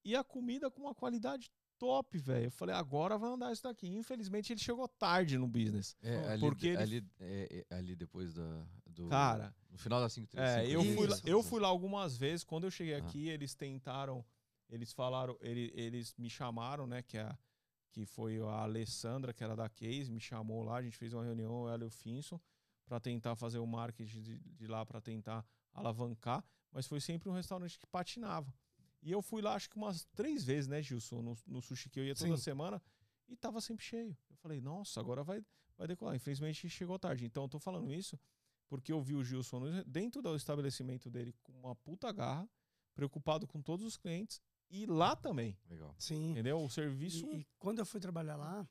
E 0.04 0.16
a 0.16 0.24
comida 0.24 0.70
com 0.70 0.82
uma 0.82 0.94
qualidade 0.94 1.52
top, 1.80 2.18
velho. 2.20 2.46
Eu 2.46 2.52
falei, 2.52 2.76
agora 2.76 3.18
vai 3.18 3.32
andar 3.32 3.52
isso 3.52 3.64
daqui. 3.64 3.88
Infelizmente, 3.88 4.54
ele 4.54 4.60
chegou 4.60 4.88
tarde 4.88 5.38
no 5.38 5.48
business. 5.48 5.98
É, 6.02 6.34
ali, 6.34 6.40
Porque 6.42 6.68
ele- 6.68 6.78
ali, 6.78 7.08
é, 7.20 7.66
é, 7.70 7.76
ali 7.76 7.96
depois 7.96 8.34
da, 8.36 8.66
do. 8.86 9.08
Cara, 9.10 9.54
No 9.72 9.78
final 9.80 10.00
da 10.00 10.08
5 10.08 10.40
É, 10.40 10.66
eu 10.70 10.82
fui, 10.84 11.08
lá, 11.08 11.18
eu 11.26 11.44
fui 11.44 11.60
lá 11.60 11.68
algumas 11.68 12.16
vezes. 12.16 12.44
Quando 12.46 12.66
eu 12.66 12.72
cheguei 12.72 12.94
Ah. 12.94 13.00
aqui, 13.00 13.28
eles 13.30 13.56
tentaram. 13.56 14.24
Eles 14.70 14.94
falaram, 14.94 15.38
ele- 15.42 15.72
eles 15.76 16.14
me 16.18 16.30
chamaram, 16.30 16.88
né? 16.88 17.02
Que, 17.04 17.18
a, 17.18 17.38
que 17.96 18.06
foi 18.06 18.42
a 18.42 18.64
Alessandra, 18.64 19.34
que 19.34 19.42
era 19.42 19.56
da 19.56 19.70
Case, 19.70 20.12
me 20.12 20.20
chamou 20.20 20.62
lá. 20.64 20.76
A 20.76 20.82
gente 20.82 20.98
fez 20.98 21.14
uma 21.14 21.24
reunião, 21.24 21.70
ela 21.70 21.86
e 21.86 21.88
o 21.88 21.90
Finson, 21.90 22.38
para 22.86 23.00
tentar 23.00 23.38
fazer 23.38 23.60
o 23.60 23.66
marketing 23.66 24.22
de, 24.22 24.38
de 24.38 24.68
lá, 24.68 24.86
para 24.86 25.00
tentar 25.00 25.46
alavancar. 25.74 26.44
Mas 26.74 26.86
foi 26.88 27.00
sempre 27.00 27.30
um 27.30 27.32
restaurante 27.32 27.80
que 27.80 27.88
patinava. 27.88 28.54
E 29.02 29.14
eu 29.14 29.22
fui 29.22 29.42
lá, 29.42 29.56
acho 29.56 29.70
que 29.70 29.78
umas 29.78 30.04
três 30.14 30.44
vezes, 30.44 30.68
né, 30.68 30.82
Gilson? 30.82 31.22
No, 31.22 31.38
no 31.48 31.62
sushi 31.62 31.90
que 31.90 31.98
eu 31.98 32.04
ia 32.04 32.14
toda 32.14 32.36
Sim. 32.36 32.44
semana. 32.44 32.82
E 33.30 33.36
tava 33.38 33.62
sempre 33.62 33.86
cheio. 33.86 34.18
Eu 34.30 34.36
falei, 34.36 34.60
nossa, 34.60 35.00
agora 35.00 35.24
vai, 35.24 35.42
vai 35.78 35.88
decolar. 35.88 36.14
Infelizmente 36.18 36.68
chegou 36.70 37.00
tarde. 37.00 37.26
Então 37.26 37.44
eu 37.44 37.50
tô 37.50 37.60
falando 37.60 37.94
isso 37.94 38.20
porque 38.68 38.92
eu 38.92 39.02
vi 39.02 39.16
o 39.16 39.24
Gilson 39.24 39.62
dentro 39.88 40.22
do 40.22 40.36
estabelecimento 40.36 41.10
dele 41.10 41.34
com 41.44 41.54
uma 41.54 41.74
puta 41.76 42.12
garra, 42.12 42.50
preocupado 42.94 43.48
com 43.48 43.62
todos 43.62 43.86
os 43.86 43.96
clientes 43.96 44.42
e 44.70 44.86
lá 44.86 45.16
também. 45.16 45.58
Legal. 45.70 45.96
Sim. 45.98 46.32
Entendeu? 46.32 46.64
O 46.64 46.70
serviço. 46.70 47.26
E, 47.32 47.40
e 47.40 47.48
quando 47.58 47.80
eu 47.80 47.86
fui 47.86 48.00
trabalhar 48.00 48.36
lá, 48.36 48.68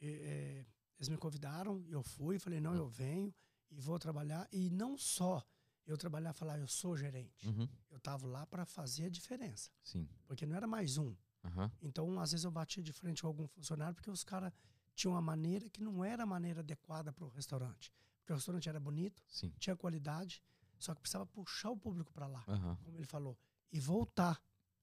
eh, 0.00 0.64
eles 0.98 1.08
me 1.08 1.16
convidaram, 1.16 1.84
eu 1.88 2.02
fui, 2.02 2.38
falei, 2.38 2.60
não, 2.60 2.74
eu 2.74 2.86
venho 2.86 3.34
e 3.70 3.80
vou 3.80 3.98
trabalhar. 3.98 4.48
E 4.52 4.70
não 4.70 4.96
só 4.96 5.44
eu 5.86 5.96
trabalhar, 5.96 6.32
falar, 6.32 6.58
eu 6.58 6.68
sou 6.68 6.96
gerente. 6.96 7.46
Uhum. 7.48 7.68
Eu 7.90 7.96
estava 7.96 8.26
lá 8.26 8.46
para 8.46 8.64
fazer 8.64 9.06
a 9.06 9.08
diferença, 9.10 9.70
Sim. 9.82 10.08
porque 10.26 10.46
não 10.46 10.56
era 10.56 10.66
mais 10.66 10.96
um. 10.96 11.14
Aham. 11.44 11.70
Então, 11.80 12.20
às 12.20 12.30
vezes 12.30 12.44
eu 12.44 12.50
batia 12.50 12.82
de 12.82 12.92
frente 12.92 13.22
com 13.22 13.28
algum 13.28 13.46
funcionário 13.48 13.94
porque 13.94 14.10
os 14.10 14.22
caras 14.22 14.52
tinham 14.94 15.14
uma 15.14 15.20
maneira 15.22 15.68
que 15.68 15.82
não 15.82 16.04
era 16.04 16.22
a 16.22 16.26
maneira 16.26 16.60
adequada 16.60 17.12
para 17.12 17.24
o 17.24 17.28
restaurante. 17.28 17.92
Porque 18.20 18.32
o 18.32 18.36
restaurante 18.36 18.68
era 18.68 18.78
bonito, 18.78 19.22
Sim. 19.28 19.52
tinha 19.58 19.74
qualidade, 19.74 20.40
só 20.78 20.94
que 20.94 21.00
precisava 21.00 21.26
puxar 21.26 21.70
o 21.70 21.76
público 21.76 22.12
para 22.12 22.26
lá, 22.28 22.44
Aham. 22.46 22.76
como 22.84 22.96
ele 22.96 23.06
falou, 23.06 23.36
e 23.72 23.80
voltar. 23.80 24.40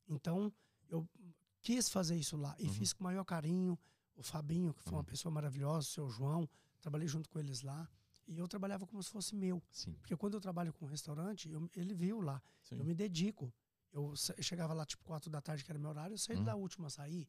Então, 0.09 0.51
eu 0.89 1.07
quis 1.61 1.89
fazer 1.89 2.15
isso 2.15 2.35
lá 2.35 2.55
e 2.59 2.67
Uhum. 2.67 2.73
fiz 2.73 2.93
com 2.93 3.01
o 3.01 3.03
maior 3.05 3.23
carinho. 3.23 3.77
O 4.15 4.23
Fabinho, 4.23 4.73
que 4.73 4.81
foi 4.83 4.93
uma 4.93 4.99
Uhum. 4.99 5.05
pessoa 5.05 5.31
maravilhosa, 5.31 5.87
o 5.87 5.91
seu 5.91 6.09
João, 6.09 6.49
trabalhei 6.81 7.07
junto 7.07 7.29
com 7.29 7.39
eles 7.39 7.61
lá. 7.61 7.87
E 8.27 8.37
eu 8.37 8.47
trabalhava 8.47 8.85
como 8.85 9.01
se 9.01 9.09
fosse 9.09 9.35
meu. 9.35 9.61
Sim. 9.71 9.93
Porque 9.93 10.15
quando 10.15 10.33
eu 10.35 10.41
trabalho 10.41 10.73
com 10.73 10.85
restaurante, 10.85 11.49
eu- 11.49 11.69
ele 11.75 11.93
viu 11.93 12.21
lá. 12.21 12.41
Sim. 12.61 12.77
Eu 12.77 12.83
me 12.85 12.93
dedico. 12.93 13.53
Eu 13.91 14.13
eu 14.37 14.43
chegava 14.43 14.73
lá 14.73 14.85
tipo 14.85 15.03
quatro 15.03 15.31
da 15.31 15.41
tarde, 15.41 15.63
que 15.63 15.71
era 15.71 15.79
meu 15.79 15.89
horário, 15.89 16.13
eu 16.13 16.17
saía 16.17 16.37
Uhum. 16.39 16.45
da 16.45 16.55
última 16.55 16.87
a 16.87 16.89
sair. 16.91 17.27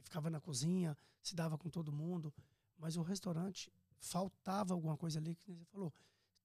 Ficava 0.00 0.30
na 0.30 0.40
cozinha, 0.40 0.96
se 1.22 1.34
dava 1.34 1.58
com 1.58 1.68
todo 1.68 1.92
mundo. 1.92 2.32
Mas 2.78 2.96
o 2.96 3.02
restaurante, 3.02 3.70
faltava 3.98 4.72
alguma 4.74 4.96
coisa 4.96 5.18
ali, 5.18 5.34
que 5.34 5.52
você 5.52 5.64
falou. 5.66 5.92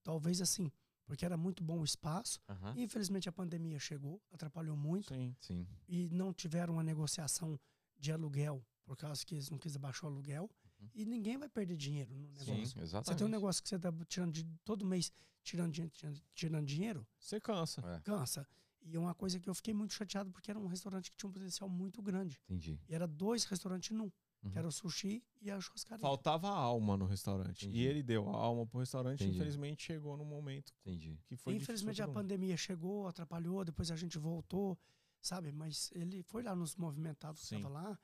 Talvez 0.02 0.40
assim, 0.40 0.70
porque 1.10 1.24
era 1.24 1.36
muito 1.36 1.60
bom 1.64 1.80
o 1.80 1.84
espaço. 1.84 2.38
Aham. 2.48 2.72
Infelizmente 2.76 3.28
a 3.28 3.32
pandemia 3.32 3.80
chegou, 3.80 4.22
atrapalhou 4.30 4.76
muito. 4.76 5.12
Sim. 5.12 5.34
Sim. 5.40 5.66
E 5.88 6.08
não 6.10 6.32
tiveram 6.32 6.74
uma 6.74 6.84
negociação 6.84 7.58
de 7.98 8.12
aluguel, 8.12 8.64
por 8.84 8.96
causa 8.96 9.26
que 9.26 9.34
eles 9.34 9.50
não 9.50 9.58
quis 9.58 9.74
abaixar 9.74 10.04
o 10.08 10.12
aluguel. 10.12 10.48
Uhum. 10.80 10.88
E 10.94 11.04
ninguém 11.04 11.36
vai 11.36 11.48
perder 11.48 11.76
dinheiro 11.76 12.14
no 12.14 12.28
Sim, 12.38 12.52
negócio. 12.52 12.66
Você 12.78 12.80
exatamente. 12.80 13.18
tem 13.18 13.26
um 13.26 13.30
negócio 13.30 13.60
que 13.60 13.68
você 13.68 13.74
está 13.74 13.92
tirando 14.06 14.32
de, 14.32 14.44
todo 14.64 14.86
mês, 14.86 15.10
tirando, 15.42 15.72
tirando, 15.72 16.22
tirando 16.32 16.64
dinheiro, 16.66 17.04
Você 17.18 17.40
cansa. 17.40 17.80
É, 17.84 18.00
cansa. 18.02 18.46
E 18.82 18.94
é 18.94 18.98
uma 19.00 19.12
coisa 19.14 19.40
que 19.40 19.50
eu 19.50 19.54
fiquei 19.54 19.74
muito 19.74 19.92
chateado, 19.92 20.30
porque 20.30 20.48
era 20.48 20.60
um 20.60 20.68
restaurante 20.68 21.10
que 21.10 21.16
tinha 21.16 21.28
um 21.28 21.32
potencial 21.32 21.68
muito 21.68 22.00
grande. 22.00 22.38
entendi. 22.44 22.78
E 22.88 22.94
era 22.94 23.08
dois 23.08 23.42
restaurantes 23.46 23.90
num, 23.90 24.12
Uhum. 24.42 24.50
que 24.52 24.58
era 24.58 24.66
o 24.66 24.72
sushi 24.72 25.22
e 25.42 25.50
a 25.50 25.60
churrascaria. 25.60 26.00
Faltava 26.00 26.48
alma 26.48 26.96
no 26.96 27.04
restaurante. 27.04 27.66
Entendi. 27.66 27.82
E 27.82 27.86
ele 27.86 28.02
deu 28.02 28.28
a 28.30 28.36
alma 28.36 28.66
pro 28.66 28.80
restaurante. 28.80 29.22
Entendi. 29.22 29.36
Infelizmente 29.36 29.82
chegou 29.82 30.16
num 30.16 30.24
momento 30.24 30.72
Entendi. 30.80 31.18
que 31.26 31.36
foi 31.36 31.52
difícil 31.54 31.74
Infelizmente 31.74 32.02
a 32.02 32.08
pandemia 32.08 32.56
chegou, 32.56 33.06
atrapalhou, 33.06 33.64
depois 33.64 33.90
a 33.90 33.96
gente 33.96 34.18
voltou, 34.18 34.78
sabe? 35.20 35.52
Mas 35.52 35.90
ele 35.94 36.22
foi 36.22 36.42
lá 36.42 36.54
nos 36.56 36.74
movimentados 36.74 37.42
Sim. 37.42 37.56
estava 37.56 37.72
lá. 37.74 37.98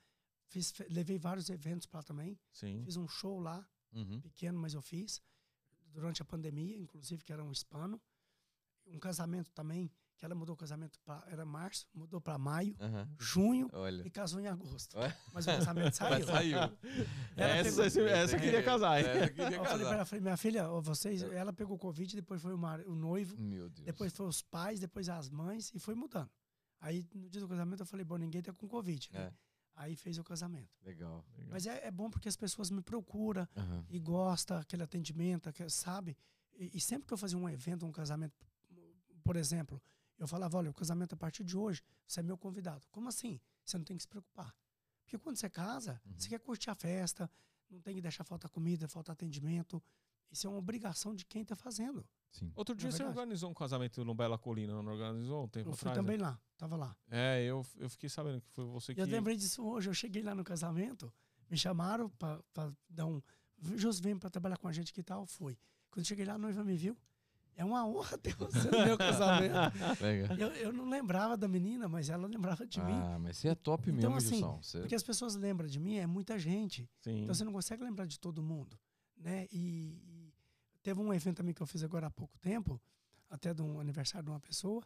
Fiz, 0.48 0.72
levei 0.90 1.18
vários 1.18 1.48
eventos 1.48 1.86
para 1.86 2.00
lá 2.00 2.02
também. 2.04 2.38
Sim. 2.52 2.82
Fiz 2.84 2.96
um 2.96 3.08
show 3.08 3.40
lá, 3.40 3.66
Uhum. 3.92 4.20
pequeno, 4.20 4.58
mas 4.58 4.74
eu 4.74 4.82
fiz. 4.82 5.22
Durante 5.86 6.20
a 6.20 6.24
pandemia, 6.24 6.76
inclusive, 6.76 7.24
que 7.24 7.32
era 7.32 7.42
um 7.42 7.50
hispano. 7.50 7.98
Um 8.86 8.98
casamento 8.98 9.50
também, 9.52 9.90
que 10.18 10.24
ela 10.24 10.34
mudou 10.34 10.54
o 10.54 10.56
casamento 10.56 10.98
para 11.04 11.22
era 11.28 11.44
março, 11.44 11.86
mudou 11.94 12.20
para 12.20 12.38
maio, 12.38 12.74
junho 13.18 13.68
Olha. 13.72 14.02
e 14.06 14.10
casou 14.10 14.40
em 14.40 14.46
agosto. 14.46 14.96
Mas 15.32 15.46
o 15.46 15.50
casamento 15.50 15.92
saiu. 15.96 16.26
saiu. 16.26 16.58
Essa, 17.36 17.90
pegou- 17.90 18.08
essa, 18.08 18.38
queria 18.38 18.62
casar? 18.62 19.00
Essa 19.00 19.24
eu 19.26 19.34
queria 19.34 19.56
Eu 19.56 19.64
falei 19.64 19.64
pra 19.64 19.78
casar. 19.78 19.94
ela, 19.94 20.04
falei, 20.04 20.22
minha 20.22 20.36
filha, 20.36 20.68
vocês, 20.80 21.22
ela 21.22 21.52
pegou 21.52 21.78
Covid, 21.78 22.14
depois 22.16 22.40
foi 22.40 22.54
o, 22.54 22.58
mar- 22.58 22.80
o 22.86 22.94
noivo, 22.94 23.36
Meu 23.38 23.68
Deus. 23.68 23.84
depois 23.84 24.12
foi 24.12 24.26
os 24.26 24.42
pais, 24.42 24.80
depois 24.80 25.08
as 25.08 25.28
mães 25.28 25.70
e 25.74 25.78
foi 25.78 25.94
mudando. 25.94 26.30
Aí 26.80 27.06
no 27.14 27.28
dia 27.28 27.40
do 27.40 27.48
casamento 27.48 27.80
eu 27.82 27.86
falei, 27.86 28.04
bom, 28.04 28.16
ninguém 28.16 28.42
tá 28.42 28.52
com 28.52 28.66
Covid, 28.68 29.08
né? 29.12 29.20
É. 29.20 29.32
Aí 29.78 29.94
fez 29.94 30.16
o 30.16 30.24
casamento. 30.24 30.70
Legal. 30.82 31.22
Mas 31.50 31.66
é, 31.66 31.86
é 31.86 31.90
bom 31.90 32.08
porque 32.08 32.28
as 32.28 32.36
pessoas 32.36 32.70
me 32.70 32.80
procuram 32.80 33.46
e 33.90 33.98
gostam, 33.98 34.56
aquele 34.56 34.82
atendimento, 34.82 35.48
aquele- 35.50 35.68
sabe? 35.68 36.16
E, 36.58 36.70
e 36.78 36.80
sempre 36.80 37.06
que 37.06 37.12
eu 37.12 37.18
fazia 37.18 37.36
um 37.36 37.46
evento, 37.48 37.84
um 37.84 37.92
casamento, 37.92 38.34
por 39.22 39.36
exemplo, 39.36 39.82
eu 40.18 40.26
falava, 40.26 40.56
olha, 40.58 40.70
o 40.70 40.74
casamento 40.74 41.14
a 41.14 41.16
partir 41.16 41.44
de 41.44 41.56
hoje, 41.56 41.82
você 42.06 42.20
é 42.20 42.22
meu 42.22 42.36
convidado. 42.38 42.86
Como 42.90 43.08
assim? 43.08 43.40
Você 43.64 43.76
não 43.78 43.84
tem 43.84 43.96
que 43.96 44.02
se 44.02 44.08
preocupar. 44.08 44.54
Porque 45.04 45.18
quando 45.18 45.36
você 45.36 45.48
casa, 45.50 46.00
Uhum. 46.06 46.14
você 46.18 46.28
quer 46.28 46.40
curtir 46.40 46.70
a 46.70 46.74
festa, 46.74 47.30
não 47.70 47.80
tem 47.80 47.94
que 47.94 48.00
deixar 48.00 48.24
faltar 48.24 48.50
comida, 48.50 48.88
faltar 48.88 49.12
atendimento. 49.14 49.82
Isso 50.30 50.46
é 50.46 50.50
uma 50.50 50.58
obrigação 50.58 51.14
de 51.14 51.24
quem 51.24 51.42
está 51.42 51.54
fazendo. 51.54 52.04
Sim. 52.30 52.52
Outro 52.56 52.74
dia 52.74 52.88
É 52.88 52.90
você 52.90 52.98
verdade. 52.98 53.18
organizou 53.18 53.50
um 53.50 53.54
casamento 53.54 54.04
no 54.04 54.14
Bela 54.14 54.36
Colina, 54.36 54.82
não 54.82 54.92
organizou 54.92 55.44
um 55.44 55.48
tempo 55.48 55.70
Eu 55.70 55.76
fui 55.76 55.88
atrás? 55.88 55.96
também 56.04 56.18
né? 56.18 56.24
lá, 56.24 56.40
tava 56.56 56.76
lá. 56.76 56.96
É, 57.08 57.42
eu, 57.44 57.64
eu 57.76 57.88
fiquei 57.88 58.08
sabendo 58.08 58.40
que 58.40 58.48
foi 58.50 58.64
você 58.66 58.92
E 58.92 58.94
que... 58.96 59.00
eu 59.00 59.06
lembrei 59.06 59.36
disso 59.36 59.64
hoje. 59.64 59.88
Eu 59.88 59.94
cheguei 59.94 60.22
lá 60.22 60.34
no 60.34 60.42
casamento, 60.44 61.12
me 61.48 61.56
chamaram 61.56 62.10
para 62.10 62.42
dar 62.88 63.06
um. 63.06 63.22
Justo 63.76 64.02
vem 64.02 64.18
para 64.18 64.28
trabalhar 64.28 64.58
com 64.58 64.66
a 64.68 64.72
gente 64.72 64.92
que 64.92 65.02
tal. 65.02 65.24
Fui. 65.26 65.56
Quando 65.90 66.00
eu 66.00 66.04
cheguei 66.08 66.24
lá, 66.24 66.34
a 66.34 66.38
noiva 66.38 66.62
me 66.64 66.76
viu. 66.76 66.96
É 67.56 67.64
uma 67.64 67.86
honra 67.86 68.18
ter 68.18 68.34
você 68.36 68.70
no 68.70 68.84
meu 68.84 68.98
casamento. 68.98 69.54
Eu, 70.38 70.48
eu 70.48 70.72
não 70.72 70.88
lembrava 70.88 71.36
da 71.38 71.48
menina, 71.48 71.88
mas 71.88 72.10
ela 72.10 72.26
lembrava 72.26 72.66
de 72.66 72.78
mim. 72.82 72.92
Ah, 72.92 73.18
mas 73.18 73.38
você 73.38 73.48
é 73.48 73.54
top 73.54 73.90
Então, 73.90 74.12
mesmo, 74.12 74.16
assim, 74.16 74.36
Gilson. 74.36 74.62
Você... 74.62 74.80
Porque 74.80 74.94
as 74.94 75.02
pessoas 75.02 75.34
lembram 75.34 75.66
de 75.66 75.80
mim, 75.80 75.96
é 75.96 76.06
muita 76.06 76.38
gente. 76.38 76.88
Sim. 77.00 77.22
Então 77.22 77.34
você 77.34 77.44
não 77.44 77.52
consegue 77.52 77.82
lembrar 77.82 78.06
de 78.06 78.20
todo 78.20 78.42
mundo. 78.42 78.78
Né? 79.16 79.46
E, 79.50 79.98
e 80.04 80.34
teve 80.82 81.00
um 81.00 81.12
evento 81.14 81.38
também 81.38 81.54
que 81.54 81.62
eu 81.62 81.66
fiz 81.66 81.82
agora 81.82 82.08
há 82.08 82.10
pouco 82.10 82.38
tempo, 82.38 82.78
até 83.30 83.54
de 83.54 83.62
um 83.62 83.80
aniversário 83.80 84.26
de 84.26 84.30
uma 84.30 84.40
pessoa. 84.40 84.82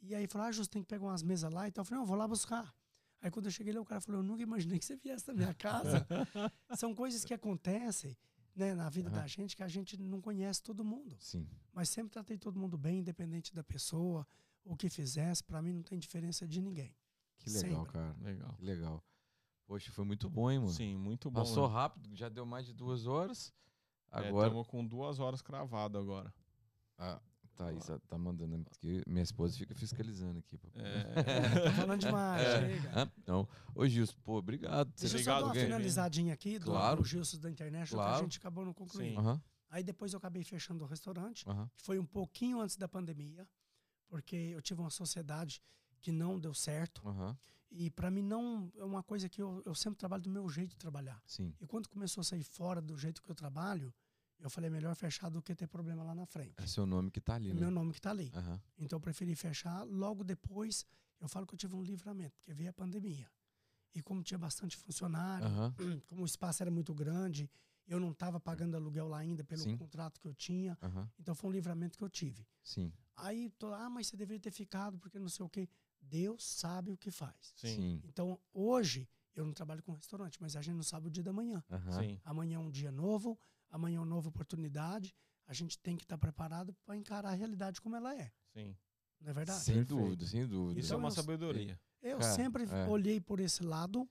E 0.00 0.12
aí 0.12 0.26
falou: 0.26 0.48
Ah, 0.48 0.52
Justo, 0.52 0.72
tem 0.72 0.82
que 0.82 0.88
pegar 0.88 1.04
umas 1.04 1.22
mesas 1.22 1.52
lá 1.52 1.68
e 1.68 1.70
tal. 1.70 1.82
Eu 1.82 1.86
falei: 1.86 1.98
Não, 1.98 2.02
eu 2.02 2.08
vou 2.08 2.16
lá 2.16 2.26
buscar. 2.26 2.74
Aí 3.22 3.30
quando 3.30 3.46
eu 3.46 3.52
cheguei 3.52 3.72
lá, 3.72 3.80
o 3.80 3.84
cara 3.84 4.00
falou: 4.00 4.20
Eu 4.20 4.24
nunca 4.24 4.42
imaginei 4.42 4.78
que 4.78 4.84
você 4.84 4.96
viesse 4.96 5.28
na 5.28 5.34
minha 5.34 5.54
casa. 5.54 6.04
São 6.76 6.92
coisas 6.94 7.24
que 7.24 7.32
acontecem 7.32 8.16
né, 8.58 8.74
na 8.74 8.90
vida 8.90 9.08
da 9.08 9.26
gente 9.26 9.56
que 9.56 9.62
a 9.62 9.68
gente 9.68 9.96
não 9.96 10.20
conhece 10.20 10.62
todo 10.62 10.84
mundo. 10.84 11.16
Sim. 11.20 11.48
Mas 11.72 11.88
sempre 11.88 12.10
tratei 12.10 12.36
todo 12.36 12.58
mundo 12.58 12.76
bem, 12.76 12.98
independente 12.98 13.54
da 13.54 13.62
pessoa, 13.62 14.26
o 14.64 14.76
que 14.76 14.90
fizesse. 14.90 15.42
Para 15.42 15.62
mim 15.62 15.72
não 15.72 15.82
tem 15.82 15.98
diferença 15.98 16.46
de 16.46 16.60
ninguém. 16.60 16.94
Que 17.38 17.50
legal, 17.50 17.70
Sempre. 17.70 17.92
cara. 17.92 18.16
Legal. 18.20 18.54
Que 18.54 18.64
legal. 18.64 19.04
Poxa, 19.64 19.92
foi 19.92 20.04
muito 20.04 20.28
bom, 20.28 20.50
hein, 20.50 20.58
mano? 20.58 20.72
Sim, 20.72 20.96
muito 20.96 21.30
bom. 21.30 21.40
Passou 21.40 21.68
né? 21.68 21.74
rápido, 21.74 22.14
já 22.16 22.28
deu 22.28 22.44
mais 22.44 22.66
de 22.66 22.72
duas 22.72 23.06
horas. 23.06 23.52
É, 24.10 24.28
Agora. 24.28 24.48
Estamos 24.48 24.66
com 24.66 24.84
duas 24.84 25.20
horas 25.20 25.42
cravado 25.42 25.98
agora. 25.98 26.32
Ah, 26.96 27.20
tá, 27.58 27.72
isso 27.72 27.98
tá 28.08 28.16
mandando. 28.16 28.64
Porque 28.64 29.02
minha 29.06 29.22
esposa 29.22 29.56
fica 29.56 29.74
fiscalizando 29.74 30.38
aqui. 30.38 30.58
É. 30.74 31.02
Tô 31.68 31.72
falando 31.72 32.00
demais, 32.00 32.46
É. 32.46 32.78
Hã? 33.00 33.12
Não. 33.26 33.48
Ô, 33.74 33.86
Gilson, 33.86 34.14
pô, 34.22 34.38
obrigado. 34.38 34.88
Deixa 34.96 35.04
eu 35.04 35.08
só 35.08 35.14
Obrigado, 35.16 35.40
dar 35.40 35.46
uma 35.46 35.54
finalizadinha 35.54 36.32
aqui 36.34 36.58
do, 36.58 36.66
Claro. 36.66 37.02
do 37.02 37.04
Gilson 37.08 37.38
da 37.38 37.50
internet, 37.50 37.88
que 37.88 37.94
Claro. 37.94 38.16
a 38.18 38.22
gente 38.22 38.38
acabou 38.38 38.64
não 38.64 38.72
concluindo. 38.72 39.42
Aí 39.70 39.82
depois 39.82 40.12
eu 40.12 40.18
acabei 40.18 40.42
fechando 40.44 40.82
o 40.84 40.86
restaurante, 40.86 41.44
que 41.44 41.82
foi 41.82 41.98
um 41.98 42.06
pouquinho 42.06 42.60
antes 42.60 42.76
da 42.76 42.88
pandemia, 42.88 43.46
porque 44.08 44.36
eu 44.36 44.62
tive 44.62 44.80
uma 44.80 44.90
sociedade 44.90 45.60
que 46.00 46.10
não 46.12 46.38
deu 46.38 46.54
certo. 46.54 47.02
E 47.70 47.90
para 47.90 48.10
mim 48.10 48.22
não 48.22 48.72
é 48.76 48.84
uma 48.84 49.02
coisa 49.02 49.28
que 49.28 49.42
eu, 49.42 49.62
eu 49.66 49.74
sempre 49.74 49.98
trabalho 49.98 50.22
do 50.22 50.30
meu 50.30 50.48
jeito 50.48 50.70
de 50.70 50.76
trabalhar. 50.76 51.20
Sim. 51.26 51.52
E 51.60 51.66
quando 51.66 51.86
começou 51.88 52.22
a 52.22 52.24
sair 52.24 52.42
fora 52.42 52.80
do 52.80 52.96
jeito 52.96 53.22
que 53.22 53.30
eu 53.30 53.34
trabalho, 53.34 53.92
eu 54.40 54.48
falei 54.50 54.70
melhor 54.70 54.94
fechar 54.94 55.28
do 55.28 55.42
que 55.42 55.54
ter 55.54 55.66
problema 55.66 56.02
lá 56.02 56.14
na 56.14 56.26
frente. 56.26 56.54
É 56.58 56.66
seu 56.66 56.86
nome 56.86 57.10
que 57.10 57.20
tá 57.20 57.34
ali, 57.34 57.52
né? 57.52 57.60
meu 57.60 57.70
nome 57.70 57.92
que 57.92 58.00
tá 58.00 58.10
ali. 58.10 58.30
Aham. 58.34 58.60
Então 58.78 58.96
eu 58.96 59.00
preferi 59.00 59.34
fechar. 59.34 59.82
Logo 59.84 60.22
depois, 60.22 60.86
eu 61.20 61.28
falo 61.28 61.46
que 61.46 61.54
eu 61.54 61.58
tive 61.58 61.74
um 61.74 61.82
livramento, 61.82 62.36
porque 62.38 62.54
veio 62.54 62.70
a 62.70 62.72
pandemia. 62.72 63.30
E 63.94 64.02
como 64.02 64.22
tinha 64.22 64.38
bastante 64.38 64.76
funcionário, 64.76 65.48
Aham. 65.48 65.74
como 66.06 66.22
o 66.22 66.26
espaço 66.26 66.62
era 66.62 66.70
muito 66.70 66.94
grande, 66.94 67.50
eu 67.86 67.98
não 67.98 68.12
estava 68.12 68.38
pagando 68.38 68.76
aluguel 68.76 69.08
lá 69.08 69.18
ainda 69.18 69.42
pelo 69.42 69.62
Sim. 69.62 69.76
contrato 69.76 70.20
que 70.20 70.28
eu 70.28 70.34
tinha. 70.34 70.78
Aham. 70.82 71.10
Então 71.18 71.34
foi 71.34 71.50
um 71.50 71.52
livramento 71.52 71.98
que 71.98 72.04
eu 72.04 72.10
tive. 72.10 72.46
Sim. 72.62 72.92
Aí, 73.16 73.50
tô, 73.58 73.72
ah, 73.72 73.90
mas 73.90 74.06
você 74.06 74.16
deveria 74.16 74.40
ter 74.40 74.52
ficado, 74.52 74.98
porque 74.98 75.18
não 75.18 75.28
sei 75.28 75.44
o 75.44 75.48
quê. 75.48 75.68
Deus 76.00 76.44
sabe 76.44 76.92
o 76.92 76.96
que 76.96 77.10
faz. 77.10 77.52
Sim. 77.56 78.00
Então, 78.04 78.38
hoje, 78.52 79.08
eu 79.38 79.44
não 79.46 79.52
trabalho 79.52 79.82
com 79.82 79.92
restaurante, 79.92 80.36
mas 80.40 80.56
a 80.56 80.62
gente 80.62 80.74
não 80.76 80.82
sabe 80.82 81.06
o 81.08 81.10
dia 81.10 81.22
da 81.22 81.32
manhã. 81.32 81.62
Sim. 81.90 82.20
Amanhã 82.24 82.56
é 82.56 82.58
um 82.58 82.70
dia 82.70 82.90
novo, 82.90 83.38
amanhã 83.70 83.96
é 83.96 84.00
uma 84.00 84.06
nova 84.06 84.28
oportunidade. 84.28 85.14
A 85.46 85.52
gente 85.54 85.78
tem 85.78 85.96
que 85.96 86.02
estar 86.04 86.18
preparado 86.18 86.74
para 86.84 86.96
encarar 86.96 87.30
a 87.30 87.34
realidade 87.34 87.80
como 87.80 87.96
ela 87.96 88.14
é. 88.14 88.30
Sim. 88.52 88.76
Não 89.20 89.30
é 89.30 89.32
verdade? 89.32 89.60
Sem 89.64 89.74
Perfeito. 89.76 90.02
dúvida, 90.02 90.26
sem 90.26 90.46
dúvida. 90.46 90.80
Isso 90.80 90.88
é 90.88 90.90
Então, 90.90 90.98
uma 90.98 91.08
eu- 91.08 91.12
sabedoria. 91.12 91.80
Eu 92.02 92.18
Cara, 92.18 92.32
sempre 92.34 92.64
é. 92.64 92.86
olhei 92.88 93.20
por 93.20 93.40
esse 93.40 93.62
lado, 93.64 94.08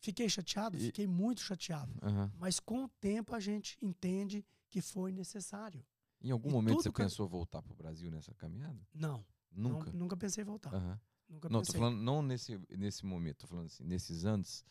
fiquei 0.00 0.28
chateado, 0.28 0.76
E- 0.76 0.80
fiquei 0.80 1.06
muito 1.06 1.40
chateado. 1.40 1.94
Aham. 2.02 2.30
Mas 2.38 2.58
com 2.60 2.84
o 2.84 2.88
tempo 2.88 3.34
a 3.34 3.40
gente 3.40 3.78
entende 3.80 4.44
que 4.68 4.80
foi 4.82 5.12
necessário. 5.12 5.84
Em 6.22 6.30
algum 6.30 6.50
E 6.50 6.52
momento 6.52 6.82
você 6.82 6.90
que- 6.90 6.96
pensou 7.02 7.26
voltar 7.28 7.62
pro 7.62 7.74
Brasil 7.74 8.10
nessa 8.10 8.34
caminhada? 8.34 8.78
Não, 8.92 9.24
Nunca. 9.50 9.90
não- 9.92 10.00
nunca 10.00 10.16
pensei 10.16 10.42
em 10.42 10.46
voltar. 10.46 10.74
Aham. 10.74 11.00
Nunca 11.30 11.48
Não, 11.48 11.60
tô 11.60 11.66
pensei. 11.66 11.78
falando 11.80 11.96
não 12.02 12.20
nesse, 12.22 12.58
nesse 12.70 13.06
momento, 13.06 13.38
tô 13.38 13.46
falando 13.46 13.66
assim, 13.66 13.84
nesses 13.84 14.24
anos. 14.24 14.64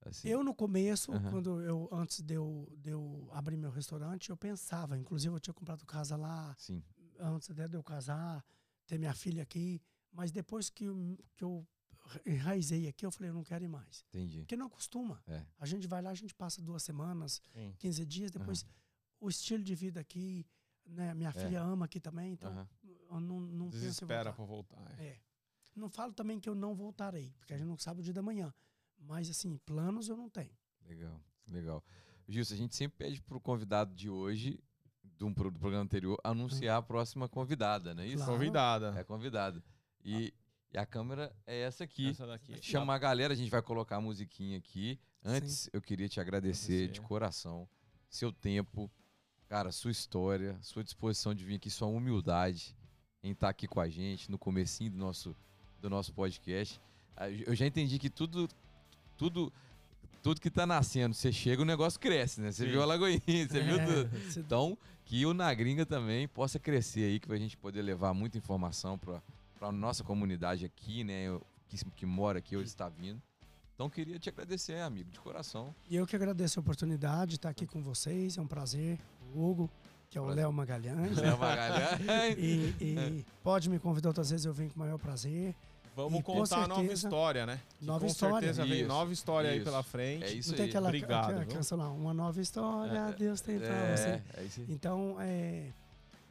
Assim, 0.00 0.28
Eu 0.28 0.44
no 0.44 0.54
começo, 0.54 1.12
Aham. 1.12 1.30
quando 1.30 1.60
eu 1.62 1.88
antes 1.90 2.20
de 2.20 2.34
eu, 2.34 2.70
de 2.78 2.90
eu 2.90 3.28
abrir 3.32 3.56
meu 3.56 3.70
restaurante, 3.70 4.30
eu 4.30 4.36
pensava, 4.36 4.96
inclusive 4.98 5.34
eu 5.34 5.40
tinha 5.40 5.54
comprado 5.54 5.84
casa 5.86 6.14
lá 6.16 6.54
Sim. 6.58 6.82
antes 7.18 7.50
até 7.50 7.66
de 7.66 7.76
eu 7.76 7.82
casar, 7.82 8.44
ter 8.86 8.98
minha 8.98 9.14
filha 9.14 9.42
aqui, 9.42 9.80
mas 10.12 10.30
depois 10.30 10.68
que, 10.70 10.84
eu- 10.84 11.18
que 11.34 11.42
eu 11.42 11.66
enraizei 12.26 12.86
aqui, 12.86 13.04
eu 13.06 13.10
falei, 13.10 13.30
eu 13.30 13.34
não 13.34 13.42
quero 13.42 13.64
ir 13.64 13.68
mais. 13.68 14.04
Entendi. 14.10 14.40
Porque 14.40 14.56
não 14.56 14.66
acostuma. 14.66 15.22
É. 15.26 15.42
A 15.58 15.66
gente 15.66 15.86
vai 15.88 16.02
lá, 16.02 16.10
a 16.10 16.14
gente 16.14 16.34
passa 16.34 16.60
duas 16.60 16.82
semanas, 16.82 17.40
Sim. 17.52 17.74
15 17.78 18.04
dias, 18.04 18.30
depois 18.30 18.64
o 19.18 19.28
estilo 19.28 19.64
de 19.64 19.74
vida 19.74 20.00
aqui, 20.00 20.46
né? 20.84 21.14
Minha 21.14 21.30
É. 21.30 21.32
filha 21.32 21.62
ama 21.62 21.86
aqui 21.86 21.98
também, 21.98 22.32
então 22.34 22.52
Aham. 22.52 22.68
eu 23.10 23.20
não, 23.20 23.40
não 23.40 23.64
penso 23.70 23.76
em 23.76 23.80
Desespera 23.80 24.32
voltar. 24.32 24.36
pra 24.36 24.44
voltar. 24.44 25.00
é. 25.00 25.04
É. 25.06 25.20
Não 25.74 25.88
falo 25.88 26.12
também 26.12 26.38
que 26.38 26.48
eu 26.48 26.54
não 26.54 26.74
voltarei, 26.74 27.32
porque 27.38 27.52
a 27.54 27.58
gente 27.58 27.66
não 27.66 27.78
sabe 27.78 28.00
o 28.00 28.02
dia 28.02 28.12
da 28.12 28.22
manhã. 28.22 28.52
Mas, 28.98 29.28
assim, 29.28 29.56
planos 29.66 30.08
eu 30.08 30.16
não 30.16 30.30
tenho. 30.30 30.56
Legal, 30.86 31.20
legal. 31.50 31.84
Gilson, 32.28 32.54
a 32.54 32.56
gente 32.56 32.74
sempre 32.74 32.96
pede 32.98 33.20
pro 33.20 33.40
convidado 33.40 33.94
de 33.94 34.08
hoje, 34.08 34.58
pro- 35.34 35.50
do 35.50 35.58
programa 35.58 35.84
anterior, 35.84 36.18
anunciar 36.24 36.78
a 36.78 36.82
próxima 36.82 37.28
convidada, 37.28 37.94
não 37.94 38.02
é 38.02 38.06
isso? 38.06 38.18
Claro. 38.18 38.32
Convidada. 38.32 38.94
É 38.98 39.04
convidada. 39.04 39.62
E, 40.04 40.32
e 40.72 40.78
a 40.78 40.86
câmera 40.86 41.34
é 41.46 41.60
essa 41.60 41.84
aqui. 41.84 42.08
Essa 42.10 42.26
daqui. 42.26 42.62
Chama 42.62 42.94
a 42.94 42.98
galera, 42.98 43.32
a 43.34 43.36
gente 43.36 43.50
vai 43.50 43.60
colocar 43.62 43.96
a 43.96 44.00
musiquinha 44.00 44.56
aqui. 44.58 44.98
Antes, 45.22 45.68
eu 45.72 45.80
queria 45.82 46.08
te 46.08 46.20
agradecer 46.20 46.72
Agradecer. 46.84 46.92
de 46.92 47.00
coração, 47.00 47.68
seu 48.08 48.30
tempo, 48.32 48.90
cara, 49.48 49.72
sua 49.72 49.90
história, 49.90 50.58
sua 50.62 50.84
disposição 50.84 51.34
de 51.34 51.44
vir 51.44 51.56
aqui, 51.56 51.68
sua 51.70 51.88
humildade 51.88 52.76
em 53.22 53.32
estar 53.32 53.48
aqui 53.48 53.66
com 53.66 53.80
a 53.80 53.88
gente 53.88 54.30
no 54.30 54.38
comecinho 54.38 54.90
do 54.90 54.98
nosso, 54.98 55.34
do 55.84 55.90
nosso 55.90 56.14
podcast. 56.14 56.80
Ah, 57.14 57.28
Eu 57.30 57.54
já 57.54 57.66
entendi 57.66 57.98
que 57.98 58.08
tudo, 58.08 58.48
tudo, 59.18 59.52
tudo 60.22 60.40
que 60.40 60.48
tá 60.50 60.66
nascendo, 60.66 61.14
você 61.14 61.30
chega, 61.30 61.60
o 61.60 61.64
negócio 61.64 62.00
cresce, 62.00 62.40
né? 62.40 62.50
Você 62.50 62.64
Sim. 62.64 62.70
viu 62.70 62.82
a 62.82 62.86
Lagoinha, 62.86 63.20
você 63.48 63.60
viu 63.62 63.78
É, 63.78 63.84
tudo. 63.86 64.30
se- 64.30 64.40
Então, 64.40 64.78
que 65.04 65.26
o 65.26 65.34
Na 65.34 65.52
Gringa 65.52 65.84
também 65.84 66.26
possa 66.26 66.58
crescer 66.58 67.04
aí, 67.04 67.20
que 67.20 67.30
a 67.30 67.36
gente 67.36 67.54
poder 67.58 67.82
levar 67.82 68.14
muita 68.14 68.38
informação 68.38 68.98
para 68.98 69.20
a 69.60 69.70
nossa 69.70 70.02
comunidade 70.02 70.64
aqui, 70.64 71.04
né? 71.04 71.24
eu- 71.24 71.42
Que, 71.68 71.76
que 71.96 72.06
mora 72.06 72.38
aqui, 72.38 72.56
hoje 72.56 72.68
está 72.68 72.88
vindo. 72.88 73.20
Então, 73.74 73.90
queria 73.90 74.18
te 74.18 74.28
agradecer, 74.30 74.80
amigo, 74.80 75.10
de 75.10 75.18
coração. 75.20 75.74
E 75.90 75.96
eu 75.96 76.06
que 76.06 76.14
agradeço 76.16 76.58
a 76.58 76.62
oportunidade 76.62 77.30
de 77.32 77.36
estar 77.36 77.50
aqui 77.50 77.66
com 77.66 77.82
vocês. 77.82 78.38
É 78.38 78.40
um 78.40 78.46
prazer. 78.46 78.98
O 79.34 79.44
Hugo, 79.50 79.68
que 80.08 80.16
é 80.16 80.20
o. 80.20 80.26
Léo 80.26 80.52
Magalhães. 80.52 81.16
Léo 81.18 81.36
Magalhães. 81.38 82.00
E, 82.38 82.72
e 82.80 83.26
pode 83.42 83.68
me 83.68 83.78
convidar 83.80 84.10
outras 84.10 84.30
vezes, 84.30 84.46
eu 84.46 84.54
venho 84.54 84.70
com 84.70 84.76
o 84.76 84.78
maior 84.78 84.96
prazer. 84.98 85.54
Vamos 85.96 86.20
E 86.20 86.22
com 86.22 86.34
contar 86.34 86.64
a 86.64 86.68
nova 86.68 86.92
história, 86.92 87.46
né? 87.46 87.60
Que 87.78 87.84
Nova 87.84 88.00
com 88.00 88.06
história. 88.06 88.38
certeza 88.48 88.64
vem 88.64 88.78
Isso, 88.80 88.88
nova 88.88 89.12
história 89.12 89.50
aí 89.50 89.56
isso. 89.58 89.64
pela 89.64 89.82
frente. 89.82 90.24
É 90.24 90.32
isso 90.32 90.48
não 90.50 90.56
tem 90.56 90.64
aí. 90.64 90.70
aquela, 90.70 90.88
Obrigado, 90.88 91.30
aquela 91.30 91.44
canção 91.46 91.78
lá, 91.78 91.88
uma 91.90 92.12
nova 92.12 92.40
história, 92.40 93.14
Deus 93.16 93.40
tem 93.40 93.58
pra 93.58 93.68
é, 93.68 93.96
você. 93.96 94.22
é 94.36 94.44
isso 94.44 94.60
aí. 94.60 94.66
Então, 94.70 95.16
é, 95.20 95.66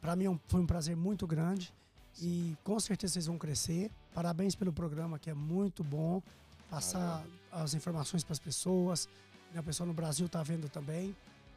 para 0.02 0.14
mim 0.14 0.26
é 0.26 0.38
foi 0.48 0.60
um 0.60 0.66
prazer 0.66 0.94
muito 0.94 1.26
grande 1.26 1.72
e 2.20 2.54
com 2.62 2.78
certeza 2.78 3.14
vocês 3.14 3.26
vão 3.26 3.38
crescer. 3.38 3.90
Parabéns 4.14 4.54
pelo 4.54 4.72
programa, 4.72 5.18
que 5.18 5.30
é 5.30 5.34
muito 5.34 5.82
bom. 5.82 6.22
Passar 6.70 7.24
as 7.50 7.72
informações 7.74 8.22
para 8.22 8.32
as 8.32 8.38
pessoas. 8.38 9.08
né, 9.52 9.60
O 9.60 9.62
pessoal 9.62 9.86
no 9.86 9.94
Brasil 9.94 10.28
tá 10.28 10.42
vendo 10.42 10.68
também. 10.68 11.14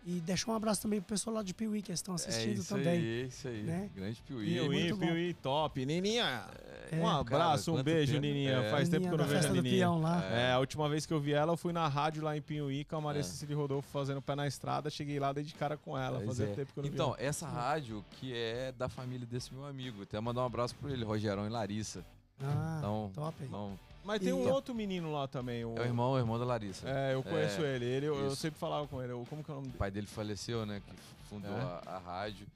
E 0.09 0.21
deixar 0.21 0.51
um 0.53 0.55
abraço 0.55 0.81
também 0.81 1.01
pro 1.01 1.09
pessoal 1.09 1.35
lá 1.35 1.43
de 1.43 1.53
Piuí 1.53 1.81
que 1.81 1.91
estão 1.91 2.13
É 2.13 2.15
assistindo 2.15 2.59
isso 2.61 2.69
também. 2.73 2.87
aí, 2.87 3.21
é 3.23 3.25
isso 3.25 3.45
aí. 3.45 3.61
né? 3.63 3.89
Grande 3.93 4.21
Piuí. 4.25 4.53
Piuí, 4.53 4.93
bom. 4.93 4.99
Piuí, 4.99 5.33
top. 5.33 5.85
Nininha, 5.85 6.45
É, 6.89 6.95
um 6.95 7.05
abraço, 7.09 7.71
um 7.71 7.75
quanto 7.75 7.83
beijo, 7.85 8.13
tempo. 8.13 8.25
Nininha. 8.25 8.51
É. 8.53 8.71
Faz 8.71 8.87
tempo 8.87 9.05
que 9.05 9.13
eu 9.13 9.17
não 9.17 9.25
vejo 9.25 9.49
a 9.49 9.51
Nininha. 9.51 9.75
peão 9.75 9.99
lá. 10.01 10.23
É, 10.31 10.53
a 10.53 10.59
última 10.59 10.87
vez 10.87 11.05
que 11.05 11.13
eu 11.13 11.19
vi 11.19 11.33
ela, 11.33 11.51
eu 11.51 11.57
fui 11.57 11.73
na 11.73 11.85
rádio 11.89 12.23
lá 12.23 12.37
em 12.37 12.41
Pinhuí 12.41 12.85
com 12.85 12.95
a 12.95 13.01
Maria 13.01 13.19
É. 13.19 13.23
Cecília 13.23 13.53
Rodolfo 13.57 13.89
fazendo 13.91 14.21
pé 14.21 14.33
na 14.33 14.47
estrada. 14.47 14.89
Cheguei 14.89 15.19
lá, 15.19 15.33
dei 15.33 15.43
de 15.43 15.53
cara 15.53 15.75
com 15.75 15.97
ela. 15.97 16.19
Pois 16.19 16.27
Fazia 16.37 16.45
é. 16.45 16.55
tempo 16.55 16.71
que 16.71 16.79
eu 16.79 16.83
não 16.83 16.89
Então, 16.89 17.11
vi. 17.11 17.23
essa 17.25 17.45
rádio 17.45 18.05
que 18.11 18.33
é 18.33 18.71
da 18.71 18.87
família 18.87 19.27
desse 19.27 19.53
meu 19.53 19.65
amigo. 19.65 20.03
Até 20.03 20.17
mandar 20.21 20.43
um 20.43 20.45
abraço 20.45 20.73
para 20.75 20.89
ele, 20.89 21.03
Rogerão 21.03 21.45
e 21.45 21.49
Larissa. 21.49 22.05
Ah, 22.41 22.75
Então, 22.79 23.11
top. 23.13 23.35
Então, 23.43 23.77
Mas 24.07 24.19
tem 24.21 24.29
E- 24.29 24.33
um 24.33 24.49
outro 24.49 24.73
menino 24.73 25.11
lá 25.11 25.27
também. 25.27 25.65
O... 25.65 25.75
é 25.77 25.81
o 25.81 25.83
irmão, 25.83 26.11
o 26.13 26.17
irmão 26.17 26.39
da 26.39 26.45
Larissa. 26.45 26.87
É, 26.89 27.13
eu 27.13 27.21
conheço 27.21 27.61
É, 27.61 27.75
ele. 27.75 27.85
ele 27.85 28.05
eu, 28.07 28.15
eu 28.15 28.27
isso. 28.27 28.37
sempre 28.37 28.57
falava 28.59 28.87
com 28.87 29.03
ele. 29.03 29.11
Eu- 29.11 29.25
Como 29.29 29.43
que 29.43 29.51
é 29.51 29.53
o 29.53 29.55
nome 29.57 29.67
O 29.67 29.69
dele? 29.71 29.77
pai 29.77 29.91
dele 29.91 30.07
faleceu, 30.07 30.65
né? 30.65 30.81
Que 30.85 30.93
fundou 31.29 31.51
É. 31.51 31.59
a, 31.61 31.81
a 31.95 31.97
rádio. 31.99 32.47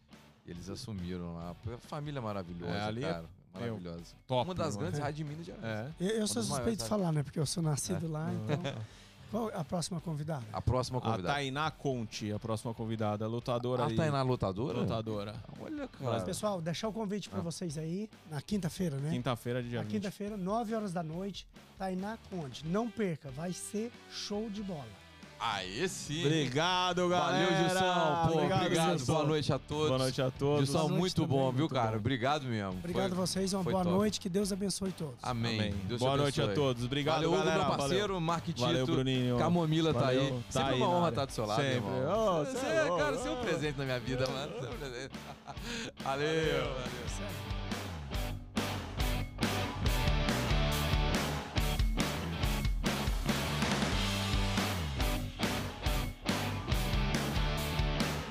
E 0.48 0.52
eles 0.52 0.69
assumiram 0.69 1.36
lá. 1.36 1.53
Família 1.82 2.22
maravilhosa, 2.22 2.73
É, 2.73 2.82
ali 2.84 3.03
é- 3.03 3.10
cara. 3.11 3.26
Maravilhosa. 3.53 4.15
Top. 4.28 4.48
uma 4.48 4.56
das 4.56 4.68
mano. 4.76 4.80
grandes 4.80 4.99
rádios 5.02 5.18
de 5.18 5.23
Minas 5.26 5.45
Gerais. 5.45 5.64
É. 5.65 5.91
Eu, 5.99 6.10
eu 6.22 6.28
sou 6.28 6.41
suspeito 6.41 6.52
maiores, 6.61 6.78
de 6.78 6.84
sabe? 6.84 6.90
falar, 7.02 7.11
né? 7.11 7.22
Porque 7.23 7.38
eu 7.40 7.45
sou 7.45 7.61
nascido 7.61 8.06
É. 8.06 8.10
lá, 8.10 8.30
então. 8.34 8.57
Qual 9.32 9.49
a 9.56 9.64
próxima 9.64 10.02
convidada? 10.02 10.44
A 10.52 10.62
próxima 10.62 10.98
A 10.99 11.02
convidada. 11.02 11.34
Tainá 11.36 11.72
Conte, 11.72 12.34
a 12.34 12.38
próxima 12.38 12.74
convidada. 12.74 13.26
Lutadora 13.28 13.84
A 13.84 13.88
aí. 13.88 13.95
Tainá 13.95 14.22
lutadora? 14.22 14.80
Lutadora. 14.80 15.36
Olha, 15.62 15.90
Mas, 15.99 16.10
cara. 16.12 16.22
pessoal, 16.22 16.62
deixar 16.62 16.90
o 16.90 16.94
convite 16.94 17.30
para 17.30 17.40
Ah. 17.40 17.44
vocês 17.44 17.78
aí, 17.78 18.10
na 18.30 18.41
quinta-feira, 18.41 18.98
né? 18.98 19.10
Quinta-feira 19.12 19.64
de 19.64 19.70
dia 19.70 19.78
Na 19.80 19.84
20. 19.86 19.91
quinta-feira, 19.94 20.36
9 20.36 20.76
horas 20.76 20.91
da 20.91 21.02
noite, 21.02 21.48
Tainá 21.78 22.18
Conde. 22.30 22.66
Não 22.68 22.90
perca, 22.90 23.32
vai 23.32 23.53
ser 23.53 23.90
show 24.12 24.49
de 24.49 24.62
bola. 24.62 25.01
Aê, 25.43 25.88
sim. 25.88 26.23
Obrigado, 26.23 27.09
galera. 27.09 27.45
Valeu, 27.47 27.69
Gilson. 27.69 28.27
Pô, 28.27 28.38
obrigado. 28.38 28.69
Gilson. 28.97 29.13
Boa 29.13 29.26
noite 29.26 29.51
a 29.53 29.57
todos. 29.57 29.88
Boa 29.88 29.97
noite 29.97 30.22
a 30.22 30.30
todos. 30.30 30.69
Gilson, 30.69 30.88
muito 30.89 31.15
também, 31.15 31.30
bom, 31.30 31.51
viu, 31.51 31.59
muito 31.61 31.73
cara? 31.73 31.91
bom. 31.91 31.97
Obrigado 31.97 32.43
mesmo. 32.45 32.69
Obrigado 32.77 33.09
Foi- 33.15 33.18
a 33.18 33.26
vocês, 33.26 33.53
uma 33.53 33.63
boa 33.63 33.84
top. 33.84 33.89
noite, 33.89 34.19
que 34.19 34.30
Deus 34.30 34.51
abençoe 34.51 34.91
todos. 34.91 35.15
Amém. 35.23 35.59
Amém. 35.59 35.97
Boa 35.97 36.15
noite 36.15 36.39
a 36.43 36.47
todos. 36.53 36.85
Obrigado, 36.85 37.15
Valeu, 37.15 37.30
Hugo, 37.34 37.39
galera. 37.43 37.65
meu 37.68 37.76
parceiro, 37.76 38.22
Mark 38.22 38.45
Tito. 38.45 38.61
Valeu, 38.61 38.85
Bruninho. 38.85 39.38
Camomila 39.39 39.93
tá 39.95 39.99
Valeu, 40.01 40.22
aí. 40.22 40.30
tá 40.30 40.59
Sempre 40.59 40.73
aí 40.76 40.81
uma 40.81 40.89
honra 40.89 41.09
estar 41.09 41.26
do 41.26 41.31
seu 41.31 41.45
lado, 41.47 41.61
Sempre. 41.61 41.76
irmão. 41.76 42.41
Ô, 42.41 42.45
Você 42.45 42.51
cê 42.59 42.65
é, 42.68 42.69
é 42.69 42.97
cara, 42.97 43.18
você 43.18 43.27
é 43.27 43.31
um 43.31 43.41
presente 43.41 43.77
na 43.80 43.85
minha 43.85 43.99
vida, 43.99 44.27
mano. 44.30 44.51
Você 44.59 44.65
é 44.68 44.69
um 44.69 44.77
presente. 44.77 45.11
Valeu. 46.03 46.27
valeu. 46.61 47.81